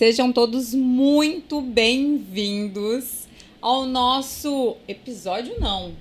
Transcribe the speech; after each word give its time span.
Sejam 0.00 0.32
todos 0.32 0.72
muito 0.72 1.60
bem-vindos 1.60 3.28
ao 3.60 3.84
nosso 3.84 4.78
episódio 4.88 5.60
não, 5.60 5.92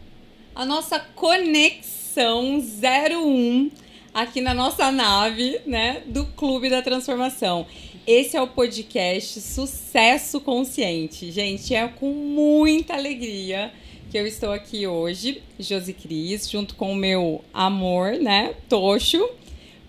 a 0.56 0.66
nossa 0.66 0.98
conexão 0.98 2.59
01 2.59 3.70
aqui 4.14 4.40
na 4.40 4.54
nossa 4.54 4.90
nave, 4.90 5.59
né, 5.66 6.01
do 6.06 6.25
Clube 6.27 6.70
da 6.70 6.82
Transformação. 6.82 7.67
Esse 8.07 8.38
é 8.38 8.41
o 8.41 8.48
podcast 8.48 9.41
Sucesso 9.41 10.39
Consciente. 10.39 11.29
Gente, 11.29 11.75
é 11.75 11.86
com 11.86 12.13
muita 12.13 12.93
alegria 12.93 13.70
que 14.09 14.18
eu 14.18 14.25
estou 14.25 14.54
aqui 14.54 14.88
hoje, 14.88 15.43
Josi 15.59 15.91
Cris, 15.91 16.50
junto 16.50 16.73
com 16.75 16.93
o 16.93 16.95
meu 16.95 17.43
amor, 17.54 18.13
né, 18.13 18.55
Tocho, 18.70 19.29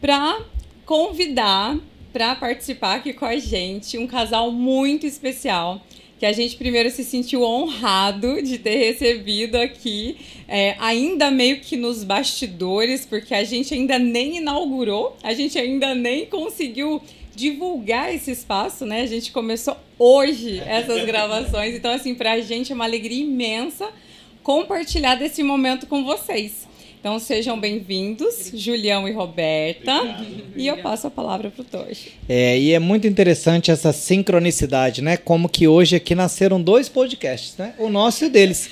para 0.01 0.45
convidar 0.85 1.79
para 2.13 2.35
participar 2.35 2.97
aqui 2.97 3.13
com 3.13 3.25
a 3.25 3.37
gente 3.39 3.97
um 3.99 4.07
casal 4.07 4.51
muito 4.51 5.07
especial 5.07 5.81
que 6.21 6.27
a 6.27 6.33
gente 6.33 6.55
primeiro 6.57 6.91
se 6.91 7.03
sentiu 7.03 7.43
honrado 7.43 8.43
de 8.43 8.59
ter 8.59 8.77
recebido 8.77 9.57
aqui, 9.57 10.19
é, 10.47 10.77
ainda 10.79 11.31
meio 11.31 11.61
que 11.61 11.79
nos 11.79 12.05
bastidores, 12.05 13.07
porque 13.07 13.35
a 13.35 13.43
gente 13.43 13.73
ainda 13.73 13.99
nem 13.99 14.37
inaugurou, 14.37 15.17
a 15.23 15.33
gente 15.33 15.59
ainda 15.59 15.95
nem 15.95 16.27
conseguiu 16.27 17.01
divulgar 17.35 18.15
esse 18.15 18.31
espaço, 18.31 18.85
né? 18.85 19.01
A 19.01 19.07
gente 19.07 19.33
começou 19.33 19.75
hoje 19.99 20.61
essas 20.67 21.07
gravações, 21.07 21.75
então 21.75 21.91
assim, 21.91 22.15
para 22.15 22.33
a 22.33 22.41
gente 22.43 22.71
é 22.71 22.75
uma 22.75 22.85
alegria 22.85 23.23
imensa 23.23 23.89
compartilhar 24.43 25.15
desse 25.15 25.43
momento 25.43 25.87
com 25.87 26.05
vocês. 26.05 26.69
Então 27.01 27.19
sejam 27.19 27.59
bem-vindos, 27.59 28.53
Julião 28.53 29.09
e 29.09 29.13
Roberta. 29.13 30.03
Obrigado. 30.03 30.27
E 30.55 30.67
eu 30.67 30.77
passo 30.83 31.07
a 31.07 31.11
palavra 31.11 31.51
para 31.51 31.63
o 31.63 31.65
Toshi. 31.65 32.13
É, 32.29 32.59
e 32.59 32.75
é 32.75 32.79
muito 32.79 33.07
interessante 33.07 33.71
essa 33.71 33.91
sincronicidade, 33.91 35.01
né? 35.01 35.17
Como 35.17 35.49
que 35.49 35.67
hoje 35.67 35.97
aqui 35.97 36.15
nasceram 36.15 36.61
dois 36.61 36.91
podcasts, 36.91 37.57
né? 37.57 37.73
O 37.79 37.89
nosso 37.89 38.25
e 38.25 38.27
o 38.27 38.31
deles. 38.31 38.69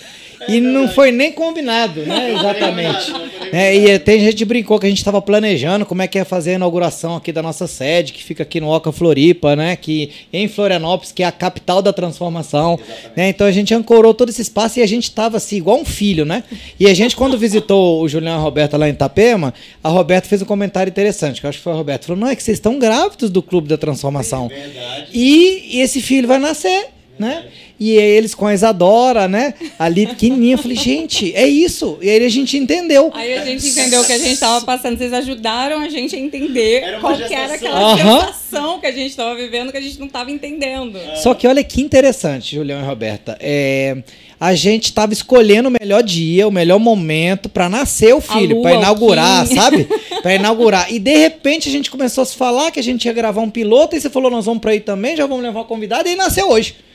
E 0.47 0.61
não 0.61 0.89
foi 0.89 1.11
nem 1.11 1.33
combinado, 1.33 2.03
né? 2.03 2.33
Exatamente. 2.33 3.13
É, 3.53 3.75
e 3.75 3.99
tem 3.99 4.21
gente 4.21 4.37
que 4.37 4.45
brincou 4.45 4.79
que 4.79 4.87
a 4.87 4.89
gente 4.89 4.99
estava 4.99 5.21
planejando 5.21 5.87
como 5.87 6.03
é 6.03 6.07
que 6.07 6.19
ia 6.19 6.25
fazer 6.25 6.53
a 6.53 6.55
inauguração 6.55 7.17
aqui 7.17 7.33
da 7.33 7.43
nossa 7.43 7.67
sede, 7.67 8.13
que 8.13 8.23
fica 8.23 8.43
aqui 8.43 8.61
no 8.61 8.69
Oca 8.69 8.93
Floripa, 8.93 9.57
né? 9.57 9.75
Que 9.75 10.11
em 10.33 10.47
Florianópolis, 10.47 11.13
que 11.13 11.23
é 11.23 11.27
a 11.27 11.33
capital 11.33 11.83
da 11.83 11.93
transformação. 11.93 12.79
Né? 13.17 13.31
Então 13.31 13.47
a 13.47 13.51
gente 13.51 13.75
ancorou 13.75 14.15
todo 14.15 14.29
esse 14.29 14.43
espaço 14.43 14.79
e 14.79 14.83
a 14.83 14.87
gente 14.87 15.05
estava 15.05 15.39
assim, 15.39 15.57
igual 15.57 15.79
um 15.79 15.85
filho, 15.85 16.25
né? 16.25 16.45
E 16.79 16.87
a 16.87 16.95
gente, 16.95 17.17
quando 17.17 17.39
visitou 17.39 18.03
o 18.03 18.09
Julião 18.09 18.35
e 18.35 18.37
a 18.37 18.41
Roberta 18.41 18.77
lá 18.77 18.89
em 18.89 18.93
Itapema, 18.93 19.55
a 19.83 19.89
Roberta 19.89 20.29
fez 20.29 20.43
um 20.43 20.47
comentário 20.47 20.91
interessante, 20.91 21.41
que 21.41 21.47
eu 21.47 21.49
acho 21.49 21.59
que 21.59 21.65
foi 21.65 21.73
a 21.73 21.77
Roberta. 21.77 22.07
Falou: 22.07 22.21
não, 22.21 22.29
é 22.29 22.37
que 22.37 22.43
vocês 22.43 22.59
estão 22.59 22.79
grávidos 22.79 23.31
do 23.31 23.43
Clube 23.43 23.69
da 23.69 23.77
Transformação. 23.77 24.51
É 24.53 25.07
e, 25.13 25.77
e 25.77 25.81
esse 25.81 26.01
filho 26.01 26.29
vai 26.29 26.39
nascer 26.39 26.98
né? 27.19 27.47
E 27.81 27.93
eles 27.93 28.35
com 28.35 28.47
a 28.47 28.55
Isadora, 28.55 29.29
né? 29.29 29.55
Ali 29.79 30.07
pequenininha, 30.07 30.55
eu 30.55 30.59
falei, 30.59 30.77
gente, 30.77 31.35
é 31.35 31.47
isso. 31.47 31.99
E 32.03 32.11
aí 32.11 32.25
a 32.25 32.29
gente 32.29 32.57
entendeu. 32.57 33.11
Aí 33.15 33.35
a 33.35 33.45
gente 33.45 33.67
entendeu 33.69 34.01
o 34.01 34.05
que 34.05 34.13
a 34.13 34.19
gente 34.19 34.33
estava 34.33 34.65
passando. 34.65 34.99
Vocês 34.99 35.13
ajudaram 35.13 35.81
a 35.81 35.89
gente 35.89 36.17
a 36.17 36.19
entender 36.19 36.83
era 36.83 37.01
qual 37.01 37.17
que 37.17 37.35
era 37.35 37.55
aquela 37.55 37.93
uhum. 37.93 38.21
sensação 38.21 38.81
que 38.81 38.87
a 38.87 38.93
gente 38.93 39.11
estava 39.11 39.35
vivendo 39.37 39.71
que 39.71 39.79
a 39.79 39.81
gente 39.81 39.99
não 39.99 40.07
estava 40.07 40.31
entendendo. 40.31 40.99
Só 41.23 41.35
que 41.35 41.47
olha 41.47 41.63
que 41.63 41.81
interessante, 41.81 42.57
Julião 42.57 42.81
e 42.81 42.85
Roberta. 42.85 43.37
É 43.41 44.03
a 44.41 44.55
gente 44.55 44.85
estava 44.85 45.13
escolhendo 45.13 45.69
o 45.69 45.73
melhor 45.73 46.03
dia, 46.03 46.47
o 46.47 46.51
melhor 46.51 46.79
momento 46.79 47.49
para 47.49 47.69
nascer 47.69 48.15
o 48.15 48.21
filho, 48.21 48.63
para 48.63 48.75
inaugurar, 48.75 49.47
sabe? 49.49 49.89
Para 50.23 50.35
inaugurar. 50.35 50.93
E 50.93 50.99
de 50.99 51.17
repente 51.17 51.69
a 51.69 51.73
gente 51.73 51.91
começou 51.91 52.23
a 52.23 52.27
se 52.27 52.37
falar 52.37 52.71
que 52.71 52.79
a 52.79 52.83
gente 52.83 53.07
ia 53.07 53.13
gravar 53.13 53.41
um 53.41 53.51
piloto 53.51 53.97
e 53.97 54.01
você 54.01 54.09
falou: 54.09 54.31
nós 54.31 54.45
vamos 54.47 54.61
para 54.61 54.73
aí 54.73 54.81
também, 54.81 55.17
já 55.17 55.27
vamos 55.27 55.43
levar 55.43 55.61
uma 55.61 55.65
convidada 55.65 56.09
e 56.09 56.15
nasceu 56.15 56.49
hoje. 56.51 56.77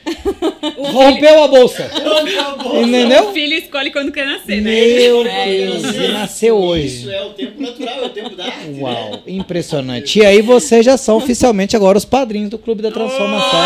Rompeu 0.76 1.44
a 1.44 1.48
bolsa. 1.48 1.90
Entendeu? 2.82 3.30
O 3.30 3.32
filho 3.32 3.54
escolhe 3.54 3.90
quando 3.90 4.12
quer 4.12 4.26
nascer, 4.26 4.60
né? 4.60 4.70
Meu 4.70 5.26
é 5.26 5.46
Deus, 5.46 5.84
é 5.84 6.08
nasceu 6.08 6.56
hoje. 6.56 6.86
Isso 6.86 7.10
é 7.10 7.22
o 7.24 7.30
tempo 7.30 7.60
natural, 7.60 7.98
é 8.02 8.06
o 8.06 8.08
tempo 8.10 8.36
da 8.36 8.44
arte. 8.44 8.66
Né? 8.66 8.82
Uau, 8.82 9.10
né? 9.12 9.20
impressionante. 9.26 10.18
E 10.18 10.26
aí 10.26 10.42
vocês 10.42 10.84
já 10.84 10.96
são 10.96 11.16
oficialmente 11.16 11.76
agora 11.76 11.98
os 11.98 12.04
padrinhos 12.04 12.50
do 12.50 12.58
Clube 12.58 12.82
da 12.82 12.90
Transformação. 12.90 13.60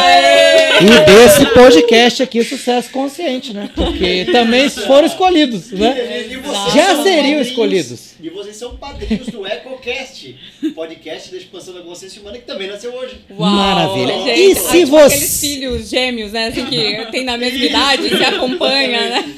E 0.81 1.06
desse 1.06 1.47
podcast 1.55 2.22
aqui, 2.22 2.44
Sucesso 2.44 2.91
Consciente, 2.91 3.53
né? 3.53 3.68
Porque 3.75 4.27
também 4.33 4.69
foram 4.69 5.06
escolhidos, 5.06 5.71
né? 5.73 6.27
Já 6.75 7.03
seriam 7.03 7.41
escolhidos. 7.41 8.09
E 8.21 8.31
vocês 8.31 8.56
são 8.56 8.77
padrinhos 8.77 9.29
do 9.29 9.47
EcoCast, 9.47 10.37
podcast 10.75 11.31
da 11.31 11.37
expansão 11.37 11.73
da 11.75 11.83
consciência 11.83 12.21
humana, 12.21 12.39
que 12.39 12.45
também 12.45 12.67
nasceu 12.67 12.93
hoje. 12.93 13.21
Uau, 13.31 13.51
Maravilha. 13.51 14.15
Gente, 14.25 14.41
e 14.41 14.55
se 14.56 14.84
você... 14.84 15.15
Aqueles 15.15 15.41
filhos 15.41 15.89
gêmeos, 15.89 16.33
né? 16.33 16.49
Assim, 16.49 16.67
que 16.67 17.06
tem 17.12 17.25
na 17.25 17.37
mesma 17.37 17.65
idade, 17.65 18.09
se 18.09 18.25
acompanha, 18.25 19.11
né? 19.11 19.34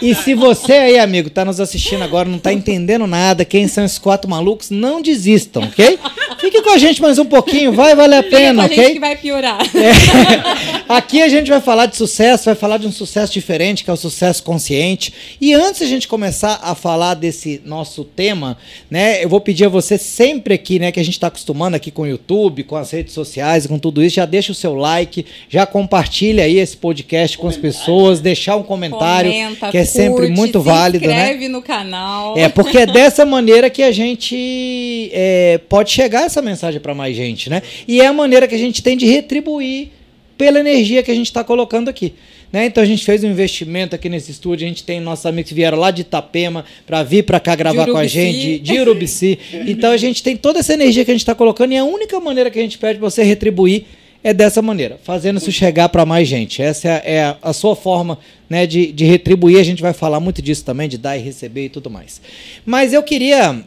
E 0.00 0.14
se 0.14 0.34
você 0.34 0.72
aí, 0.72 0.98
amigo, 0.98 1.28
tá 1.28 1.44
nos 1.44 1.58
assistindo 1.60 2.02
agora, 2.02 2.28
não 2.28 2.38
tá 2.38 2.52
entendendo 2.52 3.06
nada, 3.06 3.44
quem 3.44 3.66
são 3.66 3.84
esses 3.84 3.98
quatro 3.98 4.30
malucos, 4.30 4.70
não 4.70 5.02
desistam, 5.02 5.64
ok? 5.64 5.98
Fique 6.38 6.62
com 6.62 6.70
a 6.70 6.78
gente 6.78 7.02
mais 7.02 7.18
um 7.18 7.24
pouquinho, 7.24 7.72
vai 7.72 7.94
valer 7.94 8.18
a 8.18 8.22
pena, 8.22 8.68
Fique 8.68 8.74
ok? 8.74 8.84
A 8.84 8.86
gente 8.86 8.94
que 8.94 9.00
vai 9.00 9.16
piorar. 9.16 9.60
É. 9.60 10.84
Aqui 10.88 11.22
a 11.22 11.28
gente 11.28 11.50
vai 11.50 11.60
falar 11.60 11.86
de 11.86 11.96
sucesso, 11.96 12.44
vai 12.44 12.54
falar 12.54 12.78
de 12.78 12.86
um 12.86 12.92
sucesso 12.92 13.32
diferente, 13.32 13.69
que 13.76 13.90
é 13.90 13.92
o 13.92 13.96
sucesso 13.96 14.42
consciente. 14.42 15.12
E 15.40 15.54
antes 15.54 15.82
a 15.82 15.86
gente 15.86 16.08
começar 16.08 16.60
a 16.62 16.74
falar 16.74 17.14
desse 17.14 17.60
nosso 17.64 18.04
tema, 18.04 18.58
né? 18.90 19.22
Eu 19.24 19.28
vou 19.28 19.40
pedir 19.40 19.66
a 19.66 19.68
você 19.68 19.96
sempre 19.96 20.54
aqui, 20.54 20.78
né, 20.78 20.90
que 20.92 20.98
a 20.98 21.04
gente 21.04 21.14
está 21.14 21.28
acostumando 21.28 21.76
aqui 21.76 21.90
com 21.90 22.02
o 22.02 22.06
YouTube, 22.06 22.64
com 22.64 22.76
as 22.76 22.90
redes 22.90 23.14
sociais, 23.14 23.66
com 23.66 23.78
tudo 23.78 24.02
isso, 24.02 24.16
já 24.16 24.26
deixa 24.26 24.52
o 24.52 24.54
seu 24.54 24.74
like, 24.74 25.24
já 25.48 25.64
compartilha 25.66 26.44
aí 26.44 26.58
esse 26.58 26.76
podcast 26.76 27.38
com 27.38 27.48
as 27.48 27.56
pessoas, 27.56 28.20
deixar 28.20 28.56
um 28.56 28.62
comentário, 28.62 29.30
Comenta, 29.30 29.70
que 29.70 29.78
é 29.78 29.84
sempre 29.84 30.26
curte, 30.26 30.32
muito 30.32 30.60
válido, 30.60 31.06
né? 31.06 31.14
Se 31.14 31.20
inscreve 31.20 31.48
no 31.48 31.62
canal. 31.62 32.36
É, 32.36 32.48
porque 32.48 32.78
é 32.78 32.86
dessa 32.86 33.24
maneira 33.24 33.70
que 33.70 33.82
a 33.82 33.92
gente 33.92 35.10
é, 35.12 35.60
pode 35.68 35.90
chegar 35.90 36.24
essa 36.24 36.42
mensagem 36.42 36.80
para 36.80 36.94
mais 36.94 37.14
gente, 37.16 37.48
né? 37.48 37.62
E 37.86 38.00
é 38.00 38.06
a 38.06 38.12
maneira 38.12 38.48
que 38.48 38.54
a 38.54 38.58
gente 38.58 38.82
tem 38.82 38.96
de 38.96 39.06
retribuir 39.06 39.88
pela 40.36 40.58
energia 40.58 41.02
que 41.02 41.10
a 41.10 41.14
gente 41.14 41.26
está 41.26 41.44
colocando 41.44 41.88
aqui. 41.88 42.14
Né? 42.52 42.66
Então 42.66 42.82
a 42.82 42.86
gente 42.86 43.04
fez 43.04 43.22
um 43.22 43.28
investimento 43.28 43.94
aqui 43.94 44.08
nesse 44.08 44.30
estúdio. 44.30 44.66
A 44.66 44.68
gente 44.68 44.82
tem 44.82 45.00
nossos 45.00 45.24
amigos 45.26 45.48
que 45.48 45.54
vieram 45.54 45.78
lá 45.78 45.90
de 45.90 46.02
Itapema 46.02 46.64
para 46.86 47.02
vir 47.02 47.24
para 47.24 47.38
cá 47.38 47.54
gravar 47.54 47.86
com 47.86 47.96
a 47.96 48.06
gente, 48.06 48.58
de, 48.58 48.80
Urubici. 48.80 49.38
então 49.66 49.92
a 49.92 49.96
gente 49.96 50.22
tem 50.22 50.36
toda 50.36 50.58
essa 50.58 50.74
energia 50.74 51.04
que 51.04 51.10
a 51.10 51.14
gente 51.14 51.22
está 51.22 51.34
colocando 51.34 51.72
e 51.72 51.76
a 51.76 51.84
única 51.84 52.18
maneira 52.18 52.50
que 52.50 52.58
a 52.58 52.62
gente 52.62 52.78
pede 52.78 52.98
para 52.98 53.08
você 53.08 53.22
retribuir 53.22 53.84
é 54.22 54.34
dessa 54.34 54.60
maneira, 54.60 54.98
fazendo 55.02 55.38
isso 55.38 55.50
chegar 55.50 55.88
para 55.88 56.04
mais 56.04 56.28
gente. 56.28 56.60
Essa 56.60 56.88
é, 56.88 57.22
a, 57.22 57.30
é 57.30 57.36
a 57.40 57.52
sua 57.52 57.74
forma 57.74 58.18
né, 58.50 58.66
de, 58.66 58.92
de 58.92 59.04
retribuir. 59.06 59.58
A 59.58 59.62
gente 59.62 59.80
vai 59.80 59.94
falar 59.94 60.20
muito 60.20 60.42
disso 60.42 60.64
também, 60.64 60.88
de 60.88 60.98
dar 60.98 61.16
e 61.16 61.22
receber 61.22 61.66
e 61.66 61.68
tudo 61.70 61.88
mais. 61.88 62.20
Mas 62.66 62.92
eu 62.92 63.02
queria 63.02 63.64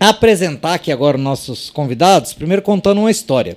apresentar 0.00 0.74
aqui 0.74 0.90
agora 0.90 1.16
os 1.16 1.22
nossos 1.22 1.70
convidados, 1.70 2.32
primeiro 2.32 2.62
contando 2.62 2.98
uma 2.98 3.10
história. 3.10 3.56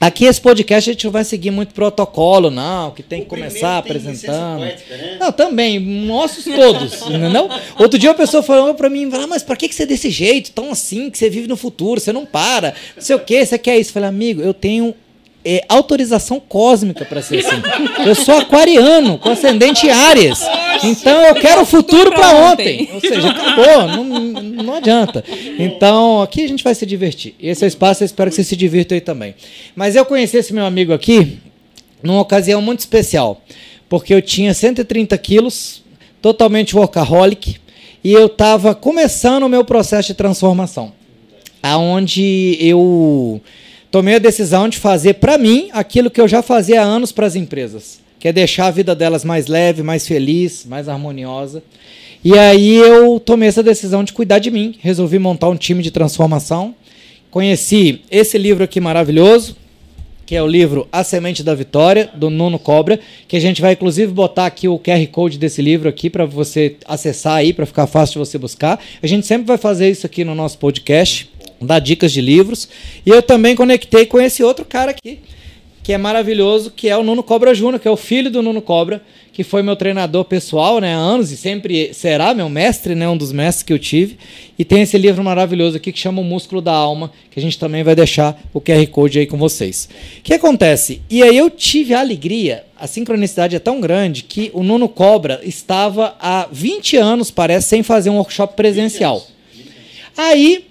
Aqui 0.00 0.24
esse 0.24 0.40
podcast 0.40 0.90
a 0.90 0.92
gente 0.92 1.04
não 1.04 1.12
vai 1.12 1.24
seguir 1.24 1.50
muito 1.50 1.74
protocolo, 1.74 2.50
não, 2.50 2.90
que 2.90 3.02
tem 3.02 3.20
que 3.20 3.26
o 3.26 3.30
começar 3.30 3.78
apresentando. 3.78 4.60
Poética, 4.60 4.96
né? 4.96 5.16
Não, 5.18 5.32
também, 5.32 5.78
nossos 5.78 6.44
todos, 6.44 7.02
entendeu? 7.08 7.48
Outro 7.78 7.98
dia 7.98 8.10
uma 8.10 8.16
pessoa 8.16 8.42
falou 8.42 8.74
para 8.74 8.90
mim, 8.90 9.10
ah, 9.12 9.26
mas 9.26 9.42
para 9.42 9.56
que, 9.56 9.72
você 9.72 9.84
é 9.84 9.86
desse 9.86 10.10
jeito, 10.10 10.52
tão 10.52 10.70
assim, 10.70 11.10
que 11.10 11.18
você 11.18 11.30
vive 11.30 11.48
no 11.48 11.56
futuro, 11.56 12.00
você 12.00 12.12
não 12.12 12.26
para, 12.26 12.74
não 12.94 13.02
sei 13.02 13.16
o 13.16 13.20
que, 13.20 13.44
você 13.44 13.58
quer 13.58 13.78
isso? 13.78 13.90
Eu 13.90 13.94
falei, 13.94 14.08
amigo, 14.08 14.42
eu 14.42 14.52
tenho 14.52 14.94
é, 15.44 15.64
autorização 15.68 16.40
cósmica 16.40 17.04
para 17.04 17.22
ser 17.22 17.38
assim. 17.38 17.62
Eu 18.06 18.14
sou 18.14 18.38
aquariano, 18.38 19.18
com 19.18 19.30
ascendente 19.30 19.88
Áries. 19.88 20.40
Então 20.82 21.26
eu 21.26 21.34
quero 21.34 21.62
o 21.62 21.66
futuro 21.66 22.12
para 22.12 22.30
ontem. 22.50 22.88
Ou 22.92 23.00
seja, 23.00 23.30
acabou, 23.30 23.86
não, 23.88 24.20
não 24.20 24.74
adianta. 24.74 25.24
Então 25.58 26.22
aqui 26.22 26.44
a 26.44 26.48
gente 26.48 26.64
vai 26.64 26.74
se 26.74 26.84
divertir. 26.84 27.34
Esse 27.40 27.64
é 27.64 27.66
o 27.66 27.68
espaço, 27.68 28.02
eu 28.02 28.06
espero 28.06 28.30
que 28.30 28.36
você 28.36 28.44
se 28.44 28.56
divirta 28.56 28.94
aí 28.94 29.00
também. 29.00 29.34
Mas 29.74 29.96
eu 29.96 30.04
conheci 30.04 30.36
esse 30.36 30.52
meu 30.52 30.64
amigo 30.64 30.92
aqui 30.92 31.38
numa 32.02 32.20
ocasião 32.20 32.62
muito 32.62 32.80
especial, 32.80 33.42
porque 33.88 34.14
eu 34.14 34.22
tinha 34.22 34.54
130 34.54 35.16
quilos, 35.18 35.82
totalmente 36.20 36.74
workaholic, 36.74 37.56
e 38.02 38.12
eu 38.12 38.26
estava 38.26 38.74
começando 38.74 39.42
o 39.42 39.48
meu 39.48 39.64
processo 39.64 40.08
de 40.08 40.14
transformação, 40.14 40.92
aonde 41.62 42.56
eu 42.58 43.40
tomei 43.90 44.14
a 44.14 44.18
decisão 44.18 44.68
de 44.68 44.78
fazer 44.78 45.14
para 45.14 45.36
mim 45.36 45.68
aquilo 45.72 46.10
que 46.10 46.20
eu 46.20 46.28
já 46.28 46.42
fazia 46.42 46.80
há 46.80 46.84
anos 46.84 47.10
para 47.12 47.26
as 47.26 47.34
empresas, 47.34 48.00
que 48.18 48.28
é 48.28 48.32
deixar 48.32 48.66
a 48.66 48.70
vida 48.70 48.94
delas 48.94 49.24
mais 49.24 49.46
leve, 49.46 49.82
mais 49.82 50.06
feliz, 50.06 50.64
mais 50.64 50.88
harmoniosa. 50.88 51.62
E 52.22 52.38
aí 52.38 52.76
eu 52.76 53.18
tomei 53.18 53.48
essa 53.48 53.62
decisão 53.62 54.04
de 54.04 54.12
cuidar 54.12 54.38
de 54.38 54.50
mim, 54.50 54.76
resolvi 54.80 55.18
montar 55.18 55.48
um 55.48 55.56
time 55.56 55.82
de 55.82 55.90
transformação. 55.90 56.74
Conheci 57.30 58.02
esse 58.10 58.36
livro 58.36 58.62
aqui 58.62 58.80
maravilhoso, 58.80 59.56
que 60.26 60.36
é 60.36 60.42
o 60.42 60.46
livro 60.46 60.86
A 60.92 61.02
Semente 61.02 61.42
da 61.42 61.54
Vitória, 61.54 62.10
do 62.14 62.28
Nuno 62.28 62.58
Cobra, 62.58 63.00
que 63.26 63.36
a 63.36 63.40
gente 63.40 63.60
vai 63.60 63.72
inclusive 63.72 64.12
botar 64.12 64.46
aqui 64.46 64.68
o 64.68 64.78
QR 64.78 65.04
Code 65.08 65.38
desse 65.38 65.62
livro 65.62 65.88
aqui 65.88 66.10
para 66.10 66.26
você 66.26 66.76
acessar 66.86 67.36
aí, 67.36 67.52
para 67.52 67.66
ficar 67.66 67.86
fácil 67.86 68.14
de 68.14 68.28
você 68.28 68.38
buscar. 68.38 68.78
A 69.02 69.06
gente 69.06 69.26
sempre 69.26 69.46
vai 69.46 69.56
fazer 69.56 69.90
isso 69.90 70.06
aqui 70.06 70.22
no 70.22 70.34
nosso 70.34 70.58
podcast 70.58 71.30
dar 71.60 71.78
dicas 71.78 72.12
de 72.12 72.20
livros. 72.20 72.68
E 73.04 73.10
eu 73.10 73.22
também 73.22 73.54
conectei 73.54 74.06
com 74.06 74.20
esse 74.20 74.42
outro 74.42 74.64
cara 74.64 74.92
aqui, 74.92 75.18
que 75.82 75.92
é 75.92 75.98
maravilhoso, 75.98 76.70
que 76.70 76.88
é 76.88 76.96
o 76.96 77.02
Nuno 77.02 77.22
Cobra 77.22 77.54
Júnior, 77.54 77.80
que 77.80 77.88
é 77.88 77.90
o 77.90 77.96
filho 77.96 78.30
do 78.30 78.42
Nuno 78.42 78.62
Cobra, 78.62 79.02
que 79.32 79.42
foi 79.42 79.62
meu 79.62 79.74
treinador 79.74 80.24
pessoal, 80.24 80.80
né, 80.80 80.94
há 80.94 80.98
anos 80.98 81.32
e 81.32 81.36
sempre 81.36 81.94
será 81.94 82.34
meu 82.34 82.48
mestre, 82.48 82.94
né, 82.94 83.08
um 83.08 83.16
dos 83.16 83.32
mestres 83.32 83.62
que 83.62 83.72
eu 83.72 83.78
tive. 83.78 84.18
E 84.58 84.64
tem 84.64 84.82
esse 84.82 84.98
livro 84.98 85.24
maravilhoso 85.24 85.78
aqui 85.78 85.90
que 85.90 85.98
chama 85.98 86.20
O 86.20 86.24
Músculo 86.24 86.60
da 86.60 86.72
Alma, 86.72 87.10
que 87.30 87.38
a 87.38 87.42
gente 87.42 87.58
também 87.58 87.82
vai 87.82 87.94
deixar 87.94 88.40
o 88.52 88.60
QR 88.60 88.86
Code 88.88 89.18
aí 89.18 89.26
com 89.26 89.38
vocês. 89.38 89.88
O 90.18 90.22
que 90.22 90.34
acontece? 90.34 91.00
E 91.08 91.22
aí 91.22 91.36
eu 91.36 91.48
tive 91.48 91.94
a 91.94 92.00
alegria, 92.00 92.64
a 92.78 92.86
sincronicidade 92.86 93.56
é 93.56 93.58
tão 93.58 93.80
grande 93.80 94.24
que 94.24 94.50
o 94.52 94.62
Nuno 94.62 94.88
Cobra 94.88 95.40
estava 95.42 96.14
há 96.20 96.46
20 96.52 96.96
anos, 96.98 97.30
parece, 97.30 97.68
sem 97.68 97.82
fazer 97.82 98.10
um 98.10 98.16
workshop 98.16 98.54
presencial. 98.54 99.26
Aí 100.16 100.69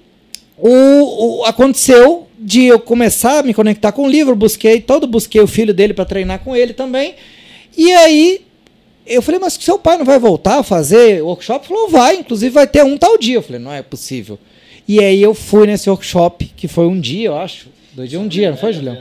o, 0.62 1.40
o, 1.40 1.46
aconteceu 1.46 2.28
de 2.38 2.66
eu 2.66 2.80
começar 2.80 3.40
a 3.40 3.44
me 3.44 3.54
conectar 3.54 3.92
com 3.92 4.04
o 4.04 4.10
livro, 4.10 4.36
busquei 4.36 4.82
todo, 4.82 5.08
busquei 5.08 5.42
o 5.42 5.48
filho 5.48 5.74
dele 5.74 5.94
para 5.94 6.06
treinar 6.06 6.40
com 6.40 6.56
ele 6.56 6.74
também. 6.74 7.16
E 7.78 7.92
aí 7.94 8.42
eu 9.06 9.22
falei, 9.22 9.40
mas 9.40 9.54
seu 9.54 9.80
pai 9.80 9.98
não 9.98 10.06
vai 10.06 10.20
voltar 10.20 10.60
a 10.60 10.64
fazer 10.64 11.22
workshop? 11.24 11.66
Ele 11.66 11.76
falou, 11.76 11.90
vai, 11.90 12.18
inclusive 12.18 12.52
vai 12.52 12.68
ter 12.68 12.84
um 12.84 12.98
tal 12.98 13.18
dia. 13.18 13.36
Eu 13.38 13.42
falei, 13.42 13.60
não 13.60 13.74
é 13.74 13.82
possível. 13.82 14.38
E 14.88 15.00
aí 15.00 15.22
eu 15.22 15.34
fui 15.34 15.68
nesse 15.68 15.90
workshop, 15.90 16.46
que 16.56 16.68
foi 16.68 16.86
um 16.86 17.00
dia, 17.00 17.28
eu 17.28 17.38
acho. 17.38 17.68
Dois 18.00 18.10
dias, 18.10 18.22
um 18.22 18.28
dia, 18.30 18.52
não 18.52 18.58
foi, 18.58 18.72
Julião? 18.72 18.96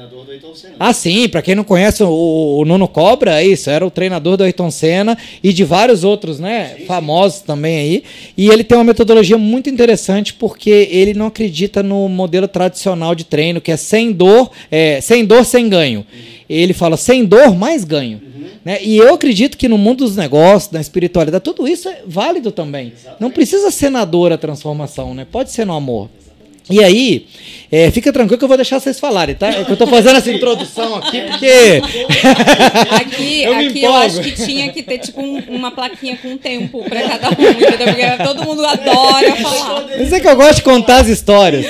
Ah, 0.77 0.93
sim, 0.93 1.29
para 1.29 1.41
quem 1.41 1.55
não 1.55 1.63
conhece 1.63 2.03
o, 2.03 2.59
o 2.59 2.65
Nuno 2.65 2.89
Cobra, 2.89 3.41
é 3.41 3.47
isso, 3.47 3.71
era 3.71 3.87
o 3.87 3.91
treinador 3.93 4.37
do 4.37 4.43
Ayrton 4.43 4.73
Senna 4.73 5.17
e 5.41 5.53
de 5.53 5.63
vários 5.63 6.03
outros, 6.03 6.41
né, 6.41 6.75
sim, 6.77 6.85
famosos 6.85 7.39
sim. 7.39 7.47
também 7.47 7.79
aí. 7.79 8.05
E 8.37 8.49
ele 8.49 8.65
tem 8.65 8.77
uma 8.77 8.83
metodologia 8.83 9.39
muito 9.39 9.71
interessante 9.71 10.35
porque 10.35 10.89
ele 10.91 11.15
não 11.15 11.27
acredita 11.27 11.81
no 11.81 12.09
modelo 12.09 12.49
tradicional 12.49 13.15
de 13.15 13.23
treino, 13.23 13.61
que 13.61 13.71
é 13.71 13.77
sem 13.77 14.11
dor, 14.11 14.51
é, 14.69 15.01
sem 15.01 15.25
dor, 15.25 15.45
sem 15.45 15.69
ganho. 15.69 16.01
Uhum. 16.01 16.25
Ele 16.51 16.73
fala 16.73 16.97
sem 16.97 17.25
dor, 17.25 17.55
mais 17.55 17.85
ganho. 17.85 18.21
Uhum. 18.21 18.49
Né? 18.65 18.83
E 18.83 18.97
eu 18.97 19.15
acredito 19.15 19.57
que 19.57 19.69
no 19.69 19.79
mundo 19.79 19.99
dos 19.99 20.17
negócios, 20.17 20.73
da 20.73 20.81
espiritualidade, 20.81 21.45
tudo 21.45 21.69
isso 21.69 21.89
é 21.89 22.01
válido 22.05 22.51
também. 22.51 22.89
Exatamente. 22.89 23.21
Não 23.21 23.31
precisa 23.31 23.71
ser 23.71 23.91
na 23.91 24.05
dor 24.05 24.33
a 24.33 24.37
transformação, 24.37 25.15
né? 25.15 25.25
Pode 25.31 25.53
ser 25.53 25.65
no 25.65 25.75
amor. 25.75 26.11
E 26.71 26.85
aí, 26.85 27.27
é, 27.71 27.91
fica 27.91 28.13
tranquilo 28.13 28.39
que 28.39 28.45
eu 28.45 28.49
vou 28.49 28.57
deixar 28.57 28.81
vocês 28.81 28.99
falarem, 28.99 29.35
tá? 29.35 29.49
É 29.49 29.65
que 29.65 29.73
eu 29.73 29.77
tô 29.77 29.87
fazendo 29.87 30.17
essa 30.17 30.31
introdução 30.31 30.97
aqui 30.97 31.21
porque. 31.23 31.83
Aqui, 32.91 33.43
eu, 33.45 33.55
aqui 33.55 33.83
eu 33.83 33.95
acho 33.95 34.21
que 34.21 34.33
tinha 34.33 34.73
que 34.73 34.83
ter 34.83 34.99
tipo 34.99 35.21
um, 35.21 35.39
uma 35.49 35.71
plaquinha 35.71 36.17
com 36.17 36.37
tempo 36.37 36.83
para 36.85 37.09
cada 37.09 37.29
um, 37.31 37.51
entendeu? 37.51 37.87
Porque 37.87 38.25
todo 38.25 38.45
mundo 38.45 38.65
adora 38.65 39.37
falar. 39.37 39.87
Mas 39.99 40.13
é 40.13 40.21
que 40.21 40.29
eu 40.29 40.37
gosto 40.37 40.57
de 40.57 40.63
contar 40.63 41.01
as 41.01 41.09
histórias. 41.09 41.67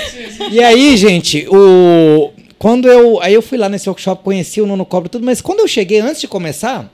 E 0.51 0.63
aí, 0.63 0.97
gente, 0.97 1.47
o. 1.49 2.31
Quando 2.59 2.89
eu. 2.89 3.21
Aí 3.21 3.35
eu 3.35 3.43
fui 3.43 3.59
lá 3.59 3.69
nesse 3.69 3.89
workshop, 3.89 4.23
conheci 4.23 4.61
o 4.61 4.67
Nono 4.67 4.85
Cobra 4.85 5.09
tudo, 5.09 5.25
mas 5.25 5.41
quando 5.41 5.61
eu 5.61 5.69
cheguei, 5.69 6.01
antes 6.01 6.21
de 6.21 6.29
começar, 6.29 6.93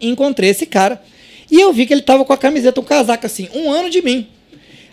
encontrei 0.00 0.50
esse 0.50 0.66
cara. 0.66 1.00
E 1.50 1.60
eu 1.60 1.72
vi 1.72 1.86
que 1.86 1.92
ele 1.92 2.02
tava 2.02 2.24
com 2.24 2.32
a 2.32 2.38
camiseta, 2.38 2.80
um 2.80 2.84
casaco 2.84 3.26
assim, 3.26 3.48
um 3.54 3.70
ano 3.70 3.90
de 3.90 4.00
mim. 4.00 4.26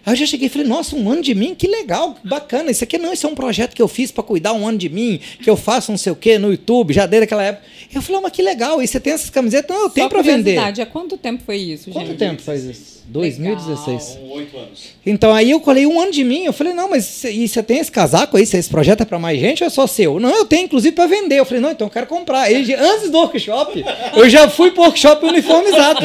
Aí 0.09 0.13
eu 0.13 0.17
já 0.17 0.25
cheguei 0.25 0.47
e 0.47 0.49
falei, 0.49 0.65
nossa, 0.67 0.95
um 0.95 1.07
ano 1.07 1.21
de 1.21 1.35
mim, 1.35 1.53
que 1.53 1.67
legal, 1.67 2.15
que 2.15 2.27
bacana. 2.27 2.71
Isso 2.71 2.83
aqui 2.83 2.97
não, 2.97 3.13
isso 3.13 3.27
é 3.27 3.29
um 3.29 3.35
projeto 3.35 3.75
que 3.75 3.81
eu 3.81 3.87
fiz 3.87 4.11
para 4.11 4.23
cuidar 4.23 4.53
um 4.53 4.67
ano 4.67 4.79
de 4.79 4.89
mim, 4.89 5.19
que 5.43 5.47
eu 5.47 5.55
faço 5.55 5.91
não 5.91 5.99
sei 5.99 6.11
o 6.11 6.15
quê 6.15 6.39
no 6.39 6.49
YouTube, 6.49 6.91
já 6.91 7.05
desde 7.05 7.25
aquela 7.25 7.43
época. 7.43 7.67
Eu 7.93 8.01
falei, 8.01 8.17
oh, 8.17 8.21
mas 8.23 8.31
que 8.31 8.41
legal, 8.41 8.81
e 8.81 8.87
você 8.87 8.99
tem 8.99 9.13
essas 9.13 9.29
camisetas? 9.29 9.75
Não, 9.75 9.83
eu 9.83 9.89
tenho 9.91 10.09
para 10.09 10.23
vender. 10.23 10.57
Há 10.57 10.85
quanto 10.87 11.15
tempo 11.15 11.43
foi 11.45 11.57
isso, 11.57 11.91
Quanto 11.91 12.07
gente? 12.07 12.17
tempo 12.17 12.41
faz 12.41 12.63
isso? 12.63 12.98
2016. 13.09 14.19
Oito 14.29 14.57
anos. 14.57 14.89
Então 15.03 15.33
aí 15.33 15.49
eu 15.49 15.59
colei 15.59 15.85
um 15.87 15.99
ano 15.99 16.11
de 16.11 16.23
mim, 16.23 16.45
eu 16.45 16.53
falei, 16.53 16.73
não, 16.73 16.89
mas 16.89 17.23
e 17.23 17.47
você 17.47 17.63
tem 17.63 17.79
esse 17.79 17.91
casaco 17.91 18.37
aí, 18.37 18.43
esse 18.43 18.69
projeto 18.69 19.01
é 19.01 19.05
para 19.05 19.17
mais 19.17 19.39
gente 19.39 19.63
ou 19.63 19.67
é 19.67 19.69
só 19.69 19.87
seu? 19.87 20.19
Não, 20.19 20.29
eu 20.29 20.45
tenho 20.45 20.65
inclusive 20.65 20.95
para 20.95 21.07
vender. 21.07 21.39
Eu 21.39 21.45
falei, 21.45 21.61
não, 21.61 21.71
então 21.71 21.87
eu 21.87 21.91
quero 21.91 22.05
comprar. 22.05 22.41
Aí, 22.41 22.73
antes 22.75 23.09
do 23.09 23.17
workshop, 23.17 23.83
eu 24.15 24.29
já 24.29 24.47
fui 24.47 24.71
pro 24.71 24.83
workshop 24.83 25.25
uniformizado. 25.25 26.01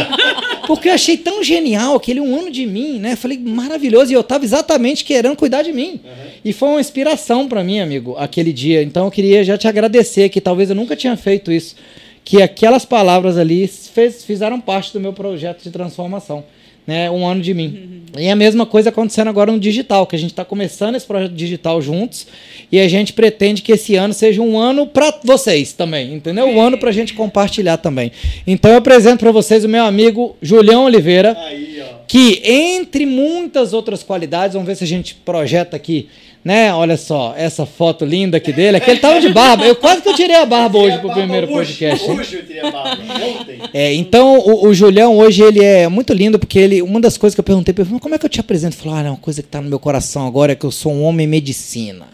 Porque 0.66 0.88
eu 0.88 0.94
achei 0.94 1.18
tão 1.18 1.44
genial 1.44 1.94
aquele 1.94 2.20
um 2.20 2.34
ano 2.34 2.50
de 2.50 2.64
mim, 2.64 2.98
né? 2.98 3.16
Falei, 3.16 3.38
maravilhoso. 3.38 4.10
E 4.10 4.14
eu 4.14 4.24
tava 4.24 4.44
exatamente 4.44 5.04
querendo 5.04 5.36
cuidar 5.36 5.62
de 5.62 5.72
mim. 5.72 6.00
Uhum. 6.02 6.10
E 6.42 6.52
foi 6.54 6.68
uma 6.70 6.80
inspiração 6.80 7.46
para 7.46 7.62
mim, 7.62 7.80
amigo, 7.80 8.16
aquele 8.16 8.52
dia. 8.52 8.82
Então 8.82 9.04
eu 9.04 9.10
queria 9.10 9.44
já 9.44 9.58
te 9.58 9.68
agradecer, 9.68 10.30
que 10.30 10.40
talvez 10.40 10.70
eu 10.70 10.76
nunca 10.76 10.96
tinha 10.96 11.16
feito 11.18 11.52
isso. 11.52 11.76
Que 12.24 12.40
aquelas 12.40 12.86
palavras 12.86 13.36
ali 13.36 13.66
fez, 13.68 14.24
fizeram 14.24 14.58
parte 14.58 14.94
do 14.94 15.00
meu 15.00 15.12
projeto 15.12 15.62
de 15.62 15.70
transformação 15.70 16.42
né, 16.86 17.10
um 17.10 17.26
ano 17.26 17.40
de 17.40 17.54
mim. 17.54 17.66
Uhum. 17.66 18.20
E 18.20 18.30
a 18.30 18.36
mesma 18.36 18.64
coisa 18.64 18.90
acontecendo 18.90 19.28
agora 19.28 19.50
no 19.50 19.58
digital, 19.58 20.06
que 20.06 20.14
a 20.14 20.18
gente 20.18 20.30
está 20.30 20.44
começando 20.44 20.94
esse 20.94 21.06
projeto 21.06 21.32
digital 21.32 21.82
juntos 21.82 22.26
e 22.70 22.78
a 22.78 22.86
gente 22.86 23.12
pretende 23.12 23.60
que 23.60 23.72
esse 23.72 23.96
ano 23.96 24.14
seja 24.14 24.40
um 24.40 24.56
ano 24.56 24.86
para 24.86 25.18
vocês 25.24 25.72
também, 25.72 26.14
entendeu? 26.14 26.46
Um 26.46 26.60
ano 26.60 26.78
para 26.78 26.90
a 26.90 26.92
gente 26.92 27.12
compartilhar 27.14 27.78
também. 27.78 28.12
Então 28.46 28.70
eu 28.70 28.76
apresento 28.76 29.18
para 29.18 29.32
vocês 29.32 29.64
o 29.64 29.68
meu 29.68 29.84
amigo 29.84 30.36
Julião 30.40 30.84
Oliveira, 30.84 31.36
Aí, 31.46 31.82
que 32.06 32.40
entre 32.44 33.04
muitas 33.04 33.72
outras 33.72 34.02
qualidades, 34.02 34.54
vamos 34.54 34.68
ver 34.68 34.76
se 34.76 34.84
a 34.84 34.86
gente 34.86 35.14
projeta 35.16 35.76
aqui 35.76 36.08
né? 36.44 36.74
Olha 36.74 36.96
só, 36.96 37.34
essa 37.36 37.64
foto 37.64 38.04
linda 38.04 38.36
aqui 38.36 38.52
dele. 38.52 38.76
Aquele 38.76 39.00
tava 39.00 39.18
de 39.18 39.30
barba. 39.30 39.66
Eu 39.66 39.74
quase 39.74 40.02
que 40.02 40.08
eu 40.10 40.14
tirei 40.14 40.36
a 40.36 40.44
barba 40.44 40.78
hoje 40.78 40.98
pro 40.98 41.10
primeiro 41.10 41.48
podcast. 41.48 42.10
Hoje 42.10 42.36
eu 42.36 42.46
tirei 42.46 42.60
a 42.60 42.70
barba, 42.70 43.02
ontem. 43.02 43.58
É, 43.72 43.94
então 43.94 44.38
o, 44.38 44.68
o, 44.68 44.74
Julião 44.74 45.16
hoje 45.16 45.42
ele 45.42 45.64
é 45.64 45.88
muito 45.88 46.12
lindo 46.12 46.38
porque 46.38 46.58
ele, 46.58 46.82
uma 46.82 47.00
das 47.00 47.16
coisas 47.16 47.34
que 47.34 47.40
eu 47.40 47.44
perguntei 47.44 47.72
para 47.72 47.82
ele, 47.84 47.98
como 47.98 48.14
é 48.14 48.18
que 48.18 48.26
eu 48.26 48.30
te 48.30 48.40
apresento? 48.40 48.76
Ele 48.76 48.82
falou, 48.82 48.98
ah, 48.98 49.10
uma 49.10 49.16
coisa 49.16 49.42
que 49.42 49.48
tá 49.48 49.62
no 49.62 49.70
meu 49.70 49.78
coração 49.78 50.26
agora 50.26 50.52
é 50.52 50.54
que 50.54 50.66
eu 50.66 50.70
sou 50.70 50.92
um 50.92 51.02
homem 51.02 51.26
medicina. 51.26 52.06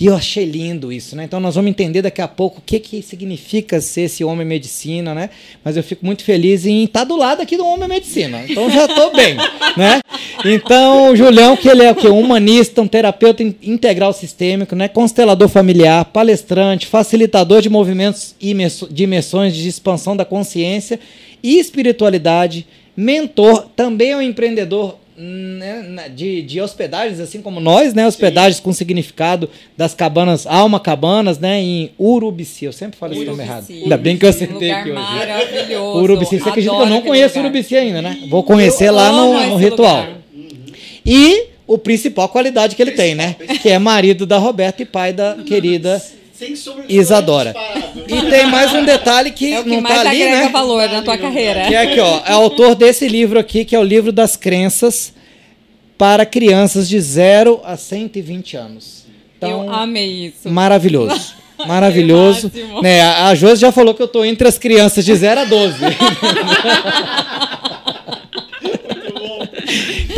E 0.00 0.06
eu 0.06 0.14
achei 0.14 0.44
lindo 0.44 0.92
isso, 0.92 1.16
né? 1.16 1.24
Então 1.24 1.40
nós 1.40 1.56
vamos 1.56 1.70
entender 1.70 2.02
daqui 2.02 2.20
a 2.20 2.28
pouco 2.28 2.58
o 2.58 2.62
que, 2.64 2.78
que 2.78 3.02
significa 3.02 3.80
ser 3.80 4.02
esse 4.02 4.22
homem 4.22 4.46
medicina, 4.46 5.12
né? 5.12 5.30
Mas 5.64 5.76
eu 5.76 5.82
fico 5.82 6.06
muito 6.06 6.22
feliz 6.22 6.64
em 6.64 6.84
estar 6.84 7.02
do 7.02 7.16
lado 7.16 7.42
aqui 7.42 7.56
do 7.56 7.66
homem 7.66 7.88
medicina. 7.88 8.44
Então 8.48 8.70
já 8.70 8.84
estou 8.84 9.12
bem, 9.12 9.36
né? 9.76 10.00
Então 10.44 11.10
o 11.10 11.16
Julião, 11.16 11.56
que 11.56 11.68
ele 11.68 11.82
é 11.82 11.90
o 11.90 11.96
quê? 11.96 12.08
Um 12.08 12.20
humanista, 12.20 12.80
um 12.80 12.86
terapeuta 12.86 13.42
integral 13.42 14.12
sistêmico, 14.12 14.76
né? 14.76 14.86
Constelador 14.86 15.48
familiar, 15.48 16.04
palestrante, 16.04 16.86
facilitador 16.86 17.60
de 17.60 17.68
movimentos 17.68 18.36
e 18.40 18.54
de 18.90 19.02
imersões 19.02 19.54
de 19.54 19.68
expansão 19.68 20.16
da 20.16 20.24
consciência 20.24 21.00
e 21.42 21.58
espiritualidade, 21.58 22.66
mentor, 22.96 23.66
também 23.74 24.10
é 24.12 24.16
um 24.16 24.22
empreendedor 24.22 24.96
né, 25.18 26.08
de, 26.14 26.42
de 26.42 26.60
hospedagens, 26.60 27.18
assim 27.18 27.42
como 27.42 27.58
nós, 27.58 27.92
né? 27.92 28.06
Hospedagens 28.06 28.58
Sim. 28.58 28.62
com 28.62 28.72
significado 28.72 29.50
das 29.76 29.92
cabanas, 29.92 30.46
Alma 30.46 30.78
Cabanas, 30.78 31.38
né? 31.40 31.60
Em 31.60 31.90
Urubici. 31.98 32.64
Eu 32.64 32.72
sempre 32.72 32.96
falo 32.96 33.14
esse 33.14 33.24
nome 33.24 33.42
errado. 33.42 33.66
Ainda 33.68 33.96
bem 33.96 34.16
que 34.16 34.24
eu 34.24 34.30
acertei 34.30 34.70
aqui 34.70 34.90
hoje. 34.90 35.00
Maravilhoso. 35.00 35.98
Urubici. 35.98 36.38
Você 36.38 36.48
acredita 36.48 36.76
que 36.76 36.82
eu 36.82 36.86
não 36.86 37.02
conheço 37.02 37.36
lugar. 37.36 37.50
Urubici 37.50 37.76
ainda, 37.76 38.00
né? 38.00 38.18
Vou 38.28 38.44
conhecer 38.44 38.88
eu 38.88 38.94
lá 38.94 39.10
no, 39.10 39.48
no 39.48 39.56
ritual. 39.56 40.06
Uhum. 40.32 40.48
E 41.04 41.46
o 41.66 41.76
principal 41.76 42.28
qualidade 42.28 42.76
que 42.76 42.82
ele 42.82 42.92
tem, 42.92 43.16
né? 43.16 43.34
Que 43.60 43.70
é 43.70 43.78
marido 43.78 44.24
da 44.24 44.38
Roberta 44.38 44.82
e 44.82 44.86
pai 44.86 45.12
da 45.12 45.36
querida. 45.44 46.00
Isadora. 46.88 47.54
E 48.06 48.30
tem 48.30 48.46
mais 48.46 48.72
um 48.72 48.84
detalhe 48.84 49.30
que, 49.30 49.52
é 49.52 49.60
o 49.60 49.64
que 49.64 49.70
não 49.70 49.80
mais 49.80 50.02
tá 50.02 50.08
ali, 50.08 50.24
né? 50.24 50.48
valor 50.48 50.88
na 50.88 51.02
tua 51.02 51.18
carreira. 51.18 51.66
Que 51.66 51.74
é 51.74 51.82
aqui, 51.82 52.00
ó, 52.00 52.22
é 52.24 52.32
autor 52.32 52.74
desse 52.74 53.08
livro 53.08 53.38
aqui, 53.38 53.64
que 53.64 53.74
é 53.74 53.78
o 53.78 53.82
livro 53.82 54.12
das 54.12 54.36
crenças 54.36 55.12
para 55.96 56.24
crianças 56.24 56.88
de 56.88 57.00
0 57.00 57.60
a 57.64 57.76
120 57.76 58.56
anos. 58.56 59.04
Então, 59.36 59.64
eu 59.64 59.72
amei 59.72 60.26
isso. 60.26 60.48
Maravilhoso. 60.48 61.34
Maravilhoso. 61.66 62.52
né, 62.82 63.02
a 63.02 63.34
Josi 63.34 63.60
já 63.62 63.72
falou 63.72 63.92
que 63.92 64.00
eu 64.00 64.06
estou 64.06 64.24
entre 64.24 64.46
as 64.46 64.56
crianças 64.56 65.04
de 65.04 65.12
0 65.12 65.40
a 65.40 65.44
12. 65.44 65.74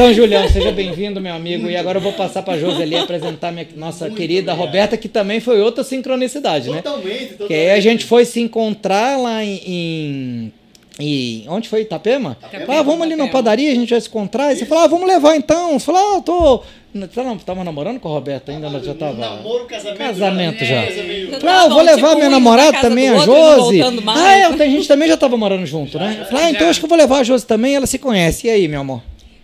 Então, 0.00 0.14
Julião, 0.14 0.48
seja 0.48 0.72
bem-vindo, 0.72 1.20
meu 1.20 1.34
amigo. 1.34 1.68
E 1.68 1.76
agora 1.76 1.98
eu 1.98 2.02
vou 2.02 2.14
passar 2.14 2.40
para 2.42 2.54
a 2.54 2.58
Josi 2.58 2.82
ali 2.82 2.96
apresentar 2.96 3.52
minha 3.52 3.68
nossa 3.76 4.06
Muito 4.06 4.16
querida 4.16 4.52
obrigado. 4.52 4.66
Roberta, 4.66 4.96
que 4.96 5.10
também 5.10 5.40
foi 5.40 5.60
outra 5.60 5.84
sincronicidade, 5.84 6.68
totalmente, 6.68 7.04
né? 7.04 7.16
Totalmente, 7.16 7.46
Que 7.46 7.52
aí 7.52 7.70
a 7.72 7.80
gente 7.80 8.06
foi 8.06 8.24
se 8.24 8.40
encontrar 8.40 9.18
lá 9.18 9.44
em, 9.44 9.60
em 9.66 10.52
e 10.98 11.44
onde 11.48 11.68
foi? 11.68 11.82
Itapema? 11.82 12.38
Itapema 12.40 12.80
ah, 12.80 12.82
vamos 12.82 13.02
ali 13.02 13.14
na 13.14 13.28
padaria, 13.28 13.70
a 13.70 13.74
gente 13.74 13.90
vai 13.90 14.00
se 14.00 14.08
encontrar. 14.08 14.50
E 14.54 14.56
você 14.56 14.64
falou, 14.64 14.84
ah, 14.84 14.86
vamos 14.86 15.06
levar 15.06 15.36
então. 15.36 15.78
Você 15.78 15.84
falou, 15.84 16.00
ah, 16.00 16.16
eu 16.16 16.22
tô. 16.22 16.62
Você 16.94 17.22
não 17.22 17.36
tava 17.36 17.62
namorando 17.62 18.00
com 18.00 18.08
a 18.08 18.12
Roberta 18.12 18.52
ainda? 18.52 18.68
Ela 18.68 18.82
já 18.82 18.94
tava. 18.94 19.18
Namoro, 19.18 19.66
casamento. 19.66 19.98
Casamento 19.98 20.64
já. 20.64 20.76
É, 20.76 21.28
ah, 21.46 21.64
eu 21.64 21.70
vou 21.70 21.82
levar 21.82 22.08
tipo, 22.08 22.16
minha 22.16 22.30
namorada 22.30 22.80
também, 22.80 23.10
a 23.10 23.18
Josi. 23.18 23.82
Ah, 23.82 24.32
é, 24.32 24.44
a 24.44 24.56
gente 24.56 24.88
também 24.88 25.08
já 25.08 25.18
tava 25.18 25.36
morando 25.36 25.66
junto, 25.66 25.92
já, 25.92 25.98
né? 25.98 26.26
Já, 26.30 26.38
ah, 26.38 26.50
então 26.50 26.70
acho 26.70 26.80
que 26.80 26.86
eu 26.86 26.88
vou 26.88 26.96
levar 26.96 27.18
a 27.18 27.22
Josi 27.22 27.44
também, 27.44 27.74
ela 27.74 27.86
se 27.86 27.98
conhece. 27.98 28.46
E 28.46 28.50
aí, 28.50 28.66
meu 28.66 28.80
amor? 28.80 29.02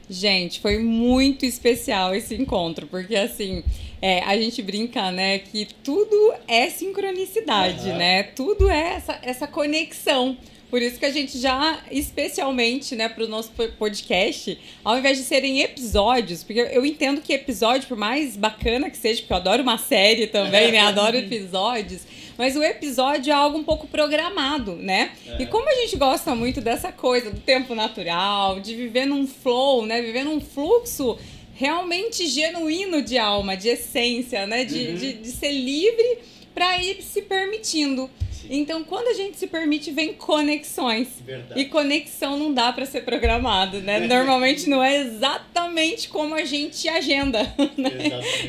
Gente, 0.08 0.60
foi 0.60 0.78
muito 0.78 1.44
especial 1.44 2.14
esse 2.14 2.34
encontro, 2.34 2.86
porque 2.86 3.16
assim, 3.16 3.64
é, 4.00 4.20
a 4.20 4.36
gente 4.36 4.62
brinca, 4.62 5.10
né, 5.10 5.38
que 5.38 5.66
tudo 5.82 6.32
é 6.46 6.70
sincronicidade, 6.70 7.88
uhum. 7.88 7.96
né? 7.96 8.22
Tudo 8.22 8.70
é 8.70 8.94
essa, 8.94 9.18
essa 9.22 9.46
conexão. 9.46 10.36
Por 10.70 10.82
isso 10.82 10.98
que 10.98 11.06
a 11.06 11.10
gente 11.10 11.38
já, 11.38 11.80
especialmente, 11.90 12.96
né, 12.96 13.08
para 13.08 13.24
o 13.24 13.28
nosso 13.28 13.52
podcast, 13.78 14.58
ao 14.84 14.98
invés 14.98 15.16
de 15.16 15.24
serem 15.24 15.60
episódios, 15.60 16.42
porque 16.42 16.60
eu 16.60 16.84
entendo 16.84 17.20
que 17.20 17.32
episódio, 17.32 17.86
por 17.86 17.96
mais 17.96 18.36
bacana 18.36 18.90
que 18.90 18.96
seja, 18.96 19.20
porque 19.20 19.32
eu 19.32 19.36
adoro 19.36 19.62
uma 19.62 19.78
série 19.78 20.26
também, 20.26 20.72
né? 20.72 20.80
Adoro 20.86 21.16
episódios. 21.16 22.02
Mas 22.36 22.56
o 22.56 22.62
episódio 22.62 23.30
é 23.30 23.34
algo 23.34 23.58
um 23.58 23.64
pouco 23.64 23.86
programado, 23.86 24.76
né? 24.76 25.12
É. 25.26 25.42
E 25.42 25.46
como 25.46 25.68
a 25.68 25.74
gente 25.74 25.96
gosta 25.96 26.34
muito 26.34 26.60
dessa 26.60 26.92
coisa 26.92 27.30
do 27.30 27.40
tempo 27.40 27.74
natural, 27.74 28.60
de 28.60 28.74
viver 28.74 29.06
num 29.06 29.26
flow, 29.26 29.86
né? 29.86 30.02
Viver 30.02 30.24
num 30.24 30.40
fluxo 30.40 31.18
realmente 31.54 32.28
genuíno 32.28 33.00
de 33.00 33.16
alma, 33.16 33.56
de 33.56 33.68
essência, 33.68 34.46
né? 34.46 34.64
De, 34.64 34.88
uhum. 34.88 34.94
de, 34.96 35.12
de 35.14 35.30
ser 35.30 35.52
livre 35.52 36.18
para 36.54 36.82
ir 36.82 37.02
se 37.02 37.22
permitindo. 37.22 38.10
Então, 38.50 38.84
quando 38.84 39.08
a 39.08 39.14
gente 39.14 39.36
se 39.36 39.46
permite, 39.46 39.90
vem 39.90 40.14
conexões. 40.14 41.08
Verdade. 41.24 41.60
E 41.60 41.64
conexão 41.66 42.38
não 42.38 42.52
dá 42.52 42.72
para 42.72 42.86
ser 42.86 43.02
programado, 43.02 43.80
né? 43.80 44.00
Normalmente 44.06 44.68
não 44.68 44.82
é 44.82 44.96
exatamente 44.96 46.08
como 46.08 46.34
a 46.34 46.44
gente 46.44 46.88
agenda. 46.88 47.54
Né? 47.76 47.90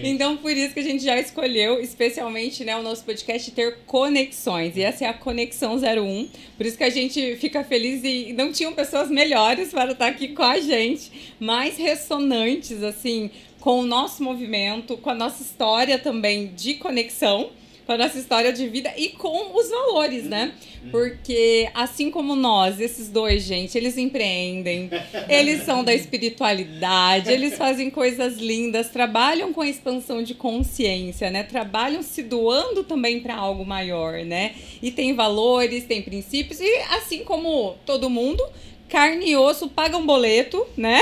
Então, 0.04 0.38
por 0.38 0.52
isso 0.52 0.74
que 0.74 0.80
a 0.80 0.84
gente 0.84 1.04
já 1.04 1.20
escolheu, 1.20 1.82
especialmente, 1.82 2.64
né, 2.64 2.78
o 2.78 2.82
nosso 2.82 3.04
podcast 3.04 3.52
ter 3.52 3.80
conexões. 3.86 4.78
E 4.78 4.82
essa 4.82 5.04
é 5.04 5.08
a 5.10 5.14
Conexão 5.14 5.76
01. 5.76 6.30
Por 6.56 6.66
isso 6.66 6.78
que 6.78 6.84
a 6.84 6.90
gente 6.90 7.36
fica 7.36 7.64
feliz 7.64 8.04
e 8.04 8.32
não 8.34 8.52
tinham 8.52 8.72
pessoas 8.74 9.10
melhores 9.10 9.72
para 9.72 9.92
estar 9.92 10.08
aqui 10.08 10.30
com 10.30 10.44
a 10.44 10.60
gente, 10.60 11.34
mais 11.40 11.78
ressonantes, 11.78 12.84
assim, 12.84 13.30
com 13.60 13.82
o 13.82 13.86
nosso 13.86 14.24
movimento, 14.24 14.96
com 14.98 15.10
a 15.10 15.16
nossa 15.16 15.44
história 15.44 16.00
também 16.00 16.54
de 16.56 16.76
conexão 16.76 17.50
com 17.88 17.94
a 17.94 17.98
nossa 17.98 18.20
história 18.20 18.52
de 18.52 18.68
vida 18.68 18.92
e 18.98 19.10
com 19.10 19.58
os 19.58 19.70
valores, 19.70 20.26
né? 20.26 20.52
Porque 20.92 21.70
assim 21.74 22.12
como 22.12 22.36
nós, 22.36 22.82
esses 22.82 23.08
dois, 23.08 23.44
gente, 23.44 23.78
eles 23.78 23.98
empreendem, 23.98 24.90
eles 25.30 25.64
são 25.64 25.86
da 25.86 25.94
espiritualidade, 25.94 27.32
eles 27.32 27.58
fazem 27.58 27.90
coisas 27.90 28.38
lindas, 28.38 28.90
trabalham 28.90 29.54
com 29.54 29.62
a 29.62 29.70
expansão 29.70 30.22
de 30.22 30.34
consciência, 30.34 31.32
né? 31.32 31.44
Trabalham 31.44 32.04
se 32.04 32.22
doando 32.22 32.84
também 32.84 33.22
para 33.22 33.36
algo 33.36 33.66
maior, 33.66 34.26
né? 34.26 34.56
E 34.82 34.92
tem 34.92 35.16
valores, 35.16 35.86
tem 35.86 36.02
princípios 36.02 36.60
e 36.60 36.70
assim 36.90 37.24
como 37.24 37.78
todo 37.86 38.10
mundo, 38.10 38.44
carne 38.90 39.32
e 39.32 39.36
osso, 39.36 39.68
pagam 39.70 40.06
boleto, 40.06 40.66
né? 40.76 41.02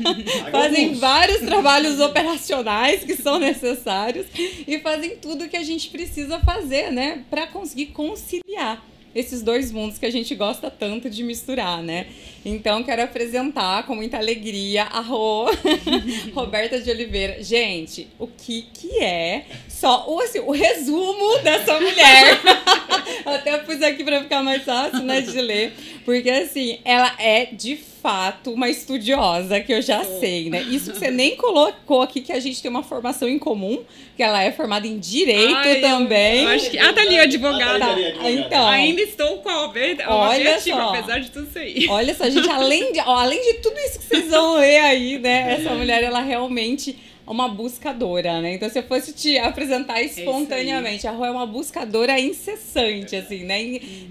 fazem 0.50 0.94
vários 0.94 1.40
trabalhos 1.40 2.00
operacionais 2.00 3.04
que 3.04 3.16
são 3.16 3.38
necessários 3.38 4.26
e 4.66 4.78
fazem 4.78 5.16
tudo 5.16 5.48
que 5.48 5.56
a 5.56 5.62
gente 5.62 5.90
precisa 5.90 6.38
fazer, 6.40 6.90
né, 6.90 7.24
para 7.30 7.46
conseguir 7.46 7.86
conciliar 7.86 8.84
esses 9.16 9.40
dois 9.42 9.72
mundos 9.72 9.98
que 9.98 10.04
a 10.04 10.10
gente 10.10 10.34
gosta 10.34 10.70
tanto 10.70 11.08
de 11.08 11.22
misturar, 11.22 11.82
né? 11.82 12.06
Então, 12.44 12.84
quero 12.84 13.02
apresentar 13.02 13.86
com 13.86 13.94
muita 13.94 14.18
alegria 14.18 14.84
a 14.84 15.00
Ro, 15.00 15.46
Roberta 16.34 16.78
de 16.78 16.90
Oliveira. 16.90 17.42
Gente, 17.42 18.08
o 18.18 18.26
que 18.26 18.66
que 18.74 19.02
é 19.02 19.46
só 19.78 20.06
o, 20.08 20.20
assim, 20.20 20.38
o 20.40 20.52
resumo 20.52 21.38
dessa 21.40 21.78
mulher? 21.78 22.40
Até 23.26 23.58
pus 23.58 23.82
aqui 23.82 24.02
para 24.02 24.22
ficar 24.22 24.42
mais 24.42 24.62
fácil, 24.62 25.02
né, 25.02 25.20
de 25.20 25.38
ler. 25.38 25.74
Porque, 26.04 26.30
assim, 26.30 26.78
ela 26.84 27.14
é 27.18 27.46
de 27.46 27.76
fato 27.76 28.52
uma 28.52 28.70
estudiosa, 28.70 29.60
que 29.60 29.72
eu 29.72 29.82
já 29.82 30.02
sei, 30.04 30.48
né? 30.48 30.62
Isso 30.62 30.92
que 30.92 30.98
você 30.98 31.10
nem 31.10 31.36
colocou 31.36 32.00
aqui, 32.02 32.20
que 32.20 32.32
a 32.32 32.40
gente 32.40 32.62
tem 32.62 32.70
uma 32.70 32.82
formação 32.82 33.28
em 33.28 33.38
comum, 33.38 33.82
que 34.16 34.22
ela 34.22 34.42
é 34.42 34.50
formada 34.50 34.86
em 34.86 34.98
Direito 34.98 35.56
Ai, 35.56 35.80
também. 35.80 36.44
Eu, 36.44 36.50
acho 36.50 36.70
que... 36.70 36.78
Ah, 36.78 36.92
tá 36.92 37.00
ali, 37.02 37.18
advogada. 37.18 37.80
Tá. 37.80 38.30
Então, 38.30 38.66
Ainda 38.68 39.02
estou 39.02 39.38
com 39.38 39.48
a 39.50 39.64
objetiva, 39.64 40.90
apesar 40.90 41.18
de 41.18 41.30
tudo 41.30 41.48
isso 41.48 41.58
aí. 41.58 41.86
Olha 41.90 42.14
só, 42.14 42.30
gente, 42.30 42.48
além 42.48 42.92
de, 42.92 43.00
ó, 43.00 43.16
além 43.16 43.42
de 43.42 43.54
tudo 43.58 43.78
isso 43.80 43.98
que 43.98 44.06
vocês 44.06 44.30
vão 44.30 44.58
ver 44.58 44.78
aí, 44.78 45.18
né? 45.18 45.58
Essa 45.58 45.74
mulher, 45.74 46.02
ela 46.02 46.20
realmente 46.20 46.96
uma 47.26 47.48
buscadora, 47.48 48.40
né? 48.40 48.54
Então, 48.54 48.68
se 48.70 48.78
eu 48.78 48.82
fosse 48.84 49.12
te 49.12 49.36
apresentar 49.38 50.00
espontaneamente, 50.00 51.06
a 51.06 51.10
Rô 51.10 51.24
é 51.24 51.30
uma 51.30 51.46
buscadora 51.46 52.18
incessante, 52.20 53.16
assim, 53.16 53.44
né? 53.44 53.60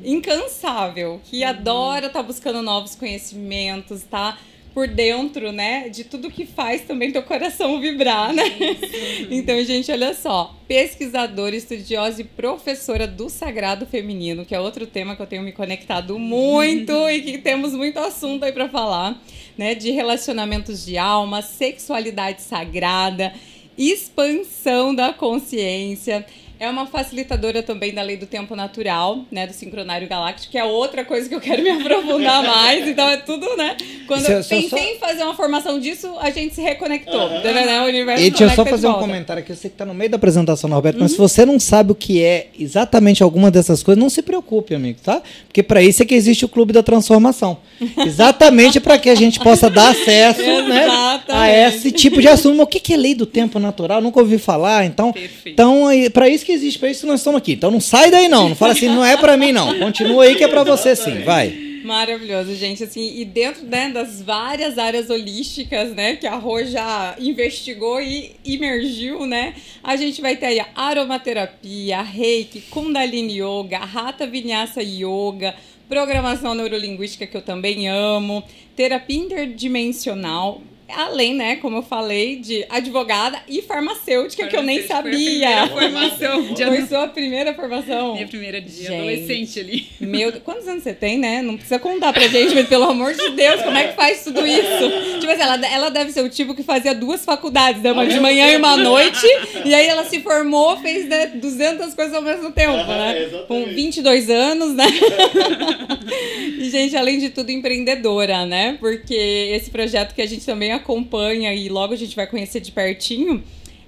Incansável, 0.04 1.22
que 1.24 1.44
uhum. 1.44 1.50
adora 1.50 2.08
estar 2.08 2.20
tá 2.20 2.24
buscando 2.24 2.62
novos 2.62 2.96
conhecimentos, 2.96 4.04
tá? 4.04 4.38
Por 4.76 4.90
dentro, 4.90 5.54
né, 5.54 5.88
de 5.88 6.04
tudo 6.04 6.30
que 6.30 6.46
faz 6.46 6.82
também 6.82 7.10
teu 7.10 7.24
coração 7.24 7.80
vibrar, 7.80 8.34
né? 8.34 8.44
então, 9.32 9.64
gente, 9.64 9.90
olha 9.90 10.14
só, 10.14 10.54
pesquisadora, 10.68 11.56
estudiosa 11.56 12.20
e 12.20 12.26
professora 12.26 13.08
do 13.08 13.30
sagrado 13.30 13.86
feminino, 13.86 14.44
que 14.44 14.54
é 14.54 14.60
outro 14.60 14.86
tema 14.86 15.16
que 15.16 15.22
eu 15.22 15.28
tenho 15.28 15.44
me 15.44 15.54
conectado 15.54 16.20
muito 16.20 16.92
e 17.10 17.22
que 17.22 17.38
temos 17.38 17.72
muito 17.72 17.98
assunto 18.00 18.44
aí 18.44 18.52
para 18.52 18.68
falar, 18.68 19.24
né, 19.58 19.74
de 19.76 19.92
relacionamentos 19.92 20.86
de 20.86 20.98
alma, 20.98 21.42
sexualidade 21.42 22.42
sagrada, 22.42 23.34
expansão 23.78 24.94
da 24.94 25.14
consciência 25.14 26.26
é 26.60 26.70
uma 26.70 26.86
facilitadora 26.86 27.62
também 27.62 27.94
da 27.94 28.02
lei 28.02 28.18
do 28.18 28.26
tempo 28.26 28.56
natural, 28.56 29.26
né? 29.32 29.48
Do 29.48 29.54
sincronário 29.54 30.08
galáctico, 30.08 30.52
que 30.52 30.58
é 30.58 30.64
outra 30.64 31.04
coisa 31.04 31.28
que 31.28 31.36
eu 31.36 31.42
quero 31.42 31.62
me 31.62 31.70
aprofundar 31.82 32.44
mais. 32.44 32.88
Então 32.88 33.08
é 33.10 33.18
tudo, 33.18 33.56
né? 33.58 33.76
Quando 34.08 34.26
eu 34.26 34.38
pensei 34.38 34.70
só... 34.70 34.78
em 34.78 34.98
fazer 34.98 35.24
uma 35.24 35.34
formação 35.34 35.80
disso, 35.80 36.14
a 36.20 36.30
gente 36.30 36.56
se 36.56 36.62
reconectou. 36.62 37.28
Uhum. 37.28 37.42
Né? 37.42 37.82
O 37.82 37.86
universo 37.86 38.24
E 38.24 38.30
deixa 38.30 38.46
eu 38.46 38.50
só 38.52 38.66
fazer 38.66 38.88
um 38.88 38.94
comentário 38.94 39.42
aqui. 39.42 39.52
Eu 39.52 39.56
sei 39.56 39.70
que 39.70 39.76
tá 39.76 39.86
no 39.86 39.94
meio 39.94 40.10
da 40.10 40.18
apresentação, 40.18 40.70
Roberto, 40.70 40.98
uhum. 40.98 41.04
mas 41.04 41.12
se 41.12 41.18
você 41.18 41.46
não 41.46 41.60
sabe 41.60 41.92
o 41.92 41.96
que 41.96 42.24
é 42.24 42.48
exatamente 42.58 43.24
alguma 43.24 43.52
dessas 43.52 43.84
coisas, 43.84 44.02
não 44.02 44.10
se 44.10 44.22
preocupe, 44.22 44.74
amigo, 44.74 45.00
tá? 45.04 45.22
Porque 45.48 45.64
para 45.64 45.82
isso 45.82 46.04
é 46.04 46.06
que 46.06 46.16
existe 46.16 46.46
o 46.46 46.50
Clube 46.50 46.72
da 46.72 46.84
Transformação. 46.84 47.58
Exatamente 48.06 48.80
para 48.80 48.98
que 48.98 49.10
a 49.10 49.16
gente 49.16 49.40
possa 49.40 49.70
dar 49.70 49.90
acesso 49.90 50.42
né, 50.42 50.88
a 51.28 51.52
esse 51.52 51.92
tipo 51.92 52.22
de 52.22 52.28
assunto. 52.28 52.56
Mas 52.56 52.66
o 52.66 52.68
que 52.68 52.94
é 52.94 52.98
lei 52.98 53.14
do 53.14 53.26
tempo 53.26 53.60
natural? 53.60 54.02
Nunca 54.02 54.20
ouvi 54.20 54.38
falar. 54.38 54.86
Então, 54.86 55.14
então 55.46 55.88
para 56.14 56.30
isso 56.30 56.45
que 56.46 56.52
existe, 56.52 56.80
para 56.80 56.90
isso 56.90 57.06
nós 57.08 57.20
estamos 57.20 57.40
aqui. 57.40 57.54
Então 57.54 57.72
não 57.72 57.82
sai 57.82 58.10
daí 58.12 58.28
não, 58.28 58.50
não 58.50 58.56
fala 58.56 58.74
assim, 58.74 58.88
não 58.88 59.04
é 59.04 59.18
para 59.18 59.36
mim 59.36 59.52
não. 59.52 59.78
Continua 59.80 60.26
aí 60.26 60.36
que 60.36 60.44
é 60.44 60.48
para 60.48 60.64
você 60.64 60.96
sim, 60.96 61.24
vai. 61.24 61.66
Maravilhoso, 61.86 62.56
gente. 62.56 62.84
Assim, 62.84 63.20
e 63.20 63.24
dentro 63.24 63.64
né, 63.64 63.90
das 63.92 64.20
várias 64.20 64.80
áreas 64.80 65.12
holísticas, 65.12 65.94
né, 65.94 66.16
que 66.16 66.26
a 66.26 66.36
Rô 66.36 66.64
já 66.64 67.16
investigou 67.20 68.02
e 68.02 68.36
imergiu, 68.44 69.28
né, 69.28 69.54
a 69.84 69.96
gente 69.96 70.20
vai 70.20 70.36
ter 70.36 70.48
aí 70.48 70.60
a 70.60 70.68
aromaterapia, 70.76 72.02
reiki, 72.02 72.62
kundalini 72.72 73.40
yoga, 73.40 73.78
hatha 73.78 74.26
vinyasa 74.26 74.82
yoga, 74.82 75.54
programação 75.88 76.56
neurolinguística 76.56 77.28
que 77.28 77.38
eu 77.38 77.44
também 77.44 77.88
amo, 77.88 78.44
terapia 78.76 79.20
interdimensional, 79.20 80.62
Além, 80.88 81.34
né, 81.34 81.56
como 81.58 81.78
eu 81.78 81.82
falei, 81.82 82.38
de 82.38 82.66
advogada 82.70 83.40
e 83.48 83.62
farmacêutica, 83.62 84.48
que 84.48 84.56
eu 84.56 84.64
nem 84.64 84.86
sabia. 84.86 85.68
Foi 85.68 85.82
formação. 85.82 86.56
Foi 86.56 86.82
sua 86.86 87.08
primeira 87.08 87.54
formação? 87.54 88.14
Minha 88.14 88.28
primeira 88.28 88.62
de 88.62 88.72
gente, 88.72 88.94
adolescente 88.94 89.60
ali. 89.60 89.88
Meu, 90.00 90.32
quantos 90.42 90.68
anos 90.68 90.84
você 90.84 90.94
tem, 90.94 91.18
né? 91.18 91.42
Não 91.42 91.56
precisa 91.56 91.80
contar 91.80 92.14
pra 92.14 92.28
gente, 92.28 92.54
mas 92.54 92.68
pelo 92.68 92.84
amor 92.86 93.14
de 93.14 93.32
Deus, 93.32 93.62
como 93.62 93.78
é 93.78 93.88
que 93.88 93.96
faz 93.96 94.24
tudo 94.24 94.46
isso? 94.46 95.20
Tipo 95.20 95.32
assim, 95.32 95.42
ela, 95.42 95.66
ela 95.68 95.90
deve 95.90 96.12
ser 96.12 96.24
o 96.24 96.30
tipo 96.30 96.54
que 96.54 96.64
fazia 96.64 96.94
duas 96.94 97.26
faculdades, 97.26 97.82
né? 97.82 97.92
uma 97.92 98.06
de 98.06 98.20
manhã 98.20 98.52
e 98.52 98.58
uma 98.58 98.74
à 98.74 98.78
noite, 98.78 99.26
e 99.64 99.74
aí 99.74 99.88
ela 99.88 100.04
se 100.06 100.20
formou, 100.20 100.78
fez 100.78 101.08
né, 101.08 101.28
200 101.28 101.94
coisas 101.94 102.14
ao 102.14 102.22
mesmo 102.22 102.52
tempo, 102.52 102.76
né? 102.76 103.30
Com 103.48 103.66
22 103.66 104.30
anos, 104.30 104.76
né? 104.76 104.86
e, 106.60 106.70
gente, 106.70 106.96
além 106.96 107.20
de 107.20 107.30
tudo, 107.30 107.52
empreendedora, 107.52 108.46
né? 108.46 108.78
Porque 108.80 109.14
esse 109.16 109.70
projeto 109.72 110.14
que 110.14 110.22
a 110.22 110.28
gente 110.28 110.46
também 110.46 110.75
acompanha 110.76 111.54
e 111.54 111.70
logo 111.70 111.94
a 111.94 111.98
gente 111.98 112.16
vai 112.16 112.28
conhecer 112.28 112.60
de 112.60 112.72
pertinho, 112.72 113.44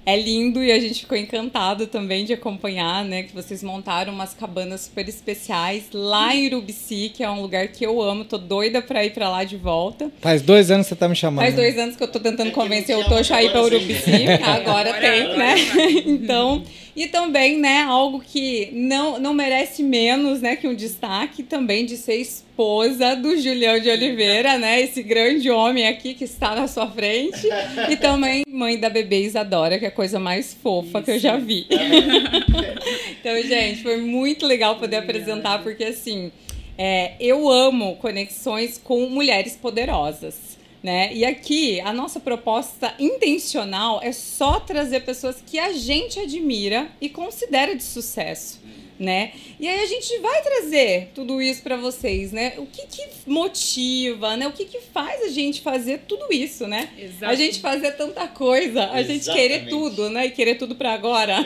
é 0.08 0.16
lindo 0.16 0.64
e 0.64 0.72
a 0.72 0.80
gente 0.80 1.00
ficou 1.00 1.18
encantado 1.18 1.86
também 1.86 2.24
de 2.24 2.32
acompanhar, 2.32 3.04
né? 3.04 3.24
Que 3.24 3.34
vocês 3.34 3.62
montaram 3.62 4.10
umas 4.10 4.32
cabanas 4.32 4.80
super 4.80 5.06
especiais 5.06 5.84
lá 5.92 6.34
em 6.34 6.46
Urubici, 6.46 7.12
que 7.14 7.22
é 7.22 7.28
um 7.28 7.42
lugar 7.42 7.68
que 7.68 7.84
eu 7.84 8.00
amo, 8.00 8.24
tô 8.24 8.38
doida 8.38 8.80
pra 8.80 9.04
ir 9.04 9.10
pra 9.10 9.28
lá 9.28 9.44
de 9.44 9.58
volta. 9.58 10.10
Faz 10.22 10.40
dois 10.40 10.70
anos 10.70 10.86
que 10.86 10.94
você 10.94 10.96
tá 10.96 11.10
me 11.10 11.14
chamando. 11.14 11.44
Faz 11.44 11.54
dois 11.54 11.76
anos 11.76 11.94
que 11.94 12.02
eu 12.02 12.08
tô 12.08 12.18
tentando 12.18 12.50
convencer 12.52 12.96
o 12.96 13.04
Tocho 13.04 13.34
a 13.34 13.42
ir 13.42 13.50
pra 13.50 13.62
Urubici. 13.62 14.26
Agora 14.42 14.94
tem, 14.94 15.36
né? 15.36 15.54
Então. 16.06 16.64
E 16.98 17.06
também, 17.06 17.58
né, 17.58 17.82
algo 17.82 18.18
que 18.18 18.70
não, 18.72 19.20
não 19.20 19.32
merece 19.32 19.84
menos, 19.84 20.40
né, 20.40 20.56
que 20.56 20.66
um 20.66 20.74
destaque 20.74 21.44
também 21.44 21.86
de 21.86 21.96
ser 21.96 22.16
esposa 22.16 23.14
do 23.14 23.40
Julião 23.40 23.78
de 23.78 23.88
Oliveira, 23.88 24.58
né, 24.58 24.80
esse 24.80 25.00
grande 25.04 25.48
homem 25.48 25.86
aqui 25.86 26.12
que 26.12 26.24
está 26.24 26.56
na 26.56 26.66
sua 26.66 26.90
frente. 26.90 27.46
E 27.88 27.94
também 27.94 28.42
mãe 28.48 28.76
da 28.76 28.90
bebê 28.90 29.22
Isadora, 29.22 29.78
que 29.78 29.84
é 29.84 29.88
a 29.88 29.92
coisa 29.92 30.18
mais 30.18 30.54
fofa 30.54 30.98
Isso. 30.98 31.02
que 31.04 31.10
eu 31.12 31.18
já 31.20 31.36
vi. 31.36 31.68
então, 33.20 33.40
gente, 33.44 33.80
foi 33.80 33.98
muito 33.98 34.44
legal 34.44 34.74
poder 34.74 34.96
apresentar, 34.96 35.62
porque 35.62 35.84
assim, 35.84 36.32
é, 36.76 37.12
eu 37.20 37.48
amo 37.48 37.94
conexões 37.98 38.76
com 38.76 39.08
mulheres 39.08 39.54
poderosas. 39.54 40.57
Né? 40.82 41.12
E 41.12 41.24
aqui 41.24 41.80
a 41.80 41.92
nossa 41.92 42.20
proposta 42.20 42.94
intencional 43.00 44.00
é 44.00 44.12
só 44.12 44.60
trazer 44.60 45.00
pessoas 45.00 45.42
que 45.44 45.58
a 45.58 45.72
gente 45.72 46.20
admira 46.20 46.88
e 47.00 47.08
considera 47.08 47.74
de 47.74 47.82
sucesso. 47.82 48.60
né? 48.98 49.32
E 49.60 49.68
aí 49.68 49.80
a 49.80 49.86
gente 49.86 50.18
vai 50.18 50.42
trazer 50.42 51.10
tudo 51.14 51.40
isso 51.40 51.62
para 51.62 51.76
vocês, 51.76 52.32
né? 52.32 52.54
O 52.58 52.66
que, 52.66 52.84
que 52.86 53.06
motiva, 53.26 54.36
né? 54.36 54.48
O 54.48 54.52
que, 54.52 54.64
que 54.64 54.80
faz 54.80 55.22
a 55.22 55.28
gente 55.28 55.60
fazer 55.60 56.00
tudo 56.08 56.32
isso, 56.32 56.66
né? 56.66 56.88
Exato. 56.98 57.26
A 57.32 57.34
gente 57.36 57.60
fazer 57.60 57.92
tanta 57.92 58.26
coisa, 58.26 58.80
a 58.80 59.00
Exatamente. 59.00 59.24
gente 59.24 59.32
querer 59.32 59.68
tudo, 59.68 60.10
né? 60.10 60.26
E 60.26 60.30
querer 60.32 60.56
tudo 60.56 60.74
para 60.74 60.92
agora. 60.94 61.36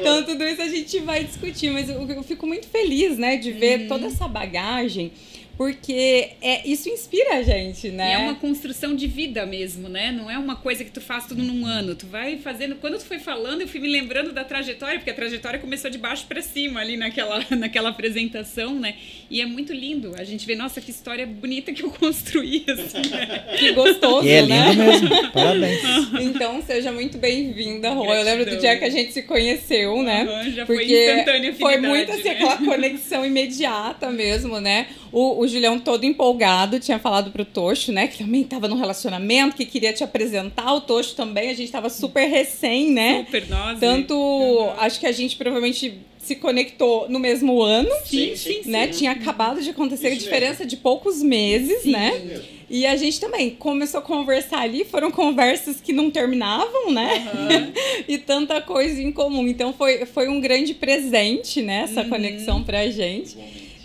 então 0.00 0.22
tudo 0.24 0.44
isso 0.44 0.62
a 0.62 0.68
gente 0.68 0.98
vai 1.00 1.24
discutir, 1.24 1.70
mas 1.70 1.88
eu, 1.88 2.08
eu 2.08 2.22
fico 2.22 2.46
muito 2.46 2.68
feliz, 2.68 3.18
né, 3.18 3.36
de 3.36 3.50
ver 3.50 3.80
uhum. 3.80 3.88
toda 3.88 4.06
essa 4.06 4.28
bagagem 4.28 5.10
porque 5.56 6.32
é, 6.42 6.68
isso 6.68 6.88
inspira 6.88 7.36
a 7.36 7.42
gente, 7.42 7.88
né? 7.88 8.10
E 8.10 8.12
é 8.12 8.18
uma 8.18 8.34
construção 8.34 8.94
de 8.94 9.06
vida 9.06 9.46
mesmo, 9.46 9.88
né? 9.88 10.12
Não 10.12 10.30
é 10.30 10.36
uma 10.38 10.54
coisa 10.54 10.84
que 10.84 10.90
tu 10.90 11.00
faz 11.00 11.26
tudo 11.26 11.42
num 11.42 11.64
ano. 11.64 11.94
Tu 11.94 12.06
vai 12.06 12.36
fazendo. 12.36 12.76
Quando 12.76 12.98
tu 12.98 13.06
foi 13.06 13.18
falando, 13.18 13.62
eu 13.62 13.68
fui 13.68 13.80
me 13.80 13.88
lembrando 13.88 14.32
da 14.32 14.44
trajetória, 14.44 14.98
porque 14.98 15.10
a 15.10 15.14
trajetória 15.14 15.58
começou 15.58 15.90
de 15.90 15.96
baixo 15.96 16.26
para 16.26 16.42
cima 16.42 16.80
ali 16.80 16.98
naquela, 16.98 17.42
naquela 17.56 17.88
apresentação, 17.88 18.74
né? 18.74 18.96
E 19.30 19.40
é 19.40 19.46
muito 19.46 19.72
lindo. 19.72 20.12
A 20.18 20.24
gente 20.24 20.46
vê, 20.46 20.54
nossa, 20.54 20.78
que 20.78 20.90
história 20.90 21.26
bonita 21.26 21.72
que 21.72 21.82
eu 21.82 21.90
construí, 21.90 22.64
assim, 22.68 23.08
né? 23.10 23.56
Que 23.58 23.72
gostoso, 23.72 24.26
e 24.26 24.32
é 24.32 24.40
lindo 24.42 24.52
né? 24.52 24.74
mesmo. 24.74 25.32
Parabéns. 25.32 25.76
Então, 26.36 26.60
seja 26.62 26.92
muito 26.92 27.18
bem-vinda, 27.18 27.90
Rô. 27.90 28.12
Eu 28.12 28.22
lembro 28.22 28.44
do 28.44 28.56
dia 28.58 28.76
que 28.76 28.84
a 28.84 28.90
gente 28.90 29.12
se 29.12 29.22
conheceu, 29.22 30.02
né? 30.02 30.24
Uhum, 30.24 30.52
já 30.52 30.66
porque 30.66 30.84
foi 30.84 31.12
instantânea 31.12 31.54
Foi 31.54 31.76
muito 31.78 32.12
assim, 32.12 32.24
né? 32.24 32.30
aquela 32.30 32.56
conexão 32.58 33.24
imediata 33.24 34.10
mesmo, 34.10 34.60
né? 34.60 34.88
O, 35.12 35.40
o 35.40 35.45
Julião 35.48 35.78
todo 35.78 36.04
empolgado 36.04 36.80
tinha 36.80 36.98
falado 36.98 37.30
pro 37.30 37.44
Tocho, 37.44 37.92
né? 37.92 38.06
Que 38.06 38.18
também 38.18 38.42
estava 38.42 38.68
num 38.68 38.76
relacionamento, 38.76 39.56
que 39.56 39.64
queria 39.64 39.92
te 39.92 40.04
apresentar. 40.04 40.72
O 40.72 40.80
Tocho 40.80 41.14
também, 41.14 41.50
a 41.50 41.54
gente 41.54 41.66
estava 41.66 41.88
super 41.88 42.26
recém, 42.26 42.90
né? 42.90 43.24
Super, 43.24 43.48
nós. 43.48 43.78
Tanto, 43.80 44.14
uhum. 44.14 44.70
acho 44.78 45.00
que 45.00 45.06
a 45.06 45.12
gente 45.12 45.36
provavelmente 45.36 46.00
se 46.18 46.34
conectou 46.34 47.08
no 47.08 47.20
mesmo 47.20 47.62
ano, 47.62 47.88
sim, 48.04 48.34
sim, 48.34 48.62
né? 48.66 48.86
Sim. 48.86 48.98
Tinha 48.98 49.12
acabado 49.12 49.62
de 49.62 49.70
acontecer 49.70 50.08
Isso 50.08 50.16
a 50.16 50.24
diferença 50.24 50.64
mesmo. 50.64 50.66
de 50.66 50.76
poucos 50.76 51.22
meses, 51.22 51.82
sim, 51.82 51.92
né? 51.92 52.42
E 52.68 52.84
a 52.84 52.96
gente 52.96 53.20
também 53.20 53.50
começou 53.50 54.00
a 54.00 54.02
conversar 54.02 54.58
ali, 54.58 54.84
foram 54.84 55.12
conversas 55.12 55.80
que 55.80 55.92
não 55.92 56.10
terminavam, 56.10 56.90
né? 56.90 57.30
Uhum. 57.32 57.72
e 58.08 58.18
tanta 58.18 58.60
coisa 58.60 59.00
em 59.00 59.12
comum. 59.12 59.46
Então 59.46 59.72
foi, 59.72 60.04
foi 60.04 60.28
um 60.28 60.40
grande 60.40 60.74
presente, 60.74 61.62
né? 61.62 61.82
Essa 61.84 62.02
uhum. 62.02 62.08
conexão 62.08 62.64
pra 62.64 62.90
gente. 62.90 63.36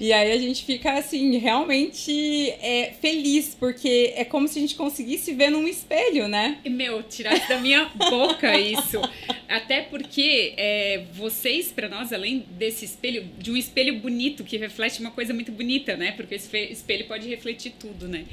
E 0.02 0.12
aí 0.12 0.32
a 0.32 0.38
gente 0.40 0.66
fica, 0.66 0.94
assim, 0.94 1.38
realmente 1.38 2.50
é, 2.60 2.92
feliz, 3.00 3.54
porque 3.54 4.12
é 4.16 4.26
como 4.26 4.48
se 4.48 4.58
a 4.58 4.62
gente 4.64 4.74
conseguisse 4.74 5.32
ver 5.32 5.52
num 5.52 5.68
espelho, 5.68 6.28
né? 6.28 6.58
Meu, 6.66 7.04
tirasse 7.04 7.48
da 7.48 7.60
minha 7.60 7.86
boca 8.10 8.60
isso. 8.60 9.00
Até 9.48 9.82
porque 9.82 10.56
é, 10.58 11.04
vocês, 11.14 11.72
para 11.72 11.88
nós, 11.88 12.12
além 12.12 12.44
desse 12.50 12.84
espelho, 12.84 13.30
de 13.38 13.52
um 13.52 13.56
espelho 13.56 14.00
bonito, 14.00 14.44
que 14.44 14.58
reflete 14.58 15.00
uma 15.02 15.12
coisa 15.12 15.36
muito 15.36 15.52
bonita, 15.52 15.96
né? 15.96 16.14
Porque 16.14 16.34
esse 16.34 16.58
espelho 16.72 17.06
pode 17.06 17.30
refletir 17.30 17.74
tudo, 17.78 18.08
né? 18.08 18.26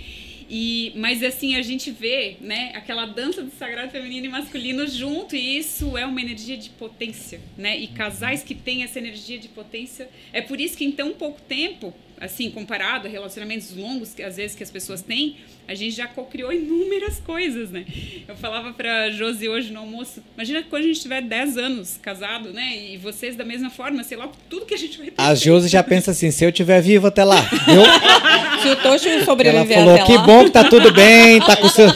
E, 0.49 0.93
mas 0.97 1.23
assim, 1.23 1.57
a 1.57 1.63
gente 1.63 1.91
vê, 1.91 2.37
né, 2.41 2.73
aquela 2.75 3.05
dança 3.05 3.43
do 3.43 3.51
sagrado 3.51 3.91
feminino 3.91 4.27
e 4.27 4.29
masculino 4.31 4.87
junto, 4.87 5.37
e 5.37 5.59
isso 5.59 5.97
é 5.97 6.07
uma 6.07 6.21
energia 6.21 6.57
de 6.57 6.71
potência, 6.71 7.41
né? 7.57 7.79
E 7.79 7.87
casais 7.89 8.43
que 8.43 8.55
têm 8.55 8.83
essa 8.83 8.99
energia 8.99 9.39
de 9.39 9.49
potência, 9.49 10.09
é 10.33 10.41
por 10.41 10.59
isso 10.59 10.77
que 10.77 10.85
em 10.85 10.93
tão 10.93 11.13
pouco 11.13 11.41
tempo, 11.43 11.93
assim, 12.21 12.51
comparado 12.51 13.07
a 13.07 13.11
relacionamentos 13.11 13.75
longos 13.77 14.15
que 14.15 14.23
às 14.23 14.37
vezes 14.37 14.57
que 14.57 14.63
as 14.63 14.71
pessoas 14.71 15.03
têm, 15.03 15.37
a 15.67 15.75
gente 15.75 15.95
já 15.95 16.07
criou 16.07 16.53
inúmeras 16.53 17.21
coisas, 17.25 17.71
né? 17.71 17.85
Eu 18.27 18.37
falava 18.37 18.73
pra 18.73 19.11
Josi 19.11 19.49
hoje 19.49 19.73
no 19.73 19.81
almoço, 19.81 20.23
imagina 20.35 20.63
quando 20.69 20.85
a 20.85 20.87
gente 20.87 21.01
tiver 21.01 21.23
10 21.23 21.57
anos 21.57 21.99
casado, 22.01 22.53
né? 22.53 22.77
E 22.93 22.97
vocês 22.97 23.37
da 23.37 23.45
mesma 23.45 23.71
forma, 23.71 24.03
sei 24.03 24.17
lá, 24.17 24.29
tudo 24.49 24.67
que 24.67 24.75
a 24.75 24.79
gente 24.79 24.99
vai 24.99 25.09
ter. 25.09 25.15
A 25.17 25.35
Josi 25.35 25.69
já 25.69 25.83
pensa 25.83 26.11
assim, 26.11 26.31
se 26.31 26.45
eu 26.45 26.53
tiver 26.53 26.81
vivo 26.81 27.07
até 27.07 27.25
lá, 27.25 27.41
viu? 27.41 27.83
se 28.63 28.69
o 28.69 28.77
Tocho 28.77 29.25
sobreviver 29.25 29.79
Ela 29.79 29.97
falou, 29.97 30.07
que 30.07 30.17
lá. 30.17 30.23
bom 30.23 30.45
que 30.45 30.51
tá 30.51 30.65
tudo 30.65 30.93
bem, 30.93 31.41
tá 31.41 31.57
com 31.57 31.69
seu... 31.69 31.89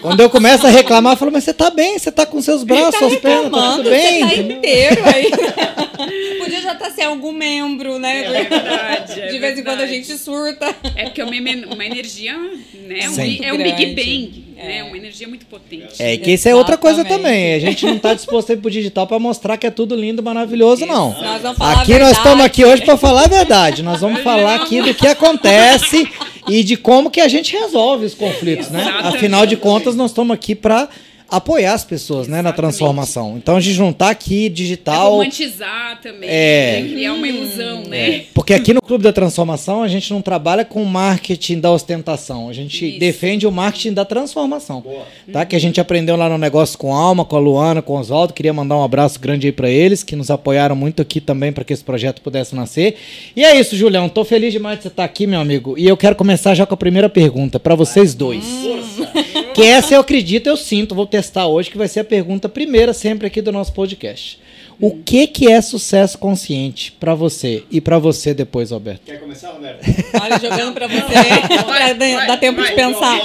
Quando 0.00 0.20
eu 0.20 0.30
começo 0.30 0.66
a 0.66 0.70
reclamar, 0.70 1.14
eu 1.14 1.16
falo, 1.16 1.32
mas 1.32 1.44
você 1.44 1.52
tá 1.52 1.70
bem, 1.70 1.98
você 1.98 2.12
tá 2.12 2.24
com 2.24 2.40
seus 2.40 2.62
braços, 2.62 2.92
tá 2.92 2.98
suas 2.98 3.16
pernas, 3.16 3.50
tá 3.50 3.76
tudo 3.76 3.90
bem. 3.90 4.20
Você 4.20 4.36
tá 4.36 4.42
inteiro 4.42 5.02
aí. 5.04 6.37
Tá 6.78 6.90
sem 6.90 7.04
algum 7.04 7.32
membro, 7.32 7.98
né? 7.98 8.24
É 8.24 8.44
verdade. 8.44 9.20
É 9.20 9.26
de 9.32 9.38
vez 9.38 9.58
em 9.58 9.62
quando 9.62 9.80
a 9.80 9.86
gente 9.86 10.16
surta. 10.16 10.74
É 10.94 11.04
porque 11.04 11.20
é 11.20 11.24
uma, 11.24 11.34
uma 11.74 11.84
energia, 11.84 12.36
né? 12.36 13.08
Um, 13.08 13.44
é 13.44 13.52
um 13.52 13.56
Big 13.56 13.86
Bang, 13.94 14.44
é. 14.56 14.68
né? 14.68 14.84
Uma 14.84 14.96
energia 14.96 15.28
muito 15.28 15.46
potente. 15.46 16.02
É, 16.02 16.16
que 16.16 16.32
isso 16.32 16.48
é 16.48 16.54
outra 16.54 16.76
coisa 16.76 17.04
também. 17.04 17.54
A 17.54 17.58
gente 17.58 17.84
não 17.84 17.96
está 17.96 18.14
disposto 18.14 18.50
a 18.50 18.52
ir 18.54 18.58
pro 18.58 18.70
digital 18.70 19.06
para 19.06 19.18
mostrar 19.18 19.56
que 19.56 19.66
é 19.66 19.70
tudo 19.70 19.94
lindo, 19.94 20.22
maravilhoso, 20.22 20.86
não. 20.86 21.10
Nós 21.20 21.42
vamos 21.42 21.58
falar 21.58 21.82
aqui 21.82 21.98
nós 21.98 22.16
estamos 22.16 22.44
aqui 22.44 22.64
hoje 22.64 22.82
para 22.84 22.96
falar 22.96 23.24
a 23.24 23.28
verdade. 23.28 23.82
Nós 23.82 24.00
vamos 24.00 24.20
falar 24.24 24.54
aqui 24.56 24.80
do 24.80 24.94
que 24.94 25.06
acontece 25.06 26.08
e 26.48 26.64
de 26.64 26.76
como 26.76 27.10
que 27.10 27.20
a 27.20 27.28
gente 27.28 27.56
resolve 27.56 28.06
os 28.06 28.14
conflitos, 28.14 28.70
né? 28.70 28.84
Afinal 29.02 29.44
de 29.46 29.56
contas, 29.56 29.94
nós 29.94 30.10
estamos 30.10 30.34
aqui 30.34 30.54
para 30.54 30.88
apoiar 31.30 31.74
as 31.74 31.84
pessoas 31.84 32.26
né, 32.26 32.40
na 32.40 32.52
transformação. 32.52 33.36
Então 33.36 33.56
a 33.56 33.60
gente 33.60 33.78
não 33.78 33.92
tá 33.92 34.10
aqui 34.10 34.48
digital. 34.48 35.06
É 35.06 35.10
romantizar 35.10 36.00
também, 36.00 36.28
é, 36.28 36.80
né? 36.82 36.88
criar 36.88 37.12
uma 37.12 37.28
ilusão, 37.28 37.82
né? 37.82 38.10
É. 38.10 38.24
Porque 38.32 38.54
aqui 38.54 38.72
no 38.72 38.80
Clube 38.80 39.04
da 39.04 39.12
Transformação 39.12 39.82
a 39.82 39.88
gente 39.88 40.12
não 40.12 40.22
trabalha 40.22 40.64
com 40.64 40.82
o 40.82 40.86
marketing 40.86 41.60
da 41.60 41.70
ostentação, 41.70 42.48
a 42.48 42.52
gente 42.52 42.88
Isso. 42.88 42.98
defende 42.98 43.46
o 43.46 43.52
marketing 43.52 43.92
da 43.92 44.04
transformação. 44.04 44.80
Boa. 44.80 45.04
Tá? 45.32 45.44
Que 45.44 45.54
a 45.54 45.60
gente 45.60 45.80
aprendeu 45.80 46.16
lá 46.16 46.28
no 46.28 46.38
negócio 46.38 46.78
com 46.78 46.94
a 46.94 46.98
Alma, 46.98 47.24
com 47.24 47.36
a 47.36 47.40
Luana, 47.40 47.82
com 47.82 47.94
o 47.94 47.98
Oswaldo. 47.98 48.32
Queria 48.32 48.52
mandar 48.52 48.76
um 48.76 48.82
abraço 48.82 49.20
grande 49.20 49.46
aí 49.46 49.52
para 49.52 49.68
eles, 49.68 50.02
que 50.02 50.16
nos 50.16 50.30
apoiaram 50.30 50.74
muito 50.74 51.02
aqui 51.02 51.20
também 51.20 51.52
para 51.52 51.64
que 51.64 51.72
esse 51.72 51.84
projeto 51.84 52.22
pudesse 52.22 52.54
nascer. 52.54 52.96
E 53.36 53.44
é 53.44 53.58
isso, 53.58 53.76
Julião. 53.76 54.08
Tô 54.08 54.24
feliz 54.24 54.52
demais 54.52 54.78
de 54.78 54.84
você 54.84 54.88
estar 54.88 55.04
aqui, 55.04 55.26
meu 55.26 55.40
amigo. 55.40 55.76
E 55.76 55.86
eu 55.86 55.96
quero 55.96 56.16
começar 56.16 56.54
já 56.54 56.64
com 56.64 56.74
a 56.74 56.76
primeira 56.76 57.08
pergunta 57.08 57.60
para 57.60 57.74
vocês 57.74 58.14
dois. 58.14 58.44
Força. 58.44 59.47
Que 59.58 59.64
essa 59.64 59.92
eu 59.92 60.00
acredito, 60.00 60.46
eu 60.46 60.56
sinto, 60.56 60.94
vou 60.94 61.04
testar 61.04 61.48
hoje, 61.48 61.68
que 61.68 61.76
vai 61.76 61.88
ser 61.88 61.98
a 61.98 62.04
pergunta 62.04 62.48
primeira 62.48 62.92
sempre 62.92 63.26
aqui 63.26 63.42
do 63.42 63.50
nosso 63.50 63.72
podcast. 63.72 64.38
O 64.80 65.02
que 65.02 65.26
que 65.26 65.50
é 65.50 65.60
sucesso 65.60 66.16
consciente 66.16 66.92
para 66.92 67.12
você 67.12 67.64
e 67.68 67.80
para 67.80 67.98
você 67.98 68.32
depois, 68.32 68.70
Alberto? 68.70 69.00
Quer 69.04 69.18
começar, 69.18 69.50
Roberto? 69.50 69.84
Olha, 70.22 70.38
jogando 70.38 70.74
para 70.74 70.86
você, 70.86 71.02
para 71.66 71.92
dar 72.24 72.36
tempo 72.36 72.60
vai, 72.60 72.70
de 72.70 72.76
pensar. 72.76 73.18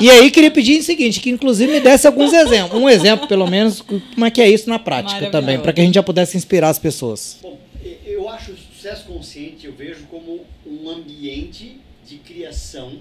E 0.00 0.10
aí 0.10 0.28
queria 0.28 0.50
pedir 0.50 0.80
o 0.80 0.82
seguinte, 0.82 1.20
que 1.20 1.30
inclusive 1.30 1.72
me 1.72 1.78
desse 1.78 2.08
alguns 2.08 2.32
exemplos, 2.32 2.82
um 2.82 2.88
exemplo 2.88 3.28
pelo 3.28 3.46
menos, 3.46 3.80
como 3.80 4.26
é 4.26 4.30
que 4.32 4.42
é 4.42 4.48
isso 4.48 4.68
na 4.68 4.80
prática 4.80 5.30
também, 5.30 5.60
para 5.60 5.72
que 5.72 5.80
a 5.80 5.84
gente 5.84 5.94
já 5.94 6.02
pudesse 6.02 6.36
inspirar 6.36 6.70
as 6.70 6.80
pessoas. 6.80 7.38
Bom, 7.40 7.56
eu 8.04 8.28
acho 8.28 8.50
o 8.50 8.56
sucesso 8.56 9.04
consciente, 9.04 9.66
eu 9.66 9.72
vejo 9.72 10.06
como 10.10 10.40
um 10.66 10.90
ambiente 10.90 11.76
de 12.04 12.16
criação 12.16 12.94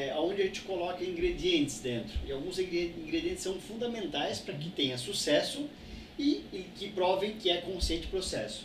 é, 0.00 0.14
onde 0.18 0.40
a 0.40 0.44
gente 0.46 0.62
coloca 0.62 1.04
ingredientes 1.04 1.80
dentro. 1.80 2.18
E 2.26 2.32
alguns 2.32 2.58
ingredientes 2.58 3.42
são 3.42 3.54
fundamentais 3.54 4.38
para 4.38 4.54
que 4.54 4.70
tenha 4.70 4.96
sucesso 4.96 5.66
e, 6.18 6.42
e, 6.52 6.64
que 6.78 6.88
provem 6.88 7.32
que 7.32 7.50
é 7.50 7.58
consciente 7.58 8.06
o 8.06 8.10
processo. 8.10 8.64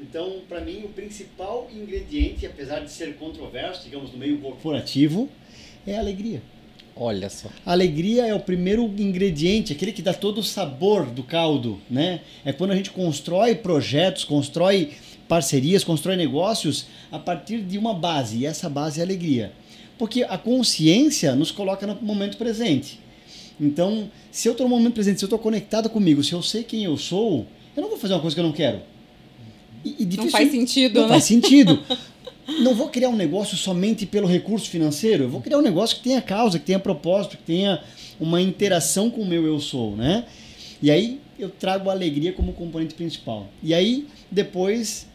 Então, 0.00 0.40
para 0.48 0.60
mim, 0.60 0.82
o 0.84 0.88
principal 0.88 1.70
ingrediente, 1.72 2.44
apesar 2.44 2.80
de 2.80 2.90
ser 2.90 3.16
controverso, 3.16 3.84
digamos, 3.84 4.12
no 4.12 4.18
meio 4.18 4.38
corporativo, 4.38 5.28
é 5.86 5.96
a 5.96 6.00
alegria. 6.00 6.42
Olha 6.96 7.28
só. 7.28 7.48
A 7.64 7.72
alegria 7.72 8.26
é 8.26 8.34
o 8.34 8.40
primeiro 8.40 8.84
ingrediente, 8.84 9.72
aquele 9.72 9.92
que 9.92 10.02
dá 10.02 10.12
todo 10.12 10.38
o 10.38 10.44
sabor 10.44 11.06
do 11.06 11.22
caldo, 11.22 11.80
né? 11.90 12.20
É 12.44 12.52
quando 12.52 12.72
a 12.72 12.76
gente 12.76 12.90
constrói 12.90 13.54
projetos, 13.54 14.24
constrói 14.24 14.92
parcerias, 15.26 15.82
constrói 15.82 16.16
negócios 16.16 16.86
a 17.10 17.18
partir 17.18 17.62
de 17.62 17.78
uma 17.78 17.94
base, 17.94 18.38
e 18.38 18.46
essa 18.46 18.68
base 18.68 19.00
é 19.00 19.02
a 19.02 19.06
alegria. 19.06 19.52
Porque 19.98 20.24
a 20.24 20.36
consciência 20.36 21.34
nos 21.34 21.50
coloca 21.50 21.86
no 21.86 21.96
momento 22.02 22.36
presente. 22.36 22.98
Então, 23.60 24.10
se 24.30 24.48
eu 24.48 24.52
estou 24.52 24.68
no 24.68 24.74
momento 24.74 24.94
presente, 24.94 25.18
se 25.18 25.24
eu 25.24 25.28
estou 25.28 25.38
conectado 25.38 25.88
comigo, 25.88 26.22
se 26.24 26.32
eu 26.32 26.42
sei 26.42 26.64
quem 26.64 26.84
eu 26.84 26.96
sou, 26.96 27.46
eu 27.76 27.82
não 27.82 27.88
vou 27.88 27.98
fazer 27.98 28.14
uma 28.14 28.20
coisa 28.20 28.34
que 28.34 28.40
eu 28.40 28.44
não 28.44 28.52
quero. 28.52 28.80
E, 29.84 29.96
e 30.00 30.16
não 30.16 30.28
faz 30.28 30.50
sentido, 30.50 30.94
não 30.94 31.02
né? 31.02 31.08
faz 31.08 31.24
sentido. 31.24 31.80
não 32.60 32.74
vou 32.74 32.88
criar 32.88 33.08
um 33.08 33.16
negócio 33.16 33.56
somente 33.56 34.06
pelo 34.06 34.26
recurso 34.26 34.68
financeiro. 34.68 35.24
Eu 35.24 35.28
vou 35.28 35.40
criar 35.40 35.58
um 35.58 35.62
negócio 35.62 35.96
que 35.96 36.02
tenha 36.02 36.20
causa, 36.20 36.58
que 36.58 36.64
tenha 36.64 36.78
propósito, 36.78 37.36
que 37.36 37.42
tenha 37.42 37.82
uma 38.18 38.40
interação 38.40 39.10
com 39.10 39.22
o 39.22 39.26
meu 39.26 39.46
eu 39.46 39.60
sou, 39.60 39.96
né? 39.96 40.24
E 40.82 40.90
aí 40.90 41.20
eu 41.38 41.48
trago 41.48 41.90
a 41.90 41.92
alegria 41.92 42.32
como 42.32 42.52
componente 42.52 42.94
principal. 42.94 43.48
E 43.62 43.72
aí 43.72 44.06
depois 44.30 45.06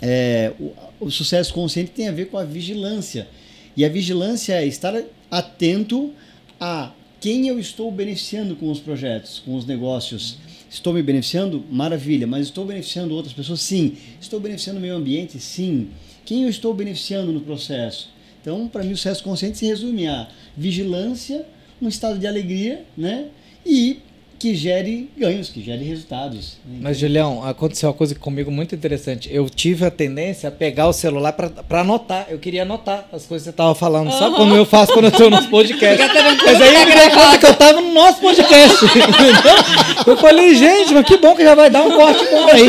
é, 0.00 0.52
o, 0.58 0.72
o 1.06 1.10
sucesso 1.10 1.52
consciente 1.52 1.90
tem 1.90 2.08
a 2.08 2.12
ver 2.12 2.26
com 2.26 2.38
a 2.38 2.44
vigilância 2.44 3.28
e 3.76 3.84
a 3.84 3.88
vigilância 3.88 4.54
é 4.54 4.66
estar 4.66 4.94
atento 5.30 6.12
a 6.60 6.92
quem 7.20 7.48
eu 7.48 7.58
estou 7.58 7.90
beneficiando 7.90 8.56
com 8.56 8.70
os 8.70 8.80
projetos, 8.80 9.40
com 9.44 9.54
os 9.54 9.64
negócios. 9.64 10.38
Estou 10.68 10.92
me 10.92 11.02
beneficiando? 11.02 11.64
Maravilha, 11.70 12.26
mas 12.26 12.46
estou 12.46 12.64
beneficiando 12.64 13.14
outras 13.14 13.32
pessoas? 13.32 13.60
Sim. 13.60 13.96
Estou 14.20 14.40
beneficiando 14.40 14.78
o 14.78 14.82
meio 14.82 14.96
ambiente? 14.96 15.38
Sim. 15.38 15.90
Quem 16.24 16.44
eu 16.44 16.48
estou 16.48 16.74
beneficiando 16.74 17.32
no 17.32 17.40
processo? 17.40 18.10
Então, 18.40 18.66
para 18.68 18.82
mim, 18.82 18.92
o 18.92 18.96
sucesso 18.96 19.22
consciente 19.22 19.58
se 19.58 19.66
resume 19.66 20.06
a 20.08 20.28
vigilância, 20.56 21.46
um 21.80 21.88
estado 21.88 22.18
de 22.18 22.26
alegria, 22.26 22.84
né? 22.96 23.28
E 23.64 24.00
que 24.42 24.56
gere 24.56 25.08
ganhos, 25.16 25.48
que 25.50 25.62
gere 25.62 25.84
resultados. 25.84 26.56
né? 26.66 26.78
Mas, 26.80 26.98
Julião, 26.98 27.44
aconteceu 27.46 27.88
uma 27.88 27.94
coisa 27.94 28.12
comigo 28.16 28.50
muito 28.50 28.74
interessante. 28.74 29.28
Eu 29.32 29.48
tive 29.48 29.84
a 29.86 29.90
tendência 29.90 30.48
a 30.48 30.50
pegar 30.52 30.88
o 30.88 30.92
celular 30.92 31.32
pra, 31.32 31.48
pra 31.48 31.82
anotar. 31.82 32.26
Eu 32.28 32.38
queria 32.40 32.62
anotar 32.62 33.06
as 33.12 33.24
coisas 33.24 33.46
que 33.46 33.52
você 33.52 33.56
tava 33.56 33.72
falando. 33.76 34.10
Sabe 34.10 34.34
como 34.34 34.52
eu 34.56 34.64
faço 34.66 34.92
quando 34.92 35.04
eu 35.04 35.12
tô 35.12 35.30
nos 35.30 35.46
podcasts? 35.48 36.08
Mas 36.44 36.60
aí 36.60 36.74
eu 36.74 36.86
me 36.86 36.92
dei 36.92 37.10
conta 37.10 37.38
que 37.38 37.46
eu 37.46 37.54
tava 37.54 37.80
no 37.80 37.92
nosso 37.94 38.18
podcast. 38.20 38.78
eu 40.08 40.16
falei, 40.16 40.56
gente, 40.56 40.92
mas 40.92 41.06
que 41.06 41.16
bom 41.18 41.36
que 41.36 41.44
já 41.44 41.54
vai 41.54 41.70
dar 41.70 41.82
um 41.82 41.92
corte 41.92 42.24
bom 42.28 42.48
aí. 42.48 42.62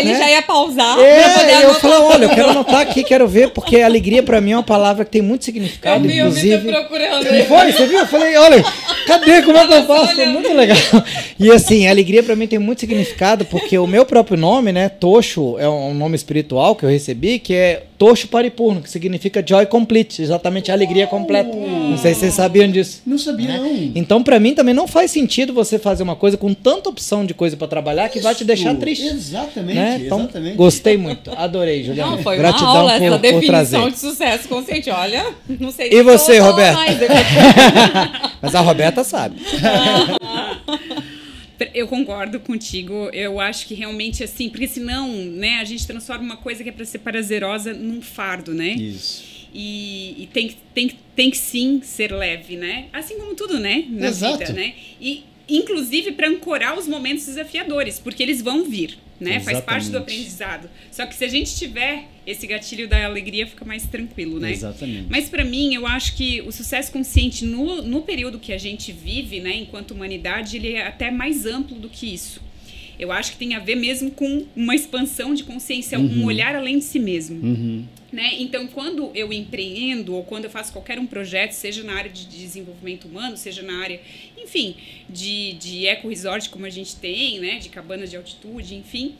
Ele 0.00 0.12
né? 0.12 0.18
já 0.18 0.30
ia 0.30 0.42
pausar 0.42 0.98
É, 0.98 1.64
eu 1.64 1.74
falei, 1.74 1.98
olha, 1.98 2.24
eu 2.24 2.30
quero 2.30 2.50
anotar 2.50 2.80
aqui, 2.80 3.04
quero 3.04 3.28
ver, 3.28 3.50
porque 3.50 3.80
alegria 3.80 4.20
pra 4.20 4.40
mim 4.40 4.50
é 4.50 4.56
uma 4.56 4.64
palavra 4.64 5.04
que 5.04 5.12
tem 5.12 5.22
muito 5.22 5.42
Eu 5.42 5.44
significado, 5.44 6.08
vi 6.08 6.22
o 6.22 6.30
Vitor 6.30 6.58
inclusive. 6.58 6.72
procurando. 6.72 7.24
Não 7.24 7.44
foi? 7.44 7.72
Você 7.72 7.86
viu? 7.86 7.98
Eu 8.00 8.06
falei, 8.08 8.36
olha, 8.36 8.64
cadê? 9.06 9.42
Como 9.42 9.56
é 9.56 9.66
que 9.68 9.74
eu 9.74 9.86
faço? 9.86 10.14
Olhando. 10.14 10.32
muito 10.32 10.52
legal. 10.52 10.76
E 11.38 11.50
assim, 11.50 11.86
a 11.86 11.90
alegria 11.90 12.22
pra 12.22 12.36
mim 12.36 12.46
tem 12.46 12.58
muito 12.58 12.80
significado, 12.80 13.44
porque 13.44 13.78
o 13.78 13.86
meu 13.86 14.04
próprio 14.04 14.36
nome, 14.36 14.72
né, 14.72 14.88
Tocho, 14.88 15.58
é 15.58 15.68
um 15.68 15.94
nome 15.94 16.16
espiritual 16.16 16.74
que 16.74 16.84
eu 16.84 16.88
recebi, 16.88 17.38
que 17.38 17.54
é 17.54 17.84
Tocho 17.98 18.28
Paripurno, 18.28 18.80
que 18.80 18.88
significa 18.90 19.44
Joy 19.46 19.66
Complete, 19.66 20.22
exatamente 20.22 20.70
a 20.70 20.74
alegria 20.74 21.06
completa. 21.06 21.54
Não 21.54 21.98
sei 21.98 22.14
se 22.14 22.20
vocês 22.20 22.34
sabiam 22.34 22.70
disso. 22.70 23.02
Não 23.06 23.18
sabia, 23.18 23.58
não. 23.58 23.90
Então, 23.94 24.22
pra 24.22 24.40
mim 24.40 24.54
também 24.54 24.72
não 24.72 24.88
faz 24.88 25.10
sentido 25.10 25.52
você 25.52 25.78
fazer 25.78 26.02
uma 26.02 26.16
coisa 26.16 26.36
com 26.36 26.54
tanta 26.54 26.88
opção 26.88 27.26
de 27.26 27.34
coisa 27.34 27.56
pra 27.56 27.68
trabalhar 27.68 28.08
que 28.08 28.20
vai 28.20 28.34
te 28.34 28.42
deixar 28.44 28.70
Isso, 28.72 28.80
triste. 28.80 29.06
Exatamente, 29.06 29.74
Né? 29.74 30.00
Então, 30.04 30.20
exatamente. 30.20 30.56
gostei 30.56 30.96
muito. 30.96 31.30
Adorei, 31.36 31.84
Juliana. 31.84 32.12
Não, 32.12 32.22
foi 32.22 32.38
Gratidão 32.38 32.70
uma 32.70 32.78
aula 32.80 32.92
por, 32.92 33.02
essa 33.02 33.18
por 33.18 33.44
trazer. 33.44 33.76
definição 33.76 33.90
de 33.90 33.98
sucesso 33.98 34.48
consciente. 34.48 34.90
Olha, 34.90 35.26
não 35.58 35.70
sei 35.70 35.90
E 35.92 36.02
você, 36.02 36.40
mais. 36.40 36.98
Mas 38.40 38.54
a 38.54 38.60
Roberta 38.60 39.04
sabe. 39.04 39.36
Eu 41.74 41.86
concordo 41.88 42.38
contigo. 42.40 43.10
Eu 43.12 43.40
acho 43.40 43.66
que 43.66 43.74
realmente 43.74 44.22
assim, 44.24 44.48
porque 44.48 44.66
senão, 44.68 45.08
né, 45.08 45.56
a 45.60 45.64
gente 45.64 45.86
transforma 45.86 46.24
uma 46.24 46.36
coisa 46.36 46.62
que 46.62 46.68
é 46.68 46.72
para 46.72 46.84
ser 46.84 46.98
prazerosa 47.00 47.72
num 47.74 48.00
fardo, 48.00 48.54
né? 48.54 48.70
Isso. 48.74 49.24
E, 49.52 50.14
e 50.22 50.26
tem, 50.32 50.48
que- 50.48 50.56
tem, 50.74 50.90
tem 51.16 51.30
que 51.30 51.36
sim 51.38 51.80
ser 51.82 52.12
leve, 52.12 52.56
né? 52.56 52.86
Assim 52.92 53.18
como 53.18 53.34
tudo, 53.34 53.58
né? 53.58 53.84
Na 53.90 54.06
Exato. 54.08 54.38
vida, 54.38 54.52
né? 54.52 54.74
E 55.00 55.24
inclusive 55.50 56.12
para 56.12 56.28
ancorar 56.28 56.78
os 56.78 56.86
momentos 56.86 57.26
desafiadores, 57.26 57.98
porque 57.98 58.22
eles 58.22 58.40
vão 58.40 58.64
vir, 58.64 58.98
né? 59.18 59.40
Faz 59.40 59.60
parte 59.60 59.84
do 59.84 59.96
Exatamente. 59.96 60.12
aprendizado. 60.12 60.70
Só 60.90 61.06
que 61.06 61.14
se 61.14 61.24
a 61.24 61.28
gente 61.28 61.54
tiver 61.56 62.04
esse 62.26 62.46
gatilho 62.46 62.88
da 62.88 63.04
alegria, 63.04 63.46
fica 63.46 63.64
mais 63.64 63.84
tranquilo, 63.86 64.38
né? 64.38 64.52
Exatamente. 64.52 65.06
Mas 65.10 65.28
para 65.28 65.44
mim, 65.44 65.74
eu 65.74 65.86
acho 65.86 66.16
que 66.16 66.40
o 66.42 66.52
sucesso 66.52 66.92
consciente 66.92 67.44
no, 67.44 67.82
no 67.82 68.02
período 68.02 68.38
que 68.38 68.52
a 68.52 68.58
gente 68.58 68.92
vive, 68.92 69.40
né, 69.40 69.56
enquanto 69.56 69.92
humanidade, 69.92 70.56
ele 70.56 70.74
é 70.74 70.86
até 70.86 71.10
mais 71.10 71.46
amplo 71.46 71.76
do 71.78 71.88
que 71.88 72.12
isso. 72.12 72.40
Eu 72.98 73.10
acho 73.10 73.32
que 73.32 73.38
tem 73.38 73.54
a 73.54 73.58
ver 73.58 73.76
mesmo 73.76 74.10
com 74.10 74.44
uma 74.54 74.74
expansão 74.74 75.32
de 75.34 75.42
consciência, 75.42 75.98
um 75.98 76.24
olhar 76.26 76.54
além 76.54 76.78
de 76.78 76.84
si 76.84 76.98
mesmo. 76.98 77.42
Uhum. 77.42 77.84
Né? 78.12 78.34
Então, 78.40 78.66
quando 78.66 79.12
eu 79.14 79.32
empreendo 79.32 80.14
ou 80.14 80.24
quando 80.24 80.44
eu 80.44 80.50
faço 80.50 80.72
qualquer 80.72 80.98
um 80.98 81.06
projeto, 81.06 81.52
seja 81.52 81.84
na 81.84 81.94
área 81.94 82.10
de 82.10 82.26
desenvolvimento 82.26 83.06
humano, 83.06 83.36
seja 83.36 83.62
na 83.62 83.80
área, 83.80 84.00
enfim, 84.36 84.74
de, 85.08 85.52
de 85.52 85.86
eco-resort 85.86 86.50
como 86.50 86.66
a 86.66 86.70
gente 86.70 86.96
tem, 86.96 87.38
né? 87.38 87.58
de 87.58 87.68
cabanas 87.68 88.10
de 88.10 88.16
altitude, 88.16 88.74
enfim, 88.74 89.14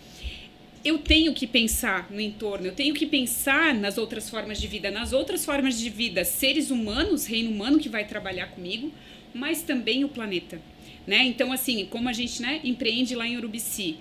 eu 0.84 0.98
tenho 0.98 1.32
que 1.34 1.46
pensar 1.46 2.10
no 2.10 2.20
entorno, 2.20 2.66
eu 2.66 2.72
tenho 2.72 2.94
que 2.94 3.06
pensar 3.06 3.74
nas 3.74 3.98
outras 3.98 4.28
formas 4.28 4.60
de 4.60 4.66
vida, 4.66 4.90
nas 4.90 5.12
outras 5.12 5.44
formas 5.44 5.78
de 5.78 5.90
vida, 5.90 6.24
seres 6.24 6.70
humanos, 6.70 7.26
reino 7.26 7.50
humano 7.50 7.78
que 7.78 7.88
vai 7.88 8.06
trabalhar 8.06 8.46
comigo, 8.46 8.90
mas 9.34 9.62
também 9.62 10.04
o 10.04 10.08
planeta. 10.08 10.60
Né? 11.06 11.24
Então, 11.24 11.52
assim, 11.52 11.86
como 11.86 12.08
a 12.08 12.12
gente 12.12 12.40
né, 12.40 12.60
empreende 12.64 13.14
lá 13.14 13.26
em 13.26 13.36
Urubici, 13.36 13.96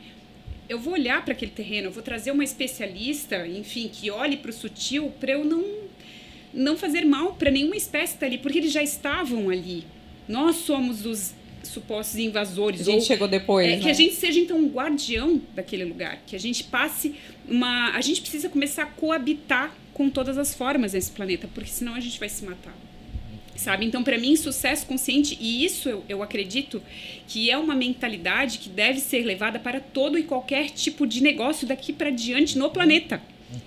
eu 0.69 0.79
vou 0.79 0.93
olhar 0.93 1.23
para 1.25 1.33
aquele 1.33 1.51
terreno, 1.51 1.87
eu 1.87 1.91
vou 1.91 2.03
trazer 2.03 2.31
uma 2.31 2.43
especialista, 2.43 3.45
enfim, 3.47 3.89
que 3.91 4.09
olhe 4.11 4.37
para 4.37 4.51
o 4.51 4.53
sutil 4.53 5.11
para 5.19 5.31
eu 5.33 5.43
não 5.43 5.63
não 6.53 6.77
fazer 6.77 7.05
mal 7.05 7.33
para 7.33 7.51
nenhuma 7.51 7.75
espécie 7.75 8.13
que 8.13 8.17
está 8.17 8.25
ali, 8.25 8.37
porque 8.37 8.57
eles 8.57 8.71
já 8.71 8.81
estavam 8.81 9.49
ali. 9.49 9.83
Nós 10.27 10.55
somos 10.57 11.05
os 11.05 11.33
supostos 11.63 12.17
invasores. 12.17 12.81
A 12.81 12.83
gente 12.85 13.01
ou- 13.01 13.05
chegou 13.05 13.27
depois, 13.27 13.67
é, 13.67 13.75
né? 13.75 13.81
Que 13.83 13.89
a 13.89 13.93
gente 13.93 14.15
seja, 14.15 14.39
então, 14.39 14.57
um 14.57 14.67
guardião 14.67 15.41
daquele 15.53 15.85
lugar. 15.85 16.19
Que 16.25 16.35
a 16.35 16.39
gente 16.39 16.63
passe 16.63 17.13
uma. 17.47 17.91
A 17.95 18.01
gente 18.01 18.21
precisa 18.21 18.49
começar 18.49 18.83
a 18.83 18.85
coabitar 18.87 19.75
com 19.93 20.09
todas 20.09 20.37
as 20.37 20.53
formas 20.55 20.93
nesse 20.93 21.11
planeta, 21.11 21.47
porque 21.53 21.69
senão 21.69 21.93
a 21.93 21.99
gente 21.99 22.19
vai 22.19 22.29
se 22.29 22.43
matar. 22.45 22.75
Sabe? 23.59 23.85
Então, 23.85 24.01
para 24.05 24.17
mim, 24.17 24.37
sucesso 24.37 24.85
consciente, 24.85 25.37
e 25.37 25.65
isso 25.65 25.89
eu, 25.89 26.01
eu 26.07 26.23
acredito 26.23 26.81
que 27.27 27.51
é 27.51 27.57
uma 27.57 27.75
mentalidade 27.75 28.57
que 28.57 28.69
deve 28.69 29.01
ser 29.01 29.23
levada 29.25 29.59
para 29.59 29.81
todo 29.81 30.17
e 30.17 30.23
qualquer 30.23 30.69
tipo 30.69 31.05
de 31.05 31.21
negócio 31.21 31.67
daqui 31.67 31.91
para 31.91 32.09
diante 32.09 32.57
no 32.57 32.69
planeta. 32.69 33.21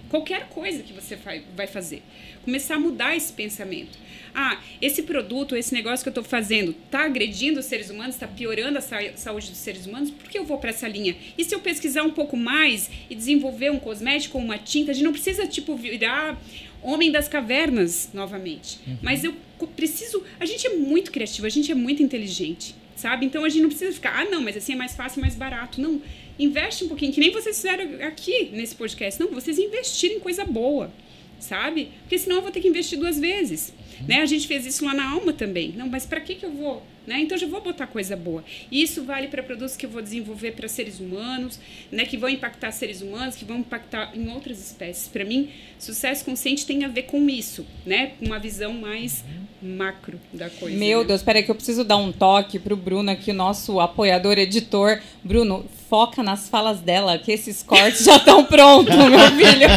Qualquer 0.08 0.48
coisa 0.48 0.82
que 0.82 0.94
você 0.94 1.14
vai, 1.16 1.42
fazer. 1.66 2.02
Começar 2.42 2.76
a 2.76 2.78
mudar 2.78 3.14
esse 3.14 3.34
pensamento. 3.34 3.98
Ah, 4.34 4.58
esse 4.80 5.02
produto, 5.02 5.54
esse 5.54 5.74
negócio 5.74 6.02
que 6.02 6.08
eu 6.08 6.12
estou 6.12 6.24
fazendo, 6.24 6.70
está 6.86 7.04
agredindo 7.04 7.60
os 7.60 7.66
seres 7.66 7.90
humanos, 7.90 8.14
está 8.14 8.26
piorando 8.26 8.78
a 8.78 8.80
sa- 8.80 9.12
saúde 9.16 9.50
dos 9.50 9.58
seres 9.58 9.84
humanos, 9.84 10.10
por 10.10 10.30
que 10.30 10.38
eu 10.38 10.44
vou 10.44 10.56
para 10.56 10.70
essa 10.70 10.88
linha? 10.88 11.14
E 11.36 11.44
se 11.44 11.54
eu 11.54 11.60
pesquisar 11.60 12.02
um 12.02 12.12
pouco 12.12 12.34
mais 12.34 12.88
e 13.10 13.14
desenvolver 13.14 13.70
um 13.70 13.78
cosmético 13.78 14.38
ou 14.38 14.44
uma 14.44 14.56
tinta, 14.56 14.90
a 14.92 14.94
gente 14.94 15.04
não 15.04 15.12
precisa, 15.12 15.46
tipo, 15.46 15.76
virar 15.76 16.40
homem 16.82 17.10
das 17.12 17.28
cavernas 17.28 18.08
novamente. 18.14 18.78
Mas 19.02 19.22
eu 19.22 19.34
preciso. 19.66 20.22
A 20.38 20.46
gente 20.46 20.66
é 20.66 20.70
muito 20.70 21.10
criativo, 21.10 21.46
a 21.46 21.50
gente 21.50 21.70
é 21.70 21.74
muito 21.74 22.02
inteligente, 22.02 22.74
sabe? 22.96 23.26
Então 23.26 23.44
a 23.44 23.48
gente 23.48 23.62
não 23.62 23.68
precisa 23.68 23.92
ficar, 23.92 24.20
ah, 24.20 24.24
não, 24.24 24.42
mas 24.42 24.56
assim 24.56 24.72
é 24.72 24.76
mais 24.76 24.94
fácil, 24.94 25.20
mais 25.20 25.34
barato. 25.34 25.80
Não. 25.80 26.00
Investe 26.38 26.84
um 26.84 26.88
pouquinho, 26.88 27.12
que 27.12 27.20
nem 27.20 27.30
vocês 27.30 27.56
fizeram 27.56 28.06
aqui 28.06 28.50
nesse 28.52 28.74
podcast. 28.74 29.20
Não, 29.20 29.28
vocês 29.28 29.58
investirem 29.58 30.16
em 30.16 30.20
coisa 30.20 30.44
boa, 30.44 30.92
sabe? 31.38 31.90
Porque 32.02 32.18
senão 32.18 32.36
eu 32.36 32.42
vou 32.42 32.50
ter 32.50 32.60
que 32.60 32.68
investir 32.68 32.98
duas 32.98 33.18
vezes. 33.18 33.72
Né? 34.08 34.20
A 34.20 34.26
gente 34.26 34.46
fez 34.46 34.64
isso 34.66 34.84
lá 34.84 34.94
na 34.94 35.10
Alma 35.10 35.32
também. 35.32 35.72
Não, 35.76 35.88
mas 35.88 36.06
para 36.06 36.20
que, 36.20 36.34
que 36.34 36.46
eu 36.46 36.50
vou? 36.50 36.82
Né? 37.06 37.20
Então 37.20 37.36
eu 37.36 37.40
já 37.40 37.46
vou 37.46 37.60
botar 37.60 37.86
coisa 37.86 38.16
boa. 38.16 38.44
E 38.70 38.82
isso 38.82 39.02
vale 39.04 39.28
para 39.28 39.42
produtos 39.42 39.76
que 39.76 39.86
eu 39.86 39.90
vou 39.90 40.00
desenvolver 40.00 40.52
para 40.52 40.68
seres 40.68 41.00
humanos, 41.00 41.58
né? 41.90 42.04
que 42.04 42.16
vão 42.16 42.28
impactar 42.28 42.70
seres 42.70 43.02
humanos, 43.02 43.34
que 43.34 43.44
vão 43.44 43.58
impactar 43.58 44.12
em 44.14 44.28
outras 44.28 44.58
espécies. 44.58 45.08
Para 45.08 45.24
mim, 45.24 45.50
sucesso 45.78 46.24
consciente 46.24 46.64
tem 46.64 46.84
a 46.84 46.88
ver 46.88 47.02
com 47.02 47.28
isso, 47.28 47.66
né? 47.84 48.12
Com 48.18 48.26
uma 48.26 48.38
visão 48.38 48.72
mais 48.72 49.24
macro 49.60 50.20
da 50.32 50.50
coisa. 50.50 50.76
Meu 50.76 51.00
né? 51.00 51.06
Deus, 51.06 51.22
peraí 51.22 51.42
que 51.42 51.50
eu 51.50 51.54
preciso 51.54 51.84
dar 51.84 51.96
um 51.96 52.10
toque 52.12 52.58
pro 52.58 52.76
Bruno 52.76 53.10
aqui, 53.10 53.30
o 53.30 53.34
nosso 53.34 53.80
apoiador, 53.80 54.38
editor. 54.38 55.00
Bruno, 55.22 55.64
foca 55.88 56.22
nas 56.22 56.48
falas 56.48 56.80
dela, 56.80 57.18
que 57.18 57.30
esses 57.30 57.62
cortes 57.62 58.04
já 58.04 58.16
estão 58.16 58.44
prontos, 58.44 58.94
meu 58.96 59.30
filho. 59.30 59.68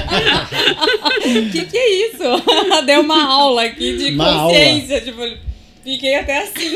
O 1.47 1.49
que, 1.51 1.65
que 1.65 1.77
é 1.77 2.09
isso? 2.09 2.23
Ela 2.23 2.81
deu 2.85 3.01
uma 3.01 3.23
aula 3.25 3.63
aqui 3.65 3.97
de 3.97 4.13
Uma 4.13 4.43
consciência. 4.43 5.01
Tipo, 5.01 5.21
fiquei 5.85 6.15
até 6.15 6.39
assim. 6.39 6.73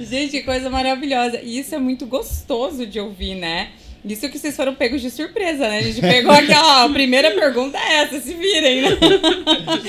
Gente, 0.00 0.30
que 0.30 0.42
coisa 0.42 0.70
maravilhosa. 0.70 1.40
E 1.42 1.58
isso 1.58 1.74
é 1.74 1.78
muito 1.78 2.06
gostoso 2.06 2.86
de 2.86 2.98
ouvir, 3.00 3.34
né? 3.34 3.68
Isso 4.06 4.28
que 4.28 4.38
vocês 4.38 4.54
foram 4.54 4.74
pegos 4.74 5.00
de 5.00 5.10
surpresa, 5.10 5.66
né? 5.66 5.78
A 5.78 5.80
gente 5.82 5.98
pegou 6.02 6.30
aquela. 6.30 6.82
ó, 6.82 6.86
A 6.86 6.90
primeira 6.90 7.30
pergunta 7.30 7.78
é 7.78 8.02
essa, 8.02 8.20
se 8.20 8.34
virem, 8.34 8.82
né? 8.82 8.88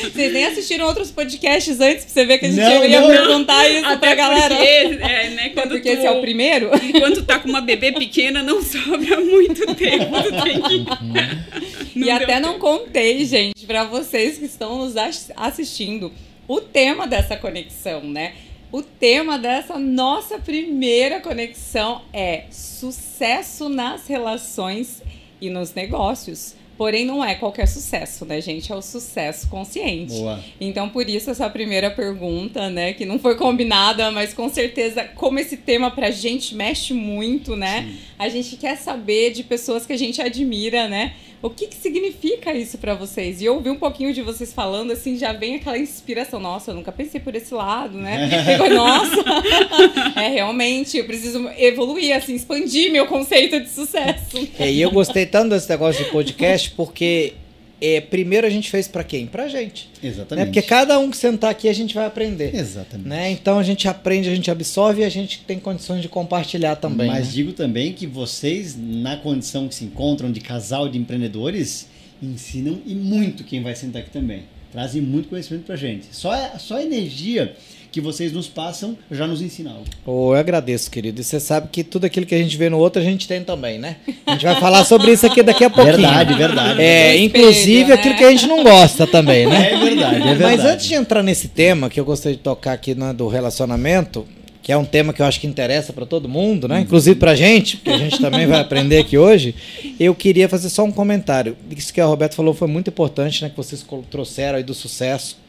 Vocês 0.03 0.31
nem 0.31 0.45
assistiram 0.45 0.85
outros 0.85 1.11
podcasts 1.11 1.81
antes 1.81 2.05
pra 2.05 2.13
você 2.13 2.25
ver 2.25 2.37
que 2.37 2.45
a 2.45 2.49
gente 2.49 2.61
Não, 2.61 2.85
ia 2.85 3.01
não. 3.01 3.07
perguntar 3.09 3.67
isso 3.69 3.85
Até 3.85 3.97
pra 3.97 4.15
galera. 4.15 4.55
Porque, 4.55 4.69
é, 4.71 5.29
né, 5.31 5.49
quando 5.49 5.67
porque 5.71 5.89
tu, 5.89 5.97
esse 5.97 6.05
é 6.05 6.11
o 6.11 6.21
primeiro? 6.21 6.71
Enquanto 6.81 7.23
tá 7.25 7.39
com 7.39 7.49
uma 7.49 7.59
bebê 7.59 7.91
pequena, 7.91 8.41
não 8.41 8.61
sobra 8.63 9.19
muito 9.19 9.75
tempo. 9.75 10.05
Tu 10.23 10.43
tem 10.43 10.61
que... 10.61 11.99
e 11.99 12.03
deu 12.05 12.13
até 12.15 12.39
não 12.39 12.53
tempo. 12.53 12.61
contei, 12.65 13.25
gente, 13.25 13.65
pra 13.67 13.83
vocês 13.83 14.37
que 14.37 14.45
estão 14.45 14.77
nos 14.77 14.95
as- 14.95 15.29
assistindo, 15.35 16.09
o 16.47 16.61
tema 16.61 17.07
dessa 17.07 17.35
conexão, 17.37 18.01
né? 18.03 18.33
O 18.71 18.81
tema 18.81 19.37
dessa 19.37 19.79
nossa 19.79 20.37
primeira 20.37 21.21
conexão 21.21 22.01
é 22.11 22.45
sucesso 22.51 23.69
nas 23.69 24.07
relações 24.07 25.01
e 25.39 25.49
nos 25.49 25.73
negócios. 25.73 26.55
Porém, 26.77 27.05
não 27.05 27.23
é 27.23 27.35
qualquer 27.35 27.67
sucesso, 27.67 28.25
né, 28.25 28.41
gente? 28.41 28.71
É 28.71 28.75
o 28.75 28.81
sucesso 28.81 29.47
consciente. 29.47 30.13
Boa. 30.13 30.43
Então, 30.59 30.89
por 30.89 31.09
isso, 31.09 31.29
essa 31.29 31.49
primeira 31.49 31.89
pergunta, 31.89 32.69
né, 32.69 32.91
que 32.91 33.05
não 33.05 33.17
foi 33.17 33.35
combinada, 33.35 34.11
mas 34.11 34.33
com 34.33 34.49
certeza, 34.49 35.05
como 35.15 35.39
esse 35.39 35.55
tema 35.55 35.89
pra 35.89 36.11
gente 36.11 36.53
mexe 36.53 36.93
muito, 36.93 37.55
né? 37.55 37.95
A 38.19 38.27
gente 38.27 38.57
quer 38.57 38.75
saber 38.75 39.31
de 39.31 39.43
pessoas 39.43 39.85
que 39.85 39.93
a 39.93 39.97
gente 39.97 40.21
admira, 40.21 40.87
né? 40.89 41.13
O 41.45 41.49
que, 41.51 41.67
que 41.67 41.75
significa 41.75 42.55
isso 42.55 42.79
pra 42.79 42.95
vocês? 42.95 43.39
E 43.39 43.45
eu 43.45 43.53
ouvi 43.53 43.69
um 43.69 43.75
pouquinho 43.75 44.11
de 44.11 44.23
vocês 44.23 44.51
falando, 44.51 44.91
assim, 44.91 45.15
já 45.15 45.31
vem 45.31 45.57
aquela 45.57 45.77
inspiração. 45.77 46.39
Nossa, 46.39 46.71
eu 46.71 46.75
nunca 46.75 46.91
pensei 46.91 47.19
por 47.19 47.35
esse 47.35 47.53
lado, 47.53 47.99
né? 47.99 48.27
Pegou, 48.47 48.67
Nossa, 48.67 49.23
é 50.19 50.27
realmente, 50.29 50.97
eu 50.97 51.05
preciso 51.05 51.47
evoluir, 51.55 52.15
assim, 52.15 52.33
expandir 52.33 52.91
meu 52.91 53.05
conceito 53.05 53.59
de 53.59 53.69
sucesso. 53.69 54.47
É, 54.57 54.71
e 54.71 54.81
eu 54.81 54.89
gostei 54.89 55.27
tanto 55.27 55.49
desse 55.49 55.69
negócio 55.69 56.03
de 56.03 56.09
podcast 56.09 56.71
porque 56.71 57.35
é, 57.81 57.99
primeiro 58.01 58.47
a 58.47 58.49
gente 58.49 58.69
fez 58.71 58.87
para 58.87 59.03
quem? 59.03 59.27
Pra 59.27 59.47
gente. 59.47 59.89
Exatamente. 60.01 60.45
Né? 60.45 60.51
Porque 60.51 60.61
cada 60.61 60.97
um 60.99 61.11
que 61.11 61.17
sentar 61.17 61.51
aqui 61.51 61.67
a 61.67 61.73
gente 61.73 61.93
vai 61.93 62.05
aprender. 62.05 62.55
Exatamente. 62.55 63.07
Né? 63.07 63.31
Então 63.31 63.59
a 63.59 63.63
gente 63.63 63.87
aprende, 63.87 64.29
a 64.29 64.35
gente 64.35 64.49
absorve 64.49 65.01
e 65.01 65.03
a 65.05 65.09
gente 65.09 65.41
tem 65.45 65.59
condições 65.59 66.01
de 66.01 66.07
compartilhar 66.09 66.75
também. 66.77 67.07
Mas 67.07 67.27
né? 67.27 67.31
digo 67.33 67.53
também 67.53 67.93
que 67.93 68.07
vocês, 68.07 68.75
na 68.77 69.17
condição 69.17 69.67
que 69.67 69.75
se 69.75 69.83
encontram 69.85 70.31
de 70.31 70.39
casal 70.39 70.87
de 70.87 70.97
empreendedores, 70.97 71.87
ensinam 72.23 72.79
e 72.85 72.95
muito 72.95 73.43
quem 73.43 73.61
vai 73.61 73.75
sentar 73.75 74.01
aqui 74.01 74.11
também. 74.11 74.43
Trazem 74.71 75.01
muito 75.01 75.29
conhecimento 75.29 75.63
pra 75.65 75.75
gente. 75.75 76.07
Só, 76.11 76.31
a- 76.31 76.57
só 76.59 76.75
a 76.77 76.83
energia 76.83 77.55
que 77.95 78.01
vocês 78.01 78.33
nos 78.33 78.49
passam 78.49 78.97
já 79.09 79.25
nos 79.25 79.41
ensina 79.41 79.69
algo. 79.69 79.85
Oh, 80.05 80.33
eu 80.33 80.37
agradeço, 80.37 80.91
querido. 80.91 81.21
E 81.21 81.23
você 81.23 81.39
sabe 81.39 81.69
que 81.71 81.81
tudo 81.81 82.03
aquilo 82.03 82.25
que 82.25 82.35
a 82.35 82.37
gente 82.37 82.57
vê 82.57 82.69
no 82.69 82.77
outro 82.77 83.01
a 83.01 83.05
gente 83.05 83.25
tem 83.25 83.41
também, 83.41 83.79
né? 83.79 83.95
A 84.25 84.33
gente 84.33 84.43
vai 84.43 84.59
falar 84.59 84.83
sobre 84.83 85.13
isso 85.13 85.25
aqui 85.25 85.41
daqui 85.41 85.63
a 85.63 85.69
pouquinho. 85.69 85.95
Verdade, 85.95 86.33
verdade. 86.33 86.81
É, 86.81 87.17
inclusive 87.17 87.87
né? 87.87 87.93
aquilo 87.93 88.17
que 88.17 88.23
a 88.25 88.31
gente 88.31 88.47
não 88.47 88.65
gosta 88.65 89.07
também, 89.07 89.47
né? 89.47 89.71
É 89.71 89.77
verdade, 89.77 90.15
é 90.15 90.25
verdade. 90.25 90.57
Mas 90.57 90.65
antes 90.65 90.85
de 90.87 90.93
entrar 90.93 91.23
nesse 91.23 91.47
tema, 91.47 91.89
que 91.89 91.97
eu 91.97 92.03
gostaria 92.03 92.35
de 92.35 92.43
tocar 92.43 92.73
aqui 92.73 92.93
né, 92.93 93.13
do 93.13 93.29
relacionamento, 93.29 94.27
que 94.61 94.73
é 94.73 94.77
um 94.77 94.83
tema 94.83 95.13
que 95.13 95.21
eu 95.21 95.25
acho 95.25 95.39
que 95.39 95.47
interessa 95.47 95.93
para 95.93 96.05
todo 96.05 96.27
mundo, 96.27 96.67
né? 96.67 96.81
Inclusive 96.81 97.17
pra 97.17 97.33
gente, 97.33 97.77
porque 97.77 97.91
a 97.91 97.97
gente 97.97 98.19
também 98.19 98.45
vai 98.45 98.59
aprender 98.59 98.97
aqui 98.97 99.17
hoje. 99.17 99.55
Eu 99.97 100.13
queria 100.13 100.49
fazer 100.49 100.67
só 100.67 100.83
um 100.83 100.91
comentário. 100.91 101.55
Isso 101.71 101.93
que 101.93 102.01
a 102.01 102.05
Roberto 102.05 102.35
falou 102.35 102.53
foi 102.53 102.67
muito 102.67 102.89
importante, 102.89 103.41
né? 103.41 103.49
Que 103.49 103.55
vocês 103.55 103.85
trouxeram 104.11 104.57
aí 104.57 104.63
do 104.65 104.73
sucesso. 104.73 105.44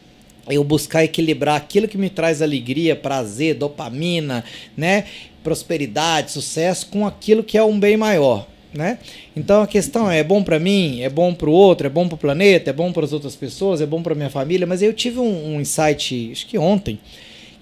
Eu 0.49 0.63
buscar 0.63 1.05
equilibrar 1.05 1.57
aquilo 1.57 1.89
que 1.89 1.99
me 1.99 2.09
traz 2.09 2.41
alegria, 2.41 2.95
prazer, 2.95 3.55
dopamina, 3.55 4.45
né? 4.77 5.05
Prosperidade, 5.43 6.31
sucesso, 6.33 6.87
com 6.87 7.07
aquilo 7.07 7.43
que 7.43 7.57
é 7.59 7.63
um 7.63 7.79
bem 7.79 7.97
maior. 7.97 8.47
Né? 8.75 8.99
Então 9.35 9.63
a 9.63 9.67
questão 9.67 10.11
é, 10.11 10.19
é 10.19 10.25
bom 10.25 10.43
para 10.43 10.59
mim, 10.59 11.01
é 11.01 11.09
bom 11.09 11.33
para 11.33 11.49
o 11.49 11.53
outro, 11.53 11.87
é 11.87 11.91
bom 11.91 12.07
para 12.07 12.15
o 12.15 12.19
planeta, 12.19 12.69
é 12.69 12.73
bom 12.73 12.93
para 12.93 13.05
as 13.05 13.13
outras 13.13 13.35
pessoas, 13.35 13.81
é 13.81 13.87
bom 13.87 14.03
para 14.03 14.15
minha 14.15 14.29
família. 14.29 14.67
Mas 14.67 14.83
eu 14.83 14.93
tive 14.93 15.19
um, 15.19 15.55
um 15.55 15.61
insight, 15.61 16.31
acho 16.31 16.47
que 16.47 16.59
ontem, 16.59 16.99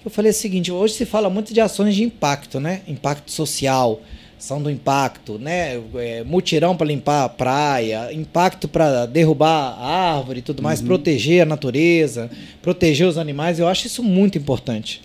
que 0.01 0.07
eu 0.07 0.11
falei 0.11 0.31
o 0.31 0.33
seguinte: 0.33 0.71
hoje 0.71 0.95
se 0.95 1.05
fala 1.05 1.29
muito 1.29 1.53
de 1.53 1.61
ações 1.61 1.95
de 1.95 2.03
impacto, 2.03 2.59
né? 2.59 2.81
Impacto 2.87 3.31
social, 3.31 4.01
ação 4.37 4.61
do 4.61 4.69
impacto, 4.69 5.39
né? 5.39 5.81
É, 5.95 6.23
mutirão 6.23 6.75
para 6.75 6.87
limpar 6.87 7.23
a 7.23 7.29
praia, 7.29 8.13
impacto 8.13 8.67
para 8.67 9.05
derrubar 9.05 9.75
a 9.79 10.15
árvore 10.17 10.39
e 10.39 10.41
tudo 10.41 10.61
mais, 10.61 10.81
proteger 10.81 11.43
a 11.43 11.45
natureza, 11.45 12.29
proteger 12.61 13.07
os 13.07 13.17
animais. 13.17 13.59
Eu 13.59 13.67
acho 13.67 13.87
isso 13.87 14.03
muito 14.03 14.37
importante. 14.37 15.01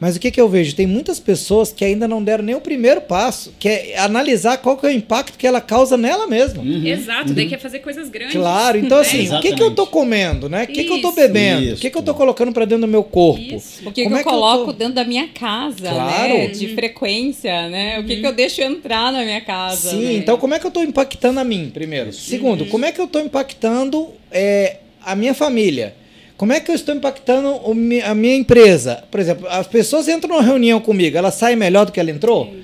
Mas 0.00 0.16
o 0.16 0.20
que, 0.20 0.30
que 0.30 0.40
eu 0.40 0.48
vejo? 0.48 0.74
Tem 0.74 0.86
muitas 0.86 1.20
pessoas 1.20 1.70
que 1.72 1.84
ainda 1.84 2.08
não 2.08 2.24
deram 2.24 2.42
nem 2.42 2.54
o 2.54 2.60
primeiro 2.60 3.02
passo, 3.02 3.52
que 3.58 3.68
é 3.68 3.98
analisar 3.98 4.56
qual 4.56 4.74
que 4.78 4.86
é 4.86 4.88
o 4.88 4.92
impacto 4.92 5.36
que 5.36 5.46
ela 5.46 5.60
causa 5.60 5.94
nela 5.98 6.26
mesma. 6.26 6.64
Exato, 6.64 7.34
daí 7.34 7.46
quer 7.46 7.58
fazer 7.60 7.80
coisas 7.80 8.08
grandes. 8.08 8.34
Claro, 8.34 8.78
então 8.78 8.96
assim, 8.98 9.28
É, 9.30 9.36
o 9.38 9.40
que, 9.42 9.54
que 9.54 9.62
eu 9.62 9.74
tô 9.74 9.86
comendo, 9.86 10.48
né? 10.48 10.64
O 10.64 10.66
que, 10.68 10.84
que 10.84 10.90
eu 10.90 11.02
tô 11.02 11.08
Isso. 11.08 11.16
bebendo? 11.16 11.74
O 11.74 11.76
que, 11.76 11.90
que 11.90 11.98
eu 11.98 12.02
tô 12.02 12.14
colocando 12.14 12.50
para 12.50 12.64
dentro 12.64 12.86
do 12.86 12.88
meu 12.90 13.04
corpo? 13.04 13.42
Isso. 13.42 13.86
O 13.86 13.92
que, 13.92 14.04
Como 14.04 14.14
que 14.16 14.20
é 14.20 14.20
eu 14.20 14.24
que 14.24 14.28
eu 14.28 14.32
coloco 14.32 14.64
tô- 14.66 14.72
dentro 14.72 14.94
da 14.94 15.04
minha 15.04 15.28
casa, 15.28 15.90
Claro. 15.90 16.32
né? 16.34 16.46
De 16.46 16.68
frequência, 16.74 17.68
né? 17.68 17.98
O 18.00 18.04
que, 18.04 18.16
que 18.16 18.26
eu 18.26 18.32
deixo 18.32 18.62
entrar 18.62 19.12
na 19.12 19.22
minha 19.22 19.42
casa. 19.42 19.90
Sim, 19.90 20.04
né? 20.04 20.12
então 20.14 20.38
como 20.38 20.54
é 20.54 20.58
que 20.58 20.66
eu 20.66 20.70
tô 20.70 20.82
impactando 20.82 21.40
a 21.40 21.44
mim, 21.44 21.70
primeiro? 21.72 22.10
Segundo, 22.12 22.64
como 22.66 22.86
é 22.86 22.92
que 22.92 23.00
eu 23.02 23.06
tô 23.06 23.20
impactando 23.20 24.08
é, 24.30 24.76
a 25.04 25.14
minha 25.14 25.34
família? 25.34 25.94
Como 26.40 26.54
é 26.54 26.58
que 26.58 26.70
eu 26.70 26.74
estou 26.74 26.94
impactando 26.94 27.60
a 28.02 28.14
minha 28.14 28.34
empresa? 28.34 29.04
Por 29.10 29.20
exemplo, 29.20 29.46
as 29.50 29.66
pessoas 29.66 30.08
entram 30.08 30.30
numa 30.30 30.42
reunião 30.42 30.80
comigo, 30.80 31.14
ela 31.14 31.30
sai 31.30 31.54
melhor 31.54 31.84
do 31.84 31.92
que 31.92 32.00
ela 32.00 32.10
entrou? 32.10 32.56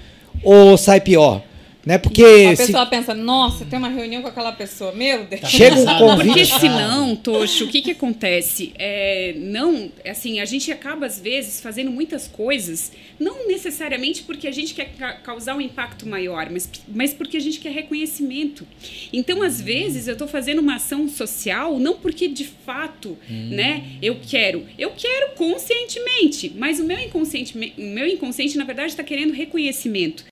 Ou 0.43 0.79
sai 0.79 0.99
pior? 0.99 1.43
Né? 1.87 1.99
Porque 1.99 2.25
A 2.51 2.57
se 2.57 2.67
pessoa 2.67 2.85
pensa, 2.87 3.15
nossa, 3.15 3.65
tem 3.65 3.79
uma 3.79 3.89
reunião 3.89 4.21
com 4.21 4.27
aquela 4.27 4.51
pessoa. 4.51 4.91
Meu 4.91 5.25
Deus. 5.25 5.49
chega 5.49 5.77
um 5.77 5.85
Porque 5.85 6.05
Porque 6.05 6.29
convite... 6.31 6.59
senão, 6.61 7.15
Tocho, 7.15 7.65
o 7.67 7.69
que 7.69 7.81
que 7.81 7.93
acontece? 7.93 8.73
É, 8.77 9.35
não, 9.39 9.89
assim, 10.05 10.41
a 10.41 10.45
gente 10.45 10.73
acaba 10.73 11.07
às 11.07 11.21
vezes 11.21 11.61
fazendo 11.61 11.93
muitas 11.93 12.27
coisas, 12.27 12.91
não 13.21 13.47
necessariamente 13.47 14.25
porque 14.25 14.49
a 14.49 14.51
gente 14.51 14.75
quer 14.75 14.95
ca- 14.99 15.13
causar 15.13 15.55
um 15.55 15.61
impacto 15.61 16.09
maior, 16.09 16.51
mas, 16.51 16.69
mas 16.89 17.15
porque 17.15 17.37
a 17.37 17.41
gente 17.41 17.61
quer 17.61 17.71
reconhecimento. 17.71 18.67
Então, 19.13 19.41
às 19.41 19.61
vezes, 19.61 20.09
eu 20.09 20.15
estou 20.15 20.27
fazendo 20.27 20.59
uma 20.59 20.75
ação 20.75 21.09
social 21.09 21.79
não 21.79 21.95
porque 21.95 22.27
de 22.27 22.45
fato, 22.45 23.17
né, 23.31 23.85
eu 24.03 24.17
quero. 24.27 24.67
Eu 24.77 24.91
quero 24.91 25.37
conscientemente, 25.37 26.53
mas 26.57 26.81
o 26.81 26.85
meu 26.85 26.99
inconsciente, 26.99 27.57
o 27.57 27.81
meu 27.81 28.09
inconsciente 28.09 28.59
na 28.59 28.65
verdade 28.65 28.89
está 28.89 29.05
querendo 29.05 29.33
reconhecimento 29.33 30.25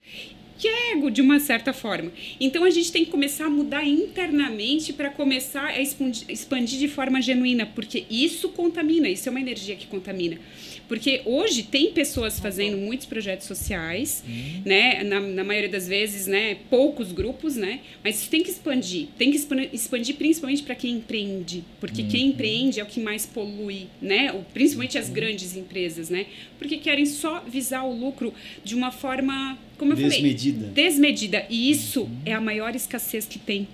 que 0.58 0.68
é 0.68 0.92
ego 0.92 1.10
de 1.10 1.20
uma 1.20 1.40
certa 1.40 1.72
forma. 1.72 2.12
Então 2.40 2.64
a 2.64 2.70
gente 2.70 2.90
tem 2.92 3.04
que 3.04 3.10
começar 3.10 3.46
a 3.46 3.50
mudar 3.50 3.84
internamente 3.84 4.92
para 4.92 5.10
começar 5.10 5.66
a 5.66 5.80
expandir, 5.80 6.24
expandir 6.28 6.78
de 6.78 6.88
forma 6.88 7.20
genuína, 7.20 7.66
porque 7.66 8.04
isso 8.10 8.48
contamina, 8.50 9.08
isso 9.08 9.28
é 9.28 9.30
uma 9.30 9.40
energia 9.40 9.76
que 9.76 9.86
contamina. 9.86 10.38
Porque 10.86 11.22
hoje 11.24 11.62
tem 11.62 11.92
pessoas 11.92 12.38
fazendo 12.38 12.76
muitos 12.76 13.06
projetos 13.06 13.46
sociais, 13.46 14.22
né? 14.64 15.02
Na, 15.02 15.18
na 15.20 15.42
maioria 15.42 15.68
das 15.70 15.88
vezes, 15.88 16.26
né? 16.26 16.58
Poucos 16.68 17.10
grupos, 17.10 17.56
né? 17.56 17.80
Mas 18.02 18.20
isso 18.20 18.30
tem 18.30 18.42
que 18.42 18.50
expandir. 18.50 19.06
Tem 19.16 19.30
que 19.30 19.36
expan- 19.36 19.66
expandir 19.72 20.16
principalmente 20.16 20.62
para 20.62 20.74
quem 20.74 20.96
empreende. 20.96 21.64
Porque 21.80 22.02
quem 22.02 22.26
empreende 22.28 22.80
é 22.80 22.82
o 22.82 22.86
que 22.86 23.00
mais 23.00 23.24
polui, 23.24 23.86
né? 24.00 24.30
O- 24.32 24.44
Principalmente 24.52 24.98
as 24.98 25.08
grandes 25.08 25.56
empresas, 25.56 26.10
né? 26.10 26.26
Porque 26.58 26.76
querem 26.76 27.06
só 27.06 27.40
visar 27.46 27.82
o 27.84 27.92
lucro 27.96 28.32
de 28.62 28.74
uma 28.74 28.90
forma, 28.92 29.58
como 29.78 29.92
eu 29.92 29.96
falei, 29.96 30.10
Desmedida. 30.10 30.66
desmedida. 30.66 31.46
E 31.48 31.70
isso 31.70 32.08
é 32.26 32.32
a 32.32 32.40
maior 32.40 32.76
escassez 32.76 33.24
que 33.26 33.38
tem. 33.38 33.66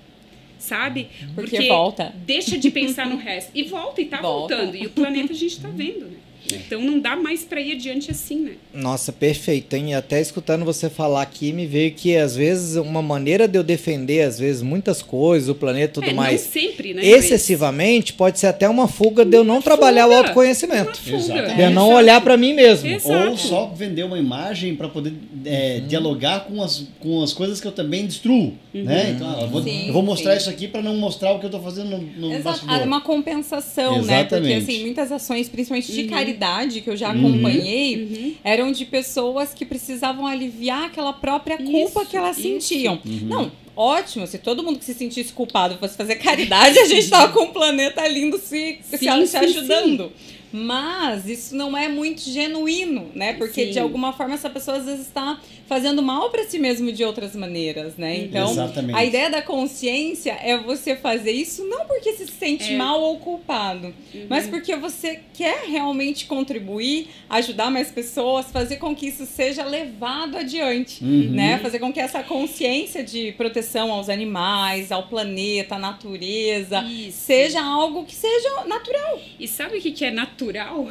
Sabe? 0.59 1.09
Porque 1.35 1.61
volta. 1.69 2.15
Deixa 2.27 2.59
de 2.59 2.71
pensar 2.71 3.07
no 3.09 3.17
resto. 3.17 3.51
E 3.55 3.63
volta, 3.63 4.01
e 4.01 4.05
tá 4.05 4.21
Volta. 4.21 4.57
voltando. 4.57 4.77
E 4.77 4.87
o 4.87 4.91
planeta 4.91 5.33
a 5.33 5.37
gente 5.37 5.59
tá 5.59 5.69
vendo, 5.69 6.05
né? 6.05 6.17
Então 6.53 6.81
não 6.81 6.99
dá 6.99 7.17
mais 7.17 7.45
para 7.45 7.61
ir 7.61 7.73
adiante 7.73 8.11
assim, 8.11 8.41
né? 8.41 8.53
Nossa, 8.73 9.13
perfeito, 9.13 9.75
hein? 9.75 9.91
E 9.91 9.95
até 9.95 10.21
escutando 10.21 10.65
você 10.65 10.89
falar 10.89 11.23
aqui, 11.23 11.53
me 11.53 11.67
veio 11.67 11.93
que 11.93 12.17
às 12.17 12.37
vezes 12.37 12.77
uma 12.77 13.03
maneira 13.03 13.47
de 13.47 13.59
eu 13.59 13.63
defender, 13.63 14.23
às 14.23 14.39
vezes, 14.39 14.63
muitas 14.63 15.03
coisas, 15.03 15.49
o 15.49 15.55
planeta 15.55 15.91
e 15.91 15.95
tudo 15.95 16.11
é, 16.11 16.13
mais, 16.13 16.45
não 16.45 16.53
sempre, 16.53 16.95
né? 16.95 17.05
excessivamente, 17.05 18.13
pode 18.13 18.39
ser 18.39 18.47
até 18.49 18.69
uma 18.69 18.89
fuga 18.89 19.25
de 19.25 19.37
eu 19.37 19.45
não 19.45 19.63
trabalhar 19.63 20.07
o 20.07 20.11
fuga. 20.11 20.21
autoconhecimento. 20.21 21.01
Uma 21.07 21.21
fuga. 21.21 21.35
Exato. 21.39 21.55
De 21.55 21.63
eu 21.63 21.71
não 21.71 21.93
olhar 21.93 22.21
pra 22.21 22.37
mim 22.37 22.53
mesmo. 22.53 22.89
Exato. 22.89 23.31
Ou 23.31 23.37
só 23.37 23.67
vender 23.75 24.05
uma 24.05 24.19
imagem 24.19 24.75
para 24.77 24.89
poder 24.89 25.13
é, 25.45 25.81
dialogar 25.81 26.41
com 26.41 26.63
as, 26.63 26.87
com 27.01 27.23
as 27.23 27.33
coisas 27.33 27.61
que 27.61 27.67
eu 27.67 27.73
também 27.73 28.07
destruo. 28.07 28.55
Né? 28.73 29.13
Então, 29.17 29.29
ah, 29.29 29.43
eu, 29.43 29.49
vou, 29.49 29.63
Sim, 29.63 29.89
eu 29.89 29.93
vou 29.93 30.03
mostrar 30.03 30.33
sim. 30.33 30.39
isso 30.39 30.51
aqui 30.51 30.69
para 30.69 30.83
não 30.83 30.97
mostrar 30.97 31.33
o 31.33 31.39
que 31.39 31.47
eu 31.47 31.49
estou 31.49 31.63
fazendo 31.63 31.91
no, 31.91 31.99
no 31.99 32.33
Exato, 32.33 32.45
bastidor. 32.45 32.77
é 32.77 32.85
uma 32.85 33.01
compensação, 33.01 34.03
né? 34.03 34.25
Porque 34.25 34.37
Exatamente. 34.37 34.71
assim, 34.71 34.81
muitas 34.83 35.13
ações, 35.13 35.49
principalmente 35.49 35.93
de 35.93 36.01
Uhum. 36.01 36.07
Caridade, 36.35 36.81
que 36.81 36.89
eu 36.91 36.97
já 36.97 37.13
Uhum. 37.13 37.27
acompanhei, 37.29 37.97
Uhum. 37.97 38.35
eram 38.45 38.73
de 38.73 38.85
pessoas 38.85 39.53
que 39.55 39.65
precisavam 39.65 40.27
aliviar 40.27 40.85
aquela 40.85 41.13
própria 41.13 41.57
culpa 41.59 42.01
Isso, 42.03 42.11
que 42.11 42.17
elas 42.17 42.39
isso. 42.39 42.47
sentiam. 42.49 42.99
Uhum. 43.05 43.21
Não, 43.29 43.53
ótimo, 43.77 44.27
se 44.27 44.39
todo 44.39 44.63
mundo 44.63 44.79
que 44.79 44.85
se 44.85 44.95
sentisse 44.95 45.33
culpado 45.33 45.77
fosse 45.79 45.97
fazer 45.97 46.17
caridade, 46.17 46.79
a 46.79 46.87
gente 46.87 47.09
tava 47.09 47.33
com 47.33 47.45
um 47.45 47.53
planeta 47.53 48.07
lindo 48.07 48.39
se, 48.39 48.79
se, 48.83 48.99
Sim, 48.99 49.27
se 49.27 49.27
sim, 49.29 49.37
ajudando. 49.39 50.13
Mas 50.53 51.27
isso 51.29 51.55
não 51.55 51.77
é 51.77 51.89
muito 51.89 52.21
genuíno, 52.23 53.11
né? 53.15 53.35
Porque 53.35 53.67
Sim. 53.67 53.71
de 53.73 53.79
alguma 53.79 54.13
forma 54.13 54.35
essa 54.35 54.51
pessoa 54.51 54.79
às 54.79 54.85
vezes 54.85 55.07
está 55.07 55.39
fazendo 55.69 56.03
mal 56.03 56.31
para 56.31 56.45
si 56.45 56.59
mesmo 56.59 56.91
de 56.91 57.05
outras 57.05 57.37
maneiras, 57.37 57.97
né? 57.97 58.17
Então, 58.19 58.51
Exatamente. 58.51 58.97
a 58.99 59.05
ideia 59.05 59.31
da 59.31 59.41
consciência 59.41 60.33
é 60.43 60.59
você 60.59 60.97
fazer 60.97 61.31
isso 61.31 61.65
não 61.69 61.85
porque 61.87 62.13
se 62.15 62.27
sente 62.27 62.73
É. 62.73 62.77
mal 62.77 63.01
ou 63.01 63.19
culpado, 63.19 63.95
mas 64.29 64.49
porque 64.49 64.75
você 64.75 65.21
quer 65.33 65.67
realmente 65.69 66.27
contribuir, 66.27 67.09
ajudar 67.29 67.71
mais 67.71 67.91
pessoas, 67.93 68.47
fazer 68.51 68.77
com 68.77 68.95
que 68.97 69.07
isso 69.07 69.25
seja 69.27 69.65
levado 69.65 70.37
adiante, 70.37 71.05
Uhum. 71.05 71.31
né? 71.31 71.59
Fazer 71.63 71.79
com 71.79 71.93
que 71.93 72.01
essa 72.01 72.23
consciência 72.25 73.05
de 73.05 73.31
proteção 73.33 73.93
aos 73.93 74.09
animais, 74.09 74.91
ao 74.91 75.05
planeta, 75.05 75.77
à 75.77 75.79
natureza, 75.79 76.83
Isso. 76.83 77.19
seja 77.27 77.63
algo 77.63 78.05
que 78.05 78.15
seja 78.17 78.65
natural. 78.67 79.21
E 79.39 79.47
sabe 79.47 79.79
o 79.79 79.81
que 79.81 79.93
que 79.93 80.05
é 80.05 80.11
natural, 80.11 80.40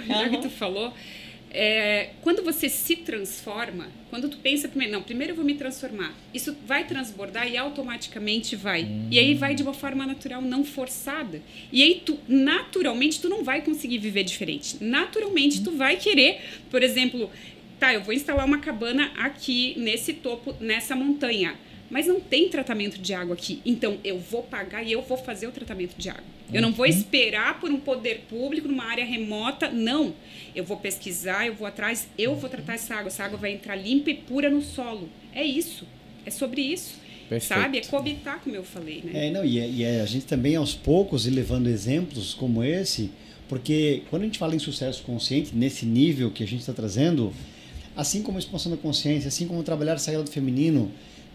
já 0.06 0.30
que 0.30 0.36
Aham. 0.36 0.42
tu 0.42 0.50
falou? 0.50 0.94
É, 1.52 2.12
quando 2.22 2.44
você 2.44 2.70
se 2.70 2.96
transforma, 2.98 3.88
quando 4.10 4.30
tu 4.30 4.38
pensa 4.38 4.68
primeiro, 4.68 4.94
não, 4.94 5.02
primeiro 5.02 5.32
eu 5.32 5.36
vou 5.36 5.44
me 5.44 5.56
transformar, 5.56 6.16
isso 6.32 6.56
vai 6.66 6.86
transbordar 6.86 7.52
e 7.52 7.58
automaticamente 7.58 8.56
vai. 8.56 8.88
E 9.10 9.18
aí 9.18 9.34
vai 9.34 9.56
de 9.56 9.64
uma 9.64 9.74
forma 9.74 10.06
natural, 10.06 10.42
não 10.42 10.64
forçada. 10.64 11.42
E 11.72 11.82
aí 11.82 12.04
tu, 12.06 12.20
naturalmente, 12.28 13.20
tu 13.20 13.28
não 13.28 13.44
vai 13.44 13.62
conseguir 13.64 13.98
viver 13.98 14.24
diferente. 14.24 14.78
Naturalmente, 14.80 15.64
tu 15.64 15.72
vai 15.72 15.98
querer, 15.98 16.40
por 16.70 16.84
exemplo, 16.84 17.32
tá, 17.80 17.94
eu 17.94 18.02
vou 18.02 18.14
instalar 18.14 18.46
uma 18.46 18.60
cabana 18.60 19.12
aqui 19.18 19.74
nesse 19.78 20.14
topo, 20.14 20.56
nessa 20.60 20.96
montanha. 20.96 21.56
Mas 21.90 22.06
não 22.06 22.20
tem 22.20 22.48
tratamento 22.50 23.00
de 23.00 23.14
água 23.16 23.34
aqui. 23.34 23.60
Então 23.66 23.98
eu 24.04 24.20
vou 24.20 24.44
pagar 24.44 24.84
e 24.84 24.92
eu 24.92 25.02
vou 25.02 25.18
fazer 25.18 25.48
o 25.48 25.52
tratamento 25.52 25.96
de 25.98 26.10
água. 26.10 26.38
Eu 26.54 26.62
não 26.62 26.72
vou 26.72 26.86
esperar 26.86 27.60
por 27.60 27.70
um 27.72 27.80
poder 27.80 28.26
público 28.30 28.68
numa 28.68 28.86
área 28.86 29.06
remota. 29.06 29.70
Não. 29.70 30.14
Eu 30.56 30.64
vou 30.64 30.78
pesquisar, 30.78 31.46
eu 31.46 31.54
vou 31.54 31.68
atrás, 31.68 32.08
eu 32.18 32.36
vou 32.36 32.50
tratar 32.50 32.74
essa 32.74 32.96
água. 32.96 33.08
Essa 33.08 33.24
água 33.24 33.38
vai 33.38 33.54
entrar 33.54 33.76
limpa 33.76 34.10
e 34.10 34.16
pura 34.16 34.50
no 34.50 34.62
solo. 34.62 35.10
É 35.34 35.44
isso. 35.44 35.86
É 36.26 36.32
sobre 36.32 36.62
isso. 36.62 36.96
Perfeito. 37.30 37.48
sabe? 37.62 37.78
É 37.78 37.82
cobitar, 37.82 38.40
como 38.44 38.56
eu 38.56 38.64
falei, 38.64 39.04
né? 39.04 39.28
É, 39.28 39.32
não, 39.32 39.46
e, 39.46 39.60
é- 39.60 39.70
e 39.70 39.84
é 39.84 40.02
a 40.02 40.06
gente 40.08 40.26
também 40.26 40.56
aos 40.56 40.74
poucos 40.74 41.28
ir 41.28 41.30
levando 41.30 41.68
exemplos 41.70 42.34
como 42.34 42.64
esse, 42.64 43.12
porque 43.48 44.02
quando 44.10 44.24
a 44.24 44.26
gente 44.26 44.40
fala 44.40 44.56
em 44.56 44.60
sucesso 44.60 45.04
consciente, 45.04 45.52
nesse 45.56 45.86
nível 45.86 46.32
que 46.32 46.44
a 46.44 46.48
gente 46.48 46.62
está 46.62 46.74
trazendo, 46.74 47.32
assim 47.96 48.24
como 48.24 48.38
a 48.38 48.40
expansão 48.40 48.72
da 48.72 48.78
consciência, 48.80 49.28
assim 49.28 49.48
como 49.48 49.62
trabalhar 49.62 49.96
o 49.96 50.00
sagrado 50.00 50.30
feminino, 50.32 50.92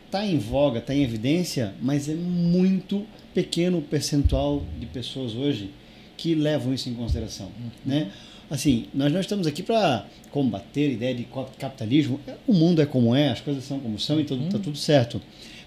está 0.06 0.26
em 0.26 0.36
voga, 0.36 0.80
está 0.80 0.92
em 0.92 1.04
evidência, 1.04 1.74
mas 1.80 2.08
é 2.08 2.14
muito 2.14 3.06
pequeno 3.34 3.82
percentual 3.82 4.62
de 4.78 4.86
pessoas 4.86 5.34
hoje 5.34 5.70
que 6.16 6.34
levam 6.34 6.72
isso 6.72 6.88
em 6.88 6.94
consideração, 6.94 7.48
né? 7.84 8.10
Assim, 8.50 8.86
nós 8.94 9.12
não 9.12 9.20
estamos 9.20 9.46
aqui 9.46 9.62
para 9.62 10.06
combater 10.30 10.90
a 10.90 10.92
ideia 10.92 11.14
de 11.14 11.26
capitalismo. 11.58 12.20
O 12.46 12.52
mundo 12.52 12.80
é 12.82 12.86
como 12.86 13.14
é, 13.14 13.30
as 13.30 13.40
coisas 13.40 13.64
são 13.64 13.80
como 13.80 13.98
são 13.98 14.20
e 14.20 14.24
tudo, 14.24 14.44
tá 14.50 14.58
tudo 14.58 14.76
certo. 14.76 15.20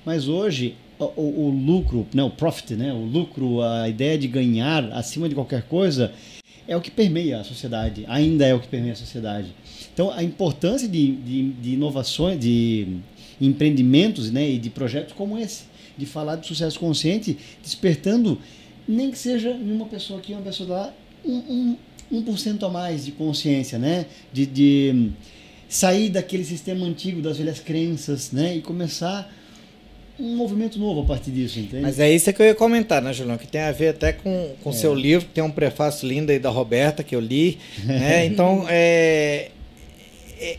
Mas 0.06 0.28
hoje 0.28 0.76
o, 1.00 1.04
o- 1.06 1.46
o 1.48 1.50
lucro, 1.50 2.08
né, 2.14 2.24
o 2.24 2.30
profit, 2.30 2.76
né, 2.76 2.94
o 2.94 3.04
lucro, 3.04 3.62
a 3.62 3.90
ideia 3.90 4.18
de 4.18 4.28
ganhar 4.28 4.86
acima 4.94 5.28
de 5.28 5.36
qualquer 5.36 5.64
coisa 5.64 6.14
é 6.68 6.78
o 6.78 6.82
que 6.82 6.92
permeia 6.92 7.40
a 7.40 7.44
sociedade, 7.44 8.06
ainda 8.08 8.46
é 8.46 8.54
o 8.54 8.60
que 8.60 8.68
permeia 8.68 8.94
a 8.94 8.96
sociedade. 8.96 9.48
Então, 9.94 10.12
a 10.12 10.24
importância 10.24 10.88
de, 10.88 11.12
de, 11.14 11.50
de 11.54 11.74
inovações, 11.74 12.40
de 12.40 12.88
empreendimentos 13.42 14.32
né, 14.32 14.50
e 14.50 14.58
de 14.58 14.70
projetos 14.70 15.14
como 15.14 15.38
esse, 15.38 15.64
de 15.98 16.06
falar 16.06 16.36
de 16.38 16.48
sucesso 16.48 16.80
consciente, 16.80 17.38
despertando, 17.62 18.40
nem 18.88 19.12
que 19.12 19.18
seja 19.18 19.50
em 19.50 19.72
uma 19.72 19.86
pessoa 19.86 20.20
aqui, 20.20 20.34
uma 20.34 20.42
pessoa 20.42 20.70
lá, 20.70 20.94
um, 21.26 21.76
um, 22.12 22.24
1% 22.24 22.64
a 22.64 22.70
mais 22.70 23.06
de 23.06 23.12
consciência, 23.12 23.78
né? 23.78 24.06
de, 24.32 24.46
de 24.46 25.10
sair 25.68 26.10
daquele 26.10 26.44
sistema 26.44 26.86
antigo, 26.86 27.22
das 27.22 27.38
velhas 27.38 27.60
crenças, 27.60 28.32
né? 28.32 28.56
e 28.56 28.62
começar 28.62 29.32
um 30.20 30.36
movimento 30.36 30.80
novo 30.80 31.02
a 31.02 31.06
partir 31.06 31.32
disso, 31.32 31.60
entende? 31.60 31.84
Mas 31.84 32.00
é 32.00 32.12
isso 32.12 32.32
que 32.34 32.42
eu 32.42 32.46
ia 32.48 32.56
comentar, 32.56 33.02
né, 33.02 33.14
Julião? 33.14 33.38
Que 33.38 33.48
tem 33.48 33.62
a 33.62 33.72
ver 33.72 33.90
até 33.90 34.14
com 34.14 34.56
o 34.66 34.74
seu 34.74 34.94
livro, 34.94 35.28
que 35.28 35.34
tem 35.34 35.44
um 35.44 35.52
prefácio 35.52 36.08
lindo 36.08 36.32
aí 36.32 36.40
da 36.40 36.50
Roberta, 36.50 37.04
que 37.04 37.16
eu 37.16 37.20
li. 37.20 37.60
Né? 37.84 38.26
Então, 38.38 38.66
é, 38.68 39.52
é- 40.40 40.58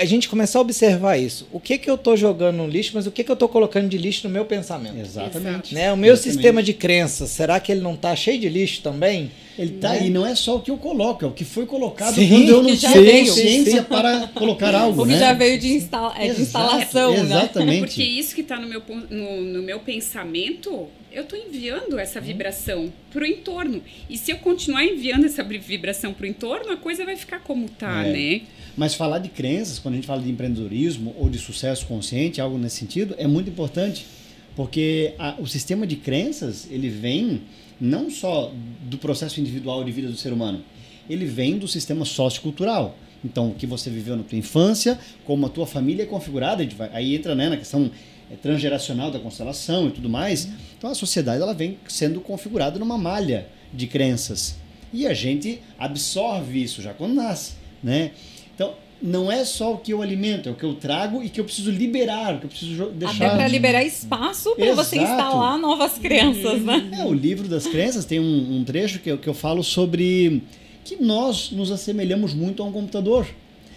a 0.00 0.04
gente 0.04 0.28
começar 0.28 0.58
a 0.58 0.62
observar 0.62 1.16
isso. 1.16 1.46
O 1.52 1.58
que, 1.60 1.78
que 1.78 1.88
eu 1.90 1.94
estou 1.96 2.16
jogando 2.16 2.56
no 2.56 2.66
lixo, 2.66 2.92
mas 2.94 3.06
o 3.06 3.10
que, 3.10 3.22
que 3.24 3.30
eu 3.30 3.34
estou 3.34 3.48
colocando 3.48 3.88
de 3.88 3.98
lixo 3.98 4.26
no 4.26 4.32
meu 4.32 4.44
pensamento? 4.44 4.98
Exatamente. 4.98 5.74
Né? 5.74 5.92
O 5.92 5.96
meu 5.96 6.12
Exatamente. 6.12 6.34
sistema 6.34 6.62
de 6.62 6.72
crenças, 6.72 7.30
será 7.30 7.58
que 7.60 7.72
ele 7.72 7.80
não 7.80 7.94
está 7.94 8.14
cheio 8.14 8.38
de 8.38 8.48
lixo 8.48 8.82
também? 8.82 9.30
Ele 9.58 9.72
tá 9.78 9.90
Né? 9.92 10.00
aí, 10.00 10.10
não 10.10 10.26
é 10.26 10.34
só 10.34 10.56
o 10.56 10.60
que 10.60 10.70
eu 10.70 10.76
coloco, 10.76 11.24
é 11.24 11.28
o 11.28 11.32
que 11.32 11.44
foi 11.44 11.64
colocado 11.64 12.14
Sim, 12.14 12.28
quando 12.28 12.48
eu 12.50 12.62
não 12.62 12.76
tinha 12.76 12.92
consciência 12.92 13.82
para 13.82 14.28
colocar 14.28 14.74
algo, 14.76 15.02
O 15.02 15.06
que 15.06 15.12
né? 15.12 15.18
já 15.18 15.32
veio 15.32 15.58
de, 15.58 15.68
instala 15.68 16.14
é, 16.18 16.28
de 16.32 16.42
instalação, 16.42 17.12
né? 17.12 17.20
Exatamente. 17.20 17.78
Porque 17.80 18.02
isso 18.02 18.34
que 18.34 18.42
está 18.42 18.58
no 18.60 18.68
meu, 18.68 18.82
no, 19.10 19.40
no 19.42 19.62
meu 19.62 19.80
pensamento, 19.80 20.88
eu 21.12 21.22
estou 21.22 21.38
enviando 21.38 21.98
essa 21.98 22.20
vibração 22.20 22.92
para 23.10 23.22
o 23.22 23.26
entorno. 23.26 23.82
E 24.10 24.18
se 24.18 24.30
eu 24.30 24.36
continuar 24.38 24.84
enviando 24.84 25.24
essa 25.24 25.42
vibração 25.42 26.12
para 26.12 26.24
o 26.24 26.26
entorno, 26.28 26.70
a 26.72 26.76
coisa 26.76 27.04
vai 27.04 27.16
ficar 27.16 27.40
como 27.40 27.68
tá, 27.68 28.04
É. 28.04 28.12
né? 28.12 28.40
Mas 28.76 28.94
falar 28.94 29.18
de 29.18 29.28
crenças, 29.28 29.78
quando 29.78 29.94
a 29.94 29.96
gente 29.96 30.06
fala 30.06 30.20
de 30.22 30.30
empreendedorismo 30.30 31.14
ou 31.18 31.30
de 31.30 31.38
sucesso 31.38 31.86
consciente, 31.86 32.40
algo 32.40 32.58
nesse 32.58 32.76
sentido, 32.76 33.14
é 33.18 33.26
muito 33.26 33.48
importante. 33.48 34.06
Porque 34.54 35.14
a- 35.18 35.34
o 35.38 35.46
sistema 35.46 35.86
de 35.86 35.96
crenças, 35.96 36.66
ele 36.70 36.88
vem 36.88 37.42
não 37.80 38.10
só 38.10 38.52
do 38.82 38.98
processo 38.98 39.40
individual 39.40 39.84
de 39.84 39.92
vida 39.92 40.08
do 40.08 40.16
ser 40.16 40.32
humano, 40.32 40.62
ele 41.08 41.24
vem 41.24 41.58
do 41.58 41.68
sistema 41.68 42.04
sociocultural. 42.04 42.96
Então, 43.24 43.50
o 43.50 43.54
que 43.54 43.66
você 43.66 43.90
viveu 43.90 44.16
na 44.16 44.22
tua 44.22 44.38
infância, 44.38 44.98
como 45.24 45.46
a 45.46 45.48
tua 45.48 45.66
família 45.66 46.02
é 46.02 46.06
configurada, 46.06 46.66
aí 46.92 47.14
entra 47.14 47.34
né, 47.34 47.48
na 47.48 47.56
questão 47.56 47.90
é, 48.30 48.34
transgeracional 48.36 49.10
da 49.10 49.18
constelação 49.18 49.88
e 49.88 49.90
tudo 49.90 50.08
mais. 50.08 50.48
Então, 50.76 50.90
a 50.90 50.94
sociedade 50.94 51.40
ela 51.42 51.54
vem 51.54 51.78
sendo 51.88 52.20
configurada 52.20 52.78
numa 52.78 52.98
malha 52.98 53.46
de 53.72 53.86
crenças. 53.86 54.56
E 54.92 55.06
a 55.06 55.14
gente 55.14 55.60
absorve 55.78 56.62
isso 56.62 56.82
já 56.82 56.92
quando 56.94 57.14
nasce, 57.14 57.52
né? 57.82 58.12
Então, 58.56 58.74
não 59.02 59.30
é 59.30 59.44
só 59.44 59.74
o 59.74 59.78
que 59.78 59.92
eu 59.92 60.00
alimento, 60.00 60.48
é 60.48 60.52
o 60.52 60.54
que 60.54 60.64
eu 60.64 60.74
trago 60.74 61.22
e 61.22 61.28
que 61.28 61.38
eu 61.38 61.44
preciso 61.44 61.70
liberar, 61.70 62.40
que 62.40 62.46
eu 62.46 62.48
preciso 62.48 62.86
deixar. 62.86 63.26
Até 63.26 63.36
para 63.36 63.48
liberar 63.48 63.84
espaço 63.84 64.56
para 64.56 64.74
você 64.74 64.96
instalar 64.96 65.58
novas 65.58 65.98
crenças, 65.98 66.62
né? 66.62 66.88
É, 67.00 67.04
o 67.04 67.12
livro 67.12 67.46
das 67.46 67.66
crenças 67.66 68.06
tem 68.06 68.18
um, 68.18 68.56
um 68.56 68.64
trecho 68.64 68.98
que 68.98 69.10
eu, 69.10 69.18
que 69.18 69.28
eu 69.28 69.34
falo 69.34 69.62
sobre 69.62 70.42
que 70.82 70.96
nós 70.96 71.50
nos 71.50 71.70
assemelhamos 71.70 72.32
muito 72.32 72.62
a 72.62 72.66
um 72.66 72.72
computador, 72.72 73.26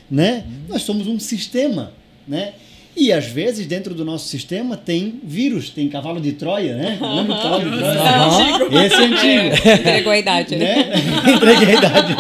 né? 0.10 0.46
Nós 0.70 0.84
somos 0.84 1.06
um 1.06 1.20
sistema, 1.20 1.92
né? 2.26 2.54
E 2.98 3.14
às 3.14 3.26
vezes 3.28 3.66
dentro 3.66 3.94
do 3.94 4.04
nosso 4.04 4.28
sistema 4.28 4.76
tem 4.76 5.20
vírus, 5.24 5.70
tem 5.70 5.88
cavalo 5.88 6.20
de 6.20 6.34
Troia, 6.34 6.76
né? 6.76 6.98
Lembra 7.00 7.36
do 7.36 7.42
cavalo 7.42 7.70
de 7.72 7.78
Troia? 7.78 8.00
Aham. 8.02 8.86
Esse 8.86 8.96
é 8.96 9.06
antigo, 9.06 9.70
Entregou 9.80 10.12
a 10.12 10.18
idade, 10.18 10.56
né? 10.56 10.76
Entreguei 11.36 11.76
a 11.76 11.78
idade. 11.78 12.16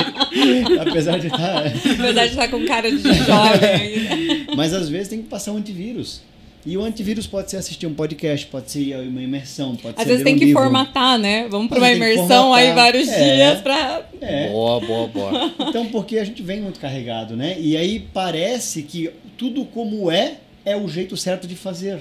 Apesar 0.80 1.18
de 1.20 1.28
estar... 1.28 1.68
Apesar 1.68 2.24
de 2.26 2.30
estar 2.32 2.48
com 2.48 2.66
cara 2.66 2.90
de 2.90 2.98
jovem. 3.02 4.46
Mas 4.56 4.74
às 4.74 4.88
vezes 4.90 5.08
tem 5.10 5.22
que 5.22 5.28
passar 5.28 5.52
um 5.52 5.58
antivírus. 5.58 6.22
E 6.66 6.78
o 6.78 6.84
antivírus 6.84 7.26
pode 7.26 7.50
ser 7.50 7.58
assistir 7.58 7.88
um 7.88 7.94
podcast, 7.94 8.46
pode 8.48 8.70
ser 8.70 8.96
uma 8.98 9.22
imersão, 9.22 9.76
pode 9.78 9.96
Às 9.96 10.04
ser 10.04 10.10
vezes 10.10 10.20
ler 10.20 10.24
tem 10.26 10.36
um 10.36 10.40
que 10.40 10.46
livro. 10.46 10.62
formatar, 10.62 11.18
né? 11.18 11.48
Vamos 11.50 11.70
para 11.70 11.78
Às 11.78 11.84
uma 11.84 11.90
vezes 11.90 12.16
imersão 12.16 12.54
aí 12.54 12.74
vários 12.74 13.08
É. 13.08 13.36
dias 13.36 13.62
para 13.62 14.02
É. 14.22 14.50
Boa, 14.50 14.80
boa, 14.82 15.08
boa. 15.08 15.52
Então, 15.68 15.86
porque 15.88 16.20
a 16.20 16.24
gente 16.24 16.42
vem 16.44 16.60
muito 16.62 16.80
carregado, 16.80 17.36
né? 17.36 17.56
E 17.60 17.76
aí 17.78 18.06
parece 18.14 18.84
que 18.84 19.10
tudo 19.38 19.64
como 19.66 20.12
é, 20.12 20.34
é 20.72 20.76
o 20.78 20.88
jeito 20.88 21.16
certo 21.18 21.48
de 21.48 21.56
fazer. 21.56 22.00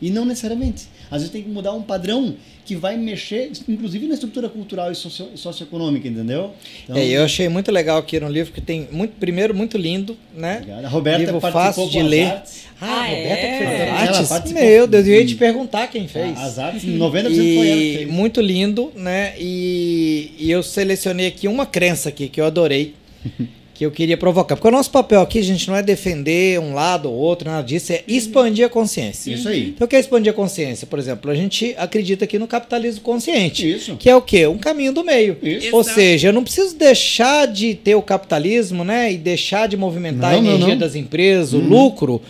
E 0.00 0.10
não 0.10 0.24
necessariamente. 0.24 0.86
Às 1.08 1.18
vezes 1.22 1.30
tem 1.30 1.42
que 1.44 1.48
mudar 1.48 1.72
um 1.74 1.82
padrão 1.82 2.34
que 2.64 2.74
vai 2.74 2.96
mexer, 2.96 3.52
inclusive 3.68 4.06
na 4.08 4.14
estrutura 4.14 4.48
cultural 4.48 4.90
e 4.90 4.96
socio- 4.96 5.30
socioeconômica, 5.36 6.08
entendeu? 6.08 6.52
Então, 6.84 6.96
É, 6.96 7.04
eu 7.06 7.24
achei 7.24 7.48
muito 7.48 7.70
legal 7.70 7.98
aqui 7.98 8.18
no 8.18 8.28
livro, 8.28 8.52
que 8.52 8.60
tem, 8.60 8.88
muito, 8.90 9.12
primeiro, 9.20 9.54
muito 9.54 9.76
lindo, 9.78 10.16
né? 10.34 10.56
obrigado. 10.56 10.84
A 10.84 10.88
Roberta 10.88 11.18
Livro 11.24 11.40
fácil 11.40 11.88
de 11.88 12.02
ler. 12.02 12.26
artes. 12.32 12.64
Ah, 12.80 12.86
Ah, 12.86 13.00
a 13.02 13.06
Roberta 13.06 13.36
que 13.36 13.46
é? 13.46 13.58
fez 13.58 13.92
as 13.92 14.08
artes? 14.16 14.28
participou. 14.28 14.62
Meu 14.64 14.86
Deus, 14.88 15.06
eu 15.06 15.14
ia 15.14 15.26
te 15.26 15.34
perguntar 15.36 15.86
quem 15.86 16.08
fez. 16.08 16.36
As 16.38 16.58
artes, 16.58 16.82
90% 16.84 17.34
foi 17.56 17.68
ela 17.68 17.80
que 17.80 17.92
E 17.92 17.96
fez. 17.98 18.10
muito 18.10 18.40
lindo, 18.40 18.92
né? 18.96 19.34
E, 19.38 20.32
e 20.38 20.50
eu 20.50 20.64
selecionei 20.64 21.28
aqui 21.28 21.46
uma 21.46 21.64
crença 21.66 22.08
aqui 22.08 22.28
que 22.28 22.40
eu 22.40 22.44
adorei, 22.44 22.94
que 23.82 23.86
eu 23.86 23.90
queria 23.90 24.16
provocar. 24.16 24.54
Porque 24.54 24.68
o 24.68 24.70
nosso 24.70 24.90
papel 24.92 25.20
aqui, 25.20 25.42
gente, 25.42 25.66
não 25.66 25.74
é 25.74 25.82
defender 25.82 26.60
um 26.60 26.72
lado 26.72 27.10
ou 27.10 27.16
outro, 27.16 27.50
nada 27.50 27.66
disso, 27.66 27.92
é 27.92 28.04
expandir 28.06 28.64
a 28.64 28.68
consciência. 28.68 29.32
Isso 29.34 29.48
aí. 29.48 29.70
Então, 29.70 29.84
o 29.86 29.88
que 29.88 29.96
é 29.96 29.98
expandir 29.98 30.30
a 30.32 30.34
consciência? 30.34 30.86
Por 30.86 30.98
exemplo, 31.00 31.28
a 31.30 31.34
gente 31.34 31.74
acredita 31.76 32.24
aqui 32.24 32.38
no 32.38 32.46
capitalismo 32.46 33.00
consciente. 33.02 33.68
Isso. 33.68 33.96
Que 33.96 34.08
é 34.08 34.14
o 34.14 34.22
quê? 34.22 34.46
Um 34.46 34.58
caminho 34.58 34.92
do 34.92 35.02
meio. 35.02 35.36
Isso. 35.42 35.74
Ou 35.74 35.80
Exato. 35.80 35.96
seja, 35.96 36.28
eu 36.28 36.32
não 36.32 36.44
preciso 36.44 36.76
deixar 36.76 37.46
de 37.48 37.74
ter 37.74 37.96
o 37.96 38.02
capitalismo, 38.02 38.84
né? 38.84 39.12
E 39.12 39.18
deixar 39.18 39.66
de 39.66 39.76
movimentar 39.76 40.32
Não, 40.32 40.38
a 40.38 40.42
não, 40.42 40.50
energia 40.50 40.74
não. 40.74 40.78
das 40.78 40.94
empresas, 40.94 41.52
o 41.52 41.56
Uhum. 41.58 41.68
lucro, 41.68 42.22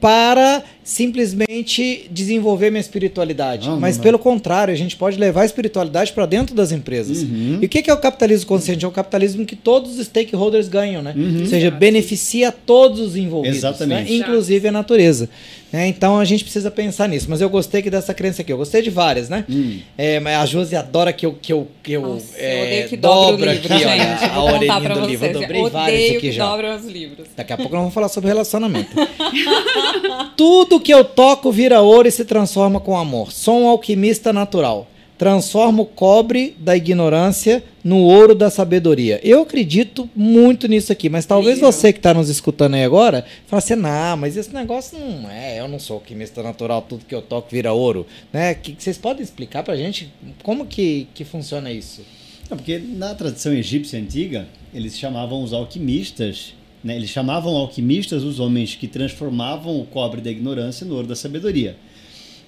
para 0.00 0.62
simplesmente 0.84 2.08
desenvolver 2.10 2.70
minha 2.70 2.80
espiritualidade. 2.80 3.68
Não, 3.68 3.78
Mas 3.78 3.96
não. 3.96 4.02
pelo 4.02 4.18
contrário, 4.18 4.72
a 4.72 4.76
gente 4.76 4.96
pode 4.96 5.18
levar 5.18 5.42
a 5.42 5.44
espiritualidade 5.44 6.12
para 6.12 6.26
dentro 6.26 6.54
das 6.54 6.72
empresas. 6.72 7.22
Uhum. 7.22 7.58
E 7.62 7.66
o 7.66 7.68
que 7.68 7.88
é 7.90 7.94
o 7.94 7.98
capitalismo 7.98 8.46
consciente? 8.46 8.84
É 8.84 8.88
o 8.88 8.90
capitalismo 8.90 9.44
que 9.46 9.54
todos 9.56 9.98
os 9.98 10.06
stakeholders 10.06 10.68
ganham, 10.68 11.02
né? 11.02 11.14
Uhum. 11.16 11.40
Ou 11.40 11.46
seja, 11.46 11.66
Exato. 11.68 11.76
beneficia 11.78 12.52
todos 12.52 13.00
os 13.00 13.16
envolvidos, 13.16 13.58
Exatamente. 13.58 14.10
né? 14.10 14.16
inclusive 14.18 14.68
a 14.68 14.72
natureza. 14.72 15.28
né? 15.72 15.86
Então 15.86 16.18
a 16.18 16.24
gente 16.24 16.42
precisa 16.44 16.70
pensar 16.70 17.08
nisso. 17.08 17.26
Mas 17.28 17.40
eu 17.40 17.48
gostei 17.48 17.80
que 17.80 17.90
dessa 17.90 18.12
crença 18.12 18.42
aqui. 18.42 18.52
Eu 18.52 18.58
gostei 18.58 18.82
de 18.82 18.90
várias, 18.90 19.28
né? 19.28 19.44
Hum. 19.48 19.78
É, 19.96 20.18
mas 20.20 20.36
a 20.36 20.46
Josi 20.46 20.76
adora 20.76 21.12
que 21.12 21.24
eu, 21.24 21.32
que 21.40 21.52
eu, 21.52 21.68
que 21.82 21.92
eu, 21.92 22.02
Nossa, 22.02 22.36
eu 22.36 22.44
é, 22.48 22.62
odeio 22.62 22.88
que 22.88 22.96
dobra 22.96 23.16
o 23.16 23.30
dobro 23.32 23.50
livro, 23.50 23.74
aqui, 23.74 23.78
gente. 23.78 23.88
olha, 23.88 24.32
a 24.32 24.44
orelhinha 24.44 24.80
do 24.94 25.06
livro. 25.06 25.26
Eu 25.26 25.32
dobrei 25.32 25.60
eu 25.60 25.70
vários 25.70 25.98
odeio 25.98 26.18
aqui 26.18 26.20
que 26.28 26.32
já. 26.32 26.46
dobram 26.46 26.76
os 26.76 26.84
livros. 26.86 27.26
Daqui 27.36 27.52
a 27.52 27.56
pouco 27.56 27.72
nós 27.72 27.80
vamos 27.80 27.94
falar 27.94 28.08
sobre 28.08 28.28
relacionamento. 28.28 28.90
Tudo 30.72 30.84
que 30.84 30.94
eu 30.94 31.04
toco 31.04 31.52
vira 31.52 31.82
ouro 31.82 32.08
e 32.08 32.10
se 32.10 32.24
transforma 32.24 32.80
com 32.80 32.96
amor. 32.96 33.30
Sou 33.30 33.60
um 33.60 33.68
alquimista 33.68 34.32
natural. 34.32 34.88
Transformo 35.18 35.82
o 35.82 35.86
cobre 35.86 36.56
da 36.58 36.74
ignorância 36.74 37.62
no 37.84 37.98
ouro 37.98 38.34
da 38.34 38.48
sabedoria. 38.48 39.20
Eu 39.22 39.42
acredito 39.42 40.08
muito 40.16 40.66
nisso 40.66 40.90
aqui, 40.90 41.10
mas 41.10 41.26
talvez 41.26 41.56
Lindo. 41.56 41.70
você 41.70 41.92
que 41.92 41.98
está 41.98 42.14
nos 42.14 42.30
escutando 42.30 42.72
aí 42.72 42.84
agora, 42.84 43.22
fale 43.46 43.58
assim, 43.58 43.74
não, 43.74 44.16
mas 44.16 44.34
esse 44.34 44.54
negócio 44.54 44.98
não 44.98 45.30
é, 45.30 45.60
eu 45.60 45.68
não 45.68 45.78
sou 45.78 45.96
alquimista 45.96 46.42
natural, 46.42 46.80
tudo 46.80 47.04
que 47.04 47.14
eu 47.14 47.20
toco 47.20 47.50
vira 47.50 47.74
ouro. 47.74 48.06
Né? 48.32 48.54
Que, 48.54 48.74
vocês 48.78 48.96
podem 48.96 49.22
explicar 49.22 49.62
pra 49.62 49.76
gente 49.76 50.10
como 50.42 50.64
que, 50.64 51.06
que 51.12 51.22
funciona 51.22 51.70
isso? 51.70 52.00
Não, 52.48 52.56
porque 52.56 52.78
na 52.78 53.14
tradição 53.14 53.52
egípcia 53.52 54.00
antiga, 54.00 54.48
eles 54.72 54.98
chamavam 54.98 55.42
os 55.42 55.52
alquimistas, 55.52 56.54
né? 56.82 56.96
eles 56.96 57.10
chamavam 57.10 57.54
alquimistas 57.56 58.22
os 58.22 58.40
homens 58.40 58.74
que 58.74 58.86
transformavam 58.86 59.80
o 59.80 59.86
cobre 59.86 60.20
da 60.20 60.30
ignorância 60.30 60.86
no 60.86 60.94
ouro 60.94 61.06
da 61.06 61.16
sabedoria. 61.16 61.76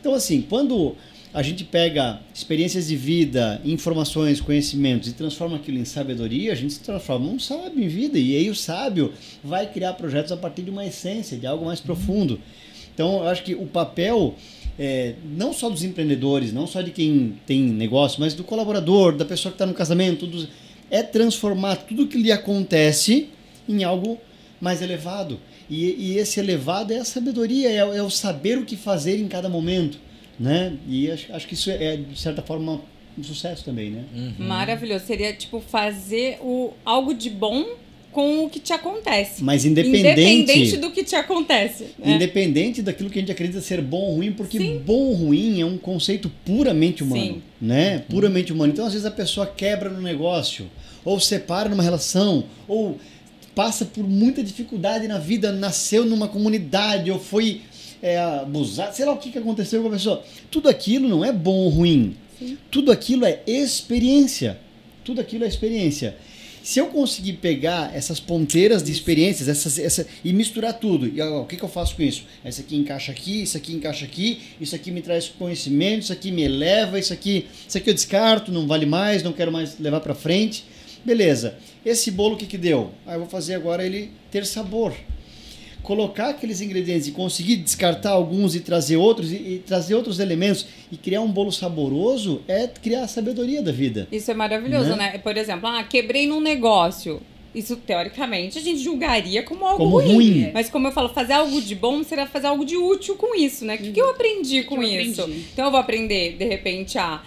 Então, 0.00 0.14
assim, 0.14 0.42
quando 0.42 0.94
a 1.32 1.42
gente 1.42 1.64
pega 1.64 2.20
experiências 2.32 2.88
de 2.88 2.96
vida, 2.96 3.60
informações, 3.64 4.40
conhecimentos 4.40 5.08
e 5.08 5.12
transforma 5.12 5.56
aquilo 5.56 5.78
em 5.78 5.84
sabedoria, 5.84 6.52
a 6.52 6.54
gente 6.54 6.74
se 6.74 6.80
transforma 6.80 7.26
num 7.26 7.40
sábio 7.40 7.82
em 7.82 7.88
vida. 7.88 8.18
E 8.18 8.36
aí 8.36 8.48
o 8.48 8.54
sábio 8.54 9.12
vai 9.42 9.66
criar 9.66 9.94
projetos 9.94 10.30
a 10.30 10.36
partir 10.36 10.62
de 10.62 10.70
uma 10.70 10.86
essência, 10.86 11.36
de 11.36 11.46
algo 11.46 11.64
mais 11.64 11.80
profundo. 11.80 12.38
Então, 12.94 13.16
eu 13.16 13.28
acho 13.28 13.42
que 13.42 13.54
o 13.54 13.66
papel 13.66 14.36
é, 14.78 15.14
não 15.24 15.52
só 15.52 15.68
dos 15.68 15.82
empreendedores, 15.82 16.52
não 16.52 16.66
só 16.66 16.82
de 16.82 16.90
quem 16.90 17.38
tem 17.46 17.62
negócio, 17.62 18.20
mas 18.20 18.34
do 18.34 18.44
colaborador, 18.44 19.16
da 19.16 19.24
pessoa 19.24 19.50
que 19.50 19.56
está 19.56 19.66
no 19.66 19.74
casamento, 19.74 20.28
é 20.90 21.02
transformar 21.02 21.76
tudo 21.76 22.06
que 22.06 22.18
lhe 22.18 22.30
acontece 22.30 23.28
em 23.68 23.84
algo 23.84 24.18
mais 24.60 24.82
elevado. 24.82 25.38
E, 25.68 26.12
e 26.12 26.18
esse 26.18 26.40
elevado 26.40 26.92
é 26.92 26.98
a 26.98 27.04
sabedoria, 27.04 27.70
é, 27.70 27.76
é, 27.76 28.02
o 28.02 28.10
saber 28.10 28.58
o 28.58 28.64
que 28.64 28.76
fazer 28.76 29.18
em 29.18 29.28
cada 29.28 29.48
momento. 29.48 29.98
Né? 30.38 30.76
E 30.88 31.10
acho, 31.10 31.32
acho 31.32 31.46
que 31.46 31.54
isso 31.54 31.70
é, 31.70 31.96
de 31.96 32.18
certa 32.18 32.42
forma, 32.42 32.80
um 33.16 33.22
sucesso 33.22 33.64
também, 33.64 33.90
né? 33.90 34.04
Uhum. 34.14 34.46
Maravilhoso. 34.46 35.06
Seria, 35.06 35.32
tipo, 35.32 35.60
fazer 35.60 36.38
o, 36.40 36.72
algo 36.84 37.14
de 37.14 37.30
bom 37.30 37.64
com 38.14 38.44
o 38.44 38.48
que 38.48 38.60
te 38.60 38.72
acontece. 38.72 39.42
Mas 39.42 39.64
independente, 39.64 40.00
independente 40.00 40.76
do 40.76 40.92
que 40.92 41.02
te 41.02 41.16
acontece. 41.16 41.88
Né? 41.98 42.14
Independente 42.14 42.80
daquilo 42.80 43.10
que 43.10 43.18
a 43.18 43.20
gente 43.22 43.32
acredita 43.32 43.60
ser 43.60 43.82
bom 43.82 44.02
ou 44.02 44.14
ruim, 44.16 44.32
porque 44.32 44.56
Sim. 44.56 44.80
bom 44.86 45.08
ou 45.08 45.14
ruim 45.14 45.60
é 45.60 45.66
um 45.66 45.76
conceito 45.76 46.30
puramente 46.44 47.02
humano, 47.02 47.22
Sim. 47.22 47.42
né? 47.60 48.04
Puramente 48.08 48.52
humano. 48.52 48.72
Então, 48.72 48.86
às 48.86 48.92
vezes 48.92 49.04
a 49.04 49.10
pessoa 49.10 49.46
quebra 49.46 49.90
no 49.90 50.00
negócio, 50.00 50.70
ou 51.04 51.18
separa 51.18 51.68
numa 51.68 51.82
relação, 51.82 52.44
ou 52.68 52.98
passa 53.54 53.84
por 53.84 54.04
muita 54.04 54.42
dificuldade 54.42 55.06
na 55.06 55.18
vida, 55.18 55.52
nasceu 55.52 56.04
numa 56.04 56.28
comunidade, 56.28 57.10
ou 57.10 57.18
foi 57.18 57.62
é, 58.02 58.18
abusado, 58.18 58.94
sei 58.94 59.06
lá 59.06 59.12
o 59.12 59.16
que, 59.16 59.30
que 59.30 59.38
aconteceu 59.38 59.80
com 59.82 59.88
a 59.88 59.92
pessoa. 59.92 60.22
Tudo 60.50 60.68
aquilo 60.68 61.08
não 61.08 61.24
é 61.24 61.32
bom 61.32 61.54
ou 61.54 61.68
ruim. 61.68 62.16
Sim. 62.38 62.58
Tudo 62.70 62.92
aquilo 62.92 63.24
é 63.24 63.40
experiência. 63.46 64.58
Tudo 65.04 65.20
aquilo 65.20 65.44
é 65.44 65.48
experiência. 65.48 66.16
Se 66.62 66.78
eu 66.78 66.86
conseguir 66.86 67.34
pegar 67.34 67.94
essas 67.94 68.18
ponteiras 68.18 68.82
de 68.82 68.90
experiências 68.90 69.48
essas, 69.48 69.78
essa, 69.78 70.06
e 70.24 70.32
misturar 70.32 70.72
tudo, 70.72 71.06
e, 71.06 71.20
ó, 71.20 71.42
o 71.42 71.46
que, 71.46 71.56
que 71.58 71.62
eu 71.62 71.68
faço 71.68 71.94
com 71.94 72.02
isso? 72.02 72.24
Esse 72.42 72.62
aqui 72.62 72.74
encaixa 72.74 73.12
aqui, 73.12 73.42
isso 73.42 73.56
aqui 73.56 73.74
encaixa 73.74 74.06
aqui, 74.06 74.40
isso 74.58 74.74
aqui 74.74 74.90
me 74.90 75.02
traz 75.02 75.28
conhecimento, 75.28 76.04
isso 76.04 76.12
aqui 76.12 76.32
me 76.32 76.42
eleva, 76.42 76.98
isso 76.98 77.12
aqui, 77.12 77.46
isso 77.68 77.76
aqui 77.76 77.90
eu 77.90 77.94
descarto, 77.94 78.50
não 78.50 78.66
vale 78.66 78.86
mais, 78.86 79.22
não 79.22 79.34
quero 79.34 79.52
mais 79.52 79.78
levar 79.78 80.00
para 80.00 80.14
frente. 80.14 80.64
Beleza. 81.04 81.58
Esse 81.84 82.10
bolo 82.10 82.34
o 82.34 82.38
que, 82.38 82.46
que 82.46 82.58
deu? 82.58 82.92
Ah, 83.06 83.14
eu 83.14 83.20
vou 83.20 83.28
fazer 83.28 83.54
agora 83.54 83.84
ele 83.84 84.10
ter 84.30 84.46
sabor 84.46 84.94
colocar 85.84 86.30
aqueles 86.30 86.62
ingredientes 86.62 87.06
e 87.06 87.12
conseguir 87.12 87.56
descartar 87.56 88.10
alguns 88.10 88.56
e 88.56 88.60
trazer 88.60 88.96
outros 88.96 89.30
e, 89.30 89.36
e, 89.36 89.62
trazer 89.64 89.94
outros 89.94 90.18
elementos 90.18 90.66
e 90.90 90.96
criar 90.96 91.20
um 91.20 91.30
bolo 91.30 91.52
saboroso 91.52 92.42
é 92.48 92.66
criar 92.66 93.02
a 93.02 93.06
sabedoria 93.06 93.62
da 93.62 93.70
vida. 93.70 94.08
Isso 94.10 94.30
é 94.30 94.34
maravilhoso, 94.34 94.96
né? 94.96 95.12
né? 95.12 95.18
Por 95.18 95.36
exemplo, 95.36 95.68
ah, 95.68 95.84
quebrei 95.84 96.26
num 96.26 96.40
negócio. 96.40 97.20
Isso, 97.54 97.76
teoricamente, 97.76 98.58
a 98.58 98.60
gente 98.60 98.80
julgaria 98.80 99.44
como 99.44 99.64
algo 99.64 99.84
como 99.84 100.00
ruim. 100.00 100.14
ruim. 100.14 100.50
Mas, 100.52 100.68
como 100.68 100.88
eu 100.88 100.92
falo, 100.92 101.10
fazer 101.10 101.34
algo 101.34 101.60
de 101.62 101.74
bom 101.76 102.02
será 102.02 102.26
fazer 102.26 102.48
algo 102.48 102.64
de 102.64 102.76
útil 102.76 103.14
com 103.14 103.32
isso, 103.36 103.64
né? 103.64 103.76
O 103.76 103.78
que, 103.78 103.92
que 103.92 104.00
eu 104.00 104.10
aprendi 104.10 104.64
com 104.64 104.82
eu 104.82 105.00
isso? 105.00 105.20
Aprendi. 105.20 105.44
Então, 105.52 105.66
eu 105.66 105.70
vou 105.70 105.78
aprender, 105.78 106.36
de 106.36 106.44
repente, 106.44 106.98
a 106.98 107.22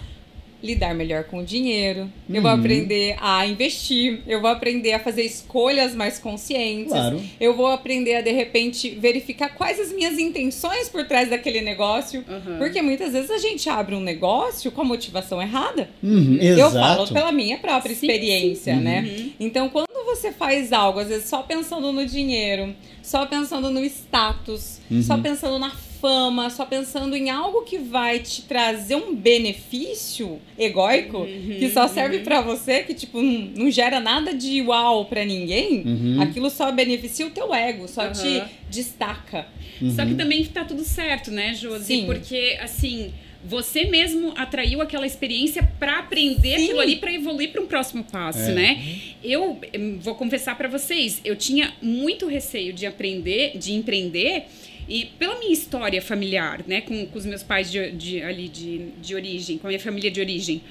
lidar 0.62 0.94
melhor 0.94 1.24
com 1.24 1.38
o 1.38 1.44
dinheiro, 1.44 2.02
uhum. 2.28 2.34
eu 2.34 2.42
vou 2.42 2.50
uhum. 2.50 2.58
aprender 2.58 3.16
a 3.20 3.46
investir, 3.46 4.20
eu 4.26 4.40
vou 4.40 4.50
aprender 4.50 4.92
a 4.92 4.98
fazer 4.98 5.22
escolhas 5.22 5.94
mais 5.94 6.18
conscientes, 6.18 6.92
claro. 6.92 7.20
eu 7.40 7.56
vou 7.56 7.68
aprender 7.68 8.16
a 8.16 8.20
de 8.20 8.32
repente 8.32 8.90
verificar 8.90 9.50
quais 9.50 9.78
as 9.78 9.92
minhas 9.92 10.18
intenções 10.18 10.88
por 10.88 11.06
trás 11.06 11.30
daquele 11.30 11.60
negócio, 11.60 12.24
uhum. 12.28 12.58
porque 12.58 12.82
muitas 12.82 13.12
vezes 13.12 13.30
a 13.30 13.38
gente 13.38 13.68
abre 13.68 13.94
um 13.94 14.00
negócio 14.00 14.72
com 14.72 14.80
a 14.80 14.84
motivação 14.84 15.40
errada. 15.40 15.88
Uhum, 16.02 16.38
eu 16.40 16.70
falo 16.70 17.06
pela 17.08 17.30
minha 17.30 17.58
própria 17.58 17.94
sim, 17.94 18.06
experiência, 18.06 18.74
sim. 18.74 18.80
né? 18.80 19.00
Uhum. 19.00 19.32
Então, 19.38 19.68
quando 19.68 19.88
você 20.04 20.32
faz 20.32 20.72
algo, 20.72 20.98
às 20.98 21.08
vezes 21.08 21.28
só 21.28 21.42
pensando 21.42 21.92
no 21.92 22.04
dinheiro, 22.04 22.74
só 23.02 23.26
pensando 23.26 23.70
no 23.70 23.84
status, 23.84 24.80
só 25.02 25.14
uhum. 25.14 25.22
pensando 25.22 25.58
na 25.58 25.70
fama, 26.00 26.50
só 26.50 26.64
pensando 26.64 27.16
em 27.16 27.30
algo 27.30 27.62
que 27.62 27.78
vai 27.78 28.20
te 28.20 28.42
trazer 28.42 28.96
um 28.96 29.14
benefício 29.14 30.40
egóico, 30.58 31.18
uhum, 31.18 31.56
que 31.58 31.68
só 31.70 31.88
serve 31.88 32.18
uhum. 32.18 32.24
para 32.24 32.40
você, 32.40 32.82
que 32.82 32.94
tipo 32.94 33.20
não, 33.20 33.64
não, 33.64 33.70
gera 33.70 34.00
nada 34.00 34.34
de 34.34 34.62
uau 34.62 35.04
para 35.04 35.24
ninguém, 35.24 35.82
uhum. 35.84 36.22
aquilo 36.22 36.50
só 36.50 36.70
beneficia 36.72 37.26
o 37.26 37.30
teu 37.30 37.54
ego, 37.54 37.88
só 37.88 38.08
te 38.10 38.42
destaca. 38.70 39.46
Só 39.94 40.04
que 40.04 40.14
também 40.14 40.44
tá 40.44 40.64
tudo 40.64 40.82
certo, 40.82 41.30
né, 41.30 41.54
Josi? 41.54 41.84
Sim. 41.84 42.06
Porque 42.06 42.58
assim, 42.60 43.12
você 43.44 43.84
mesmo 43.84 44.32
atraiu 44.36 44.80
aquela 44.80 45.06
experiência 45.06 45.62
para 45.78 46.00
aprender 46.00 46.58
Sim. 46.58 46.64
aquilo 46.64 46.80
ali 46.80 46.96
para 46.96 47.12
evoluir 47.12 47.50
para 47.50 47.62
um 47.62 47.66
próximo 47.66 48.02
passo, 48.02 48.50
é. 48.50 48.52
né? 48.52 48.84
Eu 49.22 49.60
vou 50.00 50.14
confessar 50.14 50.56
para 50.56 50.68
vocês, 50.68 51.20
eu 51.24 51.36
tinha 51.36 51.72
muito 51.80 52.26
receio 52.26 52.72
de 52.72 52.86
aprender, 52.86 53.56
de 53.56 53.72
empreender 53.72 54.46
e 54.88 55.04
pela 55.18 55.38
minha 55.38 55.52
história 55.52 56.00
familiar, 56.00 56.64
né, 56.66 56.80
com, 56.80 57.06
com 57.06 57.18
os 57.18 57.26
meus 57.26 57.42
pais 57.42 57.70
de, 57.70 57.90
de, 57.92 58.22
ali 58.22 58.48
de, 58.48 58.86
de 59.00 59.14
origem, 59.14 59.58
com 59.58 59.66
a 59.66 59.68
minha 59.68 59.80
família 59.80 60.10
de 60.10 60.20
origem, 60.20 60.62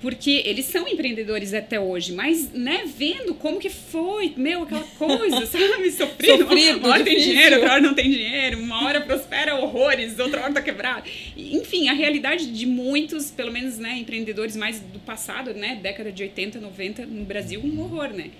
porque 0.00 0.42
eles 0.46 0.64
são 0.66 0.86
empreendedores 0.86 1.52
até 1.52 1.78
hoje, 1.78 2.12
mas, 2.12 2.52
né, 2.52 2.84
vendo 2.86 3.34
como 3.34 3.58
que 3.58 3.68
foi, 3.68 4.32
meu, 4.36 4.62
aquela 4.62 4.84
coisa, 4.96 5.44
sabe, 5.46 5.90
sofrido, 5.90 6.44
Sofrido 6.44 6.78
uma 6.78 6.90
hora 6.90 7.02
difícil. 7.02 7.24
tem 7.24 7.34
dinheiro, 7.34 7.56
outra 7.56 7.72
hora 7.72 7.82
não 7.82 7.94
tem 7.94 8.10
dinheiro, 8.10 8.58
uma 8.58 8.84
hora 8.84 9.00
prospera 9.00 9.56
horrores, 9.56 10.18
outra 10.18 10.42
hora 10.42 10.52
tá 10.52 10.62
quebrado. 10.62 11.08
Enfim, 11.36 11.88
a 11.88 11.92
realidade 11.92 12.46
de 12.46 12.64
muitos, 12.64 13.30
pelo 13.30 13.52
menos, 13.52 13.76
né, 13.76 13.98
empreendedores 13.98 14.56
mais 14.56 14.80
do 14.80 15.00
passado, 15.00 15.52
né, 15.52 15.78
década 15.82 16.12
de 16.12 16.22
80, 16.22 16.60
90, 16.60 17.04
no 17.04 17.24
Brasil, 17.24 17.60
um 17.62 17.80
horror, 17.80 18.10
né. 18.10 18.30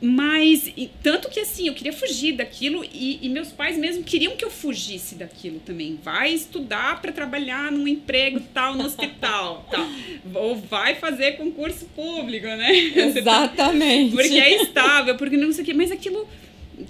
Mas, 0.00 0.72
e, 0.76 0.88
tanto 1.02 1.28
que 1.28 1.40
assim, 1.40 1.66
eu 1.66 1.74
queria 1.74 1.92
fugir 1.92 2.32
daquilo 2.32 2.84
e, 2.84 3.18
e, 3.20 3.28
meus 3.28 3.48
pais 3.48 3.76
mesmo 3.76 4.04
queriam 4.04 4.36
que 4.36 4.44
eu 4.44 4.50
fugisse 4.50 5.16
daquilo 5.16 5.58
também. 5.58 5.98
Vai 6.00 6.32
estudar 6.32 7.02
para 7.02 7.10
trabalhar 7.10 7.72
num 7.72 7.88
emprego 7.88 8.40
tal, 8.54 8.76
no 8.76 8.84
hospital, 8.84 9.66
tal. 9.70 9.88
Ou 10.34 10.54
vai 10.54 10.94
fazer 10.94 11.32
concurso 11.32 11.86
público, 11.96 12.46
né? 12.46 12.76
Exatamente. 12.76 14.14
porque 14.14 14.38
é 14.38 14.62
estável, 14.62 15.16
porque 15.16 15.36
não 15.36 15.52
sei 15.52 15.62
o 15.62 15.66
quê. 15.66 15.74
Mas 15.74 15.90
aquilo, 15.90 16.28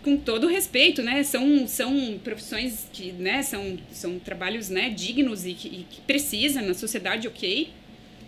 com 0.02 0.18
todo 0.18 0.46
respeito, 0.46 1.02
né? 1.02 1.22
São, 1.22 1.66
são 1.66 2.20
profissões 2.22 2.88
que, 2.92 3.12
né? 3.12 3.42
São, 3.42 3.78
são 3.90 4.18
trabalhos, 4.18 4.68
né? 4.68 4.90
Dignos 4.90 5.46
e 5.46 5.54
que, 5.54 5.68
e 5.68 5.86
que 5.90 6.02
precisa 6.02 6.60
na 6.60 6.74
sociedade, 6.74 7.26
ok. 7.26 7.70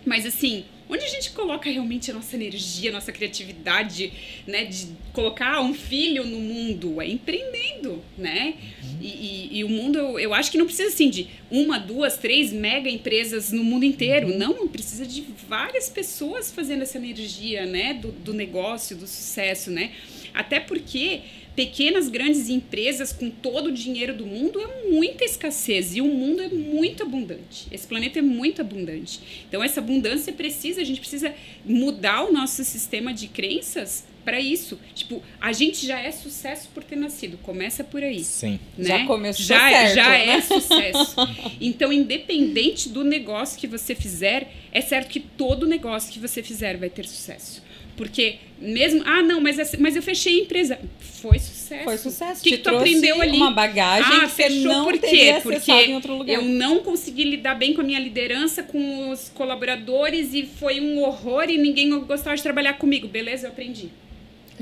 Mas 0.06 0.24
assim, 0.24 0.64
onde 0.90 1.04
a 1.04 1.08
gente 1.08 1.30
coloca 1.30 1.70
realmente 1.70 2.10
a 2.10 2.14
nossa 2.14 2.34
energia, 2.34 2.90
a 2.90 2.92
nossa 2.92 3.12
criatividade, 3.12 4.12
né? 4.46 4.64
De 4.64 4.88
colocar 5.12 5.60
um 5.60 5.72
filho 5.72 6.24
no 6.24 6.40
mundo, 6.40 7.00
é 7.00 7.08
empreendendo, 7.08 8.02
né? 8.18 8.54
Uhum. 8.82 8.98
E, 9.00 9.06
e, 9.06 9.58
e, 9.58 9.64
o 9.64 9.68
mundo, 9.68 9.98
eu, 9.98 10.18
eu, 10.18 10.34
acho 10.34 10.50
que 10.50 10.58
não 10.58 10.66
precisa 10.66 10.88
assim 10.88 11.08
de 11.08 11.28
uma, 11.50 11.78
duas, 11.78 12.18
três 12.18 12.52
mega 12.52 12.90
empresas 12.90 13.52
no 13.52 13.62
mundo 13.62 13.84
inteiro. 13.84 14.28
Uhum. 14.28 14.38
Não, 14.38 14.68
precisa 14.68 15.06
de 15.06 15.24
várias 15.48 15.88
pessoas 15.88 16.50
fazendo 16.50 16.82
essa 16.82 16.98
energia, 16.98 17.64
né? 17.66 17.94
Do, 17.94 18.10
do 18.10 18.32
negócio, 18.32 18.96
do 18.96 19.06
sucesso, 19.06 19.70
né? 19.70 19.92
Até 20.34 20.60
porque 20.60 21.22
pequenas, 21.60 22.08
grandes 22.08 22.48
empresas 22.48 23.12
com 23.12 23.28
todo 23.28 23.66
o 23.66 23.70
dinheiro 23.70 24.16
do 24.16 24.24
mundo 24.24 24.58
é 24.58 24.88
muita 24.88 25.26
escassez 25.26 25.94
e 25.94 26.00
o 26.00 26.06
mundo 26.06 26.40
é 26.40 26.48
muito 26.48 27.02
abundante. 27.02 27.66
Esse 27.70 27.86
planeta 27.86 28.18
é 28.18 28.22
muito 28.22 28.62
abundante. 28.62 29.44
Então, 29.46 29.62
essa 29.62 29.78
abundância 29.78 30.32
precisa, 30.32 30.80
a 30.80 30.84
gente 30.84 31.00
precisa 31.00 31.34
mudar 31.62 32.24
o 32.24 32.32
nosso 32.32 32.64
sistema 32.64 33.12
de 33.12 33.28
crenças 33.28 34.06
para 34.24 34.40
isso. 34.40 34.80
Tipo, 34.94 35.22
a 35.38 35.52
gente 35.52 35.86
já 35.86 36.00
é 36.00 36.10
sucesso 36.10 36.70
por 36.72 36.82
ter 36.82 36.96
nascido. 36.96 37.36
Começa 37.42 37.84
por 37.84 38.02
aí. 38.02 38.24
Sim. 38.24 38.58
Né? 38.78 38.86
Já 38.86 39.04
começou 39.04 39.44
já, 39.44 39.68
certo, 39.68 39.94
já 39.96 40.08
né? 40.08 40.28
é 40.28 40.40
sucesso. 40.40 41.16
Então, 41.60 41.92
independente 41.92 42.88
do 42.88 43.04
negócio 43.04 43.58
que 43.60 43.66
você 43.66 43.94
fizer, 43.94 44.50
é 44.72 44.80
certo 44.80 45.08
que 45.08 45.20
todo 45.20 45.66
negócio 45.66 46.10
que 46.10 46.18
você 46.18 46.42
fizer 46.42 46.78
vai 46.78 46.88
ter 46.88 47.06
sucesso. 47.06 47.62
Porque 48.00 48.36
mesmo, 48.58 49.02
ah, 49.04 49.20
não, 49.20 49.42
mas, 49.42 49.58
mas 49.78 49.94
eu 49.94 50.00
fechei 50.00 50.38
a 50.38 50.42
empresa. 50.42 50.78
Foi 51.20 51.38
sucesso. 51.38 51.84
Foi 51.84 51.98
sucesso. 51.98 52.40
O 52.40 52.42
que, 52.42 52.50
que 52.52 52.56
tu 52.56 52.70
aprendeu 52.70 53.20
ali? 53.20 53.36
Uma 53.36 53.50
bagagem 53.50 54.10
ah, 54.10 54.20
que 54.20 54.30
você 54.30 54.42
fechou 54.44 54.72
não 54.72 54.84
por 54.86 54.98
quê? 54.98 55.38
Porque 55.42 55.70
em 55.70 55.94
outro 55.94 56.16
lugar. 56.16 56.34
eu 56.34 56.40
não 56.40 56.78
consegui 56.78 57.24
lidar 57.24 57.56
bem 57.56 57.74
com 57.74 57.82
a 57.82 57.84
minha 57.84 58.00
liderança, 58.00 58.62
com 58.62 59.10
os 59.10 59.28
colaboradores 59.28 60.32
e 60.32 60.46
foi 60.46 60.80
um 60.80 61.02
horror 61.02 61.50
e 61.50 61.58
ninguém 61.58 61.90
gostava 62.00 62.34
de 62.34 62.42
trabalhar 62.42 62.78
comigo. 62.78 63.06
Beleza, 63.06 63.48
eu 63.48 63.50
aprendi. 63.50 63.90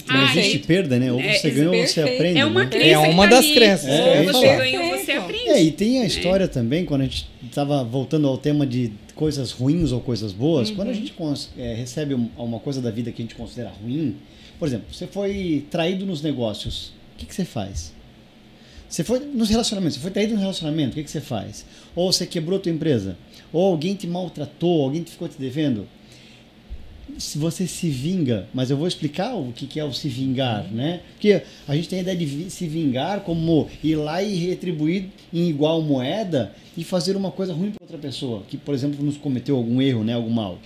Não 0.05 0.16
ah, 0.16 0.24
existe 0.24 0.59
perda, 0.59 0.99
né? 0.99 1.12
Ou 1.12 1.22
você 1.22 1.47
é, 1.47 1.51
ganha 1.51 1.70
ou 1.70 1.86
você 1.86 2.01
aprende. 2.01 2.41
É 2.41 2.45
uma 2.45 2.64
né? 2.64 2.70
crença. 2.70 2.89
É 2.89 2.99
uma 2.99 3.26
das 3.28 3.45
ali. 3.45 3.55
crenças. 3.55 3.89
É, 3.89 4.18
ou 4.18 4.24
você 4.32 4.57
ganha 4.57 4.80
ou 4.80 4.99
você 4.99 5.12
aprende. 5.12 5.49
É, 5.49 5.62
e 5.62 5.70
tem 5.70 6.03
a 6.03 6.07
história 6.07 6.45
é. 6.45 6.49
também, 6.49 6.84
quando 6.84 7.03
a 7.03 7.05
gente 7.05 7.30
estava 7.47 7.84
voltando 7.84 8.26
ao 8.26 8.36
tema 8.36 8.66
de 8.66 8.91
coisas 9.19 9.51
ruins 9.51 9.91
ou 9.91 10.01
coisas 10.01 10.33
boas, 10.33 10.71
uhum. 10.71 10.77
quando 10.77 10.91
a 10.91 10.93
gente 10.93 11.12
é, 11.59 11.75
recebe 11.75 12.14
uma 12.14 12.61
coisa 12.61 12.81
da 12.81 12.89
vida 12.89 13.11
que 13.11 13.21
a 13.21 13.25
gente 13.25 13.35
considera 13.35 13.69
ruim, 13.69 14.14
por 14.61 14.69
exemplo, 14.69 14.95
você 14.95 15.09
foi 15.09 15.66
traído 15.69 16.07
nos 16.07 16.23
negócios, 16.23 16.93
o 17.14 17.19
que, 17.19 17.27
que 17.27 17.35
você 17.35 17.45
faz? 17.45 17.93
Você 18.89 19.03
foi 19.03 19.19
nos 19.19 19.51
relacionamentos, 19.51 19.97
você 19.97 20.03
foi 20.03 20.12
traído 20.12 20.35
no 20.35 20.41
relacionamento, 20.41 20.93
o 20.93 20.95
que, 20.95 21.03
que 21.03 21.11
você 21.11 21.21
faz? 21.21 21.66
Ou 21.97 22.12
você 22.12 22.29
quebrou 22.29 22.61
a 22.61 22.62
tua 22.62 22.71
empresa, 22.71 23.19
ou 23.53 23.66
alguém 23.66 23.97
te 23.97 24.07
maltratou, 24.07 24.85
alguém 24.85 25.03
te 25.03 25.11
ficou 25.11 25.29
te 25.29 25.37
devendo. 25.37 25.89
Você 27.35 27.66
se 27.66 27.89
vinga, 27.89 28.47
mas 28.55 28.71
eu 28.71 28.77
vou 28.77 28.87
explicar 28.87 29.35
o 29.35 29.53
que, 29.53 29.66
que 29.66 29.81
é 29.81 29.85
o 29.85 29.93
se 29.93 30.09
vingar, 30.09 30.64
né? 30.71 31.01
Porque 31.12 31.43
a 31.66 31.75
gente 31.75 31.89
tem 31.89 31.99
a 31.99 32.03
ideia 32.03 32.16
de 32.16 32.51
se 32.51 32.69
vingar 32.69 33.21
como 33.21 33.69
ir 33.83 33.97
lá 33.97 34.23
e 34.23 34.37
retribuir 34.37 35.07
em 35.33 35.49
igual 35.49 35.83
moeda 35.83 36.53
e 36.77 36.85
fazer 36.85 37.16
uma 37.16 37.31
coisa 37.31 37.53
ruim 37.53 37.73
para 37.73 37.85
outra 37.85 37.99
pessoa, 37.99 38.45
que, 38.49 38.57
por 38.57 38.75
exemplo, 38.75 39.05
nos 39.05 39.16
cometeu 39.16 39.57
algum 39.57 39.83
erro, 39.83 40.05
né, 40.05 40.14
algum 40.14 40.31
mal. 40.31 40.59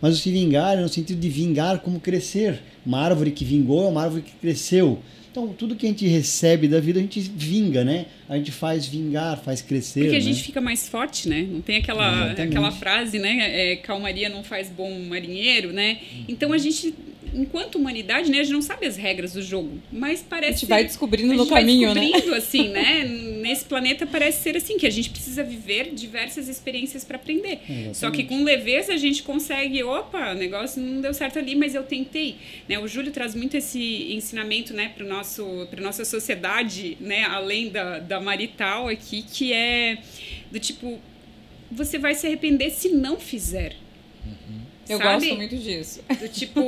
Mas 0.00 0.14
o 0.14 0.18
se 0.18 0.30
vingar 0.30 0.76
é 0.76 0.82
no 0.82 0.88
sentido 0.88 1.18
de 1.18 1.28
vingar 1.30 1.78
como 1.78 1.98
crescer. 1.98 2.60
Uma 2.84 3.00
árvore 3.00 3.30
que 3.30 3.44
vingou 3.44 3.86
é 3.86 3.88
uma 3.88 4.02
árvore 4.02 4.22
que 4.22 4.32
cresceu. 4.32 4.98
Então, 5.34 5.48
tudo 5.48 5.74
que 5.74 5.84
a 5.84 5.88
gente 5.88 6.06
recebe 6.06 6.68
da 6.68 6.78
vida, 6.78 7.00
a 7.00 7.02
gente 7.02 7.18
vinga, 7.20 7.82
né? 7.82 8.06
A 8.28 8.36
gente 8.36 8.52
faz 8.52 8.86
vingar, 8.86 9.36
faz 9.42 9.60
crescer, 9.60 10.02
Porque 10.02 10.14
a 10.14 10.18
né? 10.20 10.24
gente 10.24 10.44
fica 10.44 10.60
mais 10.60 10.88
forte, 10.88 11.28
né? 11.28 11.44
Não 11.50 11.60
tem 11.60 11.78
aquela, 11.78 12.06
Exatamente. 12.26 12.40
aquela 12.42 12.70
frase, 12.70 13.18
né? 13.18 13.72
É, 13.72 13.74
calmaria 13.74 14.28
não 14.28 14.44
faz 14.44 14.70
bom 14.70 14.96
marinheiro, 15.08 15.72
né? 15.72 15.98
Então 16.28 16.52
a 16.52 16.58
gente, 16.58 16.94
enquanto 17.32 17.76
humanidade, 17.76 18.30
né? 18.30 18.40
A 18.40 18.42
gente 18.42 18.52
não 18.52 18.62
sabe 18.62 18.86
as 18.86 18.96
regras 18.96 19.32
do 19.32 19.42
jogo, 19.42 19.80
mas 19.92 20.20
A 20.20 20.24
parece 20.30 20.60
gente 20.60 20.68
vai 20.68 20.84
descobrindo 20.84 21.32
a 21.32 21.36
no 21.36 21.42
gente 21.42 21.50
vai 21.50 21.60
caminho, 21.60 21.94
né? 21.94 22.00
descobrindo, 22.00 22.34
assim, 22.36 22.68
né? 22.68 23.04
Nesse 23.04 23.64
planeta 23.64 24.06
parece 24.06 24.42
ser 24.42 24.56
assim, 24.56 24.76
que 24.76 24.86
a 24.86 24.90
gente 24.90 25.10
precisa 25.10 25.42
viver 25.42 25.92
diversas 25.94 26.48
experiências 26.48 27.04
para 27.04 27.16
aprender. 27.16 27.60
Exatamente. 27.62 27.96
Só 27.98 28.10
que 28.10 28.24
com 28.24 28.42
leveza 28.42 28.92
a 28.92 28.96
gente 28.96 29.22
consegue, 29.22 29.82
opa, 29.82 30.32
o 30.32 30.34
negócio 30.34 30.82
não 30.82 31.00
deu 31.00 31.14
certo 31.14 31.38
ali, 31.38 31.54
mas 31.54 31.74
eu 31.74 31.82
tentei. 31.82 32.36
Né? 32.68 32.78
O 32.78 32.88
Júlio 32.88 33.12
traz 33.12 33.34
muito 33.34 33.56
esse 33.56 34.12
ensinamento 34.12 34.72
né, 34.72 34.92
para 34.94 35.06
nosso 35.06 35.66
para 35.70 35.80
nossa 35.80 36.04
sociedade, 36.04 36.96
né, 37.00 37.24
além 37.24 37.68
da, 37.68 37.98
da 37.98 38.20
marital 38.20 38.88
aqui, 38.88 39.22
que 39.22 39.52
é 39.52 39.98
do 40.50 40.58
tipo, 40.58 41.00
você 41.70 41.98
vai 41.98 42.14
se 42.14 42.26
arrepender 42.26 42.70
se 42.70 42.88
não 42.88 43.18
fizer. 43.18 43.83
Eu 44.88 44.98
Sabe? 44.98 45.26
gosto 45.26 45.36
muito 45.36 45.56
disso. 45.56 46.02
Do 46.18 46.28
tipo, 46.28 46.60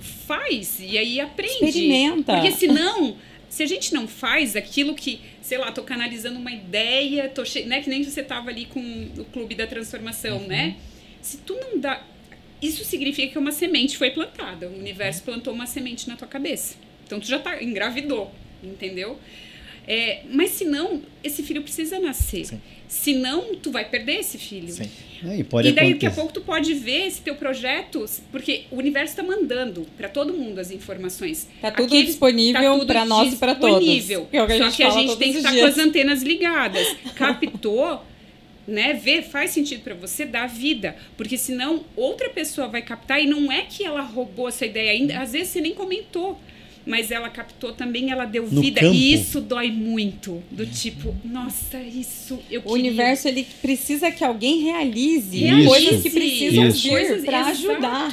faz 0.00 0.78
e 0.80 0.96
aí 0.96 1.20
aprende. 1.20 1.64
Experimenta. 1.64 2.34
Porque 2.34 2.52
senão, 2.52 3.16
se 3.48 3.62
a 3.62 3.66
gente 3.66 3.92
não 3.92 4.06
faz 4.06 4.54
aquilo 4.54 4.94
que, 4.94 5.20
sei 5.42 5.58
lá, 5.58 5.72
tô 5.72 5.82
canalizando 5.82 6.38
uma 6.38 6.52
ideia, 6.52 7.28
tô 7.28 7.44
che... 7.44 7.64
né, 7.64 7.80
que 7.80 7.90
nem 7.90 8.02
você 8.04 8.22
tava 8.22 8.50
ali 8.50 8.66
com 8.66 8.80
o 9.18 9.24
clube 9.26 9.54
da 9.54 9.66
transformação, 9.66 10.40
né? 10.46 10.76
Se 11.20 11.38
tu 11.38 11.54
não 11.54 11.78
dá, 11.78 12.02
isso 12.62 12.84
significa 12.84 13.32
que 13.32 13.38
uma 13.38 13.52
semente 13.52 13.96
foi 13.98 14.10
plantada, 14.10 14.68
o 14.68 14.78
universo 14.78 15.22
plantou 15.22 15.52
uma 15.52 15.66
semente 15.66 16.08
na 16.08 16.16
tua 16.16 16.28
cabeça. 16.28 16.76
Então 17.04 17.18
tu 17.20 17.26
já 17.26 17.38
tá 17.38 17.62
engravidou, 17.62 18.32
entendeu? 18.62 19.18
É, 19.86 20.22
mas 20.30 20.50
se 20.50 20.64
não, 20.64 21.02
esse 21.22 21.42
filho 21.42 21.62
precisa 21.62 21.98
nascer. 22.00 22.46
Sim. 22.46 22.60
Senão, 22.88 23.54
tu 23.56 23.70
vai 23.70 23.84
perder 23.84 24.20
esse 24.20 24.38
filho. 24.38 24.68
Sim. 24.72 24.88
É, 25.24 25.38
e 25.38 25.44
pode 25.44 25.68
e 25.68 25.72
daí 25.72 25.94
daqui 25.94 26.06
a 26.06 26.08
acontecer. 26.10 26.14
pouco 26.14 26.32
tu 26.32 26.40
pode 26.42 26.74
ver 26.74 27.06
esse 27.06 27.20
teu 27.22 27.34
projeto, 27.34 28.04
porque 28.30 28.64
o 28.70 28.76
universo 28.76 29.12
está 29.12 29.22
mandando 29.22 29.86
para 29.96 30.08
todo 30.08 30.32
mundo 30.34 30.58
as 30.60 30.70
informações. 30.70 31.48
Tá 31.60 31.70
tudo 31.70 31.86
Aqueles- 31.86 32.06
disponível 32.08 32.78
tá 32.80 32.84
pra 32.86 33.04
nós 33.06 33.32
e 33.32 33.36
pra 33.36 33.54
todos. 33.54 33.78
disponível. 33.84 34.26
Que 34.30 34.36
é 34.36 34.42
o 34.42 34.46
que 34.46 34.52
a 34.52 34.58
Só 34.58 34.64
gente 34.64 34.76
que 34.76 34.82
a 34.82 34.88
fala 34.88 35.00
gente 35.00 35.08
todos 35.08 35.18
tem 35.24 35.32
que 35.32 35.38
estar 35.38 35.50
dias. 35.52 35.62
com 35.74 35.80
as 35.80 35.86
antenas 35.86 36.22
ligadas. 36.22 36.96
Captou, 37.16 38.02
né? 38.68 38.92
Vê, 38.92 39.22
faz 39.22 39.50
sentido 39.52 39.82
para 39.82 39.94
você, 39.94 40.24
dá 40.26 40.46
vida. 40.46 40.94
Porque 41.16 41.36
senão 41.38 41.82
outra 41.96 42.28
pessoa 42.30 42.68
vai 42.68 42.82
captar 42.82 43.20
e 43.22 43.26
não 43.26 43.50
é 43.50 43.62
que 43.62 43.84
ela 43.84 44.02
roubou 44.02 44.48
essa 44.48 44.66
ideia 44.66 44.92
ainda, 44.92 45.18
às 45.20 45.32
vezes 45.32 45.48
você 45.48 45.60
nem 45.60 45.74
comentou. 45.74 46.38
Mas 46.86 47.10
ela 47.10 47.28
captou 47.28 47.72
também, 47.72 48.12
ela 48.12 48.24
deu 48.24 48.48
No 48.48 48.60
vida. 48.60 48.80
campo. 48.80 48.94
E 48.94 49.12
isso 49.12 49.40
dói 49.40 49.72
muito. 49.72 50.40
Do 50.52 50.64
tipo, 50.64 51.12
nossa, 51.24 51.80
isso 51.82 52.38
eu 52.48 52.60
O 52.60 52.62
queria. 52.62 52.74
universo 52.90 53.26
ele 53.26 53.44
precisa 53.60 54.08
que 54.12 54.22
alguém 54.22 54.62
realize 54.62 55.44
Isso. 55.44 55.68
coisas 55.68 56.02
que 56.02 56.10
precisam 56.10 56.68
Isso. 56.68 56.82
vir 56.88 56.96
exato. 57.00 57.50
ajudar. 57.50 58.12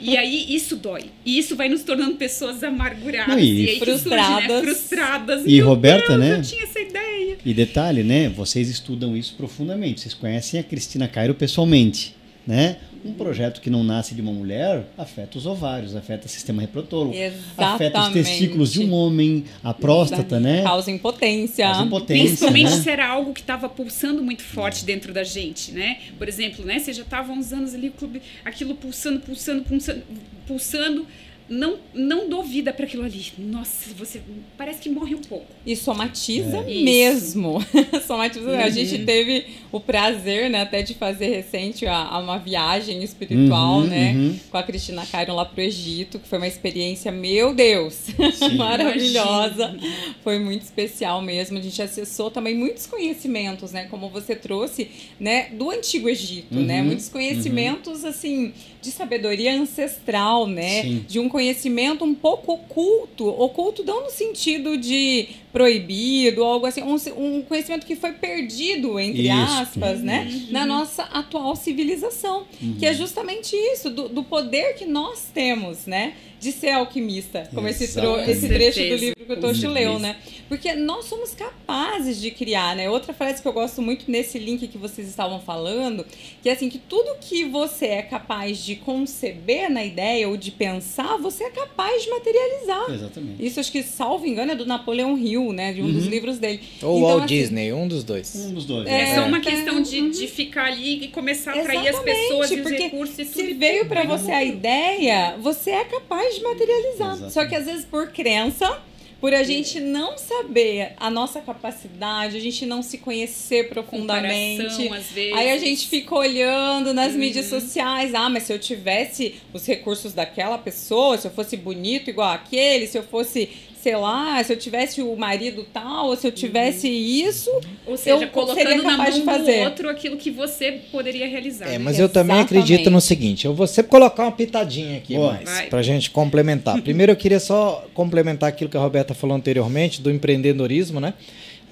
E 0.00 0.16
aí 0.16 0.46
isso 0.56 0.76
dói. 0.76 1.04
E 1.24 1.38
isso 1.38 1.54
vai 1.54 1.68
nos 1.68 1.82
tornando 1.82 2.14
pessoas 2.16 2.64
amarguradas. 2.64 3.28
Não, 3.34 3.38
e 3.38 3.44
e 3.64 3.68
aí 3.68 3.78
surge, 3.78 3.92
frustradas. 3.92 4.48
né? 4.48 4.60
Frustradas. 4.62 5.42
E, 5.44 5.56
Meu 5.56 5.66
Roberta, 5.66 6.08
Deus, 6.16 6.20
né? 6.20 6.38
Eu 6.38 6.42
tinha 6.42 6.62
essa 6.62 6.80
ideia. 6.80 7.36
E 7.44 7.52
detalhe, 7.52 8.02
né? 8.02 8.30
Vocês 8.30 8.70
estudam 8.70 9.14
isso 9.14 9.34
profundamente. 9.36 10.00
Vocês 10.00 10.14
conhecem 10.14 10.58
a 10.58 10.62
Cristina 10.62 11.06
Cairo 11.06 11.34
pessoalmente, 11.34 12.14
né? 12.46 12.78
Um 13.04 13.12
projeto 13.12 13.60
que 13.60 13.68
não 13.68 13.84
nasce 13.84 14.14
de 14.14 14.22
uma 14.22 14.32
mulher 14.32 14.86
afeta 14.96 15.36
os 15.36 15.44
ovários, 15.44 15.94
afeta 15.94 16.26
o 16.26 16.28
sistema 16.28 16.62
reprodutor, 16.62 17.12
afeta 17.56 18.00
os 18.00 18.12
testículos 18.12 18.72
de 18.72 18.80
um 18.80 18.92
homem, 18.94 19.44
a 19.62 19.74
próstata, 19.74 20.40
né? 20.40 20.62
Causa 20.62 20.90
impotência. 20.90 21.66
Causa 21.66 21.82
impotência, 21.82 22.24
Principalmente 22.24 22.70
né? 22.70 22.82
se 22.82 22.90
era 22.90 23.06
algo 23.06 23.34
que 23.34 23.40
estava 23.40 23.68
pulsando 23.68 24.22
muito 24.22 24.42
forte 24.42 24.84
dentro 24.84 25.12
da 25.12 25.22
gente, 25.22 25.70
né? 25.72 25.98
Por 26.16 26.28
exemplo, 26.28 26.64
né? 26.64 26.78
Você 26.78 26.94
já 26.94 27.02
estava 27.02 27.30
há 27.30 27.36
uns 27.36 27.52
anos 27.52 27.74
ali, 27.74 27.88
o 27.88 27.92
clube, 27.92 28.22
aquilo 28.44 28.74
pulsando, 28.74 29.20
pulsando, 29.20 29.62
pulsando, 29.64 30.02
pulsando. 30.46 31.06
Não, 31.48 31.76
não 31.92 32.28
dou 32.28 32.42
vida 32.42 32.72
para 32.72 32.86
aquilo 32.86 33.04
ali. 33.04 33.26
Nossa, 33.38 33.92
você 33.94 34.20
parece 34.56 34.80
que 34.80 34.88
morre 34.88 35.14
um 35.14 35.20
pouco. 35.20 35.46
E 35.66 35.76
somatiza 35.76 36.58
É. 36.58 36.82
mesmo. 36.82 37.58
somatiza. 38.06 38.50
A 38.58 38.64
Uhum. 38.64 38.70
gente 38.70 38.98
teve 39.04 39.46
o 39.70 39.78
prazer, 39.78 40.48
né, 40.48 40.62
até 40.62 40.80
de 40.82 40.94
fazer 40.94 41.28
recente 41.28 41.86
a, 41.86 41.96
a 41.96 42.18
uma 42.18 42.38
viagem 42.38 43.02
espiritual, 43.04 43.80
Uhum, 43.80 43.86
né, 43.86 44.12
uhum. 44.14 44.38
com 44.50 44.56
a 44.56 44.62
Cristina 44.62 45.04
Cairo 45.04 45.34
lá 45.34 45.44
pro 45.44 45.60
Egito, 45.60 46.18
que 46.18 46.26
foi 46.26 46.38
uma 46.38 46.48
experiência, 46.48 47.12
meu 47.12 47.54
Deus, 47.54 48.06
maravilhosa. 48.56 49.76
Foi 50.22 50.38
muito 50.38 50.62
especial 50.62 51.20
mesmo. 51.22 51.58
A 51.58 51.60
gente 51.60 51.80
acessou 51.82 52.30
também 52.30 52.54
muitos 52.54 52.86
conhecimentos, 52.86 53.72
né, 53.72 53.86
como 53.90 54.08
você 54.08 54.34
trouxe, 54.34 54.88
né, 55.20 55.48
do 55.52 55.70
antigo 55.70 56.08
Egito, 56.08 56.54
né, 56.54 56.80
Uhum, 56.80 56.86
muitos 56.86 57.08
conhecimentos 57.08 58.04
assim 58.04 58.52
de 58.80 58.90
sabedoria 58.90 59.54
ancestral, 59.58 60.46
né, 60.46 60.82
Sim. 60.82 61.04
de 61.08 61.18
um 61.18 61.28
conhecimento 61.34 62.04
um 62.04 62.14
pouco 62.14 62.52
oculto, 62.52 63.26
oculto 63.26 63.82
não 63.82 64.04
no 64.04 64.10
sentido 64.10 64.76
de 64.76 65.30
proibido, 65.52 66.44
algo 66.44 66.64
assim, 66.64 66.80
um, 66.80 66.94
um 67.16 67.42
conhecimento 67.42 67.84
que 67.84 67.96
foi 67.96 68.12
perdido, 68.12 69.00
entre 69.00 69.22
Isso. 69.22 69.32
aspas, 69.32 70.00
né, 70.00 70.46
na 70.50 70.64
nossa 70.64 71.02
atual 71.02 71.56
civilização, 71.56 72.44
que 72.78 72.86
é 72.86 72.94
justamente 72.94 73.56
isso, 73.56 73.90
do, 73.90 74.08
do 74.08 74.22
poder 74.22 74.74
que 74.74 74.84
nós 74.84 75.28
temos, 75.34 75.86
né, 75.86 76.14
de 76.44 76.52
ser 76.52 76.70
alquimista, 76.70 77.48
como 77.54 77.66
esse, 77.66 77.84
esse 77.84 78.48
trecho 78.48 78.80
do 78.88 78.94
livro 78.96 79.26
que 79.26 79.32
o 79.32 79.40
Toshi 79.40 79.66
leu, 79.66 79.98
né, 79.98 80.16
porque 80.48 80.74
nós 80.74 81.06
somos 81.06 81.34
capazes 81.34 82.20
de 82.20 82.30
criar, 82.30 82.76
né, 82.76 82.88
outra 82.90 83.12
frase 83.14 83.40
que 83.40 83.48
eu 83.48 83.52
gosto 83.52 83.80
muito 83.80 84.10
nesse 84.10 84.38
link 84.38 84.68
que 84.68 84.76
vocês 84.78 85.08
estavam 85.08 85.40
falando, 85.40 86.04
que 86.42 86.48
é 86.48 86.52
assim, 86.52 86.68
que 86.68 86.78
tudo 86.78 87.16
que 87.20 87.44
você 87.44 87.86
é 87.86 88.02
capaz 88.02 88.58
de 88.64 88.76
conceber 88.76 89.70
na 89.70 89.84
ideia 89.84 90.28
ou 90.28 90.36
de 90.36 90.50
pensar, 90.50 91.16
você 91.16 91.44
é 91.44 91.50
capaz 91.50 92.02
de 92.04 92.10
materializar. 92.10 92.90
Exatamente. 92.90 93.44
Isso 93.46 93.58
acho 93.60 93.72
que, 93.72 93.82
salvo 93.82 94.26
engano, 94.26 94.52
é 94.52 94.54
do 94.54 94.66
Napoleão 94.66 95.16
Hill, 95.16 95.52
né? 95.52 95.72
De 95.72 95.80
um 95.82 95.90
dos 95.92 96.04
Uhum. 96.04 96.10
livros 96.10 96.38
dele. 96.38 96.60
Ou 96.82 96.98
Então, 96.98 97.08
Walt 97.08 97.24
assim, 97.24 97.34
Disney, 97.34 97.72
um 97.72 97.88
dos 97.88 98.04
dois. 98.04 98.34
Um 98.34 98.52
dos 98.54 98.64
dois. 98.66 98.86
É, 98.86 99.00
É, 99.02 99.14
só 99.14 99.26
uma 99.26 99.40
questão 99.40 99.80
de, 99.80 100.00
Uhum. 100.00 100.10
de 100.10 100.26
ficar 100.28 100.66
ali 100.66 101.04
e 101.04 101.08
começar 101.08 101.52
a 101.52 101.60
atrair 101.60 101.78
as 101.80 101.86
Exatamente, 101.94 102.20
pessoas 102.20 102.50
e 102.50 102.54
os 102.56 102.60
porque 102.60 102.82
recursos 102.82 103.18
e 103.18 103.24
tudo. 103.24 103.34
Se 103.46 103.54
veio 103.54 103.86
pra 103.86 104.02
vai 104.04 104.18
você 104.18 104.30
a 104.32 104.44
ideia, 104.44 105.36
você 105.40 105.70
é 105.70 105.84
capaz 105.84 106.33
de 106.34 106.42
materializar. 106.42 107.08
Exatamente. 107.12 107.32
Só 107.32 107.46
que 107.46 107.54
às 107.54 107.64
vezes 107.66 107.84
por 107.84 108.08
crença, 108.08 108.80
por 109.20 109.32
a 109.32 109.42
gente 109.42 109.80
não 109.80 110.18
saber 110.18 110.92
a 110.98 111.08
nossa 111.10 111.40
capacidade, 111.40 112.36
a 112.36 112.40
gente 112.40 112.66
não 112.66 112.82
se 112.82 112.98
conhecer 112.98 113.68
profundamente. 113.70 114.62
Comparação, 114.62 114.92
às 114.92 115.06
vezes. 115.06 115.32
Aí 115.34 115.50
a 115.50 115.58
gente 115.58 115.88
fica 115.88 116.14
olhando 116.14 116.92
nas 116.92 117.12
Uhum. 117.12 117.18
mídias 117.20 117.46
sociais, 117.46 118.14
ah, 118.14 118.28
mas 118.28 118.42
se 118.42 118.52
eu 118.52 118.58
tivesse 118.58 119.36
os 119.52 119.64
recursos 119.66 120.12
daquela 120.12 120.58
pessoa, 120.58 121.16
se 121.16 121.26
eu 121.26 121.30
fosse 121.30 121.56
bonito 121.56 122.10
igual 122.10 122.30
aquele, 122.32 122.86
se 122.86 122.98
eu 122.98 123.02
fosse, 123.02 123.48
sei 123.84 123.96
lá, 123.96 124.42
se 124.42 124.50
eu 124.50 124.56
tivesse 124.56 125.02
o 125.02 125.14
marido 125.14 125.62
tal, 125.70 126.06
ou 126.06 126.16
se 126.16 126.26
eu 126.26 126.32
tivesse 126.32 126.88
isso, 126.88 127.50
Ou 127.86 127.98
seja, 127.98 128.16
eu 128.16 128.18
seria 128.18 128.32
colocando 128.32 128.82
na 128.82 128.96
mão 128.96 129.10
de 129.10 129.20
fazer. 129.20 129.58
do 129.58 129.64
outro 129.64 129.90
aquilo 129.90 130.16
que 130.16 130.30
você 130.30 130.80
poderia 130.90 131.28
realizar. 131.28 131.66
É, 131.66 131.72
né? 131.72 131.78
mas 131.78 131.98
eu 131.98 132.08
também 132.08 132.40
acredito 132.40 132.90
no 132.90 132.98
seguinte, 132.98 133.44
eu 133.44 133.52
vou 133.52 133.66
sempre 133.66 133.90
colocar 133.90 134.22
uma 134.22 134.32
pitadinha 134.32 134.96
aqui 134.96 135.16
Boa. 135.16 135.34
mais, 135.34 135.50
Vai. 135.50 135.66
pra 135.66 135.82
gente 135.82 136.10
complementar. 136.10 136.80
Primeiro 136.80 137.12
eu 137.12 137.16
queria 137.16 137.38
só 137.38 137.86
complementar 137.92 138.48
aquilo 138.48 138.70
que 138.70 138.76
a 138.78 138.80
Roberta 138.80 139.12
falou 139.12 139.36
anteriormente, 139.36 140.00
do 140.00 140.10
empreendedorismo, 140.10 140.98
né? 140.98 141.12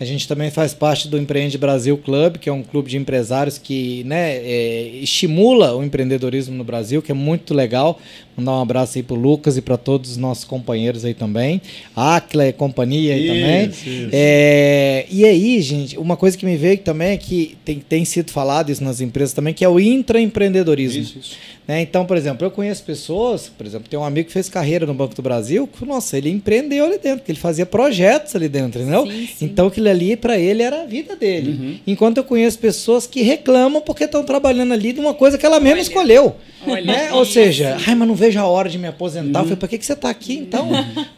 A 0.01 0.05
gente 0.05 0.27
também 0.27 0.51
faz 0.51 0.75
parte 0.75 1.07
do 1.07 1.17
Empreende 1.17 1.57
Brasil 1.57 1.97
Club, 1.97 2.37
que 2.39 2.49
é 2.49 2.53
um 2.53 2.63
clube 2.63 2.91
de 2.91 2.97
empresários 2.97 3.57
que 3.57 4.03
né, 4.05 4.37
é, 4.37 4.91
estimula 5.01 5.77
o 5.77 5.85
empreendedorismo 5.85 6.57
no 6.57 6.65
Brasil, 6.65 7.01
que 7.01 7.13
é 7.13 7.15
muito 7.15 7.55
legal. 7.55 8.01
Mandar 8.37 8.53
um 8.53 8.63
abraço 8.63 8.99
aí 8.99 9.03
pro 9.03 9.15
Lucas 9.15 9.57
e 9.57 9.63
para 9.63 9.77
todos 9.77 10.13
os 10.13 10.17
nossos 10.17 10.45
companheiros 10.45 11.05
aí 11.05 11.15
também. 11.15 11.61
Acla 11.95 12.49
e 12.49 12.53
companhia 12.53 13.15
aí 13.15 13.27
também. 13.27 13.69
Isso, 13.69 13.89
isso. 13.89 14.09
É, 14.11 15.07
e 15.11 15.25
aí, 15.25 15.61
gente, 15.61 15.99
uma 15.99 16.17
coisa 16.17 16.37
que 16.37 16.47
me 16.47 16.57
veio 16.57 16.79
também 16.79 17.13
é 17.13 17.17
que 17.17 17.57
tem, 17.65 17.79
tem 17.79 18.05
sido 18.05 18.33
falado 18.33 18.73
isso 18.73 18.83
nas 18.83 19.01
empresas 19.01 19.35
também, 19.35 19.53
que 19.53 19.65
é 19.65 19.69
o 19.69 19.79
intraempreendedorismo. 19.79 21.03
Isso, 21.03 21.19
isso. 21.19 21.37
Né? 21.67 21.81
Então, 21.81 22.05
por 22.05 22.17
exemplo, 22.17 22.45
eu 22.45 22.51
conheço 22.51 22.83
pessoas, 22.83 23.49
por 23.49 23.65
exemplo, 23.65 23.89
tem 23.89 23.99
um 23.99 24.05
amigo 24.05 24.27
que 24.27 24.33
fez 24.33 24.49
carreira 24.49 24.85
no 24.85 24.95
Banco 24.95 25.15
do 25.15 25.23
Brasil, 25.23 25.67
que, 25.67 25.85
nossa, 25.85 26.19
ele 26.19 26.29
empreendeu 26.29 26.87
ali 26.87 26.99
dentro, 26.99 27.25
que 27.25 27.31
ele 27.31 27.39
fazia 27.39 27.65
projetos 27.65 28.35
ali 28.35 28.49
dentro, 28.49 28.81
entendeu? 28.81 29.07
Sim, 29.07 29.29
sim. 29.39 29.45
Então, 29.45 29.71
que 29.71 29.81
aquilo 29.83 29.89
ali 29.89 30.17
para 30.17 30.39
ele 30.39 30.63
era 30.63 30.83
a 30.83 30.87
vida 30.87 31.17
dele. 31.17 31.51
Uhum. 31.51 31.79
Enquanto 31.87 32.19
eu 32.19 32.25
conheço 32.25 32.59
pessoas 32.59 33.07
que 33.07 33.23
reclamam 33.23 33.83
porque 33.83 34.05
estão 34.05 34.23
trabalhando 34.23 34.73
ali 34.73 34.93
de 34.93 35.01
uma 35.01 35.13
coisa 35.13 35.37
que 35.37 35.45
ela 35.45 35.59
mesma 35.59 35.79
Olha, 35.79 35.83
escolheu. 35.83 36.37
olha 36.67 36.85
né? 36.85 37.13
Ou 37.13 37.25
seja, 37.25 37.77
ai, 37.87 37.95
mas 37.95 38.09
não 38.09 38.15
vejo 38.15 38.39
a 38.39 38.47
hora 38.47 38.69
de 38.69 38.79
me 38.79 38.87
aposentar. 38.87 39.41
Eu 39.41 39.45
falei, 39.45 39.57
para 39.57 39.69
que, 39.69 39.79
que 39.79 39.87
você 39.87 39.93
está 39.93 40.09
aqui 40.09 40.35
então? 40.35 40.69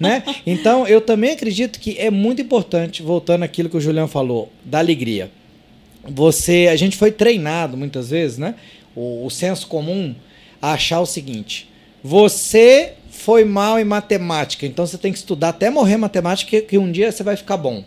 né? 0.01 0.23
Então, 0.47 0.87
eu 0.87 1.01
também 1.01 1.33
acredito 1.33 1.79
que 1.79 1.97
é 1.99 2.11
muito 2.11 2.41
importante, 2.41 3.03
voltando 3.03 3.43
àquilo 3.43 3.69
que 3.69 3.77
o 3.77 3.81
Julião 3.81 4.09
falou, 4.09 4.51
da 4.65 4.79
alegria. 4.79 5.31
Você, 6.07 6.69
a 6.71 6.77
gente 6.77 6.97
foi 6.97 7.11
treinado 7.13 7.77
muitas 7.77 8.11
vezes, 8.11 8.39
né? 8.39 8.55
O, 8.95 9.27
o 9.27 9.31
senso 9.31 9.67
comum 9.67 10.15
a 10.61 10.73
achar 10.73 11.01
o 11.01 11.07
seguinte: 11.07 11.69
você 12.03 12.93
foi 13.11 13.45
mal 13.45 13.79
em 13.79 13.85
matemática, 13.85 14.67
então 14.67 14.87
você 14.87 14.99
tem 14.99 15.11
que 15.11 15.19
estudar 15.19 15.51
até 15.51 15.71
morrer 15.71 15.97
matemática, 15.97 16.51
que, 16.51 16.61
que 16.61 16.79
um 16.79 16.93
dia 16.93 17.11
você 17.11 17.23
vai 17.23 17.37
ficar 17.37 17.57
bom. 17.57 17.83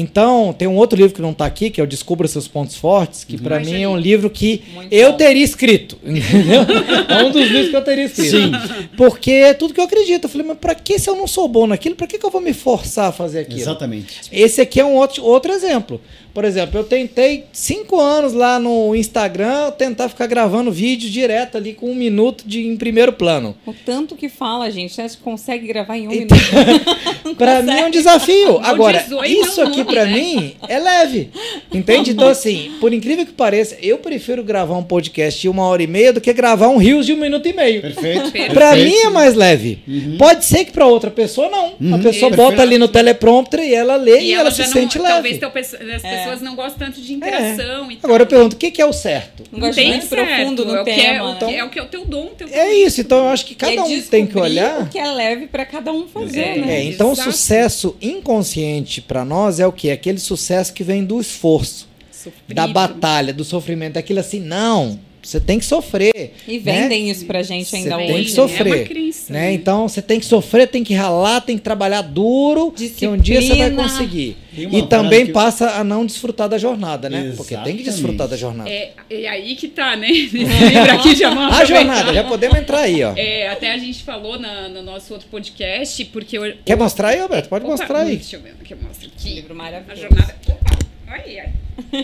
Então, 0.00 0.54
tem 0.56 0.68
um 0.68 0.76
outro 0.76 0.96
livro 0.96 1.12
que 1.12 1.20
não 1.20 1.32
está 1.32 1.44
aqui, 1.44 1.70
que 1.70 1.80
é 1.80 1.84
o 1.84 1.86
Descubra 1.86 2.28
Seus 2.28 2.46
Pontos 2.46 2.76
Fortes, 2.76 3.24
que 3.24 3.36
para 3.36 3.56
Ai, 3.56 3.64
mim 3.64 3.82
é 3.82 3.88
um 3.88 3.96
livro 3.96 4.30
que 4.30 4.62
Muito 4.72 4.92
eu 4.92 5.10
bom. 5.10 5.16
teria 5.16 5.42
escrito. 5.42 5.98
Entendeu? 6.06 6.60
É 7.08 7.24
um 7.24 7.32
dos 7.32 7.48
livros 7.48 7.70
que 7.70 7.76
eu 7.76 7.82
teria 7.82 8.04
escrito. 8.04 8.30
Sim. 8.30 8.52
Porque 8.96 9.32
é 9.32 9.54
tudo 9.54 9.74
que 9.74 9.80
eu 9.80 9.84
acredito. 9.84 10.24
Eu 10.24 10.28
falei, 10.28 10.46
mas 10.46 10.58
para 10.58 10.76
que 10.76 11.00
se 11.00 11.10
eu 11.10 11.16
não 11.16 11.26
sou 11.26 11.48
bom 11.48 11.66
naquilo, 11.66 11.96
para 11.96 12.06
que, 12.06 12.16
que 12.16 12.24
eu 12.24 12.30
vou 12.30 12.40
me 12.40 12.52
forçar 12.52 13.08
a 13.08 13.12
fazer 13.12 13.40
aquilo? 13.40 13.60
Exatamente. 13.60 14.20
Esse 14.30 14.60
aqui 14.60 14.78
é 14.78 14.84
um 14.84 14.94
outro, 14.94 15.24
outro 15.24 15.50
exemplo. 15.50 16.00
Por 16.34 16.44
exemplo, 16.44 16.78
eu 16.78 16.84
tentei 16.84 17.44
cinco 17.52 17.98
anos 18.00 18.32
lá 18.32 18.58
no 18.58 18.94
Instagram 18.94 19.70
tentar 19.72 20.08
ficar 20.08 20.26
gravando 20.26 20.70
vídeo 20.70 21.10
direto 21.10 21.56
ali 21.56 21.72
com 21.74 21.90
um 21.90 21.94
minuto 21.94 22.44
de 22.46 22.66
em 22.66 22.76
primeiro 22.76 23.12
plano. 23.12 23.56
O 23.66 23.72
tanto 23.72 24.14
que 24.14 24.28
fala, 24.28 24.70
gente, 24.70 24.92
você 24.94 25.02
acha 25.02 25.16
que 25.16 25.22
consegue 25.22 25.66
gravar 25.66 25.96
em 25.96 26.06
um 26.08 26.12
Então, 26.12 26.36
minuto? 26.38 27.34
Pra 27.36 27.62
mim 27.62 27.70
é 27.72 27.86
um 27.86 27.90
desafio. 27.90 28.58
Agora, 28.62 28.98
18 29.00 29.30
isso 29.30 29.60
aqui 29.62 29.84
pra 29.84 30.04
né? 30.06 30.12
mim 30.12 30.54
é 30.68 30.78
leve. 30.78 31.30
Entende? 31.72 32.10
Então, 32.12 32.28
assim, 32.28 32.72
por 32.80 32.92
incrível 32.92 33.26
que 33.26 33.32
pareça, 33.32 33.76
eu 33.82 33.98
prefiro 33.98 34.42
gravar 34.42 34.76
um 34.76 34.82
podcast 34.82 35.40
de 35.40 35.48
uma 35.48 35.64
hora 35.66 35.82
e 35.82 35.86
meia 35.86 36.12
do 36.12 36.20
que 36.20 36.32
gravar 36.32 36.68
um 36.68 36.78
Rios 36.78 37.04
de 37.06 37.12
um 37.12 37.16
minuto 37.16 37.46
e 37.46 37.52
meio. 37.52 37.82
Perfeito. 37.82 38.32
Perfeito. 38.32 38.74
mim 38.76 38.94
é 39.06 39.10
mais 39.10 39.34
leve. 39.34 39.78
Pode 40.18 40.44
ser 40.44 40.64
que 40.64 40.72
pra 40.72 40.86
outra 40.86 41.10
pessoa 41.10 41.48
não. 41.50 41.66
a 41.66 41.74
Uhum. 41.80 42.02
pessoa 42.02 42.30
Perfeito. 42.30 42.36
bota 42.36 42.62
ali 42.62 42.78
no 42.78 42.88
teleprompter 42.88 43.60
e 43.60 43.74
ela 43.74 43.96
lê 43.96 44.20
e, 44.20 44.32
ela, 44.32 44.50
se 44.50 44.58
já 44.58 44.68
sente 44.68 44.98
não, 44.98 45.04
leve. 45.04 45.14
talvez 45.14 45.38
teu 45.38 45.50
as 45.94 46.02
pessoas 46.18 46.40
não 46.42 46.54
gostam 46.56 46.86
tanto 46.86 47.00
de 47.00 47.12
interação 47.12 47.90
e 47.90 47.96
tal. 47.96 48.08
Agora 48.10 48.22
eu 48.22 48.26
pergunto, 48.26 48.56
o 48.56 48.58
que, 48.58 48.70
que 48.70 48.80
é 48.82 48.86
o 48.86 48.92
certo? 48.92 49.42
Não 49.52 49.60
gosto 49.60 49.74
Tem 49.76 49.88
muito 49.90 50.06
certo, 50.06 50.26
profundo 50.36 50.64
no 50.64 50.76
é 50.76 50.80
o 50.80 50.84
que 50.84 50.90
é, 50.90 50.94
tema. 51.12 51.30
o 51.30 51.36
que 51.38 51.44
né? 51.46 51.56
é 51.56 51.64
o 51.64 51.70
que 51.70 51.78
é 51.78 51.82
o 51.82 51.86
teu 51.86 52.04
dom, 52.04 52.26
teu 52.36 52.48
É 52.48 52.74
isso, 52.74 53.00
então 53.00 53.18
eu 53.18 53.28
acho 53.28 53.46
que 53.46 53.54
cada 53.54 53.72
é 53.72 53.82
um 53.82 54.02
tem 54.02 54.26
que 54.26 54.38
olhar. 54.38 54.82
o 54.82 54.86
que 54.88 54.98
é 54.98 55.10
leve 55.10 55.46
pra 55.46 55.64
cada 55.64 55.92
um 55.92 56.06
fazer, 56.08 56.40
É, 56.40 56.58
né? 56.58 56.76
É, 56.78 56.84
então 56.84 57.10
o 57.10 57.12
Exato. 57.12 57.32
sucesso 57.32 57.96
inconsciente 58.00 59.00
pra 59.00 59.24
nós 59.24 59.60
é 59.60 59.66
o 59.66 59.72
que? 59.72 59.90
Aquele 59.90 60.18
sucesso 60.18 60.72
que 60.72 60.82
vem 60.84 61.04
do 61.04 61.20
esforço, 61.20 61.88
Sofrido. 62.10 62.54
da 62.54 62.66
batalha, 62.66 63.32
do 63.32 63.44
sofrimento, 63.44 63.96
aquilo 63.98 64.20
assim, 64.20 64.40
não, 64.40 64.98
você 65.22 65.40
tem 65.40 65.58
que 65.58 65.64
sofrer. 65.64 66.34
E 66.46 66.58
né? 66.58 66.60
vendem 66.82 67.10
isso 67.10 67.24
pra 67.26 67.42
gente 67.42 67.68
Você 67.68 67.76
ainda 67.76 67.96
tem 67.96 68.12
hoje. 68.14 68.24
que 68.24 68.30
É 68.30 68.34
sofrer. 68.34 68.74
uma 68.74 68.84
crença, 68.84 69.32
né? 69.32 69.40
né? 69.40 69.52
Então 69.52 69.88
você 69.88 70.00
tem 70.02 70.18
que 70.20 70.26
sofrer, 70.26 70.66
tem 70.68 70.82
que 70.84 70.94
ralar, 70.94 71.40
tem 71.40 71.56
que 71.56 71.62
trabalhar 71.62 72.02
duro, 72.02 72.70
que 72.72 73.06
um 73.06 73.16
dia 73.16 73.40
você 73.42 73.48
vai 73.48 73.56
Disciplina. 73.70 73.82
conseguir. 73.82 74.36
Tem 74.54 74.78
E 74.78 74.82
também 74.88 75.26
que- 75.26 75.32
passa 75.32 75.70
a 75.72 75.84
não 75.84 76.04
desfrutar 76.04 76.48
da 76.48 76.58
jornada, 76.58 77.08
né? 77.08 77.32
Porque 77.36 77.54
tem 77.54 77.64
que 77.76 77.82
Exatamente. 77.82 77.84
desfrutar 77.84 78.26
da 78.28 78.36
jornada. 78.36 78.68
É, 78.70 78.92
é 79.10 79.28
aí 79.28 79.54
que 79.54 79.68
tá, 79.68 79.94
né? 79.96 80.08
Nesse 80.08 80.36
livro 80.38 80.90
aqui 80.92 81.14
já 81.14 81.30
vamos 81.32 81.54
A 81.56 81.64
jornada, 81.64 82.12
já 82.12 82.24
podemos 82.24 82.58
entrar 82.58 82.80
aí, 82.80 83.04
ó. 83.04 83.12
É, 83.16 83.48
até 83.48 83.72
a 83.72 83.78
gente 83.78 84.02
falou 84.02 84.38
na- 84.38 84.68
no 84.68 84.82
nosso 84.82 85.12
outro 85.12 85.28
podcast, 85.28 86.04
porque 86.06 86.36
eu. 86.38 86.54
Quer 86.64 86.76
mostrar 86.76 87.08
aí, 87.10 87.20
Roberto? 87.20 87.48
Pode 87.48 87.64
Opa, 87.64 87.76
mostrar 87.76 88.00
aí. 88.00 88.16
Deixa 88.16 88.36
eu 88.36 88.40
ver 88.40 88.54
o 88.60 88.64
que 88.64 88.74
eu 88.74 88.78
mostro 88.82 89.06
Um 89.06 89.10
aqui. 89.16 89.34
livro 89.34 89.52
A 89.52 89.56
maravilhoso. 89.56 90.00
jornada. 90.02 90.34
Opa! 90.48 90.78
Ai, 91.06 91.38
ai. 91.38 91.48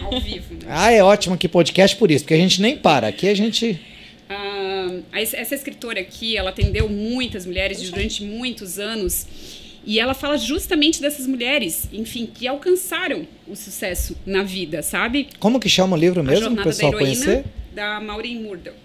Ao 0.03 0.20
vivo, 0.20 0.55
né? 0.55 0.61
Ah, 0.68 0.93
é 0.93 1.03
ótimo 1.03 1.35
aqui 1.35 1.49
podcast 1.49 1.97
por 1.97 2.11
isso, 2.11 2.24
porque 2.24 2.35
a 2.35 2.39
gente 2.39 2.61
nem 2.61 2.76
para. 2.76 3.09
Aqui 3.09 3.28
a 3.28 3.35
gente. 3.35 3.80
Ah, 4.28 4.89
essa 5.12 5.55
escritora 5.55 6.01
aqui, 6.01 6.37
ela 6.37 6.51
atendeu 6.51 6.89
muitas 6.89 7.45
mulheres 7.47 7.82
durante 7.91 8.22
muitos 8.22 8.78
anos 8.78 9.26
e 9.87 10.01
ela 10.01 10.14
fala 10.14 10.39
justamente 10.39 11.01
dessas 11.01 11.26
mulheres, 11.26 11.89
enfim, 11.93 12.26
que 12.26 12.49
alcançaram 12.49 13.26
o 13.47 13.55
sucesso 13.55 14.16
na 14.24 14.43
vida, 14.43 14.82
sabe? 14.82 15.28
Como 15.39 15.61
que 15.61 15.68
chama 15.68 15.95
o 15.95 15.99
livro 15.99 16.22
mesmo, 16.24 16.59
o 16.59 16.62
pessoal 16.62 16.93
da 16.93 16.99
Heroína, 16.99 17.24
conhecer? 17.24 17.45
da 17.74 18.01
Maureen 18.01 18.41
Murdoch. 18.41 18.76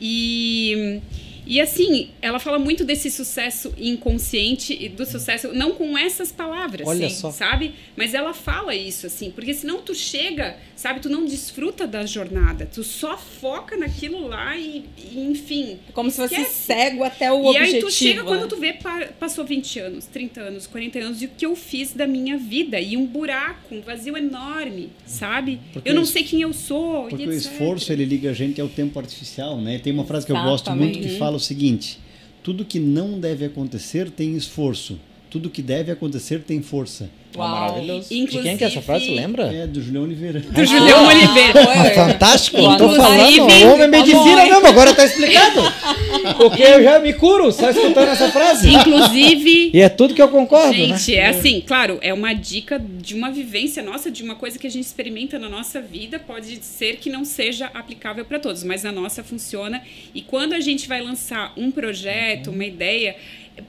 E, 0.00 1.00
e 1.46 1.60
assim, 1.60 2.10
ela 2.20 2.38
fala 2.38 2.58
muito 2.58 2.84
desse 2.84 3.10
sucesso 3.10 3.74
inconsciente 3.76 4.76
e 4.78 4.88
do 4.88 5.04
sucesso, 5.04 5.52
não 5.52 5.72
com 5.72 5.96
essas 5.98 6.30
palavras, 6.30 6.86
Olha 6.86 7.10
só. 7.10 7.30
sabe? 7.30 7.74
Mas 7.96 8.14
ela 8.14 8.32
fala 8.32 8.74
isso, 8.74 9.06
assim, 9.06 9.30
porque 9.30 9.52
senão 9.52 9.82
tu 9.82 9.94
chega, 9.94 10.56
sabe, 10.82 10.98
tu 11.00 11.08
não 11.08 11.24
desfruta 11.24 11.86
da 11.86 12.04
jornada, 12.04 12.66
tu 12.66 12.82
só 12.82 13.16
foca 13.16 13.76
naquilo 13.76 14.26
lá 14.26 14.56
e, 14.56 14.84
e, 14.98 15.20
enfim. 15.30 15.78
É 15.88 15.92
Como 15.92 16.10
se 16.10 16.16
fosse 16.16 16.34
esquece. 16.34 16.54
cego 16.66 17.04
até 17.04 17.32
o 17.32 17.36
E 17.44 17.48
objetivo. 17.50 17.76
aí 17.76 17.80
tu 17.82 17.90
chega 17.92 18.22
né? 18.22 18.28
quando 18.28 18.48
tu 18.48 18.56
vê, 18.56 18.72
pa- 18.72 19.08
passou 19.18 19.44
20 19.44 19.78
anos, 19.78 20.06
30 20.06 20.40
anos, 20.40 20.66
40 20.66 20.98
anos, 20.98 21.22
e 21.22 21.26
o 21.26 21.28
que 21.28 21.46
eu 21.46 21.54
fiz 21.54 21.92
da 21.94 22.06
minha 22.06 22.36
vida. 22.36 22.80
E 22.80 22.96
um 22.96 23.06
buraco, 23.06 23.74
um 23.74 23.80
vazio 23.80 24.16
enorme, 24.16 24.90
sabe? 25.06 25.60
Porque 25.72 25.88
eu 25.88 25.94
não 25.94 26.04
sei 26.04 26.24
quem 26.24 26.42
eu 26.42 26.52
sou. 26.52 27.04
Porque 27.08 27.22
e 27.24 27.28
o 27.28 27.32
esforço 27.32 27.92
ele 27.92 28.04
liga 28.04 28.30
a 28.30 28.34
gente 28.34 28.60
ao 28.60 28.68
tempo 28.68 28.98
artificial, 28.98 29.60
né? 29.60 29.78
Tem 29.78 29.92
uma 29.92 30.04
frase 30.04 30.26
que 30.26 30.32
eu 30.32 30.36
gosto 30.42 30.70
muito 30.72 30.92
que 30.94 30.98
Exatamente. 30.98 31.18
fala 31.18 31.36
o 31.36 31.40
seguinte: 31.40 32.00
tudo 32.42 32.64
que 32.64 32.80
não 32.80 33.20
deve 33.20 33.44
acontecer 33.44 34.10
tem 34.10 34.34
esforço, 34.36 34.98
tudo 35.30 35.48
que 35.48 35.62
deve 35.62 35.92
acontecer 35.92 36.40
tem 36.42 36.60
força. 36.60 37.08
Uau. 37.36 37.48
Maravilhoso. 37.48 38.08
De 38.08 38.26
quem 38.26 38.26
que 38.26 38.36
é 38.64 38.66
essa 38.66 38.78
Inclusive- 38.78 38.82
frase, 38.82 39.10
lembra? 39.14 39.44
É 39.54 39.66
do 39.66 39.80
Julião 39.82 40.02
Oliveira. 40.04 40.40
Do 40.40 40.64
Julião 40.64 41.06
Oliveira. 41.06 41.60
Ah, 41.62 41.90
fantástico, 41.90 42.56
Boa 42.58 42.76
tô 42.76 42.90
falando. 42.94 43.40
O 43.40 43.72
homem 43.72 43.82
é 43.82 43.86
medicina 43.88 44.42
Amor. 44.42 44.46
mesmo, 44.52 44.66
agora 44.66 44.94
tá 44.94 45.04
explicado. 45.04 45.60
Porque 46.36 46.62
eu 46.62 46.82
já 46.82 46.98
me 46.98 47.12
curo 47.14 47.50
só 47.52 47.70
escutando 47.70 48.08
essa 48.08 48.30
frase. 48.30 48.68
Inclusive. 48.72 49.70
E 49.72 49.80
é 49.80 49.88
tudo 49.88 50.14
que 50.14 50.22
eu 50.22 50.28
concordo, 50.28 50.72
né? 50.72 50.96
Gente, 50.98 51.14
é 51.14 51.28
assim, 51.28 51.60
claro, 51.66 51.98
é 52.02 52.12
uma 52.12 52.32
dica 52.32 52.78
de 52.78 53.14
uma 53.14 53.30
vivência 53.30 53.82
nossa, 53.82 54.10
de 54.10 54.22
uma 54.22 54.34
coisa 54.34 54.58
que 54.58 54.66
a 54.66 54.70
gente 54.70 54.84
experimenta 54.84 55.38
na 55.38 55.48
nossa 55.48 55.80
vida. 55.80 56.18
Pode 56.18 56.62
ser 56.64 56.96
que 56.96 57.10
não 57.10 57.24
seja 57.24 57.66
aplicável 57.74 58.24
para 58.24 58.38
todos, 58.38 58.62
mas 58.62 58.82
na 58.82 58.92
nossa 58.92 59.22
funciona. 59.24 59.82
E 60.14 60.20
quando 60.22 60.52
a 60.52 60.60
gente 60.60 60.86
vai 60.88 61.00
lançar 61.00 61.52
um 61.56 61.70
projeto, 61.70 62.50
uma 62.50 62.64
ideia, 62.64 63.16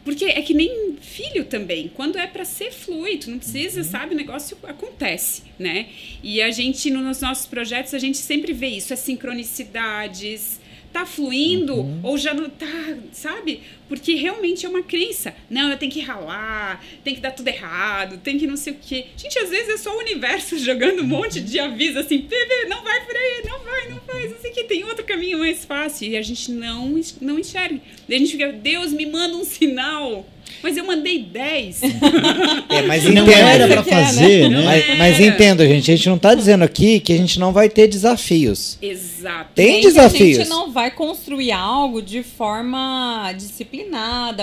porque 0.04 0.26
é 0.26 0.42
que 0.42 0.54
nem 0.54 0.96
filho 1.02 1.46
também. 1.46 1.92
Quando 1.94 2.18
é 2.18 2.28
para 2.28 2.46
ser 2.46 2.72
fluido, 2.72 3.30
não 3.30 3.38
precisa, 3.38 3.84
sabe? 3.84 4.14
O 4.14 4.18
negócio 4.18 4.58
acontece, 4.64 5.44
né? 5.60 5.88
E 6.22 6.42
a 6.42 6.52
gente, 6.52 6.90
nos 6.90 7.22
nossos 7.22 7.46
projetos, 7.46 7.94
a 7.94 8.00
gente 8.00 8.18
sempre 8.18 8.54
vê 8.54 8.68
isso, 8.68 8.94
as 8.94 9.00
sincronicidades. 9.00 10.62
Tá 10.92 11.08
fluindo 11.08 12.00
ou 12.04 12.20
já 12.20 12.36
não 12.36 12.48
tá, 12.52 12.98
sabe? 13.12 13.62
Porque 13.94 14.16
realmente 14.16 14.66
é 14.66 14.70
uma 14.70 14.82
crença. 14.82 15.36
Não, 15.48 15.70
eu 15.70 15.78
tenho 15.78 15.92
que 15.92 16.02
ralar, 16.02 16.84
tem 17.04 17.14
que 17.14 17.22
dar 17.22 17.30
tudo 17.30 17.48
errado, 17.48 18.18
tem 18.18 18.40
que 18.40 18.48
não 18.48 18.58
sei 18.58 18.74
o 18.74 18.78
quê. 18.82 19.06
Gente, 19.16 19.38
às 19.38 19.52
vezes 19.52 19.70
é 19.70 19.78
só 19.78 19.96
o 19.96 20.00
universo 20.00 20.58
jogando 20.66 21.04
um 21.04 21.06
monte 21.06 21.40
de 21.40 21.60
aviso 21.60 22.00
assim, 22.00 22.18
"Bebê, 22.18 22.66
não 22.68 22.84
vai 22.84 23.06
por 23.06 23.16
aí, 23.16 23.44
não 23.48 23.60
vai, 23.60 23.90
não 23.90 24.00
faz, 24.00 24.32
não 24.32 24.40
sei 24.40 24.50
o 24.50 24.54
que, 24.56 24.64
tem 24.64 24.84
outro 24.84 25.06
caminho 25.06 25.38
mais 25.38 25.64
fácil. 25.64 26.10
E 26.10 26.18
a 26.18 26.24
gente 26.24 26.52
não, 26.52 27.00
não 27.22 27.38
enxerga. 27.38 27.80
E 28.10 28.16
a 28.16 28.18
gente 28.18 28.32
fica, 28.32 28.52
Deus, 28.52 28.92
me 28.92 29.06
manda 29.06 29.38
um 29.38 29.46
sinal. 29.46 30.26
Mas 30.62 30.78
eu 30.78 30.86
mandei 30.86 31.20
10. 31.20 31.84
É, 31.84 32.82
mas 32.88 33.04
Não 33.04 33.24
entendo. 33.24 33.30
era 33.32 33.68
pra 33.68 33.76
é, 33.76 33.78
né? 33.78 34.06
fazer, 34.06 34.50
né? 34.50 34.64
Mas, 34.64 34.98
mas 34.98 35.16
Era. 35.20 35.26
entendo, 35.26 35.66
gente. 35.66 35.92
A 35.92 35.96
gente 35.96 36.10
não 36.10 36.18
tá 36.18 36.34
dizendo 36.34 36.64
aqui 36.64 37.00
que 37.00 37.12
a 37.12 37.18
gente 37.18 37.40
não 37.40 37.52
vai 37.52 37.70
ter 37.70 37.88
desafios. 37.88 38.78
Exato. 38.82 39.52
Tem 39.56 39.82
desafios. 39.82 40.40
A 40.40 40.44
gente 40.44 40.50
não 40.50 40.72
vai 40.72 40.92
construir 40.92 41.52
algo 41.52 42.02
de 42.02 42.24
forma 42.24 43.34
disciplinada, 43.38 43.83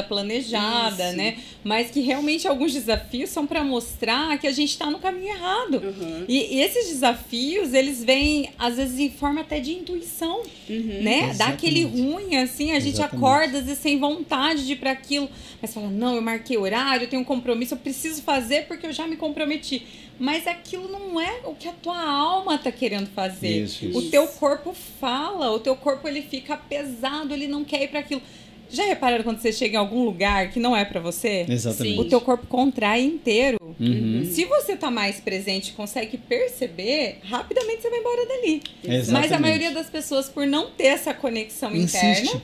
planejada, 0.09 1.09
Isso. 1.09 1.17
né? 1.17 1.39
Mas 1.63 1.91
que 1.91 2.01
realmente 2.01 2.47
alguns 2.49 2.73
desafios 2.73 3.31
são 3.31 3.47
para 3.47 3.63
mostrar 3.63 4.39
que 4.39 4.47
a 4.47 4.53
gente 4.53 4.71
está 4.71 4.91
no 4.91 4.99
caminho 4.99 5.29
errado. 5.29 5.75
Uhum. 5.83 6.25
E, 6.29 6.57
e 6.57 6.61
esses 6.63 6.89
desafios, 6.89 7.75
eles 7.75 8.03
vêm, 8.03 8.51
às 8.59 8.77
vezes, 8.77 8.99
em 8.99 9.11
forma 9.11 9.41
até 9.43 9.61
de 9.61 9.73
intuição, 9.73 10.43
Uhum. 10.69 11.03
né? 11.03 11.35
Dá 11.37 11.47
aquele 11.49 11.85
ruim, 11.85 12.37
assim, 12.37 12.73
a 12.73 12.81
gente 12.81 12.95
Exatamente. 12.95 13.17
acorda, 13.25 13.59
às 13.59 13.65
vezes, 13.65 13.79
sem 13.83 13.99
vontade 13.99 14.67
de 14.67 14.73
ir 14.73 14.77
para 14.77 14.93
aquilo. 14.93 15.29
Mas 15.61 15.75
fala, 15.75 15.89
não, 15.89 16.15
eu 16.15 16.23
marquei 16.23 16.57
horário, 16.57 17.05
eu 17.05 17.09
tenho 17.11 17.23
um 17.23 17.25
compromisso, 17.25 17.75
eu 17.75 17.79
preciso 17.79 18.23
fazer 18.23 18.67
porque 18.67 18.87
eu 18.87 18.93
já 18.93 19.07
me 19.07 19.17
comprometi. 19.17 19.83
Mas 20.19 20.47
aquilo 20.47 20.89
não 20.89 21.21
é 21.21 21.41
o 21.45 21.55
que 21.55 21.67
a 21.67 21.73
tua 21.73 21.99
alma 22.01 22.57
tá 22.59 22.71
querendo 22.71 23.09
fazer. 23.09 23.65
Isso, 23.65 23.87
O 23.87 24.01
isso. 24.01 24.11
teu 24.11 24.27
corpo 24.29 24.75
fala, 25.01 25.51
o 25.51 25.59
teu 25.59 25.75
corpo 25.75 26.07
ele 26.07 26.23
fica 26.23 26.57
pesado, 26.57 27.33
ele 27.33 27.47
não 27.47 27.65
quer 27.65 27.83
ir 27.83 27.89
para 27.89 28.01
aquilo. 28.01 28.23
Já 28.71 28.85
repararam 28.85 29.25
quando 29.25 29.41
você 29.41 29.53
chega 29.53 29.75
em 29.75 29.79
algum 29.79 30.05
lugar 30.05 30.51
que 30.51 30.61
não 30.61 30.77
é 30.77 30.85
para 30.85 31.01
você? 31.01 31.45
Exatamente. 31.49 31.99
O 31.99 32.05
teu 32.05 32.21
corpo 32.21 32.47
contrai 32.47 33.03
inteiro. 33.03 33.59
Uhum. 33.79 34.29
Se 34.31 34.45
você 34.45 34.77
tá 34.77 34.91
mais 34.91 35.21
presente 35.21 35.71
e 35.71 35.73
consegue 35.73 36.17
perceber, 36.17 37.19
rapidamente 37.25 37.83
você 37.83 37.91
vai 37.91 37.99
embora 37.99 38.27
dali. 38.27 38.63
Exatamente. 38.85 39.11
Mas 39.11 39.33
a 39.33 39.39
maioria 39.39 39.71
das 39.73 39.91
pessoas, 39.91 40.29
por 40.29 40.47
não 40.47 40.71
ter 40.71 40.87
essa 40.87 41.13
conexão 41.13 41.75
Insiste. 41.75 42.23
interna, 42.23 42.43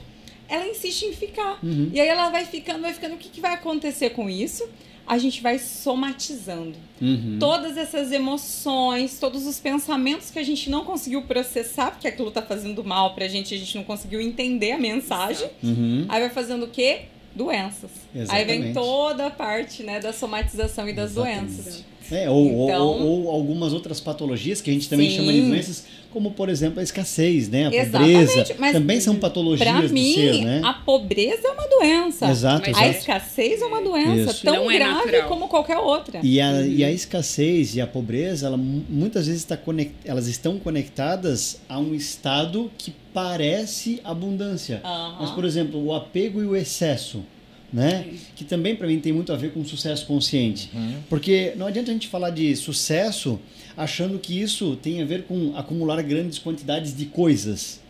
ela 0.49 0.67
insiste 0.67 1.03
em 1.03 1.13
ficar. 1.13 1.59
Uhum. 1.63 1.89
E 1.93 1.99
aí 1.99 2.07
ela 2.07 2.29
vai 2.29 2.45
ficando, 2.45 2.81
vai 2.81 2.93
ficando. 2.93 3.15
O 3.15 3.17
que, 3.17 3.29
que 3.29 3.41
vai 3.41 3.53
acontecer 3.53 4.11
com 4.11 4.29
isso? 4.29 4.67
A 5.07 5.17
gente 5.17 5.41
vai 5.41 5.57
somatizando. 5.57 6.75
Uhum. 7.01 7.37
Todas 7.39 7.77
essas 7.77 8.11
emoções, 8.11 9.17
todos 9.19 9.45
os 9.47 9.59
pensamentos 9.59 10.29
que 10.29 10.39
a 10.39 10.43
gente 10.43 10.69
não 10.69 10.83
conseguiu 10.83 11.21
processar, 11.23 11.91
porque 11.91 12.07
aquilo 12.07 12.29
tá 12.31 12.41
fazendo 12.41 12.83
mal 12.83 13.13
pra 13.15 13.27
gente, 13.27 13.53
a 13.53 13.57
gente 13.57 13.75
não 13.75 13.83
conseguiu 13.83 14.19
entender 14.19 14.71
a 14.73 14.77
mensagem. 14.77 15.49
Uhum. 15.63 16.05
Aí 16.09 16.19
vai 16.21 16.29
fazendo 16.29 16.63
o 16.65 16.67
quê? 16.67 17.01
Doenças. 17.35 17.91
Aí 18.29 18.43
vem 18.45 18.55
Exatamente. 18.55 18.73
toda 18.73 19.27
a 19.27 19.29
parte 19.29 19.83
né, 19.83 19.99
da 19.99 20.11
somatização 20.11 20.89
e 20.89 20.93
das 20.93 21.11
Exatamente. 21.11 21.39
doenças. 21.53 21.85
É, 22.11 22.29
ou, 22.29 22.53
ou- 22.55 22.69
Então- 22.69 22.87
ou, 22.87 23.23
ou 23.25 23.29
algumas 23.29 23.73
outras 23.73 23.99
patologias 23.99 24.61
que 24.61 24.69
a 24.69 24.73
gente 24.73 24.89
também 24.89 25.09
Sim. 25.09 25.17
chama 25.17 25.33
de 25.33 25.41
doenças, 25.41 25.85
como 26.17 26.31
por 26.31 26.49
exemplo 26.49 26.79
a 26.79 26.83
escassez, 26.83 27.47
né? 27.47 27.67
A 27.67 27.71
Exatamente, 27.75 28.27
pobreza. 28.27 28.55
mas 28.57 28.71
também 28.73 28.99
são 28.99 29.15
patologias 29.17 29.87
do 29.89 29.93
mim, 29.93 30.13
ser, 30.15 30.43
né? 30.43 30.61
a 30.63 30.73
pobreza 30.73 31.47
é 31.47 31.51
uma 31.51 31.67
doença. 31.67 32.27
Exato, 32.27 32.63
Mas 32.67 32.75
A 32.75 32.87
escassez 32.87 33.61
é 33.61 33.65
uma 33.65 33.79
doença 33.81 34.31
Isso. 34.31 34.43
tão 34.43 34.55
Não 34.55 34.71
é 34.71 34.77
grave 34.79 35.05
natural. 35.11 35.27
como 35.29 35.47
qualquer 35.47 35.77
outra. 35.77 36.19
E 36.23 36.41
a, 36.41 36.61
e 36.63 36.83
a 36.83 36.91
escassez 36.91 37.75
e 37.75 37.81
a 37.81 37.85
pobreza, 37.85 38.47
ela, 38.47 38.57
mu- 38.57 38.83
muitas 38.89 39.27
vezes 39.27 39.41
está 39.43 39.55
conect, 39.55 39.93
elas 40.03 40.25
estão 40.27 40.57
conectadas 40.57 41.59
a 41.69 41.77
um 41.77 41.93
estado 41.93 42.71
que 42.79 42.91
parece 43.13 44.01
abundância. 44.03 44.81
Aham. 44.83 45.17
Mas, 45.19 45.29
por 45.31 45.45
exemplo, 45.45 45.83
o 45.85 45.93
apego 45.93 46.41
e 46.41 46.45
o 46.47 46.55
excesso, 46.55 47.23
né? 47.71 48.07
Que 48.35 48.43
também 48.43 48.75
para 48.75 48.87
mim 48.87 48.99
tem 48.99 49.11
muito 49.11 49.31
a 49.33 49.35
ver 49.35 49.51
com 49.51 49.63
sucesso 49.65 50.05
consciente. 50.05 50.69
Porque 51.09 51.53
não 51.55 51.67
adianta 51.67 51.91
a 51.91 51.93
gente 51.93 52.07
falar 52.07 52.29
de 52.29 52.55
sucesso 52.55 53.39
achando 53.75 54.17
que 54.19 54.39
isso 54.39 54.75
tem 54.77 55.01
a 55.01 55.05
ver 55.05 55.23
com 55.23 55.55
acumular 55.55 56.01
grandes 56.01 56.39
quantidades 56.39 56.95
de 56.95 57.05
coisas. 57.05 57.81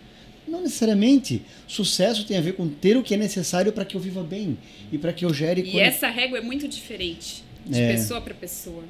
Não 0.47 0.61
necessariamente. 0.61 1.41
Sucesso 1.67 2.25
tem 2.25 2.37
a 2.37 2.41
ver 2.41 2.53
com 2.53 2.67
ter 2.69 2.95
o 2.97 3.03
que 3.03 3.13
é 3.13 3.17
necessário 3.17 3.71
para 3.73 3.83
que 3.85 3.95
eu 3.95 4.01
viva 4.01 4.23
bem 4.23 4.57
e 4.91 4.97
para 4.97 5.11
que 5.13 5.25
eu 5.25 5.33
gere 5.33 5.61
E 5.61 5.79
essa 5.79 6.07
régua 6.07 6.37
é 6.37 6.41
muito 6.41 6.67
diferente 6.67 7.43
de 7.65 7.79
É. 7.81 7.91
pessoa 7.91 8.21
para 8.21 8.33
pessoa, 8.33 8.83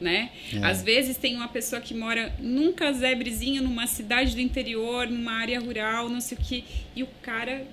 né? 0.00 0.30
É. 0.52 0.58
Às 0.58 0.82
vezes 0.82 1.16
tem 1.16 1.36
uma 1.36 1.46
pessoa 1.46 1.80
que 1.80 1.94
mora 1.94 2.34
num 2.40 2.72
casebrezinho, 2.72 3.62
numa 3.62 3.86
cidade 3.86 4.34
do 4.34 4.40
interior, 4.40 5.08
numa 5.08 5.32
área 5.34 5.60
rural, 5.60 6.08
não 6.08 6.20
sei 6.20 6.36
o 6.36 6.40
quê, 6.40 6.64
e 6.96 7.02
o 7.04 7.08
cara 7.22 7.64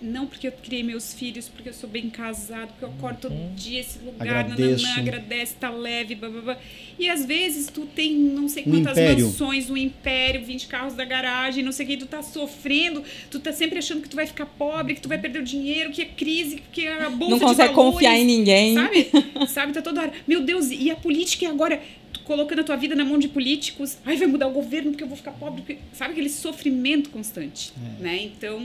não 0.00 0.26
porque 0.26 0.46
eu 0.48 0.52
criei 0.52 0.82
meus 0.82 1.12
filhos, 1.12 1.48
porque 1.48 1.68
eu 1.68 1.72
sou 1.74 1.88
bem 1.88 2.08
casado, 2.08 2.68
porque 2.68 2.84
eu 2.84 2.88
acordo 2.90 3.18
todo 3.22 3.34
dia 3.56 3.80
esse 3.80 3.98
lugar, 3.98 4.44
Agradeço. 4.44 4.82
nananã, 4.84 5.00
agradece, 5.00 5.54
tá 5.54 5.70
leve, 5.70 6.14
babá. 6.14 6.56
E 6.98 7.08
às 7.10 7.24
vezes 7.24 7.66
tu 7.68 7.86
tem 7.86 8.14
não 8.14 8.48
sei 8.48 8.62
Um 8.66 8.70
quantas 8.70 8.92
império. 8.96 9.26
mansões, 9.26 9.68
um 9.70 9.76
império, 9.76 10.44
20 10.44 10.66
carros 10.68 10.94
da 10.94 11.04
garagem, 11.04 11.64
não 11.64 11.72
sei 11.72 11.84
o 11.84 11.88
que, 11.88 11.96
tu 11.96 12.06
tá 12.06 12.22
sofrendo, 12.22 13.02
tu 13.30 13.40
tá 13.40 13.52
sempre 13.52 13.78
achando 13.78 14.02
que 14.02 14.08
tu 14.08 14.16
vai 14.16 14.26
ficar 14.26 14.46
pobre, 14.46 14.94
que 14.94 15.00
tu 15.00 15.08
vai 15.08 15.18
perder 15.18 15.40
o 15.40 15.44
dinheiro, 15.44 15.90
que 15.90 16.02
é 16.02 16.06
crise, 16.06 16.62
que 16.72 16.86
é 16.86 17.02
a 17.04 17.10
bolsa 17.10 17.30
Não 17.34 17.40
consegue 17.40 17.74
valores, 17.74 17.92
confiar 17.94 18.16
em 18.16 18.24
ninguém. 18.24 18.74
Sabe? 18.74 19.10
Sabe? 19.48 19.72
Tá 19.72 19.82
toda 19.82 20.00
hora. 20.02 20.12
Meu 20.26 20.40
Deus, 20.42 20.70
e 20.70 20.90
a 20.90 20.96
política 20.96 21.46
é 21.46 21.48
agora 21.48 21.80
colocando 22.28 22.60
a 22.60 22.64
tua 22.64 22.76
vida 22.76 22.94
na 22.94 23.04
mão 23.04 23.18
de 23.18 23.26
políticos. 23.26 23.96
Ai, 24.04 24.16
vai 24.16 24.28
mudar 24.28 24.46
o 24.46 24.52
governo 24.52 24.90
porque 24.90 25.02
eu 25.02 25.08
vou 25.08 25.16
ficar 25.16 25.32
pobre. 25.32 25.62
porque- 25.62 25.78
Sabe 25.92 26.12
aquele 26.12 26.28
sofrimento 26.28 27.10
constante, 27.10 27.72
É. 27.98 28.02
né? 28.02 28.22
Então, 28.22 28.60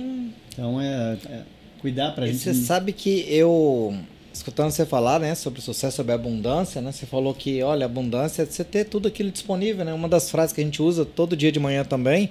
Então 0.51 0.79
é, 0.79 1.17
é 1.29 1.41
cuidar 1.81 2.11
para 2.11 2.25
a 2.25 2.27
E 2.27 2.33
gente. 2.33 2.41
você 2.43 2.53
sabe 2.53 2.91
que 2.91 3.25
eu, 3.29 3.95
escutando 4.33 4.69
você 4.71 4.85
falar, 4.85 5.19
né, 5.19 5.33
sobre 5.33 5.61
sucesso, 5.61 5.95
sobre 5.97 6.11
abundância, 6.13 6.81
né, 6.81 6.91
você 6.91 7.05
falou 7.05 7.33
que, 7.33 7.61
olha, 7.63 7.85
abundância 7.85 8.43
é 8.43 8.45
você 8.45 8.63
ter 8.63 8.83
tudo 8.85 9.07
aquilo 9.07 9.31
disponível, 9.31 9.83
né? 9.85 9.93
Uma 9.93 10.09
das 10.09 10.29
frases 10.29 10.53
que 10.53 10.59
a 10.61 10.63
gente 10.63 10.81
usa 10.81 11.05
todo 11.05 11.35
dia 11.35 11.51
de 11.51 11.59
manhã 11.59 11.83
também 11.85 12.29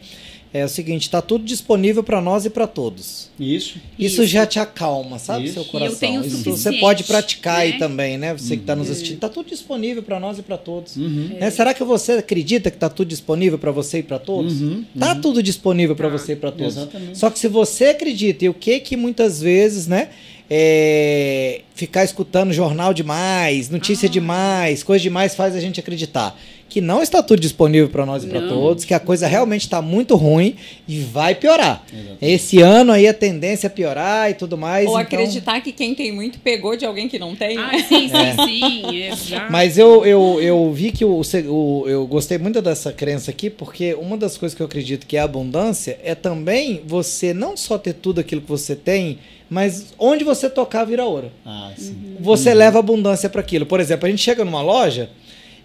é 0.55 0.65
o 0.65 0.69
seguinte: 0.69 1.03
está 1.03 1.23
tudo 1.23 1.45
disponível 1.45 2.03
para 2.03 2.21
nós 2.21 2.45
e 2.45 2.51
para 2.51 2.67
todos. 2.67 3.31
Isso. 3.39 3.79
Isso, 3.99 4.23
Isso. 4.23 4.27
já 4.27 4.45
te 4.47 4.59
acalma, 4.59 5.19
sabe, 5.19 5.45
Isso. 5.45 5.55
seu 5.55 5.63
E 5.63 5.67
eu 5.67 5.71
coração. 5.71 5.99
tenho 5.99 6.21
o 6.23 6.27
Isso 6.27 6.43
você 6.51 6.73
pode 6.75 7.05
praticar 7.05 7.61
aí 7.61 7.73
né? 7.73 7.79
também, 7.79 8.19
né? 8.19 8.33
Você 8.35 8.57
que 8.57 8.63
está 8.63 8.73
Uhum. 8.75 8.81
nos 8.81 8.91
assistindo, 8.91 9.15
está 9.15 9.29
tudo 9.29 9.49
disponível 9.49 10.03
para 10.03 10.21
nós 10.21 10.39
e 10.39 10.43
para 10.43 10.57
todos. 10.59 10.97
Uhum. 10.97 11.37
Né? 11.41 11.51
Será 11.51 11.73
que 11.75 11.83
você 11.85 12.13
acredita 12.13 12.71
que 12.71 12.77
está 12.77 12.89
tudo 12.89 13.09
disponível 13.09 13.59
para 13.59 13.71
você 13.71 13.99
e 13.99 14.03
para 14.03 14.19
todos? 14.19 14.61
Uhum, 14.61 14.85
Tá 14.99 15.15
uhum. 15.15 15.21
tudo 15.21 15.43
disponível 15.43 15.97
para 15.97 16.11
Tá. 16.11 16.19
você 16.19 16.33
e 16.33 16.37
para 16.37 16.53
todos. 16.53 16.77
Exatamente. 16.77 17.19
Só 17.19 17.31
que 17.31 17.39
se 17.39 17.49
você 17.49 17.87
acredita, 17.87 18.45
e 18.45 18.49
o 18.49 18.55
que 18.55 18.79
que 18.81 18.97
muitas 18.97 19.41
vezes, 19.41 19.87
né? 19.87 20.09
é, 20.55 21.63
ficar 21.75 22.05
escutando 22.05 22.53
jornal 22.53 22.93
demais, 22.93 23.71
notícia 23.71 24.07
Ah. 24.07 24.11
demais, 24.11 24.83
coisa 24.83 25.03
demais 25.03 25.35
faz 25.35 25.55
a 25.57 25.61
gente 25.61 25.81
acreditar 25.81 26.39
que 26.73 26.81
não 26.81 27.03
está 27.03 27.23
tudo 27.23 27.39
disponível 27.41 27.91
para 27.91 28.07
nós 28.07 28.25
e 28.25 28.27
para 28.27 28.41
todos, 28.49 28.85
que 28.87 28.95
a 28.95 28.99
coisa 29.01 29.27
realmente 29.27 29.63
está 29.63 29.83
muito 29.83 30.17
ruim 30.17 30.57
e 30.89 31.01
vai 31.01 31.35
piorar. 31.35 31.85
Exatamente. 31.93 32.19
Esse 32.23 32.63
ano 32.63 32.93
aí 32.93 33.07
a 33.07 33.13
tendência 33.13 33.67
é 33.67 33.71
piorar 33.71 34.31
e 34.31 34.35
tudo 34.35 34.57
mais. 34.57 34.87
Ou 34.87 34.93
então- 34.93 35.03
acreditar 35.19 35.61
que 35.61 35.71
quem 35.71 35.95
tem 35.95 36.11
muito 36.13 36.39
pegou 36.39 36.75
de 36.77 36.87
alguém 36.87 37.09
que 37.09 37.19
não 37.19 37.37
tem. 37.37 37.59
ah, 37.59 37.73
né? 37.73 37.85
sim, 37.87 38.09
sim, 38.09 38.47
sim, 38.47 38.97
exato. 39.05 39.53
Mas 39.53 39.77
eu, 39.77 40.07
eu, 40.07 40.39
eu 40.41 40.73
vi 40.73 40.91
que 40.93 41.05
o, 41.05 41.21
o- 41.49 41.85
eu 41.87 42.07
gostei 42.07 42.39
muito 42.39 42.63
dessa 42.63 42.91
crença 42.91 43.31
aqui, 43.31 43.51
porque 43.51 43.93
uma 43.95 44.17
das 44.17 44.39
coisas 44.39 44.57
que 44.57 44.63
eu 44.63 44.67
acredito 44.67 45.07
que 45.07 45.17
é 45.19 45.21
a 45.21 45.25
abundância 45.25 45.99
é 46.03 46.15
também 46.15 46.81
você 46.87 47.35
não 47.35 47.55
só 47.55 47.77
ter 47.77 47.93
tudo 47.93 48.21
aquilo 48.21 48.41
que 48.41 48.49
você 48.49 48.75
tem, 48.75 49.19
mas 49.51 49.93
onde 49.99 50.25
você 50.25 50.49
tocar 50.49 50.85
vira 50.85 51.05
ouro. 51.05 51.31
Ah, 51.45 51.71
sim. 51.77 52.17
Você 52.19 52.55
leva 52.55 52.79
abundância 52.79 53.29
para 53.29 53.43
aquilo. 53.43 53.67
Por 53.67 53.79
exemplo, 53.81 54.07
a 54.07 54.11
gente 54.11 54.23
chega 54.23 54.43
numa 54.45 54.63
loja 54.63 55.11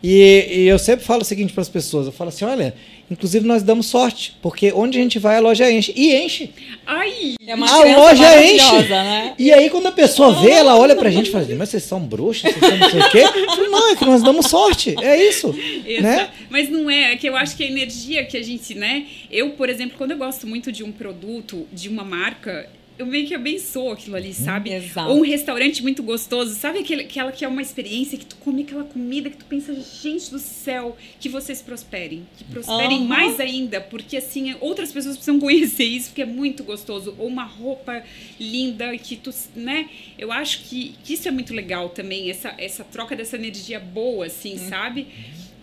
e, 0.03 0.47
e 0.49 0.67
eu 0.67 0.77
sempre 0.77 1.05
falo 1.05 1.21
o 1.21 1.25
seguinte 1.25 1.53
para 1.53 1.61
as 1.61 1.69
pessoas: 1.69 2.05
eu 2.05 2.11
falo 2.11 2.29
assim, 2.29 2.45
olha, 2.45 2.73
inclusive 3.09 3.45
nós 3.45 3.63
damos 3.63 3.87
sorte, 3.87 4.35
porque 4.41 4.71
onde 4.73 4.97
a 4.99 5.01
gente 5.01 5.17
vai 5.19 5.37
a 5.37 5.39
loja 5.39 5.71
enche 5.71 5.93
e 5.95 6.15
enche. 6.15 6.49
Ai, 6.85 7.35
É 7.45 7.55
uma 7.55 7.67
A 7.67 7.83
loja 7.97 8.43
enche. 8.45 8.87
né? 8.89 9.33
E 9.39 9.51
aí, 9.51 9.69
quando 9.69 9.87
a 9.87 9.91
pessoa 9.91 10.33
vê, 10.41 10.51
ela 10.51 10.77
olha 10.77 10.95
pra 10.95 11.09
gente 11.09 11.29
e 11.29 11.31
fala 11.31 11.43
assim, 11.43 11.55
mas 11.55 11.69
vocês 11.69 11.83
são 11.83 11.99
bruxos, 11.99 12.43
vocês 12.43 12.59
são 12.59 12.77
não 12.77 12.89
sei 12.89 12.99
o 12.99 13.09
quê. 13.09 13.19
Eu 13.39 13.45
falo, 13.55 13.71
não, 13.71 13.91
é 13.91 13.95
que 13.95 14.05
nós 14.05 14.21
damos 14.21 14.45
sorte. 14.47 14.95
É 15.01 15.21
isso. 15.29 15.53
Exato. 15.85 16.01
Né? 16.03 16.29
Mas 16.49 16.69
não 16.69 16.89
é, 16.89 17.13
é 17.13 17.15
que 17.17 17.27
eu 17.27 17.35
acho 17.35 17.55
que 17.57 17.63
a 17.63 17.67
energia 17.67 18.23
que 18.25 18.37
a 18.37 18.43
gente, 18.43 18.73
né? 18.75 19.05
Eu, 19.31 19.51
por 19.51 19.69
exemplo, 19.69 19.97
quando 19.97 20.11
eu 20.11 20.17
gosto 20.17 20.45
muito 20.45 20.71
de 20.71 20.83
um 20.83 20.91
produto, 20.91 21.67
de 21.73 21.89
uma 21.89 22.03
marca, 22.03 22.69
eu 22.97 23.05
meio 23.05 23.27
que 23.27 23.35
abençoo 23.35 23.91
aquilo 23.91 24.15
ali, 24.15 24.33
sabe? 24.33 24.73
Exato. 24.73 25.09
Ou 25.09 25.19
um 25.19 25.21
restaurante 25.21 25.81
muito 25.83 26.01
gostoso, 26.01 26.55
sabe 26.55 26.79
aquele, 26.79 27.03
aquela 27.03 27.31
que 27.31 27.45
é 27.45 27.47
uma 27.47 27.61
experiência 27.61 28.17
que 28.17 28.25
tu 28.25 28.35
come 28.37 28.63
aquela 28.63 28.83
comida 28.83 29.29
que 29.29 29.37
tu 29.37 29.45
pensa, 29.45 29.73
gente 30.01 30.31
do 30.31 30.39
céu, 30.39 30.97
que 31.19 31.29
vocês 31.29 31.61
prosperem, 31.61 32.25
que 32.37 32.43
prosperem 32.43 32.99
Aham. 32.99 33.07
mais 33.07 33.39
ainda, 33.39 33.79
porque 33.79 34.17
assim, 34.17 34.55
outras 34.59 34.91
pessoas 34.91 35.15
precisam 35.15 35.39
conhecer 35.41 35.83
isso, 35.83 36.09
porque 36.09 36.23
é 36.23 36.25
muito 36.25 36.63
gostoso. 36.63 37.15
Ou 37.17 37.27
uma 37.27 37.43
roupa 37.43 38.03
linda 38.39 38.97
que 38.97 39.15
tu, 39.15 39.31
né? 39.55 39.89
Eu 40.17 40.31
acho 40.31 40.63
que, 40.63 40.95
que 41.03 41.13
isso 41.13 41.27
é 41.27 41.31
muito 41.31 41.53
legal 41.53 41.89
também, 41.89 42.29
essa, 42.29 42.53
essa 42.57 42.83
troca 42.83 43.15
dessa 43.15 43.35
energia 43.35 43.79
boa, 43.79 44.25
assim, 44.25 44.57
sabe? 44.57 45.07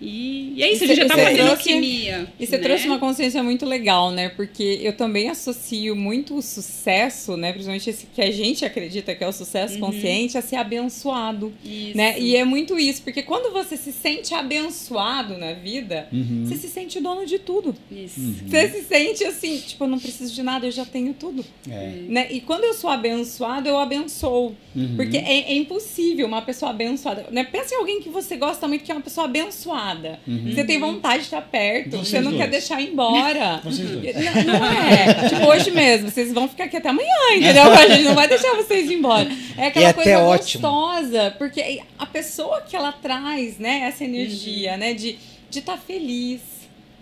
E, 0.01 0.53
e 0.57 0.63
é 0.63 0.73
isso, 0.73 0.85
E 0.85 0.85
a 0.85 0.89
gente 0.89 0.97
já 0.97 1.03
cê- 1.05 1.09
tá 1.09 1.15
cê 1.15 1.23
fazendo 1.25 1.47
trouxe- 1.47 1.73
alquimia. 1.73 2.27
E 2.39 2.47
você 2.47 2.59
né? 2.59 2.63
trouxe 2.63 2.87
uma 2.87 2.99
consciência 2.99 3.43
muito 3.43 3.65
legal, 3.65 4.11
né? 4.11 4.29
Porque 4.29 4.81
eu 4.83 4.93
também 4.97 5.29
associo 5.31 5.95
muito 5.97 6.37
o 6.37 6.43
sucesso, 6.43 7.37
né? 7.37 7.53
Principalmente 7.53 7.89
esse 7.91 8.07
que 8.07 8.21
a 8.21 8.31
gente 8.31 8.65
acredita 8.65 9.15
que 9.15 9.23
é 9.25 9.29
o 9.29 9.33
sucesso 9.33 9.79
consciente, 9.79 10.37
a 10.37 10.43
ser 10.43 10.57
abençoado. 10.57 11.53
Isso. 11.65 11.97
Né? 11.97 12.19
E 12.19 12.37
é 12.37 12.45
muito 12.45 12.79
isso, 12.79 13.03
porque 13.03 13.23
quando 13.23 13.53
você 13.53 13.77
se 13.77 13.93
sente 13.93 14.35
abençoado 14.35 15.37
na 15.39 15.53
vida, 15.53 16.09
Uhum. 16.13 16.45
você 16.47 16.57
se 16.57 16.69
sente 16.69 17.01
dono 17.01 17.25
de 17.27 17.39
tudo. 17.39 17.75
Isso. 17.91 18.21
Você 18.47 18.69
se 18.69 18.83
sente 18.85 19.25
assim, 19.25 19.59
tipo, 19.59 19.85
eu 19.85 19.89
não 19.89 19.99
preciso 19.99 20.33
de 20.35 20.43
nada, 20.43 20.67
eu 20.67 20.71
já 20.73 20.85
tenho 20.85 21.15
tudo. 21.15 21.45
É. 21.71 21.93
Né? 22.09 22.29
E 22.33 22.41
quando 22.41 22.65
eu 22.65 22.75
sou 22.75 22.91
abençoado, 22.91 23.69
eu 23.69 23.79
abençoo. 23.79 24.55
Uhum. 24.75 24.97
Porque 24.97 25.17
é, 25.17 25.53
é 25.53 25.55
impossível 25.55 26.27
uma 26.27 26.43
pessoa 26.43 26.71
abençoada. 26.71 27.27
Né? 27.31 27.45
Pensa 27.45 27.75
em 27.75 27.79
alguém 27.79 28.01
que 28.01 28.09
você 28.09 28.37
gosta 28.37 28.67
muito, 28.67 28.85
que 28.85 28.91
é 28.91 28.95
uma 28.95 29.01
pessoa 29.01 29.27
abençoada. 29.27 29.94
Uhum. 30.27 30.53
Você 30.55 30.65
tem 30.65 30.79
vontade 30.81 31.19
de 31.19 31.25
estar 31.25 31.43
perto, 31.43 31.91
Vocês 31.91 32.09
você 32.09 32.21
não 32.21 32.31
dois. 32.33 32.43
quer 32.43 32.51
deixar 32.51 32.81
ir 32.81 32.91
embora. 32.93 33.61
Vocês 33.65 33.89
dois. 33.91 34.15
Não, 34.15 34.59
não 34.59 34.65
é. 34.67 35.29
Tipo, 35.29 35.47
hoje 35.47 35.71
mesmo, 35.71 36.11
vocês 36.11 36.33
vão 36.33 36.49
ficar 36.49 36.65
aqui 36.65 36.77
até 36.77 36.89
amanhã, 36.89 37.09
entendeu? 37.37 37.65
A 37.73 37.87
gente 37.89 38.05
não 38.05 38.15
vai 38.15 38.29
deixar 38.29 38.55
vocês 38.55 38.91
ir 38.91 38.95
embora. 38.95 39.29
É 39.57 39.67
aquela 39.67 39.91
até 39.91 40.03
coisa 40.03 40.19
ótimo. 40.21 40.63
gostosa, 40.63 41.35
porque 41.39 41.81
a 41.99 42.07
pessoa 42.07 42.61
que 42.63 42.75
ela 42.77 42.93
traz, 42.93 43.59
né, 43.59 43.81
essa 43.89 44.05
energia, 44.05 44.77
né, 44.77 44.95
de 44.95 45.19
de 45.55 45.61
estar 45.61 45.77
feliz, 45.79 46.41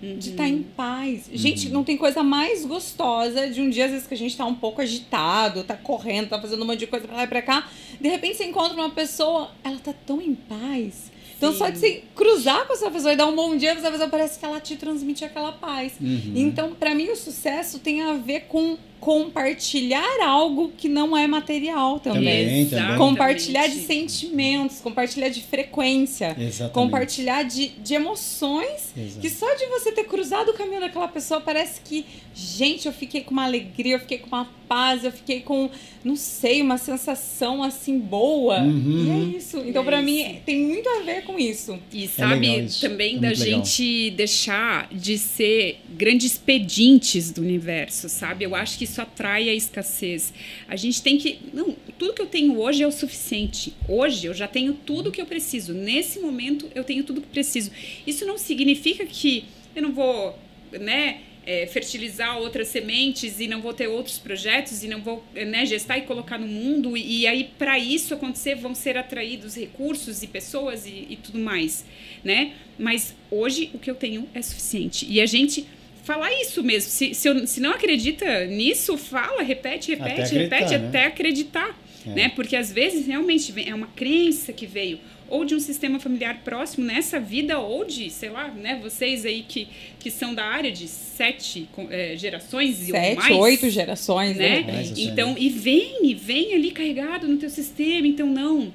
de 0.02 0.30
estar 0.30 0.46
em 0.48 0.62
paz. 0.62 1.30
Gente, 1.32 1.68
não 1.70 1.84
tem 1.84 1.96
coisa 1.96 2.22
mais 2.22 2.66
gostosa 2.66 3.48
de 3.48 3.60
um 3.60 3.70
dia, 3.70 3.84
às 3.86 3.92
vezes, 3.92 4.06
que 4.06 4.14
a 4.14 4.16
gente 4.16 4.36
tá 4.36 4.44
um 4.44 4.54
pouco 4.54 4.82
agitado, 4.82 5.62
tá 5.62 5.76
correndo, 5.76 6.28
tá 6.28 6.40
fazendo 6.40 6.62
um 6.62 6.66
monte 6.66 6.80
de 6.80 6.86
coisa 6.88 7.06
pra 7.06 7.16
lá 7.18 7.24
e 7.24 7.28
pra 7.28 7.40
cá. 7.40 7.68
De 8.00 8.08
repente 8.08 8.36
você 8.36 8.44
encontra 8.44 8.74
uma 8.74 8.90
pessoa, 8.90 9.52
ela 9.62 9.78
tá 9.78 9.94
tão 10.06 10.20
em 10.20 10.34
paz. 10.34 11.11
Então, 11.42 11.52
só 11.58 11.68
de 11.68 11.78
você 11.78 12.04
cruzar 12.14 12.66
com 12.66 12.72
essa 12.72 12.88
pessoa 12.88 13.12
e 13.12 13.16
dar 13.16 13.26
um 13.26 13.34
bom 13.34 13.56
dia, 13.56 13.72
essa 13.72 13.90
pessoa 13.90 14.08
parece 14.08 14.38
que 14.38 14.44
ela 14.44 14.60
te 14.60 14.76
transmite 14.76 15.24
aquela 15.24 15.50
paz. 15.50 15.94
Uhum. 16.00 16.32
Então, 16.36 16.72
pra 16.74 16.94
mim, 16.94 17.08
o 17.08 17.16
sucesso 17.16 17.80
tem 17.80 18.00
a 18.02 18.12
ver 18.14 18.42
com 18.42 18.78
compartilhar 19.02 20.20
algo 20.24 20.70
que 20.78 20.88
não 20.88 21.16
é 21.16 21.26
material 21.26 21.98
também. 21.98 22.22
Também, 22.44 22.66
também. 22.66 22.96
Compartilhar 22.98 23.66
de 23.66 23.80
sentimentos, 23.80 24.78
compartilhar 24.78 25.28
de 25.28 25.42
frequência, 25.42 26.36
Exatamente. 26.38 26.72
compartilhar 26.72 27.42
de, 27.42 27.66
de 27.68 27.94
emoções 27.94 28.92
Exato. 28.96 29.20
que 29.20 29.28
só 29.28 29.52
de 29.56 29.66
você 29.66 29.90
ter 29.90 30.04
cruzado 30.04 30.50
o 30.50 30.54
caminho 30.54 30.80
daquela 30.80 31.08
pessoa 31.08 31.40
parece 31.40 31.80
que, 31.80 32.06
gente, 32.32 32.86
eu 32.86 32.92
fiquei 32.92 33.22
com 33.22 33.32
uma 33.32 33.42
alegria, 33.44 33.96
eu 33.96 34.00
fiquei 34.00 34.18
com 34.18 34.28
uma 34.28 34.48
paz, 34.68 35.04
eu 35.04 35.12
fiquei 35.12 35.40
com, 35.40 35.68
não 36.04 36.16
sei, 36.16 36.62
uma 36.62 36.78
sensação 36.78 37.62
assim 37.62 37.98
boa. 37.98 38.60
Uhum. 38.60 39.04
E 39.04 39.34
é 39.34 39.36
isso. 39.36 39.58
Então, 39.66 39.82
É 39.82 39.84
pra 39.84 39.96
isso. 40.00 40.04
mim, 40.04 40.40
tem 40.46 40.60
muito 40.64 40.88
a 40.88 41.00
ver 41.02 41.24
com 41.24 41.38
isso. 41.38 41.78
E 41.92 42.06
sabe 42.08 42.46
legal 42.46 42.60
isso. 42.64 42.80
também 42.80 43.16
É 43.16 43.20
da 43.20 43.28
legal. 43.30 43.44
gente 43.44 44.10
deixar 44.12 44.88
de 44.92 45.18
ser 45.18 45.80
grandes 45.90 46.38
pedintes 46.38 47.30
do 47.32 47.42
universo, 47.42 48.08
sabe? 48.08 48.44
Eu 48.44 48.54
acho 48.54 48.78
que 48.78 48.86
isso 48.92 49.02
atrai 49.02 49.48
a 49.48 49.54
escassez. 49.54 50.32
A 50.68 50.76
gente 50.76 51.02
tem 51.02 51.18
que. 51.18 51.40
Não, 51.52 51.74
tudo 51.98 52.14
que 52.14 52.22
eu 52.22 52.26
tenho 52.26 52.58
hoje 52.58 52.82
é 52.82 52.86
o 52.86 52.92
suficiente. 52.92 53.72
Hoje 53.88 54.26
eu 54.26 54.34
já 54.34 54.46
tenho 54.46 54.74
tudo 54.74 55.10
que 55.10 55.20
eu 55.20 55.26
preciso. 55.26 55.72
Nesse 55.72 56.20
momento 56.20 56.70
eu 56.74 56.84
tenho 56.84 57.02
tudo 57.02 57.20
que 57.20 57.28
preciso. 57.28 57.70
Isso 58.06 58.24
não 58.24 58.38
significa 58.38 59.04
que 59.06 59.44
eu 59.74 59.82
não 59.82 59.92
vou, 59.92 60.38
né? 60.72 61.22
é, 61.44 61.66
fertilizar 61.66 62.38
outras 62.38 62.68
sementes 62.68 63.40
e 63.40 63.48
não 63.48 63.60
vou 63.60 63.74
ter 63.74 63.88
outros 63.88 64.18
projetos 64.18 64.84
e 64.84 64.88
não 64.88 65.00
vou 65.00 65.24
né, 65.34 65.66
gestar 65.66 65.98
e 65.98 66.02
colocar 66.02 66.38
no 66.38 66.46
mundo 66.46 66.96
e, 66.96 67.22
e 67.22 67.26
aí 67.26 67.50
para 67.58 67.78
isso 67.78 68.14
acontecer 68.14 68.54
vão 68.54 68.74
ser 68.74 68.96
atraídos 68.96 69.56
recursos 69.56 70.22
e 70.22 70.28
pessoas 70.28 70.86
e, 70.86 71.06
e 71.10 71.18
tudo 71.20 71.38
mais, 71.38 71.84
né? 72.22 72.52
Mas 72.78 73.14
hoje 73.30 73.70
o 73.74 73.78
que 73.78 73.90
eu 73.90 73.94
tenho 73.94 74.28
é 74.34 74.40
suficiente 74.40 75.04
e 75.08 75.20
a 75.20 75.26
gente 75.26 75.66
falar 76.02 76.32
isso 76.40 76.62
mesmo. 76.62 76.90
Se, 76.90 77.14
se, 77.14 77.28
eu- 77.28 77.46
se 77.46 77.60
não 77.60 77.70
acredita 77.70 78.44
nisso, 78.46 78.96
fala, 78.96 79.42
repete, 79.42 79.92
Até 79.92 80.02
repete, 80.04 80.22
acreditar, 80.22 80.56
repete 80.56 80.78
né? 80.82 80.88
até 80.88 81.04
acreditar, 81.06 81.78
É. 82.06 82.10
né? 82.10 82.28
Porque 82.30 82.56
às 82.56 82.72
vezes 82.72 83.06
realmente 83.06 83.52
é 83.68 83.74
uma 83.74 83.86
crença 83.88 84.52
que 84.52 84.66
veio 84.66 84.98
ou 85.28 85.46
de 85.46 85.54
um 85.54 85.60
sistema 85.60 85.98
familiar 85.98 86.42
próximo 86.44 86.84
nessa 86.84 87.18
vida 87.18 87.58
ou 87.58 87.86
de, 87.86 88.10
sei 88.10 88.28
lá, 88.28 88.48
né? 88.48 88.78
Vocês 88.82 89.24
aí 89.24 89.42
que, 89.48 89.66
que 89.98 90.10
são 90.10 90.34
da 90.34 90.44
área 90.44 90.70
de 90.70 90.86
sete 90.86 91.66
eh, 91.88 92.14
gerações 92.18 92.86
e 92.86 92.92
ou 92.92 92.98
Sete, 92.98 93.16
mais, 93.16 93.36
oito 93.38 93.70
gerações, 93.70 94.36
né? 94.36 94.56
repente. 94.56 94.88
Nossa 94.90 95.00
Então, 95.00 95.34
e 95.38 95.48
vem, 95.48 96.04
e 96.06 96.12
vem 96.14 96.52
ali 96.54 96.70
carregado 96.70 97.26
no 97.26 97.38
teu 97.38 97.48
sistema. 97.48 98.06
Então, 98.06 98.26
não. 98.26 98.70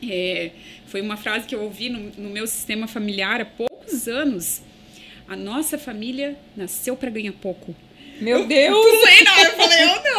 É, 0.00 0.50
foi 0.86 1.00
uma 1.00 1.16
frase 1.16 1.46
que 1.48 1.54
eu 1.54 1.62
ouvi 1.62 1.88
no, 1.88 2.10
no 2.16 2.30
meu 2.30 2.46
sistema 2.46 2.86
familiar 2.86 3.40
há 3.40 3.44
poucos 3.44 4.06
anos. 4.06 4.62
A 5.28 5.36
nossa 5.36 5.76
família 5.76 6.36
nasceu 6.56 6.96
para 6.96 7.10
ganhar 7.10 7.32
pouco. 7.32 7.76
Meu 8.20 8.46
Deus! 8.46 8.86
Sei, 9.04 9.24
não. 9.24 9.38
Eu 9.38 9.52
falei, 9.52 9.82
eu 9.82 10.02
não. 10.02 10.18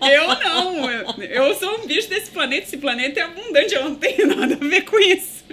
Eu 0.08 0.28
não. 0.40 0.90
Eu, 0.90 1.22
eu 1.22 1.54
sou 1.54 1.78
um 1.78 1.86
bicho 1.86 2.08
desse 2.08 2.30
planeta. 2.30 2.66
Esse 2.66 2.78
planeta 2.78 3.20
é 3.20 3.22
abundante. 3.22 3.74
Eu 3.74 3.84
não 3.84 3.94
tenho 3.94 4.26
nada 4.34 4.54
a 4.54 4.68
ver 4.68 4.82
com 4.82 4.98
isso. 4.98 5.44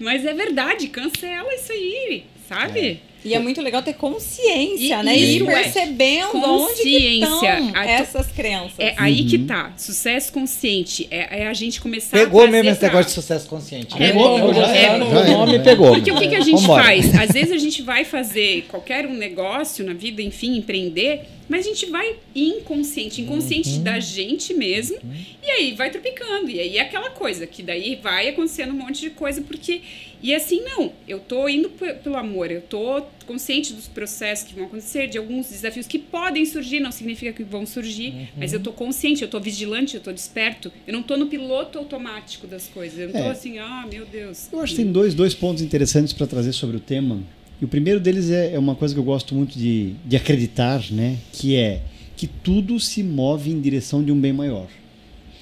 Mas 0.00 0.24
é 0.24 0.32
verdade. 0.32 0.88
Cancela 0.88 1.52
isso 1.54 1.72
aí, 1.72 2.24
sabe? 2.48 3.02
E 3.24 3.32
é 3.34 3.38
muito 3.38 3.62
legal 3.62 3.82
ter 3.82 3.94
consciência, 3.94 5.00
E 5.00 5.02
né? 5.02 5.16
E 5.16 5.36
ir 5.38 5.48
é. 5.48 5.62
percebendo 5.62 6.36
onde 6.36 6.74
que 6.82 7.20
Consciência. 7.20 7.24
estão 7.58 7.68
A 7.74 7.82
tu- 7.84 7.88
essas 7.88 8.26
crenças. 8.28 8.72
É 8.78 8.94
aí 8.98 9.22
Uhum. 9.22 9.28
que 9.28 9.38
tá. 9.38 9.72
Sucesso 9.76 10.32
consciente. 10.32 11.08
É, 11.10 11.42
é 11.42 11.46
a 11.48 11.54
gente 11.54 11.80
começar 11.80 12.16
Pegou 12.18 12.42
a 12.42 12.46
mesmo 12.46 12.70
esse 12.70 12.80
pra- 12.80 12.88
negócio 12.88 13.06
de 13.08 13.12
sucesso 13.14 13.48
consciente. 13.48 13.94
É 13.96 13.98
né? 13.98 14.12
bom, 14.12 14.52
já- 14.52 14.66
é 14.76 14.98
bom. 14.98 15.06
O 15.10 15.24
nome 15.38 15.56
é. 15.56 15.58
pegou. 15.60 15.88
Porque 15.94 16.10
o 16.12 16.16
que, 16.18 16.28
que 16.28 16.34
a 16.36 16.40
gente 16.40 16.60
Vambora. 16.60 16.84
faz? 16.84 17.14
Às 17.14 17.30
vezes 17.32 17.52
a 17.52 17.58
gente 17.58 17.82
vai 17.82 18.04
fazer 18.04 18.66
qualquer 18.68 19.06
um 19.06 19.14
negócio 19.14 19.84
na 19.84 19.94
vida, 19.94 20.20
enfim, 20.22 20.56
empreender, 20.58 21.22
mas 21.48 21.66
a 21.66 21.68
gente 21.68 21.86
vai 21.86 22.16
inconsciente, 22.34 23.20
inconsciente 23.20 23.70
Uhum. 23.70 23.82
da 23.82 24.00
gente 24.00 24.54
mesmo, 24.54 24.96
e 25.42 25.50
aí 25.50 25.72
vai 25.74 25.90
tropicando. 25.90 26.50
E 26.50 26.58
aí 26.60 26.76
é 26.76 26.80
aquela 26.80 27.10
coisa, 27.10 27.46
que 27.46 27.62
daí 27.62 27.96
vai 28.02 28.28
acontecendo 28.28 28.72
um 28.72 28.76
monte 28.78 29.00
de 29.00 29.10
coisa, 29.10 29.40
porque. 29.42 29.80
E 30.22 30.34
assim, 30.34 30.62
não, 30.62 30.90
eu 31.06 31.20
tô 31.20 31.46
indo 31.50 31.68
pe- 31.68 31.92
pelo 31.94 32.16
amor, 32.16 32.50
eu 32.50 32.62
tô 32.62 33.02
consciente 33.26 33.74
dos 33.74 33.86
processos 33.86 34.48
que 34.48 34.54
vão 34.54 34.64
acontecer, 34.64 35.06
de 35.06 35.18
alguns 35.18 35.50
desafios 35.50 35.86
que 35.86 35.98
podem 35.98 36.46
surgir, 36.46 36.80
não 36.80 36.90
significa 36.90 37.30
que 37.30 37.42
vão 37.42 37.66
surgir, 37.66 38.08
Uhum. 38.12 38.26
mas 38.38 38.54
eu 38.54 38.60
tô 38.60 38.72
consciente, 38.72 39.20
eu 39.20 39.28
tô 39.28 39.38
vigilante, 39.38 39.96
eu 39.96 40.00
tô 40.00 40.10
desperto, 40.12 40.72
eu 40.86 40.94
não 40.94 41.02
tô 41.02 41.18
no 41.18 41.26
piloto 41.26 41.78
automático 41.78 42.46
das 42.46 42.66
coisas, 42.68 42.98
eu 42.98 43.06
não 43.08 43.12
tô 43.12 43.18
É. 43.28 43.30
assim, 43.32 43.58
ah, 43.58 43.86
meu 43.90 44.06
Deus. 44.06 44.48
Eu 44.50 44.60
acho 44.60 44.74
que 44.74 44.82
tem 44.82 44.90
dois, 44.90 45.12
dois 45.12 45.34
pontos 45.34 45.62
interessantes 45.62 46.14
para 46.14 46.26
trazer 46.26 46.54
sobre 46.54 46.78
o 46.78 46.80
tema. 46.80 47.22
E 47.64 47.66
o 47.66 47.68
primeiro 47.68 47.98
deles 47.98 48.30
é, 48.30 48.52
é 48.52 48.58
uma 48.58 48.74
coisa 48.74 48.92
que 48.92 49.00
eu 49.00 49.04
gosto 49.04 49.34
muito 49.34 49.58
de, 49.58 49.94
de 50.04 50.16
acreditar, 50.16 50.84
né? 50.90 51.16
Que 51.32 51.56
é 51.56 51.80
que 52.14 52.26
tudo 52.26 52.78
se 52.78 53.02
move 53.02 53.50
em 53.50 53.58
direção 53.58 54.04
de 54.04 54.12
um 54.12 54.20
bem 54.20 54.34
maior, 54.34 54.66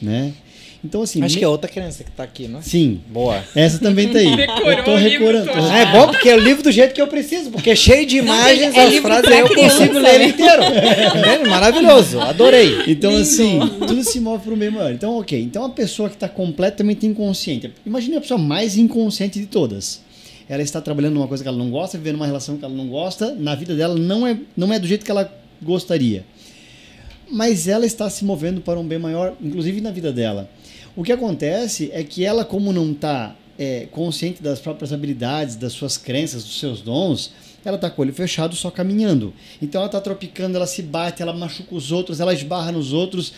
né? 0.00 0.32
Então 0.84 1.02
assim, 1.02 1.20
Acho 1.20 1.34
me- 1.34 1.38
que 1.40 1.44
é 1.44 1.48
outra 1.48 1.68
criança 1.68 2.04
que 2.04 2.12
tá 2.12 2.22
aqui, 2.22 2.46
não 2.46 2.60
é? 2.60 2.62
sim, 2.62 3.00
Boa. 3.08 3.42
essa 3.56 3.80
também 3.80 4.08
tá 4.08 4.20
aí. 4.20 4.36
Decorou 4.36 4.70
eu 4.70 4.84
tô 4.84 4.94
recorando. 4.94 5.50
Ah, 5.52 5.78
é 5.78 5.86
bom 5.90 6.12
porque 6.12 6.28
é 6.28 6.36
o 6.36 6.38
livro 6.38 6.62
do 6.62 6.70
jeito 6.70 6.94
que 6.94 7.02
eu 7.02 7.08
preciso, 7.08 7.50
porque 7.50 7.70
é 7.70 7.74
cheio 7.74 8.06
de 8.06 8.18
imagens, 8.18 8.72
é 8.72 8.84
as 8.86 8.94
frases 8.98 9.28
eu 9.28 9.48
criança, 9.48 9.76
consigo 9.78 9.98
ler 9.98 10.14
ele 10.14 10.24
né? 10.26 10.30
inteiro. 10.30 10.62
É 11.44 11.48
Maravilhoso, 11.48 12.20
adorei. 12.20 12.84
Então, 12.86 13.10
Lindo. 13.10 13.22
assim, 13.22 13.58
tudo 13.80 14.04
se 14.04 14.20
move 14.20 14.44
para 14.44 14.54
um 14.54 14.56
bem 14.56 14.70
maior. 14.70 14.92
Então, 14.92 15.18
ok. 15.18 15.40
Então, 15.42 15.64
a 15.64 15.70
pessoa 15.70 16.08
que 16.08 16.14
está 16.14 16.28
completamente 16.28 17.04
inconsciente. 17.04 17.72
Imagine 17.84 18.16
a 18.18 18.20
pessoa 18.20 18.38
mais 18.38 18.76
inconsciente 18.76 19.40
de 19.40 19.46
todas. 19.46 20.00
Ela 20.48 20.62
está 20.62 20.80
trabalhando 20.80 21.14
numa 21.14 21.28
coisa 21.28 21.42
que 21.42 21.48
ela 21.48 21.56
não 21.56 21.70
gosta, 21.70 21.98
vivendo 21.98 22.16
uma 22.16 22.26
relação 22.26 22.56
que 22.56 22.64
ela 22.64 22.74
não 22.74 22.88
gosta, 22.88 23.34
na 23.34 23.54
vida 23.54 23.74
dela 23.74 23.94
não 23.94 24.26
é, 24.26 24.38
não 24.56 24.72
é 24.72 24.78
do 24.78 24.86
jeito 24.86 25.04
que 25.04 25.10
ela 25.10 25.32
gostaria. 25.60 26.24
Mas 27.30 27.66
ela 27.66 27.86
está 27.86 28.10
se 28.10 28.24
movendo 28.24 28.60
para 28.60 28.78
um 28.78 28.86
bem 28.86 28.98
maior, 28.98 29.34
inclusive 29.40 29.80
na 29.80 29.90
vida 29.90 30.12
dela. 30.12 30.50
O 30.94 31.02
que 31.02 31.12
acontece 31.12 31.90
é 31.92 32.04
que 32.04 32.24
ela, 32.24 32.44
como 32.44 32.72
não 32.72 32.92
está 32.92 33.34
é, 33.58 33.86
consciente 33.90 34.42
das 34.42 34.60
próprias 34.60 34.92
habilidades, 34.92 35.56
das 35.56 35.72
suas 35.72 35.96
crenças, 35.96 36.44
dos 36.44 36.58
seus 36.58 36.82
dons, 36.82 37.32
ela 37.64 37.76
está 37.76 37.88
com 37.88 38.02
o 38.02 38.04
olho 38.04 38.12
fechado 38.12 38.54
só 38.56 38.70
caminhando. 38.70 39.32
Então 39.60 39.80
ela 39.80 39.86
está 39.86 40.00
tropicando, 40.00 40.56
ela 40.56 40.66
se 40.66 40.82
bate, 40.82 41.22
ela 41.22 41.32
machuca 41.32 41.74
os 41.74 41.92
outros, 41.92 42.20
ela 42.20 42.34
esbarra 42.34 42.72
nos 42.72 42.92
outros, 42.92 43.32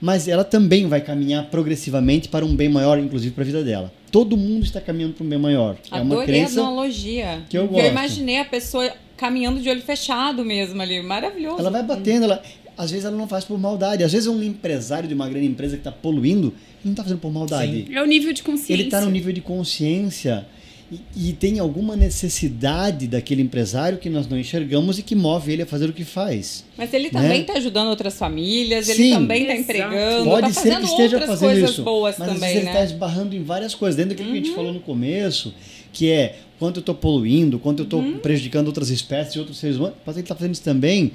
mas 0.00 0.28
ela 0.28 0.44
também 0.44 0.86
vai 0.86 1.00
caminhar 1.00 1.46
progressivamente 1.46 2.28
para 2.28 2.44
um 2.44 2.54
bem 2.54 2.68
maior, 2.68 2.98
inclusive 2.98 3.34
para 3.34 3.42
a 3.42 3.46
vida 3.46 3.64
dela. 3.64 3.92
Todo 4.10 4.36
mundo 4.36 4.64
está 4.64 4.80
caminhando 4.80 5.14
para 5.14 5.24
um 5.24 5.28
bem 5.28 5.38
maior. 5.38 5.76
é 5.90 5.96
uma 5.96 6.14
Adorei 6.16 6.22
a 6.22 6.44
crença. 6.44 6.60
analogia. 6.60 7.42
que 7.48 7.58
eu 7.58 7.66
gosto. 7.68 7.86
imaginei 7.86 8.38
a 8.38 8.44
pessoa 8.44 8.90
caminhando 9.16 9.60
de 9.60 9.68
olho 9.68 9.82
fechado 9.82 10.44
mesmo 10.44 10.80
ali. 10.80 11.02
Maravilhoso. 11.02 11.58
Ela 11.58 11.70
vai 11.70 11.82
batendo, 11.82 12.24
ela, 12.24 12.42
às 12.76 12.90
vezes 12.90 13.04
ela 13.04 13.16
não 13.16 13.28
faz 13.28 13.44
por 13.44 13.58
maldade. 13.58 14.04
Às 14.04 14.12
vezes 14.12 14.28
um 14.28 14.42
empresário 14.42 15.08
de 15.08 15.14
uma 15.14 15.28
grande 15.28 15.46
empresa 15.46 15.76
que 15.76 15.80
está 15.80 15.92
poluindo, 15.92 16.48
ele 16.48 16.54
não 16.84 16.92
está 16.92 17.02
fazendo 17.02 17.18
por 17.18 17.32
maldade. 17.32 17.88
É 17.92 18.02
o 18.02 18.06
nível 18.06 18.32
de 18.32 18.42
consciência. 18.42 18.72
Ele 18.72 18.84
está 18.84 19.00
no 19.00 19.10
nível 19.10 19.32
de 19.32 19.40
consciência 19.40 20.46
e, 20.90 21.28
e 21.28 21.32
tem 21.32 21.58
alguma 21.58 21.94
necessidade 21.96 23.06
daquele 23.06 23.42
empresário 23.42 23.98
que 23.98 24.08
nós 24.08 24.26
não 24.28 24.38
enxergamos 24.38 24.98
e 24.98 25.02
que 25.02 25.14
move 25.14 25.52
ele 25.52 25.62
a 25.62 25.66
fazer 25.66 25.88
o 25.88 25.92
que 25.92 26.04
faz. 26.04 26.64
Mas 26.76 26.92
ele 26.94 27.10
também 27.10 27.28
Né? 27.28 27.38
está 27.38 27.54
ajudando 27.54 27.88
outras 27.88 28.18
famílias, 28.18 28.86
Sim. 28.86 28.92
ele 28.92 29.10
também 29.12 29.42
está 29.42 29.56
empregando, 29.56 30.24
Pode 30.30 30.48
está 30.48 30.60
ser 30.62 30.68
fazendo 30.70 30.84
que 30.84 30.90
esteja 30.90 31.16
outras 31.16 31.30
fazendo 31.40 31.50
coisas 31.50 31.70
isso, 31.70 31.82
boas 31.82 32.16
mas 32.18 32.28
também, 32.28 32.40
vezes 32.40 32.56
ele 32.56 32.66
está 32.66 32.78
né? 32.80 32.84
esbarrando 32.86 33.36
em 33.36 33.42
várias 33.42 33.74
coisas, 33.74 33.96
dentro 33.96 34.10
daquilo 34.10 34.30
que 34.32 34.38
a 34.38 34.42
gente 34.42 34.54
falou 34.54 34.72
no 34.72 34.80
começo, 34.80 35.52
que 35.92 36.10
é 36.10 36.36
quanto 36.58 36.76
eu 36.78 36.80
estou 36.80 36.94
poluindo, 36.94 37.58
quanto 37.58 37.80
eu 37.80 37.84
estou 37.84 38.00
Uhum. 38.00 38.18
prejudicando 38.18 38.66
outras 38.68 38.88
espécies 38.90 39.34
e 39.34 39.38
outros 39.38 39.58
seres 39.58 39.76
humanos, 39.76 39.96
pode 40.04 40.14
ser 40.16 40.22
que 40.22 40.26
ele 40.26 40.32
está 40.32 40.34
fazendo 40.34 40.54
isso 40.54 40.62
também, 40.62 41.12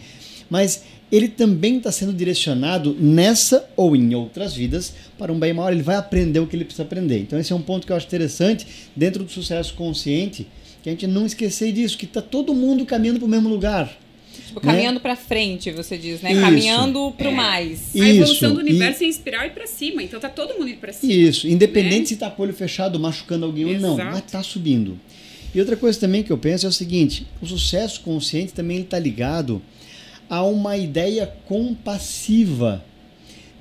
mas 0.50 0.84
ele 1.16 1.28
também 1.28 1.78
está 1.78 1.92
sendo 1.92 2.12
direcionado 2.12 2.96
nessa 3.00 3.70
ou 3.76 3.96
em 3.96 4.16
outras 4.16 4.56
vidas 4.56 4.94
para 5.18 5.32
um 5.32 5.38
bem 5.38 5.54
maior, 5.54 5.72
ele 5.72 5.84
vai 5.84 5.96
aprender 5.96 6.40
o 6.40 6.48
que 6.48 6.56
ele 6.56 6.66
precisa 6.66 6.84
aprender. 6.84 7.20
Então 7.20 7.40
esse 7.40 7.54
é 7.54 7.56
um 7.56 7.62
ponto 7.62 7.86
que 7.86 7.94
eu 7.94 7.96
acho 7.96 8.08
interessante 8.08 8.66
dentro 8.96 9.24
do 9.24 9.30
sucesso 9.32 9.76
consciente, 9.76 10.48
que 10.82 10.90
a 10.90 10.92
gente 10.92 11.06
não 11.06 11.26
esquecer 11.26 11.72
disso, 11.72 11.98
que 11.98 12.06
está 12.06 12.22
todo 12.22 12.54
mundo 12.54 12.84
caminhando 12.86 13.20
para 13.20 13.26
o 13.28 13.30
mesmo 13.30 13.48
lugar. 13.48 13.96
Tipo, 14.48 14.60
caminhando 14.62 15.00
pra 15.00 15.16
frente, 15.16 15.70
você 15.72 15.96
diz, 15.98 16.22
né? 16.22 16.32
Isso. 16.32 16.42
Caminhando 16.42 17.12
pro 17.16 17.30
É. 17.30 17.32
mais. 17.32 17.94
E- 17.94 18.02
A 18.02 18.10
evolução 18.10 18.50
Isso, 18.50 18.56
do 18.56 18.60
universo 18.62 19.04
é 19.04 19.08
inspirar 19.08 19.46
e 19.46 19.50
ir 19.50 19.52
pra 19.52 19.68
cima. 19.68 20.02
Então 20.02 20.20
tá 20.20 20.28
todo 20.30 20.56
mundo 20.56 20.68
indo 20.70 20.80
pra 20.80 20.92
cima. 20.92 21.14
Isso, 21.14 21.48
independente 21.48 22.00
Né? 22.00 22.06
se 22.08 22.14
está 22.16 22.30
com 22.32 22.42
o 22.42 22.46
olho 22.46 22.54
fechado, 22.54 23.00
machucando 23.00 23.46
alguém 23.46 23.66
ou 23.66 23.80
não, 23.80 23.94
Exato. 23.94 24.12
mas 24.12 24.26
está 24.26 24.42
subindo. 24.42 25.00
E 25.54 25.60
outra 25.60 25.78
coisa 25.78 26.00
também 26.00 26.24
que 26.24 26.32
eu 26.32 26.38
penso 26.40 26.66
é 26.66 26.70
o 26.70 26.74
seguinte: 26.74 27.28
o 27.40 27.46
sucesso 27.46 28.02
consciente 28.02 28.54
também 28.54 28.80
está 28.82 28.98
ligado 28.98 29.62
a 30.34 30.44
uma 30.44 30.76
ideia 30.76 31.32
compassiva 31.46 32.84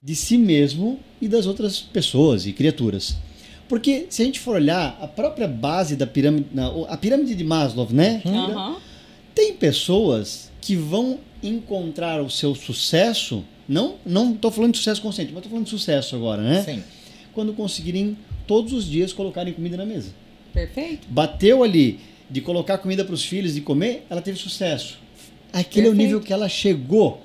de 0.02 0.16
si 0.16 0.38
mesmo 0.38 0.98
e 1.20 1.28
das 1.28 1.44
outras 1.44 1.80
pessoas 1.80 2.46
e 2.46 2.52
criaturas. 2.54 3.16
Porque 3.68 4.06
se 4.08 4.22
a 4.22 4.24
gente 4.24 4.40
for 4.40 4.54
olhar 4.54 4.98
a 4.98 5.06
própria 5.06 5.46
base 5.46 5.96
da 5.96 6.06
pirâmide, 6.06 6.46
a 6.88 6.96
pirâmide 6.96 7.34
de 7.34 7.44
Maslow, 7.44 7.86
né? 7.90 8.22
Aham. 8.24 8.76
Tem 9.34 9.52
pessoas 9.52 10.50
que 10.62 10.74
vão 10.74 11.18
encontrar 11.42 12.22
o 12.22 12.30
seu 12.30 12.54
sucesso, 12.54 13.44
não 13.68 13.96
não 14.04 14.32
estou 14.32 14.50
falando 14.50 14.72
de 14.72 14.78
sucesso 14.78 15.02
consciente, 15.02 15.30
mas 15.30 15.40
estou 15.40 15.50
falando 15.50 15.64
de 15.64 15.70
sucesso 15.70 16.16
agora, 16.16 16.40
né? 16.40 16.62
Sim. 16.62 16.82
quando 17.34 17.52
conseguirem 17.52 18.16
todos 18.46 18.72
os 18.72 18.86
dias 18.86 19.12
colocarem 19.12 19.52
comida 19.52 19.76
na 19.76 19.84
mesa. 19.84 20.14
Perfeito. 20.54 21.06
Bateu 21.10 21.62
ali 21.62 22.00
de 22.30 22.40
colocar 22.40 22.78
comida 22.78 23.04
para 23.04 23.14
os 23.14 23.24
filhos 23.24 23.58
e 23.58 23.60
comer, 23.60 24.06
ela 24.08 24.22
teve 24.22 24.38
sucesso. 24.38 24.98
Aquele 25.52 25.86
é 25.86 25.90
o 25.90 25.92
Perfeito. 25.92 26.08
nível 26.08 26.20
que 26.20 26.32
ela 26.32 26.48
chegou. 26.48 27.22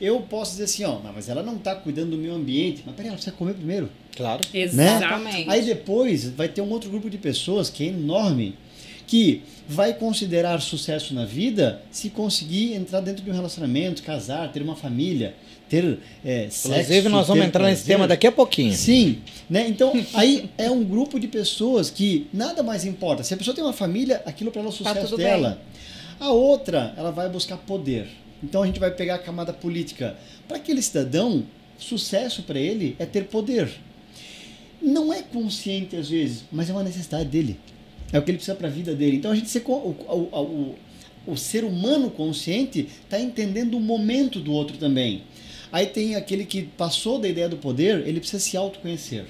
eu 0.00 0.20
posso 0.20 0.52
dizer 0.52 0.64
assim, 0.64 0.84
ó, 0.84 1.00
"Não, 1.00 1.12
mas 1.12 1.28
ela 1.28 1.42
não 1.42 1.56
está 1.56 1.74
cuidando 1.74 2.10
do 2.10 2.16
meio 2.16 2.32
ambiente. 2.34 2.82
Mas 2.86 2.94
peraí, 2.94 3.08
ela 3.08 3.16
precisa 3.16 3.34
comer 3.36 3.54
primeiro. 3.54 3.88
Claro. 4.16 4.40
Exatamente. 4.54 5.48
Aí 5.50 5.62
depois 5.64 6.28
vai 6.30 6.48
ter 6.48 6.60
um 6.60 6.70
outro 6.70 6.88
grupo 6.90 7.08
de 7.10 7.18
pessoas 7.18 7.68
que 7.70 7.84
é 7.84 7.86
enorme, 7.88 8.54
que 9.06 9.42
vai 9.68 9.92
considerar 9.94 10.60
sucesso 10.60 11.12
na 11.14 11.24
vida 11.24 11.82
se 11.90 12.10
conseguir 12.10 12.74
entrar 12.74 13.00
dentro 13.00 13.24
de 13.24 13.30
um 13.30 13.34
relacionamento, 13.34 14.02
casar, 14.02 14.50
ter 14.52 14.62
uma 14.62 14.76
família, 14.76 15.34
ter 15.68 15.98
é, 16.24 16.46
sexo. 16.50 16.68
Inclusive, 16.68 17.08
nós 17.08 17.26
vamos 17.26 17.44
entrar 17.44 17.64
nesse 17.64 17.82
prazer. 17.82 17.96
tema 17.96 18.08
daqui 18.08 18.26
a 18.26 18.32
pouquinho. 18.32 18.72
Sim, 18.74 19.18
né? 19.50 19.66
Então, 19.68 19.92
aí 20.14 20.48
é 20.56 20.70
um 20.70 20.82
grupo 20.84 21.18
de 21.18 21.26
pessoas 21.28 21.90
que 21.90 22.26
nada 22.32 22.62
mais 22.62 22.84
importa. 22.84 23.22
Se 23.22 23.34
a 23.34 23.36
pessoa 23.36 23.54
tem 23.54 23.62
uma 23.64 23.72
família, 23.72 24.22
aquilo 24.24 24.50
para 24.50 24.60
ela 24.60 24.68
é 24.68 24.72
o 24.72 24.74
sucesso 24.74 25.10
Tá 25.10 25.16
dela. 25.16 25.60
A 26.20 26.30
outra, 26.30 26.94
ela 26.96 27.10
vai 27.10 27.28
buscar 27.28 27.56
poder. 27.56 28.08
Então 28.42 28.62
a 28.62 28.66
gente 28.66 28.80
vai 28.80 28.90
pegar 28.90 29.16
a 29.16 29.18
camada 29.18 29.52
política. 29.52 30.16
Para 30.46 30.56
aquele 30.56 30.82
cidadão, 30.82 31.44
sucesso 31.78 32.42
para 32.42 32.58
ele 32.58 32.96
é 32.98 33.06
ter 33.06 33.24
poder. 33.24 33.70
Não 34.80 35.12
é 35.12 35.22
consciente 35.22 35.96
às 35.96 36.08
vezes, 36.08 36.44
mas 36.50 36.68
é 36.70 36.72
uma 36.72 36.82
necessidade 36.82 37.28
dele. 37.28 37.58
É 38.12 38.18
o 38.18 38.22
que 38.22 38.30
ele 38.30 38.38
precisa 38.38 38.56
para 38.56 38.68
a 38.68 38.70
vida 38.70 38.94
dele. 38.94 39.16
Então 39.16 39.30
a 39.30 39.34
gente 39.34 39.56
o, 39.58 39.72
o, 39.72 40.74
o, 41.26 41.32
o 41.32 41.36
ser 41.36 41.64
humano 41.64 42.10
consciente 42.10 42.88
está 43.04 43.20
entendendo 43.20 43.74
o 43.74 43.80
momento 43.80 44.40
do 44.40 44.52
outro 44.52 44.76
também. 44.76 45.22
Aí 45.70 45.86
tem 45.86 46.16
aquele 46.16 46.44
que 46.44 46.62
passou 46.62 47.18
da 47.18 47.28
ideia 47.28 47.48
do 47.48 47.58
poder, 47.58 48.06
ele 48.06 48.20
precisa 48.20 48.42
se 48.42 48.56
autoconhecer. 48.56 49.26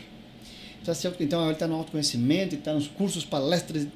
Então 1.21 1.45
ele 1.45 1.53
está 1.53 1.67
no 1.67 1.75
autoconhecimento, 1.75 2.55
está 2.55 2.73
nos 2.73 2.87
cursos, 2.87 3.25
palestras. 3.25 3.87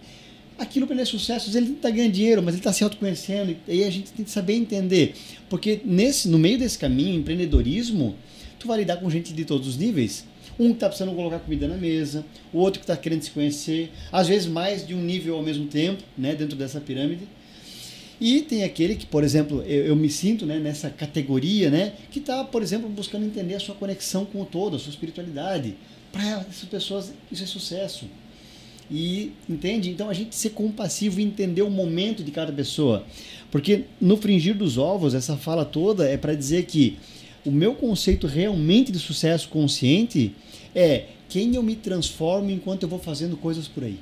Aquilo 0.58 0.86
para 0.86 0.94
ele 0.94 1.02
é 1.02 1.06
sucesso, 1.06 1.56
ele 1.56 1.72
está 1.72 1.90
ganhando 1.90 2.12
dinheiro, 2.12 2.42
mas 2.42 2.54
ele 2.54 2.60
está 2.60 2.72
se 2.72 2.84
autoconhecendo. 2.84 3.56
E 3.66 3.72
aí 3.72 3.84
a 3.84 3.90
gente 3.90 4.12
tem 4.12 4.24
que 4.24 4.30
saber 4.30 4.54
entender. 4.54 5.14
Porque 5.48 5.80
nesse, 5.84 6.28
no 6.28 6.38
meio 6.38 6.58
desse 6.58 6.78
caminho, 6.78 7.18
empreendedorismo, 7.18 8.14
tu 8.58 8.68
vai 8.68 8.78
lidar 8.78 8.98
com 8.98 9.10
gente 9.10 9.32
de 9.32 9.44
todos 9.44 9.66
os 9.66 9.76
níveis. 9.76 10.24
Um 10.58 10.68
que 10.68 10.74
está 10.74 10.88
precisando 10.88 11.14
colocar 11.14 11.38
comida 11.38 11.66
na 11.66 11.76
mesa, 11.76 12.24
o 12.52 12.58
outro 12.58 12.80
que 12.80 12.84
está 12.84 12.96
querendo 12.96 13.22
se 13.22 13.30
conhecer, 13.30 13.90
às 14.12 14.28
vezes 14.28 14.46
mais 14.46 14.86
de 14.86 14.94
um 14.94 15.00
nível 15.02 15.36
ao 15.36 15.42
mesmo 15.42 15.66
tempo, 15.66 16.02
né, 16.16 16.34
dentro 16.34 16.56
dessa 16.56 16.80
pirâmide. 16.80 17.26
E 18.20 18.42
tem 18.42 18.62
aquele 18.62 18.94
que, 18.94 19.04
por 19.04 19.24
exemplo, 19.24 19.62
eu, 19.62 19.86
eu 19.86 19.96
me 19.96 20.08
sinto 20.08 20.46
né, 20.46 20.58
nessa 20.60 20.90
categoria, 20.90 21.70
né, 21.70 21.94
que 22.10 22.20
está, 22.20 22.44
por 22.44 22.62
exemplo, 22.62 22.88
buscando 22.88 23.24
entender 23.24 23.54
a 23.54 23.60
sua 23.60 23.74
conexão 23.74 24.24
com 24.24 24.40
o 24.42 24.44
todo, 24.44 24.76
a 24.76 24.78
sua 24.78 24.90
espiritualidade. 24.90 25.74
Para 26.12 26.46
essas 26.48 26.68
pessoas, 26.68 27.12
isso 27.32 27.42
é 27.42 27.46
sucesso. 27.46 28.04
E 28.92 29.32
entende? 29.48 29.88
Então 29.88 30.10
a 30.10 30.12
gente 30.12 30.36
ser 30.36 30.50
compassivo 30.50 31.18
e 31.18 31.24
entender 31.24 31.62
o 31.62 31.70
momento 31.70 32.22
de 32.22 32.30
cada 32.30 32.52
pessoa. 32.52 33.06
Porque 33.50 33.84
no 33.98 34.18
fringir 34.18 34.54
dos 34.54 34.76
ovos, 34.76 35.14
essa 35.14 35.34
fala 35.34 35.64
toda 35.64 36.06
é 36.06 36.18
para 36.18 36.34
dizer 36.34 36.66
que 36.66 36.98
o 37.44 37.50
meu 37.50 37.74
conceito 37.74 38.26
realmente 38.26 38.92
de 38.92 38.98
sucesso 38.98 39.48
consciente 39.48 40.34
é 40.74 41.06
quem 41.28 41.54
eu 41.54 41.62
me 41.62 41.74
transformo 41.74 42.50
enquanto 42.50 42.82
eu 42.82 42.88
vou 42.88 42.98
fazendo 42.98 43.34
coisas 43.34 43.66
por 43.66 43.82
aí. 43.82 43.98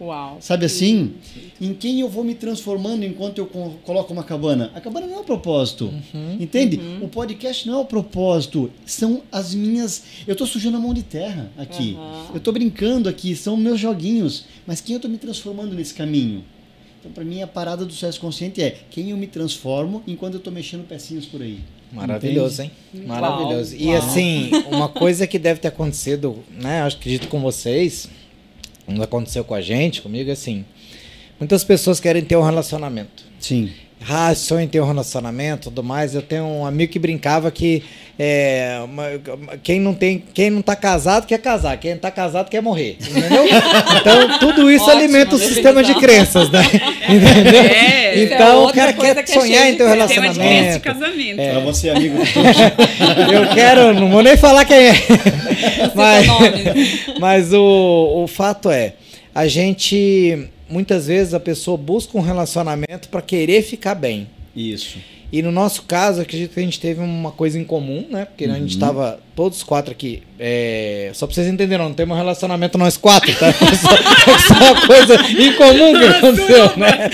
Uau. 0.00 0.36
Sabe 0.40 0.64
assim? 0.66 1.14
Em 1.60 1.74
quem 1.74 2.00
eu 2.00 2.08
vou 2.08 2.22
me 2.22 2.34
transformando 2.34 3.04
enquanto 3.04 3.38
eu 3.38 3.46
co- 3.46 3.72
coloco 3.84 4.12
uma 4.12 4.22
cabana? 4.22 4.70
A 4.74 4.80
cabana 4.80 5.06
não 5.08 5.16
é 5.16 5.20
o 5.20 5.24
propósito. 5.24 5.92
Entende? 6.38 6.78
O 7.02 7.08
podcast 7.08 7.66
não 7.66 7.78
é 7.78 7.82
o 7.82 7.84
propósito. 7.84 8.70
São 8.86 9.22
as 9.32 9.54
minhas. 9.54 10.04
Eu 10.26 10.32
estou 10.32 10.46
sujando 10.46 10.76
a 10.76 10.80
mão 10.80 10.94
de 10.94 11.02
terra 11.02 11.50
aqui. 11.58 11.94
Aham. 11.98 12.26
Eu 12.32 12.36
estou 12.38 12.52
brincando 12.52 13.08
aqui. 13.08 13.34
São 13.34 13.56
meus 13.56 13.80
joguinhos. 13.80 14.44
Mas 14.66 14.80
quem 14.80 14.94
eu 14.94 14.98
estou 14.98 15.10
me 15.10 15.18
transformando 15.18 15.74
nesse 15.74 15.94
caminho? 15.94 16.44
Então, 17.00 17.10
para 17.12 17.24
mim, 17.24 17.42
a 17.42 17.46
parada 17.46 17.84
do 17.84 17.92
sucesso 17.92 18.20
consciente 18.20 18.60
é 18.62 18.76
quem 18.90 19.10
eu 19.10 19.16
me 19.16 19.26
transformo 19.26 20.02
enquanto 20.06 20.34
eu 20.34 20.38
estou 20.38 20.52
mexendo 20.52 20.86
pecinhos 20.86 21.26
por 21.26 21.40
aí. 21.42 21.58
Maravilhoso, 21.92 22.62
Entende? 22.62 22.72
hein? 22.94 23.06
Maravilhoso. 23.06 23.74
E 23.76 23.86
Uau. 23.86 23.96
assim, 23.98 24.50
uma 24.70 24.88
coisa 24.88 25.26
que 25.26 25.38
deve 25.38 25.58
ter 25.60 25.68
acontecido, 25.68 26.38
né? 26.60 26.82
Acho 26.82 26.96
que 26.98 27.02
acredito 27.02 27.28
com 27.28 27.40
vocês, 27.40 28.08
aconteceu 29.02 29.44
com 29.44 29.54
a 29.54 29.60
gente, 29.60 30.02
comigo, 30.02 30.30
é 30.30 30.32
assim. 30.32 30.64
Muitas 31.38 31.62
pessoas 31.62 32.00
querem 32.00 32.24
ter 32.24 32.36
um 32.36 32.42
relacionamento. 32.42 33.24
Sim. 33.38 33.70
Ah, 34.08 34.34
sonho 34.34 34.62
em 34.62 34.68
ter 34.68 34.80
um 34.80 34.86
relacionamento, 34.86 35.64
tudo 35.70 35.82
mais. 35.82 36.14
Eu 36.14 36.22
tenho 36.22 36.44
um 36.44 36.64
amigo 36.66 36.92
que 36.92 36.98
brincava 36.98 37.50
que 37.50 37.82
é, 38.18 38.78
uma- 38.84 39.06
quem 39.62 39.78
não 39.80 39.94
tem, 39.94 40.22
quem 40.34 40.50
não 40.50 40.60
tá 40.62 40.74
casado 40.74 41.26
quer 41.26 41.38
casar, 41.38 41.76
quem 41.78 41.96
tá 41.96 42.10
casado 42.10 42.48
quer 42.50 42.60
morrer, 42.60 42.96
entendeu? 43.00 43.44
Então 44.00 44.38
tudo 44.38 44.70
isso 44.70 44.84
Ótima 44.86 44.98
alimenta 45.00 45.34
o 45.36 45.38
sistema 45.38 45.82
de 45.84 45.94
crenças, 45.94 46.50
né? 46.50 46.62
Entendeu? 47.08 47.60
É, 47.62 48.14
é 48.18 48.24
Então 48.24 48.58
o 48.58 48.62
outra 48.62 48.92
cara 48.92 48.92
quer 48.92 49.22
que 49.24 49.32
é 49.32 49.34
sonhar 49.34 49.68
em 49.68 49.76
ter 49.76 49.82
um 49.84 49.86
de 49.86 49.92
de 49.92 49.98
relacionamento. 49.98 50.80
casamento. 50.80 51.36
Para 51.36 51.60
você, 51.60 51.90
amigo. 51.90 52.16
Eu 53.32 53.54
quero, 53.54 53.94
não 53.94 54.10
vou 54.10 54.22
nem 54.22 54.36
falar 54.36 54.64
quem 54.64 54.76
é. 54.88 54.94
Mas, 55.94 56.26
mas 57.20 57.52
o, 57.52 58.22
o 58.24 58.26
fato 58.26 58.70
é, 58.70 58.94
a 59.34 59.46
gente 59.46 60.48
muitas 60.68 61.06
vezes 61.06 61.34
a 61.34 61.40
pessoa 61.40 61.76
busca 61.76 62.16
um 62.16 62.20
relacionamento 62.20 63.08
para 63.08 63.22
querer 63.22 63.62
ficar 63.62 63.94
bem. 63.94 64.28
Isso. 64.54 64.98
E 65.30 65.42
no 65.42 65.52
nosso 65.52 65.82
caso, 65.82 66.22
acredito 66.22 66.54
que 66.54 66.60
a 66.60 66.62
gente 66.62 66.80
teve 66.80 67.02
uma 67.02 67.30
coisa 67.30 67.58
em 67.58 67.64
comum, 67.64 68.06
né? 68.10 68.24
Porque 68.24 68.46
a 68.46 68.54
gente 68.54 68.70
estava 68.70 69.20
todos 69.36 69.62
quatro 69.62 69.92
aqui. 69.92 70.22
é, 70.40 71.10
Só 71.12 71.26
pra 71.26 71.34
vocês 71.34 71.46
entenderem, 71.46 71.84
não 71.84 71.92
temos 71.92 72.16
um 72.16 72.18
relacionamento 72.18 72.78
nós 72.78 72.96
quatro, 72.96 73.30
tá? 73.34 73.52
Foi 73.52 73.68
só, 73.76 73.88
foi 73.90 74.38
só 74.38 74.54
uma 74.54 74.86
coisa 74.86 75.14
em 75.30 75.52
comum 75.52 75.98
que 75.98 76.04
aconteceu, 76.06 76.76
né? 76.78 77.10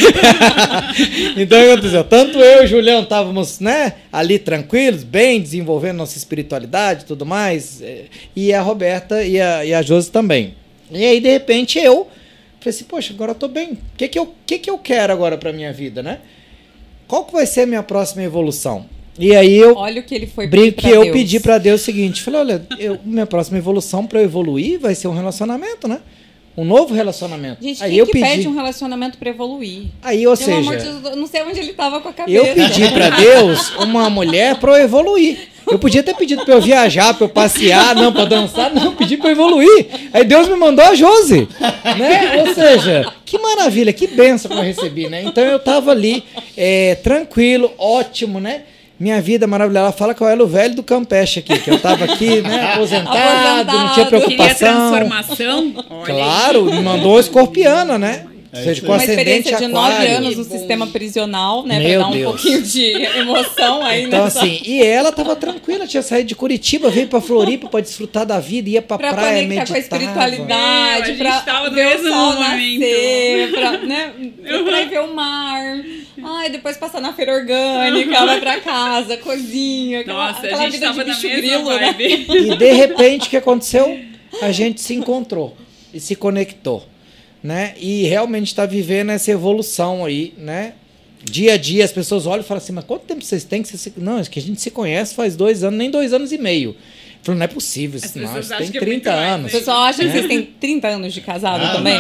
então 1.37 1.59
o 1.59 1.65
que 1.65 1.73
aconteceu? 1.73 2.05
Tanto 2.05 2.39
eu 2.39 2.63
e 2.63 2.65
o 2.65 2.69
Julião 2.69 3.03
estávamos, 3.03 3.59
né, 3.59 3.95
ali 4.13 4.39
tranquilos, 4.39 5.03
bem, 5.03 5.41
desenvolvendo 5.41 5.97
nossa 5.97 6.17
espiritualidade 6.17 7.03
e 7.03 7.07
tudo 7.07 7.27
mais. 7.27 7.83
é, 7.83 8.05
E 8.37 8.53
a 8.53 8.63
Roberta 8.63 9.25
e 9.25 9.41
a, 9.41 9.65
e 9.65 9.75
a 9.75 9.83
Josi 9.83 10.13
também. 10.13 10.55
E 10.89 11.05
aí, 11.05 11.19
de 11.21 11.31
repente, 11.31 11.81
eu 11.81 12.07
falei 12.65 12.77
assim, 12.77 12.85
poxa, 12.85 13.13
agora 13.13 13.33
eu 13.33 13.35
tô 13.37 13.47
bem. 13.49 13.73
O 13.73 13.79
que, 13.97 14.09
que, 14.09 14.19
eu, 14.19 14.35
que, 14.47 14.59
que 14.59 14.71
eu 14.71 14.79
quero 14.79 15.13
agora 15.13 15.37
pra 15.37 15.53
minha 15.53 15.73
vida, 15.73 16.03
né? 16.03 16.21
Qual 17.07 17.25
que 17.25 17.33
vai 17.33 17.47
ser 17.47 17.63
a 17.63 17.67
minha 17.67 17.83
próxima 17.83 18.23
evolução? 18.23 18.87
E 19.19 19.35
aí 19.37 19.55
eu 19.55 19.77
Olha 19.77 20.01
o 20.01 20.05
que 20.05 20.15
ele 20.15 20.27
foi 20.27 20.47
brinco 20.47 20.81
que 20.81 20.89
eu 20.91 21.03
Deus. 21.03 21.13
pedi 21.13 21.39
pra 21.39 21.59
Deus 21.59 21.83
o 21.83 21.85
seguinte, 21.85 22.21
falei, 22.23 22.41
olha, 22.41 22.67
eu- 22.79 22.99
minha 23.05 23.27
próxima 23.27 23.59
evolução 23.59 24.07
pra 24.07 24.19
eu 24.21 24.25
evoluir 24.25 24.81
vai 24.81 24.95
ser 24.95 25.07
um 25.09 25.15
relacionamento, 25.15 25.87
né? 25.87 26.01
Um 26.57 26.65
novo 26.65 26.95
relacionamento. 26.95 27.63
Gente, 27.63 27.83
aí 27.83 27.91
quem 27.91 27.99
eu 27.99 28.07
que 28.07 28.13
pedi, 28.13 28.25
pede 28.25 28.49
um 28.49 28.55
relacionamento 28.55 29.19
pra 29.19 29.31
evoluir? 29.31 29.87
aí 30.03 30.25
ou 30.27 30.37
Pelo 30.37 30.57
amor 30.57 30.77
de 30.77 30.83
seja, 30.83 30.93
Deus, 31.01 31.13
eu 31.13 31.17
não 31.17 31.27
sei 31.27 31.43
onde 31.43 31.59
ele 31.59 31.73
tava 31.73 32.01
com 32.01 32.09
a 32.09 32.13
cabeça. 32.13 32.39
eu 32.39 32.55
pedi 32.55 32.89
pra 32.93 33.11
Deus 33.17 33.71
uma 33.77 34.09
mulher 34.09 34.57
pra 34.57 34.73
eu 34.79 34.85
evoluir. 34.85 35.49
Eu 35.69 35.79
podia 35.79 36.03
ter 36.03 36.15
pedido 36.15 36.45
pra 36.45 36.55
eu 36.55 36.61
viajar, 36.61 37.15
pra 37.15 37.25
eu 37.25 37.29
passear, 37.29 37.95
não, 37.97 38.13
pra 38.13 38.27
dançar, 38.27 38.73
não, 38.73 38.85
eu 38.85 38.93
pedi 38.93 39.17
pra 39.17 39.29
eu 39.31 39.33
evoluir. 39.33 39.87
Aí 40.13 40.23
Deus 40.23 40.47
me 40.47 40.57
mandou 40.57 40.85
a 40.85 40.95
Josi, 40.95 41.49
né? 41.99 42.37
Ou 42.47 42.55
seja, 42.55 43.11
que 43.25 43.39
maravilha, 43.39 43.93
que 43.93 44.07
benção 44.07 44.51
que 44.51 44.57
eu 44.59 44.63
recebi, 44.63 45.09
né? 45.09 45.23
Então 45.23 45.43
eu 45.43 45.59
tava 45.59 45.91
ali, 45.91 46.23
é, 46.57 46.97
tranquilo, 46.97 47.73
ótimo, 47.79 48.39
né? 48.39 48.63
Minha 48.99 49.21
vida 49.21 49.47
maravilhosa. 49.47 49.87
Ela 49.87 49.93
fala 49.93 50.15
que 50.15 50.23
eu 50.23 50.29
era 50.29 50.43
o 50.43 50.47
velho 50.47 50.77
do 50.77 50.83
Campeche 50.83 51.41
aqui, 51.41 51.59
que 51.59 51.71
eu 51.71 51.81
tava 51.81 52.05
aqui, 52.05 52.41
né, 52.41 52.73
aposentado, 52.75 53.15
não 53.15 53.15
tinha 53.15 53.61
Aposentado. 53.61 53.95
Queria 53.95 54.07
preocupação. 54.07 54.91
transformação? 54.91 55.75
Olha 55.91 56.05
Claro, 56.07 56.65
me 56.67 56.81
mandou 56.81 57.19
escorpiana, 57.19 57.99
né? 57.99 58.27
É 58.55 58.59
Ou 58.59 58.65
seja, 58.65 58.81
com. 58.83 58.87
Uma 58.93 59.05
experiência 59.05 59.57
de 59.57 59.67
nove 59.67 59.93
aquário. 59.93 60.17
anos 60.17 60.37
no 60.37 60.45
sistema 60.45 60.87
prisional, 60.87 61.67
né? 61.67 61.79
Meu 61.79 61.89
pra 61.89 61.99
dar 61.99 62.09
um 62.09 62.13
Deus. 62.13 62.31
pouquinho 62.33 62.63
de 62.63 62.93
emoção 63.19 63.85
aí 63.85 64.05
Então, 64.05 64.25
nessa... 64.25 64.41
assim, 64.41 64.61
e 64.65 64.83
ela 64.83 65.11
tava 65.13 65.35
tranquila, 65.37 65.87
tinha 65.87 66.03
saído 66.03 66.29
de 66.29 66.35
Curitiba, 66.35 66.89
veio 66.91 67.09
pra 67.09 67.21
Floripa 67.21 67.69
pra 67.69 67.81
desfrutar 67.81 68.25
da 68.25 68.39
vida, 68.39 68.69
ia 68.71 68.81
pra 68.83 68.97
Pra 68.99 69.13
praia, 69.13 69.43
conectar 69.43 69.67
com 69.67 69.75
a 69.75 69.79
espiritualidade, 69.79 71.03
a 71.03 71.07
gente 71.07 71.19
pra 71.19 71.41
tava 71.41 71.71
ver 71.71 71.97
o 71.97 72.03
sol 72.03 72.11
momento. 72.35 72.39
nascer, 72.81 73.51
pra, 73.53 73.73
né, 73.79 74.13
pra 74.65 74.85
ver 74.85 75.01
o 75.01 75.15
mar. 75.15 75.63
Ai, 76.27 76.49
depois 76.51 76.77
passar 76.77 77.01
na 77.01 77.13
feira 77.13 77.35
orgânica, 77.35 78.25
vai 78.25 78.41
pra 78.41 78.61
casa, 78.61 79.17
cozinha, 79.19 80.01
aquela, 80.01 80.29
Nossa, 80.29 80.47
aquela 80.47 80.63
a 80.63 80.65
gente 80.65 80.73
vida 80.75 80.87
tava 80.87 81.05
de 81.05 81.11
na 81.11 81.17
bicho 81.17 81.29
grilo, 81.29 81.71
né? 81.77 81.95
E 81.99 82.57
de 82.57 82.73
repente, 82.73 83.27
o 83.27 83.31
que 83.31 83.37
aconteceu? 83.37 83.99
A 84.41 84.51
gente 84.51 84.81
se 84.81 84.95
encontrou 84.95 85.57
e 85.93 86.01
se 86.01 86.17
conectou, 86.17 86.85
né? 87.45 87.75
E 87.79 88.05
realmente 88.05 88.47
está 88.47 88.65
vivendo 88.65 89.11
essa 89.11 89.31
evolução 89.31 90.03
aí, 90.03 90.33
né? 90.39 90.73
Dia 91.23 91.55
a 91.55 91.57
dia 91.59 91.85
as 91.85 91.93
pessoas 91.93 92.27
olham 92.27 92.41
e 92.41 92.47
falam 92.47 92.63
assim, 92.63 92.73
mas 92.73 92.85
quanto 92.85 93.03
tempo 93.03 93.23
vocês 93.23 93.45
têm 93.45 93.63
que 93.63 93.69
vocês 93.69 93.83
se... 93.83 93.93
Não, 93.99 94.19
é 94.19 94.25
que 94.25 94.39
a 94.39 94.43
gente 94.43 94.61
se 94.63 94.71
conhece 94.71 95.15
faz 95.15 95.37
dois 95.37 95.63
anos, 95.63 95.79
nem 95.79 95.91
dois 95.91 96.15
anos 96.15 96.33
e 96.33 96.39
meio. 96.39 96.75
Falei, 97.23 97.39
não 97.39 97.45
é 97.45 97.49
possível, 97.49 97.99
isso, 97.99 98.19
não, 98.19 98.59
tem 98.59 98.71
que 98.71 98.77
é 98.77 98.81
30 98.81 98.87
muito 98.87 99.09
mais, 99.09 99.33
anos. 99.33 99.55
O 99.55 99.59
pessoal 99.59 99.83
acha 99.83 100.03
que 100.05 100.11
vocês 100.11 100.27
têm 100.27 100.43
30 100.43 100.89
anos 100.89 101.15
de 101.15 101.21
casado 101.23 101.65
Ah, 101.65 101.73
também. 101.73 101.99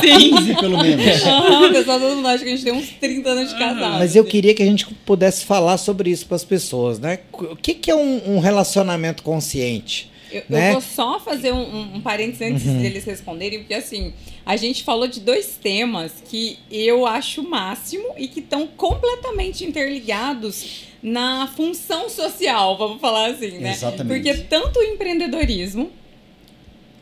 15 0.00 0.54
pelo 0.58 0.82
menos. 0.82 1.22
Aham, 1.22 1.68
o 1.68 1.72
pessoal 1.72 2.00
todo 2.00 2.16
mundo 2.16 2.28
acha 2.28 2.42
que 2.42 2.50
a 2.50 2.52
gente 2.52 2.64
tem 2.64 2.72
uns 2.72 2.88
30 2.88 3.28
anos 3.28 3.50
de 3.50 3.58
casado. 3.58 3.98
Mas 3.98 4.16
eu 4.16 4.24
queria 4.24 4.52
que 4.54 4.62
a 4.62 4.66
gente 4.66 4.86
pudesse 5.04 5.44
falar 5.44 5.76
sobre 5.78 6.10
isso 6.10 6.26
para 6.26 6.36
as 6.36 6.44
pessoas, 6.44 6.98
né? 6.98 7.20
O 7.32 7.54
que, 7.54 7.74
que 7.74 7.90
é 7.90 7.94
um, 7.94 8.36
um 8.36 8.38
relacionamento 8.40 9.22
consciente? 9.22 10.10
Eu, 10.30 10.42
né? 10.48 10.68
eu 10.68 10.72
vou 10.72 10.80
só 10.80 11.20
fazer 11.20 11.52
um, 11.52 11.96
um, 11.96 12.00
parênteses 12.00 12.42
antes 12.42 12.66
Uhum. 12.66 12.82
deles 12.82 13.04
responderem, 13.04 13.60
porque 13.60 13.74
assim, 13.74 14.12
a 14.44 14.56
gente 14.56 14.82
falou 14.82 15.06
de 15.06 15.20
dois 15.20 15.56
temas 15.60 16.12
que 16.28 16.58
eu 16.70 17.06
acho 17.06 17.42
o 17.42 17.48
máximo 17.48 18.14
e 18.18 18.26
que 18.28 18.40
estão 18.40 18.66
completamente 18.66 19.64
interligados 19.64 20.84
na 21.02 21.46
função 21.46 22.08
social, 22.08 22.76
vamos 22.76 23.00
falar 23.00 23.30
assim, 23.30 23.58
né? 23.58 23.70
Exatamente. 23.72 24.24
Porque 24.24 24.42
tanto 24.44 24.80
o 24.80 24.82
empreendedorismo 24.82 25.90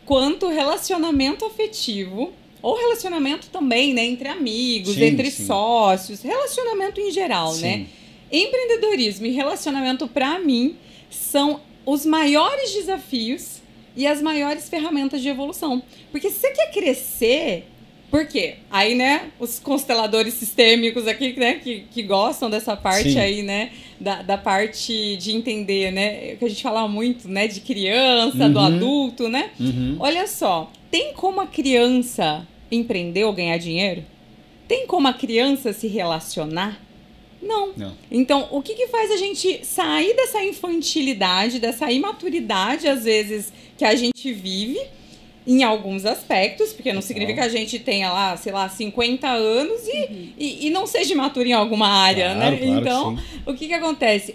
quanto 0.05 0.47
o 0.47 0.51
relacionamento 0.51 1.45
afetivo, 1.45 2.33
ou 2.61 2.77
relacionamento 2.77 3.49
também, 3.49 3.93
né, 3.95 4.05
entre 4.05 4.29
amigos, 4.29 4.95
Sim, 4.95 5.05
entre 5.05 5.31
sim. 5.31 5.47
sócios, 5.47 6.23
relacionamento 6.23 7.01
em 7.01 7.11
geral, 7.11 7.53
Sim. 7.53 7.63
né? 7.63 7.87
Empreendedorismo 8.33 9.27
e 9.27 9.31
relacionamento, 9.31 10.09
para 10.09 10.39
mim, 10.39 10.77
são 11.11 11.61
os 11.87 12.05
maiores 12.07 12.73
desafios 12.73 13.63
e 13.97 14.07
as 14.07 14.21
maiores 14.21 14.69
ferramentas 14.69 15.21
de 15.23 15.29
evolução. 15.29 15.83
Porque 16.11 16.31
se 16.31 16.41
você 16.41 16.51
quer 16.51 16.71
crescer, 16.73 17.65
por 18.11 18.27
quê? 18.27 18.57
Aí, 18.71 18.95
né, 18.95 19.31
os 19.41 19.59
consteladores 19.59 20.35
sistêmicos 20.35 21.07
aqui, 21.07 21.39
né, 21.39 21.55
que, 21.55 21.81
que 21.93 22.03
gostam 22.03 22.49
dessa 22.49 22.77
parte 22.77 23.13
Sim. 23.13 23.19
aí, 23.19 23.43
né, 23.43 23.71
da, 24.01 24.23
da 24.23 24.39
parte 24.39 25.17
de 25.17 25.33
entender, 25.33 25.91
né, 25.93 26.37
que 26.37 26.45
a 26.45 26.49
gente 26.49 26.63
fala 26.63 26.87
muito, 26.89 27.29
né, 27.29 27.47
de 27.49 27.61
criança, 27.61 28.49
do 28.49 28.59
Uhum. 28.59 28.65
adulto, 28.67 29.29
né? 29.29 29.51
Uhum. 29.59 29.97
Olha 29.99 30.27
só, 30.27 30.71
tem 30.91 31.13
como 31.15 31.41
a 31.41 31.47
criança 31.47 32.47
empreender 32.71 33.25
ou 33.25 33.33
ganhar 33.33 33.59
dinheiro? 33.59 34.05
Tem 34.67 34.87
como 34.87 35.07
a 35.09 35.13
criança 35.13 35.73
se 35.73 35.87
relacionar? 35.89 36.81
Não. 37.45 37.73
Não. 37.77 37.97
Então, 38.11 38.49
o 38.51 38.63
que, 38.63 38.75
que 38.75 38.89
faz 38.89 39.11
a 39.11 39.17
gente 39.17 39.65
sair 39.65 40.15
dessa 40.15 40.43
infantilidade, 40.43 41.59
dessa 41.59 41.91
imaturidade, 41.93 42.89
às 42.89 43.05
vezes, 43.05 43.53
que 43.77 43.85
a 43.85 43.95
gente 43.95 44.33
vive 44.33 44.81
em 45.47 45.63
alguns 45.63 46.07
aspectos, 46.07 46.73
porque 46.73 46.93
não 46.93 47.03
significa 47.03 47.43
que 47.43 47.47
a 47.47 47.51
gente 47.51 47.79
tenha 47.79 48.11
lá, 48.11 48.37
sei 48.37 48.53
lá, 48.53 48.69
50 48.69 49.29
anos 49.29 49.87
e, 49.87 50.33
e, 50.39 50.67
e 50.67 50.71
não 50.71 50.87
seja 50.87 51.13
imaturo 51.13 51.47
em 51.47 51.53
alguma 51.53 51.87
área, 51.87 52.35
Claro, 52.35 52.51
né? 52.53 52.57
claro 52.57 52.81
então, 52.81 53.17
sim. 53.17 53.23
o 53.45 53.55
que, 53.55 53.67
que 53.67 53.75
acontece? 53.75 54.35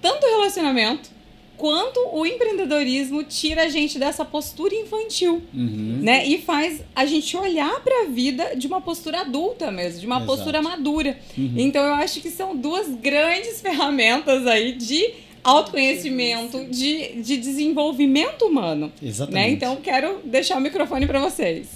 Tanto 0.00 0.26
o 0.26 0.30
relacionamento 0.30 1.10
quanto 1.58 1.98
o 2.14 2.24
empreendedorismo 2.24 3.22
tira 3.24 3.64
a 3.64 3.68
gente 3.68 3.98
dessa 3.98 4.24
postura 4.24 4.74
infantil, 4.74 5.42
Uhum. 5.52 5.98
né? 6.00 6.24
E 6.26 6.38
faz 6.38 6.82
a 6.94 7.04
gente 7.04 7.36
olhar 7.36 7.80
para 7.82 8.04
a 8.04 8.06
vida 8.06 8.54
de 8.56 8.66
uma 8.66 8.80
postura 8.80 9.20
adulta 9.22 9.70
mesmo, 9.70 10.00
de 10.00 10.06
uma 10.06 10.16
Exato. 10.16 10.32
postura 10.32 10.62
madura. 10.62 11.18
Uhum. 11.36 11.52
Então 11.56 11.84
eu 11.84 11.94
acho 11.94 12.20
que 12.20 12.30
são 12.30 12.56
duas 12.56 12.88
grandes 12.88 13.60
ferramentas 13.62 14.46
aí 14.46 14.72
de 14.72 15.10
autoconhecimento, 15.44 16.64
de, 16.66 17.20
de 17.22 17.36
desenvolvimento 17.36 18.44
humano. 18.44 18.92
Exatamente. 19.02 19.46
Né? 19.46 19.52
Então 19.52 19.76
quero 19.76 20.20
deixar 20.24 20.56
o 20.56 20.60
microfone 20.60 21.06
para 21.06 21.20
vocês. 21.20 21.66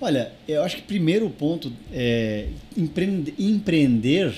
Olha, 0.00 0.32
eu 0.46 0.62
acho 0.62 0.76
que 0.76 0.82
primeiro 0.82 1.26
o 1.26 1.30
ponto 1.30 1.72
é 1.92 2.46
empreender, 2.76 3.34
empreender 3.38 4.34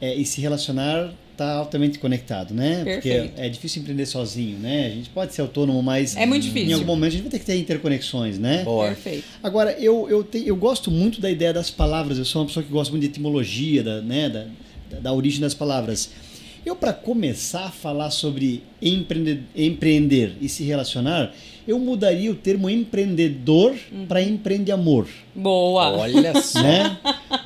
é, 0.00 0.14
e 0.14 0.24
se 0.24 0.40
relacionar 0.40 1.12
está 1.38 1.52
altamente 1.54 2.00
conectado, 2.00 2.52
né? 2.52 2.82
Perfeito. 2.84 3.28
Porque 3.28 3.40
é 3.40 3.48
difícil 3.48 3.80
empreender 3.82 4.06
sozinho, 4.06 4.58
né? 4.58 4.86
A 4.86 4.90
gente 4.90 5.08
pode 5.10 5.32
ser 5.32 5.40
autônomo, 5.42 5.80
mas 5.82 6.16
É 6.16 6.26
muito 6.26 6.44
em 6.44 6.48
difícil. 6.50 6.74
algum 6.74 6.86
momento 6.86 7.06
a 7.08 7.10
gente 7.12 7.22
vai 7.22 7.30
ter 7.30 7.38
que 7.38 7.44
ter 7.46 7.56
interconexões, 7.56 8.38
né? 8.38 8.64
Boa. 8.64 8.88
Perfeito. 8.88 9.24
Agora, 9.42 9.70
eu, 9.78 10.08
eu, 10.10 10.24
te- 10.24 10.42
eu 10.46 10.56
gosto 10.56 10.90
muito 10.90 11.20
da 11.20 11.30
ideia 11.30 11.52
das 11.52 11.70
palavras. 11.70 12.18
Eu 12.18 12.24
sou 12.24 12.42
uma 12.42 12.48
pessoa 12.48 12.64
que 12.64 12.72
gosta 12.72 12.90
muito 12.90 13.02
de 13.04 13.08
etimologia, 13.10 13.82
da, 13.84 14.00
né, 14.02 14.28
da, 14.28 14.46
da, 14.90 15.00
da 15.00 15.12
origem 15.12 15.40
das 15.40 15.54
palavras. 15.54 16.10
Eu, 16.66 16.74
para 16.74 16.92
começar 16.92 17.66
a 17.66 17.70
falar 17.70 18.10
sobre 18.10 18.62
empreender, 18.82 19.40
empreender 19.56 20.32
e 20.40 20.48
se 20.48 20.64
relacionar, 20.64 21.32
eu 21.66 21.78
mudaria 21.78 22.30
o 22.30 22.34
termo 22.34 22.68
empreendedor 22.68 23.74
para 24.08 24.20
empreende-amor. 24.22 25.06
Boa. 25.34 25.96
Olha 25.96 26.38
só. 26.42 26.60
Né? 26.62 26.98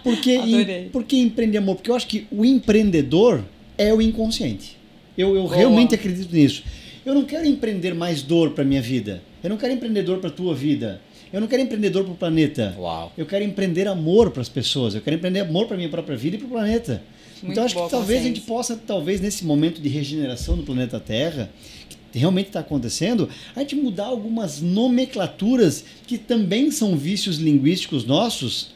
Porque, 0.03 0.36
Adorei. 0.36 0.88
por 0.90 1.05
que 1.05 1.18
empreende-amor? 1.18 1.76
Porque 1.76 1.90
eu 1.90 1.95
acho 1.95 2.07
que 2.07 2.26
o 2.32 2.45
empreendedor 2.45 3.45
é 3.83 3.93
o 3.93 4.01
inconsciente. 4.01 4.76
Eu, 5.16 5.35
eu 5.35 5.43
Boa. 5.43 5.57
realmente 5.57 5.95
acredito 5.95 6.35
nisso. 6.35 6.62
Eu 7.05 7.14
não 7.14 7.24
quero 7.24 7.47
empreender 7.47 7.95
mais 7.95 8.22
dor 8.22 8.51
para 8.51 8.64
minha 8.64 8.80
vida. 8.80 9.22
Eu 9.43 9.51
não 9.51 9.57
quero 9.57 9.72
empreendedor 9.72 10.18
para 10.18 10.30
tua 10.30 10.55
vida. 10.55 11.01
Eu 11.33 11.41
não 11.41 11.49
quero 11.49 11.62
empreendedor 11.62 12.05
para 12.05 12.12
o 12.12 12.16
planeta. 12.16 12.74
Uau. 12.78 13.12
Eu 13.16 13.26
quero 13.26 13.45
empreender 13.45 13.89
amor 13.89 14.30
para 14.30 14.43
as 14.43 14.49
pessoas. 14.49 14.95
Eu 14.95 15.01
quero 15.01 15.16
empreender 15.16 15.41
amor 15.41 15.66
para 15.66 15.76
minha 15.76 15.89
própria 15.89 16.16
vida 16.16 16.37
e 16.37 16.39
para 16.39 16.47
o 16.47 16.51
planeta. 16.51 17.03
Muito 17.43 17.53
então 17.53 17.64
acho 17.64 17.74
que 17.74 17.91
talvez 17.91 18.20
a 18.20 18.24
gente 18.24 18.41
possa, 18.43 18.76
talvez 18.76 19.20
nesse 19.20 19.45
momento 19.45 19.80
de 19.80 19.89
regeneração 19.89 20.57
do 20.57 20.62
planeta 20.62 21.01
Terra, 21.01 21.51
que 22.12 22.18
realmente 22.18 22.49
está 22.49 22.61
acontecendo, 22.61 23.28
a 23.57 23.61
gente 23.61 23.74
mudar 23.74 24.05
algumas 24.05 24.61
nomenclaturas 24.61 25.85
que 26.07 26.18
também 26.18 26.70
são 26.70 26.97
vícios 26.97 27.39
linguísticos 27.39 28.05
nossos 28.05 28.70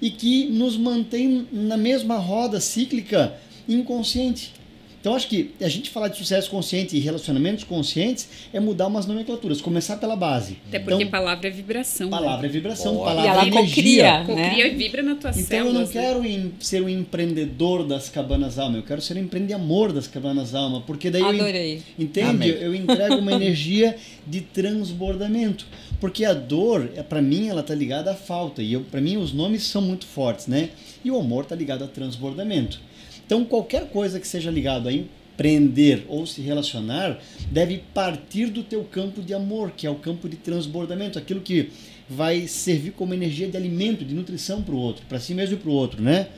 e 0.00 0.10
que 0.10 0.46
nos 0.46 0.76
mantêm 0.76 1.46
na 1.52 1.76
mesma 1.76 2.18
roda 2.18 2.60
cíclica 2.60 3.34
inconsciente. 3.68 4.52
Então 5.00 5.16
acho 5.16 5.26
que 5.26 5.50
a 5.60 5.68
gente 5.68 5.90
falar 5.90 6.06
de 6.06 6.16
sucesso 6.16 6.48
consciente 6.48 6.96
e 6.96 7.00
relacionamentos 7.00 7.64
conscientes 7.64 8.28
é 8.52 8.60
mudar 8.60 8.86
umas 8.86 9.04
nomenclaturas, 9.04 9.60
começar 9.60 9.96
pela 9.96 10.14
base. 10.14 10.58
Até 10.68 10.78
porque 10.78 10.94
então, 11.02 11.10
palavra 11.10 11.48
é 11.48 11.50
vibração. 11.50 12.06
né? 12.08 12.16
palavra 12.16 12.46
é 12.46 12.48
vibração, 12.48 12.94
Boa. 12.94 13.06
palavra 13.06 13.28
E 13.28 13.32
ela 13.32 13.42
é 13.42 13.48
energia. 13.48 14.18
cocria, 14.20 14.24
Cocria 14.24 14.64
né? 14.64 14.72
e 14.72 14.76
vibra 14.76 15.02
na 15.02 15.16
tua 15.16 15.30
Então 15.30 15.58
eu 15.58 15.64
não 15.72 15.84
células. 15.86 15.94
né? 15.94 16.00
quero 16.02 16.24
em- 16.24 16.52
ser 16.60 16.82
um 16.84 16.88
empreendedor 16.88 17.84
das 17.84 18.08
cabanas 18.08 18.60
alma, 18.60 18.76
eu 18.78 18.84
quero 18.84 19.00
ser 19.02 19.16
um 19.16 19.20
empreendedor 19.22 19.92
das 19.92 20.06
cabanas 20.06 20.54
alma, 20.54 20.80
porque 20.82 21.10
daí 21.10 21.20
eu, 21.22 21.28
Adorei. 21.30 21.82
entende? 21.98 22.28
Amém. 22.30 22.48
Eu 22.50 22.72
entrego 22.72 23.16
uma 23.16 23.32
energia 23.34 23.96
de 24.24 24.40
transbordamento, 24.86 25.66
porque 26.00 26.24
a 26.24 26.32
dor, 26.32 26.88
é 26.94 27.02
para 27.02 27.20
mim, 27.20 27.48
ela 27.48 27.64
tá 27.64 27.74
ligada 27.74 28.12
à 28.12 28.14
falta 28.14 28.62
e 28.62 28.78
para 28.78 29.00
mim 29.00 29.16
os 29.16 29.32
nomes 29.32 29.64
são 29.64 29.82
muito 29.82 30.06
fortes, 30.06 30.46
né? 30.46 30.70
E 31.04 31.10
o 31.10 31.18
amor 31.18 31.44
tá 31.44 31.56
ligado 31.56 31.82
a 31.82 31.88
transbordamento. 31.88 32.80
Então 33.26 33.44
qualquer 33.44 33.88
coisa 33.88 34.20
que 34.20 34.26
seja 34.26 34.50
ligado 34.50 34.88
a 34.88 34.92
empreender 34.92 36.04
ou 36.08 36.26
se 36.26 36.40
relacionar 36.40 37.18
deve 37.50 37.82
partir 37.94 38.46
do 38.46 38.62
teu 38.62 38.84
campo 38.84 39.22
de 39.22 39.34
amor, 39.34 39.72
que 39.72 39.86
é 39.86 39.90
o 39.90 39.94
campo 39.96 40.28
de 40.28 40.36
transbordamento, 40.36 41.18
aquilo 41.18 41.40
que 41.40 41.70
vai 42.08 42.46
servir 42.46 42.92
como 42.92 43.14
energia 43.14 43.48
de 43.48 43.56
alimento, 43.56 44.04
de 44.04 44.14
nutrição 44.14 44.62
para 44.62 44.74
o 44.74 44.78
outro, 44.78 45.04
para 45.08 45.18
si 45.18 45.34
mesmo 45.34 45.54
e 45.54 45.58
para 45.58 45.70
o 45.70 45.72
outro, 45.72 46.02
né? 46.02 46.28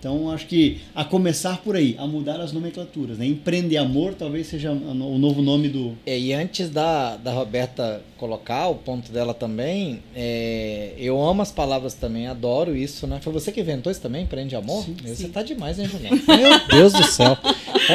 Então 0.00 0.30
acho 0.30 0.46
que 0.46 0.80
a 0.94 1.04
começar 1.04 1.58
por 1.58 1.76
aí, 1.76 1.94
a 1.98 2.06
mudar 2.06 2.40
as 2.40 2.52
nomenclaturas, 2.52 3.18
né? 3.18 3.26
Empreender 3.26 3.76
amor 3.76 4.14
talvez 4.14 4.46
seja 4.46 4.72
o 4.72 5.18
novo 5.18 5.42
nome 5.42 5.68
do 5.68 5.92
É, 6.06 6.18
E 6.18 6.32
antes 6.32 6.70
da, 6.70 7.16
da 7.16 7.32
Roberta 7.32 8.02
colocar 8.16 8.68
o 8.68 8.76
ponto 8.76 9.12
dela 9.12 9.34
também, 9.34 10.02
é, 10.14 10.94
eu 10.98 11.22
amo 11.22 11.42
as 11.42 11.52
palavras 11.52 11.94
também, 11.94 12.26
adoro 12.26 12.74
isso, 12.74 13.06
né? 13.06 13.18
Foi 13.22 13.32
você 13.32 13.52
que 13.52 13.60
inventou 13.60 13.92
isso 13.92 14.00
também, 14.00 14.24
Prende 14.24 14.56
Amor? 14.56 14.84
Sim, 14.84 14.96
você 15.02 15.14
sim. 15.14 15.28
tá 15.28 15.42
demais, 15.42 15.78
hein, 15.78 15.86
Juliana? 15.86 16.16
Meu 16.26 16.68
Deus 16.68 16.92
do 16.94 17.04
céu. 17.04 17.36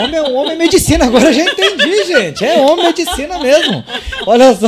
Homem, 0.03 0.15
é- 0.15 0.21
homem 0.21 0.51
é 0.53 0.55
medicina, 0.55 1.05
agora 1.05 1.25
eu 1.29 1.33
já 1.33 1.43
entendi, 1.43 2.03
gente. 2.05 2.43
É 2.45 2.57
homem 2.59 2.85
medicina 2.85 3.39
mesmo. 3.39 3.83
Olha 4.25 4.53
só. 4.55 4.67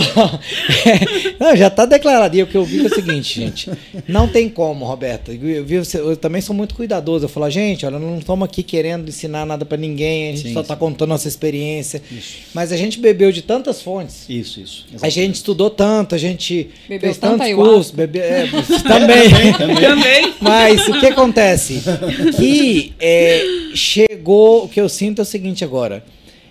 É, 0.85 1.33
não, 1.39 1.55
já 1.55 1.69
tá 1.69 1.85
declarado. 1.85 2.35
E 2.35 2.43
o 2.43 2.47
que 2.47 2.55
eu 2.55 2.63
vi 2.63 2.83
é 2.83 2.87
o 2.87 2.93
seguinte, 2.93 3.41
gente. 3.41 3.69
Não 4.07 4.27
tem 4.27 4.49
como, 4.49 4.85
Roberta. 4.85 5.31
Eu, 5.31 5.63
vi 5.65 5.79
você- 5.79 5.99
eu 5.99 6.15
também 6.17 6.41
sou 6.41 6.55
muito 6.55 6.75
cuidadoso. 6.75 7.25
Eu 7.25 7.29
falo, 7.29 7.49
gente, 7.49 7.85
olha, 7.85 7.99
não 7.99 8.17
estamos 8.19 8.45
aqui 8.45 8.63
querendo 8.63 9.07
ensinar 9.09 9.45
nada 9.45 9.65
pra 9.65 9.77
ninguém, 9.77 10.29
a 10.29 10.35
gente 10.35 10.47
Sim, 10.49 10.53
só 10.53 10.61
sim. 10.61 10.67
tá 10.67 10.75
contando 10.75 11.09
nossa 11.09 11.27
experiência. 11.27 12.01
Isso. 12.11 12.35
Mas 12.53 12.71
a 12.71 12.77
gente 12.77 12.99
bebeu 12.99 13.31
de 13.31 13.41
tantas 13.41 13.81
fontes. 13.81 14.25
Isso, 14.29 14.59
isso. 14.59 14.85
A 15.01 15.09
gente 15.09 15.35
estudou 15.35 15.69
tanto, 15.69 16.15
a 16.15 16.17
gente 16.17 16.69
Bebeu 16.87 16.99
fez 17.01 17.17
tantos 17.17 17.47
cursos, 17.53 17.91
bebe, 17.91 18.19
é, 18.19 18.47
também. 18.87 19.53
Também. 19.79 20.33
Mas 20.41 20.87
o 20.87 20.99
que 20.99 21.05
acontece? 21.07 21.81
Que 22.37 22.93
é, 22.99 23.43
chegou, 23.73 24.65
o 24.65 24.69
que 24.69 24.79
eu 24.79 24.89
sinto 24.89 25.16
é 25.19 25.23
o 25.23 25.25
seguinte 25.25 25.63
agora. 25.63 26.03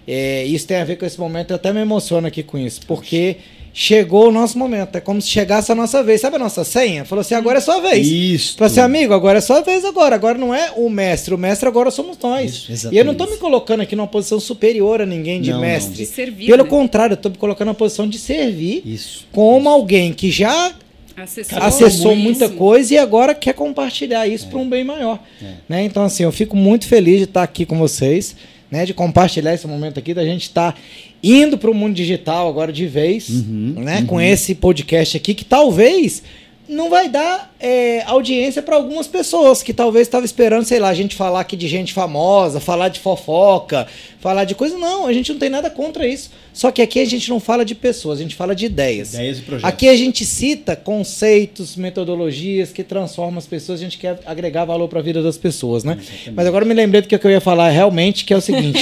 É, 0.06 0.44
isso 0.44 0.66
tem 0.66 0.76
a 0.76 0.84
ver 0.84 0.96
com 0.96 1.04
esse 1.04 1.18
momento, 1.18 1.50
eu 1.50 1.56
até 1.56 1.72
me 1.72 1.80
emociono 1.80 2.26
aqui 2.28 2.42
com 2.42 2.56
isso, 2.56 2.80
porque 2.86 3.38
chegou 3.76 4.28
o 4.28 4.32
nosso 4.32 4.58
momento. 4.58 4.96
É 4.96 5.00
como 5.00 5.20
se 5.20 5.28
chegasse 5.28 5.70
a 5.70 5.74
nossa 5.74 6.02
vez. 6.02 6.22
Sabe 6.22 6.36
a 6.36 6.38
nossa 6.38 6.64
senha? 6.64 7.04
Falou 7.04 7.20
assim: 7.20 7.34
agora 7.34 7.58
é 7.58 7.60
sua 7.60 7.80
vez. 7.80 8.06
Isso. 8.08 8.56
Falou 8.56 8.70
assim, 8.70 8.80
amigo, 8.80 9.12
agora 9.12 9.38
é 9.38 9.40
sua 9.42 9.60
vez 9.60 9.84
agora. 9.84 10.14
Agora 10.14 10.38
não 10.38 10.54
é 10.54 10.72
o 10.76 10.88
mestre, 10.88 11.34
o 11.34 11.38
mestre 11.38 11.68
agora 11.68 11.90
somos 11.90 12.16
nós. 12.22 12.66
Isso, 12.70 12.88
e 12.90 12.96
eu 12.96 13.04
não 13.04 13.14
tô 13.14 13.26
me 13.26 13.36
colocando 13.36 13.82
aqui 13.82 13.94
numa 13.94 14.06
posição 14.06 14.40
superior 14.40 15.02
a 15.02 15.06
ninguém 15.06 15.42
de 15.42 15.50
Não, 15.50 15.60
não. 15.60 15.66
mestre. 15.66 15.94
De 15.94 16.06
servir. 16.06 16.46
Pelo 16.46 16.64
né? 16.64 16.70
contrário, 16.70 17.12
eu 17.12 17.18
tô 17.18 17.28
me 17.28 17.36
colocando 17.36 17.68
na 17.68 17.74
posição 17.74 18.08
de 18.08 18.18
servir 18.18 18.82
Isso. 18.86 19.26
como 19.30 19.68
alguém 19.68 20.12
que 20.12 20.30
já 20.30 20.74
Acessou, 21.16 21.58
acessou 21.58 22.14
muita 22.14 22.46
coisa 22.46 22.92
e 22.92 22.98
agora 22.98 23.34
quer 23.34 23.54
compartilhar 23.54 24.28
isso 24.28 24.48
para 24.48 24.58
um 24.58 24.68
bem 24.68 24.84
maior. 24.84 25.18
É. 25.42 25.54
Né? 25.66 25.84
Então, 25.84 26.04
assim, 26.04 26.24
eu 26.24 26.30
fico 26.30 26.54
muito 26.54 26.86
feliz 26.86 27.16
de 27.16 27.24
estar 27.24 27.42
aqui 27.42 27.64
com 27.64 27.78
vocês, 27.78 28.36
né? 28.70 28.84
de 28.84 28.92
compartilhar 28.94 29.54
esse 29.54 29.66
momento 29.66 29.98
aqui, 29.98 30.12
da 30.14 30.24
gente 30.24 30.42
estar 30.42 30.78
indo 31.22 31.56
para 31.58 31.70
o 31.70 31.74
mundo 31.74 31.94
digital 31.94 32.48
agora 32.48 32.72
de 32.72 32.86
vez, 32.86 33.28
Uhum, 33.28 33.74
né? 33.78 33.98
uhum. 34.00 34.06
com 34.06 34.20
esse 34.20 34.54
podcast 34.54 35.16
aqui, 35.16 35.34
que 35.34 35.44
talvez 35.44 36.22
não 36.68 36.90
vai 36.90 37.08
dar 37.08 37.54
é, 37.60 38.02
audiência 38.06 38.60
para 38.60 38.76
algumas 38.76 39.06
pessoas 39.06 39.62
que 39.62 39.72
talvez 39.72 40.06
estavam 40.06 40.24
esperando, 40.24 40.64
sei 40.64 40.78
lá, 40.78 40.88
a 40.88 40.94
gente 40.94 41.14
falar 41.14 41.40
aqui 41.40 41.56
de 41.56 41.68
gente 41.68 41.92
famosa, 41.92 42.58
falar 42.58 42.88
de 42.88 42.98
fofoca, 43.00 43.86
falar 44.20 44.44
de 44.44 44.54
coisa. 44.54 44.76
Não, 44.76 45.06
a 45.06 45.12
gente 45.12 45.32
não 45.32 45.38
tem 45.38 45.48
nada 45.48 45.70
contra 45.70 46.06
isso. 46.06 46.30
Só 46.52 46.70
que 46.70 46.82
aqui 46.82 47.00
a 47.00 47.04
gente 47.04 47.28
não 47.28 47.38
fala 47.38 47.64
de 47.64 47.74
pessoas, 47.74 48.18
a 48.18 48.22
gente 48.22 48.34
fala 48.34 48.54
de 48.54 48.66
ideias. 48.66 49.14
Ideias 49.14 49.38
e 49.38 49.42
projetos. 49.42 49.68
Aqui 49.68 49.88
a 49.88 49.96
gente 49.96 50.24
cita 50.24 50.74
conceitos, 50.74 51.76
metodologias 51.76 52.72
que 52.72 52.82
transformam 52.82 53.38
as 53.38 53.46
pessoas, 53.46 53.80
a 53.80 53.84
gente 53.84 53.98
quer 53.98 54.18
agregar 54.26 54.64
valor 54.64 54.88
para 54.88 55.00
a 55.00 55.02
vida 55.02 55.22
das 55.22 55.36
pessoas, 55.36 55.84
né? 55.84 55.98
Exatamente. 56.00 56.32
Mas 56.32 56.46
agora 56.46 56.64
eu 56.64 56.68
me 56.68 56.74
lembrei 56.74 57.02
do 57.02 57.08
que 57.08 57.14
eu 57.14 57.30
ia 57.30 57.40
falar 57.40 57.70
realmente, 57.70 58.24
que 58.24 58.34
é 58.34 58.36
o 58.36 58.40
seguinte. 58.40 58.80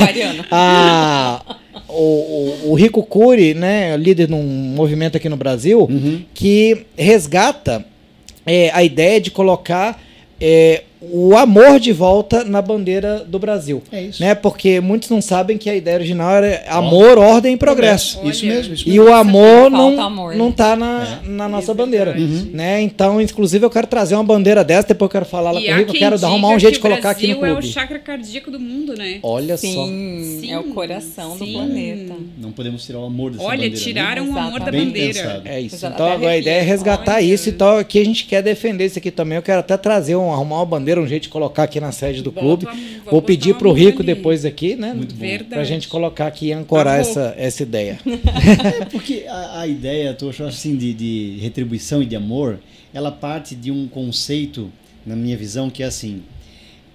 Mariana. 0.00 0.46
a, 0.50 1.56
o, 1.94 2.70
o, 2.70 2.74
Rico 2.74 3.02
Cury, 3.02 3.54
né, 3.54 3.96
líder 3.96 4.26
de 4.26 4.34
um 4.34 4.42
movimento 4.42 5.16
aqui 5.16 5.28
no 5.28 5.36
Brasil, 5.36 5.80
Uhum. 5.90 6.22
que 6.34 6.86
resgata 6.96 7.84
é, 8.44 8.70
a 8.72 8.82
ideia 8.82 9.20
de 9.20 9.30
colocar 9.30 10.02
é, 10.40 10.82
o 11.12 11.36
amor 11.36 11.78
de 11.78 11.92
volta 11.92 12.44
na 12.44 12.60
bandeira 12.62 13.24
do 13.26 13.38
Brasil. 13.38 13.82
É 13.92 14.02
isso. 14.02 14.22
Né? 14.22 14.34
Porque 14.34 14.80
muitos 14.80 15.08
não 15.10 15.20
sabem 15.20 15.56
que 15.58 15.68
a 15.70 15.74
ideia 15.74 15.96
original 15.96 16.30
era 16.36 16.64
amor, 16.68 17.18
ordem 17.18 17.54
e 17.54 17.56
progresso. 17.56 18.20
Isso 18.24 18.44
Olha. 18.44 18.54
mesmo, 18.56 18.74
isso 18.74 18.88
E 18.88 18.92
mesmo. 18.92 19.04
o 19.06 19.12
amor 19.12 19.70
não, 19.70 20.00
amor, 20.00 20.34
não 20.36 20.46
né? 20.48 20.54
tá 20.56 20.76
na, 20.76 21.20
na 21.24 21.48
nossa 21.48 21.72
É 21.72 21.74
bandeira. 21.74 22.12
verdade. 22.12 22.50
Né? 22.52 22.82
Então, 22.82 23.20
inclusive, 23.20 23.64
eu 23.64 23.70
quero 23.70 23.86
trazer 23.86 24.14
uma 24.14 24.24
bandeira 24.24 24.62
dessa, 24.64 24.88
depois 24.88 25.08
eu 25.08 25.12
quero 25.12 25.24
falar 25.26 25.50
lá 25.52 25.60
E 25.60 25.64
com 25.64 25.70
o 25.70 25.74
há 25.74 25.78
Rico, 25.78 25.90
eu 25.94 25.98
quero 25.98 26.24
arrumar 26.26 26.48
um 26.48 26.58
jeito 26.58 26.74
de 26.74 26.78
o 26.78 26.82
colocar 26.82 27.10
aqui 27.10 27.28
no 27.28 27.38
Brasil 27.40 27.54
clube. 27.54 27.66
é 27.66 27.70
o 27.70 27.72
chakra 27.72 27.98
cardíaco 27.98 28.50
do 28.50 28.60
mundo, 28.60 28.94
né? 28.96 29.18
Olha 29.22 29.56
só. 29.56 29.66
Sim, 29.66 30.38
Sim, 30.40 30.52
é 30.52 30.58
o 30.58 30.64
coração 30.64 31.36
do 31.36 31.44
sim. 31.44 31.52
planeta. 31.52 32.14
Não 32.38 32.52
podemos 32.52 32.84
tirar 32.84 32.98
o 33.00 33.04
amor 33.06 33.32
dessa 33.32 33.42
Olha, 33.44 33.56
bandeira. 33.56 33.76
né? 33.76 33.80
tiraram 33.82 34.30
o 34.30 34.38
amor 34.38 34.60
da. 34.60 34.70
Bem 34.70 34.86
bandeira. 34.86 35.12
pensado. 35.14 35.42
É 35.48 35.60
isso. 35.60 35.86
Então 35.86 36.06
agora 36.12 36.32
a 36.32 36.36
ideia 36.38 36.58
é 36.60 36.62
resgatar 36.62 37.14
Olha. 37.16 37.22
isso. 37.22 37.48
Então 37.48 37.78
aqui 37.78 37.98
a 38.00 38.04
gente 38.04 38.24
quer 38.24 38.42
defender 38.42 38.86
isso 38.86 38.98
aqui 38.98 39.10
também. 39.10 39.36
Eu 39.36 39.42
quero 39.42 39.60
até 39.60 39.76
trazer 39.76 40.16
um, 40.16 40.32
arrumar 40.32 40.56
uma 40.56 40.66
bandeira, 40.66 40.93
um 41.00 41.06
jeito 41.06 41.24
de 41.24 41.28
colocar 41.28 41.64
aqui 41.64 41.80
na 41.80 41.92
sede 41.92 42.22
do 42.22 42.30
Bota 42.30 42.66
clube. 42.66 43.00
Vou 43.04 43.22
pedir 43.22 43.54
pro 43.54 43.68
mão 43.68 43.76
Rico 43.76 44.02
ali. 44.02 44.14
depois 44.14 44.44
aqui, 44.44 44.76
né? 44.76 44.94
Verdade. 45.14 45.50
Pra 45.50 45.64
gente 45.64 45.88
colocar 45.88 46.26
aqui 46.26 46.46
e 46.46 46.52
ancorar 46.52 47.00
essa, 47.00 47.34
essa 47.36 47.62
ideia. 47.62 47.98
É 48.80 48.84
porque 48.86 49.24
a, 49.28 49.60
a 49.60 49.66
ideia, 49.66 50.16
eu 50.20 50.28
acho 50.30 50.44
assim, 50.44 50.76
de, 50.76 50.92
de 50.94 51.38
retribuição 51.40 52.02
e 52.02 52.06
de 52.06 52.16
amor, 52.16 52.58
ela 52.92 53.10
parte 53.10 53.54
de 53.54 53.70
um 53.70 53.86
conceito, 53.88 54.70
na 55.04 55.14
minha 55.16 55.36
visão, 55.36 55.68
que 55.70 55.82
é 55.82 55.86
assim: 55.86 56.22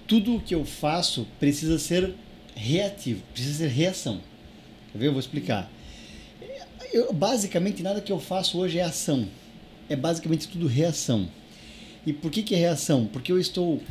tudo 0.07 0.35
o 0.35 0.41
que 0.41 0.55
eu 0.55 0.65
faço 0.65 1.27
precisa 1.39 1.77
ser 1.77 2.13
reativo, 2.55 3.21
precisa 3.33 3.59
ser 3.59 3.69
reação. 3.69 4.19
Quer 4.91 4.97
ver? 4.97 5.07
Eu 5.07 5.11
vou 5.11 5.19
explicar. 5.19 5.71
Eu, 6.91 7.13
basicamente, 7.13 7.83
nada 7.83 8.01
que 8.01 8.11
eu 8.11 8.19
faço 8.19 8.57
hoje 8.57 8.79
é 8.79 8.83
ação. 8.83 9.27
É 9.87 9.95
basicamente 9.95 10.47
tudo 10.47 10.67
reação. 10.67 11.27
E 12.05 12.13
por 12.13 12.31
que, 12.31 12.43
que 12.43 12.55
é 12.55 12.57
reação? 12.57 13.05
Porque 13.11 13.31
eu 13.31 13.39
estou 13.39 13.81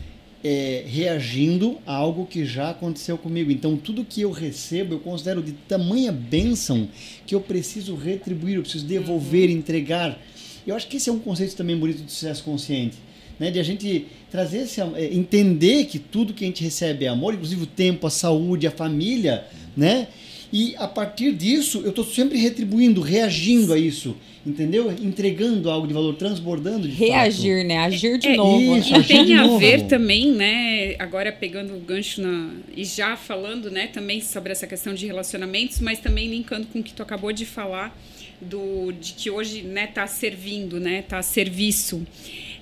é, 0.43 0.85
reagindo 0.87 1.79
a 1.87 1.95
algo 1.95 2.27
que 2.27 2.45
já 2.45 2.71
aconteceu 2.71 3.19
comigo. 3.19 3.51
Então, 3.51 3.77
tudo 3.77 4.05
que 4.05 4.21
eu 4.21 4.31
recebo, 4.31 4.95
eu 4.95 5.01
considero 5.01 5.43
de 5.43 5.53
tamanha 5.53 6.13
bênção 6.13 6.89
que 7.27 7.35
eu 7.35 7.41
preciso 7.41 7.95
retribuir, 7.95 8.57
eu 8.57 8.63
preciso 8.63 8.87
devolver, 8.87 9.51
entregar. 9.51 10.19
Eu 10.67 10.75
acho 10.77 10.87
que 10.87 10.97
esse 10.97 11.09
é 11.09 11.13
um 11.13 11.19
conceito 11.19 11.57
também 11.57 11.77
bonito 11.77 12.03
de 12.03 12.11
sucesso 12.11 12.45
consciente. 12.45 12.97
Né, 13.39 13.53
de 13.53 13.61
a 13.61 13.63
gente 13.63 14.07
trazer 14.33 14.63
esse, 14.63 14.81
é, 14.81 15.15
entender 15.15 15.85
que 15.85 16.01
tudo 16.01 16.35
que 16.35 16.43
a 16.43 16.47
gente 16.49 16.65
recebe 16.65 17.05
é 17.05 17.09
amor, 17.09 17.35
inclusive 17.35 17.63
o 17.63 17.67
tempo, 17.67 18.05
a 18.05 18.11
saúde, 18.11 18.67
a 18.67 18.71
família, 18.73 19.47
né? 19.77 20.09
E 20.53 20.75
a 20.79 20.89
partir 20.89 21.33
disso, 21.33 21.83
eu 21.85 21.91
estou 21.91 22.05
sempre 22.05 22.39
retribuindo, 22.39 23.01
reagindo 23.03 23.73
a 23.73 23.79
isso, 23.79 24.17
entendeu? 24.47 24.91
Entregando 24.91 25.71
algo 25.71 25.87
de 25.87 25.93
valor, 25.93 26.15
transbordando 26.15 26.89
de 26.89 26.93
fato. 26.97 27.07
Reagir, 27.07 27.65
né? 27.67 27.79
Agir 27.79 28.19
de 28.19 28.29
É, 28.29 28.37
novo. 28.37 28.77
isso, 28.79 28.91
né? 28.93 28.97
E 28.97 29.01
agir 29.01 29.09
tem 29.09 29.25
de 29.27 29.33
a 29.35 29.43
novo. 29.43 29.59
ver 29.59 29.83
também, 29.87 30.33
né? 30.33 30.95
Agora 30.99 31.31
pegando 31.31 31.75
o 31.77 31.81
gancho 31.81 32.23
na. 32.23 32.51
E 32.75 32.83
já 32.85 33.15
falando, 33.17 33.71
né, 33.71 33.89
também 33.89 34.21
sobre 34.23 34.51
essa 34.53 34.67
questão 34.67 34.95
de 34.95 35.05
relacionamentos, 35.07 35.81
mas 35.81 35.99
também 35.99 36.31
linkando 36.31 36.67
com 36.69 36.79
o 36.81 36.83
que 36.83 36.95
tu 36.95 37.03
acabou 37.03 37.31
de 37.33 37.45
falar, 37.45 37.95
do, 38.41 38.91
de 38.93 39.13
que 39.13 39.31
hoje, 39.31 39.63
né, 39.63 39.87
tá 39.87 40.07
servindo, 40.07 40.81
né? 40.81 41.03
Tá 41.03 41.19
a 41.19 41.23
serviço. 41.23 42.07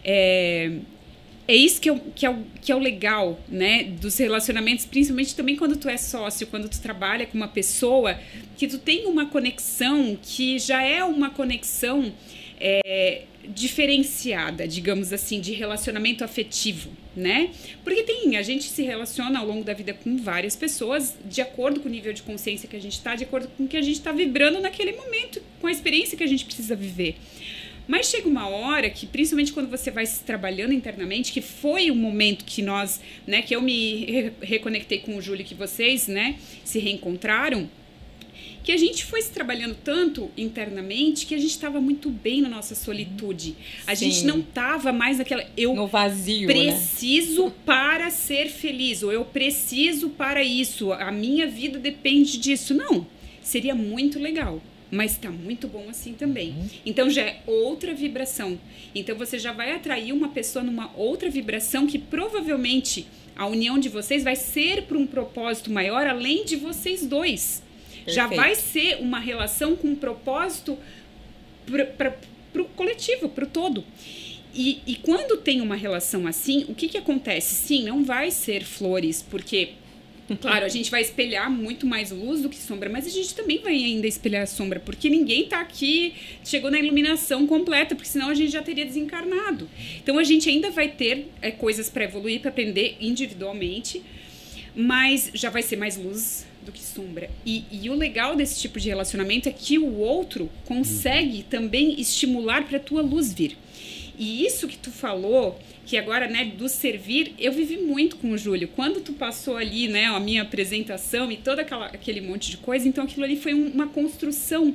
É, 0.04 0.72
é 1.48 1.55
isso 1.55 1.81
que 1.81 1.89
é, 1.89 1.93
o- 1.93 2.01
que, 2.14 2.27
é 2.27 2.36
que 2.60 2.73
é 2.73 2.74
o 2.74 2.78
legal, 2.78 3.39
né, 3.48 3.85
dos 3.85 4.16
relacionamentos, 4.18 4.85
principalmente 4.85 5.35
também 5.35 5.56
quando 5.56 5.77
tu 5.77 5.89
é 5.89 5.97
sócio, 5.97 6.47
quando 6.47 6.68
tu 6.68 6.81
trabalha 6.81 7.27
com 7.27 7.36
uma 7.36 7.48
pessoa, 7.48 8.18
que 8.56 8.66
tu 8.66 8.78
tem 8.78 9.06
uma 9.06 9.27
conexão 9.27 10.18
que 10.20 10.59
já 10.59 10.82
é 10.82 11.05
uma 11.05 11.31
conexão 11.31 12.12
é, 12.60 13.23
diferenciada, 13.48 14.66
digamos 14.66 15.12
assim, 15.12 15.40
de 15.40 15.52
relacionamento 15.52 16.24
afetivo, 16.24 16.90
né? 17.14 17.51
Porque 17.85 18.02
tem, 18.02 18.36
a 18.36 18.43
gente 18.43 18.64
se 18.64 18.82
relaciona 18.82 19.39
ao 19.39 19.47
longo 19.47 19.62
da 19.62 19.73
vida 19.73 19.94
com 19.94 20.16
várias 20.16 20.56
pessoas 20.56 21.14
de 21.24 21.40
acordo 21.40 21.78
com 21.81 21.89
o 21.89 21.93
nível 21.93 22.12
de 22.12 22.23
consciência 22.23 22.68
que 22.68 22.74
a 22.74 22.81
gente 22.81 22.94
está, 22.94 23.14
de 23.14 23.24
acordo 23.24 23.47
com 23.56 23.64
o 23.64 23.68
que 23.68 23.77
a 23.77 23.82
gente 23.82 23.97
está 23.98 24.10
vibrando 24.10 24.60
naquele 24.60 24.93
momento, 24.93 25.40
com 25.60 25.66
a 25.68 25.70
experiência 25.73 26.16
que 26.18 26.24
a 26.24 26.27
gente 26.27 26.44
precisa 26.44 26.74
viver. 26.74 27.14
Mas 27.88 28.06
chega 28.06 28.28
uma 28.28 28.48
hora 28.48 28.90
que, 28.90 29.06
principalmente 29.06 29.52
quando 29.52 29.68
você 29.70 29.90
vai 29.90 30.04
se 30.06 30.24
trabalhando 30.24 30.72
internamente, 30.72 31.32
que 31.32 31.40
foi 31.40 31.90
o 31.90 31.94
momento 31.94 32.44
que 32.44 32.60
nós, 32.62 33.00
né, 33.26 33.42
que 33.42 33.54
eu 33.54 33.62
me 33.62 34.04
re- 34.06 34.32
reconectei 34.42 34.98
com 34.98 35.16
o 35.16 35.22
Júlio, 35.22 35.44
que 35.44 35.54
vocês, 35.54 36.08
né, 36.08 36.36
se 36.64 36.78
reencontraram, 36.80 37.68
que 38.64 38.72
a 38.72 38.76
gente 38.76 39.04
foi 39.04 39.22
se 39.22 39.30
trabalhando 39.30 39.76
tanto 39.76 40.28
internamente 40.36 41.24
que 41.24 41.36
a 41.36 41.38
gente 41.38 41.50
estava 41.52 41.80
muito 41.80 42.10
bem 42.10 42.40
na 42.40 42.48
nossa 42.48 42.74
solitude. 42.74 43.54
A 43.86 43.94
Sim. 43.94 44.10
gente 44.10 44.26
não 44.26 44.40
estava 44.40 44.92
mais 44.92 45.18
naquela. 45.18 45.44
Eu 45.56 45.72
No 45.72 45.86
vazio, 45.86 46.48
né? 46.48 46.54
preciso 46.54 47.52
para 47.64 48.10
ser 48.10 48.48
feliz, 48.48 49.04
ou 49.04 49.12
eu 49.12 49.24
preciso 49.24 50.08
para 50.10 50.42
isso, 50.42 50.92
a 50.92 51.12
minha 51.12 51.46
vida 51.46 51.78
depende 51.78 52.38
disso. 52.38 52.74
Não, 52.74 53.06
seria 53.40 53.72
muito 53.76 54.18
legal. 54.18 54.60
Mas 54.97 55.12
está 55.12 55.31
muito 55.31 55.68
bom 55.68 55.89
assim 55.90 56.14
também. 56.14 56.55
Então 56.86 57.10
já 57.10 57.23
é 57.23 57.43
outra 57.47 57.93
vibração. 57.93 58.59
Então 58.94 59.14
você 59.14 59.39
já 59.39 59.52
vai 59.52 59.73
atrair 59.73 60.12
uma 60.12 60.31
pessoa 60.31 60.64
numa 60.64 60.90
outra 60.97 61.28
vibração 61.28 61.86
que 61.86 61.98
provavelmente 61.98 63.06
a 63.36 63.47
união 63.47 63.78
de 63.78 63.90
vocês 63.90 64.24
vai 64.24 64.35
ser 64.35 64.85
para 64.85 64.97
um 64.97 65.06
propósito 65.06 65.70
maior 65.70 66.06
além 66.06 66.47
de 66.47 66.56
vocês 66.56 67.06
dois. 67.06 67.62
Já 68.06 68.27
Perfeito. 68.27 68.40
vai 68.40 68.55
ser 68.55 68.97
uma 69.02 69.18
relação 69.18 69.77
com 69.77 69.89
um 69.89 69.94
propósito 69.94 70.78
para 71.98 72.62
o 72.62 72.64
coletivo, 72.64 73.28
para 73.28 73.44
o 73.44 73.48
todo. 73.48 73.85
E, 74.55 74.81
e 74.86 74.94
quando 74.97 75.36
tem 75.36 75.60
uma 75.60 75.77
relação 75.77 76.27
assim, 76.27 76.64
o 76.68 76.74
que, 76.74 76.89
que 76.89 76.97
acontece? 76.97 77.55
Sim, 77.55 77.85
não 77.85 78.02
vai 78.02 78.31
ser 78.31 78.64
flores, 78.64 79.23
porque, 79.23 79.73
claro, 80.40 80.64
a 80.64 80.68
gente 80.68 80.90
vai 80.90 81.00
espelhar 81.00 81.50
muito 81.50 81.86
mais 81.86 82.10
luz 82.10 82.42
do 82.42 82.48
que 82.48 82.56
sombra, 82.56 82.88
mas 82.88 83.06
a 83.06 83.10
gente 83.10 83.34
também 83.34 83.58
vai 83.58 83.74
ainda 83.74 84.06
espelhar 84.06 84.46
sombra, 84.46 84.80
porque 84.80 85.08
ninguém 85.08 85.46
tá 85.46 85.60
aqui, 85.60 86.14
chegou 86.44 86.70
na 86.70 86.78
iluminação 86.78 87.46
completa, 87.46 87.94
porque 87.94 88.08
senão 88.08 88.28
a 88.28 88.34
gente 88.34 88.50
já 88.50 88.62
teria 88.62 88.84
desencarnado. 88.84 89.68
Então 90.02 90.18
a 90.18 90.24
gente 90.24 90.48
ainda 90.48 90.70
vai 90.70 90.88
ter 90.88 91.28
é, 91.40 91.50
coisas 91.50 91.88
para 91.88 92.04
evoluir, 92.04 92.40
para 92.40 92.50
aprender 92.50 92.96
individualmente, 93.00 94.02
mas 94.74 95.30
já 95.32 95.48
vai 95.48 95.62
ser 95.62 95.76
mais 95.76 95.96
luz 95.96 96.46
do 96.62 96.72
que 96.72 96.82
sombra. 96.82 97.30
E, 97.44 97.64
e 97.70 97.88
o 97.88 97.94
legal 97.94 98.34
desse 98.34 98.60
tipo 98.60 98.78
de 98.80 98.88
relacionamento 98.88 99.48
é 99.48 99.52
que 99.52 99.78
o 99.78 99.96
outro 99.96 100.50
consegue 100.64 101.44
também 101.44 101.98
estimular 102.00 102.66
para 102.66 102.78
tua 102.78 103.00
luz 103.00 103.32
vir. 103.32 103.56
E 104.18 104.44
isso 104.44 104.66
que 104.66 104.76
tu 104.76 104.90
falou, 104.90 105.58
que 105.86 105.96
agora, 105.96 106.26
né, 106.28 106.44
do 106.44 106.68
servir, 106.68 107.32
eu 107.38 107.52
vivi 107.52 107.76
muito 107.78 108.16
com 108.16 108.32
o 108.32 108.36
Júlio. 108.38 108.66
Quando 108.74 109.00
tu 109.00 109.12
passou 109.12 109.56
ali, 109.56 109.86
né, 109.86 110.06
a 110.06 110.18
minha 110.18 110.42
apresentação 110.42 111.30
e 111.30 111.36
todo 111.36 111.60
aquela, 111.60 111.86
aquele 111.86 112.20
monte 112.20 112.50
de 112.50 112.56
coisa, 112.56 112.88
então 112.88 113.04
aquilo 113.04 113.24
ali 113.24 113.36
foi 113.36 113.54
um- 113.54 113.68
uma 113.68 113.86
construção. 113.86 114.74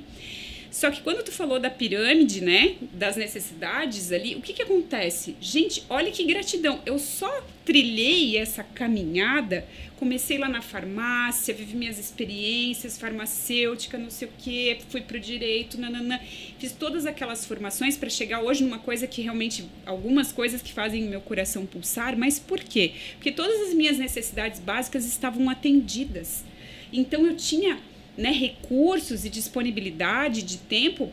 Só 0.72 0.90
que 0.90 1.02
quando 1.02 1.22
tu 1.22 1.34
falou 1.34 1.60
da 1.60 1.70
pirâmide, 1.70 2.40
né, 2.40 2.78
das 2.94 3.18
necessidades 3.18 4.10
ali, 4.10 4.36
o 4.36 4.42
que 4.42 4.54
que 4.54 4.62
acontece? 4.62 5.36
Gente, 5.42 5.84
olha 5.90 6.10
que 6.10 6.24
gratidão. 6.24 6.82
Eu 6.86 6.98
só 6.98 7.44
trilhei 7.66 8.38
essa 8.38 8.64
caminhada, 8.64 9.68
comecei 9.98 10.38
lá 10.38 10.48
na 10.48 10.62
farmácia, 10.62 11.54
vivi 11.54 11.76
minhas 11.76 12.00
experiências, 12.00 12.98
farmacêutica, 12.98 13.98
não 13.98 14.10
sei 14.10 14.30
o 14.30 14.32
quê, 14.38 14.80
fui 14.88 15.02
pro 15.02 15.20
direito, 15.20 15.78
nananã. 15.78 16.18
Fiz 16.58 16.72
todas 16.72 17.06
aquelas 17.06 17.46
formações 17.46 17.98
para 17.98 18.10
chegar 18.10 18.42
hoje 18.42 18.64
numa 18.64 18.80
coisa 18.80 19.06
que 19.06 19.22
realmente 19.22 19.66
algumas 19.86 20.32
coisas 20.32 20.62
que 20.62 20.72
fazem 20.72 21.04
meu 21.04 21.20
coração 21.20 21.66
pulsar, 21.66 22.18
mas 22.18 22.40
por 22.40 22.62
quê? 22.62 22.94
Porque 23.16 23.34
todas 23.34 23.68
as 23.68 23.74
minhas 23.74 23.98
necessidades 23.98 24.62
básicas 24.62 25.06
estavam 25.06 25.50
atendidas. 25.50 26.46
Então 26.94 27.26
eu 27.26 27.36
tinha 27.36 27.78
né, 28.22 28.32
recursos 28.32 29.26
e 29.26 29.30
disponibilidade 29.30 30.44
de 30.44 30.58
tempo 30.58 31.12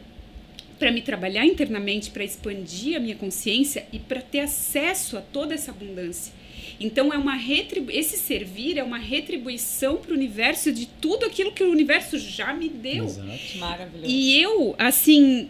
para 0.78 0.92
me 0.92 1.02
trabalhar 1.02 1.44
internamente, 1.44 2.10
para 2.10 2.22
expandir 2.22 2.96
a 2.96 3.00
minha 3.00 3.16
consciência 3.16 3.86
e 3.92 3.98
para 3.98 4.20
ter 4.20 4.40
acesso 4.40 5.16
a 5.16 5.20
toda 5.20 5.54
essa 5.54 5.72
abundância. 5.72 6.32
Então 6.78 7.12
é 7.12 7.18
uma 7.18 7.34
retribu 7.34 7.90
esse 7.90 8.16
servir 8.16 8.78
é 8.78 8.84
uma 8.84 8.98
retribuição 8.98 9.96
para 9.96 10.12
o 10.12 10.14
universo 10.14 10.70
de 10.70 10.86
tudo 10.86 11.26
aquilo 11.26 11.50
que 11.50 11.64
o 11.64 11.70
universo 11.70 12.16
já 12.18 12.52
me 12.52 12.68
deu. 12.68 13.06
Exato. 13.06 13.58
Maravilhoso. 13.58 14.06
E 14.06 14.40
eu, 14.40 14.76
assim, 14.78 15.48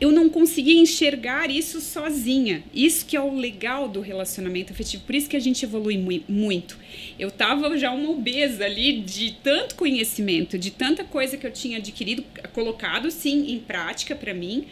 eu 0.00 0.10
não 0.10 0.28
conseguia 0.28 0.80
enxergar 0.80 1.50
isso 1.50 1.80
sozinha. 1.80 2.62
Isso 2.74 3.06
que 3.06 3.16
é 3.16 3.20
o 3.20 3.34
legal 3.34 3.88
do 3.88 4.00
relacionamento 4.00 4.72
afetivo. 4.72 5.04
Por 5.04 5.14
isso 5.14 5.28
que 5.28 5.36
a 5.36 5.40
gente 5.40 5.64
evolui 5.64 5.96
muito. 6.28 6.76
Eu 7.18 7.30
tava 7.30 7.76
já 7.78 7.90
uma 7.92 8.10
obesa 8.10 8.64
ali 8.64 9.00
de 9.00 9.36
tanto 9.42 9.74
conhecimento, 9.74 10.58
de 10.58 10.70
tanta 10.70 11.04
coisa 11.04 11.36
que 11.36 11.46
eu 11.46 11.52
tinha 11.52 11.78
adquirido, 11.78 12.24
colocado 12.52 13.10
sim 13.10 13.52
em 13.52 13.58
prática 13.58 14.14
para 14.14 14.34
mim, 14.34 14.66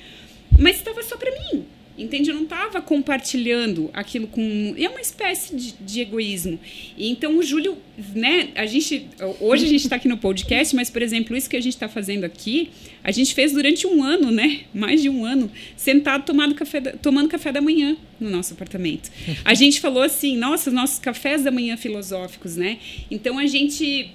mas 0.59 0.77
estava 0.77 1.03
só 1.03 1.16
para 1.16 1.31
mim. 1.31 1.65
Entende? 1.97 2.31
Eu 2.31 2.36
não 2.36 2.44
estava 2.44 2.81
compartilhando 2.81 3.90
aquilo 3.93 4.27
com. 4.27 4.74
É 4.78 4.89
uma 4.89 5.01
espécie 5.01 5.55
de, 5.55 5.73
de, 5.73 6.01
egoísmo. 6.01 6.59
Então 6.97 7.36
o 7.36 7.43
Júlio, 7.43 7.77
né? 8.15 8.49
A 8.55 8.65
gente. 8.65 9.09
Hoje 9.39 9.66
a 9.66 9.69
gente 9.69 9.82
está 9.82 9.97
aqui 9.97 10.09
no 10.09 10.16
podcast, 10.16 10.74
mas, 10.74 10.89
por 10.89 11.03
exemplo, 11.03 11.36
isso 11.36 11.51
que 11.51 11.57
a 11.57 11.61
gente 11.61 11.74
está 11.74 11.90
fazendo 11.90 12.24
aqui, 12.24 12.70
a 13.05 13.11
gente 13.11 13.35
fez 13.35 13.53
durante 13.53 13.87
um 13.87 14.03
ano, 14.03 14.31
né? 14.31 14.61
Mais 14.73 15.03
de 15.03 15.09
um 15.09 15.24
ano, 15.24 15.51
sentado 15.77 16.24
tomando 16.24 16.55
café 16.55 16.81
da, 16.81 16.93
tomando 16.93 17.29
café 17.29 17.51
da 17.51 17.61
manhã 17.61 17.97
no 18.20 18.31
nosso 18.31 18.55
apartamento. 18.55 19.11
A 19.45 19.55
gente 19.55 19.81
falou 19.81 20.03
assim, 20.03 20.37
nossa, 20.37 20.70
nossos 20.70 20.99
cafés 20.99 21.43
da 21.43 21.51
manhã 21.51 21.77
filosóficos, 21.77 22.57
né? 22.57 22.79
Então 23.11 23.39
a 23.39 23.47
gente 23.47 24.12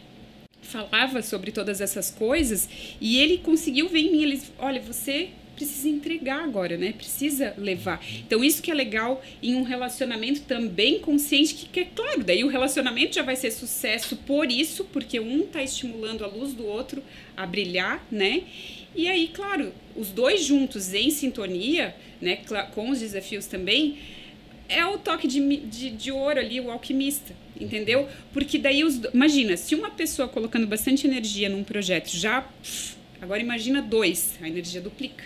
falava 0.62 1.22
sobre 1.22 1.52
todas 1.52 1.80
essas 1.82 2.12
coisas 2.12 2.68
e 3.00 3.18
ele 3.18 3.38
conseguiu 3.38 3.88
ver 3.90 4.00
em 4.00 4.12
mim. 4.12 4.24
Ele, 4.24 4.42
olha, 4.60 4.82
você 4.82 5.30
precisa 5.58 5.90
entregar 5.90 6.44
agora, 6.44 6.78
né? 6.78 6.94
Precisa 6.96 7.56
levar. 7.58 8.00
Então, 8.20 8.44
isso 8.44 8.62
que 8.62 8.70
é 8.70 8.74
legal 8.76 9.24
em 9.42 9.56
um 9.56 9.64
relacionamento 9.64 10.42
também 10.42 11.00
consciente, 11.00 11.56
que, 11.56 11.68
que 11.68 11.80
é 11.80 11.86
claro, 11.86 12.24
daí 12.24 12.44
o 12.44 12.48
relacionamento 12.48 13.16
já 13.16 13.24
vai 13.24 13.36
ser 13.36 13.50
sucesso 13.50 14.16
por 14.18 14.52
isso, 14.52 14.86
porque 14.86 15.20
um 15.20 15.42
está 15.42 15.64
estimulando 15.64 16.24
a 16.24 16.28
luz 16.28 16.54
do 16.54 16.66
outro 16.66 17.04
a 17.36 17.46
brilhar, 17.46 18.06
né? 18.12 18.44
E 18.98 19.08
aí, 19.08 19.28
claro, 19.28 19.72
os 19.96 20.10
dois 20.10 20.44
juntos 20.44 20.92
em 20.92 21.12
sintonia, 21.12 21.96
né, 22.20 22.40
com 22.74 22.90
os 22.90 23.00
desafios 23.00 23.46
também, 23.46 24.00
é 24.68 24.84
o 24.88 24.98
toque 24.98 25.28
de, 25.28 25.58
de, 25.58 25.92
de 25.92 26.12
ouro 26.12 26.40
ali, 26.40 26.60
o 26.60 26.72
alquimista, 26.72 27.32
entendeu? 27.62 28.10
Porque 28.34 28.58
daí, 28.58 28.84
os, 28.84 29.00
imagina, 29.14 29.56
se 29.56 29.76
uma 29.76 29.92
pessoa 29.92 30.28
colocando 30.28 30.66
bastante 30.66 31.06
energia 31.06 31.48
num 31.48 31.64
projeto 31.64 32.10
já. 32.10 32.50
Agora 33.22 33.40
imagina 33.40 33.84
dois, 33.84 34.36
a 34.42 34.48
energia 34.48 34.82
duplica. 34.82 35.24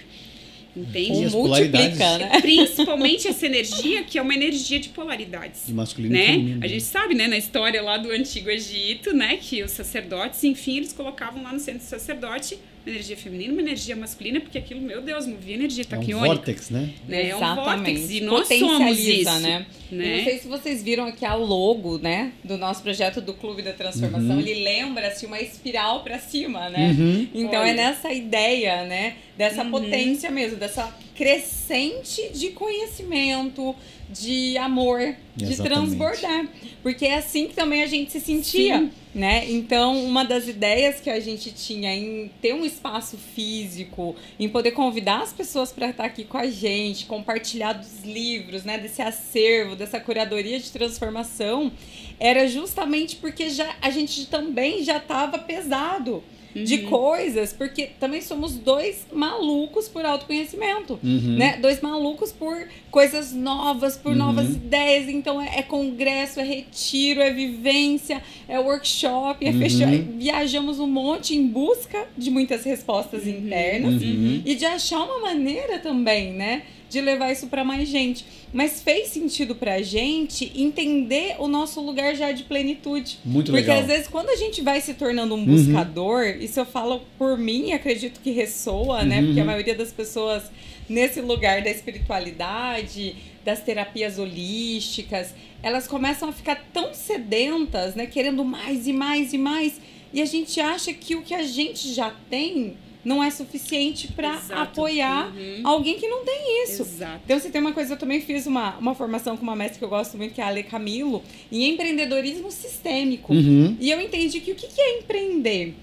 Entende? 0.76 1.30
multiplica, 1.30 2.18
né? 2.18 2.40
Principalmente 2.42 3.28
essa 3.28 3.46
energia 3.46 4.04
que 4.04 4.18
é 4.18 4.22
uma 4.22 4.34
energia 4.34 4.80
de 4.80 4.90
polaridades. 4.90 5.64
De 5.68 5.74
masculino 5.74 6.14
né? 6.14 6.24
e 6.24 6.28
feminino. 6.28 6.64
A 6.64 6.68
gente 6.68 6.84
sabe, 6.84 7.14
né, 7.14 7.28
na 7.28 7.38
história 7.38 7.82
lá 7.82 7.98
do 7.98 8.10
Antigo 8.10 8.50
Egito, 8.50 9.14
né, 9.14 9.38
que 9.38 9.64
os 9.64 9.72
sacerdotes, 9.72 10.44
enfim, 10.44 10.78
eles 10.78 10.94
colocavam 10.94 11.44
lá 11.44 11.52
no 11.52 11.60
centro 11.60 11.82
do 11.82 11.86
sacerdote 11.86 12.58
uma 12.84 12.92
energia 12.92 13.16
feminina, 13.16 13.54
uma 13.54 13.62
energia 13.62 13.96
masculina, 13.96 14.40
porque 14.40 14.58
aquilo, 14.58 14.82
meu 14.82 15.02
Deus, 15.02 15.28
movia 15.28 15.54
energia 15.54 15.86
taquiônica. 15.86 16.26
É 16.26 16.32
um 16.32 16.36
vórtex, 16.36 16.70
né? 16.72 16.90
né? 17.08 17.30
É 17.30 17.36
um 17.36 17.56
vórtex. 17.56 18.10
E 18.10 18.22
nós 18.22 18.48
somos 18.48 18.98
isso. 18.98 19.40
Né? 19.40 19.66
né? 19.92 20.18
não 20.18 20.24
sei 20.24 20.40
se 20.40 20.48
vocês 20.48 20.82
viram 20.82 21.06
aqui 21.06 21.24
a 21.24 21.36
logo, 21.36 22.00
né, 22.00 22.32
do 22.44 22.58
nosso 22.58 22.82
projeto 22.82 23.22
do 23.22 23.34
Clube 23.36 23.62
da 23.62 23.72
Transformação. 23.72 24.32
Uhum. 24.32 24.40
Ele 24.40 24.64
lembra-se 24.64 25.28
uma 25.28 25.40
espiral 25.40 26.04
para 26.04 26.18
cima, 26.18 26.70
né? 26.70 26.96
Uhum. 26.98 27.28
Então 27.36 27.60
é 27.60 27.64
Olha. 27.64 27.70
é 27.70 27.74
nessa 27.74 28.12
ideia, 28.12 28.84
né, 28.86 29.16
dessa 29.42 29.64
uhum. 29.64 29.72
potência 29.72 30.30
mesmo, 30.30 30.58
dessa 30.58 30.96
crescente 31.16 32.30
de 32.32 32.50
conhecimento, 32.50 33.76
de 34.08 34.56
amor, 34.56 35.16
de 35.36 35.46
Exatamente. 35.46 35.98
transbordar. 35.98 36.48
Porque 36.84 37.08
é 37.08 37.16
assim 37.16 37.48
que 37.48 37.56
também 37.56 37.82
a 37.82 37.88
gente 37.88 38.12
se 38.12 38.20
sentia, 38.20 38.78
Sim. 38.78 38.92
né? 39.16 39.50
Então, 39.50 40.06
uma 40.06 40.24
das 40.24 40.48
ideias 40.48 41.00
que 41.00 41.10
a 41.10 41.20
gente 41.20 41.52
tinha 41.52 41.92
em 41.92 42.30
ter 42.40 42.54
um 42.54 42.64
espaço 42.64 43.18
físico, 43.18 44.16
em 44.40 44.48
poder 44.48 44.72
convidar 44.72 45.24
as 45.24 45.34
pessoas 45.34 45.72
para 45.72 45.90
estar 45.90 46.06
aqui 46.06 46.24
com 46.24 46.38
a 46.38 46.46
gente, 46.46 47.08
compartilhar 47.08 47.74
dos 47.74 48.04
livros, 48.04 48.64
né, 48.64 48.78
desse 48.78 49.02
acervo, 49.02 49.76
dessa 49.76 50.00
curadoria 50.00 50.60
de 50.60 50.72
transformação, 50.72 51.72
era 52.20 52.48
justamente 52.48 53.16
porque 53.16 53.50
já 53.50 53.76
a 53.82 53.90
gente 53.90 54.28
também 54.28 54.84
já 54.84 54.98
estava 54.98 55.40
pesado 55.40 56.24
uhum. 56.56 56.64
de 56.64 56.80
coisas, 56.80 57.54
porque 57.54 57.90
também 58.00 58.22
somos 58.22 58.56
dois 58.56 59.06
malucos 59.12 59.88
por 59.88 60.06
autoconhecimento, 60.06 61.00
uhum. 61.04 61.38
né? 61.38 61.58
Dois 61.58 61.82
malucos 61.82 62.32
por 62.32 62.68
coisas 62.90 63.34
novas, 63.34 63.98
por 63.98 64.12
uhum. 64.12 64.18
novas 64.18 64.50
ideias. 64.50 65.10
Então 65.10 65.42
é, 65.42 65.60
é, 65.60 65.62
congresso, 65.64 66.40
é 66.40 66.44
retiro, 66.44 67.22
é 67.22 67.32
vivência, 67.32 68.22
é 68.48 68.60
workshop, 68.60 69.46
é. 69.46 69.50
Uhum. 69.50 70.18
Viajamos 70.18 70.80
um 70.80 70.88
monte 70.88 71.36
em 71.36 71.48
busca 71.48 72.08
de 72.18 72.30
muitas 72.30 72.64
respostas 72.64 73.24
uhum. 73.24 73.30
internas 73.30 74.02
uhum. 74.02 74.42
e 74.46 74.56
de 74.56 74.66
achar 74.66 75.04
uma 75.04 75.20
maneira 75.20 75.80
também, 75.80 76.34
né? 76.34 76.64
De 76.92 77.02
levar 77.02 77.32
isso 77.32 77.48
para 77.48 77.64
mais 77.64 77.88
gente 77.88 78.26
mas 78.54 78.82
fez 78.82 79.08
sentido 79.08 79.56
pra 79.56 79.82
gente 79.82 80.52
entender 80.56 81.36
o 81.40 81.48
nosso 81.48 81.80
lugar 81.80 82.16
já 82.16 82.32
de 82.32 82.44
plenitude. 82.44 83.20
Muito 83.24 83.52
Porque 83.52 83.68
legal. 83.68 83.80
às 83.80 83.88
vezes 83.88 84.08
quando 84.08 84.30
a 84.30 84.36
gente 84.36 84.62
vai 84.62 84.82
se 84.82 84.94
tornando 84.94 85.36
um 85.36 85.46
buscador, 85.46 86.26
uhum. 86.26 86.42
isso 86.42 86.60
eu 86.60 86.66
falo 86.66 87.02
por 87.18 87.38
mim, 87.38 87.72
acredito 87.72 88.20
que 88.20 88.32
ressoa, 88.32 89.04
né? 89.04 89.22
Porque 89.22 89.40
a 89.40 89.44
uhum. 89.44 89.48
maioria 89.48 89.76
das 89.76 89.92
pessoas 89.92 90.52
nesse 90.90 91.22
lugar 91.22 91.62
da 91.62 91.70
espiritualidade, 91.70 93.16
das 93.46 93.62
terapias 93.62 94.20
holísticas, 94.20 95.34
elas 95.64 95.88
começam 95.88 96.30
a 96.30 96.34
ficar 96.34 96.68
tão 96.74 96.94
sedentas, 96.94 97.96
né, 97.96 98.06
querendo 98.06 98.44
mais 98.44 98.88
e 98.88 98.94
mais 98.94 99.32
e 99.32 99.38
mais, 99.38 99.80
e 100.14 100.22
a 100.22 100.26
gente 100.26 100.60
acha 100.60 100.92
que 100.94 101.16
o 101.16 101.22
que 101.22 101.34
a 101.34 101.44
gente 101.44 101.94
já 101.94 102.14
tem 102.30 102.76
não 103.04 103.24
é 103.24 103.30
suficiente 103.32 104.10
para 104.10 104.40
apoiar 104.52 105.34
uhum. 105.36 105.62
alguém 105.64 105.98
que 105.98 106.08
não 106.08 106.24
tem 106.24 106.64
isso. 106.64 106.84
Exato. 106.84 107.22
Então, 107.26 107.40
você 107.40 107.50
tem 107.50 107.60
uma 107.60 107.74
coisa, 107.74 107.94
eu 107.94 107.98
também 107.98 108.22
fiz 108.22 108.46
uma, 108.46 108.78
uma 108.78 108.94
formação 108.94 109.36
com 109.36 109.44
uma 109.44 109.56
mestre 109.56 109.80
que 109.80 109.86
eu 109.86 109.90
gosto 109.90 110.18
muito, 110.18 110.34
que 110.34 110.42
é 110.42 110.44
a 110.44 110.48
Ale 110.48 110.64
Camilo, 110.64 111.24
em 111.52 111.70
empreendedorismo 111.70 112.52
sistêmico. 112.52 113.34
Uhum. 113.34 113.76
E 113.80 113.90
eu 113.90 114.00
entendi 114.00 114.40
que 114.40 114.52
o 114.52 114.56
que 114.56 114.80
é 114.80 115.00
empreender? 115.00 115.76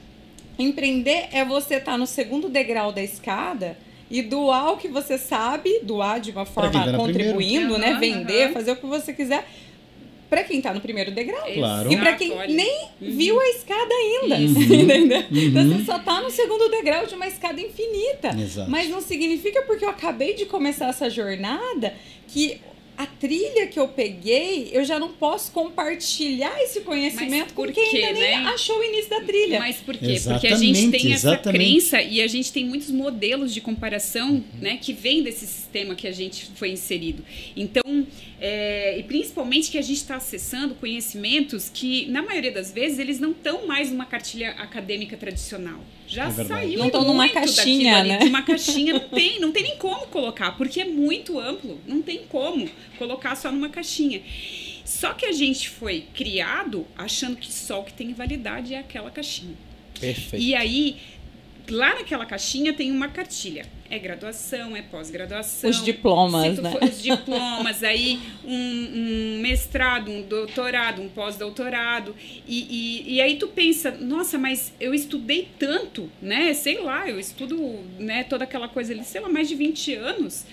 Empreender 0.58 1.28
é 1.32 1.44
você 1.44 1.74
estar 1.74 1.92
tá 1.92 1.98
no 1.98 2.06
segundo 2.06 2.48
degrau 2.48 2.92
da 2.92 3.02
escada 3.02 3.76
e 4.10 4.22
doar 4.22 4.72
o 4.72 4.76
que 4.76 4.88
você 4.88 5.18
sabe, 5.18 5.80
doar 5.82 6.20
de 6.20 6.30
uma 6.30 6.46
forma 6.46 6.72
tá 6.72 6.92
contribuindo, 6.96 7.78
né? 7.78 7.94
Vender, 8.00 8.52
fazer 8.52 8.72
o 8.72 8.76
que 8.76 8.86
você 8.86 9.12
quiser 9.12 9.46
para 10.28 10.44
quem 10.44 10.60
tá 10.60 10.74
no 10.74 10.80
primeiro 10.80 11.10
degrau. 11.10 11.46
Claro. 11.52 11.92
E 11.92 11.96
para 11.96 12.14
quem 12.14 12.30
nem 12.48 12.88
uhum. 13.00 13.16
viu 13.16 13.40
a 13.40 13.48
escada 13.48 13.94
ainda. 13.94 14.36
Uhum. 14.36 14.62
Entendeu? 14.82 15.18
Uhum. 15.30 15.38
Então 15.38 15.68
você 15.68 15.84
só 15.84 15.98
tá 15.98 16.20
no 16.20 16.30
segundo 16.30 16.68
degrau 16.68 17.06
de 17.06 17.14
uma 17.14 17.26
escada 17.26 17.60
infinita. 17.60 18.28
Exato. 18.38 18.70
Mas 18.70 18.88
não 18.88 19.00
significa 19.00 19.62
porque 19.62 19.84
eu 19.84 19.88
acabei 19.88 20.34
de 20.34 20.46
começar 20.46 20.88
essa 20.88 21.08
jornada 21.08 21.94
que 22.26 22.60
a 22.98 23.06
trilha 23.06 23.68
que 23.68 23.78
eu 23.78 23.86
peguei, 23.86 24.70
eu 24.72 24.84
já 24.84 24.98
não 24.98 25.12
posso 25.12 25.52
compartilhar 25.52 26.60
esse 26.60 26.80
conhecimento 26.80 27.54
com 27.54 27.64
quem 27.72 28.04
ainda 28.04 28.18
né? 28.18 28.36
nem 28.38 28.46
achou 28.48 28.76
o 28.76 28.82
início 28.82 29.08
da 29.08 29.20
trilha. 29.20 29.60
Mas 29.60 29.76
por 29.76 29.96
quê? 29.96 30.06
Exatamente, 30.06 30.40
porque 30.40 30.46
a 30.48 30.56
gente 30.56 30.90
tem 30.90 31.12
essa 31.12 31.28
exatamente. 31.28 31.64
crença 31.64 32.02
e 32.02 32.20
a 32.20 32.26
gente 32.26 32.52
tem 32.52 32.64
muitos 32.64 32.90
modelos 32.90 33.54
de 33.54 33.60
comparação 33.60 34.30
uhum. 34.30 34.44
né, 34.60 34.78
que 34.82 34.92
vêm 34.92 35.22
desse 35.22 35.46
sistema 35.46 35.94
que 35.94 36.08
a 36.08 36.12
gente 36.12 36.50
foi 36.56 36.70
inserido. 36.70 37.24
Então, 37.54 38.04
é, 38.40 38.98
e 38.98 39.04
principalmente 39.04 39.70
que 39.70 39.78
a 39.78 39.82
gente 39.82 39.98
está 39.98 40.16
acessando 40.16 40.74
conhecimentos 40.74 41.70
que, 41.72 42.06
na 42.06 42.20
maioria 42.20 42.50
das 42.50 42.72
vezes, 42.72 42.98
eles 42.98 43.20
não 43.20 43.30
estão 43.30 43.64
mais 43.64 43.92
numa 43.92 44.06
cartilha 44.06 44.50
acadêmica 44.58 45.16
tradicional. 45.16 45.80
Já 46.08 46.26
é 46.28 46.30
saiu 46.30 46.78
não 46.78 46.86
estão 46.86 47.04
numa 47.04 47.28
caixinha, 47.28 48.02
né? 48.02 48.18
Uma 48.22 48.42
caixinha 48.42 48.94
não 48.94 49.08
tem, 49.08 49.38
não 49.38 49.52
tem 49.52 49.62
nem 49.62 49.76
como 49.76 50.06
colocar, 50.06 50.56
porque 50.56 50.80
é 50.80 50.84
muito 50.84 51.38
amplo, 51.38 51.78
não 51.86 52.00
tem 52.00 52.22
como 52.28 52.68
colocar 52.98 53.36
só 53.36 53.50
numa 53.50 53.68
caixinha. 53.68 54.22
Só 54.84 55.12
que 55.12 55.26
a 55.26 55.32
gente 55.32 55.68
foi 55.68 56.06
criado 56.14 56.86
achando 56.96 57.36
que 57.36 57.52
só 57.52 57.80
o 57.80 57.84
que 57.84 57.92
tem 57.92 58.12
validade 58.12 58.74
é 58.74 58.78
aquela 58.78 59.10
caixinha. 59.10 59.54
Perfeito. 60.00 60.42
E 60.42 60.54
aí, 60.54 60.96
lá 61.70 61.94
naquela 61.94 62.24
caixinha 62.24 62.72
tem 62.72 62.90
uma 62.90 63.08
cartilha. 63.08 63.66
É 63.90 63.98
graduação, 63.98 64.76
é 64.76 64.82
pós-graduação. 64.82 65.70
Os 65.70 65.82
diplomas, 65.82 66.58
né? 66.58 66.74
os 66.82 67.02
diplomas, 67.02 67.82
aí 67.82 68.20
um, 68.44 68.54
um, 68.54 69.38
mestrado, 69.40 70.10
um 70.10 70.22
doutorado, 70.22 71.00
um 71.00 71.08
pós-doutorado. 71.08 72.14
E, 72.46 73.04
e, 73.06 73.14
e, 73.14 73.20
aí 73.20 73.36
tu 73.36 73.48
pensa, 73.48 73.90
nossa, 73.90 74.38
mas 74.38 74.74
eu 74.78 74.92
estudei 74.92 75.48
tanto, 75.58 76.10
né? 76.20 76.52
Sei 76.52 76.78
lá, 76.80 77.08
eu 77.08 77.18
estudo 77.18 77.80
né, 77.98 78.24
toda 78.24 78.44
aquela 78.44 78.68
coisa 78.68 78.92
ali, 78.92 79.04
sei 79.04 79.22
lá, 79.22 79.28
mais 79.28 79.48
de 79.48 79.54
20 79.54 79.94
anos. 79.94 80.44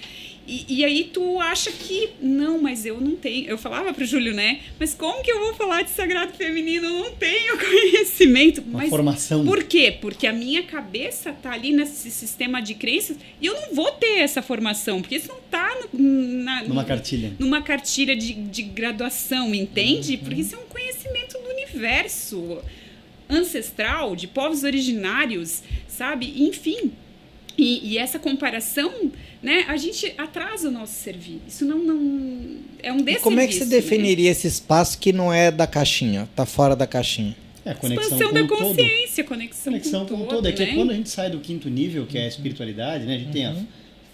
E, 0.47 0.65
e, 0.69 0.85
aí 0.85 1.09
tu 1.11 1.39
acha 1.39 1.71
que, 1.71 2.11
não, 2.21 2.61
mas 2.61 2.85
eu 2.85 3.01
não 3.01 3.15
tenho. 3.15 3.47
Eu 3.47 3.57
falava 3.57 3.91
pro 3.93 4.05
Júlio, 4.05 4.33
né? 4.33 4.59
Mas 4.79 4.93
como 4.93 5.23
que 5.23 5.31
eu 5.31 5.39
vou 5.39 5.55
falar 5.55 5.81
de 5.81 5.89
sagrado 5.89 6.33
feminino? 6.33 6.85
Eu 6.85 6.99
não 7.05 7.11
tenho 7.11 7.57
conhecimento. 7.57 8.61
Uma 8.61 8.79
mas 8.79 8.89
formação. 8.89 9.43
Por 9.43 9.63
quê? 9.63 9.97
Porque 9.99 10.27
a 10.27 10.33
minha 10.33 10.61
cabeça 10.63 11.33
tá 11.33 11.51
ali 11.51 11.73
nesse 11.73 12.11
sistema 12.11 12.61
de 12.61 12.75
crenças 12.75 13.17
e 13.41 13.47
eu 13.47 13.59
não 13.59 13.73
vou 13.73 13.91
ter 13.91 14.19
essa 14.19 14.41
formação, 14.41 15.01
porque 15.01 15.15
isso 15.15 15.29
não 15.29 15.39
tá 15.49 15.75
no, 15.91 15.99
na, 15.99 16.63
numa 16.63 16.83
cartilha. 16.83 17.33
Numa 17.39 17.61
cartilha 17.61 18.15
de, 18.15 18.33
de 18.33 18.61
graduação, 18.61 19.53
entende? 19.53 20.13
Uhum. 20.13 20.19
Porque 20.19 20.41
isso 20.41 20.55
é 20.55 20.59
um 20.59 20.67
conhecimento 20.67 21.39
do 21.39 21.49
universo 21.49 22.61
ancestral, 23.27 24.15
de 24.15 24.27
povos 24.27 24.63
originários, 24.63 25.63
sabe? 25.87 26.43
Enfim. 26.43 26.91
E, 27.57 27.93
e 27.93 27.97
essa 27.97 28.19
comparação 28.19 29.11
né? 29.45 29.63
A 29.67 29.77
gente 29.77 30.11
atrasa 30.17 30.69
o 30.69 30.71
nosso 30.71 30.95
serviço. 30.95 31.41
Isso 31.47 31.65
não, 31.65 31.77
não 31.77 32.57
é 32.81 32.91
um 32.91 32.95
E 32.95 33.03
desserviço. 33.03 33.23
como 33.23 33.39
é 33.39 33.45
que 33.47 33.53
você 33.53 33.65
né? 33.65 33.69
definiria 33.69 34.31
esse 34.31 34.47
espaço 34.47 34.97
que 34.97 35.13
não 35.13 35.31
é 35.31 35.51
da 35.51 35.67
caixinha, 35.67 36.27
tá 36.35 36.47
fora 36.47 36.75
da 36.75 36.87
caixinha? 36.87 37.35
É 37.63 37.69
a 37.71 37.75
conexão 37.75 38.03
Expansão 38.03 38.27
com 38.29 38.33
da 38.33 38.41
o 38.41 38.47
todo. 38.47 38.59
consciência, 38.59 39.23
conexão, 39.23 39.73
Conexão 39.73 40.05
com 40.07 40.13
o 40.15 40.17
com 40.17 40.23
todo, 40.25 40.35
todo. 40.37 40.47
É 40.47 40.51
que 40.51 40.65
né? 40.65 40.73
quando 40.73 40.89
a 40.89 40.93
gente 40.95 41.09
sai 41.09 41.29
do 41.29 41.39
quinto 41.39 41.69
nível, 41.69 42.07
que 42.07 42.17
é 42.17 42.25
a 42.25 42.27
espiritualidade, 42.27 43.05
né? 43.05 43.15
A 43.15 43.19
gente 43.19 43.31
tem 43.31 43.45
a 43.45 43.55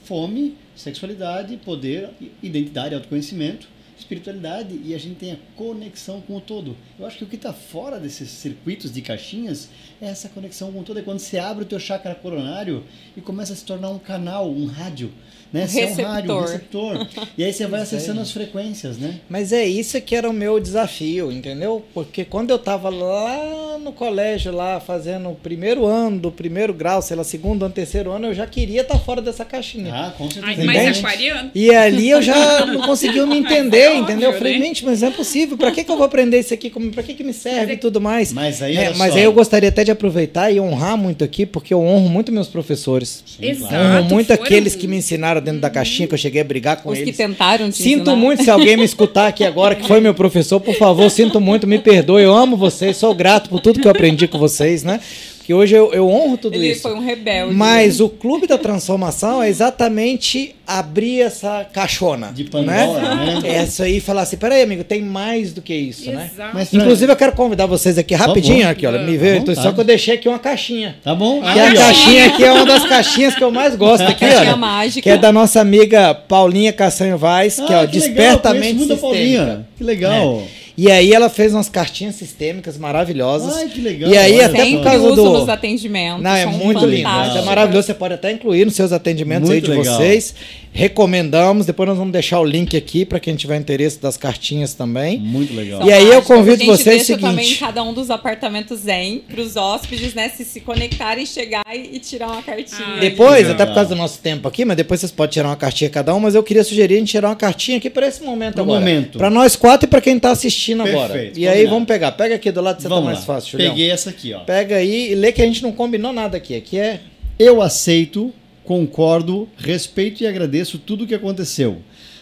fome, 0.03 0.55
sexualidade, 0.75 1.55
poder, 1.63 2.09
identidade, 2.43 2.93
autoconhecimento, 2.93 3.67
espiritualidade 4.11 4.79
e 4.83 4.93
a 4.93 4.97
gente 4.97 5.15
tem 5.15 5.31
a 5.31 5.37
conexão 5.55 6.21
com 6.21 6.35
o 6.35 6.41
todo. 6.41 6.75
Eu 6.99 7.05
acho 7.05 7.17
que 7.17 7.23
o 7.23 7.27
que 7.27 7.37
está 7.37 7.53
fora 7.53 7.99
desses 7.99 8.29
circuitos 8.29 8.91
de 8.91 9.01
caixinhas 9.01 9.69
é 10.01 10.07
essa 10.07 10.27
conexão 10.27 10.71
com 10.71 10.79
o 10.79 10.83
todo. 10.83 10.99
É 10.99 11.01
quando 11.01 11.19
você 11.19 11.39
abre 11.39 11.63
o 11.63 11.67
teu 11.67 11.79
chakra 11.79 12.13
coronário 12.13 12.83
e 13.15 13.21
começa 13.21 13.53
a 13.53 13.55
se 13.55 13.63
tornar 13.63 13.89
um 13.89 13.99
canal, 13.99 14.49
um 14.49 14.65
rádio, 14.65 15.11
né? 15.51 15.63
Um 15.63 15.67
Você 15.67 15.81
é 15.81 15.87
um 15.87 15.95
rádio, 16.03 16.33
um 16.33 16.41
receptor. 16.41 16.97
receptor. 16.97 17.29
E 17.37 17.43
aí 17.43 17.53
você 17.53 17.67
vai 17.67 17.81
acessando 17.81 18.19
as 18.19 18.31
frequências, 18.31 18.97
né? 18.97 19.21
Mas 19.29 19.53
é 19.53 19.65
isso 19.65 19.99
que 20.01 20.15
era 20.15 20.29
o 20.29 20.33
meu 20.33 20.59
desafio, 20.59 21.31
entendeu? 21.31 21.85
Porque 21.93 22.25
quando 22.25 22.51
eu 22.51 22.59
tava 22.59 22.89
lá 22.89 23.70
no 23.81 23.91
colégio, 23.91 24.51
lá 24.51 24.79
fazendo 24.79 25.29
o 25.29 25.35
primeiro 25.35 25.85
ano 25.85 26.19
do 26.19 26.31
primeiro 26.31 26.73
grau, 26.73 27.01
sei 27.01 27.17
lá, 27.17 27.23
segundo 27.23 27.63
ano, 27.65 27.73
terceiro 27.73 28.11
ano, 28.11 28.27
eu 28.27 28.33
já 28.33 28.45
queria 28.47 28.81
estar 28.81 28.97
fora 28.99 29.21
dessa 29.21 29.43
caixinha. 29.43 29.91
Ah, 29.93 30.13
com 30.17 30.25
Ai, 30.25 30.31
certeza. 30.55 30.65
mas 30.65 30.77
Entende? 30.81 30.99
aquariano. 30.99 31.51
E 31.55 31.69
ali 31.75 32.09
eu 32.09 32.21
já 32.21 32.65
não 32.65 32.81
conseguia 32.81 33.25
me 33.25 33.37
entender, 33.37 33.77
É 33.79 33.89
óbvio, 33.89 34.03
entendeu? 34.03 34.31
Eu 34.31 34.37
falei, 34.37 34.59
né? 34.59 34.65
gente, 34.65 34.85
mas 34.85 35.01
não 35.01 35.07
é 35.09 35.11
possível. 35.11 35.57
Pra 35.57 35.71
que, 35.71 35.83
que 35.83 35.91
eu 35.91 35.97
vou 35.97 36.05
aprender 36.05 36.39
isso 36.39 36.53
aqui? 36.53 36.69
Pra 36.69 37.03
que, 37.03 37.13
que 37.13 37.23
me 37.23 37.33
serve 37.33 37.73
e 37.73 37.77
tudo 37.77 37.99
mais? 37.99 38.31
Mas 38.31 38.61
aí, 38.61 38.75
É, 38.77 38.93
mas 38.95 39.11
só. 39.13 39.17
aí 39.19 39.23
eu 39.25 39.33
gostaria 39.33 39.69
até 39.69 39.83
de 39.83 39.91
aproveitar 39.91 40.51
e 40.51 40.59
honrar 40.59 40.95
muito 40.97 41.23
aqui, 41.23 41.45
porque 41.45 41.73
eu 41.73 41.81
honro 41.81 42.09
muito 42.09 42.31
meus 42.31 42.47
professores. 42.47 43.23
Sim, 43.25 43.45
Exato. 43.49 43.69
claro. 43.73 43.99
honro 43.99 44.09
muito 44.09 44.27
foram- 44.27 44.43
aqueles 44.43 44.75
que 44.75 44.87
me 44.87 44.97
ensinaram 44.97 45.41
dentro 45.41 45.59
da 45.61 45.69
caixinha, 45.69 46.07
que 46.07 46.13
eu 46.13 46.17
cheguei 46.17 46.41
a 46.41 46.43
brigar 46.43 46.77
com 46.81 46.89
Os 46.89 46.97
que 46.97 47.03
eles. 47.03 47.17
tentaram 47.17 47.69
te 47.69 47.77
Sinto 47.77 48.01
ensinar. 48.01 48.15
muito 48.15 48.43
se 48.43 48.49
alguém 48.51 48.77
me 48.77 48.83
escutar 48.83 49.27
aqui 49.27 49.43
agora, 49.43 49.75
que 49.75 49.87
foi 49.87 49.99
meu 49.99 50.13
professor, 50.13 50.59
por 50.59 50.75
favor, 50.75 51.09
sinto 51.09 51.39
muito, 51.41 51.65
me 51.67 51.79
perdoe. 51.79 52.23
Eu 52.23 52.35
amo 52.35 52.55
vocês, 52.57 52.97
sou 52.97 53.13
grato 53.13 53.49
por 53.49 53.59
tudo 53.59 53.70
que 53.79 53.87
eu 53.87 53.91
aprendi 53.91 54.27
com 54.27 54.37
vocês, 54.39 54.83
né? 54.83 54.99
Porque 55.37 55.55
hoje 55.55 55.73
eu, 55.75 55.91
eu 55.91 56.07
honro 56.07 56.37
tudo 56.37 56.53
Ele 56.55 56.69
isso. 56.71 56.83
foi 56.83 56.93
um 56.93 56.99
rebelde. 56.99 57.55
Mas 57.55 57.99
o 57.99 58.07
clube 58.07 58.45
da 58.45 58.59
transformação 58.59 59.41
é 59.41 59.49
exatamente 59.49 60.55
abrir 60.67 61.21
essa 61.21 61.65
caixona. 61.73 62.31
De 62.31 62.43
Pandora, 62.43 63.15
né? 63.15 63.41
Essa 63.45 63.85
aí 63.85 63.97
e 63.97 63.99
falar 63.99 64.21
assim: 64.21 64.37
peraí, 64.37 64.61
amigo, 64.61 64.83
tem 64.83 65.01
mais 65.01 65.51
do 65.51 65.59
que 65.59 65.73
isso, 65.73 66.11
né? 66.11 66.29
Exato. 66.31 66.51
Mas- 66.53 66.71
Inclusive, 66.71 67.11
eu 67.11 67.15
quero 67.15 67.31
convidar 67.31 67.65
vocês 67.65 67.97
aqui 67.97 68.13
rapidinho, 68.13 68.69
aqui, 68.69 68.85
olha, 68.85 68.99
me 69.01 69.15
À 69.15 69.19
vê, 69.19 69.37
então, 69.37 69.55
só 69.55 69.71
que 69.71 69.79
eu 69.79 69.83
deixei 69.83 70.13
aqui 70.13 70.29
uma 70.29 70.37
caixinha. 70.37 70.97
Tá 71.03 71.15
bom? 71.15 71.41
Que 71.41 71.47
Aí, 71.47 71.59
a 71.59 71.71
ó. 71.71 71.75
caixinha 71.75 72.25
aqui 72.27 72.43
é 72.43 72.51
uma 72.53 72.65
das 72.65 72.85
caixinhas 72.85 73.33
que 73.35 73.43
eu 73.43 73.49
mais 73.51 73.75
gosto 73.75 74.03
aqui, 74.03 74.19
Caixinha 74.19 74.41
olha. 74.41 74.55
mágica. 74.55 75.01
Que 75.01 75.09
é 75.09 75.17
da 75.17 75.31
nossa 75.31 75.59
amiga 75.59 76.13
Paulinha 76.13 76.71
Castanho 76.71 77.17
Vaz, 77.17 77.55
que 77.55 77.61
é 77.61 77.75
Ah, 77.77 77.81
o 77.83 77.87
que 77.87 77.99
legal, 77.99 78.07
Despertamento 78.15 78.61
conheço 78.61 78.77
muito 78.77 78.93
a 78.93 78.95
Sistêmica. 78.95 79.37
Paulinha. 79.43 79.67
Que 79.75 79.83
legal. 79.83 80.43
E 80.83 80.89
aí 80.91 81.13
ela 81.13 81.29
fez 81.29 81.53
umas 81.53 81.69
cartinhas 81.69 82.15
sistêmicas 82.15 82.75
maravilhosas. 82.77 83.55
Ai, 83.55 83.67
que 83.69 83.81
legal. 83.81 84.09
E 84.09 84.17
aí 84.17 84.33
Olha 84.37 84.45
até 84.47 84.57
por 84.57 84.65
Sempre 84.65 84.83
causa 84.83 85.05
uso 85.07 85.15
do- 85.23 85.33
nos 85.33 85.49
atendimentos. 85.49 86.23
Não, 86.23 86.35
é 86.35 86.45
muito 86.47 86.85
lindo. 86.85 87.07
Isso 87.27 87.37
é 87.37 87.41
maravilhoso. 87.43 87.85
Você 87.85 87.93
pode 87.93 88.15
até 88.15 88.31
incluir 88.31 88.65
nos 88.65 88.73
seus 88.73 88.91
atendimentos 88.91 89.47
Muito 89.49 89.69
aí 89.69 89.71
de 89.75 89.77
legal. 89.77 89.95
vocês. 89.97 90.33
Recomendamos. 90.73 91.65
Depois 91.65 91.87
nós 91.87 91.97
vamos 91.97 92.13
deixar 92.13 92.39
o 92.39 92.45
link 92.45 92.75
aqui 92.77 93.05
para 93.05 93.19
quem 93.19 93.35
tiver 93.35 93.57
interesse 93.57 93.99
das 94.01 94.15
cartinhas 94.17 94.73
também. 94.73 95.19
Muito 95.19 95.53
legal. 95.53 95.79
São 95.81 95.89
E 95.89 95.93
aí 95.93 96.07
eu 96.07 96.21
convido 96.21 96.65
vocês 96.65 96.85
deixa 96.85 97.03
o 97.03 97.05
seguinte. 97.07 97.21
também 97.29 97.51
em 97.51 97.55
cada 97.55 97.83
um 97.83 97.93
dos 97.93 98.09
apartamentos 98.09 98.79
zen 98.79 99.21
para 99.29 99.41
os 99.41 99.55
hóspedes, 99.57 100.13
né, 100.13 100.29
se 100.29 100.45
se 100.45 100.61
conectarem, 100.61 101.25
chegar 101.25 101.61
e, 101.73 101.97
e 101.97 101.99
tirar 101.99 102.27
uma 102.31 102.41
cartinha. 102.41 102.95
Ah, 102.95 102.99
Depois, 103.01 103.49
até 103.49 103.65
por 103.65 103.75
causa 103.75 103.89
do 103.89 103.95
nosso 103.95 104.19
tempo 104.19 104.47
aqui, 104.47 104.63
mas 104.65 104.77
depois 104.77 104.99
vocês 105.01 105.11
podem 105.11 105.33
tirar 105.33 105.49
uma 105.49 105.57
cartinha 105.57 105.89
cada 105.89 106.15
um, 106.15 106.19
mas 106.21 106.33
eu 106.35 106.41
queria 106.41 106.63
sugerir 106.63 106.95
a 106.95 106.99
gente 106.99 107.11
tirar 107.11 107.27
uma 107.27 107.35
cartinha 107.35 107.77
aqui 107.77 107.89
para 107.89 108.07
esse 108.07 108.23
momento 108.23 108.53
Pro 108.53 108.63
agora. 108.63 108.79
momento. 108.79 109.17
Para 109.17 109.29
nós 109.29 109.57
quatro 109.57 109.85
e 109.87 109.89
para 109.89 109.99
quem 109.99 110.17
tá 110.17 110.31
assistindo 110.31 110.70
agora. 110.79 111.13
Perfeito, 111.13 111.39
E 111.39 111.47
aí 111.47 111.51
combinado. 111.53 111.73
vamos 111.75 111.87
pegar. 111.87 112.11
Pega 112.13 112.35
aqui 112.35 112.51
do 112.51 112.61
lado 112.61 112.75
que 112.77 112.81
você 112.83 112.87
Vamos 112.87 113.03
tá 113.03 113.11
mais 113.13 113.19
lá. 113.19 113.25
fácil, 113.25 113.51
Julião. 113.51 113.69
Peguei 113.71 113.91
essa 113.91 114.09
aqui, 114.09 114.33
ó. 114.33 114.39
Pega 114.39 114.75
aí 114.77 115.11
e 115.11 115.15
lê 115.15 115.31
que 115.31 115.41
a 115.41 115.45
gente 115.45 115.61
não 115.63 115.71
combinou 115.71 116.13
nada 116.13 116.37
aqui. 116.37 116.55
Aqui 116.55 116.77
é 116.79 117.01
Eu 117.39 117.61
aceito, 117.61 118.31
concordo, 118.63 119.49
respeito 119.57 120.23
e 120.23 120.27
agradeço 120.27 120.77
tudo 120.77 121.03
o 121.03 121.07
que 121.07 121.15
aconteceu. 121.15 121.77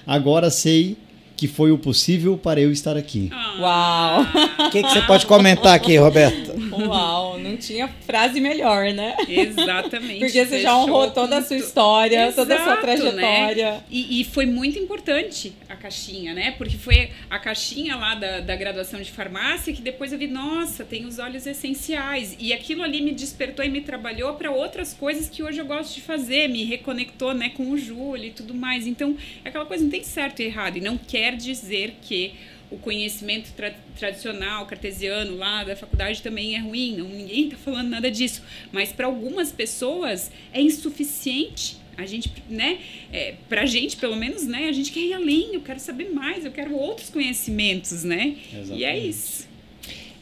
Agora 0.07 0.49
sei 0.49 0.97
que 1.39 1.47
foi 1.47 1.71
o 1.71 1.77
possível 1.77 2.37
para 2.37 2.59
eu 2.59 2.69
estar 2.69 2.97
aqui. 2.97 3.29
Uau! 3.57 4.25
O 4.59 4.71
que, 4.71 4.83
que 4.83 4.89
você 4.89 5.01
pode 5.01 5.25
comentar 5.25 5.73
aqui, 5.73 5.95
Roberta? 5.97 6.53
Uau, 6.71 7.39
não 7.39 7.57
tinha 7.57 7.87
frase 8.05 8.39
melhor, 8.39 8.93
né? 8.93 9.15
Exatamente. 9.27 10.19
Porque 10.19 10.45
você 10.45 10.61
já 10.61 10.77
honrou 10.77 11.09
toda 11.09 11.37
a 11.37 11.41
sua 11.41 11.57
história, 11.57 12.31
toda 12.33 12.53
a 12.53 12.57
sua 12.57 12.65
Exato, 12.73 12.81
trajetória. 12.81 13.71
né? 13.71 13.83
E, 13.89 14.21
e 14.21 14.23
foi 14.25 14.45
muito 14.45 14.77
importante 14.77 15.53
a 15.67 15.75
caixinha, 15.75 16.33
né? 16.33 16.51
Porque 16.51 16.77
foi 16.77 17.09
a 17.29 17.39
caixinha 17.39 17.95
lá 17.95 18.13
da, 18.13 18.41
da 18.41 18.55
graduação 18.55 19.01
de 19.01 19.09
farmácia 19.11 19.73
que 19.73 19.81
depois 19.81 20.11
eu 20.11 20.19
vi, 20.19 20.27
nossa, 20.27 20.83
tem 20.83 21.05
os 21.05 21.17
óleos 21.17 21.47
essenciais. 21.47 22.35
E 22.37 22.53
aquilo 22.53 22.83
ali 22.83 23.01
me 23.01 23.11
despertou 23.11 23.65
e 23.65 23.69
me 23.69 23.81
trabalhou 23.81 24.33
para 24.33 24.51
outras 24.51 24.93
coisas 24.93 25.27
que 25.29 25.41
hoje 25.41 25.57
eu 25.59 25.65
gosto 25.65 25.95
de 25.95 26.01
fazer, 26.01 26.47
me 26.47 26.63
reconectou 26.63 27.33
né, 27.33 27.49
com 27.49 27.71
o 27.71 27.77
Júlio 27.77 28.25
e 28.25 28.31
tudo 28.31 28.53
mais. 28.53 28.85
Então, 28.85 29.15
é 29.43 29.49
aquela 29.49 29.65
coisa 29.65 29.83
não 29.83 29.91
tem 29.91 30.03
certo 30.03 30.41
e 30.41 30.45
errado. 30.45 30.77
E 30.77 30.81
não 30.81 30.97
quer 31.29 31.35
dizer 31.35 31.95
que 32.01 32.33
o 32.71 32.77
conhecimento 32.77 33.51
tra- 33.53 33.73
tradicional, 33.97 34.65
cartesiano 34.65 35.35
lá 35.37 35.63
da 35.63 35.75
faculdade 35.75 36.21
também 36.21 36.55
é 36.55 36.59
ruim, 36.59 36.97
não, 36.97 37.07
ninguém 37.07 37.45
está 37.45 37.57
falando 37.57 37.89
nada 37.89 38.09
disso. 38.11 38.41
Mas 38.71 38.91
para 38.91 39.07
algumas 39.07 39.51
pessoas 39.51 40.31
é 40.53 40.61
insuficiente. 40.61 41.77
A 41.97 42.05
gente, 42.05 42.31
né, 42.49 42.77
é, 43.11 43.33
pra 43.49 43.65
gente, 43.65 43.97
pelo 43.97 44.15
menos, 44.15 44.45
né, 44.47 44.67
a 44.69 44.71
gente 44.71 44.91
quer 44.91 45.01
ir 45.01 45.13
além, 45.13 45.53
eu 45.53 45.61
quero 45.61 45.79
saber 45.79 46.09
mais, 46.11 46.45
eu 46.45 46.51
quero 46.51 46.73
outros 46.73 47.09
conhecimentos, 47.09 48.03
né? 48.03 48.35
E 48.53 48.55
é 48.55 48.59
Exatamente. 48.61 49.09
isso. 49.09 49.49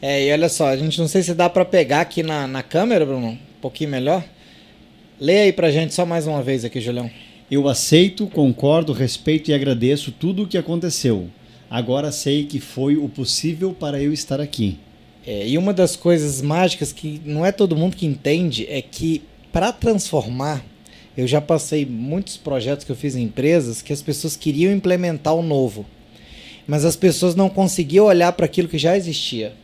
É, 0.02 0.26
e 0.26 0.32
olha 0.32 0.48
só, 0.48 0.68
a 0.68 0.76
gente 0.76 0.98
não 0.98 1.06
sei 1.06 1.22
se 1.22 1.34
dá 1.34 1.48
pra 1.48 1.64
pegar 1.64 2.00
aqui 2.00 2.22
na, 2.22 2.46
na 2.48 2.62
câmera, 2.62 3.04
Bruno, 3.06 3.28
um 3.28 3.60
pouquinho 3.60 3.90
melhor. 3.90 4.24
Lê 5.20 5.40
aí 5.40 5.52
pra 5.52 5.70
gente 5.70 5.94
só 5.94 6.04
mais 6.06 6.26
uma 6.26 6.42
vez 6.42 6.64
aqui, 6.64 6.80
Julião. 6.80 7.10
Eu 7.50 7.66
aceito, 7.66 8.26
concordo, 8.26 8.92
respeito 8.92 9.50
e 9.50 9.54
agradeço 9.54 10.12
tudo 10.12 10.42
o 10.42 10.46
que 10.46 10.58
aconteceu. 10.58 11.28
Agora 11.70 12.12
sei 12.12 12.44
que 12.44 12.60
foi 12.60 12.98
o 12.98 13.08
possível 13.08 13.72
para 13.72 14.02
eu 14.02 14.12
estar 14.12 14.38
aqui. 14.38 14.78
É, 15.26 15.48
e 15.48 15.56
uma 15.56 15.72
das 15.72 15.96
coisas 15.96 16.42
mágicas 16.42 16.92
que 16.92 17.22
não 17.24 17.46
é 17.46 17.50
todo 17.50 17.74
mundo 17.74 17.96
que 17.96 18.04
entende 18.04 18.66
é 18.68 18.82
que 18.82 19.22
para 19.50 19.72
transformar, 19.72 20.62
eu 21.16 21.26
já 21.26 21.40
passei 21.40 21.86
muitos 21.86 22.36
projetos 22.36 22.84
que 22.84 22.92
eu 22.92 22.96
fiz 22.96 23.16
em 23.16 23.22
empresas 23.22 23.80
que 23.80 23.94
as 23.94 24.02
pessoas 24.02 24.36
queriam 24.36 24.70
implementar 24.70 25.34
o 25.34 25.42
novo, 25.42 25.86
mas 26.66 26.84
as 26.84 26.96
pessoas 26.96 27.34
não 27.34 27.48
conseguiam 27.48 28.04
olhar 28.04 28.32
para 28.32 28.44
aquilo 28.44 28.68
que 28.68 28.76
já 28.76 28.94
existia. 28.94 29.54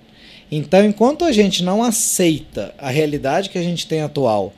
Então, 0.51 0.82
enquanto 0.85 1.23
a 1.23 1.32
gente 1.32 1.62
não 1.62 1.82
aceita 1.82 2.74
a 2.78 2.89
realidade 2.89 3.51
que 3.51 3.59
a 3.59 3.62
gente 3.62 3.86
tem 3.86 4.01
atual 4.01 4.55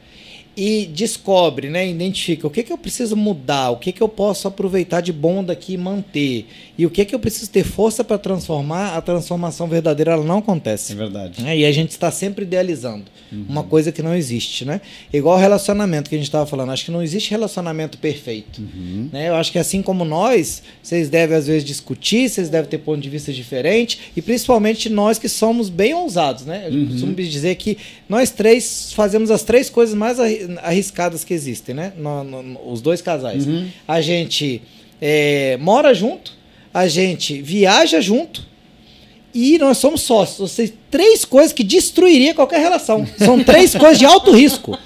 e 0.57 0.87
descobre, 0.87 1.69
né, 1.69 1.87
identifica 1.87 2.47
o 2.47 2.51
que, 2.51 2.63
que 2.63 2.73
eu 2.73 2.79
preciso 2.79 3.15
mudar, 3.15 3.71
o 3.71 3.77
que, 3.77 3.93
que 3.93 4.03
eu 4.03 4.09
posso 4.09 4.49
aproveitar 4.49 5.03
de 5.03 5.13
bom 5.13 5.45
daqui 5.45 5.75
e 5.75 5.77
manter, 5.77 6.47
e 6.79 6.87
o 6.87 6.91
que, 6.91 7.05
que 7.05 7.15
eu 7.15 7.19
preciso 7.19 7.51
ter 7.51 7.63
força 7.65 8.03
para 8.03 8.17
transformar, 8.17 8.97
a 8.97 9.01
transformação 9.03 9.67
verdadeira 9.69 10.13
ela 10.13 10.25
não 10.25 10.37
É 10.37 10.39
acontece. 10.39 10.95
verdade. 10.95 11.43
né? 11.43 11.57
E 11.59 11.65
a 11.67 11.73
gente 11.73 11.91
está 11.91 12.11
sempre 12.11 12.45
idealizando 12.45 13.05
Uhum. 13.33 13.45
uma 13.49 13.65
coisa 13.65 13.91
que 13.91 14.03
não 14.03 14.15
existe, 14.15 14.65
né? 14.65 14.81
Igual 15.13 15.37
relacionamento 15.37 16.09
que 16.09 16.15
a 16.15 16.19
gente 16.19 16.29
estava 16.29 16.47
falando. 16.47 16.71
Acho 16.71 16.85
que 16.85 16.93
não 16.93 17.03
existe 17.03 17.33
relacionamento 17.33 17.99
perfeito. 17.99 18.61
Uhum. 18.61 19.09
Né? 19.13 19.29
Eu 19.31 19.35
acho 19.35 19.51
que 19.51 19.59
assim 19.59 19.83
como 19.83 20.05
nós, 20.05 20.63
vocês 20.81 21.09
devem 21.09 21.37
às 21.37 21.49
vezes 21.49 21.65
discutir, 21.65 22.29
vocês 22.29 22.49
devem 22.49 22.71
ter 22.71 22.79
ponto 22.79 23.01
de 23.01 23.11
vista 23.11 23.33
diferente, 23.33 23.99
e 24.17 24.23
principalmente 24.23 24.89
nós 24.89 25.19
que 25.19 25.29
somos 25.29 25.69
bem 25.69 25.93
ousados, 25.93 26.45
né? 26.47 26.69
Eu 26.69 26.73
Uhum. 26.75 26.87
costumo 26.87 27.15
dizer 27.17 27.57
que 27.57 27.77
nós 28.09 28.31
três 28.31 28.93
fazemos 28.93 29.29
as 29.33 29.43
três 29.43 29.69
coisas 29.69 29.95
mais 29.97 30.21
arriscadas 30.63 31.25
que 31.25 31.33
existem, 31.35 31.75
né? 31.75 31.93
No- 31.97 32.25
no- 32.25 32.71
os 32.73 32.81
dois 32.81 33.01
casais. 33.03 33.47
Uhum. 33.47 33.69
A 33.87 34.01
gente 34.01 34.63
é, 35.01 35.57
mora 35.59 35.93
junto, 35.95 36.33
a 36.73 36.87
gente 36.89 37.41
viaja 37.43 38.01
junto 38.01 38.45
e 39.35 39.59
nós 39.59 39.79
somos 39.79 40.03
sócios. 40.03 40.41
Ou 40.41 40.49
seja, 40.49 40.73
três 40.91 41.25
coisas 41.25 41.53
que 41.53 41.63
destruiria 41.65 42.35
qualquer 42.35 42.61
relação. 42.61 43.07
São 43.19 43.43
três 43.43 43.75
coisas 43.77 43.99
de 43.99 44.05
alto 44.07 44.33
risco. 44.33 44.79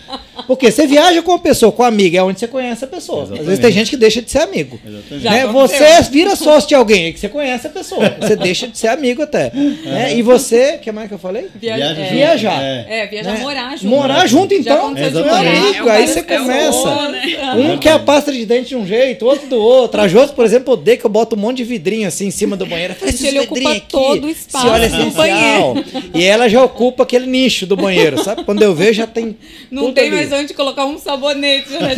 Porque 0.46 0.70
você 0.70 0.86
viaja 0.86 1.20
com 1.22 1.32
uma 1.32 1.38
pessoa, 1.38 1.70
com 1.70 1.82
uma 1.82 1.88
amiga, 1.88 2.18
é 2.18 2.22
onde 2.22 2.40
você 2.40 2.48
conhece 2.48 2.84
a 2.84 2.88
pessoa. 2.88 3.22
Às 3.24 3.28
vezes 3.28 3.42
Exatamente. 3.44 3.62
tem 3.62 3.72
gente 3.72 3.90
que 3.90 3.96
deixa 3.96 4.22
de 4.22 4.30
ser 4.30 4.38
amigo. 4.38 4.80
Exatamente. 4.84 5.24
Né? 5.24 5.46
Você 5.46 6.02
vira 6.10 6.34
sócio 6.34 6.68
de 6.68 6.74
alguém 6.74 7.04
aí 7.06 7.12
que 7.12 7.20
você 7.20 7.28
conhece 7.28 7.66
a 7.66 7.70
pessoa. 7.70 8.16
Você 8.18 8.36
deixa 8.36 8.66
de 8.66 8.76
ser 8.78 8.88
amigo 8.88 9.22
até. 9.22 9.50
Né? 9.54 10.16
E 10.16 10.22
você, 10.22 10.76
o 10.76 10.78
que 10.78 10.90
mais 10.90 11.08
que 11.08 11.14
eu 11.14 11.18
falei? 11.18 11.46
Via- 11.54 11.76
Viaja 11.76 11.92
é, 11.92 12.04
junto. 12.04 12.14
Viajar. 12.14 12.62
É. 12.62 12.86
É, 12.88 13.06
viajar, 13.06 13.32
Né? 13.34 13.40
morar 13.40 13.70
junto. 13.76 13.86
Morar 13.86 14.26
junto, 14.26 14.54
então. 14.54 14.96
Exatamente. 14.98 15.28
morar. 15.28 15.56
Amigo, 15.68 15.88
É 15.88 15.92
aí 15.96 16.08
você 16.08 16.18
é 16.20 16.22
começa. 16.22 17.08
né? 17.10 17.22
Um 17.56 17.78
quer 17.78 17.92
a 17.92 17.98
pasta 17.98 18.32
de 18.32 18.46
dente 18.46 18.70
de 18.70 18.76
um 18.76 18.86
jeito, 18.86 19.26
outro 19.26 19.46
do 19.46 19.56
outro. 19.60 20.00
A 20.00 20.08
Josi, 20.08 20.32
por 20.32 20.44
exemplo, 20.44 20.72
odeia 20.72 20.96
que 20.96 21.04
eu 21.04 21.10
boto 21.10 21.36
um 21.36 21.38
monte 21.38 21.58
de 21.58 21.64
vidrinho 21.64 22.08
assim 22.08 22.26
em 22.26 22.30
cima 22.30 22.56
do 22.56 22.64
banheiro. 22.66 22.94
Ele 23.22 23.40
ocupa 23.40 23.70
aqui, 23.72 23.82
todo 23.88 24.26
o 24.26 24.30
espaço 24.30 24.66
do 24.66 24.76
essencial. 24.82 25.74
E 26.14 26.22
ela 26.24 26.48
já 26.48 26.62
ocupa 26.62 27.02
aquele 27.02 27.26
nicho 27.26 27.66
do 27.66 27.76
banheiro, 27.76 28.22
sabe? 28.22 28.44
Quando 28.44 28.62
eu 28.62 28.74
vejo, 28.74 28.94
já 28.94 29.06
tem 29.06 29.36
Não 29.70 29.92
tem 29.92 30.04
ali. 30.08 30.16
mais 30.16 30.26
importante 30.28 30.54
colocar 30.54 30.84
um 30.86 30.98
sabonete, 30.98 31.70
né? 31.70 31.94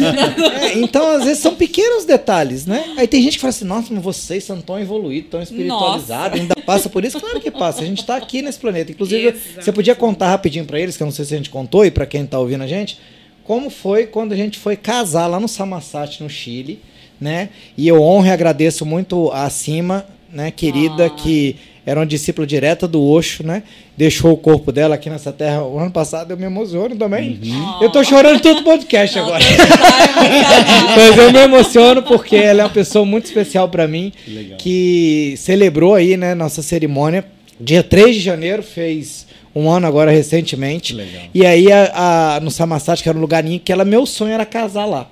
É, 0.62 0.78
então, 0.78 1.16
às 1.16 1.24
vezes, 1.24 1.38
são 1.42 1.54
pequenos 1.54 2.04
detalhes, 2.04 2.66
né? 2.66 2.94
Aí 2.96 3.06
tem 3.06 3.22
gente 3.22 3.34
que 3.34 3.40
fala 3.40 3.50
assim, 3.50 3.64
nossa, 3.64 3.88
mas 3.92 4.02
vocês 4.02 4.44
são 4.44 4.60
tão 4.60 4.78
evoluídos, 4.80 5.30
tão 5.30 5.42
espiritualizados, 5.42 6.40
ainda 6.40 6.54
passa 6.66 6.88
por 6.88 7.04
isso? 7.04 7.20
Claro 7.20 7.40
que 7.40 7.50
passa, 7.50 7.82
a 7.82 7.86
gente 7.86 8.04
tá 8.04 8.16
aqui 8.16 8.42
nesse 8.42 8.58
planeta. 8.58 8.90
Inclusive, 8.92 9.28
Exato. 9.28 9.64
você 9.64 9.72
podia 9.72 9.94
contar 9.94 10.28
rapidinho 10.30 10.64
pra 10.64 10.78
eles, 10.80 10.96
que 10.96 11.02
eu 11.02 11.06
não 11.06 11.12
sei 11.12 11.24
se 11.24 11.34
a 11.34 11.36
gente 11.36 11.50
contou, 11.50 11.84
e 11.84 11.90
pra 11.90 12.06
quem 12.06 12.24
tá 12.26 12.38
ouvindo 12.38 12.62
a 12.62 12.66
gente, 12.66 12.98
como 13.44 13.70
foi 13.70 14.06
quando 14.06 14.32
a 14.32 14.36
gente 14.36 14.58
foi 14.58 14.76
casar 14.76 15.26
lá 15.26 15.40
no 15.40 15.48
Samasate, 15.48 16.22
no 16.22 16.30
Chile, 16.30 16.80
né? 17.20 17.50
E 17.76 17.86
eu 17.88 18.00
honro 18.02 18.26
e 18.26 18.30
agradeço 18.30 18.84
muito 18.86 19.30
a 19.32 19.48
Cima, 19.50 20.06
né, 20.32 20.50
querida, 20.50 21.06
Ah. 21.06 21.10
que 21.10 21.56
era 21.84 21.98
uma 21.98 22.06
discípula 22.06 22.46
direta 22.46 22.86
do 22.86 23.02
Osho, 23.02 23.44
né? 23.44 23.62
Deixou 23.96 24.32
o 24.32 24.36
corpo 24.36 24.70
dela 24.70 24.94
aqui 24.94 25.10
nessa 25.10 25.32
terra 25.32 25.62
o 25.64 25.78
ano 25.78 25.90
passado, 25.90 26.30
eu 26.30 26.36
me 26.36 26.44
emociono 26.44 26.94
também. 26.96 27.40
Eu 27.80 27.90
tô 27.90 28.02
chorando 28.04 28.40
todo 28.40 28.60
o 28.60 28.64
podcast 28.64 29.16
Não, 29.16 29.24
agora. 29.24 29.44
Mas 30.96 31.16
eu 31.18 31.32
me 31.32 31.38
emociono 31.40 32.02
porque 32.02 32.36
ela 32.36 32.62
é 32.62 32.64
uma 32.64 32.70
pessoa 32.70 33.04
muito 33.04 33.24
especial 33.26 33.68
para 33.68 33.86
mim, 33.88 34.12
Que 34.24 34.30
legal. 34.30 34.58
que 34.58 35.34
celebrou 35.36 35.94
aí, 35.94 36.16
né, 36.16 36.34
nossa 36.34 36.62
cerimônia. 36.62 37.24
Dia 37.60 37.82
3 37.82 38.16
de 38.16 38.20
janeiro, 38.22 38.62
fez 38.62 39.26
um 39.54 39.70
ano 39.70 39.86
agora 39.86 40.10
recentemente. 40.10 40.94
Legal. 40.94 41.22
E 41.34 41.44
aí 41.46 41.70
a, 41.70 42.36
a- 42.36 42.40
no 42.40 42.50
Samasat, 42.50 43.02
que 43.02 43.08
era 43.08 43.16
um 43.16 43.20
lugarinho 43.20 43.60
que 43.60 43.72
ela, 43.72 43.84
meu 43.84 44.06
sonho 44.06 44.32
era 44.32 44.44
casar 44.46 44.86
lá. 44.86 45.08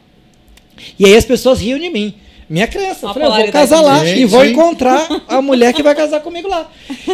E 0.99 1.05
aí 1.05 1.17
as 1.17 1.25
pessoas 1.25 1.61
riam 1.61 1.79
de 1.79 1.91
mim. 1.91 2.15
Minha 2.51 2.67
crença. 2.67 3.07
Uma 3.07 3.11
Eu 3.11 3.15
falei, 3.15 3.29
eu 3.29 3.45
vou 3.45 3.53
casar 3.53 3.81
lá 3.81 4.05
Gente, 4.05 4.23
e 4.23 4.25
vou 4.25 4.45
encontrar 4.45 5.07
a 5.29 5.41
mulher 5.41 5.73
que 5.73 5.85
vai 5.85 5.95
casar 5.95 6.19
comigo 6.19 6.49
lá. 6.49 6.69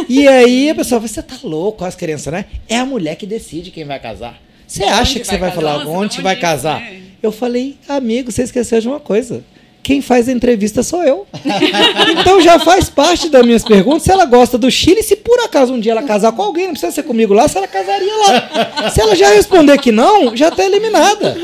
E 0.09 0.27
aí 0.27 0.71
a 0.71 0.73
pessoa 0.75 0.99
fala, 0.99 1.07
você 1.07 1.21
tá 1.21 1.35
louco, 1.43 1.85
as 1.85 1.95
crianças, 1.95 2.33
né? 2.33 2.45
É 2.67 2.77
a 2.77 2.85
mulher 2.85 3.15
que 3.15 3.27
decide 3.27 3.69
quem 3.69 3.85
vai 3.85 3.99
casar. 3.99 4.41
Você 4.67 4.83
acha 4.83 5.19
que 5.19 5.25
vai 5.27 5.35
você 5.35 5.37
vai 5.37 5.49
casar? 5.51 5.61
falar 5.61 5.77
onde 5.85 5.89
onde 5.89 6.21
vai 6.23 6.35
casar? 6.35 6.81
né? 6.81 7.01
Eu 7.21 7.31
falei, 7.31 7.77
amigo, 7.87 8.31
você 8.31 8.41
esqueceu 8.41 8.81
de 8.81 8.87
uma 8.87 8.99
coisa. 8.99 9.43
Quem 9.87 10.01
faz 10.01 10.27
a 10.27 10.33
entrevista 10.33 10.83
sou 10.83 11.01
eu. 11.01 11.25
então 12.19 12.41
já 12.41 12.59
faz 12.59 12.89
parte 12.89 13.29
das 13.29 13.41
minhas 13.45 13.63
perguntas 13.63 14.03
se 14.03 14.11
ela 14.11 14.25
gosta 14.25 14.57
do 14.57 14.69
Chile. 14.69 15.01
Se 15.01 15.15
por 15.15 15.39
acaso 15.39 15.73
um 15.73 15.79
dia 15.79 15.93
ela 15.93 16.03
casar 16.03 16.33
com 16.33 16.41
alguém, 16.41 16.65
não 16.65 16.73
precisa 16.73 16.91
ser 16.91 17.03
comigo 17.03 17.33
lá, 17.33 17.47
se 17.47 17.57
ela 17.57 17.69
casaria 17.69 18.13
lá. 18.17 18.89
Se 18.89 18.99
ela 18.99 19.15
já 19.15 19.29
responder 19.29 19.77
que 19.77 19.89
não, 19.89 20.35
já 20.35 20.51
tá 20.51 20.65
eliminada. 20.65 21.37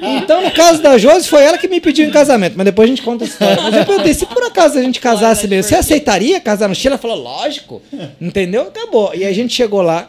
Então, 0.00 0.40
no 0.40 0.52
caso 0.52 0.80
da 0.80 0.96
Josi, 0.96 1.28
foi 1.28 1.42
ela 1.42 1.58
que 1.58 1.66
me 1.66 1.80
pediu 1.80 2.06
em 2.06 2.12
casamento. 2.12 2.54
Mas 2.56 2.64
depois 2.64 2.86
a 2.86 2.90
gente 2.90 3.02
conta 3.02 3.24
a 3.24 3.26
história. 3.26 3.60
Mas 3.60 3.74
eu 3.74 3.84
perguntei, 3.84 4.14
se 4.14 4.24
por 4.24 4.44
acaso 4.44 4.78
a 4.78 4.82
gente 4.82 5.00
casasse 5.00 5.48
mesmo, 5.48 5.68
você 5.68 5.74
aceitaria 5.74 6.40
casar 6.40 6.68
no 6.68 6.76
Chile? 6.76 6.92
Ela 6.92 6.98
falou, 6.98 7.16
lógico. 7.16 7.82
Entendeu? 8.20 8.68
Acabou. 8.68 9.12
E 9.16 9.24
a 9.24 9.32
gente 9.32 9.52
chegou 9.52 9.82
lá, 9.82 10.08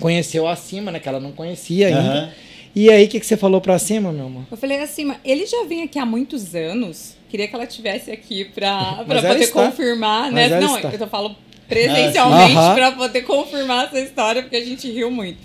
conheceu 0.00 0.48
a 0.48 0.56
Cima, 0.56 0.90
né? 0.90 0.98
Que 0.98 1.08
ela 1.08 1.20
não 1.20 1.30
conhecia 1.30 1.86
ainda. 1.86 2.00
Aham. 2.00 2.28
E 2.74 2.90
aí, 2.90 3.04
o 3.04 3.08
que, 3.08 3.20
que 3.20 3.26
você 3.26 3.36
falou 3.36 3.60
pra 3.60 3.78
cima, 3.78 4.12
meu 4.12 4.26
amor? 4.26 4.44
Eu 4.50 4.56
falei 4.56 4.80
assim, 4.80 5.12
ele 5.24 5.44
já 5.46 5.64
vem 5.64 5.82
aqui 5.82 5.98
há 5.98 6.06
muitos 6.06 6.54
anos. 6.54 7.16
Queria 7.28 7.46
que 7.48 7.54
ela 7.54 7.66
tivesse 7.66 8.10
aqui 8.10 8.44
pra, 8.46 9.04
pra 9.06 9.22
poder 9.22 9.40
está. 9.44 9.64
confirmar, 9.66 10.32
Mas 10.32 10.50
né? 10.50 10.60
Não, 10.60 10.76
está. 10.76 10.88
eu 10.90 10.98
tô 10.98 11.06
falando 11.06 11.36
presencialmente 11.68 12.56
Ah, 12.56 12.68
sim. 12.70 12.74
pra 12.74 12.92
poder 12.92 13.22
confirmar 13.22 13.86
essa 13.86 14.00
história, 14.00 14.42
porque 14.42 14.56
a 14.56 14.64
gente 14.64 14.90
riu 14.90 15.10
muito. 15.10 15.38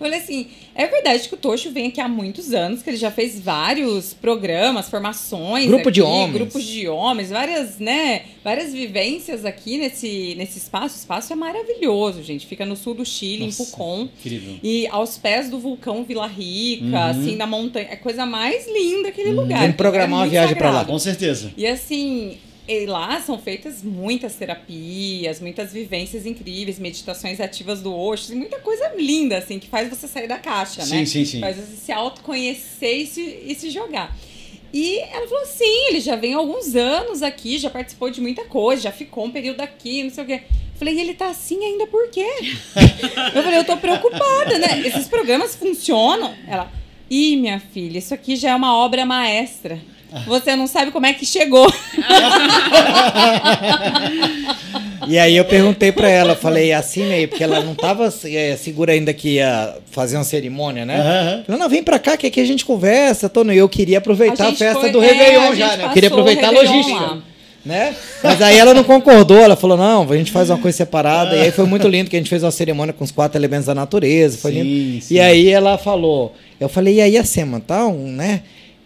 Eu 0.00 0.06
falei 0.06 0.18
assim, 0.20 0.48
é 0.78 0.86
verdade 0.86 1.28
que 1.28 1.34
o 1.34 1.36
Tocho 1.36 1.70
vem 1.70 1.88
aqui 1.88 2.00
há 2.00 2.08
muitos 2.08 2.54
anos, 2.54 2.82
que 2.82 2.88
ele 2.88 2.96
já 2.96 3.10
fez 3.10 3.38
vários 3.38 4.14
programas, 4.14 4.88
formações. 4.88 5.66
Grupo 5.66 5.90
de 5.90 6.00
aqui, 6.00 6.08
homens. 6.08 6.32
Grupos 6.34 6.64
de 6.64 6.88
homens, 6.88 7.30
várias, 7.30 7.78
né? 7.78 8.22
Várias 8.44 8.72
vivências 8.72 9.44
aqui 9.44 9.76
nesse, 9.76 10.34
nesse 10.36 10.58
espaço. 10.58 10.94
O 10.94 10.98
espaço 10.98 11.32
é 11.32 11.36
maravilhoso, 11.36 12.22
gente. 12.22 12.46
Fica 12.46 12.64
no 12.64 12.76
sul 12.76 12.94
do 12.94 13.04
Chile, 13.04 13.46
Nossa, 13.46 13.62
em 13.62 13.66
Pucón. 13.66 14.08
Incrível. 14.18 14.54
E 14.62 14.86
aos 14.86 15.18
pés 15.18 15.50
do 15.50 15.58
vulcão 15.58 16.04
Vila 16.04 16.26
Rica, 16.26 16.84
Uhum. 16.84 16.96
assim, 16.96 17.36
na 17.36 17.46
montanha. 17.46 17.88
É 17.90 17.94
a 17.94 17.96
coisa 17.96 18.24
mais 18.24 18.66
linda 18.66 19.08
aquele 19.08 19.32
lugar. 19.32 19.60
Tem 19.60 19.72
que 19.72 19.76
programar 19.76 20.20
É 20.20 20.22
uma 20.22 20.28
viagem 20.28 20.54
pra 20.56 20.70
lá. 20.70 20.84
Com 20.84 20.98
certeza. 20.98 21.52
E 21.56 21.66
assim, 21.66 22.38
e 22.68 22.84
lá 22.84 23.18
são 23.22 23.38
feitas 23.38 23.82
muitas 23.82 24.34
terapias, 24.34 25.40
muitas 25.40 25.72
vivências 25.72 26.26
incríveis, 26.26 26.78
meditações 26.78 27.40
ativas 27.40 27.80
do 27.80 27.94
Osho, 27.96 28.32
e 28.32 28.36
muita 28.36 28.58
coisa 28.58 28.92
linda, 28.94 29.38
assim, 29.38 29.58
que 29.58 29.66
faz 29.68 29.88
você 29.88 30.06
sair 30.06 30.28
da 30.28 30.36
caixa, 30.36 30.82
Sim, 30.82 30.96
né? 30.96 31.06
sim, 31.06 31.24
sim. 31.24 31.40
Faz 31.40 31.56
você 31.56 31.76
se 31.76 31.90
autoconhecer 31.90 32.98
e 32.98 33.06
se, 33.06 33.22
e 33.22 33.54
se 33.54 33.70
jogar. 33.70 34.14
E 34.70 34.98
ela 34.98 35.26
falou, 35.26 35.46
sim, 35.46 35.88
ele 35.88 36.00
já 36.00 36.14
vem 36.14 36.34
há 36.34 36.36
alguns 36.36 36.76
anos 36.76 37.22
aqui, 37.22 37.56
já 37.56 37.70
participou 37.70 38.10
de 38.10 38.20
muita 38.20 38.44
coisa, 38.44 38.82
já 38.82 38.92
ficou 38.92 39.24
um 39.24 39.30
período 39.30 39.62
aqui, 39.62 40.02
não 40.02 40.10
sei 40.10 40.24
o 40.24 40.26
quê. 40.26 40.42
Falei, 40.74 40.94
e 40.94 41.00
ele 41.00 41.14
tá 41.14 41.28
assim 41.28 41.64
ainda 41.64 41.86
por 41.86 42.10
quê? 42.10 42.28
eu 43.34 43.42
falei, 43.42 43.58
eu 43.58 43.64
tô 43.64 43.78
preocupada, 43.78 44.58
né? 44.58 44.86
Esses 44.86 45.08
programas 45.08 45.56
funcionam? 45.56 46.34
Ela, 46.46 46.70
ih, 47.08 47.34
minha 47.36 47.58
filha, 47.58 47.96
isso 47.96 48.12
aqui 48.12 48.36
já 48.36 48.50
é 48.50 48.54
uma 48.54 48.76
obra 48.76 49.06
maestra. 49.06 49.80
Você 50.26 50.56
não 50.56 50.66
sabe 50.66 50.90
como 50.90 51.04
é 51.06 51.12
que 51.12 51.26
chegou. 51.26 51.70
E 55.06 55.18
aí 55.18 55.36
eu 55.36 55.44
perguntei 55.44 55.90
pra 55.92 56.08
ela, 56.08 56.34
falei 56.34 56.72
assim 56.72 57.04
meio, 57.06 57.28
porque 57.28 57.42
ela 57.42 57.60
não 57.60 57.74
tava 57.74 58.12
é, 58.24 58.56
segura 58.56 58.92
ainda 58.92 59.12
que 59.14 59.34
ia 59.34 59.74
fazer 59.90 60.16
uma 60.16 60.24
cerimônia, 60.24 60.84
né? 60.84 60.98
Aham. 61.00 61.44
Ela, 61.48 61.58
não, 61.58 61.68
vem 61.68 61.82
pra 61.82 61.98
cá 61.98 62.16
que 62.16 62.26
aqui 62.26 62.40
a 62.40 62.44
gente 62.44 62.64
conversa, 62.64 63.28
tô 63.28 63.42
no... 63.44 63.52
eu 63.52 63.68
queria 63.68 63.98
aproveitar 63.98 64.46
A 64.46 64.48
a, 64.48 64.54
festa 64.54 64.80
foi- 64.80 64.90
do 64.90 65.02
é, 65.02 65.06
Réveillon 65.12 65.54
já, 65.54 65.76
né? 65.76 65.84
Eu 65.84 65.90
queria 65.90 66.08
aproveitar 66.10 66.48
a 66.48 66.50
logística. 66.50 67.00
lá. 67.00 67.18
Né? 67.64 67.94
Mas 68.22 68.40
aí 68.40 68.56
ela 68.58 68.72
não 68.72 68.84
concordou, 68.84 69.36
ela 69.38 69.56
falou, 69.56 69.76
não, 69.76 70.10
a 70.10 70.16
gente 70.16 70.30
faz 70.30 70.48
uma 70.48 70.56
coisa 70.58 70.76
separada, 70.76 71.36
e 71.36 71.40
aí 71.42 71.50
foi 71.50 71.66
muito 71.66 71.86
lindo 71.86 72.08
que 72.08 72.16
a 72.16 72.18
gente 72.18 72.30
fez 72.30 72.42
uma 72.42 72.50
cerimônia 72.50 72.94
com 72.94 73.04
os 73.04 73.10
quatro 73.10 73.38
elementos 73.38 73.66
da 73.66 73.74
natureza, 73.74 74.38
foi 74.38 74.52
Sim, 74.52 74.62
lindo. 74.62 75.04
sim. 75.04 75.14
E 75.14 75.20
aí 75.20 75.48
ela 75.48 75.76
falou, 75.76 76.34
eu 76.58 76.68
falei, 76.68 76.94
e 76.94 77.00
aí 77.02 77.18
a 77.18 77.24
Sema, 77.24 77.60
tá, 77.60 77.86
um, 77.86 78.06
né? 78.12 78.40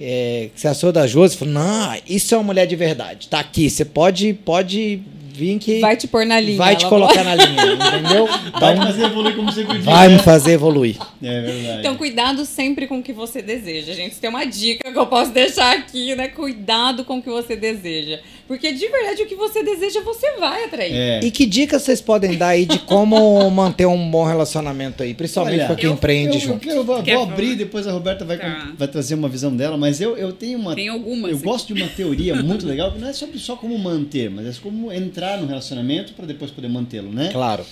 É, 0.04 0.48
que 0.54 0.60
você 0.60 0.68
achou 0.68 0.90
da 0.92 1.06
Josi? 1.06 1.36
Falou, 1.36 1.54
não, 1.54 1.96
isso 2.08 2.34
é 2.34 2.38
uma 2.38 2.44
mulher 2.44 2.66
de 2.66 2.74
verdade, 2.76 3.28
tá 3.28 3.38
aqui, 3.38 3.70
você 3.70 3.84
pode, 3.84 4.32
pode 4.34 5.00
vir 5.34 5.58
que 5.58 5.80
Vai 5.80 5.96
te 5.96 6.06
pôr 6.06 6.26
na 6.26 6.38
linha. 6.40 6.58
vai 6.58 6.76
te 6.76 6.84
colocar 6.86 7.24
na 7.24 7.34
linha, 7.34 7.72
entendeu? 7.72 8.26
Vai 8.60 8.74
Então, 8.74 8.86
fazer 8.86 9.04
evoluir 9.06 9.34
como 9.36 9.50
você 9.50 9.64
podia. 9.64 9.80
vai 9.82 10.08
me 10.08 10.16
né? 10.16 10.22
fazer 10.22 10.52
evoluir. 10.52 10.96
É 11.22 11.40
verdade. 11.40 11.78
Então, 11.80 11.96
cuidado 11.96 12.44
sempre 12.44 12.86
com 12.86 12.98
o 12.98 13.02
que 13.02 13.12
você 13.14 13.40
deseja, 13.40 13.94
gente. 13.94 14.16
Tem 14.16 14.28
uma 14.28 14.44
dica 14.44 14.92
que 14.92 14.98
eu 14.98 15.06
posso 15.06 15.30
deixar 15.32 15.74
aqui, 15.74 16.14
né? 16.14 16.28
Cuidado 16.28 17.02
com 17.04 17.16
o 17.18 17.22
que 17.22 17.30
você 17.30 17.56
deseja. 17.56 18.20
Porque, 18.48 18.72
de 18.72 18.86
verdade, 18.88 19.22
o 19.22 19.26
que 19.26 19.34
você 19.34 19.62
deseja, 19.62 20.00
você 20.02 20.32
vai 20.38 20.64
atrair. 20.64 20.92
é. 20.92 21.20
E 21.22 21.30
que 21.30 21.46
dicas 21.46 21.82
vocês 21.82 22.00
podem 22.00 22.36
dar 22.36 22.48
aí 22.48 22.66
de 22.66 22.78
como 22.80 23.48
manter 23.50 23.86
um 23.86 24.10
bom 24.10 24.24
relacionamento 24.24 25.02
aí, 25.02 25.14
principalmente 25.14 25.58
Olha, 25.58 25.66
pra 25.66 25.76
quem 25.76 25.86
eu- 25.86 25.92
empreende 25.94 26.28
eu, 26.28 26.34
eu, 26.34 26.40
junto? 26.40 26.60
quero, 26.60 26.76
eu 26.80 26.84
vou, 26.84 27.02
vou 27.02 27.22
abrir, 27.22 27.54
depois 27.56 27.86
a 27.86 27.92
Roberta 27.92 28.24
vai, 28.24 28.38
Tá. 28.38 28.72
vai 28.76 28.88
trazer 28.88 29.14
uma 29.14 29.28
visão 29.28 29.54
dela, 29.56 29.76
mas 29.76 30.00
eu, 30.00 30.16
eu 30.16 30.32
tenho 30.32 30.58
uma. 30.58 30.74
Tem 30.74 30.88
algumas 30.88 31.30
Eu 31.30 31.36
aqui. 31.38 31.46
gosto 31.46 31.72
de 31.74 31.80
uma 31.82 31.88
teoria 31.90 32.34
muito 32.42 32.66
legal, 32.66 32.92
que 32.92 32.98
não 32.98 33.08
é 33.08 33.12
sobre 33.12 33.38
só 33.38 33.56
como 33.56 33.78
manter, 33.78 34.28
mas 34.30 34.46
é 34.46 34.60
como 34.60 34.92
entrar 34.92 35.40
no 35.40 35.46
relacionamento 35.46 36.12
para 36.12 36.26
depois 36.26 36.50
poder 36.50 36.68
mantê-lo, 36.68 37.10
né? 37.12 37.30
Claro. 37.32 37.64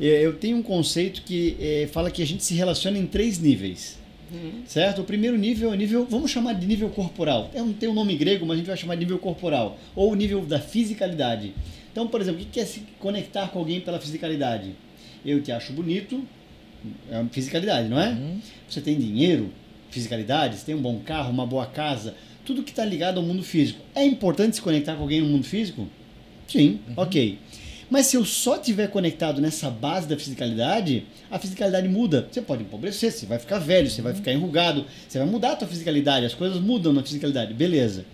É, 0.00 0.04
Eu 0.26 0.32
tenho 0.34 0.56
um 0.56 0.62
conceito 0.62 1.22
que 1.22 1.56
é, 1.60 1.88
fala 1.92 2.10
que 2.10 2.20
a 2.22 2.26
gente 2.26 2.42
se 2.42 2.54
relaciona 2.54 2.98
em 2.98 3.06
três 3.06 3.38
níveis. 3.38 4.02
Certo? 4.66 5.02
O 5.02 5.04
primeiro 5.04 5.36
nível 5.36 5.70
é 5.70 5.72
o 5.72 5.76
nível, 5.76 6.06
vamos 6.08 6.30
chamar 6.30 6.54
de 6.54 6.66
nível 6.66 6.88
corporal. 6.90 7.50
É 7.54 7.62
um, 7.62 7.72
tem 7.72 7.88
um 7.88 7.94
nome 7.94 8.16
grego, 8.16 8.46
mas 8.46 8.54
a 8.54 8.58
gente 8.58 8.66
vai 8.66 8.76
chamar 8.76 8.94
de 8.94 9.00
nível 9.00 9.18
corporal. 9.18 9.78
Ou 9.94 10.12
o 10.12 10.14
nível 10.14 10.40
da 10.42 10.60
fisicalidade. 10.60 11.54
Então, 11.92 12.08
por 12.08 12.20
exemplo, 12.20 12.42
o 12.42 12.44
que 12.44 12.60
é 12.60 12.64
se 12.64 12.82
conectar 12.98 13.48
com 13.48 13.58
alguém 13.58 13.80
pela 13.80 14.00
fisicalidade? 14.00 14.74
Eu 15.24 15.40
te 15.42 15.52
acho 15.52 15.72
bonito, 15.72 16.22
é 17.10 17.18
uma 17.18 17.30
fisicalidade, 17.30 17.88
não 17.88 18.00
é? 18.00 18.10
Uhum. 18.10 18.40
Você 18.68 18.80
tem 18.80 18.98
dinheiro, 18.98 19.50
fisicalidade, 19.90 20.56
você 20.56 20.66
tem 20.66 20.74
um 20.74 20.82
bom 20.82 20.98
carro, 21.00 21.30
uma 21.30 21.46
boa 21.46 21.66
casa, 21.66 22.14
tudo 22.44 22.62
que 22.62 22.70
está 22.70 22.84
ligado 22.84 23.18
ao 23.18 23.22
mundo 23.22 23.42
físico. 23.42 23.80
É 23.94 24.04
importante 24.04 24.56
se 24.56 24.62
conectar 24.62 24.96
com 24.96 25.02
alguém 25.02 25.20
no 25.20 25.28
mundo 25.28 25.44
físico? 25.44 25.86
Sim, 26.46 26.80
ok. 26.96 27.38
Mas 27.94 28.06
se 28.06 28.16
eu 28.16 28.24
só 28.24 28.58
tiver 28.58 28.88
conectado 28.88 29.40
nessa 29.40 29.70
base 29.70 30.08
da 30.08 30.16
fisicalidade, 30.16 31.06
a 31.30 31.38
fisicalidade 31.38 31.86
muda. 31.86 32.26
Você 32.28 32.42
pode 32.42 32.64
empobrecer, 32.64 33.12
você 33.12 33.24
vai 33.24 33.38
ficar 33.38 33.60
velho, 33.60 33.88
você 33.88 34.02
vai 34.02 34.12
ficar 34.12 34.32
enrugado, 34.32 34.84
você 35.08 35.16
vai 35.16 35.28
mudar 35.28 35.52
a 35.52 35.56
tua 35.58 35.68
fisicalidade, 35.68 36.26
as 36.26 36.34
coisas 36.34 36.60
mudam 36.60 36.92
na 36.92 37.04
fisicalidade, 37.04 37.54
beleza. 37.54 38.04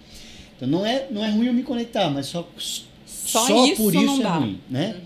Então 0.55 0.69
não 0.69 0.85
é, 0.85 1.07
não 1.11 1.25
é 1.25 1.31
ruim 1.31 1.47
eu 1.47 1.55
me 1.55 1.63
conectar, 1.63 2.11
mas 2.11 2.27
só, 2.27 2.47
Só 3.07 3.65
isso 3.65 3.83
por 3.83 3.95
isso 3.95 4.21
é 4.21 4.23
dá. 4.23 4.35
ruim, 4.35 4.61
né? 4.69 4.97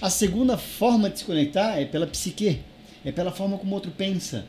A 0.00 0.08
segunda 0.08 0.56
forma 0.56 1.10
de 1.10 1.18
se 1.18 1.24
conectar 1.24 1.80
é 1.80 1.84
pela 1.84 2.06
psique, 2.06 2.60
é 3.04 3.10
pela 3.10 3.32
forma 3.32 3.58
como 3.58 3.72
o 3.72 3.74
outro 3.74 3.90
pensa. 3.90 4.44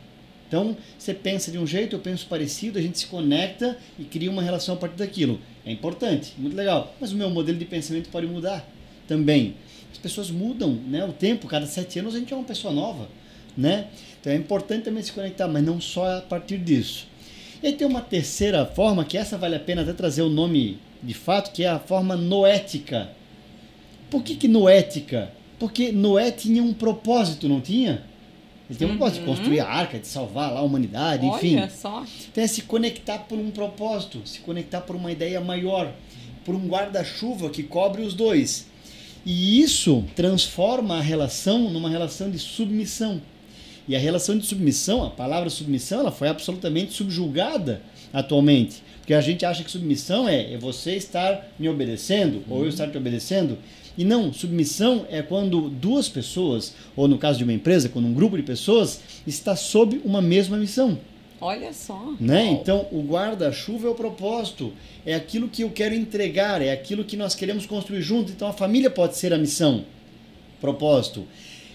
Então, 0.48 0.78
você 1.00 1.16
pensa 1.16 1.52
de 1.52 1.58
um 1.58 1.66
jeito, 1.66 1.96
eu 1.96 2.00
penso 2.00 2.28
parecido, 2.28 2.78
a 2.78 2.82
gente 2.84 3.00
se 3.00 3.08
conecta 3.08 3.76
e 3.98 4.04
cria 4.04 4.30
uma 4.30 4.44
relação 4.44 4.76
a 4.76 4.78
partir 4.78 4.98
daquilo. 4.98 5.42
É 5.66 5.72
importante, 5.72 6.36
muito 6.38 6.56
legal. 6.56 6.96
Mas 7.02 7.12
o 7.12 7.16
meu 7.16 7.32
modelo 7.32 7.58
de 7.58 7.66
pensamento 7.66 8.10
pode 8.10 8.28
mudar 8.28 8.64
também. 9.08 9.56
As 9.92 9.98
pessoas 9.98 10.32
mudam, 10.32 10.74
né? 10.88 11.06
O 11.06 11.14
tempo, 11.14 11.48
cada 11.48 11.66
sete 11.66 12.00
anos 12.00 12.16
a 12.16 12.20
gente 12.20 12.34
é 12.34 12.36
uma 12.36 12.46
pessoa 12.46 12.74
nova, 12.74 13.08
né? 13.56 13.88
Então 14.20 14.32
é 14.32 14.36
importante 14.36 14.86
também 14.86 15.04
se 15.04 15.12
conectar, 15.12 15.48
mas 15.48 15.64
não 15.64 15.80
só 15.80 16.18
a 16.18 16.22
partir 16.22 16.58
disso. 16.58 17.08
E 17.62 17.72
tem 17.72 17.88
uma 17.88 18.02
terceira 18.02 18.66
forma, 18.66 19.06
que 19.06 19.18
essa 19.18 19.38
vale 19.38 19.56
a 19.56 19.60
pena 19.60 19.84
até 19.84 19.94
trazer 19.94 20.22
o 20.22 20.30
nome 20.30 20.80
de 21.02 21.14
fato, 21.14 21.52
que 21.52 21.64
é 21.64 21.70
a 21.70 21.80
forma 21.80 22.16
noética. 22.16 23.10
Por 24.10 24.24
que, 24.24 24.36
que 24.36 24.48
noética? 24.48 25.32
Porque 25.60 25.92
Noé 25.92 26.32
tinha 26.32 26.62
um 26.62 26.74
propósito, 26.74 27.48
não 27.48 27.62
tinha? 27.62 28.04
Ele 28.70 28.80
tem 28.80 28.88
um 28.88 28.98
propósito 28.98 29.22
de 29.22 29.26
construir 29.26 29.60
a 29.60 29.68
arca, 29.68 30.00
de 30.00 30.08
salvar 30.08 30.52
lá 30.52 30.60
a 30.60 30.64
humanidade, 30.64 31.26
enfim. 31.26 31.58
Olha 31.58 31.70
só. 31.70 32.04
Então 32.32 32.44
é 32.44 32.48
se 32.48 32.64
conectar 32.64 33.20
por 33.20 33.38
um 33.38 33.52
propósito, 33.52 34.22
se 34.26 34.40
conectar 34.40 34.82
por 34.82 34.96
uma 34.96 35.12
ideia 35.12 35.40
maior, 35.40 35.94
por 36.44 36.56
um 36.56 36.68
guarda-chuva 36.68 37.50
que 37.50 37.64
cobre 37.64 38.02
os 38.02 38.14
dois. 38.14 38.68
E 39.26 39.62
isso 39.62 40.04
transforma 40.16 40.98
a 40.98 41.02
relação 41.02 41.70
numa 41.70 41.90
relação 41.90 42.30
de 42.30 42.40
submissão. 42.40 43.22
E 43.88 43.96
a 43.96 44.00
relação 44.00 44.38
de 44.38 44.46
submissão, 44.46 45.04
a 45.04 45.10
palavra 45.10 45.50
submissão, 45.50 46.02
ela 46.02 46.12
foi 46.12 46.28
absolutamente 46.28 46.94
subjugada 46.94 47.82
atualmente. 48.14 48.82
Porque 49.00 49.14
a 49.14 49.22
gente 49.22 49.46
acha 49.46 49.64
que 49.64 49.72
submissão 49.72 50.28
é, 50.28 50.54
é 50.54 50.58
você 50.58 50.96
estar 50.96 51.50
me 51.60 51.68
obedecendo, 51.68 52.44
ou 52.50 52.64
eu 52.64 52.70
estar 52.70 52.90
te 52.90 52.98
obedecendo. 52.98 53.58
E 53.98 54.06
não, 54.06 54.34
submissão 54.34 55.06
é 55.10 55.22
quando 55.22 55.70
duas 55.70 56.08
pessoas, 56.08 56.74
ou 56.96 57.08
no 57.08 57.18
caso 57.18 57.38
de 57.38 57.44
uma 57.44 57.54
empresa, 57.54 57.90
quando 57.90 58.06
um 58.06 58.14
grupo 58.14 58.38
de 58.38 58.44
pessoas 58.44 59.02
está 59.28 59.56
sob 59.56 60.02
uma 60.04 60.22
mesma 60.22 60.58
missão. 60.58 60.98
Olha 61.44 61.74
só. 61.74 62.14
Né? 62.20 62.46
Então, 62.52 62.88
o 62.92 63.02
guarda-chuva 63.02 63.88
é 63.88 63.92
o 63.92 63.96
propósito, 63.96 64.72
é 65.06 65.14
aquilo 65.14 65.50
que 65.50 65.62
eu 65.62 65.70
quero 65.70 65.94
entregar, 65.94 66.62
é 66.62 66.72
aquilo 66.72 67.04
que 67.04 67.18
nós 67.18 67.36
queremos 67.36 67.66
construir 67.66 68.02
junto. 68.02 68.32
Então, 68.32 68.48
a 68.48 68.54
família 68.54 68.90
pode 68.90 69.18
ser 69.18 69.34
a 69.34 69.38
missão, 69.38 69.84
propósito. 70.62 71.28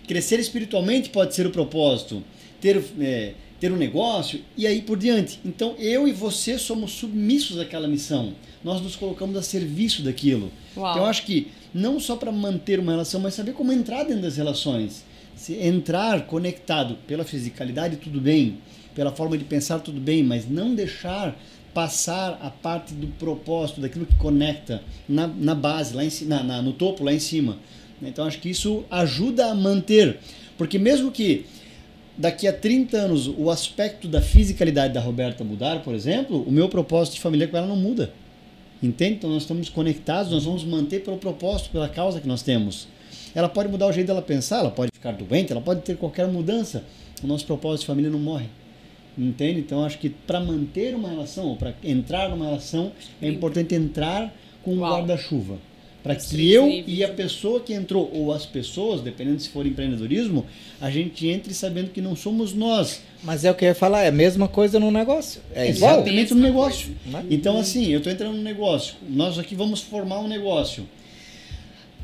Crescer 0.06 0.40
espiritualmente 0.40 1.10
pode 1.10 1.34
ser 1.34 1.46
o 1.46 1.50
propósito. 1.50 2.24
Ter, 2.60 2.82
é, 2.98 3.34
ter 3.60 3.70
um 3.70 3.76
negócio 3.76 4.40
e 4.56 4.66
aí 4.66 4.80
por 4.80 4.96
diante. 4.96 5.38
Então, 5.44 5.74
eu 5.78 6.08
e 6.08 6.12
você 6.12 6.58
somos 6.58 6.92
submissos 6.92 7.58
àquela 7.58 7.86
missão. 7.86 8.32
Nós 8.64 8.80
nos 8.80 8.96
colocamos 8.96 9.36
a 9.36 9.42
serviço 9.42 10.02
daquilo. 10.02 10.50
Uau. 10.76 10.90
Então, 10.90 11.02
eu 11.04 11.08
acho 11.08 11.24
que 11.24 11.48
não 11.74 12.00
só 12.00 12.16
para 12.16 12.32
manter 12.32 12.80
uma 12.80 12.92
relação, 12.92 13.20
mas 13.20 13.34
saber 13.34 13.52
como 13.52 13.70
entrar 13.70 14.04
dentro 14.04 14.22
das 14.22 14.38
relações. 14.38 15.04
Se 15.36 15.54
entrar 15.54 16.26
conectado 16.26 16.96
pela 17.06 17.22
fisicalidade, 17.22 17.96
tudo 17.96 18.20
bem. 18.20 18.58
Pela 18.98 19.12
forma 19.12 19.38
de 19.38 19.44
pensar, 19.44 19.78
tudo 19.78 20.00
bem. 20.00 20.24
Mas 20.24 20.50
não 20.50 20.74
deixar 20.74 21.38
passar 21.72 22.36
a 22.42 22.50
parte 22.50 22.92
do 22.94 23.06
propósito, 23.06 23.80
daquilo 23.80 24.04
que 24.04 24.16
conecta 24.16 24.82
na, 25.08 25.28
na 25.28 25.54
base, 25.54 25.94
lá 25.94 26.04
em, 26.04 26.10
na, 26.22 26.42
na- 26.42 26.60
no 26.60 26.72
topo, 26.72 27.04
lá 27.04 27.12
em 27.12 27.20
cima. 27.20 27.58
Então, 28.02 28.24
acho 28.26 28.40
que 28.40 28.48
isso 28.50 28.82
ajuda 28.90 29.46
a 29.46 29.54
manter. 29.54 30.18
Porque 30.56 30.80
mesmo 30.80 31.12
que 31.12 31.46
daqui 32.16 32.48
a 32.48 32.52
30 32.52 32.96
anos 32.96 33.28
o 33.28 33.50
aspecto 33.52 34.08
da 34.08 34.20
fisicalidade 34.20 34.92
da 34.92 35.00
Roberta 35.00 35.44
mudar, 35.44 35.84
por 35.84 35.94
exemplo, 35.94 36.42
o 36.42 36.50
meu 36.50 36.68
propósito 36.68 37.14
de 37.14 37.20
família 37.20 37.46
com 37.46 37.56
ela 37.56 37.68
não 37.68 37.76
muda. 37.76 38.12
Entende? 38.82 39.14
Então 39.14 39.30
nós 39.30 39.42
estamos 39.42 39.68
conectados, 39.68 40.32
nós 40.32 40.44
vamos 40.44 40.64
manter 40.64 41.04
pelo 41.04 41.18
propósito, 41.18 41.70
pela 41.70 41.88
causa 41.88 42.20
que 42.20 42.26
nós 42.26 42.42
temos. 42.42 42.88
Ela 43.32 43.48
pode 43.48 43.68
mudar 43.68 43.86
o 43.86 43.92
jeito 43.92 44.08
dela 44.08 44.22
pensar, 44.22 44.58
ela 44.58 44.72
pode 44.72 44.90
ficar 44.92 45.12
doente, 45.12 45.52
ela 45.52 45.60
pode 45.60 45.82
ter 45.82 45.96
qualquer 45.96 46.26
mudança. 46.26 46.82
O 47.22 47.28
nosso 47.28 47.46
propósito 47.46 47.82
de 47.82 47.86
família 47.86 48.10
não 48.10 48.18
morre. 48.18 48.46
Entende? 49.18 49.58
Então 49.58 49.84
acho 49.84 49.98
que 49.98 50.08
para 50.08 50.38
manter 50.38 50.94
uma 50.94 51.08
relação, 51.08 51.46
ou 51.46 51.56
para 51.56 51.74
entrar 51.82 52.28
numa 52.28 52.44
relação, 52.44 52.92
é 53.20 53.28
importante 53.28 53.74
entrar 53.74 54.32
com 54.62 54.74
um 54.74 54.80
guarda-chuva. 54.80 55.58
Para 56.02 56.14
que 56.14 56.52
eu 56.52 56.68
e 56.86 57.02
a 57.02 57.08
pessoa 57.08 57.58
que 57.60 57.74
entrou, 57.74 58.08
ou 58.14 58.32
as 58.32 58.46
pessoas, 58.46 59.00
dependendo 59.00 59.40
se 59.40 59.48
for 59.48 59.66
empreendedorismo, 59.66 60.46
a 60.80 60.90
gente 60.90 61.26
entre 61.26 61.52
sabendo 61.52 61.90
que 61.90 62.00
não 62.00 62.14
somos 62.14 62.54
nós. 62.54 63.02
Mas 63.22 63.44
é 63.44 63.50
o 63.50 63.54
que 63.54 63.64
eu 63.64 63.68
ia 63.68 63.74
falar, 63.74 64.04
é 64.04 64.08
a 64.08 64.12
mesma 64.12 64.46
coisa 64.46 64.78
no 64.78 64.92
negócio. 64.92 65.42
É 65.52 65.68
igual. 65.68 65.96
Exatamente 65.96 66.32
no 66.32 66.40
negócio. 66.40 66.94
Né? 67.04 67.26
Então, 67.28 67.58
assim, 67.58 67.88
eu 67.88 67.98
estou 67.98 68.12
entrando 68.12 68.36
no 68.36 68.42
negócio. 68.42 68.94
Nós 69.08 69.38
aqui 69.38 69.56
vamos 69.56 69.80
formar 69.80 70.20
um 70.20 70.28
negócio. 70.28 70.88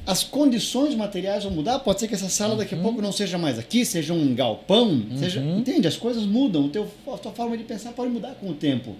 As 0.06 0.22
condições 0.22 0.94
materiais 0.94 1.44
vão 1.44 1.52
mudar. 1.52 1.78
Pode 1.78 2.00
ser 2.00 2.08
que 2.08 2.14
essa 2.14 2.28
sala 2.28 2.56
daqui 2.56 2.74
a 2.74 2.78
pouco 2.78 3.00
não 3.00 3.12
seja 3.12 3.38
mais 3.38 3.58
aqui, 3.58 3.84
seja 3.84 4.12
um 4.12 4.34
galpão. 4.34 5.02
Seja, 5.16 5.40
entende? 5.40 5.88
As 5.88 5.96
coisas 5.96 6.24
mudam. 6.24 6.66
O 6.66 6.68
teu, 6.68 6.86
a 7.12 7.16
tua 7.16 7.32
forma 7.32 7.56
de 7.56 7.64
pensar 7.64 7.92
pode 7.92 8.10
mudar 8.10 8.34
com 8.40 8.50
o 8.50 8.54
tempo. 8.54 8.94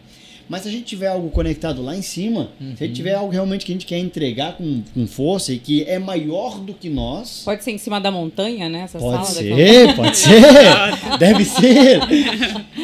Mas 0.48 0.62
se 0.62 0.68
a 0.68 0.70
gente 0.70 0.84
tiver 0.84 1.06
algo 1.06 1.30
conectado 1.30 1.82
lá 1.82 1.96
em 1.96 2.02
cima, 2.02 2.50
se 2.76 2.84
a 2.84 2.86
gente 2.86 2.96
tiver 2.96 3.14
algo 3.14 3.32
realmente 3.32 3.64
que 3.64 3.72
a 3.72 3.74
gente 3.74 3.86
quer 3.86 3.98
entregar 3.98 4.56
com, 4.58 4.82
com 4.92 5.06
força 5.06 5.54
e 5.54 5.58
que 5.58 5.84
é 5.84 5.98
maior 5.98 6.58
do 6.58 6.74
que 6.74 6.90
nós, 6.90 7.42
Pode 7.44 7.64
ser 7.64 7.70
em 7.70 7.78
cima 7.78 7.98
da 7.98 8.10
montanha, 8.10 8.68
né? 8.68 8.80
Essa 8.80 8.98
Pode 8.98 9.26
sala 9.26 9.34
daqui. 9.36 9.54
ser, 9.54 9.96
pode 9.96 10.16
ser, 10.18 10.40
deve 11.18 11.44
ser. 11.46 12.00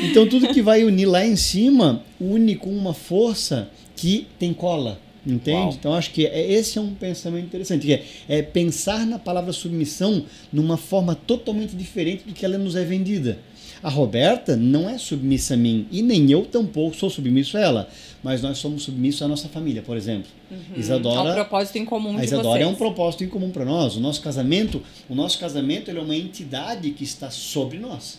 Então 0.05 0.27
tudo 0.27 0.49
que 0.49 0.63
vai 0.63 0.85
unir 0.85 1.05
lá 1.07 1.25
em 1.25 1.37
cima 1.37 2.03
une 2.19 2.57
com 2.57 2.71
uma 2.71 2.95
força 2.95 3.69
que 3.95 4.27
tem 4.39 4.55
cola, 4.55 4.99
entende? 5.27 5.59
Uau. 5.59 5.75
Então 5.79 5.95
acho 5.95 6.11
que 6.11 6.27
é, 6.27 6.53
esse 6.53 6.79
é 6.79 6.81
um 6.81 6.95
pensamento 6.95 7.45
interessante, 7.45 7.87
que 7.87 7.95
é, 7.95 8.05
é 8.29 8.43
pensar 8.43 9.07
na 9.07 9.19
palavra 9.19 9.53
submissão 9.53 10.25
numa 10.53 10.77
forma 10.77 11.15
totalmente 11.15 11.77
diferente 11.77 12.25
do 12.25 12.33
que 12.33 12.45
ela 12.45 12.59
nos 12.59 12.77
é 12.77 12.85
vendida. 12.85 13.39
A 13.83 13.89
Roberta 13.89 14.57
não 14.57 14.91
é 14.91 14.99
submissa 14.99 15.55
a 15.55 15.57
mim 15.57 15.87
e 15.91 16.03
nem 16.03 16.31
eu 16.31 16.45
tampouco 16.45 16.95
sou 16.95 17.09
submisso 17.09 17.57
a 17.57 17.61
ela, 17.61 17.89
mas 18.23 18.43
nós 18.43 18.59
somos 18.59 18.83
submissos 18.83 19.23
à 19.23 19.29
nossa 19.29 19.49
família, 19.49 19.81
por 19.81 19.97
exemplo. 19.97 20.29
É 20.51 20.55
um 20.77 20.81
Isadora 20.81 21.33
propósito 21.35 21.77
em 21.79 21.85
comum 21.87 22.19
a 22.19 22.25
Isadora 22.25 22.59
vocês. 22.59 22.65
é 22.65 22.67
um 22.67 22.75
propósito 22.75 23.25
em 23.25 23.29
comum 23.29 23.51
para 23.51 23.65
nós. 23.65 23.97
O 23.97 24.01
nosso 24.01 24.21
casamento, 24.21 24.83
o 25.09 25.15
nosso 25.15 25.39
casamento 25.39 25.91
é 25.91 25.99
uma 25.99 26.15
entidade 26.15 26.91
que 26.91 27.05
está 27.05 27.31
sobre 27.31 27.79
nós. 27.79 28.19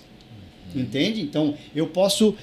Entende? 0.75 1.21
Então, 1.21 1.53
eu 1.75 1.87
posso 1.87 2.35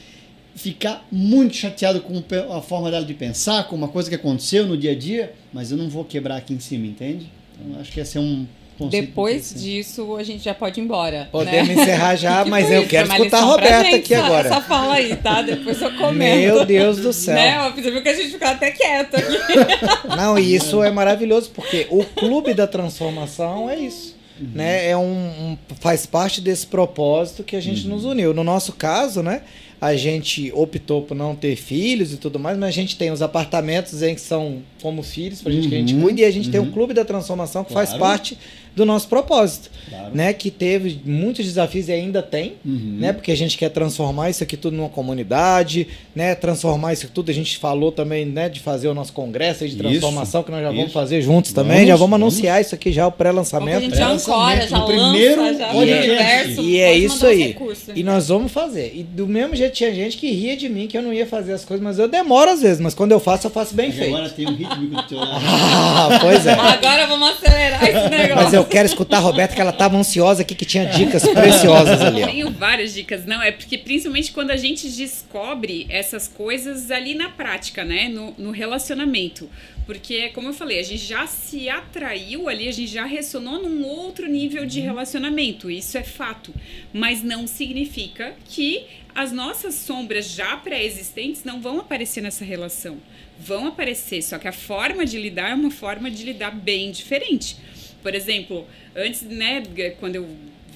ficar 0.58 1.06
muito 1.10 1.54
chateado 1.54 2.00
com 2.00 2.22
a 2.52 2.60
forma 2.60 2.90
dela 2.90 3.04
de 3.04 3.14
pensar, 3.14 3.64
com 3.68 3.76
uma 3.76 3.88
coisa 3.88 4.08
que 4.08 4.14
aconteceu 4.16 4.66
no 4.66 4.76
dia 4.76 4.92
a 4.92 4.94
dia, 4.94 5.32
mas 5.52 5.70
eu 5.70 5.76
não 5.78 5.88
vou 5.88 6.04
quebrar 6.04 6.36
aqui 6.36 6.52
em 6.52 6.60
cima, 6.60 6.86
entende? 6.86 7.30
Então, 7.60 7.80
acho 7.80 7.92
que 7.92 8.00
esse 8.00 8.18
é 8.18 8.20
um 8.20 8.46
conceito 8.78 9.06
Depois 9.06 9.54
disso, 9.54 10.16
a 10.16 10.22
gente 10.22 10.44
já 10.44 10.54
pode 10.54 10.80
ir 10.80 10.84
embora. 10.84 11.28
Podemos 11.32 11.68
né? 11.68 11.82
encerrar 11.82 12.16
já, 12.16 12.42
Que 12.44 12.50
mas 12.50 12.70
eu 12.70 12.80
isso? 12.80 12.90
quero 12.90 13.08
escutar 13.08 13.38
a 13.38 13.42
Roberta 13.42 13.84
gente, 13.84 13.94
aqui 13.96 14.14
agora. 14.14 14.48
Essa 14.48 14.60
fala 14.60 14.94
aí, 14.94 15.16
tá? 15.16 15.42
Depois 15.42 15.80
eu 15.80 15.92
comento. 15.96 16.40
Meu 16.56 16.64
Deus 16.64 16.98
do 16.98 17.12
céu. 17.12 17.34
Né? 17.34 17.72
Você 17.76 17.90
viu 17.90 18.02
que 18.02 18.08
a 18.08 18.14
gente 18.14 18.30
ficou 18.30 18.48
até 18.48 18.70
quieto 18.70 19.14
aqui. 19.16 19.36
Não, 20.16 20.38
e 20.38 20.54
isso 20.54 20.82
é 20.82 20.90
maravilhoso, 20.90 21.50
porque 21.54 21.86
o 21.90 22.04
clube 22.04 22.52
da 22.54 22.66
transformação 22.66 23.68
é 23.70 23.78
isso. 23.78 24.16
Uhum. 24.40 24.50
Né? 24.54 24.88
É 24.90 24.96
um, 24.96 25.02
um- 25.02 25.58
faz 25.80 26.06
parte 26.06 26.40
desse 26.40 26.66
propósito 26.66 27.42
que 27.42 27.56
a 27.56 27.60
gente 27.60 27.84
Uhum. 27.88 27.94
nos 27.94 28.04
uniu. 28.04 28.32
No 28.32 28.44
nosso 28.44 28.72
caso, 28.72 29.22
né? 29.22 29.42
A 29.80 29.94
gente 29.94 30.50
optou 30.54 31.02
por 31.02 31.14
não 31.14 31.34
ter 31.36 31.54
filhos 31.54 32.12
e 32.12 32.16
tudo 32.16 32.38
mais, 32.38 32.58
mas 32.58 32.68
a 32.68 32.72
gente 32.72 32.96
tem 32.96 33.12
os 33.12 33.22
apartamentos 33.22 34.02
em 34.02 34.14
que 34.14 34.20
são 34.20 34.60
como 34.82 35.02
filhos 35.02 35.40
pra 35.40 35.52
gente 35.52 35.68
que 35.68 35.74
a 35.74 35.78
gente 35.78 35.94
Uhum, 35.94 36.02
cuida, 36.02 36.20
e 36.20 36.24
a 36.24 36.30
gente 36.30 36.50
tem 36.50 36.58
o 36.60 36.64
uhum. 36.64 36.72
clube 36.72 36.92
da 36.94 37.04
transformação 37.04 37.62
que 37.62 37.72
faz 37.72 37.90
Claro. 37.90 38.02
parte 38.04 38.36
do 38.74 38.84
nosso 38.84 39.08
propósito, 39.08 39.70
Claro. 39.88 40.10
né? 40.14 40.32
Que 40.32 40.50
teve 40.50 41.00
muitos 41.04 41.44
desafios 41.44 41.88
e 41.88 41.92
ainda 41.92 42.22
tem, 42.22 42.54
Uhum. 42.64 42.96
né? 43.00 43.12
Porque 43.12 43.32
a 43.32 43.36
gente 43.36 43.56
quer 43.58 43.68
transformar 43.70 44.30
isso 44.30 44.42
aqui 44.42 44.56
tudo 44.56 44.76
numa 44.76 44.88
comunidade, 44.88 45.88
né? 46.14 46.34
Transformar 46.34 46.92
isso 46.92 47.08
tudo. 47.12 47.30
A 47.30 47.34
gente 47.34 47.58
falou 47.58 47.90
também, 47.92 48.24
né? 48.24 48.48
De 48.48 48.60
fazer 48.60 48.88
o 48.88 48.94
nosso 48.94 49.12
congresso 49.12 49.60
de 49.60 49.70
Isso, 49.70 49.78
transformação 49.78 50.42
que 50.42 50.50
nós 50.50 50.60
já 50.62 50.68
vamos 50.68 50.84
isso. 50.84 50.92
fazer 50.92 51.20
juntos 51.22 51.52
também. 51.52 51.76
Vamos, 51.78 51.88
já 51.88 51.96
vamos, 51.96 52.10
vamos. 52.10 52.34
anunciar 52.34 52.60
isso 52.60 52.74
aqui 52.74 52.92
já 52.92 53.06
o 53.06 53.10
que 53.10 53.14
a 53.14 53.18
pré-lançamento. 53.18 53.80
gente 53.80 53.90
já 53.96 54.04
Pré-lançamento, 54.06 54.40
ancora, 54.40 54.66
já 54.68 54.78
no 54.78 54.86
primeiro 54.86 55.42
lança, 55.42 55.58
já 55.58 55.72
universo. 55.72 56.60
E 56.62 56.78
é 56.80 56.94
isso 56.96 57.26
aí. 57.26 57.56
E 57.94 58.02
nós 58.02 58.28
vamos 58.28 58.52
fazer. 58.52 58.92
E 58.94 59.02
do 59.02 59.26
mesmo 59.26 59.54
jeito 59.56 59.72
tinha 59.74 59.94
gente 59.94 60.16
que 60.16 60.30
ria 60.30 60.56
de 60.56 60.68
mim 60.68 60.86
que 60.86 60.96
eu 60.96 61.02
não 61.02 61.12
ia 61.12 61.26
fazer 61.26 61.52
as 61.52 61.64
coisas, 61.64 61.82
mas 61.84 61.98
eu 61.98 62.08
demoro 62.08 62.50
às 62.50 62.62
vezes, 62.62 62.80
mas 62.80 62.94
quando 62.94 63.12
eu 63.12 63.20
faço, 63.20 63.46
eu 63.46 63.50
faço 63.50 63.74
bem 63.74 63.90
E 63.90 63.92
feito. 63.92 64.14
agora 64.14 64.28
tem 64.30 64.46
um 64.46 64.54
rítmico 64.54 64.94
do 64.96 65.02
teu 65.04 65.18
lado. 65.20 65.44
Ah, 65.44 66.18
pois 66.20 66.46
é. 66.46 66.52
Agora 66.52 67.06
vamos 67.06 67.28
acelerar 67.30 67.82
esse 67.84 68.08
negócio. 68.08 68.34
Mas 68.44 68.52
eu 68.54 68.64
quero 68.68 68.86
escutar 68.86 69.16
a 69.16 69.20
Roberta, 69.20 69.54
que 69.54 69.60
ela 69.60 69.72
tava 69.72 69.96
ansiosa 69.96 70.42
aqui, 70.42 70.54
que 70.54 70.64
tinha 70.64 70.86
dicas 70.86 71.26
preciosas 71.26 72.00
ali, 72.00 72.22
ó. 72.22 72.26
Tenho 72.26 72.50
várias 72.50 72.94
dicas, 72.94 73.24
não, 73.24 73.42
é 73.42 73.50
porque 73.50 73.78
principalmente 73.78 74.32
quando 74.32 74.50
a 74.50 74.56
gente 74.56 74.88
descobre 74.88 75.86
essas 75.88 76.28
coisas 76.28 76.90
ali 76.90 77.14
na 77.14 77.30
prática, 77.30 77.84
né, 77.84 78.08
no, 78.08 78.34
no 78.38 78.50
relacionamento. 78.50 79.48
Porque, 79.88 80.28
como 80.34 80.48
eu 80.48 80.52
falei, 80.52 80.78
a 80.78 80.82
gente 80.82 81.02
já 81.02 81.26
se 81.26 81.66
atraiu 81.66 82.46
ali, 82.46 82.68
a 82.68 82.72
gente 82.72 82.92
já 82.92 83.06
ressonou 83.06 83.62
num 83.62 83.86
outro 83.86 84.28
nível 84.28 84.66
de 84.66 84.80
relacionamento, 84.80 85.70
isso 85.70 85.96
é 85.96 86.02
fato. 86.02 86.54
Mas 86.92 87.22
não 87.22 87.46
significa 87.46 88.34
que 88.44 88.84
as 89.14 89.32
nossas 89.32 89.74
sombras 89.74 90.30
já 90.30 90.56
pré-existentes 90.58 91.42
não 91.42 91.60
vão 91.60 91.80
aparecer 91.80 92.20
nessa 92.20 92.44
relação. 92.44 92.98
Vão 93.40 93.66
aparecer, 93.66 94.22
só 94.22 94.36
que 94.38 94.46
a 94.46 94.52
forma 94.52 95.06
de 95.06 95.18
lidar 95.18 95.52
é 95.52 95.54
uma 95.54 95.70
forma 95.70 96.10
de 96.10 96.22
lidar 96.22 96.50
bem 96.50 96.90
diferente. 96.90 97.56
Por 98.02 98.14
exemplo, 98.14 98.66
antes, 98.94 99.22
né, 99.22 99.62
quando 99.98 100.16
eu 100.16 100.28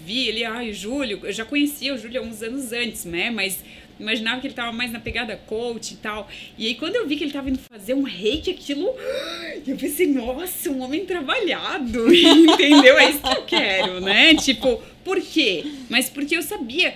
vi 0.04 0.28
ele, 0.28 0.44
ai, 0.44 0.70
o 0.70 0.74
Júlio, 0.74 1.20
eu 1.22 1.32
já 1.32 1.44
conhecia 1.44 1.94
o 1.94 1.98
Júlio 1.98 2.20
há 2.20 2.24
uns 2.24 2.42
anos 2.42 2.72
antes, 2.72 3.04
né, 3.04 3.30
mas 3.30 3.62
imaginava 4.00 4.40
que 4.40 4.48
ele 4.48 4.54
tava 4.54 4.72
mais 4.72 4.90
na 4.90 4.98
pegada 4.98 5.36
coach 5.46 5.92
e 5.92 5.96
tal. 5.96 6.28
E 6.58 6.66
aí 6.66 6.74
quando 6.74 6.96
eu 6.96 7.06
vi 7.06 7.16
que 7.16 7.24
ele 7.24 7.32
tava 7.32 7.48
indo 7.48 7.58
fazer 7.58 7.94
um 7.94 8.02
reiki, 8.02 8.50
aquilo, 8.50 8.94
eu 9.66 9.76
pensei, 9.76 10.06
nossa, 10.08 10.70
um 10.70 10.82
homem 10.82 11.06
trabalhado, 11.06 12.12
entendeu? 12.12 12.98
É 12.98 13.10
isso 13.10 13.20
que 13.20 13.36
eu 13.36 13.44
quero, 13.44 14.00
né? 14.00 14.34
Tipo, 14.34 14.82
por 15.04 15.20
quê? 15.20 15.64
Mas 15.88 16.10
porque 16.10 16.36
eu 16.36 16.42
sabia 16.42 16.94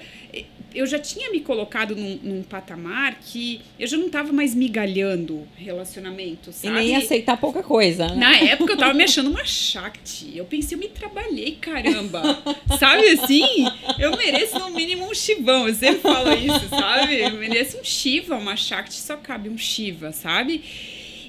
eu 0.77 0.87
já 0.87 0.99
tinha 0.99 1.31
me 1.31 1.41
colocado 1.41 1.97
num, 1.97 2.19
num 2.23 2.43
patamar 2.43 3.19
que 3.21 3.61
eu 3.79 3.87
já 3.87 3.97
não 3.97 4.09
tava 4.11 4.33
mais 4.33 4.55
migalhando 4.55 5.47
relacionamento, 5.57 6.51
E 6.51 6.53
sabe? 6.53 6.75
nem 6.75 6.97
aceitar 6.97 7.37
pouca 7.39 7.63
coisa, 7.63 8.07
né? 8.09 8.15
Na 8.17 8.37
época 8.37 8.73
eu 8.75 8.77
tava 8.77 8.93
me 8.95 9.03
achando 9.05 9.31
uma 9.31 9.45
Shakti. 9.45 10.37
Eu 10.37 10.45
pensei, 10.45 10.77
eu 10.77 10.81
me 10.81 10.89
trabalhei, 10.89 11.53
caramba. 11.61 12.43
sabe 12.79 13.09
assim? 13.09 13.65
Eu 13.99 14.17
mereço 14.17 14.59
no 14.59 14.71
mínimo 14.71 15.09
um 15.11 15.15
chivão. 15.15 15.67
Eu 15.67 15.75
sempre 15.75 16.01
falo 16.01 16.33
isso, 16.33 16.69
sabe? 16.69 17.21
Eu 17.21 17.33
mereço 17.33 17.79
um 17.79 17.85
Shiva, 17.85 18.37
uma 18.37 18.57
Shakti 18.57 18.95
só 18.95 19.17
cabe 19.17 19.49
um 19.49 19.57
Shiva, 19.59 20.13
sabe? 20.13 20.63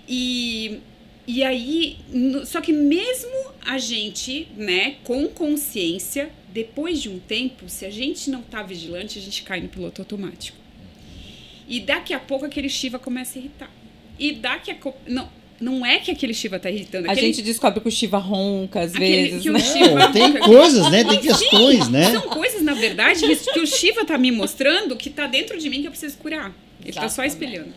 E, 0.08 0.80
e 1.26 1.44
aí, 1.44 1.98
só 2.46 2.62
que 2.62 2.72
mesmo 2.72 3.32
a 3.66 3.78
gente, 3.78 4.48
né, 4.56 4.96
com 5.04 5.28
consciência, 5.28 6.30
depois 6.58 7.00
de 7.00 7.08
um 7.08 7.20
tempo, 7.20 7.70
se 7.70 7.86
a 7.86 7.90
gente 7.92 8.32
não 8.32 8.42
tá 8.42 8.64
vigilante, 8.64 9.20
a 9.20 9.22
gente 9.22 9.44
cai 9.44 9.62
no 9.62 9.68
piloto 9.68 10.02
automático. 10.02 10.58
E 11.68 11.80
daqui 11.80 12.16
a 12.16 12.20
pouco 12.20 12.46
aquele 12.46 12.68
Shiva 12.68 12.98
começa 12.98 13.38
a 13.38 13.40
irritar. 13.40 13.70
E 14.18 14.32
daqui 14.32 14.72
a 14.72 14.76
pouco. 14.76 14.98
Não, 15.08 15.30
não 15.62 15.86
é 15.86 16.00
que 16.00 16.10
aquele 16.10 16.34
Shiva 16.34 16.58
tá 16.58 16.72
irritando. 16.72 17.08
A 17.08 17.12
aquele- 17.12 17.28
gente 17.28 17.44
descobre 17.44 17.80
que 17.80 17.88
o 17.88 17.92
Shiva 17.92 18.18
ronca 18.18 18.80
às 18.82 18.96
Aquele 18.96 19.24
vezes, 19.30 19.44
que 19.44 19.50
o 19.52 19.54
né? 19.54 19.60
Shiva 19.60 20.00
Não, 20.00 20.12
tem 20.12 20.24
ronca. 20.32 20.40
coisas, 20.46 20.92
né? 20.92 21.04
Tem 21.04 21.20
questões, 21.20 21.90
né? 21.90 22.12
São 22.12 22.22
coisas, 22.24 22.62
na 22.64 22.74
verdade, 22.74 23.20
que, 23.54 23.60
o 23.60 23.68
Shiva 23.68 24.04
tá 24.04 24.18
me 24.18 24.32
mostrando 24.32 24.96
que 24.96 25.12
tá 25.12 25.28
dentro 25.28 25.60
de 25.60 25.70
mim 25.70 25.82
que 25.82 25.88
eu 25.88 25.92
preciso 25.92 26.18
curar. 26.18 26.52
Ele 26.84 26.92
tá 26.94 27.08
só 27.08 27.24
espelhando. 27.24 27.74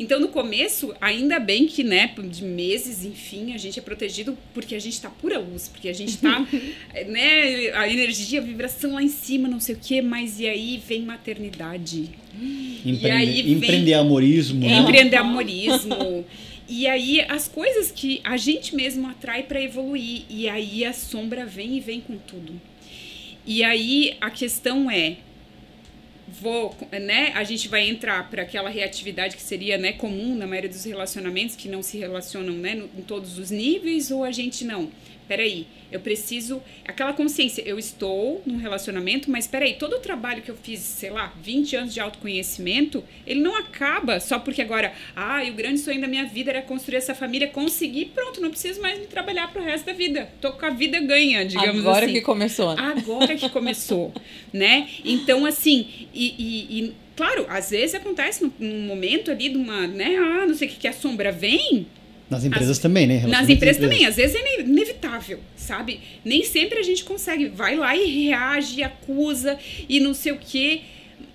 Então, 0.00 0.18
no 0.18 0.28
começo, 0.28 0.94
ainda 0.98 1.38
bem 1.38 1.66
que, 1.66 1.84
né, 1.84 2.10
de 2.30 2.42
meses, 2.42 3.04
enfim, 3.04 3.52
a 3.52 3.58
gente 3.58 3.78
é 3.78 3.82
protegido 3.82 4.36
porque 4.54 4.74
a 4.74 4.78
gente 4.78 4.98
tá 4.98 5.10
pura 5.10 5.38
luz, 5.38 5.68
porque 5.68 5.90
a 5.90 5.92
gente 5.92 6.16
tá, 6.16 6.40
né, 7.06 7.70
a 7.74 7.86
energia, 7.86 8.40
a 8.40 8.42
vibração 8.42 8.94
lá 8.94 9.02
em 9.02 9.08
cima, 9.08 9.46
não 9.46 9.60
sei 9.60 9.74
o 9.74 9.78
quê, 9.78 10.00
mas 10.00 10.40
e 10.40 10.48
aí 10.48 10.82
vem 10.88 11.02
maternidade. 11.02 12.08
Empreende, 12.82 13.06
aí 13.10 13.42
vem- 13.42 13.52
empreendeamorismo, 13.52 14.60
né? 14.60 14.78
empreendedorismo. 14.78 16.24
E 16.66 16.86
aí 16.86 17.20
as 17.28 17.46
coisas 17.46 17.90
que 17.90 18.22
a 18.24 18.38
gente 18.38 18.74
mesmo 18.74 19.06
atrai 19.06 19.42
para 19.42 19.60
evoluir. 19.60 20.22
E 20.30 20.48
aí 20.48 20.82
a 20.84 20.94
sombra 20.94 21.44
vem 21.44 21.76
e 21.76 21.80
vem 21.80 22.00
com 22.00 22.16
tudo. 22.16 22.58
E 23.44 23.62
aí 23.62 24.16
a 24.20 24.30
questão 24.30 24.90
é 24.90 25.16
vou, 26.40 26.74
né, 26.92 27.32
a 27.34 27.44
gente 27.44 27.68
vai 27.68 27.88
entrar 27.88 28.28
para 28.30 28.42
aquela 28.42 28.70
reatividade 28.70 29.36
que 29.36 29.42
seria, 29.42 29.76
né, 29.76 29.92
comum 29.92 30.34
na 30.34 30.46
maioria 30.46 30.70
dos 30.70 30.84
relacionamentos 30.84 31.54
que 31.56 31.68
não 31.68 31.82
se 31.82 31.98
relacionam, 31.98 32.54
né, 32.54 32.74
no- 32.74 32.88
em 32.98 33.02
todos 33.02 33.38
os 33.38 33.50
níveis 33.50 34.10
ou 34.10 34.24
a 34.24 34.30
gente 34.32 34.64
não. 34.64 34.90
Peraí, 35.30 35.64
eu 35.92 36.00
preciso. 36.00 36.60
Aquela 36.84 37.12
consciência, 37.12 37.62
eu 37.64 37.78
estou 37.78 38.42
num 38.44 38.56
relacionamento, 38.56 39.30
mas 39.30 39.46
peraí, 39.46 39.74
todo 39.74 39.92
o 39.94 40.00
trabalho 40.00 40.42
que 40.42 40.50
eu 40.50 40.56
fiz, 40.60 40.80
sei 40.80 41.08
lá, 41.10 41.32
20 41.40 41.76
anos 41.76 41.94
de 41.94 42.00
autoconhecimento, 42.00 43.04
ele 43.24 43.38
não 43.38 43.54
acaba 43.56 44.18
só 44.18 44.40
porque 44.40 44.60
agora, 44.60 44.92
ah, 45.14 45.44
e 45.44 45.50
o 45.50 45.54
grande 45.54 45.78
sonho 45.78 46.00
da 46.00 46.08
minha 46.08 46.24
vida 46.26 46.50
era 46.50 46.60
construir 46.62 46.96
essa 46.96 47.14
família, 47.14 47.46
conseguir, 47.46 48.06
pronto, 48.06 48.40
não 48.40 48.50
preciso 48.50 48.82
mais 48.82 48.98
me 48.98 49.06
trabalhar 49.06 49.52
pro 49.52 49.62
resto 49.62 49.86
da 49.86 49.92
vida. 49.92 50.28
Tô 50.40 50.50
com 50.50 50.66
a 50.66 50.70
vida 50.70 50.98
ganha, 50.98 51.44
digamos 51.44 51.78
Agora 51.78 52.06
assim. 52.06 52.14
que 52.14 52.22
começou. 52.22 52.74
né? 52.74 52.82
Agora 52.96 53.36
que 53.36 53.48
começou, 53.50 54.12
né? 54.52 54.88
Então, 55.04 55.46
assim, 55.46 56.08
e, 56.12 56.34
e- 56.36 56.80
e, 56.86 56.94
claro, 57.14 57.46
às 57.48 57.70
vezes 57.70 57.94
acontece 57.94 58.42
num, 58.42 58.50
num 58.58 58.80
momento 58.80 59.30
ali 59.30 59.48
de 59.48 59.56
uma, 59.56 59.86
né? 59.86 60.16
Ah, 60.16 60.44
não 60.48 60.54
sei 60.56 60.66
o 60.66 60.70
que, 60.72 60.76
que 60.78 60.88
a 60.88 60.92
sombra 60.92 61.30
vem. 61.30 61.86
Nas 62.30 62.44
empresas 62.44 62.78
também, 62.78 63.06
né? 63.06 63.26
Nas 63.26 63.48
empresas 63.48 63.82
também, 63.82 64.06
às 64.06 64.16
vezes 64.16 64.36
é 64.36 64.54
ine- 64.60 64.70
inevitável, 64.70 65.40
sabe? 65.56 66.00
Nem 66.24 66.44
sempre 66.44 66.78
a 66.78 66.82
gente 66.82 67.02
consegue. 67.04 67.48
Vai 67.48 67.76
lá 67.76 67.96
e 67.96 68.06
reage, 68.28 68.82
acusa 68.82 69.58
e 69.88 69.98
não 70.00 70.14
sei 70.14 70.32
o 70.32 70.38
quê. 70.38 70.80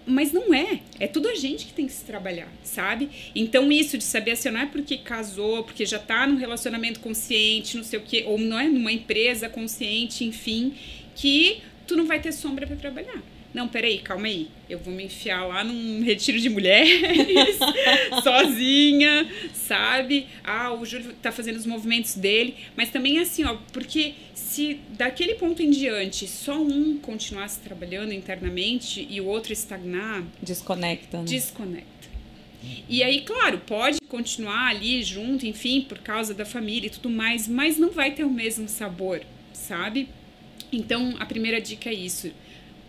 Mas 0.07 0.31
não 0.31 0.53
é. 0.53 0.80
É 0.99 1.07
tudo 1.07 1.27
a 1.27 1.34
gente 1.35 1.65
que 1.65 1.73
tem 1.73 1.88
que 1.88 1.91
se 1.93 2.05
trabalhar, 2.05 2.47
sabe? 2.63 3.09
Então, 3.35 3.72
isso 3.72 3.97
de 3.97 4.03
saber 4.03 4.31
assim, 4.31 4.49
não 4.51 4.61
é 4.61 4.65
porque 4.67 4.97
casou, 4.99 5.63
porque 5.63 5.84
já 5.85 5.97
tá 5.97 6.27
num 6.27 6.38
relacionamento 6.38 6.99
consciente, 6.99 7.76
não 7.76 7.84
sei 7.84 7.97
o 7.99 8.03
quê, 8.03 8.23
ou 8.27 8.38
não 8.38 8.59
é 8.59 8.67
numa 8.67 8.91
empresa 8.91 9.49
consciente, 9.49 10.23
enfim, 10.23 10.73
que 11.15 11.57
tu 11.88 11.95
não 11.95 12.05
vai 12.05 12.19
ter 12.22 12.31
sombra 12.31 12.67
para 12.67 12.76
trabalhar. 12.76 13.22
Não, 13.56 13.69
peraí, 13.69 13.99
calma 13.99 14.27
aí. 14.27 14.49
Eu 14.69 14.80
vou 14.80 14.94
me 14.94 15.06
enfiar 15.06 15.45
lá 15.48 15.64
num 15.64 16.03
retiro 16.03 16.38
de 16.41 16.49
mulheres, 16.49 17.57
sozinha, 18.22 19.32
sabe? 19.53 20.27
Ah, 20.44 20.73
o 20.73 20.86
Júlio 20.86 21.14
tá 21.22 21.32
fazendo 21.32 21.56
os 21.56 21.65
movimentos 21.65 22.15
dele. 22.15 22.56
Mas 22.76 22.90
também 22.90 23.18
assim, 23.18 23.45
ó, 23.45 23.56
porque 23.72 24.14
se 24.34 24.82
daquele 24.90 25.36
ponto 25.36 25.64
em 25.64 25.69
diante 25.69 26.27
só 26.27 26.61
um 26.61 26.98
continuasse 26.98 27.61
trabalhando 27.61 28.11
internamente 28.11 29.07
e 29.10 29.22
o 29.22 29.26
outro 29.26 29.53
estagnar, 29.53 30.22
Desconecta. 30.41 31.19
Né? 31.19 31.23
desconecta. 31.23 32.10
E 32.90 33.02
aí, 33.03 33.22
claro, 33.22 33.60
pode 33.60 33.99
continuar 34.10 34.68
ali 34.68 35.02
junto, 35.02 35.48
enfim, 35.48 35.80
por 35.80 35.99
causa 35.99 36.34
da 36.34 36.44
família 36.44 36.88
e 36.88 36.90
tudo 36.90 37.10
mais, 37.10 37.48
mas 37.48 37.77
não 37.77 37.91
vai 37.91 38.11
ter 38.11 38.26
o 38.26 38.30
mesmo 38.30 38.68
sabor, 38.68 39.22
sabe? 39.53 40.10
Então, 40.73 41.15
a 41.19 41.26
primeira 41.26 41.61
dica 41.61 41.90
é 41.90 41.94
isso. 41.94 42.34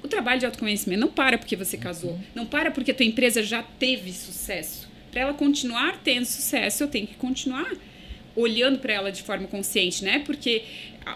O 0.06 0.08
trabalho 0.08 0.38
de 0.38 0.46
autoconhecimento 0.46 1.00
não 1.00 1.08
para 1.08 1.36
porque 1.36 1.56
você 1.56 1.76
casou, 1.76 2.16
não 2.32 2.46
para 2.46 2.70
porque 2.70 2.92
a 2.92 2.94
tua 2.94 3.04
empresa 3.04 3.42
já 3.42 3.60
teve 3.60 4.12
sucesso. 4.12 4.88
Para 5.10 5.22
ela 5.22 5.34
continuar 5.34 6.00
tendo 6.04 6.24
sucesso, 6.24 6.84
eu 6.84 6.86
tenho 6.86 7.08
que 7.08 7.16
continuar 7.16 7.68
olhando 8.36 8.78
para 8.78 8.92
ela 8.92 9.10
de 9.10 9.24
forma 9.24 9.48
consciente, 9.48 10.04
né? 10.04 10.20
Porque 10.24 10.62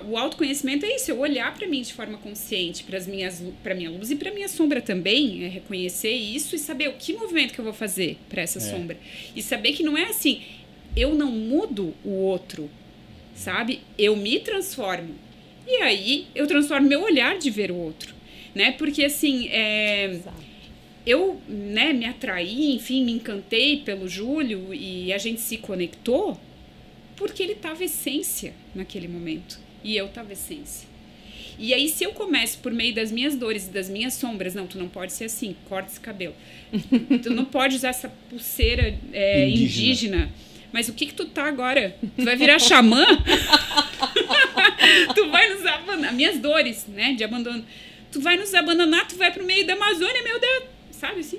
o 0.09 0.17
autoconhecimento 0.17 0.85
é 0.85 0.97
isso, 0.97 1.09
eu 1.09 1.21
olhar 1.21 1.55
para 1.55 1.69
mim 1.69 1.83
de 1.83 1.95
forma 1.95 2.19
consciente, 2.19 2.83
para 2.83 2.99
as 2.99 3.07
minhas 3.07 3.41
para 3.63 3.77
minha 3.77 3.91
luz 3.91 4.11
e 4.11 4.17
para 4.17 4.33
minha 4.33 4.49
sombra 4.49 4.81
também, 4.81 5.45
é 5.45 5.49
reconhecer 5.49 6.11
isso 6.11 6.57
e 6.57 6.59
saber 6.59 6.89
o 6.89 6.95
que 6.95 7.13
movimento 7.13 7.55
que 7.55 7.61
eu 7.61 7.65
vou 7.65 7.73
fazer 7.73 8.19
para 8.29 8.43
essa 8.43 8.59
sombra. 8.59 8.99
E 9.37 9.41
saber 9.41 9.71
que 9.71 9.85
não 9.85 9.97
é 9.97 10.07
assim, 10.07 10.43
eu 10.97 11.15
não 11.15 11.31
mudo 11.31 11.95
o 12.05 12.11
outro, 12.11 12.69
sabe? 13.37 13.83
Eu 13.97 14.17
me 14.17 14.41
transformo. 14.41 15.15
E 15.65 15.77
aí 15.77 16.27
eu 16.35 16.49
transformo 16.49 16.89
meu 16.89 17.05
olhar 17.05 17.39
de 17.39 17.51
ver 17.51 17.71
o 17.71 17.77
outro, 17.77 18.19
né? 18.55 18.73
Porque 18.73 19.05
assim, 19.05 19.49
é, 19.49 20.19
eu 21.07 21.41
né, 21.49 21.93
me 21.93 22.05
atraí, 22.05 22.75
enfim, 22.75 23.05
me 23.05 23.13
encantei 23.13 23.79
pelo 23.79 24.09
Júlio 24.09 24.75
e 24.75 25.13
a 25.13 25.19
gente 25.19 25.41
se 25.41 25.57
conectou 25.57 26.39
porque 27.17 27.43
ele 27.43 27.53
estava 27.53 27.85
essência 27.85 28.55
naquele 28.75 29.09
momento 29.09 29.59
e 29.85 29.97
eu 29.97 30.07
estava 30.07 30.33
essência. 30.33 30.89
E 31.59 31.75
aí, 31.75 31.91
se 31.91 32.05
eu 32.05 32.13
começo 32.13 32.59
por 32.61 32.73
meio 32.73 32.95
das 32.95 33.13
minhas 33.13 33.37
dores 33.37 33.67
e 33.67 33.71
das 33.71 33.91
minhas 33.91 34.15
sombras, 34.15 34.55
não, 34.55 34.67
tu 34.67 34.79
não 34.79 34.89
pode 34.89 35.13
ser 35.13 35.25
assim, 35.25 35.55
corta 35.69 35.91
esse 35.91 36.01
cabelo. 36.01 36.35
tu 37.23 37.29
não 37.29 37.45
pode 37.45 37.77
usar 37.77 37.91
essa 37.91 38.09
pulseira 38.31 38.99
é, 39.13 39.47
Indígena. 39.47 39.67
indígena. 39.67 40.33
Mas 40.73 40.89
o 40.89 40.95
que 40.95 41.07
que 41.07 41.13
tu 41.13 41.27
tá 41.27 41.45
agora? 41.45 41.95
Tu 42.17 42.25
vai 42.25 42.37
virar 42.37 42.59
xamã? 42.59 43.05
tu 45.15 45.31
vai 45.31 45.53
nos 45.53 45.67
abandonar. 45.67 46.15
Minhas 46.15 46.39
dores, 46.39 46.87
né, 46.87 47.13
de 47.13 47.25
abandono. 47.25 47.63
Tu 48.13 48.21
vai 48.21 48.37
nos 48.37 48.53
abandonar, 48.55 49.07
tu 49.07 49.17
vai 49.17 49.33
pro 49.33 49.45
meio 49.45 49.67
da 49.67 49.75
Amazônia, 49.75 50.23
meu 50.23 50.41
Deus. 50.41 50.65
Sabe 50.91 51.21
assim? 51.21 51.39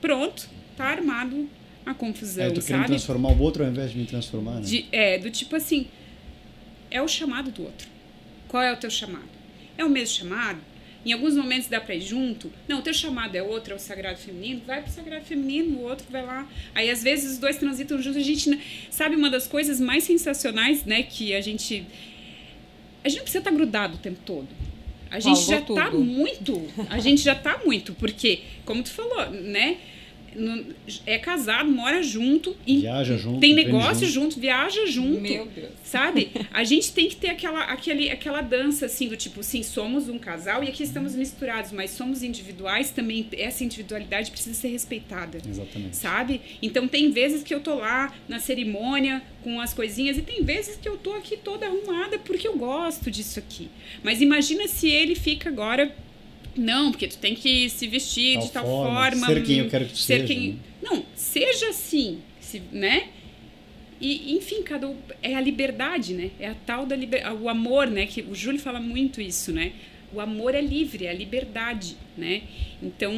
Pronto, 0.00 0.48
tá 0.76 0.84
armado 0.84 1.48
a 1.86 1.94
confusão, 1.94 2.44
É, 2.44 2.48
eu 2.48 2.54
tô 2.54 2.60
querendo 2.60 2.80
sabe? 2.82 2.86
transformar 2.88 3.30
o 3.30 3.40
outro 3.40 3.64
ao 3.64 3.70
invés 3.70 3.92
de 3.92 3.98
me 3.98 4.04
transformar, 4.06 4.56
né? 4.56 4.60
De- 4.62 4.86
é, 4.92 5.18
do 5.18 5.30
tipo 5.30 5.56
assim, 5.56 5.86
é 6.90 7.00
o 7.00 7.08
chamado 7.08 7.50
do 7.50 7.62
outro. 7.64 7.88
Qual 8.48 8.62
é 8.62 8.72
o 8.72 8.76
teu 8.76 8.90
chamado? 8.90 9.28
É 9.76 9.84
o 9.84 9.88
mesmo 9.90 10.14
chamado? 10.16 10.58
Em 11.06 11.12
alguns 11.12 11.36
momentos 11.36 11.68
dá 11.68 11.80
pra 11.80 11.94
ir 11.94 12.00
junto? 12.00 12.52
Não, 12.66 12.80
o 12.80 12.82
teu 12.82 12.92
chamado 12.92 13.34
é 13.36 13.42
outro, 13.42 13.72
é 13.72 13.76
o 13.76 13.78
sagrado 13.78 14.18
feminino. 14.18 14.60
Vai 14.66 14.82
pro 14.82 14.90
sagrado 14.90 15.24
feminino, 15.24 15.78
o 15.78 15.82
outro 15.82 16.04
vai 16.10 16.24
lá. 16.26 16.46
Aí 16.74 16.90
às 16.90 17.02
vezes 17.02 17.32
os 17.32 17.38
dois 17.38 17.56
transitam 17.56 18.02
juntos. 18.02 18.20
A 18.20 18.24
gente 18.24 18.50
n- 18.50 18.60
sabe 18.90 19.14
uma 19.16 19.30
das 19.30 19.46
coisas 19.46 19.80
mais 19.80 20.04
sensacionais, 20.04 20.84
né? 20.84 21.02
Que 21.04 21.34
a 21.34 21.40
gente. 21.40 21.86
A 23.04 23.08
gente 23.08 23.18
não 23.18 23.24
precisa 23.24 23.38
estar 23.38 23.52
grudado 23.52 23.94
o 23.94 23.98
tempo 23.98 24.18
todo. 24.26 24.48
A 25.10 25.20
gente 25.20 25.44
Falou 25.44 25.60
já 25.60 25.60
tá 25.84 25.90
tudo. 25.90 26.04
muito. 26.04 26.62
A 26.90 26.98
gente 26.98 27.22
já 27.22 27.34
tá 27.34 27.60
muito. 27.64 27.94
Porque, 27.94 28.40
como 28.64 28.82
tu 28.82 28.90
falou, 28.90 29.30
né? 29.30 29.76
No- 30.38 30.74
é 31.06 31.18
casado, 31.18 31.70
mora 31.70 32.02
junto, 32.02 32.56
Viaja 32.66 33.16
junto, 33.16 33.40
tem 33.40 33.54
negócio 33.54 34.06
junto. 34.06 34.32
junto, 34.34 34.40
viaja 34.40 34.86
junto. 34.86 35.20
Meu 35.20 35.46
Deus. 35.46 35.68
Sabe? 35.84 36.30
A 36.52 36.64
gente 36.64 36.92
tem 36.92 37.08
que 37.08 37.16
ter 37.16 37.28
aquela, 37.30 37.64
aquele, 37.64 38.10
aquela 38.10 38.40
dança, 38.40 38.86
assim, 38.86 39.08
do 39.08 39.16
tipo, 39.16 39.42
sim, 39.42 39.62
somos 39.62 40.08
um 40.08 40.18
casal 40.18 40.62
e 40.62 40.68
aqui 40.68 40.82
estamos 40.82 41.14
misturados, 41.14 41.72
mas 41.72 41.90
somos 41.90 42.22
individuais 42.22 42.90
também. 42.90 43.26
Essa 43.32 43.64
individualidade 43.64 44.30
precisa 44.30 44.54
ser 44.54 44.68
respeitada. 44.68 45.38
Exatamente. 45.48 45.96
Sabe? 45.96 46.40
Então 46.62 46.86
tem 46.86 47.10
vezes 47.10 47.42
que 47.42 47.54
eu 47.54 47.60
tô 47.60 47.74
lá 47.76 48.14
na 48.28 48.38
cerimônia 48.38 49.22
com 49.42 49.60
as 49.60 49.72
coisinhas 49.72 50.18
e 50.18 50.22
tem 50.22 50.42
vezes 50.42 50.76
que 50.76 50.88
eu 50.88 50.96
tô 50.98 51.12
aqui 51.14 51.36
toda 51.36 51.66
arrumada 51.66 52.18
porque 52.18 52.46
eu 52.46 52.56
gosto 52.56 53.10
disso 53.10 53.38
aqui. 53.38 53.68
Mas 54.02 54.20
imagina 54.20 54.66
se 54.68 54.88
ele 54.90 55.14
fica 55.14 55.48
agora. 55.48 55.94
Não, 56.58 56.90
porque 56.90 57.08
tu 57.08 57.18
tem 57.18 57.34
que 57.34 57.68
se 57.70 57.86
vestir 57.86 58.34
Tal 58.34 58.46
de 58.46 58.52
tal 58.52 58.64
forma, 58.64 58.94
forma. 59.10 59.26
ser 59.26 59.42
quem 59.44 59.58
eu 59.58 59.68
quero 59.68 59.84
que 59.86 59.92
tu 59.92 59.98
ser 59.98 60.20
seja, 60.20 60.26
quem- 60.26 60.52
né? 60.52 60.56
Não, 60.82 61.04
seja 61.14 61.68
assim, 61.70 62.18
se, 62.40 62.62
né? 62.72 63.08
E, 64.00 64.36
enfim, 64.36 64.62
cada 64.62 64.88
um- 64.88 64.96
é 65.22 65.34
a 65.34 65.40
liberdade, 65.40 66.14
né? 66.14 66.30
É 66.38 66.48
a 66.48 66.54
tal 66.54 66.86
da 66.86 66.94
liber... 66.94 67.22
o 67.40 67.48
amor, 67.48 67.88
né? 67.88 68.06
Que 68.06 68.22
o 68.22 68.34
Júlio 68.34 68.60
fala 68.60 68.80
muito 68.80 69.20
isso, 69.20 69.52
né? 69.52 69.72
o 70.10 70.20
amor 70.22 70.54
é 70.54 70.60
livre, 70.62 71.04
é 71.04 71.10
a 71.10 71.12
liberdade, 71.12 71.94
né? 72.16 72.40
Então, 72.82 73.12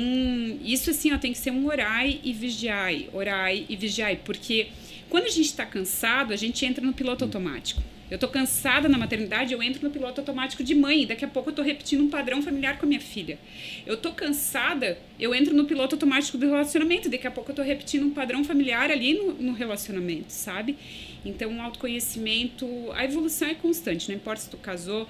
isso 0.64 0.90
assim, 0.90 1.12
ó, 1.12 1.18
tem 1.18 1.32
que 1.32 1.38
ser 1.38 1.52
um 1.52 1.66
orai 1.66 2.18
e 2.24 2.32
vigiai, 2.32 3.08
orai 3.12 3.64
e 3.68 3.76
vigiai, 3.76 4.16
porque 4.24 4.68
quando 5.08 5.26
a 5.26 5.28
gente 5.28 5.46
está 5.46 5.64
cansado, 5.64 6.32
a 6.32 6.36
gente 6.36 6.64
entra 6.66 6.84
no 6.84 6.92
piloto 6.92 7.22
automático. 7.24 7.80
Eu 8.10 8.18
tô 8.18 8.26
cansada 8.26 8.88
na 8.88 8.98
maternidade, 8.98 9.52
eu 9.52 9.62
entro 9.62 9.84
no 9.84 9.90
piloto 9.90 10.20
automático 10.20 10.64
de 10.64 10.74
mãe. 10.74 11.06
Daqui 11.06 11.24
a 11.24 11.28
pouco 11.28 11.50
eu 11.50 11.54
tô 11.54 11.62
repetindo 11.62 12.02
um 12.02 12.08
padrão 12.08 12.42
familiar 12.42 12.76
com 12.76 12.84
a 12.84 12.88
minha 12.88 13.00
filha. 13.00 13.38
Eu 13.86 13.96
tô 13.96 14.10
cansada, 14.12 14.98
eu 15.18 15.32
entro 15.32 15.54
no 15.54 15.64
piloto 15.64 15.94
automático 15.94 16.36
do 16.36 16.46
relacionamento. 16.46 17.08
Daqui 17.08 17.26
a 17.26 17.30
pouco 17.30 17.52
eu 17.52 17.54
tô 17.54 17.62
repetindo 17.62 18.04
um 18.04 18.10
padrão 18.10 18.42
familiar 18.42 18.90
ali 18.90 19.14
no, 19.14 19.34
no 19.34 19.52
relacionamento, 19.52 20.32
sabe? 20.32 20.76
Então, 21.24 21.56
o 21.56 21.60
autoconhecimento, 21.60 22.66
a 22.94 23.04
evolução 23.04 23.48
é 23.48 23.54
constante, 23.54 24.08
não 24.08 24.16
importa 24.16 24.40
se 24.40 24.50
tu 24.50 24.56
casou. 24.56 25.06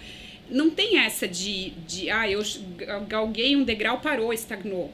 Não 0.50 0.68
tem 0.68 0.98
essa 0.98 1.26
de, 1.26 1.70
de 1.86 2.10
ah, 2.10 2.28
eu 2.28 2.42
galguei 3.08 3.56
um 3.56 3.62
degrau, 3.64 4.00
parou, 4.00 4.32
estagnou. 4.32 4.92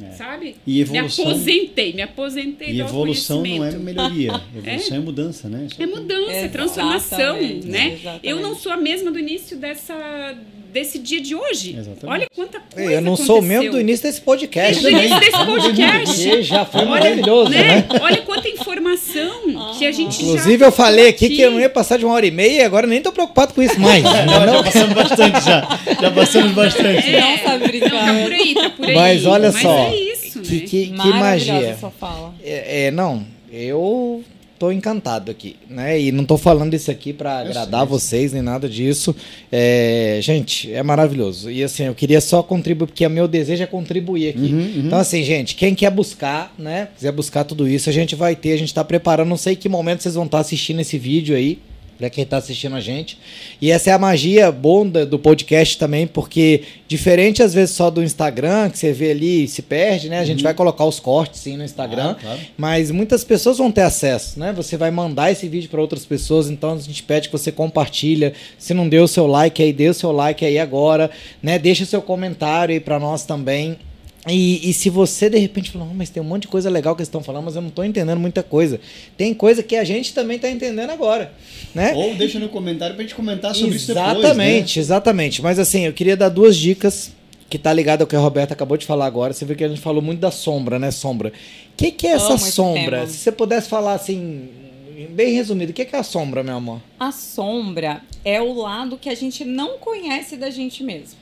É. 0.00 0.12
Sabe? 0.12 0.56
E 0.66 0.80
evolução, 0.80 1.26
me 1.26 1.30
aposentei, 1.32 1.92
me 1.92 2.02
aposentei 2.02 2.70
E 2.70 2.80
evolução 2.80 3.42
não 3.42 3.64
é 3.64 3.72
melhoria. 3.72 4.40
Evolução 4.56 4.96
é, 4.96 5.00
é 5.00 5.02
mudança, 5.02 5.48
né? 5.48 5.68
É, 5.78 5.82
é 5.82 5.86
mudança, 5.86 6.32
é 6.32 6.48
transformação, 6.48 7.34
né? 7.64 7.94
Exatamente. 7.94 8.26
Eu 8.26 8.40
não 8.40 8.54
sou 8.54 8.72
a 8.72 8.76
mesma 8.76 9.10
do 9.10 9.18
início 9.18 9.58
dessa 9.58 10.34
desse 10.72 10.98
dia 10.98 11.20
de 11.20 11.34
hoje. 11.34 11.76
Exatamente. 11.78 12.06
Olha 12.06 12.26
quanta 12.34 12.58
coisa 12.60 12.90
Eu 12.90 13.00
não 13.02 13.12
aconteceu. 13.12 13.34
sou 13.34 13.42
mesmo 13.42 13.70
do 13.70 13.80
início 13.80 14.02
desse 14.04 14.20
podcast. 14.22 14.82
Do 14.82 14.90
início 14.90 15.20
desse 15.20 15.44
podcast. 15.44 16.42
já 16.42 16.64
foi 16.64 16.80
Olha, 16.80 16.90
maravilhoso, 16.90 17.50
né? 17.50 17.62
né? 17.62 17.88
Olha 18.00 18.22
quanta 18.22 18.48
informação 18.48 19.74
que 19.78 19.84
a 19.84 19.92
gente 19.92 20.22
Inclusive, 20.22 20.58
já 20.58 20.66
eu 20.66 20.72
falei 20.72 21.08
aqui, 21.08 21.26
aqui, 21.26 21.36
que 21.36 21.42
eu 21.42 21.50
não 21.50 21.60
ia 21.60 21.68
passar 21.68 21.98
de 21.98 22.06
uma 22.06 22.14
hora 22.14 22.26
e 22.26 22.30
meia 22.30 22.62
e 22.62 22.62
agora 22.62 22.86
nem 22.86 22.98
estou 22.98 23.12
preocupado 23.12 23.52
com 23.52 23.62
isso 23.62 23.78
mais. 23.78 24.02
não, 24.24 24.46
não, 24.46 24.54
já 24.54 24.62
passamos 24.62 24.94
bastante 24.94 25.44
já. 25.44 25.80
Já 26.00 26.10
passamos 26.10 26.52
bastante. 26.52 27.14
É, 27.14 27.20
não 27.20 27.38
sabe 27.38 27.66
brincar. 27.66 27.90
Não, 27.90 28.16
tá 28.16 28.22
por 28.22 28.32
aí, 28.32 28.54
tá 28.54 28.70
por 28.70 28.88
aí. 28.88 28.94
Mas 28.94 29.26
olha 29.26 29.52
Mas 29.52 29.62
só. 29.62 29.78
É 29.78 29.94
isso, 29.94 30.40
que, 30.40 30.54
né? 30.54 30.60
que, 30.60 30.86
que 30.86 31.08
magia. 31.10 31.78
Fala. 32.00 32.34
É, 32.42 32.86
é, 32.86 32.90
não, 32.90 33.24
eu 33.52 34.24
tô 34.62 34.70
encantado 34.70 35.28
aqui, 35.28 35.56
né? 35.68 36.00
E 36.00 36.12
não 36.12 36.24
tô 36.24 36.38
falando 36.38 36.72
isso 36.72 36.88
aqui 36.88 37.12
para 37.12 37.40
agradar 37.40 37.84
vocês 37.84 38.32
nem 38.32 38.40
nada 38.40 38.68
disso. 38.68 39.12
É, 39.50 40.20
gente, 40.22 40.72
é 40.72 40.80
maravilhoso. 40.84 41.50
E 41.50 41.64
assim, 41.64 41.86
eu 41.86 41.94
queria 41.96 42.20
só 42.20 42.44
contribuir 42.44 42.86
porque 42.86 43.04
o 43.04 43.10
meu 43.10 43.26
desejo 43.26 43.64
é 43.64 43.66
contribuir 43.66 44.28
aqui. 44.28 44.52
Uhum, 44.52 44.60
uhum. 44.60 44.82
Então 44.86 45.00
assim, 45.00 45.24
gente, 45.24 45.56
quem 45.56 45.74
quer 45.74 45.90
buscar, 45.90 46.54
né? 46.56 46.90
Quiser 46.94 47.10
buscar 47.10 47.42
tudo 47.42 47.66
isso, 47.66 47.90
a 47.90 47.92
gente 47.92 48.14
vai 48.14 48.36
ter, 48.36 48.52
a 48.52 48.56
gente 48.56 48.72
tá 48.72 48.84
preparando, 48.84 49.28
não 49.28 49.36
sei 49.36 49.56
que 49.56 49.68
momento 49.68 50.04
vocês 50.04 50.14
vão 50.14 50.26
estar 50.26 50.38
assistindo 50.38 50.78
esse 50.78 50.96
vídeo 50.96 51.34
aí 51.34 51.58
para 52.02 52.10
quem 52.10 52.24
está 52.24 52.36
assistindo 52.38 52.74
a 52.74 52.80
gente. 52.80 53.16
E 53.60 53.70
essa 53.70 53.90
é 53.90 53.92
a 53.92 53.98
magia 53.98 54.50
bonda 54.50 55.06
do 55.06 55.20
podcast 55.20 55.78
também, 55.78 56.04
porque 56.04 56.62
diferente 56.88 57.44
às 57.44 57.54
vezes 57.54 57.76
só 57.76 57.90
do 57.90 58.02
Instagram, 58.02 58.70
que 58.70 58.76
você 58.78 58.92
vê 58.92 59.12
ali 59.12 59.44
e 59.44 59.48
se 59.48 59.62
perde, 59.62 60.08
né? 60.08 60.18
A 60.18 60.24
gente 60.24 60.38
Uhum. 60.38 60.42
vai 60.42 60.52
colocar 60.54 60.84
os 60.84 60.98
cortes 60.98 61.38
sim 61.40 61.56
no 61.56 61.62
Instagram, 61.64 62.14
Claro, 62.14 62.18
claro. 62.20 62.40
mas 62.58 62.90
muitas 62.90 63.22
pessoas 63.22 63.58
vão 63.58 63.70
ter 63.70 63.82
acesso, 63.82 64.40
né? 64.40 64.52
Você 64.56 64.76
vai 64.76 64.90
mandar 64.90 65.30
esse 65.30 65.48
vídeo 65.48 65.70
para 65.70 65.80
outras 65.80 66.04
pessoas, 66.04 66.50
então 66.50 66.72
a 66.74 66.78
gente 66.78 67.04
pede 67.04 67.28
que 67.28 67.32
você 67.38 67.52
compartilha. 67.52 68.32
Se 68.58 68.74
não 68.74 68.88
deu 68.88 69.04
o 69.04 69.08
seu 69.08 69.28
like 69.28 69.62
aí, 69.62 69.72
dê 69.72 69.88
o 69.88 69.94
seu 69.94 70.10
like 70.10 70.44
aí 70.44 70.58
agora, 70.58 71.08
né? 71.40 71.56
Deixa 71.56 71.84
o 71.84 71.86
seu 71.86 72.02
comentário 72.02 72.72
aí 72.72 72.80
para 72.80 72.98
nós 72.98 73.24
também. 73.24 73.78
E, 74.28 74.70
e 74.70 74.72
se 74.72 74.88
você 74.88 75.28
de 75.28 75.36
repente 75.38 75.70
falou, 75.70 75.88
"Não, 75.88 75.94
mas 75.94 76.08
tem 76.08 76.22
um 76.22 76.26
monte 76.26 76.42
de 76.42 76.48
coisa 76.48 76.70
legal 76.70 76.94
que 76.94 77.00
eles 77.00 77.08
estão 77.08 77.22
falando, 77.22 77.44
mas 77.46 77.56
eu 77.56 77.60
não 77.62 77.70
estou 77.70 77.84
entendendo 77.84 78.20
muita 78.20 78.42
coisa. 78.42 78.80
Tem 79.16 79.34
coisa 79.34 79.62
que 79.62 79.74
a 79.74 79.82
gente 79.82 80.14
também 80.14 80.36
está 80.36 80.48
entendendo 80.48 80.90
agora, 80.90 81.32
né? 81.74 81.92
Ou 81.94 82.14
deixa 82.14 82.38
no 82.38 82.48
comentário 82.48 82.94
pra 82.94 83.02
gente 83.02 83.16
comentar 83.16 83.54
sobre 83.54 83.74
isso 83.74 83.88
depois. 83.88 84.18
Exatamente, 84.18 84.78
exatamente. 84.78 85.42
Mas 85.42 85.58
assim, 85.58 85.86
eu 85.86 85.92
queria 85.92 86.16
dar 86.16 86.28
duas 86.28 86.56
dicas 86.56 87.10
que 87.50 87.58
tá 87.58 87.72
ligado 87.72 88.00
ao 88.02 88.06
que 88.06 88.16
a 88.16 88.18
Roberta 88.18 88.54
acabou 88.54 88.76
de 88.78 88.86
falar 88.86 89.06
agora. 89.06 89.32
Você 89.32 89.44
viu 89.44 89.54
que 89.56 89.64
a 89.64 89.68
gente 89.68 89.80
falou 89.80 90.00
muito 90.00 90.20
da 90.20 90.30
sombra, 90.30 90.78
né? 90.78 90.90
Sombra. 90.90 91.28
O 91.28 91.76
que, 91.76 91.90
que 91.90 92.06
é 92.06 92.12
essa 92.12 92.38
sombra? 92.38 92.98
tema. 93.00 93.06
Se 93.08 93.18
você 93.18 93.32
pudesse 93.32 93.68
falar 93.68 93.94
assim, 93.94 94.48
bem 95.10 95.34
resumido, 95.34 95.70
o 95.70 95.74
que, 95.74 95.84
que 95.84 95.94
é 95.94 95.98
a 95.98 96.02
sombra, 96.02 96.42
meu 96.42 96.56
amor? 96.56 96.80
A 96.98 97.12
sombra 97.12 98.02
é 98.24 98.40
o 98.40 98.54
lado 98.54 98.96
que 98.96 99.08
a 99.08 99.14
gente 99.14 99.44
não 99.44 99.78
conhece 99.78 100.36
da 100.36 100.48
gente 100.48 100.82
mesmo. 100.82 101.21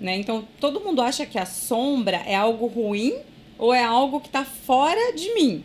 Né? 0.00 0.16
Então, 0.16 0.46
todo 0.58 0.80
mundo 0.80 1.02
acha 1.02 1.26
que 1.26 1.38
a 1.38 1.44
sombra 1.44 2.22
é 2.26 2.34
algo 2.34 2.66
ruim 2.66 3.14
ou 3.58 3.74
é 3.74 3.82
algo 3.84 4.20
que 4.20 4.28
está 4.28 4.44
fora 4.44 5.12
de 5.12 5.34
mim. 5.34 5.64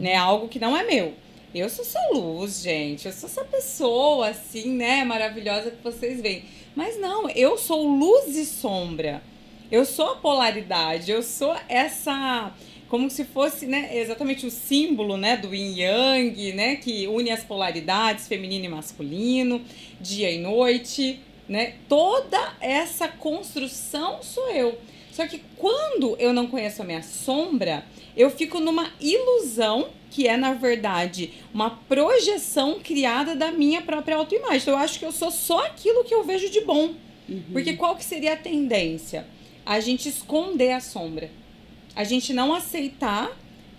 Né? 0.00 0.16
Algo 0.16 0.48
que 0.48 0.58
não 0.58 0.76
é 0.76 0.84
meu. 0.84 1.14
Eu 1.54 1.70
sou 1.70 1.84
só 1.84 1.98
luz, 2.12 2.62
gente. 2.62 3.06
Eu 3.06 3.12
sou 3.12 3.28
essa 3.28 3.44
pessoa, 3.44 4.28
assim, 4.28 4.72
né? 4.72 5.04
Maravilhosa 5.04 5.70
que 5.70 5.82
vocês 5.82 6.20
veem. 6.20 6.44
Mas 6.74 7.00
não, 7.00 7.30
eu 7.30 7.56
sou 7.56 7.86
luz 7.86 8.36
e 8.36 8.44
sombra. 8.44 9.22
Eu 9.70 9.84
sou 9.84 10.10
a 10.10 10.16
polaridade. 10.16 11.10
Eu 11.10 11.22
sou 11.22 11.56
essa 11.68 12.52
como 12.88 13.10
se 13.10 13.24
fosse, 13.24 13.66
né, 13.66 13.90
exatamente 13.98 14.46
o 14.46 14.50
símbolo, 14.50 15.16
né, 15.16 15.36
do 15.36 15.52
yin 15.52 15.76
yang, 15.76 16.52
né, 16.52 16.76
que 16.76 17.06
une 17.08 17.30
as 17.30 17.42
polaridades, 17.42 18.28
feminino 18.28 18.66
e 18.66 18.68
masculino, 18.68 19.60
dia 20.00 20.30
e 20.30 20.38
noite, 20.38 21.18
né? 21.48 21.74
Toda 21.88 22.54
essa 22.60 23.08
construção 23.08 24.22
sou 24.22 24.50
eu. 24.50 24.78
Só 25.12 25.26
que 25.26 25.42
quando 25.56 26.16
eu 26.18 26.32
não 26.32 26.46
conheço 26.46 26.82
a 26.82 26.84
minha 26.84 27.02
sombra, 27.02 27.84
eu 28.16 28.30
fico 28.30 28.60
numa 28.60 28.92
ilusão 29.00 29.88
que 30.10 30.26
é 30.26 30.36
na 30.36 30.52
verdade 30.54 31.32
uma 31.52 31.70
projeção 31.70 32.80
criada 32.82 33.34
da 33.34 33.50
minha 33.50 33.82
própria 33.82 34.16
autoimagem. 34.16 34.58
Então 34.58 34.74
eu 34.74 34.78
acho 34.80 34.98
que 34.98 35.04
eu 35.04 35.12
sou 35.12 35.30
só 35.30 35.66
aquilo 35.66 36.04
que 36.04 36.14
eu 36.14 36.24
vejo 36.24 36.50
de 36.50 36.60
bom. 36.62 36.94
Porque 37.52 37.74
qual 37.74 37.96
que 37.96 38.04
seria 38.04 38.34
a 38.34 38.36
tendência? 38.36 39.26
A 39.64 39.80
gente 39.80 40.08
esconder 40.08 40.72
a 40.72 40.80
sombra. 40.80 41.30
A 41.94 42.04
gente 42.04 42.32
não 42.32 42.54
aceitar 42.54 43.30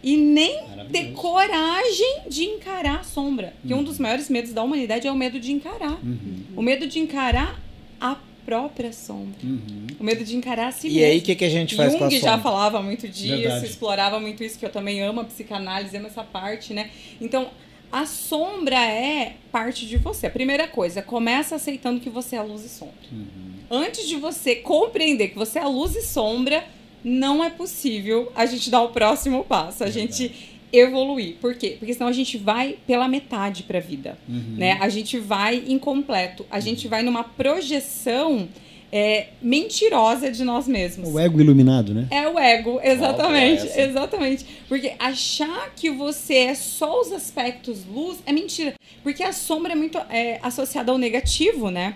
e 0.04 0.16
nem 0.16 0.60
ter 0.92 1.12
coragem 1.14 2.22
de 2.30 2.44
encarar 2.46 3.00
a 3.00 3.04
sombra. 3.04 3.54
Que 3.66 3.74
um 3.74 3.84
dos 3.84 4.00
maiores 4.00 4.30
medos 4.30 4.54
da 4.54 4.64
humanidade 4.64 5.08
é 5.08 5.12
o 5.12 5.16
medo 5.16 5.40
de 5.40 5.52
encarar. 5.52 6.00
Uhum, 6.04 6.44
O 6.56 6.62
medo 6.62 6.88
de 6.88 7.00
encarar 7.00 7.60
a 8.00 8.16
própria 8.46 8.94
sombra. 8.94 9.36
uhum. 9.44 9.88
O 10.00 10.04
medo 10.04 10.24
de 10.24 10.36
encarar 10.38 10.68
a 10.68 10.72
si 10.72 10.88
E 10.88 10.92
mesmo. 10.94 11.06
aí, 11.06 11.18
o 11.18 11.22
que, 11.22 11.36
que 11.36 11.44
a 11.46 11.50
gente 11.50 11.76
faz 11.76 11.94
com 11.96 12.06
a 12.06 12.10
Jung 12.10 12.22
já 12.22 12.32
sombra? 12.36 12.44
falava 12.44 12.82
muito 12.82 13.08
disso, 13.08 13.36
Verdade. 13.38 13.66
explorava 13.66 14.20
muito 14.20 14.44
isso, 14.44 14.58
que 14.58 14.66
eu 14.66 14.70
também 14.72 15.02
amo 15.02 15.20
a 15.22 15.24
psicanálise, 15.26 15.98
amo 15.98 16.08
essa 16.08 16.24
parte, 16.24 16.74
né? 16.74 16.90
Então, 17.20 17.50
a 17.92 18.06
sombra 18.06 18.78
é 18.80 19.36
parte 19.52 19.86
de 19.86 19.98
você. 19.98 20.28
A 20.28 20.30
primeira 20.30 20.68
coisa, 20.68 21.02
começa 21.02 21.56
aceitando 21.56 22.00
que 22.00 22.10
você 22.10 22.36
é 22.36 22.40
a 22.40 22.44
luz 22.44 22.64
e 22.64 22.70
sombra. 22.70 22.96
Uhum. 23.12 23.26
Antes 23.70 24.08
de 24.08 24.16
você 24.16 24.56
compreender 24.56 25.30
que 25.30 25.36
você 25.38 25.60
é 25.60 25.64
a 25.64 25.68
luz 25.68 25.96
e 25.96 26.02
sombra, 26.02 26.64
não 27.04 27.44
é 27.44 27.50
possível 27.50 28.32
a 28.36 28.46
gente 28.46 28.70
dar 28.70 28.82
o 28.82 28.90
próximo 28.90 29.44
passo, 29.44 29.84
a 29.84 29.90
gente 29.90 30.58
evoluir. 30.72 31.36
Por 31.40 31.56
quê? 31.56 31.76
Porque 31.80 31.94
senão 31.94 32.08
a 32.08 32.12
gente 32.14 32.38
vai 32.38 32.78
pela 32.86 33.08
metade 33.08 33.64
para 33.64 33.78
a 33.78 33.82
vida 33.82 34.18
Uhum. 34.28 34.56
né? 34.58 34.78
A 34.82 34.90
gente 34.90 35.18
vai 35.18 35.64
incompleto, 35.68 36.46
a 36.52 36.60
gente 36.60 36.88
vai 36.88 37.04
numa 37.04 37.24
projeção 37.24 38.48
é, 38.92 39.28
mentirosa 39.42 40.32
de 40.32 40.44
nós 40.44 40.68
mesmos. 40.68 41.10
O 41.10 41.20
ego 41.20 41.40
iluminado, 41.42 41.94
né? 41.94 42.08
É 42.10 42.28
o 42.28 42.40
ego, 42.40 42.80
exatamente, 42.82 43.68
é 43.68 43.84
exatamente. 43.84 44.46
Porque 44.68 44.94
achar 44.98 45.74
que 45.76 45.90
você 45.90 46.36
é 46.36 46.56
só 46.56 47.02
os 47.02 47.12
aspectos 47.12 47.86
luz 47.86 48.20
é 48.26 48.32
mentira. 48.32 48.74
Porque 49.04 49.24
a 49.24 49.34
sombra 49.34 49.74
é 49.74 49.76
muito 49.76 49.98
é, 50.10 50.40
associada 50.42 50.92
ao 50.92 50.98
negativo, 50.98 51.70
né? 51.70 51.96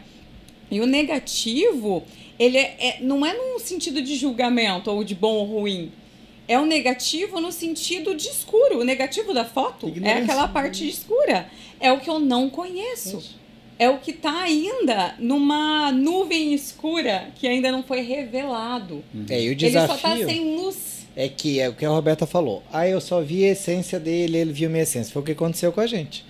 E 0.69 0.79
o 0.79 0.85
negativo, 0.85 2.03
ele 2.43 2.57
é, 2.57 2.75
é- 2.79 2.97
não 3.01 3.25
é 3.25 3.33
num 3.33 3.59
sentido 3.59 4.01
de 4.01 4.15
julgamento 4.15 4.89
ou 4.89 5.03
de 5.03 5.13
bom 5.13 5.33
ou 5.33 5.45
ruim. 5.45 5.91
É 6.47 6.59
o 6.59 6.65
negativo 6.65 7.39
no 7.39 7.51
sentido 7.51 8.15
de 8.15 8.27
escuro. 8.27 8.79
O 8.79 8.83
negativo 8.83 9.33
da 9.33 9.45
foto 9.45 9.85
é 9.85 9.89
Ignorância. 9.89 10.23
aquela 10.23 10.47
parte 10.47 10.87
escura. 10.87 11.47
É 11.79 11.91
o 11.91 11.99
que 11.99 12.09
eu 12.09 12.19
não 12.19 12.49
conheço. 12.49 13.39
É 13.79 13.89
o 13.89 13.97
que 13.99 14.11
está 14.11 14.41
ainda 14.41 15.15
numa 15.17 15.91
nuvem 15.91 16.53
escura 16.53 17.29
que 17.35 17.47
ainda 17.47 17.71
não 17.71 17.81
foi 17.83 18.01
revelado. 18.01 19.03
É, 19.29 19.41
e 19.41 19.49
o 19.49 19.51
Ele 19.53 19.59
só 19.71 19.81
desafio 19.87 20.01
tá 20.01 20.25
sem 20.25 20.55
luz. 20.55 21.07
é 21.15 21.27
que 21.29 21.59
é 21.59 21.69
o 21.69 21.73
que 21.73 21.85
a 21.85 21.89
Roberta 21.89 22.25
falou. 22.25 22.61
Ah, 22.71 22.87
eu 22.87 22.99
só 23.01 23.21
vi 23.21 23.45
a 23.45 23.49
essência 23.51 23.99
dele, 23.99 24.37
ele 24.37 24.51
viu 24.53 24.69
minha 24.69 24.83
essência. 24.83 25.11
Foi 25.13 25.21
o 25.21 25.25
que 25.25 25.31
aconteceu 25.31 25.71
com 25.71 25.79
a 25.81 25.87
gente. 25.87 26.23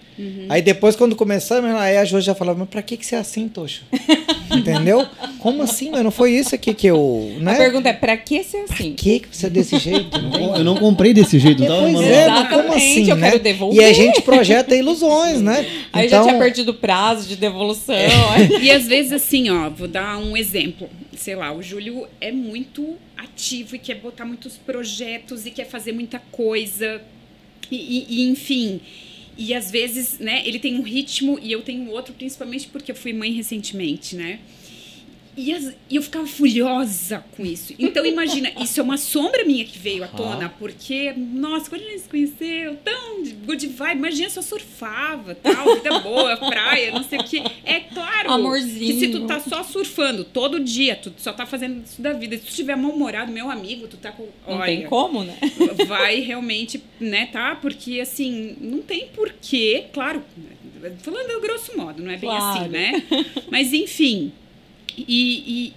Aí 0.49 0.61
depois, 0.61 0.95
quando 0.95 1.15
começamos, 1.15 1.71
aí 1.75 1.97
a 1.97 2.05
Jo 2.05 2.19
já 2.21 2.35
falava, 2.35 2.59
mas 2.59 2.69
pra 2.69 2.81
que, 2.81 2.95
que 2.97 3.05
você 3.05 3.15
é 3.15 3.19
assim, 3.19 3.47
Tocha? 3.47 3.81
Entendeu? 4.55 5.07
Como 5.39 5.63
assim? 5.63 5.89
Mas 5.91 6.03
não 6.03 6.11
foi 6.11 6.31
isso 6.33 6.53
aqui 6.53 6.73
que 6.73 6.85
eu. 6.87 7.35
Né? 7.39 7.53
A 7.53 7.57
pergunta 7.57 7.89
é, 7.89 7.93
pra 7.93 8.15
que 8.17 8.43
ser 8.43 8.57
assim? 8.69 8.91
Por 8.91 8.95
que, 9.03 9.19
que 9.21 9.35
você 9.35 9.47
é 9.47 9.49
desse 9.49 9.79
jeito? 9.79 10.15
Eu 10.17 10.21
não- 10.39 10.63
não 10.63 10.77
comprei 10.77 11.13
desse 11.13 11.39
jeito, 11.39 11.63
então, 11.63 11.81
Pois 11.81 11.93
mano. 11.93 12.07
é, 12.07 12.27
mas 12.27 12.49
como 12.49 12.73
assim, 12.73 13.09
eu 13.09 13.15
né? 13.15 13.31
quero 13.31 13.41
devolver. 13.43 13.81
E 13.81 13.83
a 13.85 13.93
gente 13.93 14.21
projeta 14.21 14.75
ilusões, 14.75 15.41
né? 15.41 15.65
Aí 15.93 16.07
já 16.09 16.21
tinha 16.21 16.37
perdido 16.37 16.69
o 16.69 16.73
prazo 16.75 17.27
de 17.27 17.35
devolução. 17.35 17.95
E 18.61 18.69
às 18.69 18.85
vezes, 18.87 19.11
assim, 19.13 19.49
ó, 19.49 19.69
vou 19.69 19.87
dar 19.87 20.17
um 20.17 20.35
exemplo. 20.37 20.89
Sei 21.15 21.35
lá, 21.35 21.53
o 21.53 21.61
Júlio 21.63 22.05
é 22.19 22.31
muito 22.31 22.95
ativo 23.17 23.75
e 23.75 23.79
quer 23.79 23.95
botar 23.95 24.25
muitos 24.25 24.57
projetos 24.57 25.45
e 25.45 25.51
quer 25.51 25.65
fazer 25.65 25.91
muita 25.93 26.19
coisa. 26.31 27.01
E, 27.71 27.75
e- 27.75 28.05
e, 28.09 28.29
enfim. 28.29 28.81
E 29.37 29.53
às 29.53 29.71
vezes, 29.71 30.19
né, 30.19 30.43
ele 30.45 30.59
tem 30.59 30.77
um 30.77 30.81
ritmo 30.81 31.39
e 31.41 31.51
eu 31.51 31.61
tenho 31.61 31.89
outro, 31.89 32.13
principalmente 32.13 32.67
porque 32.67 32.91
eu 32.91 32.95
fui 32.95 33.13
mãe 33.13 33.31
recentemente, 33.31 34.15
né? 34.15 34.39
E, 35.37 35.53
as- 35.53 35.73
e 35.89 35.95
eu 35.95 36.01
ficava 36.01 36.27
furiosa 36.27 37.23
com 37.35 37.45
isso. 37.45 37.73
Então, 37.79 38.05
imagina, 38.05 38.51
isso 38.61 38.79
é 38.79 38.83
uma 38.83 38.97
sombra 38.97 39.45
minha 39.45 39.63
que 39.63 39.77
veio 39.79 40.03
à 40.03 40.07
tona, 40.07 40.49
porque, 40.59 41.13
nossa, 41.15 41.69
quando 41.69 41.81
a 41.83 41.85
gente 41.89 42.01
se 42.01 42.09
conheceu, 42.09 42.75
tão 42.83 43.23
de 43.23 43.31
good 43.31 43.65
vibe, 43.67 43.97
imagina, 43.97 44.29
só 44.29 44.41
surfava, 44.41 45.33
tal, 45.35 45.75
vida 45.75 45.99
boa, 45.99 46.35
praia, 46.49 46.91
não 46.91 47.03
sei 47.03 47.19
o 47.19 47.23
quê. 47.23 47.41
É 47.63 47.79
claro 47.79 48.31
Amorzinho. 48.31 48.93
que 48.93 48.99
se 48.99 49.07
tu 49.09 49.25
tá 49.25 49.39
só 49.39 49.63
surfando 49.63 50.23
todo 50.25 50.59
dia, 50.59 50.95
tu 50.95 51.13
só 51.17 51.31
tá 51.31 51.45
fazendo 51.45 51.83
isso 51.85 52.01
da 52.01 52.13
vida, 52.13 52.35
se 52.37 52.43
tu 52.43 52.49
estiver 52.49 52.75
mal-humorado, 52.75 53.31
meu 53.31 53.49
amigo, 53.49 53.87
tu 53.87 53.97
tá 53.97 54.11
com. 54.11 54.23
Não 54.47 54.57
olha, 54.57 54.65
tem 54.65 54.83
como, 54.87 55.23
né? 55.23 55.37
vai 55.87 56.19
realmente, 56.19 56.81
né, 56.99 57.27
tá? 57.27 57.55
Porque, 57.55 57.99
assim, 58.01 58.57
não 58.59 58.79
tem 58.81 59.07
porquê, 59.07 59.85
claro, 59.93 60.23
falando 61.01 61.39
grosso 61.41 61.77
modo, 61.77 62.01
não 62.03 62.11
é 62.11 62.17
bem 62.17 62.29
Claro. 62.29 62.59
assim, 62.61 62.69
né? 62.69 63.03
Mas, 63.49 63.73
enfim, 63.73 64.31
e, 64.97 65.67
e 65.67 65.73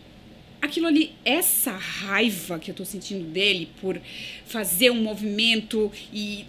aquilo 0.60 0.86
ali, 0.86 1.12
essa 1.24 1.72
raiva 1.72 2.58
que 2.58 2.70
eu 2.70 2.74
tô 2.74 2.84
sentindo 2.84 3.24
dele 3.24 3.68
por 3.80 4.00
fazer 4.46 4.90
um 4.90 5.02
movimento 5.02 5.90
e... 6.12 6.44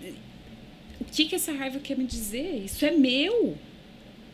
O 1.00 1.06
que 1.06 1.26
que 1.26 1.36
essa 1.36 1.52
raiva 1.52 1.80
quer 1.80 1.98
me 1.98 2.06
dizer? 2.06 2.64
Isso 2.64 2.86
é 2.86 2.92
meu. 2.92 3.58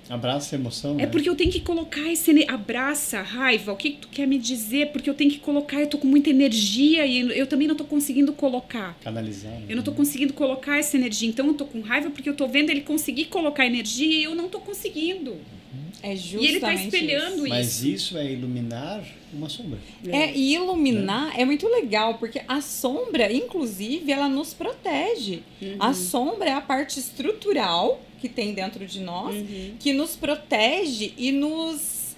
Abraça 0.09 0.55
a 0.55 0.59
emoção. 0.59 0.93
É 0.93 1.03
né? 1.03 1.05
porque 1.07 1.29
eu 1.29 1.35
tenho 1.35 1.51
que 1.51 1.61
colocar 1.61 2.11
esse 2.11 2.31
abraça, 2.47 3.21
raiva. 3.21 3.71
O 3.71 3.75
que, 3.75 3.91
que 3.91 3.97
tu 3.97 4.07
quer 4.09 4.27
me 4.27 4.37
dizer? 4.37 4.91
Porque 4.91 5.09
eu 5.09 5.13
tenho 5.13 5.31
que 5.31 5.39
colocar, 5.39 5.79
eu 5.79 5.87
tô 5.87 5.97
com 5.97 6.07
muita 6.07 6.29
energia 6.29 7.05
e 7.05 7.37
eu 7.37 7.47
também 7.47 7.67
não 7.67 7.75
tô 7.75 7.85
conseguindo 7.85 8.33
colocar. 8.33 8.97
Canalizar. 9.01 9.51
né? 9.51 9.65
Eu 9.69 9.75
não 9.75 9.83
tô 9.83 9.91
conseguindo 9.91 10.33
colocar 10.33 10.77
essa 10.77 10.97
energia. 10.97 11.29
Então 11.29 11.47
eu 11.47 11.53
tô 11.53 11.65
com 11.65 11.81
raiva 11.81 12.09
porque 12.09 12.29
eu 12.29 12.35
tô 12.35 12.47
vendo 12.47 12.69
ele 12.69 12.81
conseguir 12.81 13.25
colocar 13.25 13.65
energia 13.65 14.19
e 14.19 14.23
eu 14.23 14.35
não 14.35 14.49
tô 14.49 14.59
conseguindo. 14.59 15.37
É 16.03 16.15
justamente 16.15 16.43
e 16.43 16.47
ele 16.47 16.59
tá 16.59 16.73
espelhando 16.73 17.47
Mas 17.47 17.83
isso. 17.83 17.87
isso 17.87 18.17
é 18.17 18.31
iluminar 18.31 19.03
uma 19.31 19.47
sombra. 19.47 19.77
É, 20.07 20.33
e 20.33 20.55
iluminar 20.55 21.39
é 21.39 21.45
muito 21.45 21.67
legal, 21.67 22.15
porque 22.15 22.41
a 22.47 22.59
sombra, 22.59 23.31
inclusive, 23.31 24.11
ela 24.11 24.27
nos 24.27 24.53
protege. 24.53 25.43
Uhum. 25.61 25.75
A 25.79 25.93
sombra 25.93 26.49
é 26.49 26.53
a 26.53 26.61
parte 26.61 26.99
estrutural 26.99 28.01
que 28.21 28.29
tem 28.29 28.53
dentro 28.53 28.85
de 28.85 28.99
nós, 29.01 29.35
Uhum. 29.35 29.73
que 29.79 29.91
nos 29.91 30.15
protege 30.15 31.13
e 31.17 31.31
nos, 31.31 32.15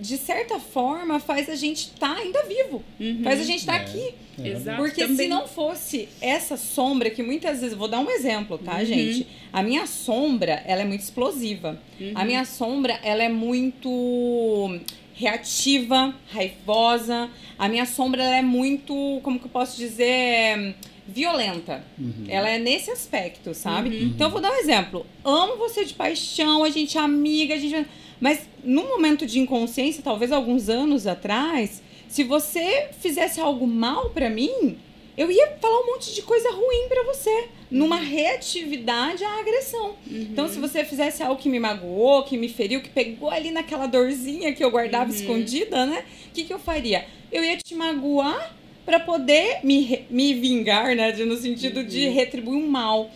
de 0.00 0.16
certa 0.16 0.58
forma, 0.58 1.20
faz 1.20 1.48
a 1.50 1.54
gente 1.54 1.88
estar 1.92 2.16
ainda 2.16 2.42
vivo. 2.44 2.82
Uhum. 2.98 3.20
Faz 3.22 3.38
a 3.40 3.44
gente 3.44 3.58
estar 3.60 3.74
É. 3.80 3.84
aqui. 3.84 4.14
É, 4.42 4.48
Exato. 4.48 4.78
Porque 4.82 5.02
se 5.02 5.06
também. 5.08 5.28
não 5.28 5.46
fosse 5.46 6.08
essa 6.20 6.56
sombra, 6.56 7.10
que 7.10 7.22
muitas 7.22 7.60
vezes. 7.60 7.76
Vou 7.76 7.86
dar 7.86 8.00
um 8.00 8.10
exemplo, 8.10 8.56
tá, 8.56 8.78
Uhum. 8.78 8.84
gente? 8.86 9.26
A 9.52 9.62
minha 9.62 9.86
sombra, 9.86 10.62
ela 10.66 10.80
é 10.80 10.84
muito 10.86 11.02
explosiva. 11.02 11.78
Uhum. 12.00 12.12
A 12.14 12.24
minha 12.24 12.44
sombra, 12.46 12.98
ela 13.04 13.22
é 13.22 13.28
muito 13.28 14.80
reativa, 15.14 16.14
raivosa. 16.32 17.28
A 17.58 17.68
minha 17.68 17.84
sombra, 17.86 18.22
ela 18.22 18.36
é 18.36 18.42
muito. 18.42 19.20
Como 19.22 19.38
que 19.38 19.44
eu 19.44 19.50
posso 19.50 19.76
dizer? 19.76 20.74
Violenta. 21.06 21.84
Uhum. 21.98 22.26
Ela 22.28 22.48
é 22.48 22.58
nesse 22.58 22.90
aspecto, 22.90 23.54
sabe? 23.54 23.88
Uhum. 23.90 24.02
Então, 24.14 24.28
eu 24.28 24.32
vou 24.32 24.40
dar 24.40 24.50
um 24.52 24.56
exemplo. 24.56 25.04
Amo 25.24 25.56
você 25.56 25.84
de 25.84 25.94
paixão, 25.94 26.62
a 26.64 26.70
gente 26.70 26.96
é 26.96 27.00
amiga, 27.00 27.54
a 27.54 27.58
gente. 27.58 27.86
Mas 28.20 28.48
num 28.62 28.88
momento 28.88 29.26
de 29.26 29.40
inconsciência, 29.40 30.02
talvez 30.02 30.30
alguns 30.30 30.68
anos 30.68 31.06
atrás, 31.06 31.82
se 32.08 32.22
você 32.22 32.88
fizesse 33.00 33.40
algo 33.40 33.66
mal 33.66 34.10
pra 34.10 34.30
mim, 34.30 34.78
eu 35.16 35.30
ia 35.30 35.56
falar 35.60 35.80
um 35.80 35.86
monte 35.86 36.14
de 36.14 36.22
coisa 36.22 36.50
ruim 36.52 36.88
pra 36.88 37.02
você, 37.02 37.48
numa 37.70 37.96
reatividade 37.96 39.24
à 39.24 39.40
agressão. 39.40 39.96
Uhum. 40.06 40.26
Então, 40.30 40.48
se 40.48 40.58
você 40.58 40.84
fizesse 40.84 41.22
algo 41.22 41.40
que 41.40 41.48
me 41.48 41.58
magoou, 41.58 42.22
que 42.22 42.36
me 42.36 42.48
feriu, 42.48 42.80
que 42.80 42.88
pegou 42.88 43.28
ali 43.30 43.50
naquela 43.50 43.86
dorzinha 43.86 44.52
que 44.54 44.62
eu 44.64 44.70
guardava 44.70 45.10
Uhum. 45.10 45.16
escondida, 45.16 45.84
né? 45.86 46.04
O 46.28 46.34
que, 46.34 46.44
que 46.44 46.52
eu 46.52 46.58
faria? 46.58 47.04
Eu 47.30 47.42
ia 47.42 47.56
te 47.58 47.74
magoar 47.74 48.54
pra 48.84 48.98
poder 49.00 49.60
me, 49.62 50.04
me 50.10 50.34
vingar, 50.34 50.94
né? 50.96 51.12
de- 51.12 51.24
No 51.24 51.36
sentido 51.36 51.84
de 51.84 52.06
Uhum. 52.06 52.14
retribuir 52.14 52.58
um 52.58 52.68
mal. 52.68 53.10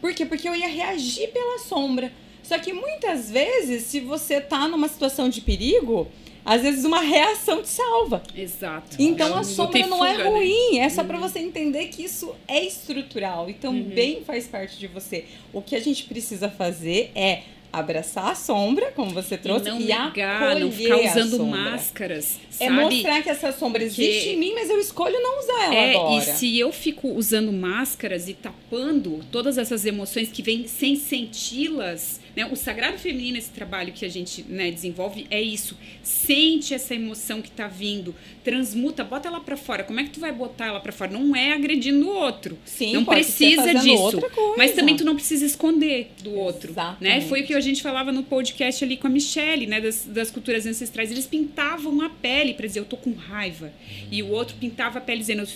Por 0.00 0.14
quê? 0.14 0.24
Porque 0.24 0.48
eu 0.48 0.54
ia 0.54 0.68
reagir 0.68 1.28
pela 1.28 1.58
sombra. 1.58 2.12
Só 2.42 2.58
que 2.58 2.72
muitas 2.72 3.30
vezes, 3.30 3.84
se 3.84 4.00
você 4.00 4.40
tá 4.40 4.66
numa 4.66 4.88
situação 4.88 5.28
de 5.28 5.40
perigo, 5.40 6.08
às 6.44 6.62
vezes 6.62 6.84
uma 6.84 7.00
reação 7.00 7.62
te 7.62 7.68
salva. 7.68 8.22
Exato. 8.34 8.96
Então 8.98 9.36
É 9.36 9.40
a 9.40 9.44
sombra 9.44 9.86
não 9.86 10.04
é 10.04 10.16
né? 10.16 10.24
ruim, 10.24 10.78
é 10.78 10.88
só 10.88 11.04
pra 11.04 11.18
você 11.18 11.38
entender 11.38 11.88
que 11.88 12.02
isso 12.02 12.34
é 12.48 12.64
estrutural 12.64 13.48
e 13.50 13.54
também 13.54 14.22
faz 14.24 14.46
parte 14.48 14.78
de 14.78 14.86
você. 14.86 15.26
O 15.52 15.60
que 15.60 15.76
a 15.76 15.80
gente 15.80 16.04
precisa 16.04 16.48
fazer 16.48 17.12
é 17.14 17.42
abraçar 17.72 18.30
a 18.30 18.34
sombra, 18.34 18.92
como 18.96 19.10
você 19.12 19.36
trouxe, 19.36 19.66
e 19.68 19.70
não 19.70 19.80
e 19.80 19.84
negar, 19.84 20.40
não 20.40 20.68
acolher 20.68 20.72
ficar 20.72 20.96
usando 20.98 21.44
máscaras, 21.46 22.38
É 22.60 22.66
sabe? 22.66 22.70
mostrar 22.82 23.22
que 23.22 23.28
essa 23.30 23.52
sombra 23.52 23.82
existe 23.82 24.24
Que- 24.24 24.32
em 24.34 24.38
mim, 24.38 24.52
mas 24.54 24.68
eu 24.70 24.78
escolho 24.78 25.18
não 25.20 25.38
usar 25.40 25.64
ela 25.66 25.74
É, 25.74 25.94
agora. 25.96 26.16
e 26.16 26.20
se 26.36 26.58
eu 26.58 26.72
fico 26.72 27.08
usando 27.08 27.52
máscaras 27.52 28.28
e 28.28 28.34
tapando 28.34 29.20
todas 29.30 29.56
essas 29.58 29.84
emoções 29.86 30.30
que 30.30 30.42
vêm 30.42 30.66
sem 30.66 30.96
senti-las, 30.96 32.19
né? 32.36 32.46
O 32.46 32.56
sagrado 32.56 32.98
feminino, 32.98 33.36
esse 33.36 33.50
trabalho 33.50 33.92
que 33.92 34.04
a 34.04 34.08
gente 34.08 34.42
né, 34.48 34.70
desenvolve, 34.70 35.26
é 35.30 35.40
isso. 35.40 35.76
Sente 36.02 36.74
essa 36.74 36.94
emoção 36.94 37.42
que 37.42 37.50
tá 37.50 37.66
vindo, 37.66 38.14
transmuta, 38.44 39.04
bota 39.04 39.28
ela 39.28 39.40
pra 39.40 39.56
fora. 39.56 39.84
Como 39.84 40.00
é 40.00 40.04
que 40.04 40.10
tu 40.10 40.20
vai 40.20 40.32
botar 40.32 40.66
ela 40.66 40.80
pra 40.80 40.92
fora? 40.92 41.10
Não 41.10 41.34
é 41.34 41.52
agredindo 41.52 42.06
o 42.06 42.14
outro. 42.14 42.58
Sim, 42.64 42.92
não 42.92 43.04
precisa 43.04 43.74
disso. 43.74 44.20
Mas 44.56 44.72
também 44.72 44.96
tu 44.96 45.04
não 45.04 45.14
precisa 45.14 45.44
esconder 45.44 46.12
do 46.22 46.34
outro. 46.34 46.72
Né? 46.72 46.72
Exatamente. 46.72 47.28
Foi 47.28 47.42
o 47.42 47.46
que 47.46 47.54
a 47.54 47.60
gente 47.60 47.82
falava 47.82 48.12
no 48.12 48.22
podcast 48.22 48.84
ali 48.84 48.96
com 48.96 49.06
a 49.06 49.10
Michelle, 49.10 49.66
né? 49.66 49.80
Das, 49.80 50.04
das 50.06 50.30
culturas 50.30 50.66
ancestrais. 50.66 51.10
Eles 51.10 51.26
pintavam 51.26 52.00
a 52.02 52.08
pele 52.08 52.54
pra 52.54 52.66
dizer, 52.66 52.80
eu 52.80 52.84
tô 52.84 52.96
com 52.96 53.12
raiva. 53.12 53.72
E 54.10 54.22
o 54.22 54.30
outro 54.30 54.56
pintava 54.58 54.98
a 54.98 55.00
pele 55.00 55.20
dizendo, 55.20 55.46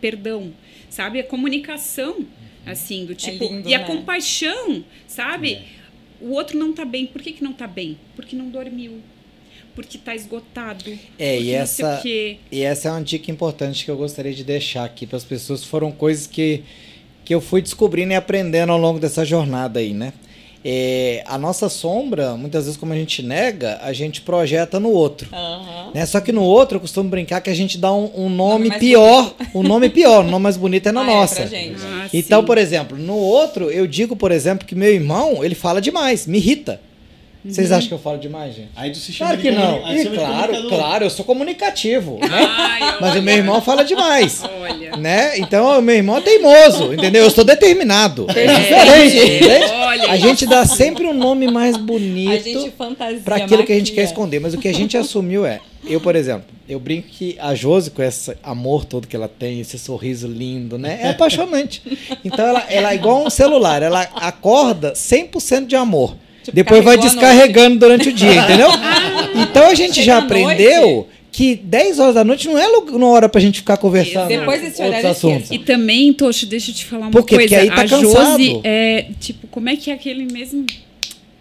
perdão. 0.00 0.52
Sabe? 0.90 1.20
A 1.20 1.24
comunicação, 1.24 2.26
assim, 2.66 3.06
do 3.06 3.14
tipo. 3.14 3.44
lindo, 3.44 3.68
e 3.68 3.74
a 3.74 3.78
né? 3.78 3.84
compaixão, 3.84 4.84
sabe? 5.06 5.62
O 6.22 6.30
outro 6.32 6.58
não 6.58 6.72
tá 6.72 6.84
bem. 6.84 7.06
Por 7.06 7.20
que, 7.20 7.32
que 7.32 7.44
não 7.44 7.52
tá 7.52 7.66
bem? 7.66 7.98
Porque 8.14 8.36
não 8.36 8.48
dormiu. 8.48 9.00
Porque 9.74 9.98
tá 9.98 10.14
esgotado. 10.14 10.98
É, 11.18 11.40
e 11.40 11.50
essa-. 11.50 12.02
E 12.04 12.62
essa 12.62 12.88
é 12.88 12.90
uma 12.92 13.02
dica 13.02 13.30
importante 13.30 13.84
que 13.84 13.90
eu 13.90 13.96
gostaria 13.96 14.32
de 14.32 14.44
deixar 14.44 14.84
aqui 14.84 15.06
para 15.06 15.16
as 15.16 15.24
pessoas. 15.24 15.64
Foram 15.64 15.90
coisas 15.90 16.26
que, 16.26 16.62
que 17.24 17.34
eu 17.34 17.40
fui 17.40 17.60
descobrindo 17.62 18.12
e 18.12 18.16
aprendendo 18.16 18.70
ao 18.72 18.78
longo 18.78 18.98
dessa 18.98 19.24
jornada 19.24 19.80
aí, 19.80 19.92
né? 19.92 20.12
É, 20.64 21.24
a 21.26 21.36
nossa 21.36 21.68
sombra, 21.68 22.36
muitas 22.36 22.64
vezes, 22.64 22.78
como 22.78 22.92
a 22.92 22.96
gente 22.96 23.22
nega, 23.22 23.78
a 23.82 23.92
gente 23.92 24.20
projeta 24.20 24.78
no 24.78 24.90
outro. 24.90 25.28
Aham. 25.32 25.90
Né? 25.94 26.06
Só 26.06 26.20
que 26.20 26.30
no 26.32 26.42
outro, 26.42 26.76
eu 26.76 26.80
costumo 26.80 27.08
brincar 27.10 27.40
que 27.40 27.50
a 27.50 27.54
gente 27.54 27.76
dá 27.78 27.92
um, 27.92 28.10
um 28.14 28.28
nome 28.28 28.68
mais 28.68 28.80
pior. 28.80 29.34
Um 29.54 29.62
nome 29.62 29.88
pior, 29.90 30.24
o 30.24 30.28
nome 30.30 30.42
mais 30.44 30.56
bonito 30.56 30.88
é 30.88 30.92
na 30.92 31.00
Ah, 31.02 31.10
é, 31.10 31.14
nossa. 31.14 31.34
pra 31.36 31.46
gente. 31.46 31.80
Ah, 31.84 32.08
Então, 32.12 32.40
sim. 32.40 32.46
por 32.46 32.58
exemplo, 32.58 32.96
no 32.96 33.16
outro, 33.16 33.70
eu 33.70 33.86
digo, 33.86 34.14
por 34.14 34.30
exemplo, 34.30 34.66
que 34.66 34.74
meu 34.74 34.92
irmão, 34.92 35.42
ele 35.44 35.54
fala 35.54 35.80
demais, 35.80 36.26
me 36.26 36.38
irrita. 36.38 36.80
Vocês 37.44 37.72
acham 37.72 37.88
que 37.88 37.94
eu 37.94 37.98
falo 37.98 38.18
demais, 38.18 38.54
gente? 38.54 38.70
Aí 38.76 38.94
chama 38.94 39.30
Claro 39.30 39.42
que 39.42 39.50
não. 39.50 39.92
E 39.92 40.06
claro, 40.06 40.68
claro, 40.68 41.04
eu 41.04 41.10
sou 41.10 41.24
comunicativo, 41.24 42.18
né? 42.20 42.28
Ai, 42.30 42.98
Mas 43.00 43.10
olha, 43.10 43.20
o 43.20 43.22
meu 43.22 43.34
irmão 43.34 43.60
fala 43.60 43.84
demais. 43.84 44.42
Olha. 44.60 44.96
Né? 44.96 45.38
Então, 45.38 45.78
o 45.78 45.82
meu 45.82 45.96
irmão 45.96 46.18
é 46.18 46.20
teimoso, 46.20 46.94
entendeu? 46.94 47.24
Eu 47.24 47.30
sou 47.30 47.44
determinado. 47.44 48.26
É 48.30 48.46
diferente, 48.46 49.48
É, 49.48 49.72
olha 49.72 50.10
A 50.10 50.16
gente 50.16 50.46
dá 50.46 50.64
sempre 50.64 51.04
um 51.04 51.12
nome 51.12 51.50
mais 51.50 51.76
bonito 51.76 52.72
para 53.24 53.36
aquilo 53.36 53.64
que 53.64 53.72
a 53.72 53.76
gente 53.76 53.92
quer 53.92 54.04
esconder. 54.04 54.38
Mas 54.40 54.54
o 54.54 54.58
que 54.58 54.68
a 54.68 54.74
gente 54.74 54.96
assumiu 54.96 55.44
é, 55.44 55.60
eu, 55.84 56.00
por 56.00 56.14
exemplo, 56.14 56.44
eu 56.68 56.78
brinco 56.78 57.08
que 57.08 57.36
a 57.40 57.54
Josi, 57.54 57.90
com 57.90 58.02
esse 58.02 58.36
amor 58.42 58.84
todo 58.84 59.08
que 59.08 59.16
ela 59.16 59.28
tem, 59.28 59.60
esse 59.60 59.78
sorriso 59.78 60.28
lindo, 60.28 60.78
né? 60.78 61.00
É 61.02 61.08
apaixonante. 61.10 61.82
Então, 62.24 62.46
ela, 62.46 62.64
ela 62.68 62.92
é 62.92 62.94
igual 62.94 63.26
um 63.26 63.30
celular, 63.30 63.82
ela 63.82 64.02
acorda 64.14 64.92
100% 64.92 65.66
de 65.66 65.74
amor. 65.74 66.16
Tipo, 66.42 66.54
Depois 66.54 66.84
vai 66.84 66.96
descarregando 66.98 67.78
durante 67.78 68.08
o 68.08 68.12
dia, 68.12 68.34
entendeu? 68.34 68.68
Então 69.34 69.66
a 69.68 69.74
gente 69.74 69.94
Chega 69.94 70.06
já 70.06 70.18
aprendeu 70.18 71.08
que 71.30 71.56
10 71.56 71.98
horas 71.98 72.14
da 72.16 72.22
noite 72.24 72.46
não 72.48 72.58
é 72.58 72.66
uma 72.68 73.06
hora 73.08 73.28
pra 73.30 73.40
gente 73.40 73.60
ficar 73.60 73.78
conversando 73.78 74.28
Depois 74.28 74.60
desse 74.60 74.72
outros 74.82 74.88
horário, 74.88 75.08
assuntos. 75.10 75.50
E 75.50 75.58
também, 75.58 76.12
Tocho, 76.12 76.44
deixa 76.44 76.70
eu 76.70 76.74
te 76.74 76.84
falar 76.84 77.06
uma 77.06 77.10
Por 77.10 77.24
quê? 77.24 77.36
coisa. 77.36 77.48
Porque 77.48 77.54
aí 77.54 77.68
tá 77.74 77.82
a 77.82 77.88
cansado. 77.88 78.38
Josi 78.42 78.60
é, 78.62 79.06
tipo, 79.18 79.46
como 79.46 79.68
é 79.70 79.76
que 79.76 79.90
é 79.90 79.94
aquele 79.94 80.30
mesmo... 80.30 80.66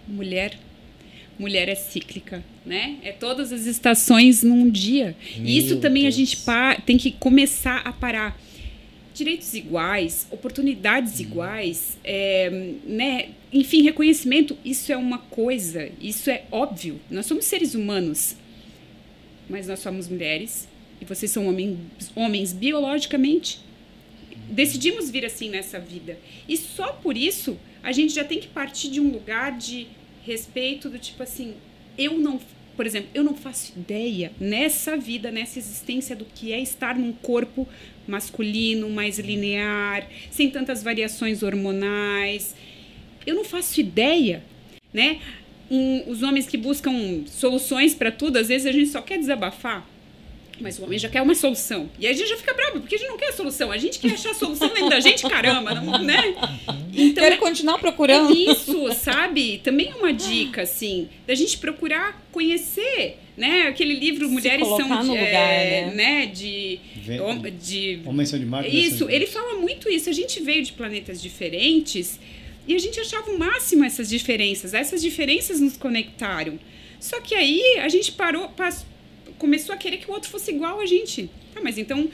Mulher. 0.08 0.54
Mulher 1.38 1.68
é 1.68 1.76
cíclica, 1.76 2.44
né? 2.66 2.96
É 3.04 3.12
todas 3.12 3.52
as 3.52 3.66
estações 3.66 4.44
num 4.44 4.70
dia. 4.70 5.16
E 5.44 5.58
isso 5.58 5.70
Meu 5.74 5.80
também 5.82 6.04
a 6.04 6.06
Deus. 6.06 6.16
gente 6.16 6.38
pa- 6.38 6.76
tem 6.86 6.98
que 6.98 7.12
começar 7.12 7.82
a 7.84 7.92
parar. 7.92 8.38
Direitos 9.14 9.54
iguais, 9.54 10.28
oportunidades 10.32 11.20
iguais, 11.20 11.98
é, 12.04 12.50
né? 12.86 13.30
enfim, 13.52 13.82
reconhecimento, 13.82 14.58
isso 14.64 14.92
é 14.92 14.98
uma 14.98 15.18
coisa, 15.18 15.92
isso 16.00 16.30
é 16.30 16.46
óbvio. 16.52 17.00
Nós 17.10 17.26
somos 17.26 17.46
seres 17.46 17.76
humanos, 17.76 18.36
mas 19.50 19.68
nós 19.68 19.80
somos 19.80 20.08
mulheres 20.08 20.68
e 21.02 21.06
vocês 21.06 21.32
são 21.32 21.48
homens, 21.48 21.78
homens 22.16 22.54
biologicamente. 22.54 23.60
Decidimos 24.50 25.10
vir 25.10 25.26
assim 25.26 25.50
nessa 25.50 25.80
vida. 25.80 26.18
E 26.48 26.56
só 26.56 26.94
por 26.94 27.18
isso 27.18 27.58
a 27.84 27.92
gente 27.92 28.14
já 28.14 28.24
tem 28.24 28.40
que 28.40 28.48
partir 28.48 28.90
de 28.90 29.02
um 29.02 29.10
lugar 29.12 29.58
de 29.58 29.88
respeito 30.24 30.90
do 30.90 31.00
tipo 31.00 31.24
assim, 31.24 31.56
eu 31.98 32.18
não, 32.18 32.40
por 32.82 32.88
exemplo, 32.88 33.12
eu 33.14 33.24
não 33.24 33.36
faço 33.36 33.74
ideia 33.78 34.32
nessa 34.40 34.98
vida, 34.98 35.30
nessa 35.30 35.60
existência 35.60 36.16
do 36.16 36.26
que 36.26 36.52
é 36.52 36.60
estar 36.60 36.98
num 36.98 37.14
corpo 37.14 37.70
masculino, 38.08 38.90
mais 38.90 39.20
linear, 39.20 40.10
sem 40.32 40.50
tantas 40.50 40.82
variações 40.82 41.44
hormonais. 41.44 42.56
Eu 43.24 43.36
não 43.36 43.44
faço 43.44 43.80
ideia, 43.80 44.44
né? 44.92 45.20
Um, 45.70 46.10
os 46.10 46.24
homens 46.24 46.48
que 46.48 46.58
buscam 46.58 47.24
soluções 47.28 47.94
para 47.94 48.12
tudo, 48.12 48.38
às 48.38 48.48
vezes 48.48 48.66
a 48.66 48.72
gente 48.72 48.90
só 48.90 49.00
quer 49.00 49.20
desabafar. 49.20 49.88
Mas 50.62 50.78
o 50.80 50.84
homem 50.84 50.98
já 51.00 51.10
quer 51.10 51.22
uma 51.22 51.34
solução. 51.36 51.90
E 52.00 52.06
aí 52.06 52.14
a 52.14 52.16
gente 52.16 52.30
já 52.30 52.38
fica 52.38 52.54
bravo, 52.54 52.80
porque 52.82 52.96
a 52.96 52.98
gente 52.98 53.10
não 53.10 53.18
quer 53.18 53.30
a 53.30 53.34
solução. 53.34 53.72
A 53.72 53.78
gente 53.78 54.00
quer 54.00 54.14
achar 54.14 54.32
a 54.32 54.34
solução 54.34 54.68
dentro 54.70 54.90
da 54.90 55.00
gente, 55.00 55.22
caramba, 55.28 55.74
não, 55.76 55.98
né? 56.04 56.36
Então, 56.94 57.24
Quero 57.24 57.38
continuar 57.38 57.80
procurando. 57.80 58.32
É 58.32 58.52
isso, 58.52 58.94
sabe? 58.94 59.60
Também 59.64 59.90
é 59.90 59.96
uma 59.96 60.14
dica, 60.14 60.62
assim, 60.62 61.10
da 61.26 61.34
gente 61.36 61.58
procurar 61.58 62.22
conhecer, 62.32 63.18
né? 63.36 63.64
Aquele 63.64 63.94
livro 63.94 64.28
Se 64.28 64.34
Mulheres 64.34 64.68
são 64.68 64.88
no 64.88 65.02
lugar, 65.02 65.24
é, 65.26 65.86
né? 65.88 65.94
né? 65.96 66.26
De, 66.28 66.80
Vem- 66.96 67.18
de 67.60 68.00
Homens 68.06 68.30
são 68.30 68.40
de 68.40 68.46
marca. 68.46 68.68
isso, 68.70 69.10
ele 69.10 69.26
fala 69.26 69.56
muito 69.56 69.90
isso. 69.90 70.10
A 70.10 70.14
gente 70.14 70.42
veio 70.42 70.64
de 70.64 70.74
planetas 70.74 71.22
diferentes 71.22 72.20
e 72.68 72.76
a 72.76 72.80
gente 72.80 73.00
achava 73.00 73.32
o 73.32 73.40
máximo 73.40 73.84
essas 73.84 74.08
diferenças. 74.10 74.74
Essas 74.74 75.02
diferenças 75.02 75.60
nos 75.60 75.76
conectaram. 75.78 76.60
Só 77.00 77.20
que 77.20 77.34
aí 77.34 77.80
a 77.80 77.90
gente 77.90 78.12
parou, 78.12 78.50
começou 79.42 79.74
a 79.74 79.78
querer 79.78 79.98
que 79.98 80.10
o 80.10 80.14
outro 80.14 80.30
fosse 80.30 80.52
igual 80.52 80.80
a 80.80 80.86
gente. 80.86 81.28
Tá, 81.52 81.60
mas 81.64 81.80
então. 81.80 82.08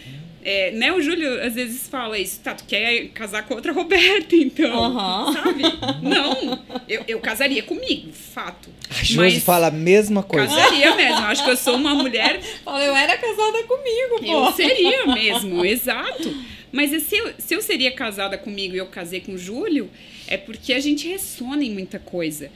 é, 0.45 0.71
né, 0.71 0.93
o 0.93 1.01
Júlio 1.01 1.43
às 1.43 1.55
vezes 1.55 1.89
fala 1.89 2.17
isso, 2.17 2.39
tá, 2.39 2.55
tu 2.55 2.63
quer 2.63 3.09
casar 3.09 3.43
com 3.45 3.53
outra 3.53 3.73
Roberta, 3.73 4.33
então, 4.33 4.85
Aham. 4.85 5.33
sabe? 5.33 5.63
Não, 6.01 6.63
eu, 6.87 7.03
eu 7.05 7.19
casaria 7.19 7.61
comigo, 7.63 8.13
fato. 8.13 8.69
A 8.89 9.03
Josi 9.03 9.17
Mas 9.17 9.43
fala 9.43 9.67
a 9.67 9.71
mesma 9.71 10.23
coisa. 10.23 10.47
Casaria 10.47 10.95
mesmo, 10.95 11.19
eu 11.19 11.25
acho 11.25 11.43
que 11.43 11.49
eu 11.49 11.57
sou 11.57 11.75
uma 11.75 11.93
mulher 11.93 12.39
Fala, 12.63 12.81
eu 12.85 12.95
era 12.95 13.17
casada 13.17 13.63
comigo, 13.63 14.19
pô. 14.21 14.47
eu 14.47 14.53
seria 14.53 15.05
mesmo, 15.13 15.65
exato. 15.65 16.33
Mas 16.71 16.91
se 17.03 17.17
eu, 17.17 17.33
se 17.37 17.53
eu 17.53 17.61
seria 17.61 17.91
casada 17.91 18.37
comigo 18.37 18.73
e 18.73 18.77
eu 18.77 18.87
casei 18.87 19.19
com 19.19 19.33
o 19.33 19.37
Júlio, 19.37 19.89
é 20.27 20.37
porque 20.37 20.73
a 20.73 20.79
gente 20.79 21.07
ressona 21.09 21.63
em 21.63 21.71
muita 21.71 21.99
coisa. 21.99 22.49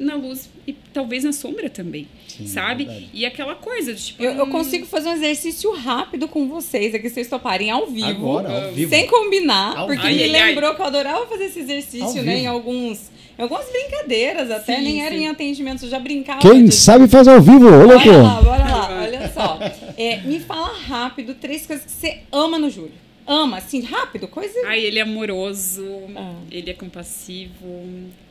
Na 0.00 0.14
luz 0.14 0.48
e 0.66 0.72
talvez 0.94 1.24
na 1.24 1.32
sombra 1.32 1.68
também, 1.68 2.08
Sim, 2.26 2.46
sabe? 2.46 2.84
verdade. 2.86 3.10
E 3.12 3.26
aquela 3.26 3.54
coisa 3.54 3.92
de 3.92 4.02
tipo. 4.02 4.22
Eu, 4.22 4.32
eu 4.32 4.44
hum, 4.46 4.50
consigo 4.50 4.86
fazer 4.86 5.10
um 5.10 5.12
exercício 5.12 5.70
rápido 5.74 6.26
com 6.26 6.48
vocês, 6.48 6.94
aqui 6.94 7.10
vocês 7.10 7.28
toparem 7.28 7.70
ao 7.70 7.86
vivo. 7.86 8.06
Agora, 8.08 8.66
ao 8.66 8.72
vivo. 8.72 8.88
Sem 8.88 9.06
combinar, 9.06 9.76
Ao 9.76 9.86
porque 9.86 10.06
vivo. 10.08 10.16
me 10.16 10.22
Ai, 10.24 10.34
ai, 10.34 10.40
ai. 10.40 10.48
lembrou 10.48 10.74
que 10.74 10.80
eu 10.80 10.86
adorava 10.86 11.26
fazer 11.26 11.44
esse 11.44 11.58
Ao 11.58 11.64
exercício, 11.66 12.22
né? 12.22 12.32
vivo. 12.34 12.44
Em 12.44 12.46
alguns. 12.46 13.10
Em 13.38 13.42
algumas 13.42 13.66
brincadeiras 13.70 14.50
até, 14.50 14.76
Sim, 14.76 14.82
nem 14.82 15.02
era 15.04 15.14
sim. 15.14 15.22
em 15.22 15.28
atendimento, 15.28 15.84
eu 15.84 15.90
já 15.90 15.98
brincava. 15.98 16.40
Quem 16.40 16.64
disso. 16.64 16.80
sabe 16.82 17.06
faz 17.08 17.28
ao 17.28 17.40
vivo, 17.40 17.66
ô 17.66 17.84
louco! 17.86 18.04
Bora 18.04 18.22
lá, 18.22 18.42
bora 18.42 18.64
lá, 18.64 19.02
olha 19.02 19.30
só. 19.32 19.58
É, 19.98 20.16
me 20.22 20.40
fala 20.40 20.72
rápido 20.88 21.34
três 21.34 21.66
coisas 21.66 21.84
que 21.84 21.92
você 21.92 22.20
ama 22.32 22.58
no 22.58 22.70
Júlio. 22.70 22.92
Ama, 23.32 23.58
assim, 23.58 23.80
rápido, 23.82 24.26
coisa. 24.26 24.58
Ai, 24.66 24.80
ele 24.80 24.98
é 24.98 25.02
amoroso, 25.02 25.86
Ah. 26.16 26.34
ele 26.50 26.68
é 26.68 26.74
compassivo 26.74 27.84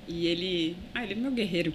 e 0.06 0.28
ele. 0.28 0.76
Ah, 0.94 1.04
ele 1.06 1.14
é 1.14 1.16
meu 1.16 1.32
guerreiro. 1.32 1.74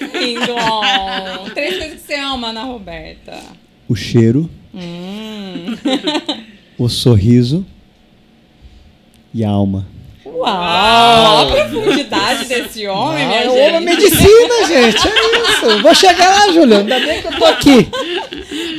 lindo. 0.00 0.54
três 1.54 1.76
coisas 1.76 2.00
que 2.00 2.06
você 2.06 2.14
ama 2.14 2.50
na 2.50 2.62
Roberta. 2.64 3.38
O 3.86 3.94
cheiro, 3.94 4.48
Hum. 4.74 5.74
o 6.78 6.88
sorriso 6.88 7.66
e 9.34 9.44
a 9.44 9.50
alma. 9.50 9.86
Uau! 10.34 10.46
A 10.48 11.46
profundidade 11.52 12.44
desse 12.46 12.86
homem, 12.86 13.24
Ah, 13.24 13.28
minha 13.28 13.44
eu 13.44 13.50
gente. 13.52 13.74
amo 13.76 13.80
medicina, 13.80 14.66
gente. 14.66 15.08
É 15.08 15.50
isso. 15.50 15.82
Vou 15.82 15.94
chegar 15.94 16.28
lá, 16.28 16.52
Júlio. 16.52 16.78
Ainda 16.78 17.00
bem 17.00 17.20
que 17.22 17.28
eu 17.28 17.38
tô 17.38 17.44
aqui. 17.44 17.88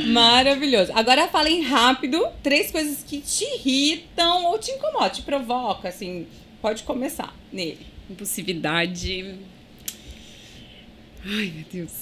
Maravilhoso. 0.08 0.92
Agora 0.94 1.28
falem 1.28 1.62
rápido 1.62 2.26
três 2.42 2.70
coisas 2.70 3.02
que 3.06 3.18
te 3.18 3.44
irritam 3.44 4.46
ou 4.46 4.58
te 4.58 4.70
incomodam, 4.72 5.10
te 5.10 5.22
provoca, 5.22 5.88
assim. 5.88 6.26
Pode 6.62 6.82
começar 6.82 7.34
nele. 7.52 7.86
Impulsividade. 8.10 9.34
Ai, 11.24 11.52
meu 11.54 11.64
Deus. 11.72 11.92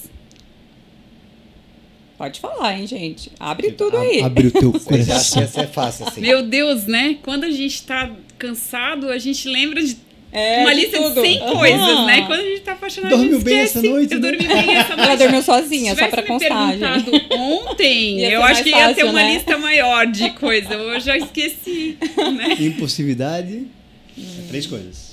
Pode 2.18 2.40
falar, 2.40 2.76
hein, 2.76 2.84
gente? 2.86 3.30
Abre 3.38 3.70
tudo 3.72 3.96
aí. 3.96 4.20
Abre 4.22 4.48
o 4.48 4.50
teu 4.50 4.72
coração. 4.84 5.40
ia 5.40 5.48
ser 5.48 5.68
fácil 5.68 6.06
assim. 6.08 6.20
Meu 6.20 6.42
Deus, 6.42 6.84
né? 6.86 7.16
Quando 7.22 7.44
a 7.44 7.50
gente 7.50 7.80
tá 7.84 8.10
cansado, 8.36 9.08
a 9.08 9.18
gente 9.18 9.48
lembra 9.48 9.80
de 9.82 9.96
É, 10.32 10.60
uma 10.62 10.74
de 10.74 10.80
lista 10.80 10.98
de 10.98 11.04
tudo. 11.04 11.20
100 11.22 11.38
Aham. 11.42 11.56
coisas, 11.56 12.06
né? 12.06 12.22
Quando 12.26 12.40
a 12.40 12.44
gente 12.44 12.60
tá 12.62 12.72
apaixonado, 12.72 13.10
Dormiu 13.10 13.30
a 13.30 13.32
gente 13.34 13.44
bem 13.44 13.58
esquece. 13.62 13.78
essa 13.78 13.88
noite, 13.88 14.12
Eu 14.14 14.20
né? 14.20 14.30
dormi 14.32 14.46
bem 14.48 14.76
essa 14.76 14.88
noite. 14.96 15.02
Ela 15.08 15.14
dormiu 15.16 15.42
sozinha, 15.42 15.94
Se 15.94 16.00
só 16.00 16.08
pra 16.08 16.22
constar, 16.24 16.72
gente. 16.76 16.80
perguntado 17.04 17.34
ontem, 17.34 18.20
eu 18.24 18.42
acho 18.42 18.62
que 18.64 18.70
ia 18.70 18.76
ter 18.88 18.94
fácil, 18.96 19.06
uma 19.10 19.22
né? 19.22 19.32
lista 19.34 19.56
maior 19.56 20.06
de 20.06 20.30
coisa. 20.30 20.74
Eu 20.74 20.98
já 21.00 21.16
esqueci, 21.16 21.96
né? 22.36 22.56
Impulsividade. 22.58 23.66
É 24.18 24.48
três 24.48 24.66
coisas. 24.66 25.07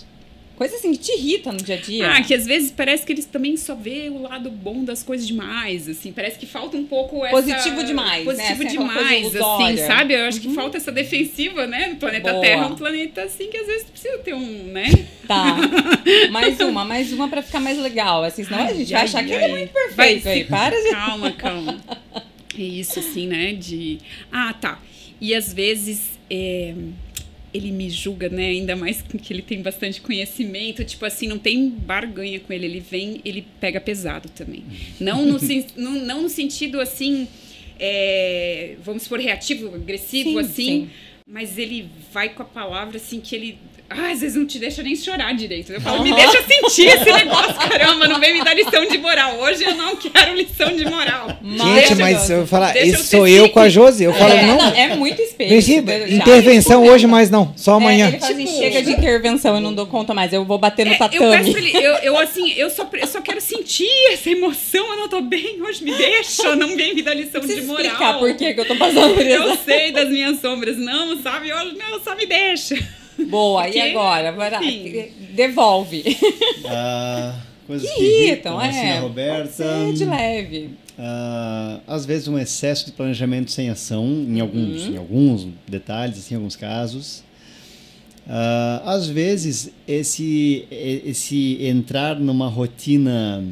Coisa 0.56 0.76
assim 0.78 0.94
que 0.94 1.00
te 1.00 1.12
irrita 1.12 1.52
no 1.52 1.58
dia 1.58 1.76
a 1.76 1.78
dia. 1.78 2.12
Ah, 2.12 2.24
que 2.24 2.34
às 2.34 2.46
vezes 2.46 2.72
parece 2.72 3.06
que 3.06 3.12
eles 3.12 3.26
também 3.26 3.58
só 3.58 3.76
vê 3.76 4.10
o 4.10 4.22
lado 4.22 4.50
bom 4.50 4.86
das 4.86 5.04
coisas 5.04 5.28
demais, 5.28 5.90
assim. 5.90 6.14
Parece 6.14 6.40
que 6.40 6.46
falta 6.46 6.78
um 6.78 6.86
pouco 6.86 7.26
essa... 7.26 7.36
Positivo 7.36 7.84
demais, 7.84 8.26
né? 8.26 8.32
Positivo 8.32 8.58
coisa 8.58 8.72
demais, 8.72 9.36
assim, 9.36 9.78
sabe? 9.78 10.14
Eu 10.14 10.26
acho 10.26 10.40
que 10.40 10.54
falta 10.54 10.78
essa 10.78 10.94
defensiva, 10.94 11.68
né? 11.68 11.88
No 11.88 11.98
planeta 11.98 12.32
Boa. 12.32 12.42
Terra 12.42 12.64
é 12.64 12.68
um 12.68 12.76
planeta, 12.76 13.24
assim, 13.24 13.50
que 13.50 13.58
às 13.58 13.68
vezes 13.68 13.90
precisa 13.90 14.18
ter 14.20 14.34
um, 14.34 14.64
né? 14.72 14.88
Tá. 15.28 15.58
Mais 16.32 16.60
uma, 16.60 16.86
mais 16.86 17.12
uma 17.12 17.28
pra 17.28 17.42
ficar 17.42 17.60
mais 17.60 17.78
legal. 17.78 18.24
Assim, 18.24 18.44
senão 18.44 18.66
a 18.66 18.74
gente 18.74 18.92
vai 18.92 19.02
Ai, 19.02 19.08
achar 19.08 19.26
que 19.26 19.34
ai, 19.34 19.38
ele 19.38 19.44
é 19.44 19.48
ai. 19.48 19.60
muito 19.60 19.74
perfeito 19.74 20.24
Vai, 20.24 20.34
aí. 20.34 20.44
Para 20.46 20.82
de. 20.82 20.90
Calma, 20.92 21.32
calma. 21.32 21.82
É 22.58 22.62
isso, 22.62 23.00
assim, 23.00 23.28
né? 23.28 23.54
De. 23.54 24.00
Ah, 24.32 24.54
tá. 24.54 24.80
E 25.20 25.34
às 25.34 25.52
vezes 25.54 26.12
é, 26.30 26.74
ele 27.56 27.72
me 27.72 27.90
julga, 27.90 28.30
né? 28.30 28.48
Ainda 28.50 28.76
mais 28.76 29.02
que 29.02 29.34
ele 29.34 29.42
tem 29.42 29.62
bastante 29.62 30.02
conhecimento. 30.02 30.84
Tipo 30.84 31.06
assim, 31.06 31.28
não 31.28 31.40
tem 31.40 31.70
barganha 31.70 32.40
com 32.40 32.52
ele. 32.54 32.66
Ele 32.66 32.80
vem, 32.80 33.22
ele 33.26 33.46
pega 33.60 33.80
pesado 33.80 34.30
também. 34.30 34.64
Não 35.00 35.26
no, 35.26 35.40
sen- 35.40 35.66
não, 35.76 35.92
não 36.06 36.22
no 36.24 36.30
sentido 36.30 36.80
assim. 36.82 37.28
é, 37.80 38.76
vamos 38.84 39.04
supor, 39.04 39.20
reativo, 39.20 39.74
agressivo, 39.76 40.30
Sim, 40.32 40.40
assim. 40.40 40.54
sim. 40.86 40.90
Mas 41.28 41.58
ele 41.58 41.90
vai 42.14 42.30
com 42.30 42.44
a 42.44 42.46
palavra 42.46 42.98
assim 42.98 43.20
que 43.20 43.36
ele. 43.36 43.58
Ah, 43.88 44.12
às 44.12 44.22
vezes 44.22 44.36
não 44.36 44.48
te 44.48 44.58
deixa 44.58 44.82
nem 44.82 44.96
chorar 44.96 45.32
direito. 45.36 45.72
Eu 45.72 45.80
falo, 45.80 46.04
me 46.04 46.14
deixa 46.14 46.42
sentir 46.44 46.88
esse 46.88 47.06
negócio, 47.12 47.54
caramba, 47.70 48.08
não 48.08 48.20
vem 48.20 48.34
me 48.34 48.44
dar 48.44 48.56
lição 48.56 48.84
de 48.88 48.98
moral. 48.98 49.38
Hoje 49.40 49.64
eu 49.64 49.76
não 49.76 49.96
quero 49.96 50.34
lição 50.36 50.76
de 50.76 50.86
moral. 50.86 51.28
Gente, 51.44 51.96
mas 51.96 52.30
eu 52.30 52.38
vou 52.40 52.48
falar, 52.48 52.72
Deixa 52.74 52.88
eu 52.90 52.94
isso 52.96 53.04
ser 53.04 53.18
sou 53.18 53.28
eu 53.28 53.48
com 53.50 53.60
a. 53.60 53.70
Josi. 53.70 54.04
Eu 54.06 54.14
falo, 54.14 54.34
é, 54.34 54.44
não. 54.44 54.60
é 54.76 54.96
muito 54.96 55.22
espelho. 55.22 55.62
Já. 55.62 55.74
intervenção 56.16 56.84
hoje, 56.84 57.06
mas 57.06 57.30
não. 57.30 57.54
Só 57.56 57.74
É, 57.74 57.76
amanhã. 57.78 58.08
ele 58.08 58.20
fala 58.20 58.32
assim, 58.34 58.48
chega 58.48 58.82
de 58.82 58.92
intervenção, 58.92 59.56
eu 59.56 59.62
não 59.62 59.74
dou 59.74 59.86
conta 59.86 60.14
mais. 60.14 60.34
Eu 60.34 60.44
vou 60.46 60.58
bater 60.58 60.86
no 60.86 60.92
É, 60.92 60.96
eu 60.96 61.00
peço 61.00 61.12
tatame. 61.20 61.52
pra 61.52 61.62
ele, 61.62 61.78
eu, 61.78 61.94
eu 61.98 62.18
assim, 62.20 62.52
eu 62.58 62.70
só, 62.72 62.90
eu 62.92 63.08
só 63.08 63.22
quero 63.22 63.40
sentir 63.40 63.88
essa 64.12 64.30
emoção, 64.32 64.86
eu 64.94 64.98
não 64.98 65.08
tô 65.08 65.22
bem, 65.22 65.62
hoje 65.62 65.84
me 65.84 65.94
deixa, 65.94 66.56
não 66.56 66.76
vem 66.76 66.96
me 66.96 67.02
dar 67.04 67.14
lição 67.14 67.40
de 67.42 67.62
moral. 67.62 67.84
explicar 67.86 68.18
por 68.20 68.34
que 68.36 68.46
eu 68.58 68.66
tô 68.66 68.76
passando 68.76 69.14
por 69.14 69.26
Eu 69.26 69.54
isso. 69.54 69.60
sei 69.64 69.92
das 69.92 70.10
minhas 70.10 70.40
sombras, 70.42 70.78
não, 70.78 71.22
sabe? 71.22 71.50
Eu, 71.50 71.66
não, 71.74 72.04
só 72.04 72.16
me 72.16 72.26
deixa. 72.26 72.76
Boa, 73.30 73.64
Porque, 73.64 73.78
e 73.78 73.82
agora? 73.82 74.32
Vai 74.32 74.50
lá, 74.52 74.64
enfim. 74.64 75.12
devolve. 75.34 76.04
Ah, 76.68 77.36
coisas 77.68 77.90
que, 77.92 77.96
Que 77.98 78.04
irritam, 78.26 78.60
assim, 78.60 78.80
é. 78.80 79.00
Roberta. 79.00 79.44
Pode 79.44 79.52
ser 79.52 79.94
de 79.94 80.06
leve. 80.06 80.70
Ah, 80.98 81.80
às 81.88 82.06
vezes 82.06 82.28
um 82.28 82.38
excesso 82.40 82.86
de 82.88 82.92
planejamento 82.92 83.52
sem 83.52 83.70
ação, 83.70 84.06
em 84.28 84.40
alguns, 84.40 84.88
Uhum. 84.88 84.94
em 84.94 84.98
alguns 84.98 85.48
detalhes, 85.68 86.18
assim, 86.18 86.34
em 86.34 86.38
alguns 86.38 86.56
casos. 86.56 87.24
Ah, 88.28 88.82
às 88.86 89.08
vezes 89.08 89.72
esse, 89.88 90.66
esse 90.72 91.58
entrar 91.62 92.20
numa 92.20 92.48
rotina 92.48 93.44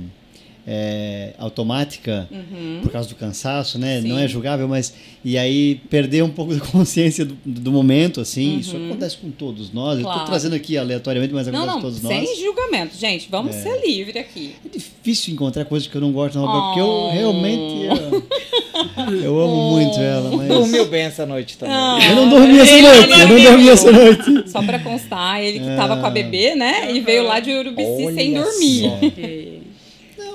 é, 0.65 1.34
automática 1.38 2.27
Uhum. 2.31 2.80
por 2.81 2.91
causa 2.91 3.10
do 3.10 3.15
cansaço, 3.15 3.77
né? 3.77 4.02
Sim. 4.02 4.07
Não 4.07 4.18
é 4.18 4.27
julgável, 4.27 4.68
mas 4.68 4.94
e 5.23 5.38
aí 5.38 5.76
perder 5.90 6.23
um 6.23 6.30
pouco 6.30 6.53
da 6.56 6.61
consciência 6.72 7.26
do, 7.26 7.35
do 7.45 7.72
momento, 7.72 8.22
assim. 8.22 8.60
Isso 8.60 8.76
acontece 8.77 9.18
com 9.18 9.30
todos 9.30 9.72
nós. 9.73 9.94
Eu 9.94 9.98
Uhum. 9.98 10.03
Claro. 10.03 10.18
estou 10.19 10.30
trazendo 10.31 10.56
aqui 10.56 10.77
aleatoriamente, 10.77 11.34
mas 11.34 11.48
Não, 11.48 11.53
acontece 11.53 11.68
não, 11.68 11.76
com 11.76 11.81
todos 11.81 12.02
nós. 12.02 12.30
sem 12.30 12.44
julgamento. 12.45 12.95
Gente, 12.98 13.27
vamos 13.30 13.56
ser 13.56 13.85
livre 13.85 14.18
aqui. 14.19 14.56
É 14.65 14.69
difícil 14.69 15.34
encontrar 15.34 15.65
coisas 15.65 15.88
que 15.88 15.95
eu 15.95 16.02
não 16.02 16.11
gosto, 16.11 16.35
não, 16.38 16.45
Roberto, 16.45 16.64
porque 16.65 16.80
eu 16.80 16.85
Oh. 16.88 17.10
realmente 17.11 17.88
eu, 19.14 19.22
eu 19.23 19.40
amo 19.41 19.72
muito 19.72 19.99
ela, 19.99 20.30
mas 20.35 20.48
Dormiu 20.48 20.85
bem 20.88 21.02
essa 21.03 21.26
noite 21.26 21.57
também. 21.57 21.76
Ah. 21.76 21.99
eu 22.10 22.15
não 22.15 22.30
dormi 22.30 22.60
essa 22.60 22.72
Ele 22.73 22.81
não 22.81 22.95
noite, 22.95 23.11
eu 23.11 23.27
não 23.27 23.41
dormi 23.44 23.69
essa 23.69 23.91
noite. 23.91 24.49
Só 24.49 24.61
pra 24.64 24.80
constar, 24.80 25.41
ele 25.41 25.60
que 25.60 25.65
tava 25.76 25.98
com 25.98 26.06
a 26.06 26.10
bebê, 26.10 26.56
né? 26.56 26.91
E 26.94 26.99
veio 27.02 27.23
lá 27.26 27.40
de 27.40 27.52
Urubici 27.52 28.06
Olha 28.06 28.14
sem 28.14 28.34
dormir. 28.34 29.64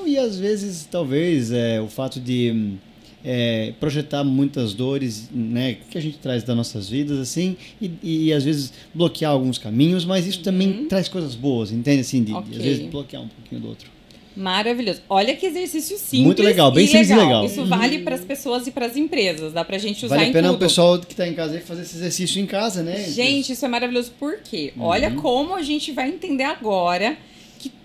e 0.09 0.19
às 0.19 0.39
vezes 0.39 0.87
talvez 0.91 1.51
é, 1.51 1.81
o 1.81 1.89
fato 1.89 2.19
de 2.19 2.77
é, 3.25 3.73
projetar 3.79 4.25
muitas 4.25 4.73
dores, 4.73 5.29
né, 5.33 5.77
que 5.91 5.99
a 5.99 6.01
gente 6.01 6.19
traz 6.19 6.43
das 6.43 6.57
nossas 6.57 6.89
vidas, 6.89 7.19
assim, 7.19 7.57
e, 7.81 8.27
e 8.27 8.33
às 8.33 8.45
vezes 8.45 8.73
bloquear 8.95 9.33
alguns 9.33 9.59
caminhos, 9.59 10.05
mas 10.05 10.27
isso 10.27 10.41
também 10.43 10.87
traz 10.87 11.09
coisas 11.09 11.35
boas, 11.35 11.71
entende? 11.71 12.01
Assim, 12.01 12.21
de, 12.21 12.27
de, 12.27 12.35
Ok. 12.35 12.57
às 12.57 12.63
vezes 12.63 12.87
bloquear 12.87 13.23
um 13.23 13.29
pouquinho 13.29 13.61
do 13.61 13.69
outro. 13.69 13.99
Maravilhoso. 14.37 15.03
Olha 15.09 15.35
que 15.35 15.47
exercício 15.47 15.99
simples. 15.99 16.27
Muito 16.27 16.43
legal, 16.45 16.71
bem 16.71 16.87
simples 16.87 17.11
e 17.11 17.15
legal. 17.15 17.45
Isso 17.45 17.67
vale 17.67 17.99
para 17.99 18.15
as 18.15 18.25
pessoas 18.25 18.69
e 18.69 18.71
para 18.71 18.87
as 18.87 18.97
empresas. 18.97 19.53
Dá 19.53 19.65
pra 19.65 19.79
gente 19.79 20.07
usar 20.07 20.15
Vale 20.15 20.31
a 20.31 20.33
pena 20.33 20.53
o 20.53 20.57
pessoal 20.57 20.97
que 21.01 21.13
está 21.13 21.27
em 21.27 21.35
casa 21.35 21.59
fazer 21.59 21.83
esse 21.83 21.97
exercício 21.97 22.41
em 22.41 22.47
casa, 22.47 22.85
né? 22.85 23.03
Gente, 23.11 23.53
isso 23.53 23.65
é 23.65 23.69
maravilhoso. 23.69 24.13
Por 24.17 24.39
quê? 24.39 24.73
Uhum. 24.77 24.85
Olha 24.85 25.11
como 25.11 25.57
a 25.57 25.63
gente 25.63 25.91
vai 25.91 26.09
entender 26.09 26.45
agora 26.45 27.19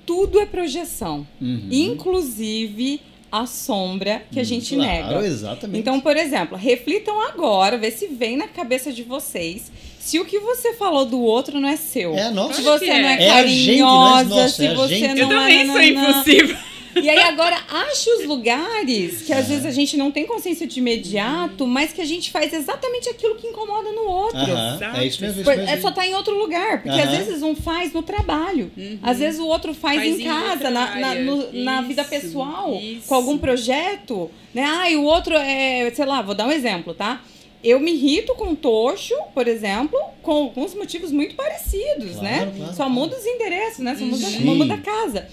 tudo 0.05 0.39
é 0.39 0.45
projeção. 0.45 1.27
Uhum. 1.41 1.67
Inclusive 1.71 3.01
a 3.31 3.47
sombra 3.47 4.23
que 4.31 4.39
a 4.39 4.43
gente 4.43 4.75
claro, 4.75 5.15
nega. 5.15 5.25
exatamente. 5.25 5.79
Então, 5.79 5.99
por 5.99 6.15
exemplo, 6.15 6.55
reflitam 6.55 7.19
agora, 7.19 7.77
vê 7.77 7.89
se 7.89 8.07
vem 8.07 8.37
na 8.37 8.47
cabeça 8.47 8.93
de 8.93 9.01
vocês 9.01 9.71
se 10.03 10.19
o 10.19 10.25
que 10.25 10.37
você 10.37 10.73
falou 10.73 11.05
do 11.05 11.21
outro 11.21 11.61
não 11.61 11.69
é 11.69 11.77
seu. 11.77 12.13
É 12.13 12.23
a 12.23 12.31
nossa. 12.31 12.55
Se 12.55 12.61
você 12.61 12.85
que 12.85 12.91
não 12.91 13.09
é 13.09 13.17
é. 13.17 13.23
É 13.23 13.31
a 13.31 13.47
gente, 13.47 13.79
não 13.79 14.19
é 14.19 14.23
carinhosa, 14.23 14.49
se 14.49 14.65
é 14.65 14.73
você 14.73 15.07
não 15.07 15.17
Eu 15.17 15.29
também 15.29 15.61
é 15.61 15.65
sou 15.65 15.81
impossível. 15.81 16.57
E 16.95 17.09
aí 17.09 17.19
agora 17.19 17.57
ache 17.69 18.09
os 18.11 18.25
lugares 18.25 19.21
que 19.23 19.33
às 19.33 19.47
vezes 19.47 19.65
a 19.65 19.71
gente 19.71 19.97
não 19.97 20.11
tem 20.11 20.25
consciência 20.25 20.67
de 20.67 20.79
imediato, 20.79 21.65
mas 21.65 21.91
que 21.91 22.01
a 22.01 22.05
gente 22.05 22.31
faz 22.31 22.53
exatamente 22.53 23.09
aquilo 23.09 23.35
que 23.35 23.47
incomoda 23.47 23.91
no 23.91 24.03
outro. 24.03 24.39
Exato. 24.39 24.97
É 24.97 25.05
isso 25.05 25.21
mesmo. 25.21 25.39
É 25.39 25.41
isso 25.41 25.49
mesmo. 25.49 25.69
É 25.71 25.81
só 25.81 25.89
estar 25.89 26.07
em 26.07 26.13
outro 26.13 26.37
lugar, 26.37 26.81
porque 26.83 26.99
às 26.99 27.09
vezes 27.09 27.41
um 27.41 27.55
faz 27.55 27.91
no 27.93 28.03
trabalho, 28.03 28.71
Uhum. 28.77 28.99
às 29.01 29.19
vezes 29.19 29.39
o 29.39 29.47
outro 29.47 29.73
faz, 29.73 29.97
Faz 29.97 30.19
em 30.19 30.23
casa, 30.23 30.69
na, 30.69 30.95
na, 30.95 31.15
no- 31.15 31.51
na 31.53 31.81
vida 31.81 32.03
pessoal, 32.03 32.75
isso. 32.81 33.07
com 33.07 33.15
algum 33.15 33.37
projeto, 33.37 34.29
né? 34.53 34.63
Ah, 34.65 34.89
e 34.89 34.95
o 34.95 35.03
outro 35.03 35.35
é, 35.35 35.91
sei 35.95 36.05
lá, 36.05 36.21
vou 36.21 36.35
dar 36.35 36.47
um 36.47 36.51
exemplo, 36.51 36.93
tá? 36.93 37.21
Eu 37.63 37.79
me 37.79 37.91
irrito 37.93 38.35
com 38.35 38.49
o 38.51 38.55
Tocho, 38.57 39.15
por 39.33 39.47
exemplo, 39.47 39.97
com 40.21 40.31
alguns 40.31 40.75
motivos 40.75 41.11
muito 41.13 41.33
parecidos, 41.35 42.11
Claro, 42.17 42.21
né? 42.23 42.51
claro, 42.57 42.71
Só 42.71 42.75
claro. 42.77 42.91
muda 42.91 43.15
os 43.17 43.25
endereços, 43.25 43.79
né? 43.79 43.95
Só 43.97 44.03
muda, 44.05 44.25
Sim. 44.27 44.39
muda 44.43 44.73
a 44.73 44.77
casa. 44.79 45.27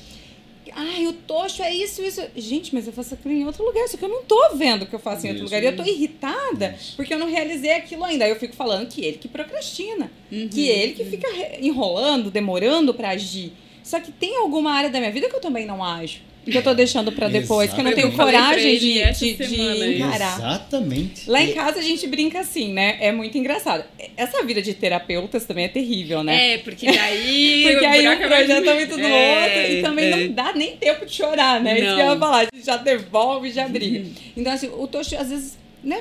Ai, 0.80 1.06
o 1.06 1.12
Tocho 1.12 1.62
é 1.62 1.74
isso, 1.74 2.02
isso. 2.02 2.22
Gente, 2.36 2.74
mas 2.74 2.86
eu 2.86 2.92
faço 2.92 3.14
aquilo 3.14 3.34
em 3.34 3.44
outro 3.44 3.64
lugar, 3.64 3.86
só 3.88 3.96
que 3.96 4.04
eu 4.04 4.08
não 4.08 4.22
tô 4.24 4.54
vendo 4.56 4.86
que 4.86 4.94
eu 4.94 4.98
faço 4.98 5.26
em 5.26 5.30
outro 5.30 5.44
Isso. 5.44 5.54
lugar. 5.54 5.62
E 5.62 5.66
eu 5.66 5.76
tô 5.76 5.82
irritada 5.84 6.74
Isso. 6.78 6.96
porque 6.96 7.12
eu 7.14 7.18
não 7.18 7.28
realizei 7.28 7.72
aquilo 7.72 8.04
ainda. 8.04 8.24
Aí 8.24 8.30
eu 8.30 8.36
fico 8.36 8.54
falando 8.56 8.88
que 8.88 9.04
ele 9.04 9.18
que 9.18 9.28
procrastina, 9.28 10.10
Uhum. 10.32 10.48
que 10.48 10.68
ele 10.68 10.92
que 10.94 11.04
fica 11.04 11.28
re- 11.32 11.58
enrolando, 11.60 12.30
demorando 12.30 12.94
pra 12.94 13.10
agir. 13.10 13.52
Só 13.82 13.98
que 14.00 14.12
tem 14.12 14.36
alguma 14.36 14.72
área 14.72 14.90
da 14.90 14.98
minha 15.00 15.10
vida 15.10 15.28
que 15.28 15.34
eu 15.36 15.40
também 15.40 15.66
não 15.66 15.82
ajo. 15.84 16.20
Que 16.44 16.56
eu 16.56 16.62
tô 16.62 16.72
deixando 16.74 17.12
pra 17.12 17.28
depois, 17.28 17.72
que 17.72 17.78
eu 17.80 17.84
não 17.84 17.92
tenho 17.92 18.10
coragem 18.12 18.78
de, 18.78 19.12
de, 19.12 19.34
de 19.34 19.42
isso. 19.42 19.84
encarar. 19.84 20.38
Exatamente. 20.38 21.28
Lá 21.30 21.42
em 21.42 21.52
casa 21.52 21.78
a 21.78 21.82
gente 21.82 22.06
brinca 22.06 22.40
assim, 22.40 22.72
né? 22.72 22.96
É 23.00 23.12
muito 23.12 23.36
engraçado. 23.36 23.84
Essa 24.16 24.42
vida 24.44 24.62
de 24.62 24.72
terapeutas 24.74 25.44
também 25.44 25.66
é 25.66 25.68
terrível, 25.68 26.24
né? 26.24 26.54
É, 26.54 26.58
porque 26.58 26.86
daí. 26.90 27.62
Porque 27.70 27.84
o 27.84 27.88
aí 27.88 28.08
um 28.08 28.12
é 28.12 28.16
mais- 28.16 28.26
projeta 28.26 28.74
muito 28.74 28.96
do 28.96 29.02
É, 29.06 29.44
outro 29.44 29.72
e 29.72 29.82
também 29.82 30.04
é. 30.06 30.16
não 30.28 30.32
dá 30.34 30.52
nem 30.54 30.76
tempo 30.76 31.04
de 31.06 31.12
chorar, 31.12 31.60
né? 31.60 31.78
Isso 31.78 31.86
Não. 31.88 31.96
que 31.96 32.02
eu 32.02 32.06
ia 32.14 32.18
falar, 32.18 32.38
a 32.38 32.44
gente 32.56 32.64
já 32.66 32.76
devolve, 32.78 33.50
já 33.52 33.68
briga. 33.68 34.08
Então, 34.36 34.52
assim, 34.52 34.68
o 34.68 34.86
Tocho, 34.86 35.16
às 35.16 35.28
vezes, 35.28 35.58
né? 35.84 36.00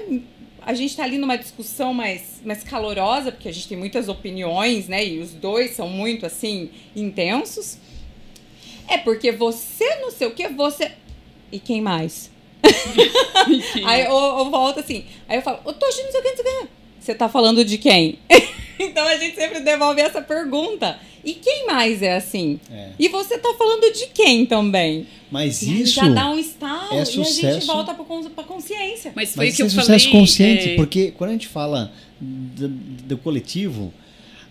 A 0.61 0.73
gente 0.73 0.95
tá 0.95 1.03
ali 1.03 1.17
numa 1.17 1.37
discussão 1.37 1.93
mais, 1.93 2.41
mais 2.45 2.63
calorosa, 2.63 3.31
porque 3.31 3.47
a 3.47 3.51
gente 3.53 3.67
tem 3.67 3.77
muitas 3.77 4.07
opiniões, 4.07 4.87
né? 4.87 5.05
E 5.05 5.19
os 5.19 5.31
dois 5.33 5.71
são 5.71 5.87
muito, 5.89 6.25
assim, 6.25 6.69
intensos. 6.95 7.77
É 8.89 8.97
porque 8.97 9.31
você 9.31 9.95
não 10.01 10.11
sei 10.11 10.27
o 10.27 10.31
que, 10.31 10.47
você. 10.49 10.91
E 11.51 11.59
quem 11.59 11.81
mais? 11.81 12.29
Aí 13.85 14.01
eu, 14.05 14.11
eu 14.11 14.49
volto 14.49 14.79
assim. 14.79 15.05
Aí 15.27 15.37
eu 15.37 15.41
falo, 15.41 15.59
ô 15.65 15.73
Toshi, 15.73 16.03
não 16.03 16.11
sei 16.11 16.19
o 16.19 16.23
que, 16.23 16.29
não 16.29 16.35
sei 16.37 16.45
o 16.45 16.61
que. 16.61 16.67
Você 16.99 17.15
tá 17.15 17.29
falando 17.29 17.63
de 17.63 17.77
quem? 17.77 18.19
então 18.79 19.05
a 19.07 19.15
gente 19.17 19.35
sempre 19.35 19.61
devolve 19.61 20.01
essa 20.01 20.21
pergunta. 20.21 20.99
E 21.23 21.33
quem 21.33 21.65
mais 21.65 22.01
é 22.01 22.15
assim? 22.15 22.59
É. 22.71 22.89
E 22.97 23.07
você 23.09 23.37
tá 23.37 23.53
falando 23.57 23.91
de 23.93 24.07
quem 24.07 24.45
também? 24.45 25.05
Mas 25.29 25.61
E 25.61 25.81
isso. 25.81 25.93
já 25.95 26.07
dá 26.07 26.29
um 26.31 26.39
estalo 26.39 26.93
é 26.93 26.97
e 26.97 26.99
a 26.99 27.03
gente 27.03 27.25
sucesso. 27.27 27.67
volta 27.67 27.93
pra, 27.93 28.05
cons- 28.05 28.27
pra 28.29 28.43
consciência. 28.43 29.11
Mas 29.15 29.33
foi 29.35 29.45
Mas 29.45 29.53
o 29.53 29.57
que 29.57 29.61
eu 29.63 29.67
isso 29.67 29.79
é 29.79 29.83
falei. 29.83 29.99
sucesso 29.99 30.11
consciente, 30.17 30.69
é, 30.71 30.75
porque 30.75 31.11
quando 31.17 31.29
a 31.31 31.33
gente 31.33 31.47
fala 31.47 31.91
do, 32.19 32.67
do 32.69 33.17
coletivo, 33.17 33.93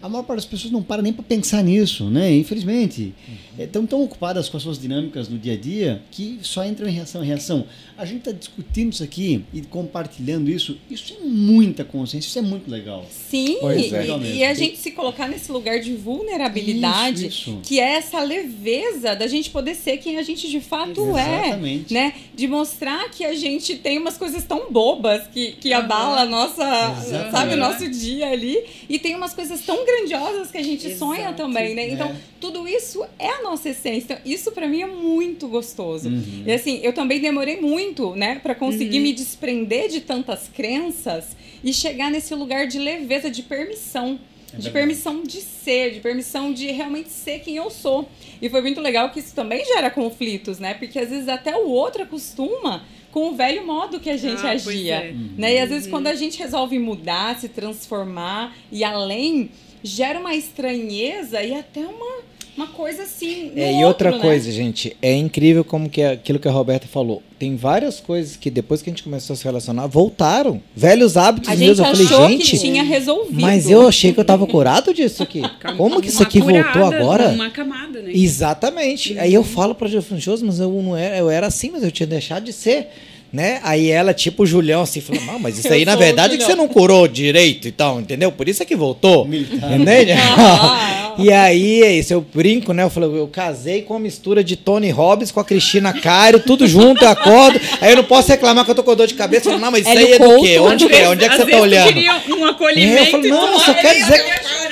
a 0.03 0.09
maior 0.11 0.23
parte 0.25 0.37
das 0.41 0.45
pessoas 0.47 0.71
não 0.73 0.83
para 0.83 1.01
nem 1.01 1.13
para 1.13 1.25
pensar 1.25 1.63
nisso, 1.65 2.09
né? 2.11 2.31
Infelizmente. 2.35 3.15
Estão 3.59 3.87
tão 3.87 4.03
ocupadas 4.03 4.49
com 4.49 4.57
as 4.57 4.63
suas 4.63 4.79
dinâmicas 4.79 5.29
no 5.29 5.39
dia 5.39 5.55
a 5.55 5.57
dia 5.57 6.03
que 6.11 6.39
só 6.43 6.65
entram 6.65 6.89
em 6.89 6.93
reação 6.93 7.23
em 7.23 7.27
reação. 7.27 7.67
A 7.97 8.05
gente 8.05 8.19
está 8.19 8.33
discutindo 8.33 8.93
isso 8.93 9.03
aqui 9.03 9.45
e 9.53 9.63
compartilhando 9.63 10.49
isso. 10.49 10.79
Isso 10.91 11.15
é 11.21 11.27
muita 11.27 11.85
consciência, 11.85 12.29
isso 12.29 12.39
é 12.39 12.43
muito 12.43 12.71
legal. 12.71 13.05
Sim, 13.11 13.57
Pois 13.61 13.93
é. 13.93 14.07
e, 14.07 14.37
e 14.39 14.45
a 14.45 14.55
gente 14.55 14.77
se 14.79 14.93
colocar 14.93 15.27
nesse 15.29 15.51
lugar 15.51 15.81
de 15.81 15.93
vulnerabilidade, 15.95 17.27
Isso, 17.27 17.51
isso. 17.51 17.61
que 17.63 17.81
é 17.81 17.95
essa 17.95 18.21
leveza 18.21 19.15
da 19.17 19.27
gente 19.27 19.51
poder 19.51 19.75
ser 19.75 19.99
quem 19.99 20.19
a 20.19 20.23
gente 20.23 20.49
de 20.49 20.61
fato 20.61 21.17
é. 21.17 21.47
Exatamente. 21.49 21.93
né? 21.95 22.15
De 22.35 22.47
mostrar 22.47 23.11
que 23.11 23.25
a 23.25 23.35
gente 23.35 23.77
tem 23.77 23.99
umas 23.99 24.17
coisas 24.17 24.45
tão 24.45 24.71
bobas 24.71 25.27
que, 25.29 25.53
que 25.53 25.73
abala 25.73 26.23
a 26.23 26.27
nossa, 26.27 26.63
Exatamente. 26.65 27.31
sabe, 27.33 27.55
o 27.55 27.57
nosso 27.57 27.89
dia 27.91 28.29
ali. 28.31 28.59
E 28.89 28.99
tem 28.99 29.15
umas 29.17 29.35
coisas 29.35 29.61
tão 29.63 29.85
grandiosas 29.85 30.51
que 30.51 30.59
a 30.59 30.63
gente 30.63 30.95
sonha 30.97 31.21
Exato. 31.23 31.37
também, 31.37 31.75
né? 31.75 31.89
Então, 31.91 32.09
É. 32.09 32.17
tudo 32.41 32.67
isso 32.69 33.05
é 33.19 33.29
a 33.29 33.43
nossa 33.51 33.69
essência. 33.71 34.15
Então, 34.15 34.19
isso 34.25 34.53
pra 34.53 34.67
mim 34.69 34.83
é 34.83 34.87
muito 34.87 35.49
gostoso. 35.49 36.09
Uhum. 36.09 36.45
E 36.47 36.53
assim, 36.53 36.81
eu 36.83 36.93
também 36.93 37.21
demorei 37.21 37.61
muito, 37.61 38.15
né, 38.15 38.37
Pra 38.43 38.55
conseguir 38.55 38.99
Uhum. 38.99 39.03
me 39.05 39.13
desprender 39.13 39.89
de 39.89 40.01
tantas 40.01 40.49
crenças 40.49 41.37
e 41.63 41.73
chegar 41.73 42.11
nesse 42.11 42.35
lugar 42.35 42.67
de 42.67 42.79
leveza, 42.79 43.31
de 43.31 43.43
permissão. 43.43 44.19
É 44.55 44.57
de 44.57 44.71
permissão 44.71 45.23
de 45.23 45.43
ser, 45.43 45.93
de 45.93 46.01
permissão 46.01 46.53
de 46.55 46.69
realmente 46.71 47.11
ser 47.11 47.41
quem 47.41 47.57
eu 47.57 47.69
sou. 47.69 48.09
E 48.41 48.49
foi 48.49 48.63
muito 48.63 48.81
legal 48.81 49.11
que 49.11 49.19
isso 49.21 49.35
também 49.35 49.63
gera 49.65 49.91
conflitos, 49.91 50.59
né? 50.59 50.73
Porque 50.73 50.99
às 50.99 51.11
vezes 51.11 51.29
até 51.29 51.55
o 51.55 51.69
outro 51.69 52.03
acostuma 52.03 52.83
com 53.13 53.29
o 53.29 53.35
velho 53.37 53.67
modo 53.67 54.01
que 54.01 54.09
a 54.09 54.17
gente 54.17 54.41
Ah, 54.47 54.53
agia. 54.53 54.95
é. 54.97 55.15
Né? 55.37 55.55
E 55.57 55.59
às 55.59 55.69
vezes 55.69 55.87
quando 55.87 56.07
a 56.07 56.15
gente 56.15 56.39
resolve 56.39 56.79
mudar, 56.79 57.39
se 57.39 57.49
transformar 57.49 58.57
e 58.73 58.83
além, 58.85 59.51
gera 59.83 60.19
uma 60.19 60.35
estranheza 60.35 61.43
e 61.43 61.55
até 61.55 61.81
uma, 61.81 62.23
uma 62.59 62.67
coisa 62.67 63.05
assim. 63.05 63.53
no 63.55 63.63
É, 63.63 63.73
e 63.81 63.85
outra 63.85 64.09
outro, 64.09 64.11
né? 64.11 64.19
coisa, 64.19 64.51
gente, 64.51 64.97
é 65.01 65.15
incrível 65.15 65.63
como 65.65 65.89
que 65.89 66.01
é 66.01 66.11
aquilo 66.13 66.41
que 66.41 66.49
a 66.49 66.51
Roberta 66.51 66.89
falou. 66.89 67.23
Tem 67.39 67.55
várias 67.55 68.01
coisas 68.01 68.35
que 68.37 68.51
depois 68.51 68.83
que 68.83 68.91
a 68.91 68.93
gente 68.93 69.05
começou 69.05 69.35
a 69.35 69.37
se 69.37 69.45
relacionar, 69.45 69.87
voltaram. 69.87 70.61
Velhos 70.75 71.17
hábitos 71.17 71.49
A 71.49 71.55
meus. 71.55 71.77
gente 71.77 71.79
Eu 71.79 71.85
falei, 71.95 72.07
achou 72.07 72.29
gente, 72.29 72.51
que 72.51 72.59
tinha 72.59 72.83
resolvido. 72.83 73.41
mas 73.41 73.71
eu 73.71 73.87
achei 73.87 74.13
que 74.13 74.19
eu 74.19 74.25
tava 74.25 74.45
curado 74.45 74.93
disso 74.93 75.23
aqui. 75.23 75.41
Como 75.77 76.01
que 76.01 76.09
isso 76.09 76.21
aqui 76.23 76.41
voltou 76.41 76.65
curada 76.65 76.97
agora? 76.97 77.29
Uma 77.29 77.49
camada, 77.51 78.01
né? 78.03 78.11
Exatamente. 78.13 79.17
Aí 79.21 79.33
eu 79.33 79.45
falo 79.45 79.73
pra 79.75 79.87
Josi, 79.87 80.45
mas 80.45 80.59
eu 80.59 80.71
não 80.83 80.97
era, 80.97 81.17
eu 81.17 81.31
era 81.31 81.47
assim, 81.47 81.71
mas 81.71 81.85
eu 81.85 81.93
tinha 81.93 82.07
deixado 82.09 82.43
de 82.45 82.53
ser. 82.53 82.89
Né? 83.31 83.61
Aí 83.63 83.91
ela, 83.91 84.15
tipo 84.15 84.45
o 84.45 84.47
Julião, 84.47 84.81
assim, 84.81 85.03
falou: 85.03 85.23
Não, 85.23 85.39
mas 85.39 85.59
isso 85.59 85.71
aí 85.71 85.85
na 85.85 85.95
verdade 85.95 86.35
é 86.35 86.37
que 86.39 86.43
você 86.45 86.53
Julião." 86.53 86.67
não 86.67 86.73
curou 86.73 87.07
direito 87.07 87.69
e 87.69 87.71
tal, 87.73 88.01
entendeu? 88.01 88.33
Por 88.33 88.49
isso 88.49 88.63
é 88.63 88.67
que 88.67 88.75
voltou. 88.75 89.27
Militar. 89.27 89.79
Entende? 89.79 90.13
Ah, 90.39 90.98
E 91.19 91.33
aí, 91.33 91.83
é 91.83 91.93
isso, 91.93 92.13
eu 92.13 92.21
brinco, 92.21 92.73
né? 92.73 92.85
Eu 92.85 92.91
falei, 92.91 93.09
eu 93.09 93.27
casei 93.29 93.83
com 93.83 93.95
a 93.95 93.99
mistura 93.99 94.45
de 94.45 94.57
Tony 94.57 94.91
Robbins 94.91 95.31
com 95.33 95.41
a 95.41 95.45
Cristina 95.45 95.93
Cairo, 95.93 96.39
tudo 96.41 96.67
junto, 96.67 97.05
eu 97.05 97.09
acordo. 97.09 97.61
Aí 97.81 97.91
eu 97.91 97.97
não 97.97 98.05
posso 98.05 98.29
reclamar 98.29 98.65
que 98.65 98.71
eu 98.71 98.75
tô 98.75 98.83
com 98.83 98.95
dor 98.95 99.07
de 99.07 99.15
cabeça. 99.15 99.49
Eu 99.49 99.53
falo, 99.53 99.65
não, 99.65 99.71
mas 99.73 99.81
isso 99.81 99.91
aí 99.99 100.13
é 100.13 100.19
do 100.19 100.41
quê? 100.41 100.59
Onde 100.59 100.87
que 100.87 100.95
é? 100.95 101.09
Onde 101.09 101.25
é 101.25 101.29
que 101.29 101.37
você 101.37 101.47
tá 101.47 101.61
olhando? 101.61 101.93
queria 101.93 102.13
um 102.29 102.47
É, 102.47 102.51
acolhimento 102.51 102.99
eu 103.05 103.11
falei, 103.11 103.29
e 103.29 103.33
não, 103.33 103.53
eu 103.53 103.59
só 103.59 103.75
quero 103.75 103.99
dizer 103.99 104.19
eu. 104.19 104.69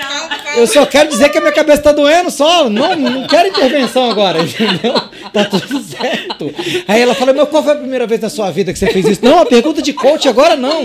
Eu 0.56 0.66
só 0.66 0.86
quero 0.86 1.10
dizer 1.10 1.28
que 1.28 1.36
a 1.36 1.40
minha 1.40 1.52
cabeça 1.52 1.82
tá 1.82 1.92
doendo 1.92 2.30
só. 2.30 2.70
Não, 2.70 2.96
não 2.96 3.26
quero 3.26 3.48
intervenção 3.48 4.10
agora, 4.10 4.40
entendeu? 4.42 4.94
Tá 5.32 5.44
tudo 5.44 5.82
certo. 5.82 6.50
Aí 6.88 7.00
ela 7.00 7.14
fala, 7.14 7.32
meu, 7.34 7.46
qual 7.46 7.62
foi 7.62 7.72
a 7.72 7.76
primeira 7.76 8.06
vez 8.06 8.20
na 8.20 8.30
sua 8.30 8.50
vida 8.50 8.72
que 8.72 8.78
você 8.78 8.86
fez 8.86 9.06
isso? 9.06 9.20
Não, 9.24 9.40
a 9.40 9.46
pergunta 9.46 9.82
de 9.82 9.92
coach 9.92 10.26
agora 10.28 10.56
não. 10.56 10.82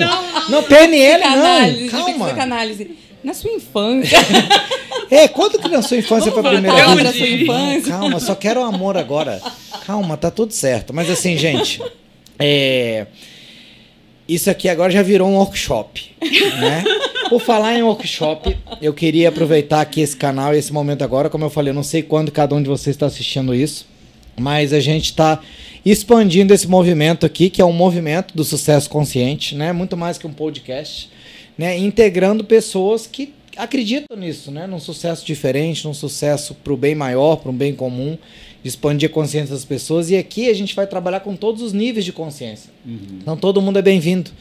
Não, 0.49 0.63
PNL 0.63 1.21
Psicanálise, 1.21 1.83
não. 1.83 1.89
Calma. 1.91 2.25
psicanálise. 2.25 2.91
Na 3.23 3.33
sua 3.33 3.51
infância. 3.51 4.17
É, 5.11 5.27
quando 5.27 5.59
que 5.59 5.67
na 5.67 5.81
sua 5.81 5.97
infância 5.97 6.31
foi 6.31 6.39
a 6.39 6.49
primeira 6.49 6.85
vez? 6.85 7.01
pra 7.01 7.11
sua 7.11 7.27
infância. 7.27 7.91
Calma, 7.91 8.17
só 8.21 8.33
quero 8.33 8.63
amor 8.63 8.95
agora. 8.95 9.41
Calma, 9.85 10.15
tá 10.15 10.31
tudo 10.31 10.53
certo. 10.53 10.93
Mas 10.93 11.09
assim, 11.09 11.35
gente, 11.35 11.81
é, 12.39 13.07
isso 14.25 14.49
aqui 14.49 14.69
agora 14.69 14.89
já 14.89 15.01
virou 15.01 15.27
um 15.27 15.35
workshop, 15.35 16.15
né? 16.21 16.85
Por 17.27 17.41
falar 17.41 17.77
em 17.77 17.83
workshop, 17.83 18.57
eu 18.81 18.93
queria 18.93 19.27
aproveitar 19.27 19.81
aqui 19.81 19.99
esse 19.99 20.15
canal 20.15 20.55
e 20.55 20.57
esse 20.57 20.71
momento 20.71 21.03
agora, 21.03 21.29
como 21.29 21.43
eu 21.43 21.49
falei, 21.49 21.71
eu 21.71 21.75
não 21.75 21.83
sei 21.83 22.01
quando 22.01 22.31
cada 22.31 22.55
um 22.55 22.61
de 22.61 22.69
vocês 22.69 22.95
está 22.95 23.05
assistindo 23.05 23.53
isso, 23.53 23.85
mas 24.39 24.71
a 24.71 24.79
gente 24.79 25.05
está 25.05 25.41
expandindo 25.85 26.53
esse 26.53 26.67
movimento 26.67 27.25
aqui, 27.25 27.49
que 27.49 27.61
é 27.61 27.65
um 27.65 27.73
movimento 27.73 28.35
do 28.35 28.45
sucesso 28.45 28.89
consciente, 28.89 29.55
né? 29.55 29.73
Muito 29.73 29.97
mais 29.97 30.17
que 30.17 30.25
um 30.25 30.31
podcast, 30.31 31.09
né? 31.57 31.77
Integrando 31.77 32.43
pessoas 32.43 33.05
que 33.07 33.33
acreditam 33.57 34.17
nisso, 34.17 34.51
né? 34.51 34.67
Num 34.67 34.79
sucesso 34.79 35.25
diferente, 35.25 35.85
num 35.85 35.93
sucesso 35.93 36.55
para 36.55 36.73
o 36.73 36.77
bem 36.77 36.95
maior, 36.95 37.37
para 37.37 37.51
um 37.51 37.55
bem 37.55 37.73
comum, 37.73 38.17
de 38.63 38.69
expandir 38.69 39.09
a 39.09 39.11
consciência 39.11 39.53
das 39.53 39.65
pessoas. 39.65 40.09
E 40.09 40.17
aqui 40.17 40.49
a 40.49 40.53
gente 40.53 40.75
vai 40.75 40.87
trabalhar 40.87 41.21
com 41.21 41.35
todos 41.35 41.61
os 41.61 41.73
níveis 41.73 42.05
de 42.05 42.13
consciência. 42.13 42.71
Então 43.21 43.35
todo 43.35 43.61
mundo 43.61 43.79
é 43.79 43.81
bem-vindo. 43.81 44.31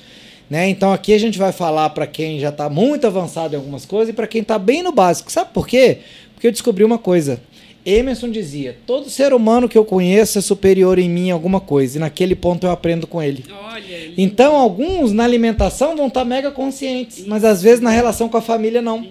Né? 0.48 0.68
Então 0.68 0.92
aqui 0.92 1.12
a 1.12 1.18
gente 1.18 1.38
vai 1.38 1.52
falar 1.52 1.90
para 1.90 2.06
quem 2.06 2.40
já 2.40 2.48
está 2.48 2.68
muito 2.68 3.06
avançado 3.06 3.54
em 3.54 3.56
algumas 3.56 3.84
coisas 3.84 4.08
e 4.08 4.12
para 4.12 4.26
quem 4.26 4.42
está 4.42 4.58
bem 4.58 4.82
no 4.82 4.92
básico. 4.92 5.30
Sabe 5.30 5.50
por 5.52 5.66
quê? 5.66 5.98
Porque 6.34 6.46
eu 6.46 6.52
descobri 6.52 6.82
uma 6.82 6.98
coisa. 6.98 7.40
Emerson 7.84 8.30
dizia: 8.30 8.76
todo 8.86 9.08
ser 9.08 9.32
humano 9.32 9.68
que 9.68 9.78
eu 9.78 9.84
conheço 9.84 10.38
é 10.38 10.42
superior 10.42 10.98
em 10.98 11.08
mim 11.08 11.28
em 11.28 11.30
alguma 11.30 11.60
coisa, 11.60 11.96
e 11.96 12.00
naquele 12.00 12.34
ponto 12.34 12.66
eu 12.66 12.70
aprendo 12.70 13.06
com 13.06 13.22
ele. 13.22 13.44
Olha. 13.50 14.12
Então, 14.16 14.56
alguns 14.56 15.12
na 15.12 15.24
alimentação 15.24 15.96
vão 15.96 16.08
estar 16.08 16.24
mega 16.24 16.50
conscientes, 16.50 17.26
mas 17.26 17.44
às 17.44 17.62
vezes 17.62 17.80
na 17.80 17.90
relação 17.90 18.28
com 18.28 18.36
a 18.36 18.42
família 18.42 18.82
não. 18.82 19.06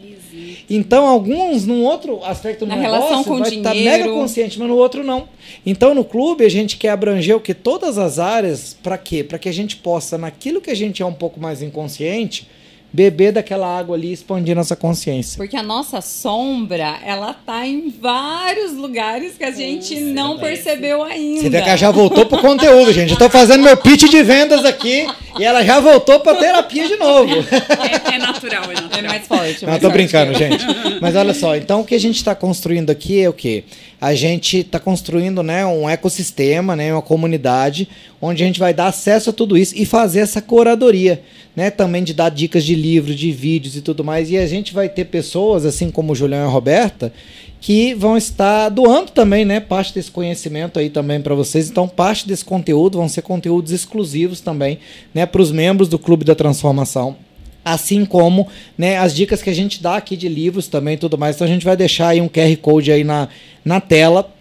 Então, 0.69 1.07
alguns 1.07 1.65
num 1.65 1.83
outro 1.83 2.23
aspecto 2.23 2.63
do 2.63 2.69
Na 2.69 2.75
negócio 2.75 3.01
relação 3.01 3.23
com 3.23 3.39
vai 3.39 3.49
estar 3.49 3.73
dinheiro. 3.73 4.03
mega 4.03 4.13
consciente, 4.13 4.59
mas 4.59 4.67
no 4.67 4.75
outro 4.75 5.03
não. 5.03 5.27
Então, 5.65 5.95
no 5.95 6.03
clube 6.03 6.45
a 6.45 6.49
gente 6.49 6.77
quer 6.77 6.89
abranger 6.89 7.35
o 7.35 7.39
que 7.39 7.55
todas 7.55 7.97
as 7.97 8.19
áreas, 8.19 8.77
para 8.83 8.97
quê? 8.97 9.23
Para 9.23 9.39
que 9.39 9.49
a 9.49 9.51
gente 9.51 9.77
possa 9.77 10.15
naquilo 10.17 10.61
que 10.61 10.69
a 10.69 10.75
gente 10.75 11.01
é 11.01 11.05
um 11.05 11.13
pouco 11.13 11.39
mais 11.39 11.63
inconsciente, 11.63 12.47
beber 12.91 13.31
daquela 13.31 13.67
água 13.77 13.95
ali 13.95 14.07
e 14.09 14.13
expandir 14.13 14.55
nossa 14.55 14.75
consciência. 14.75 15.37
Porque 15.37 15.55
a 15.55 15.61
nossa 15.63 16.01
sombra, 16.01 16.97
ela 17.05 17.33
tá 17.33 17.65
em 17.65 17.89
vários 17.89 18.73
lugares 18.73 19.33
que 19.37 19.43
a 19.43 19.51
gente 19.51 19.99
não 19.99 20.37
percebeu 20.39 21.03
ainda. 21.03 21.41
Você 21.41 21.49
vê 21.49 21.61
que 21.61 21.67
ela 21.69 21.77
já 21.77 21.91
voltou 21.91 22.25
pro 22.25 22.39
conteúdo, 22.39 22.91
gente. 22.91 23.11
Eu 23.11 23.17
tô 23.17 23.29
fazendo 23.29 23.63
meu 23.63 23.77
pitch 23.77 24.09
de 24.09 24.23
vendas 24.23 24.65
aqui 24.65 25.07
e 25.37 25.43
ela 25.43 25.63
já 25.63 25.79
voltou 25.79 26.19
pra 26.19 26.35
terapia 26.35 26.87
de 26.87 26.95
novo. 26.95 27.33
É, 27.35 28.15
é 28.15 28.17
natural, 28.17 28.63
é 28.65 28.73
É 28.73 28.81
natural. 28.81 29.03
mais 29.03 29.27
forte. 29.27 29.63
é 29.63 29.67
Não, 29.67 29.69
mais 29.69 29.81
tô 29.81 29.87
forte. 29.89 29.93
brincando, 29.93 30.33
gente. 30.33 30.65
Mas 31.01 31.15
olha 31.15 31.33
só, 31.33 31.55
então 31.55 31.81
o 31.81 31.85
que 31.85 31.95
a 31.95 31.99
gente 31.99 32.15
está 32.17 32.33
construindo 32.33 32.89
aqui 32.89 33.21
é 33.21 33.29
o 33.29 33.33
quê? 33.33 33.63
A 34.01 34.15
gente 34.15 34.59
está 34.59 34.79
construindo 34.79 35.43
né, 35.43 35.65
um 35.65 35.89
ecossistema, 35.89 36.75
né, 36.75 36.93
uma 36.93 37.01
comunidade, 37.01 37.89
onde 38.21 38.43
a 38.43 38.47
gente 38.47 38.59
vai 38.59 38.73
dar 38.73 38.87
acesso 38.87 39.29
a 39.29 39.33
tudo 39.33 39.57
isso 39.57 39.73
e 39.75 39.85
fazer 39.85 40.19
essa 40.21 40.41
curadoria, 40.41 41.21
né? 41.55 41.69
Também 41.69 42.03
de 42.03 42.13
dar 42.13 42.29
dicas 42.29 42.63
de 42.63 42.75
livros, 42.75 43.15
de 43.15 43.31
vídeos 43.31 43.75
e 43.75 43.81
tudo 43.81 44.03
mais. 44.03 44.31
E 44.31 44.37
a 44.37 44.47
gente 44.47 44.73
vai 44.73 44.87
ter 44.87 45.05
pessoas, 45.05 45.65
assim 45.65 45.91
como 45.91 46.13
o 46.13 46.15
Julião 46.15 46.39
e 46.39 46.45
a 46.45 46.47
Roberta, 46.47 47.11
que 47.59 47.93
vão 47.93 48.15
estar 48.15 48.69
doando 48.69 49.11
também, 49.11 49.43
né, 49.43 49.59
parte 49.59 49.93
desse 49.93 50.09
conhecimento 50.09 50.79
aí 50.79 50.89
também 50.89 51.21
para 51.21 51.35
vocês. 51.35 51.69
Então, 51.69 51.87
parte 51.87 52.27
desse 52.27 52.45
conteúdo 52.45 52.97
vão 52.97 53.09
ser 53.09 53.21
conteúdos 53.21 53.71
exclusivos 53.71 54.39
também, 54.39 54.79
né, 55.13 55.25
para 55.25 55.41
os 55.41 55.51
membros 55.51 55.89
do 55.89 55.99
Clube 55.99 56.23
da 56.23 56.35
Transformação. 56.35 57.17
Assim 57.63 58.05
como 58.05 58.47
né, 58.77 58.97
as 58.97 59.13
dicas 59.13 59.41
que 59.41 59.49
a 59.49 59.55
gente 59.55 59.81
dá 59.81 59.97
aqui 59.97 60.15
de 60.15 60.27
livros 60.27 60.67
também 60.67 60.97
tudo 60.97 61.17
mais. 61.17 61.35
Então 61.35 61.45
a 61.45 61.49
gente 61.49 61.65
vai 61.65 61.75
deixar 61.75 62.09
aí 62.09 62.21
um 62.21 62.29
QR 62.29 62.55
Code 62.57 62.91
aí 62.91 63.03
na, 63.03 63.27
na 63.63 63.79
tela 63.79 64.33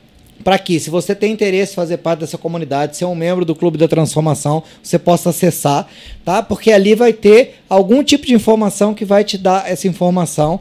para 0.43 0.59
que, 0.59 0.79
se 0.79 0.89
você 0.89 1.15
tem 1.15 1.33
interesse 1.33 1.73
em 1.73 1.75
fazer 1.75 1.99
parte 1.99 2.21
dessa 2.21 2.39
comunidade, 2.39 2.97
ser 2.97 3.05
um 3.05 3.15
membro 3.15 3.45
do 3.45 3.55
Clube 3.55 3.77
da 3.77 3.89
Transformação, 3.89 4.63
você 4.83 4.99
possa 4.99 5.31
acessar, 5.31 5.89
tá? 6.25 6.43
Porque 6.43 6.71
ali 6.71 6.95
vai 6.95 7.13
ter 7.13 7.57
algum 7.69 8.03
tipo 8.03 8.27
de 8.27 8.35
informação 8.35 8.95
que 8.95 9.05
vai 9.05 9.25
te 9.25 9.37
dar 9.37 9.71
essa 9.71 9.89
informação 9.89 10.61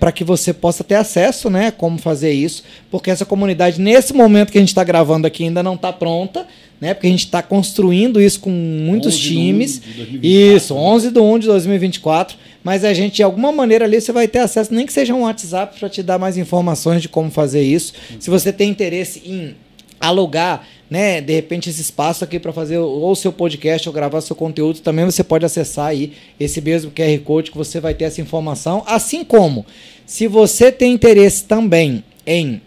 para 0.00 0.12
que 0.12 0.24
você 0.24 0.52
possa 0.52 0.82
ter 0.82 0.94
acesso, 0.94 1.50
né? 1.50 1.70
Como 1.70 1.98
fazer 1.98 2.32
isso, 2.32 2.64
porque 2.90 3.10
essa 3.10 3.24
comunidade, 3.24 3.80
nesse 3.80 4.14
momento 4.14 4.50
que 4.50 4.58
a 4.58 4.60
gente 4.60 4.70
está 4.70 4.84
gravando 4.84 5.26
aqui, 5.26 5.44
ainda 5.44 5.62
não 5.62 5.74
está 5.74 5.92
pronta, 5.92 6.46
né? 6.82 6.94
Porque 6.94 7.06
a 7.06 7.10
gente 7.10 7.26
está 7.26 7.40
construindo 7.40 8.20
isso 8.20 8.40
com 8.40 8.50
muitos 8.50 9.14
11 9.14 9.20
de 9.20 9.28
times. 9.28 9.76
1 9.76 9.80
de 9.80 9.94
2024, 9.94 10.56
Isso, 10.56 10.74
11 10.74 11.10
de 11.12 11.20
1 11.20 11.38
de 11.38 11.46
2024. 11.46 12.36
Mas 12.64 12.84
a 12.84 12.92
gente, 12.92 13.14
de 13.14 13.22
alguma 13.22 13.52
maneira 13.52 13.84
ali, 13.84 14.00
você 14.00 14.10
vai 14.10 14.26
ter 14.26 14.40
acesso, 14.40 14.74
nem 14.74 14.84
que 14.84 14.92
seja 14.92 15.14
um 15.14 15.20
WhatsApp, 15.20 15.78
para 15.78 15.88
te 15.88 16.02
dar 16.02 16.18
mais 16.18 16.36
informações 16.36 17.00
de 17.00 17.08
como 17.08 17.30
fazer 17.30 17.62
isso. 17.62 17.92
Se 18.18 18.28
você 18.28 18.52
tem 18.52 18.68
interesse 18.68 19.22
em 19.24 19.54
alugar, 20.00 20.66
né, 20.90 21.20
de 21.20 21.32
repente 21.32 21.70
esse 21.70 21.80
espaço 21.80 22.24
aqui 22.24 22.40
para 22.40 22.52
fazer 22.52 22.78
ou 22.78 23.12
o 23.12 23.14
seu 23.14 23.32
podcast 23.32 23.88
ou 23.88 23.94
gravar 23.94 24.20
seu 24.20 24.34
conteúdo, 24.34 24.80
também 24.80 25.04
você 25.04 25.22
pode 25.22 25.44
acessar 25.46 25.86
aí 25.86 26.14
esse 26.40 26.60
mesmo 26.60 26.90
QR 26.90 27.16
Code 27.20 27.52
que 27.52 27.56
você 27.56 27.78
vai 27.78 27.94
ter 27.94 28.06
essa 28.06 28.20
informação, 28.20 28.82
assim 28.88 29.22
como 29.22 29.64
se 30.04 30.26
você 30.26 30.72
tem 30.72 30.92
interesse 30.92 31.44
também 31.44 32.02
em 32.26 32.60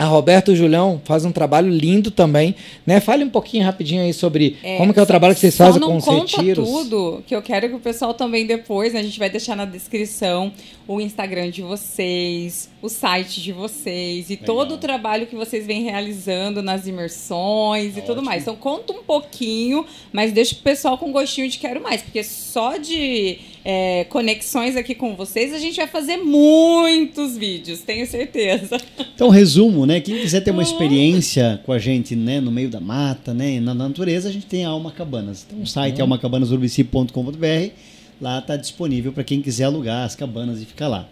a 0.00 0.06
Roberto 0.06 0.50
e 0.50 0.54
o 0.54 0.56
Julião 0.56 0.98
faz 1.04 1.26
um 1.26 1.30
trabalho 1.30 1.68
lindo 1.68 2.10
também, 2.10 2.54
né? 2.86 3.00
Fale 3.00 3.22
um 3.22 3.28
pouquinho 3.28 3.64
rapidinho 3.64 4.00
aí 4.02 4.14
sobre 4.14 4.56
como 4.78 4.94
que 4.94 4.98
é 4.98 5.02
o 5.02 5.06
trabalho 5.06 5.34
que 5.34 5.40
vocês 5.40 5.54
fazem 5.54 5.78
com 5.78 5.94
os 5.94 6.04
conta 6.06 6.38
retiros. 6.38 6.66
tudo, 6.66 7.22
que 7.26 7.36
eu 7.36 7.42
quero 7.42 7.68
que 7.68 7.74
o 7.74 7.78
pessoal 7.78 8.14
também 8.14 8.46
depois, 8.46 8.94
né, 8.94 9.00
a 9.00 9.02
gente 9.02 9.18
vai 9.18 9.28
deixar 9.28 9.54
na 9.54 9.66
descrição 9.66 10.50
o 10.88 11.02
Instagram 11.02 11.50
de 11.50 11.60
vocês, 11.60 12.70
o 12.80 12.88
site 12.88 13.42
de 13.42 13.52
vocês 13.52 14.30
e 14.30 14.32
Legal. 14.36 14.46
todo 14.46 14.74
o 14.76 14.78
trabalho 14.78 15.26
que 15.26 15.36
vocês 15.36 15.66
vêm 15.66 15.82
realizando 15.82 16.62
nas 16.62 16.86
imersões 16.86 17.94
e 17.98 18.00
tudo 18.00 18.12
Ótimo. 18.12 18.24
mais. 18.24 18.42
Então 18.42 18.56
conta 18.56 18.94
um 18.94 19.02
pouquinho, 19.02 19.84
mas 20.10 20.32
deixa 20.32 20.54
o 20.54 20.58
pessoal 20.58 20.96
com 20.96 21.12
gostinho 21.12 21.46
de 21.46 21.58
quero 21.58 21.82
mais, 21.82 22.00
porque 22.00 22.24
só 22.24 22.78
de 22.78 23.38
é, 23.64 24.04
conexões 24.04 24.76
aqui 24.76 24.94
com 24.94 25.14
vocês 25.14 25.52
a 25.52 25.58
gente 25.58 25.76
vai 25.76 25.86
fazer 25.86 26.16
muitos 26.16 27.36
vídeos, 27.36 27.80
tenho 27.80 28.06
certeza. 28.06 28.80
Então, 29.14 29.28
resumo, 29.28 29.84
né? 29.84 30.00
Quem 30.00 30.18
quiser 30.18 30.40
ter 30.40 30.50
uma 30.50 30.62
experiência 30.62 31.60
com 31.66 31.72
a 31.72 31.78
gente, 31.78 32.16
né, 32.16 32.40
no 32.40 32.50
meio 32.50 32.70
da 32.70 32.80
mata, 32.80 33.34
né, 33.34 33.60
na 33.60 33.74
natureza, 33.74 34.30
a 34.30 34.32
gente 34.32 34.46
tem 34.46 34.64
a 34.64 34.70
Alma 34.70 34.90
Cabanas. 34.90 35.44
Então, 35.46 35.62
o 35.62 35.66
site 35.66 35.98
é 35.98 36.02
almacabanasurbicipe.com.br. 36.02 37.70
Lá 38.20 38.38
está 38.38 38.56
disponível 38.56 39.12
para 39.12 39.24
quem 39.24 39.42
quiser 39.42 39.64
alugar 39.64 40.04
as 40.04 40.14
cabanas 40.14 40.62
e 40.62 40.64
ficar 40.64 40.88
lá. 40.88 41.08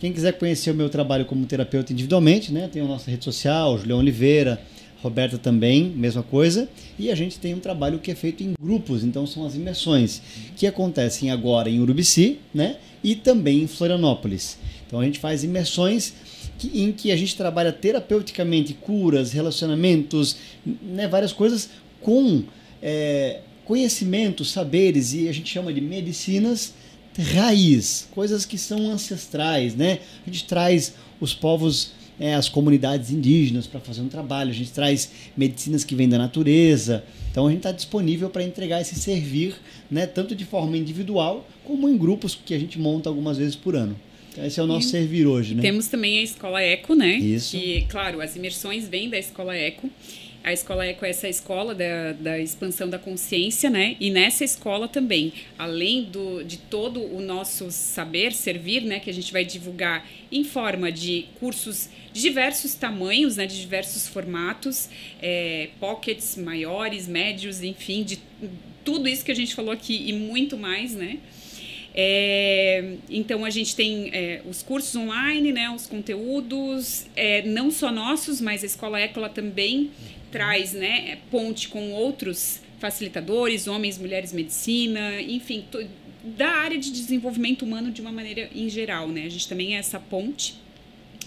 Quem 0.00 0.12
quiser 0.12 0.32
conhecer 0.32 0.70
o 0.70 0.74
meu 0.74 0.88
trabalho 0.88 1.26
como 1.26 1.44
terapeuta 1.44 1.92
individualmente, 1.92 2.50
né, 2.50 2.68
tem 2.72 2.80
a 2.80 2.86
nossa 2.86 3.10
rede 3.10 3.24
social, 3.24 3.76
Julião 3.76 3.98
Oliveira, 3.98 4.58
Roberta 5.02 5.38
também, 5.38 5.84
mesma 5.84 6.22
coisa. 6.22 6.68
E 6.98 7.10
a 7.10 7.14
gente 7.14 7.38
tem 7.38 7.54
um 7.54 7.60
trabalho 7.60 7.98
que 7.98 8.10
é 8.10 8.14
feito 8.14 8.42
em 8.42 8.52
grupos, 8.60 9.02
então 9.02 9.26
são 9.26 9.44
as 9.46 9.54
imersões, 9.54 10.20
que 10.56 10.66
acontecem 10.66 11.30
agora 11.30 11.68
em 11.70 11.80
Urubici, 11.80 12.38
né, 12.52 12.76
e 13.02 13.14
também 13.14 13.62
em 13.62 13.66
Florianópolis. 13.66 14.58
Então 14.86 15.00
a 15.00 15.04
gente 15.04 15.18
faz 15.18 15.42
imersões 15.44 16.12
que- 16.58 16.82
em 16.82 16.92
que 16.92 17.10
a 17.10 17.16
gente 17.16 17.34
trabalha 17.36 17.72
terapeuticamente 17.72 18.74
curas, 18.74 19.32
relacionamentos, 19.32 20.36
né, 20.82 21.08
várias 21.08 21.32
coisas 21.32 21.70
com 22.00 22.42
é, 22.82 23.40
conhecimentos, 23.66 24.50
saberes 24.50 25.12
e 25.12 25.28
a 25.28 25.32
gente 25.32 25.50
chama 25.52 25.70
de 25.72 25.80
medicinas 25.82 26.72
raiz, 27.34 28.08
coisas 28.12 28.46
que 28.46 28.56
são 28.56 28.90
ancestrais, 28.90 29.74
né? 29.74 29.98
A 30.26 30.30
gente 30.30 30.44
traz 30.44 30.94
os 31.20 31.34
povos, 31.34 31.92
é, 32.20 32.34
as 32.34 32.50
comunidades 32.50 33.10
indígenas 33.10 33.66
para 33.66 33.80
fazer 33.80 34.02
um 34.02 34.08
trabalho, 34.08 34.50
a 34.50 34.54
gente 34.54 34.70
traz 34.70 35.10
medicinas 35.34 35.82
que 35.82 35.94
vêm 35.94 36.06
da 36.06 36.18
natureza. 36.18 37.02
Então 37.30 37.46
a 37.46 37.48
gente 37.48 37.60
está 37.60 37.72
disponível 37.72 38.28
para 38.28 38.44
entregar 38.44 38.80
esse 38.80 38.94
servir, 38.94 39.54
né? 39.90 40.06
Tanto 40.06 40.36
de 40.36 40.44
forma 40.44 40.76
individual 40.76 41.48
como 41.64 41.88
em 41.88 41.96
grupos 41.96 42.38
que 42.44 42.52
a 42.52 42.58
gente 42.58 42.78
monta 42.78 43.08
algumas 43.08 43.38
vezes 43.38 43.56
por 43.56 43.74
ano. 43.74 43.96
Então, 44.32 44.44
esse 44.44 44.60
é 44.60 44.62
o 44.62 44.66
nosso 44.66 44.86
E 44.86 44.90
servir 44.90 45.26
hoje, 45.26 45.54
né? 45.54 45.62
Temos 45.62 45.88
também 45.88 46.18
a 46.18 46.22
Escola 46.22 46.62
Eco, 46.62 46.94
né? 46.94 47.16
Isso. 47.16 47.56
Que, 47.56 47.86
claro, 47.88 48.20
as 48.20 48.36
imersões 48.36 48.86
vêm 48.86 49.08
da 49.08 49.18
Escola 49.18 49.56
Eco. 49.56 49.90
A 50.42 50.52
Escola 50.54 50.86
Eco 50.86 51.04
é 51.04 51.10
essa 51.10 51.28
escola 51.28 51.74
da, 51.74 52.12
da 52.12 52.38
expansão 52.38 52.88
da 52.88 52.98
consciência, 52.98 53.68
né? 53.68 53.96
E 54.00 54.10
nessa 54.10 54.42
escola 54.42 54.88
também, 54.88 55.34
além 55.58 56.04
do, 56.04 56.42
de 56.42 56.56
todo 56.56 57.02
o 57.02 57.20
nosso 57.20 57.70
saber 57.70 58.32
servir, 58.32 58.82
né? 58.82 59.00
Que 59.00 59.10
a 59.10 59.12
gente 59.12 59.32
vai 59.32 59.44
divulgar 59.44 60.08
em 60.32 60.42
forma 60.42 60.90
de 60.90 61.26
cursos 61.38 61.90
de 62.10 62.22
diversos 62.22 62.74
tamanhos, 62.74 63.36
né? 63.36 63.46
De 63.46 63.60
diversos 63.60 64.08
formatos, 64.08 64.88
é, 65.20 65.68
pockets 65.78 66.36
maiores, 66.36 67.06
médios, 67.06 67.62
enfim, 67.62 68.02
de 68.02 68.18
tudo 68.82 69.08
isso 69.08 69.22
que 69.22 69.30
a 69.30 69.36
gente 69.36 69.54
falou 69.54 69.72
aqui 69.72 70.08
e 70.08 70.12
muito 70.14 70.56
mais, 70.56 70.94
né? 70.94 71.18
É, 71.94 72.94
então 73.10 73.44
a 73.44 73.50
gente 73.50 73.74
tem 73.74 74.10
é, 74.12 74.42
os 74.48 74.62
cursos 74.62 74.94
online, 74.94 75.52
né, 75.52 75.68
os 75.70 75.88
conteúdos, 75.88 77.06
é, 77.16 77.42
não 77.42 77.68
só 77.70 77.90
nossos, 77.90 78.40
mas 78.40 78.62
a 78.62 78.66
Escola 78.66 79.00
Eco 79.00 79.18
ela 79.18 79.28
também 79.28 79.90
traz 80.30 80.72
né, 80.72 81.18
ponte 81.30 81.68
com 81.68 81.92
outros 81.92 82.60
facilitadores, 82.78 83.66
homens, 83.66 83.98
mulheres, 83.98 84.32
medicina, 84.32 85.20
enfim, 85.20 85.64
da 86.22 86.48
área 86.48 86.78
de 86.78 86.90
desenvolvimento 86.90 87.62
humano 87.62 87.90
de 87.90 88.00
uma 88.00 88.12
maneira 88.12 88.48
em 88.54 88.68
geral. 88.68 89.08
Né? 89.08 89.24
A 89.24 89.28
gente 89.28 89.48
também 89.48 89.76
é 89.76 89.78
essa 89.78 90.00
ponte. 90.00 90.54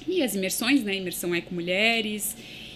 E 0.07 0.21
as 0.21 0.35
imersões, 0.35 0.83
né? 0.83 0.95
Imersão 0.95 1.33
Eco 1.33 1.53
Mulheres, 1.53 2.35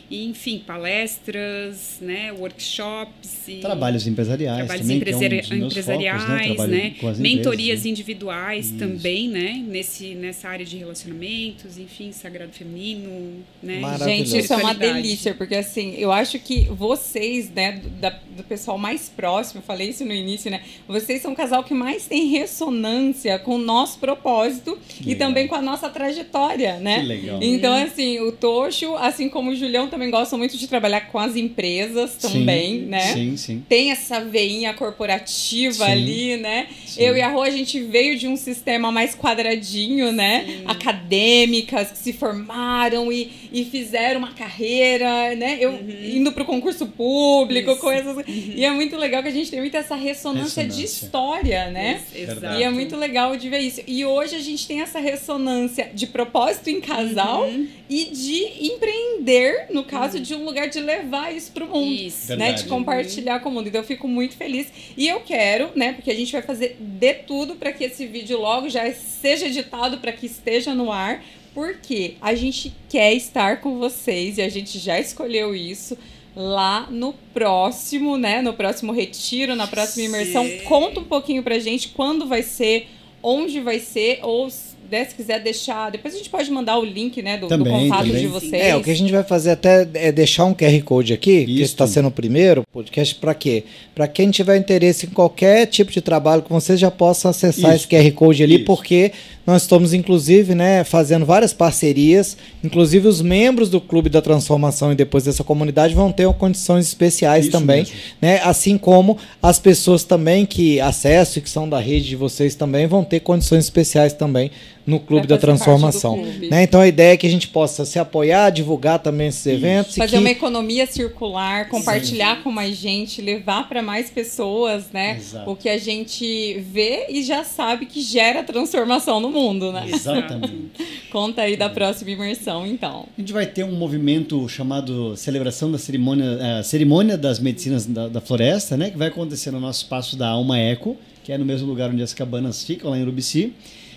e, 0.09 0.25
enfim, 0.25 0.63
palestras, 0.65 1.97
né? 2.01 2.31
workshops. 2.31 3.47
E 3.47 3.57
Trabalhos 3.59 4.07
empresariais 4.07 4.57
trabalhos 4.65 4.81
também, 4.81 4.99
que 5.01 5.09
é 5.09 5.15
um 5.15 5.23
empresari- 5.23 5.63
empresariais, 5.65 6.23
focos, 6.23 6.67
né? 6.67 6.77
Né? 6.77 6.95
mentorias 7.19 7.61
empresas, 7.79 7.83
né? 7.83 7.89
individuais 7.91 8.65
Isso. 8.67 8.77
também, 8.77 9.27
né? 9.29 9.63
Nesse, 9.67 10.15
nessa 10.15 10.47
área 10.49 10.65
de 10.65 10.77
relacionamentos, 10.77 11.77
enfim, 11.77 12.11
sagrado 12.11 12.51
feminino, 12.53 13.43
né? 13.61 13.79
Maravilhoso. 13.79 14.31
Gente, 14.31 14.43
isso 14.43 14.53
é 14.53 14.57
uma 14.57 14.73
delícia, 14.73 15.33
porque 15.33 15.55
assim, 15.55 15.95
eu 15.97 16.11
acho 16.11 16.39
que 16.39 16.65
vocês, 16.65 17.49
né, 17.49 17.81
da- 17.99 18.19
do 18.37 18.43
pessoal 18.43 18.77
mais 18.77 19.09
próximo, 19.09 19.59
eu 19.59 19.63
falei 19.65 19.89
isso 19.89 20.05
no 20.05 20.13
início, 20.13 20.49
né? 20.49 20.61
Vocês 20.87 21.21
são 21.21 21.33
o 21.33 21.35
casal 21.35 21.63
que 21.63 21.73
mais 21.73 22.05
tem 22.05 22.27
ressonância 22.27 23.37
com 23.39 23.55
o 23.55 23.57
nosso 23.57 23.99
propósito 23.99 24.77
e 25.01 25.09
legal. 25.09 25.27
também 25.27 25.47
com 25.47 25.55
a 25.55 25.61
nossa 25.61 25.89
trajetória, 25.89 26.77
né? 26.79 26.99
Que 26.99 27.05
legal. 27.05 27.39
Então, 27.41 27.73
assim, 27.73 28.19
o 28.19 28.31
Tocho, 28.31 28.95
assim 28.95 29.27
como 29.27 29.51
o 29.51 29.55
Julião, 29.55 29.87
também 29.87 30.09
gostam 30.09 30.37
muito 30.37 30.57
de 30.57 30.67
trabalhar 30.67 31.01
com 31.11 31.17
as 31.19 31.35
empresas 31.35 32.15
também, 32.15 32.79
sim, 32.81 32.85
né? 32.85 33.13
Sim, 33.13 33.37
sim. 33.37 33.63
Tem 33.67 33.91
essa 33.91 34.23
veinha 34.23 34.73
corporativa 34.73 35.85
Sim. 35.85 35.91
ali, 35.91 36.37
né? 36.37 36.67
Sim. 36.85 37.01
Eu 37.01 37.17
e 37.17 37.21
a 37.21 37.29
Rô, 37.29 37.41
a 37.41 37.49
gente 37.49 37.81
veio 37.81 38.17
de 38.17 38.27
um 38.27 38.35
sistema 38.35 38.91
mais 38.91 39.15
quadradinho, 39.15 40.11
né? 40.11 40.61
Acadêmicas 40.65 41.91
que 41.91 41.97
se 41.97 42.13
formaram 42.13 43.11
e, 43.11 43.31
e 43.51 43.65
fizeram 43.65 44.19
uma 44.19 44.31
carreira, 44.33 45.35
né? 45.35 45.57
Eu 45.59 45.73
indo 46.03 46.31
pro 46.31 46.45
concurso 46.45 46.85
público, 46.87 47.71
Isso. 47.71 47.79
coisas. 47.81 48.17
E 48.27 48.63
é 48.65 48.71
muito 48.71 48.95
legal 48.97 49.21
que 49.21 49.29
a 49.29 49.31
gente 49.31 49.49
tem 49.49 49.59
muita 49.59 49.77
essa 49.79 49.95
ressonância, 49.95 50.63
de 50.63 50.81
Ressonância. 50.81 51.05
história, 51.05 51.69
né? 51.71 52.01
Exato. 52.15 52.59
E 52.59 52.63
é 52.63 52.69
muito 52.69 52.95
legal 52.95 53.35
de 53.37 53.49
ver 53.49 53.59
isso. 53.59 53.81
E 53.87 54.03
hoje 54.05 54.35
a 54.35 54.39
gente 54.39 54.67
tem 54.67 54.81
essa 54.81 54.99
ressonância 54.99 55.89
de 55.93 56.07
propósito 56.07 56.69
em 56.69 56.81
casal 56.81 57.43
Uhum. 57.47 57.67
e 57.89 58.05
de 58.05 58.67
empreender, 58.67 59.67
no 59.69 59.83
caso, 59.83 60.19
de 60.19 60.33
um 60.35 60.43
lugar 60.43 60.69
de 60.69 60.79
levar 60.79 61.33
isso 61.35 61.51
pro 61.51 61.67
mundo 61.67 61.91
Isso. 61.91 62.29
né, 62.31 62.37
Verdade. 62.37 62.63
de 62.63 62.69
compartilhar 62.69 63.39
com 63.39 63.49
o 63.49 63.51
mundo. 63.51 63.67
Então 63.67 63.81
eu 63.81 63.85
fico 63.87 64.07
muito 64.07 64.35
feliz. 64.35 64.67
E 64.95 65.07
eu 65.07 65.19
quero, 65.21 65.69
né, 65.75 65.93
porque 65.93 66.11
a 66.11 66.15
gente 66.15 66.31
vai 66.31 66.41
fazer 66.41 66.75
de 66.79 67.13
tudo 67.13 67.55
para 67.55 67.71
que 67.71 67.83
esse 67.83 68.05
vídeo 68.05 68.39
logo 68.39 68.69
já 68.69 68.91
seja 68.93 69.45
editado 69.47 69.97
para 69.99 70.11
que 70.11 70.25
esteja 70.25 70.73
no 70.73 70.91
ar, 70.91 71.23
porque 71.57 72.13
a 72.21 72.35
gente 72.35 72.71
quer 72.87 73.15
estar 73.15 73.61
com 73.61 73.79
vocês 73.79 74.37
e 74.37 74.43
a 74.43 74.47
gente 74.47 74.77
já 74.77 74.99
escolheu 74.99 75.55
isso 75.55 75.97
lá 76.35 76.87
no 76.91 77.15
próximo, 77.33 78.15
né, 78.15 78.43
no 78.43 78.53
próximo 78.53 78.91
retiro, 78.91 79.55
na 79.55 79.65
próxima 79.65 80.05
imersão. 80.05 80.45
Sim. 80.45 80.59
Conta 80.65 80.99
um 80.99 81.05
pouquinho 81.05 81.41
pra 81.41 81.57
gente 81.57 81.87
quando 81.87 82.27
vai 82.27 82.43
ser, 82.43 82.85
onde 83.23 83.59
vai 83.59 83.79
ser 83.79 84.19
ou 84.21 84.47
né, 84.89 85.03
se 85.05 85.15
quiser 85.15 85.41
deixar, 85.41 85.91
depois 85.91 86.13
a 86.13 86.17
gente 86.17 86.29
pode 86.29 86.49
mandar 86.49 86.77
o 86.77 86.85
link, 86.85 87.21
né, 87.21 87.37
do, 87.37 87.47
do 87.47 87.49
Também, 87.49 87.89
contato 87.89 88.05
também. 88.05 88.21
de 88.21 88.27
vocês. 88.27 88.53
É, 88.53 88.75
o 88.75 88.83
que 88.83 88.91
a 88.91 88.95
gente 88.95 89.11
vai 89.11 89.23
fazer 89.23 89.51
até 89.51 89.87
é 89.95 90.11
deixar 90.11 90.45
um 90.45 90.53
QR 90.53 90.81
Code 90.83 91.13
aqui, 91.13 91.43
que 91.43 91.51
Isso. 91.53 91.63
está 91.63 91.87
sendo 91.87 92.07
o 92.07 92.11
primeiro 92.11 92.63
podcast, 92.71 93.15
para 93.15 93.33
quê? 93.33 93.63
Para 93.93 94.07
quem 94.07 94.29
tiver 94.31 94.57
interesse 94.57 95.07
em 95.07 95.09
qualquer 95.09 95.65
tipo 95.65 95.91
de 95.91 96.01
trabalho 96.01 96.41
com 96.41 96.53
vocês 96.53 96.79
já 96.79 96.91
possa 96.91 97.29
acessar 97.29 97.75
Isso. 97.75 97.87
esse 97.87 97.87
QR 97.87 98.11
Code 98.13 98.43
ali, 98.43 98.55
Isso. 98.57 98.65
porque 98.65 99.11
nós 99.47 99.61
estamos, 99.61 99.93
inclusive, 99.93 100.53
né, 100.53 100.83
fazendo 100.83 101.25
várias 101.25 101.53
parcerias, 101.53 102.35
inclusive 102.63 103.07
os 103.07 103.21
membros 103.21 103.69
do 103.69 103.79
Clube 103.79 104.09
da 104.09 104.21
Transformação 104.21 104.91
e 104.91 104.95
depois 104.95 105.23
dessa 105.23 105.43
comunidade 105.43 105.95
vão 105.95 106.11
ter 106.11 106.27
condições 106.33 106.85
especiais 106.85 107.45
Isso 107.45 107.51
também, 107.53 107.77
mesmo. 107.79 107.95
né? 108.21 108.41
Assim 108.43 108.77
como 108.77 109.17
as 109.41 109.57
pessoas 109.57 110.03
também 110.03 110.45
que 110.45 110.81
acessam 110.81 111.39
e 111.39 111.41
que 111.41 111.49
são 111.49 111.67
da 111.69 111.79
rede 111.79 112.09
de 112.09 112.15
vocês 112.17 112.55
também 112.55 112.85
vão 112.87 113.03
ter 113.05 113.21
condições 113.21 113.63
especiais 113.63 114.11
também 114.11 114.51
no 114.85 114.99
Clube 115.01 115.27
da 115.27 115.37
Transformação. 115.37 116.15
clube. 116.17 116.49
Né? 116.49 116.63
Então 116.63 116.79
a 116.79 116.87
ideia 116.87 117.13
é 117.13 117.17
que 117.17 117.27
a 117.27 117.29
gente 117.29 117.49
possa 117.49 117.83
se 117.83 117.99
apoiar, 117.99 118.49
divulgar 118.51 118.99
também 118.99 119.27
esses 119.27 119.45
eventos. 119.45 119.95
e 119.95 119.99
Fazer 119.99 120.11
que- 120.15 120.17
uma 120.23 120.29
economia 120.29 120.85
circular, 120.87 121.67
compartilhar 121.67 122.41
com 122.41 122.49
mais 122.51 122.75
gente, 122.77 123.21
levar 123.21 123.67
para 123.67 123.81
mais 123.81 124.09
pessoas, 124.09 124.85
né? 124.93 125.17
Exato. 125.19 125.49
O 125.51 125.55
que 125.57 125.67
a 125.67 125.77
gente 125.77 126.57
vê 126.71 127.07
e 127.09 127.21
já 127.21 127.43
sabe 127.43 127.85
que 127.85 128.01
gera 128.01 128.43
transformação 128.43 129.19
no 129.19 129.29
mundo, 129.29 129.36
né? 129.71 129.85
Exatamente. 129.89 130.71
Conta 131.11 131.43
aí 131.43 131.55
da 131.55 131.69
próxima 131.69 132.11
imersão, 132.11 132.65
então. 132.65 133.07
A 133.17 133.21
gente 133.21 133.31
vai 133.31 133.45
ter 133.45 133.63
um 133.63 133.75
movimento 133.75 134.47
chamado 134.49 135.15
Celebração 135.15 135.71
da 135.71 135.77
Cerimônia, 135.77 136.37
eh, 136.39 136.63
Cerimônia 136.63 137.17
das 137.17 137.39
Medicinas 137.39 137.85
da, 137.85 138.07
da 138.07 138.19
Floresta, 138.21 138.75
né? 138.75 138.89
Que 138.89 138.97
vai 138.97 139.07
acontecer 139.07 139.51
no 139.51 139.59
nosso 139.59 139.83
espaço 139.83 140.17
da 140.17 140.27
Alma 140.29 140.57
Eco, 140.57 140.97
que 141.23 141.31
é 141.31 141.37
no 141.37 141.45
mesmo 141.45 141.67
lugar 141.67 141.89
onde 141.89 142.03
as 142.03 142.13
cabanas 142.13 142.63
ficam, 142.63 142.89
lá 142.89 142.97
em 142.97 143.01
Urubici. 143.01 143.53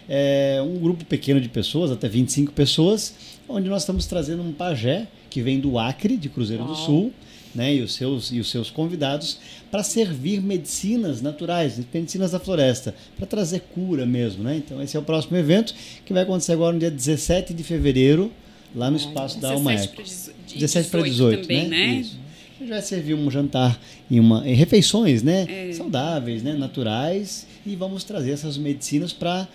É 0.09 0.61
um 0.65 0.79
grupo 0.79 1.05
pequeno 1.05 1.41
de 1.41 1.49
pessoas, 1.49 1.91
até 1.91 2.09
25 2.09 2.53
pessoas, 2.53 3.15
onde 3.49 3.69
nós 3.69 3.83
estamos 3.83 4.07
trazendo 4.07 4.43
um 4.43 4.53
pajé 4.53 5.07
que 5.29 5.41
vem 5.41 5.61
do 5.61 5.79
Acre, 5.79 6.17
de 6.17 6.29
Cruzeiro 6.29 6.65
do. 6.65 6.75
Sul, 6.75 7.13
né? 7.55 7.75
E 7.75 7.81
os 7.81 7.95
seus, 7.95 8.31
e 8.31 8.41
os 8.41 8.51
seus 8.51 8.71
convidados 8.71 9.39
para 9.71 9.83
servir 9.83 10.41
medicinas 10.41 11.21
naturais, 11.21 11.81
medicinas 11.93 12.31
da 12.31 12.39
floresta, 12.39 12.95
para 13.17 13.27
trazer 13.27 13.61
cura 13.75 14.07
mesmo, 14.07 14.43
né? 14.43 14.57
Então 14.57 14.83
esse 14.83 14.97
é 14.97 15.01
o 15.01 15.03
próximo 15.03 15.37
evento 15.37 15.75
que 16.05 16.13
vai 16.13 16.23
acontecer 16.23 16.53
agora 16.53 16.73
no 16.73 16.79
dia 16.79 16.91
17 16.91 17.53
de 17.55 17.63
fevereiro, 17.63 18.31
lá 18.75 18.91
no 18.91 18.97
espaço 18.97 19.41
da 19.41 19.53
Alma 19.53 19.73
17 19.73 19.89
Eco. 19.89 19.95
para 19.97 20.05
18, 20.05 20.59
17 20.59 20.89
para 20.91 21.03
18, 21.03 21.43
também, 21.43 21.69
né? 21.69 21.87
Isso. 21.87 22.19
A 22.57 22.63
gente 22.63 22.71
vai 22.71 22.83
servir 22.83 23.15
um 23.15 23.31
jantar 23.31 23.81
e 24.11 24.21
uma 24.21 24.47
em 24.47 24.55
refeições, 24.55 25.23
né? 25.23 25.47
É. 25.49 25.73
Saudáveis, 25.73 26.43
né? 26.43 26.53
Naturais 26.53 27.47
e 27.65 27.75
vamos 27.75 28.05
trazer 28.05 28.33
essas 28.33 28.59
medicinas 28.59 29.13
para 29.13 29.49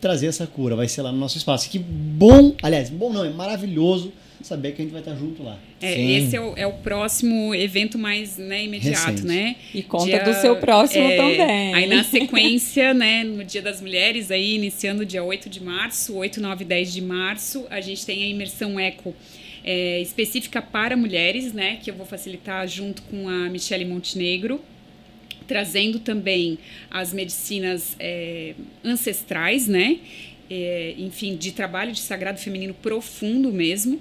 trazer 0.00 0.26
essa 0.26 0.46
cura. 0.46 0.74
Vai 0.74 0.88
ser 0.88 1.02
lá 1.02 1.12
no 1.12 1.18
nosso 1.18 1.36
espaço. 1.36 1.68
Que 1.68 1.78
bom, 1.78 2.54
aliás, 2.62 2.88
bom 2.88 3.12
não, 3.12 3.24
é 3.24 3.30
maravilhoso 3.30 4.12
saber 4.46 4.72
que 4.72 4.82
a 4.82 4.84
gente 4.84 4.92
vai 4.92 5.00
estar 5.00 5.14
junto 5.14 5.42
lá. 5.42 5.58
É, 5.80 5.94
Sim. 5.94 6.16
esse 6.16 6.36
é 6.36 6.40
o, 6.40 6.56
é 6.56 6.66
o 6.66 6.72
próximo 6.74 7.54
evento 7.54 7.98
mais 7.98 8.36
né, 8.38 8.64
imediato, 8.64 9.10
Recente. 9.10 9.26
né? 9.26 9.56
E 9.74 9.82
conta 9.82 10.06
Dia- 10.06 10.24
do 10.24 10.34
seu 10.34 10.56
próximo 10.56 11.04
é, 11.08 11.16
também. 11.16 11.74
Aí 11.74 11.86
na 11.86 12.04
sequência, 12.04 12.94
né, 12.94 13.24
no 13.24 13.44
Dia 13.44 13.62
das 13.62 13.80
Mulheres, 13.80 14.30
aí 14.30 14.54
iniciando 14.54 15.04
dia 15.04 15.22
8 15.22 15.48
de 15.48 15.62
março, 15.62 16.14
8, 16.14 16.40
9 16.40 16.64
e 16.64 16.66
10 16.66 16.92
de 16.92 17.00
março, 17.02 17.66
a 17.70 17.80
gente 17.80 18.04
tem 18.06 18.22
a 18.24 18.26
imersão 18.26 18.78
eco 18.78 19.14
é, 19.64 20.00
específica 20.00 20.62
para 20.62 20.96
mulheres, 20.96 21.52
né, 21.52 21.78
que 21.82 21.90
eu 21.90 21.94
vou 21.94 22.06
facilitar 22.06 22.66
junto 22.66 23.02
com 23.02 23.28
a 23.28 23.48
Michele 23.50 23.84
Montenegro, 23.84 24.60
trazendo 25.46 25.98
também 25.98 26.58
as 26.90 27.12
medicinas 27.12 27.96
é, 27.98 28.54
ancestrais, 28.84 29.66
né, 29.66 29.98
é, 30.50 30.94
enfim, 30.98 31.36
de 31.36 31.52
trabalho 31.52 31.92
de 31.92 32.00
sagrado 32.00 32.38
feminino 32.38 32.72
profundo 32.74 33.52
mesmo. 33.52 34.00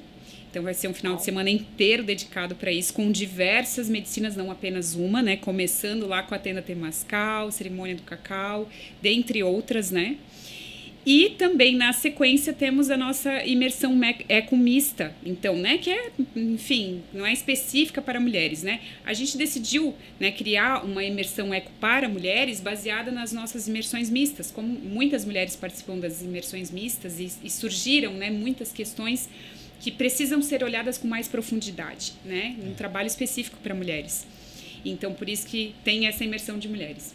Então 0.58 0.64
vai 0.64 0.74
ser 0.74 0.88
um 0.88 0.94
final 0.94 1.16
de 1.16 1.24
semana 1.24 1.52
inteiro 1.52 2.02
dedicado 2.02 2.56
para 2.56 2.72
isso, 2.72 2.92
com 2.92 3.12
diversas 3.12 3.88
medicinas, 3.88 4.36
não 4.36 4.50
apenas 4.50 4.96
uma, 4.96 5.22
né? 5.22 5.38
Começando 5.38 6.08
lá 6.08 6.24
com 6.24 6.34
a 6.34 6.40
tenda 6.40 6.64
temascal, 6.64 7.52
cerimônia 7.52 7.94
do 7.94 8.02
cacau, 8.02 8.68
dentre 9.00 9.44
outras, 9.44 9.92
né? 9.92 10.18
E 11.06 11.30
também 11.38 11.76
na 11.76 11.94
sequência 11.94 12.54
temos 12.54 12.90
a 12.90 12.98
nossa 12.98 13.46
imersão 13.46 13.96
me- 13.96 14.26
ecomista, 14.28 15.16
então, 15.24 15.56
né, 15.56 15.78
que 15.78 15.90
é, 15.90 16.12
enfim, 16.36 17.02
não 17.14 17.26
é 17.26 17.32
específica 17.32 18.02
para 18.02 18.20
mulheres, 18.20 18.62
né? 18.64 18.82
A 19.06 19.14
gente 19.14 19.38
decidiu, 19.38 19.94
né, 20.20 20.32
criar 20.32 20.84
uma 20.84 21.02
imersão 21.04 21.54
eco 21.54 21.72
para 21.80 22.10
mulheres 22.10 22.60
baseada 22.60 23.10
nas 23.10 23.32
nossas 23.32 23.70
imersões 23.70 24.10
mistas, 24.10 24.52
como 24.52 24.68
muitas 24.68 25.24
mulheres 25.24 25.56
participam 25.56 25.98
das 25.98 26.22
imersões 26.22 26.72
mistas 26.72 27.20
e, 27.22 27.32
e 27.42 27.50
surgiram, 27.50 28.14
né, 28.14 28.30
muitas 28.30 28.74
questões 28.74 29.30
que 29.80 29.92
precisam 29.92 30.42
ser 30.42 30.64
olhadas 30.64 30.98
com 30.98 31.08
mais 31.08 31.28
profundidade, 31.28 32.14
né, 32.26 32.56
um 32.64 32.74
trabalho 32.74 33.08
específico 33.08 33.58
para 33.62 33.74
mulheres. 33.76 34.26
Então, 34.86 35.14
por 35.14 35.28
isso 35.28 35.48
que 35.48 35.76
tem 35.84 36.08
essa 36.08 36.24
imersão 36.24 36.58
de 36.58 36.68
mulheres. 36.68 37.14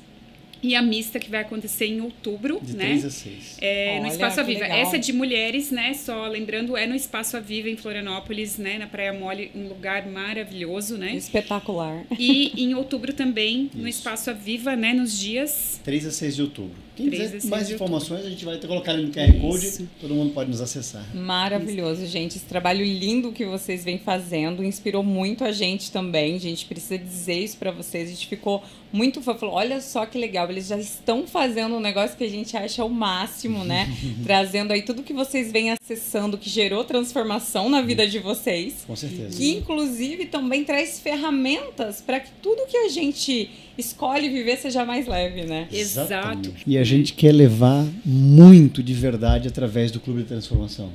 E 0.63 0.77
a 0.77 0.83
mista 0.83 1.19
que 1.19 1.29
vai 1.29 1.41
acontecer 1.41 1.87
em 1.87 2.01
outubro, 2.01 2.61
De 2.63 2.77
né? 2.77 2.85
3 2.85 3.05
a 3.05 3.11
6. 3.11 3.59
É, 3.61 3.97
no 3.97 4.03
Olha, 4.03 4.13
Espaço 4.13 4.35
que 4.37 4.41
Aviva. 4.43 4.61
legal. 4.61 4.79
Essa 4.79 4.97
é 4.97 4.99
de 5.01 5.13
mulheres, 5.13 5.73
né? 5.73 5.93
Só 5.93 6.29
lembrando, 6.29 6.77
é 6.77 6.87
no 6.87 6.95
Espaço 6.95 7.37
Aviva, 7.37 7.69
em 7.69 7.77
Florianópolis, 7.77 8.59
né? 8.59 8.79
Na 8.79 8.87
Praia 8.87 9.13
Mole, 9.13 9.51
um 9.57 9.67
lugar 9.67 10.07
maravilhoso, 10.07 10.97
né? 10.97 11.17
Espetacular. 11.17 12.05
E 12.17 12.53
em 12.63 12.75
outubro 12.75 13.13
também, 13.13 13.71
no 13.75 13.89
Isso. 13.89 13.99
Espaço 13.99 14.31
Aviva, 14.31 14.77
né? 14.77 14.93
Nos 14.93 15.19
dias 15.19 15.81
3 15.83 16.07
a 16.07 16.13
6 16.13 16.37
de 16.37 16.43
outubro. 16.43 16.77
Quem 16.97 17.09
3 17.09 17.23
a 17.23 17.25
quiser 17.27 17.41
6 17.41 17.51
mais 17.51 17.71
informações, 17.71 18.27
a 18.27 18.31
gente 18.31 18.45
vai 18.45 18.59
colocar 18.59 18.93
ali 18.93 19.07
no 19.07 19.13
QR 19.13 19.33
Code, 19.41 19.67
Isso. 19.67 19.89
todo 20.01 20.15
mundo 20.15 20.33
pode 20.35 20.51
nos 20.51 20.61
acessar. 20.61 21.05
Maravilhoso, 21.15 22.07
gente. 22.07 22.37
Esse 22.37 22.45
trabalho 22.45 22.85
lindo 22.85 23.33
que 23.33 23.45
vocês 23.47 23.85
vêm 23.85 23.99
fazendo 23.99 24.63
inspirou 24.63 25.03
muito 25.03 25.45
a 25.45 25.53
gente 25.53 25.91
também. 25.91 26.37
A 26.37 26.41
gente 26.41 26.67
precisa 26.67 26.99
dizer 26.99 27.39
isso 27.39 27.57
pra 27.57 27.71
vocês. 27.71 28.09
A 28.09 28.13
gente 28.13 28.27
ficou 28.27 28.63
muito 28.93 29.23
fã. 29.23 29.35
Falou, 29.35 29.55
olha 29.55 29.81
só 29.81 30.05
que 30.05 30.19
legal. 30.19 30.51
Eles 30.51 30.67
já 30.67 30.79
estão 30.79 31.27
fazendo 31.27 31.77
um 31.77 31.81
negócio 31.81 32.17
que 32.17 32.25
a 32.25 32.31
gente 32.31 32.57
acha 32.57 32.85
o 32.85 32.91
máximo, 32.91 33.65
né? 33.65 33.89
Trazendo 34.23 34.73
aí 34.73 34.83
tudo 34.83 35.03
que 35.03 35.15
vocês 35.15 35.51
vêm 35.51 35.71
acessando, 35.71 36.37
que 36.37 36.51
gerou 36.51 36.85
transformação 36.85 37.71
na 37.71 37.81
vida 37.81 38.07
de 38.07 38.19
vocês. 38.19 38.85
Com 38.87 38.95
certeza. 38.95 39.37
Que 39.37 39.51
inclusive 39.51 40.27
também 40.27 40.63
traz 40.65 41.01
ferramentas 41.01 42.03
para 42.03 42.21
que 42.21 42.31
tudo 42.43 42.67
que 42.67 42.77
a 42.77 42.89
gente 42.89 43.51
escolhe 43.79 44.29
viver 44.29 44.57
seja 44.59 44.85
mais 44.85 45.07
leve, 45.07 45.45
né? 45.45 45.67
Exato. 45.73 46.53
E 46.67 46.82
a 46.83 46.85
gente 46.85 47.13
quer 47.13 47.33
levar 47.33 47.87
muito 48.05 48.83
de 48.83 48.93
verdade 48.93 49.47
através 49.47 49.91
do 49.91 50.01
Clube 50.01 50.23
de 50.23 50.29
Transformação. 50.29 50.91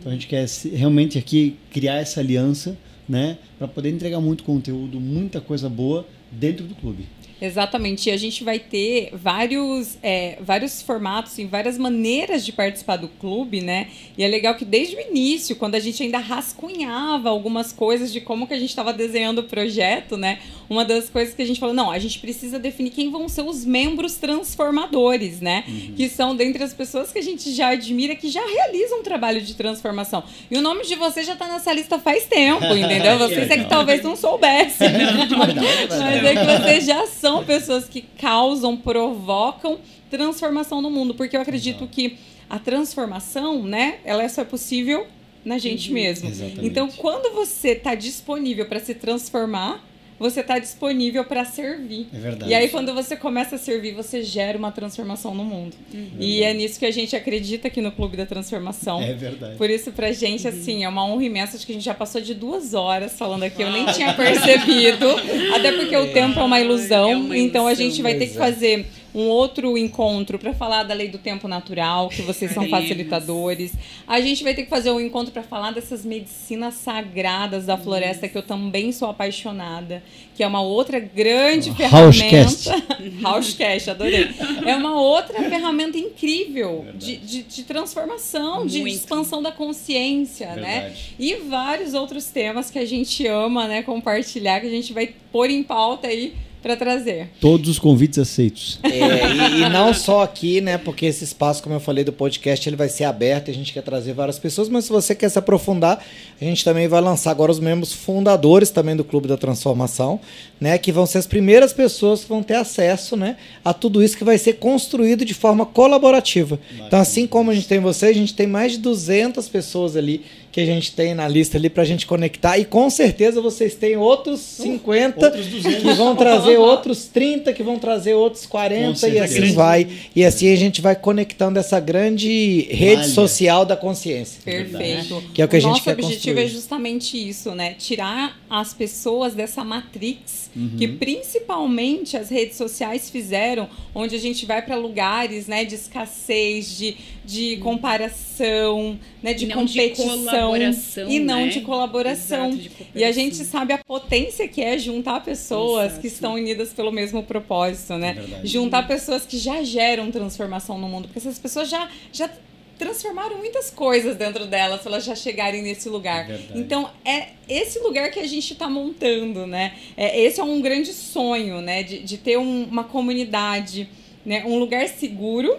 Então 0.00 0.10
a 0.10 0.14
gente 0.14 0.26
quer 0.26 0.46
realmente 0.72 1.18
aqui 1.18 1.56
criar 1.70 1.96
essa 1.96 2.20
aliança, 2.20 2.76
né, 3.08 3.38
para 3.58 3.68
poder 3.68 3.90
entregar 3.90 4.20
muito 4.20 4.42
conteúdo, 4.42 4.98
muita 4.98 5.40
coisa 5.40 5.68
boa 5.68 6.06
dentro 6.32 6.66
do 6.66 6.74
clube. 6.74 7.04
Exatamente. 7.40 8.08
E 8.08 8.12
a 8.12 8.16
gente 8.16 8.42
vai 8.42 8.58
ter 8.58 9.10
vários, 9.12 9.98
é, 10.02 10.38
vários 10.40 10.82
formatos 10.82 11.38
e 11.38 11.44
várias 11.44 11.78
maneiras 11.78 12.44
de 12.44 12.52
participar 12.52 12.96
do 12.96 13.08
clube, 13.08 13.60
né? 13.60 13.88
E 14.16 14.24
é 14.24 14.28
legal 14.28 14.54
que 14.54 14.64
desde 14.64 14.96
o 14.96 15.00
início, 15.00 15.56
quando 15.56 15.74
a 15.74 15.80
gente 15.80 16.02
ainda 16.02 16.18
rascunhava 16.18 17.28
algumas 17.28 17.72
coisas 17.72 18.12
de 18.12 18.20
como 18.20 18.46
que 18.46 18.54
a 18.54 18.58
gente 18.58 18.70
estava 18.70 18.92
desenhando 18.92 19.40
o 19.40 19.44
projeto, 19.44 20.16
né? 20.16 20.38
uma 20.68 20.84
das 20.84 21.08
coisas 21.08 21.34
que 21.34 21.40
a 21.40 21.46
gente 21.46 21.58
falou, 21.58 21.74
não, 21.74 21.90
a 21.90 21.98
gente 21.98 22.18
precisa 22.18 22.58
definir 22.58 22.90
quem 22.90 23.10
vão 23.10 23.28
ser 23.28 23.42
os 23.42 23.64
membros 23.64 24.16
transformadores, 24.16 25.40
né? 25.40 25.64
Uhum. 25.66 25.94
Que 25.96 26.08
são 26.08 26.36
dentre 26.36 26.62
as 26.62 26.74
pessoas 26.74 27.10
que 27.10 27.18
a 27.18 27.22
gente 27.22 27.52
já 27.52 27.68
admira, 27.68 28.14
que 28.14 28.28
já 28.28 28.44
realizam 28.44 29.00
um 29.00 29.02
trabalho 29.02 29.40
de 29.40 29.54
transformação. 29.54 30.22
E 30.50 30.56
o 30.58 30.60
nome 30.60 30.84
de 30.84 30.94
vocês 30.94 31.26
já 31.26 31.34
tá 31.34 31.48
nessa 31.48 31.72
lista 31.72 31.98
faz 31.98 32.26
tempo, 32.26 32.64
entendeu? 32.76 33.18
Vocês 33.18 33.50
é 33.50 33.58
que 33.58 33.68
talvez 33.68 34.02
não 34.02 34.14
soubessem. 34.14 34.88
Mas 34.90 36.24
é 36.24 36.34
que 36.34 36.62
vocês 36.62 36.84
já 36.84 37.06
são 37.06 37.27
pessoas 37.44 37.88
que 37.88 38.02
causam, 38.02 38.76
provocam 38.76 39.78
transformação 40.10 40.80
no 40.80 40.90
mundo. 40.90 41.14
Porque 41.14 41.36
eu 41.36 41.40
acredito 41.40 41.86
que 41.86 42.18
a 42.48 42.58
transformação, 42.58 43.62
né, 43.62 43.98
ela 44.04 44.26
só 44.28 44.42
é 44.42 44.44
possível 44.44 45.06
na 45.44 45.58
gente 45.58 45.92
mesmo. 45.92 46.28
Exatamente. 46.28 46.66
Então, 46.66 46.88
quando 46.90 47.34
você 47.34 47.70
está 47.70 47.94
disponível 47.94 48.66
para 48.66 48.80
se 48.80 48.94
transformar, 48.94 49.84
você 50.18 50.40
está 50.40 50.58
disponível 50.58 51.24
para 51.24 51.44
servir. 51.44 52.08
É 52.12 52.18
verdade. 52.18 52.50
E 52.50 52.54
aí, 52.54 52.68
quando 52.68 52.92
você 52.92 53.16
começa 53.16 53.56
a 53.56 53.58
servir, 53.58 53.94
você 53.94 54.22
gera 54.22 54.58
uma 54.58 54.72
transformação 54.72 55.34
no 55.34 55.44
mundo. 55.44 55.76
E 56.18 56.42
é 56.42 56.52
nisso 56.52 56.78
que 56.78 56.86
a 56.86 56.90
gente 56.90 57.14
acredita 57.14 57.68
aqui 57.68 57.80
no 57.80 57.92
Clube 57.92 58.16
da 58.16 58.26
Transformação. 58.26 59.00
É 59.00 59.14
verdade. 59.14 59.56
Por 59.56 59.70
isso, 59.70 59.92
pra 59.92 60.12
gente, 60.12 60.46
assim, 60.48 60.84
é 60.84 60.88
uma 60.88 61.04
honra 61.04 61.24
imensa. 61.24 61.56
Acho 61.56 61.64
que 61.64 61.72
a 61.72 61.74
gente 61.74 61.84
já 61.84 61.94
passou 61.94 62.20
de 62.20 62.34
duas 62.34 62.74
horas 62.74 63.16
falando 63.16 63.44
aqui. 63.44 63.62
Eu 63.62 63.70
nem 63.70 63.86
tinha 63.86 64.12
percebido. 64.14 65.06
Até 65.54 65.72
porque 65.72 65.96
o 65.96 66.12
tempo 66.12 66.38
é 66.38 66.42
uma 66.42 66.60
ilusão. 66.60 67.10
É 67.10 67.16
uma 67.16 67.38
então, 67.38 67.66
a 67.66 67.72
ilusão, 67.72 67.86
gente 67.86 68.02
vai 68.02 68.14
ter 68.14 68.26
que 68.26 68.36
é. 68.36 68.38
fazer 68.38 68.86
um 69.14 69.28
outro 69.28 69.76
encontro 69.78 70.38
para 70.38 70.52
falar 70.52 70.82
da 70.82 70.94
lei 70.94 71.08
do 71.08 71.18
tempo 71.18 71.48
natural, 71.48 72.08
que 72.08 72.22
vocês 72.22 72.52
são 72.52 72.68
facilitadores. 72.68 73.72
A 74.06 74.20
gente 74.20 74.44
vai 74.44 74.54
ter 74.54 74.64
que 74.64 74.70
fazer 74.70 74.90
um 74.90 75.00
encontro 75.00 75.32
para 75.32 75.42
falar 75.42 75.70
dessas 75.70 76.04
medicinas 76.04 76.74
sagradas 76.74 77.66
da 77.66 77.76
floresta, 77.76 78.28
que 78.28 78.36
eu 78.36 78.42
também 78.42 78.92
sou 78.92 79.08
apaixonada, 79.08 80.02
que 80.34 80.42
é 80.42 80.46
uma 80.46 80.60
outra 80.60 81.00
grande 81.00 81.70
Housecast. 81.70 82.64
ferramenta. 82.64 83.28
Housecast, 83.28 83.90
adorei. 83.90 84.28
É 84.66 84.76
uma 84.76 85.00
outra 85.00 85.42
ferramenta 85.42 85.96
incrível 85.96 86.86
de, 86.94 87.16
de, 87.16 87.42
de 87.42 87.62
transformação, 87.64 88.66
de 88.66 88.80
Muito. 88.80 88.94
expansão 88.94 89.42
da 89.42 89.50
consciência, 89.50 90.54
né? 90.54 90.80
Verdade. 90.80 91.14
E 91.18 91.34
vários 91.36 91.94
outros 91.94 92.26
temas 92.26 92.70
que 92.70 92.78
a 92.78 92.84
gente 92.84 93.26
ama, 93.26 93.66
né, 93.66 93.82
compartilhar, 93.82 94.60
que 94.60 94.66
a 94.66 94.70
gente 94.70 94.92
vai 94.92 95.14
pôr 95.32 95.50
em 95.50 95.62
pauta 95.62 96.08
aí 96.08 96.34
para 96.62 96.76
trazer. 96.76 97.30
Todos 97.40 97.68
os 97.68 97.78
convites 97.78 98.18
aceitos. 98.18 98.80
É, 98.82 98.88
e, 98.88 99.62
e 99.62 99.68
não 99.68 99.94
só 99.94 100.22
aqui, 100.22 100.60
né? 100.60 100.76
Porque 100.76 101.06
esse 101.06 101.24
espaço, 101.24 101.62
como 101.62 101.74
eu 101.74 101.80
falei, 101.80 102.04
do 102.04 102.12
podcast, 102.12 102.68
ele 102.68 102.76
vai 102.76 102.88
ser 102.88 103.04
aberto 103.04 103.48
e 103.48 103.50
a 103.50 103.54
gente 103.54 103.72
quer 103.72 103.82
trazer 103.82 104.12
várias 104.12 104.38
pessoas, 104.38 104.68
mas 104.68 104.84
se 104.84 104.90
você 104.90 105.14
quer 105.14 105.28
se 105.28 105.38
aprofundar, 105.38 106.04
a 106.40 106.44
gente 106.44 106.64
também 106.64 106.88
vai 106.88 107.00
lançar 107.00 107.30
agora 107.30 107.52
os 107.52 107.60
membros 107.60 107.92
fundadores 107.92 108.70
também 108.70 108.96
do 108.96 109.04
Clube 109.04 109.28
da 109.28 109.36
Transformação, 109.36 110.20
né? 110.60 110.76
Que 110.78 110.90
vão 110.90 111.06
ser 111.06 111.18
as 111.18 111.26
primeiras 111.26 111.72
pessoas 111.72 112.22
que 112.22 112.28
vão 112.28 112.42
ter 112.42 112.54
acesso, 112.54 113.16
né? 113.16 113.36
A 113.64 113.72
tudo 113.72 114.02
isso 114.02 114.16
que 114.16 114.24
vai 114.24 114.38
ser 114.38 114.54
construído 114.54 115.24
de 115.24 115.34
forma 115.34 115.64
colaborativa. 115.64 116.58
Então, 116.86 116.98
assim 116.98 117.26
como 117.26 117.50
a 117.50 117.54
gente 117.54 117.68
tem 117.68 117.80
você, 117.80 118.06
a 118.06 118.12
gente 118.12 118.34
tem 118.34 118.46
mais 118.46 118.72
de 118.72 118.78
200 118.78 119.48
pessoas 119.48 119.96
ali 119.96 120.24
que 120.50 120.60
a 120.60 120.66
gente 120.66 120.92
tem 120.92 121.14
na 121.14 121.28
lista 121.28 121.56
ali 121.58 121.68
pra 121.68 121.84
gente 121.84 122.06
conectar 122.06 122.58
e 122.58 122.64
com 122.64 122.88
certeza 122.90 123.40
vocês 123.40 123.74
têm 123.74 123.96
outros 123.96 124.40
50 124.40 125.26
Outros 125.26 125.46
200. 125.46 125.82
que 125.82 125.92
vão 125.92 126.16
trazer 126.16 126.56
outros 126.56 127.04
30, 127.06 127.52
que 127.52 127.62
vão 127.62 127.78
trazer 127.78 128.14
outros 128.14 128.46
40 128.46 129.08
e 129.08 129.18
assim 129.18 129.52
vai. 129.52 129.86
E 130.16 130.24
assim 130.24 130.52
a 130.52 130.56
gente 130.56 130.80
vai 130.80 130.96
conectando 130.96 131.58
essa 131.58 131.78
grande 131.78 132.62
rede 132.70 133.02
Malha. 133.02 133.08
social 133.08 133.64
da 133.64 133.76
consciência. 133.76 134.40
Perfeito. 134.44 135.22
Que 135.34 135.42
é 135.42 135.44
o 135.44 135.48
que 135.48 135.56
a 135.56 135.60
gente 135.60 135.70
nosso 135.70 135.84
quer 135.84 135.92
objetivo 135.92 136.18
construir. 136.36 136.44
é 136.44 136.48
justamente 136.48 137.28
isso, 137.28 137.54
né? 137.54 137.74
Tirar 137.74 138.38
as 138.48 138.72
pessoas 138.74 139.34
dessa 139.34 139.62
matrix 139.64 140.48
Uhum. 140.56 140.70
que 140.78 140.88
principalmente 140.88 142.16
as 142.16 142.30
redes 142.30 142.56
sociais 142.56 143.08
fizeram, 143.10 143.68
onde 143.94 144.16
a 144.16 144.18
gente 144.18 144.44
vai 144.46 144.60
para 144.62 144.74
lugares, 144.76 145.46
né, 145.46 145.64
de 145.64 145.74
escassez, 145.74 146.76
de, 146.76 146.96
de 147.24 147.58
comparação, 147.58 148.98
né, 149.22 149.34
de 149.34 149.44
E 149.44 149.48
de 149.48 149.54
competição 149.54 150.06
colaboração, 150.24 151.08
e 151.10 151.18
não 151.20 151.46
né? 151.46 151.48
de 151.48 151.60
colaboração. 151.62 152.48
Exato, 152.50 152.62
de 152.62 152.70
E 152.94 153.04
a 153.04 153.12
gente 153.12 153.36
sabe 153.44 153.72
a 153.72 153.78
potência 153.78 154.46
que 154.46 154.62
é 154.62 154.78
juntar 154.78 155.22
pessoas 155.24 155.86
Exato. 155.86 156.00
que 156.00 156.06
estão 156.06 156.34
unidas 156.34 156.72
pelo 156.72 156.92
mesmo 156.92 157.22
propósito, 157.22 157.94
né? 157.94 158.10
É 158.10 158.12
verdade. 158.14 158.46
juntar 158.46 158.86
pessoas 158.86 159.26
que 159.26 159.36
já 159.38 159.62
geram 159.62 160.10
transformação 160.10 160.78
no 160.78 160.88
mundo, 160.88 161.08
porque 161.08 161.18
essas 161.18 161.38
pessoas 161.38 161.68
já, 161.68 161.88
já 162.12 162.30
transformaram 162.78 163.38
muitas 163.38 163.70
coisas 163.70 164.14
dentro 164.16 164.46
delas 164.46 164.80
para 164.82 164.92
elas 164.92 165.04
já 165.04 165.16
chegarem 165.16 165.62
nesse 165.62 165.88
lugar. 165.88 166.24
É 166.30 166.36
verdade. 166.36 166.60
então 166.60 166.88
é 167.04 167.30
esse 167.48 167.80
lugar 167.80 168.10
que 168.12 168.20
a 168.20 168.26
gente 168.26 168.52
está 168.52 168.68
montando, 168.70 169.48
né? 169.48 169.72
É, 169.96 170.20
esse 170.20 170.38
é 170.38 170.44
um 170.44 170.60
grande 170.60 170.92
sonho, 170.92 171.60
né? 171.60 171.82
De, 171.82 171.98
de 171.98 172.16
ter 172.18 172.38
um- 172.38 172.64
uma 172.70 172.84
comunidade, 172.84 173.88
né? 174.24 174.44
Um 174.46 174.58
lugar 174.58 174.88
seguro 174.88 175.56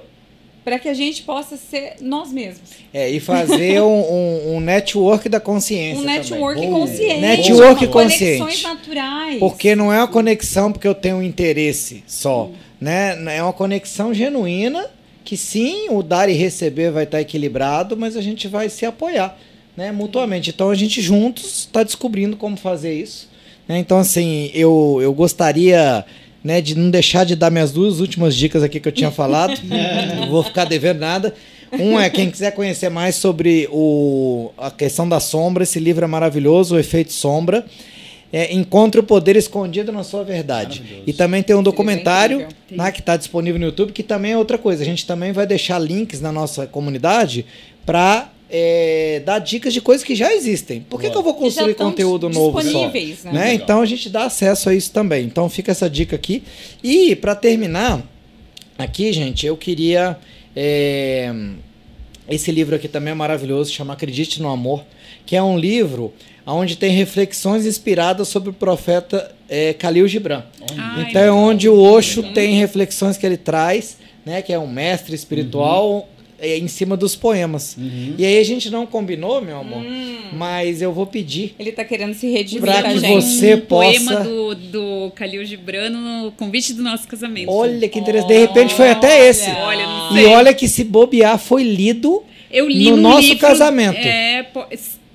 para 0.63 0.77
que 0.77 0.87
a 0.89 0.93
gente 0.93 1.23
possa 1.23 1.57
ser 1.57 1.95
nós 2.01 2.31
mesmos. 2.31 2.69
É, 2.93 3.09
e 3.09 3.19
fazer 3.19 3.81
um, 3.83 3.87
um- 3.87 4.55
um 4.55 4.59
network 4.59 5.27
da 5.29 5.39
consciência. 5.39 5.95
Um 5.99 6.05
também. 6.05 6.17
network 6.17 6.61
Boa. 6.61 6.79
consciente. 6.79 7.21
Network 7.21 7.87
com 7.87 7.93
consciente. 7.93 8.39
Conexões 8.39 8.63
naturais. 8.63 9.39
Porque 9.39 9.75
não 9.75 9.91
é 9.91 9.97
uma 9.97 10.07
conexão 10.07 10.71
porque 10.71 10.87
eu 10.87 10.95
tenho 10.95 11.17
um 11.17 11.23
interesse 11.23 12.03
só, 12.07 12.49
né? 12.79 13.17
É 13.35 13.41
uma 13.41 13.53
conexão 13.53 14.13
genuína 14.13 14.85
que 15.23 15.37
sim, 15.37 15.87
o 15.89 16.01
dar 16.01 16.27
e 16.29 16.33
receber 16.33 16.91
vai 16.91 17.03
estar 17.03 17.21
equilibrado, 17.21 17.95
mas 17.95 18.17
a 18.17 18.21
gente 18.21 18.47
vai 18.47 18.67
se 18.67 18.83
apoiar, 18.85 19.37
né, 19.77 19.91
mutuamente. 19.91 20.49
Então 20.49 20.71
a 20.71 20.75
gente 20.75 21.01
juntos 21.01 21.59
está 21.59 21.83
descobrindo 21.83 22.35
como 22.35 22.57
fazer 22.57 22.93
isso, 22.93 23.29
né? 23.67 23.77
Então 23.77 23.99
assim, 23.99 24.49
eu, 24.55 24.97
eu 25.01 25.13
gostaria, 25.13 26.03
né, 26.43 26.61
de 26.61 26.75
não 26.75 26.89
deixar 26.89 27.25
de 27.25 27.35
dar 27.35 27.49
minhas 27.49 27.71
duas 27.71 27.99
últimas 27.99 28.35
dicas 28.35 28.63
aqui 28.63 28.79
que 28.79 28.87
eu 28.87 28.91
tinha 28.91 29.11
falado. 29.11 29.59
não 30.17 30.29
vou 30.29 30.43
ficar 30.43 30.65
devendo 30.65 30.99
nada. 30.99 31.33
Um 31.73 31.99
é 31.99 32.09
quem 32.09 32.31
quiser 32.31 32.51
conhecer 32.51 32.89
mais 32.89 33.15
sobre 33.15 33.67
o, 33.71 34.51
a 34.57 34.71
questão 34.71 35.07
da 35.07 35.19
sombra, 35.19 35.63
esse 35.63 35.79
livro 35.79 36.03
é 36.03 36.07
maravilhoso, 36.07 36.75
o 36.75 36.79
Efeito 36.79 37.13
Sombra. 37.13 37.65
É, 38.31 38.53
Encontre 38.53 38.99
o 38.99 39.03
poder 39.03 39.35
escondido 39.35 39.91
na 39.91 40.03
sua 40.03 40.23
verdade. 40.23 41.03
E 41.05 41.13
também 41.13 41.41
tem 41.41 41.55
um 41.55 41.63
documentário 41.63 42.41
incrível. 42.41 42.77
né, 42.77 42.91
que 42.91 42.99
está 42.99 43.17
disponível 43.17 43.59
no 43.59 43.67
YouTube, 43.67 43.91
que 43.91 44.03
também 44.03 44.33
é 44.33 44.37
outra 44.37 44.57
coisa. 44.57 44.83
A 44.83 44.85
gente 44.85 45.05
também 45.05 45.31
vai 45.31 45.47
deixar 45.47 45.79
links 45.79 46.21
na 46.21 46.31
nossa 46.31 46.67
comunidade 46.67 47.45
para 47.85 48.29
dar 49.25 49.39
dicas 49.39 49.73
de 49.73 49.81
coisas 49.81 50.03
que 50.05 50.15
já 50.15 50.33
existem. 50.33 50.81
Por 50.81 50.99
que, 50.99 51.09
que 51.09 51.15
eu 51.15 51.21
vou 51.23 51.33
construir 51.33 51.75
conteúdo 51.75 52.29
novo 52.29 52.61
só? 52.61 52.63
disponíveis, 52.63 53.23
né? 53.23 53.31
né? 53.31 53.53
Então 53.53 53.81
a 53.81 53.85
gente 53.85 54.09
dá 54.09 54.25
acesso 54.25 54.69
a 54.69 54.75
isso 54.75 54.91
também. 54.91 55.25
Então 55.25 55.47
fica 55.49 55.71
essa 55.71 55.89
dica 55.89 56.15
aqui. 56.15 56.43
E 56.83 57.15
para 57.15 57.35
terminar, 57.35 58.01
aqui, 58.77 59.13
gente, 59.13 59.45
eu 59.45 59.55
queria. 59.55 60.17
é, 60.55 61.31
Esse 62.27 62.51
livro 62.51 62.75
aqui 62.75 62.87
também 62.87 63.11
é 63.11 63.15
maravilhoso, 63.15 63.71
chama 63.71 63.93
Acredite 63.93 64.41
no 64.41 64.49
Amor, 64.49 64.83
que 65.25 65.35
é 65.35 65.43
um 65.43 65.57
livro 65.57 66.13
onde 66.45 66.75
tem 66.75 66.91
reflexões 66.91 67.65
inspiradas 67.65 68.27
sobre 68.27 68.49
o 68.49 68.53
profeta 68.53 69.31
é, 69.47 69.73
Khalil 69.73 70.07
Gibran. 70.07 70.43
Ai, 70.75 71.07
então 71.07 71.21
é 71.21 71.31
onde 71.31 71.69
o 71.69 71.79
Osho 71.79 72.23
tem 72.33 72.55
reflexões 72.55 73.17
que 73.17 73.25
ele 73.25 73.37
traz, 73.37 73.97
né, 74.25 74.41
que 74.41 74.51
é 74.51 74.57
um 74.57 74.67
mestre 74.67 75.13
espiritual, 75.13 76.07
é, 76.41 76.57
em 76.57 76.67
cima 76.67 76.95
dos 76.97 77.15
poemas. 77.15 77.75
Uhum. 77.77 78.15
E 78.17 78.25
aí 78.25 78.37
a 78.37 78.43
gente 78.43 78.69
não 78.69 78.85
combinou, 78.85 79.41
meu 79.41 79.57
amor, 79.59 79.79
Hum. 79.83 80.17
mas 80.33 80.81
eu 80.81 80.91
vou 80.93 81.05
pedir 81.05 81.55
Ele 81.59 81.71
tá 81.71 81.83
querendo 81.83 82.13
se 82.13 82.27
redimir 82.29 82.61
Pra 82.61 82.83
que 82.83 82.99
gente. 82.99 83.21
você 83.25 83.55
um 83.55 83.61
poema 83.61 84.11
possa- 84.17 84.23
do, 84.23 84.55
do 84.55 85.11
Khalil 85.15 85.45
Gibran 85.45 85.89
no 85.89 86.31
convite 86.33 86.73
do 86.73 86.81
nosso 86.83 87.07
casamento. 87.07 87.51
Olha 87.51 87.87
que 87.89 87.99
interessante. 87.99 88.29
De 88.29 88.37
repente 88.39 88.73
foi 88.73 88.89
até 88.89 89.27
esse. 89.29 89.49
Olha, 89.49 89.85
não 89.85 90.11
E 90.17 90.21
sei. 90.23 90.25
olha 90.27 90.53
que 90.53 90.67
se 90.67 90.83
bobear 90.83 91.37
foi 91.37 91.63
lido. 91.63 92.23
eu 92.51 92.67
li 92.67 92.85
no 92.89 92.95
num 92.97 93.01
nosso 93.03 93.21
livro- 93.21 93.39
casamento. 93.39 93.97
É, 93.97 94.43
po- 94.43 94.65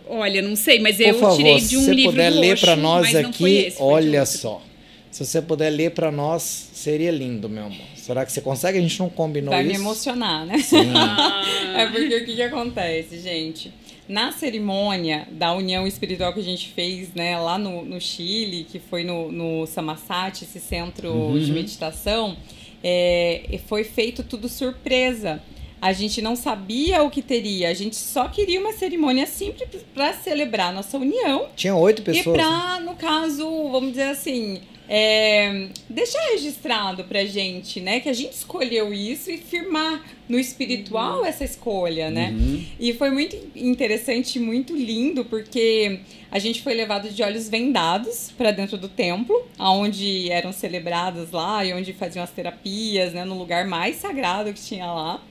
olha, 0.09 0.41
não 0.43 0.55
sei, 0.55 0.79
mas 0.79 0.97
Por 0.97 1.07
eu 1.07 1.15
favor, 1.19 1.37
tirei 1.37 1.59
se 1.61 1.69
de 1.71 1.77
um 1.79 1.83
você 1.85 1.93
livro 1.93 2.13
puder 2.13 2.31
do 2.33 2.39
ler 2.41 2.53
Osho, 2.55 2.65
para 2.67 2.77
nós 2.77 3.15
aqui, 3.15 3.57
esse, 3.57 3.77
olha 3.81 4.25
só. 4.27 4.63
Se 5.11 5.25
você 5.25 5.41
puder 5.41 5.71
ler 5.71 5.91
para 5.93 6.11
nós, 6.11 6.71
seria 6.73 7.11
lindo, 7.11 7.49
meu 7.49 7.65
amor. 7.67 7.94
Será 8.05 8.25
que 8.27 8.33
você 8.33 8.41
consegue? 8.41 8.79
A 8.79 8.81
gente 8.83 8.99
não 8.99 9.09
combinou 9.09 9.51
Vai 9.55 9.63
isso. 9.63 9.71
me 9.73 9.77
emocionar, 9.77 10.45
né? 10.45 10.57
Ah, 10.95 11.43
É 11.77 11.87
porque 11.87 12.17
o 12.17 12.25
que, 12.27 12.35
que 12.35 12.43
acontece, 12.43 13.19
gente? 13.19 13.73
Na 14.07 14.31
cerimônia 14.31 15.27
da 15.31 15.55
união 15.55 15.87
espiritual 15.87 16.35
que 16.35 16.41
a 16.41 16.45
gente 16.45 16.69
fez 16.69 17.15
né, 17.15 17.39
lá 17.39 17.57
no, 17.59 17.83
no 17.85 17.99
Chile, 18.01 18.67
que 18.71 18.79
foi 18.79 19.03
no, 19.05 19.33
no 19.33 19.67
esse 20.45 20.61
centro 20.61 21.11
Uhum. 21.11 21.39
de 21.39 21.51
meditação, 21.53 22.37
é, 22.83 23.59
foi 23.67 23.83
feito 23.85 24.23
tudo 24.23 24.49
surpresa. 24.51 25.43
A 25.81 25.93
gente 25.95 26.21
não 26.23 26.35
sabia 26.37 27.03
o 27.03 27.11
que 27.11 27.21
teria, 27.23 27.69
a 27.71 27.75
gente 27.75 27.97
só 27.97 28.29
queria 28.29 28.59
uma 28.61 28.73
cerimônia 28.73 29.27
simples 29.27 29.69
para 29.95 30.13
celebrar 30.15 30.69
a 30.71 30.73
nossa 30.73 30.97
união 30.99 31.47
Tinha 31.57 31.75
oito 31.75 32.01
e 32.01 32.05
pessoas. 32.05 32.37
né? 32.37 32.43
para, 32.43 32.81
no 32.81 32.95
caso, 32.95 33.45
vamos 33.71 33.91
dizer 33.91 34.05
assim, 34.11 34.61
é, 34.89 35.69
deixar 35.89 36.21
registrado 36.33 37.05
pra 37.05 37.25
gente, 37.25 37.81
né? 37.81 38.01
Que 38.01 38.09
a 38.09 38.13
gente 38.13 38.33
escolheu 38.33 38.93
isso 38.93 39.31
e 39.31 39.39
firmar 39.39 40.05
no 40.29 40.39
espiritual 40.39 41.21
Uhum. 41.21 41.27
essa 41.27 41.45
escolha, 41.45 42.11
né? 42.11 42.31
Uhum. 42.31 42.65
E 42.79 42.93
foi 42.95 43.11
muito 43.11 43.37
interessante, 43.57 44.39
muito 44.39 44.77
lindo, 44.77 45.25
porque 45.25 46.01
a 46.31 46.39
gente 46.39 46.63
foi 46.63 46.75
levado 46.75 47.09
de 47.09 47.23
olhos 47.23 47.49
vendados 47.49 48.31
para 48.37 48.51
dentro 48.51 48.77
do 48.77 48.89
templo, 48.89 49.47
onde 49.59 50.31
eram 50.31 50.53
celebradas 50.53 51.31
lá 51.31 51.65
e 51.65 51.73
onde 51.73 51.93
faziam 51.93 52.23
as 52.23 52.31
terapias, 52.31 53.13
né, 53.13 53.25
no 53.25 53.39
lugar 53.39 53.67
mais 53.67 53.97
sagrado 53.97 54.53
que 54.53 54.61
tinha 54.63 54.87
lá. 54.87 55.23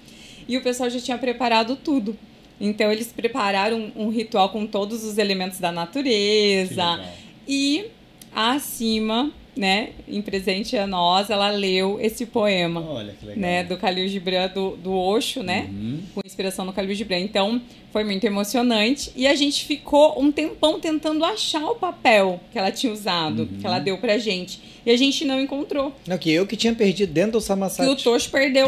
E 0.47 0.57
o 0.57 0.61
pessoal 0.61 0.89
já 0.89 0.99
tinha 0.99 1.17
preparado 1.17 1.75
tudo. 1.75 2.17
Então 2.59 2.91
eles 2.91 3.11
prepararam 3.11 3.91
um, 3.95 4.09
ritual 4.09 4.49
com 4.49 4.65
todos 4.65 5.03
os 5.03 5.17
elementos 5.17 5.59
da 5.59 5.71
natureza 5.71 7.03
e 7.47 7.85
acima, 8.33 9.31
né, 9.55 9.89
em 10.07 10.21
presente 10.21 10.75
a 10.75 10.87
nós, 10.87 11.29
ela 11.29 11.49
leu 11.49 11.99
esse 12.01 12.25
poema, 12.25 12.81
Olha 12.81 13.13
que 13.13 13.25
legal. 13.25 13.41
né, 13.41 13.63
do 13.63 13.75
Khalil 13.75 14.07
Gibran 14.07 14.47
do, 14.49 14.71
do 14.77 14.93
Osho, 14.93 15.43
né? 15.43 15.69
Uhum. 15.71 16.01
com 16.15 16.21
inspiração 16.25 16.65
no 16.65 16.71
Khalil 16.71 16.95
Gibran. 16.95 17.19
Então, 17.19 17.61
foi 17.91 18.03
muito 18.03 18.25
emocionante. 18.25 19.11
E 19.15 19.27
a 19.27 19.35
gente 19.35 19.65
ficou 19.65 20.19
um 20.19 20.31
tempão 20.31 20.79
tentando 20.79 21.23
achar 21.23 21.63
o 21.63 21.75
papel 21.75 22.39
que 22.51 22.57
ela 22.57 22.71
tinha 22.71 22.91
usado, 22.91 23.47
que 23.59 23.65
ela 23.65 23.77
deu 23.77 23.99
pra 23.99 24.17
gente. 24.17 24.59
E 24.85 24.91
a 24.91 24.97
gente 24.97 25.23
não 25.23 25.39
encontrou. 25.39 25.93
Não, 26.05 26.17
que 26.17 26.31
eu 26.31 26.45
que 26.45 26.57
tinha 26.57 26.73
perdido 26.73 27.13
dentro 27.13 27.39
do 27.39 27.41
Que 27.75 27.87
o. 27.87 27.95
Tosh 27.95 28.27
perdeu 28.27 28.67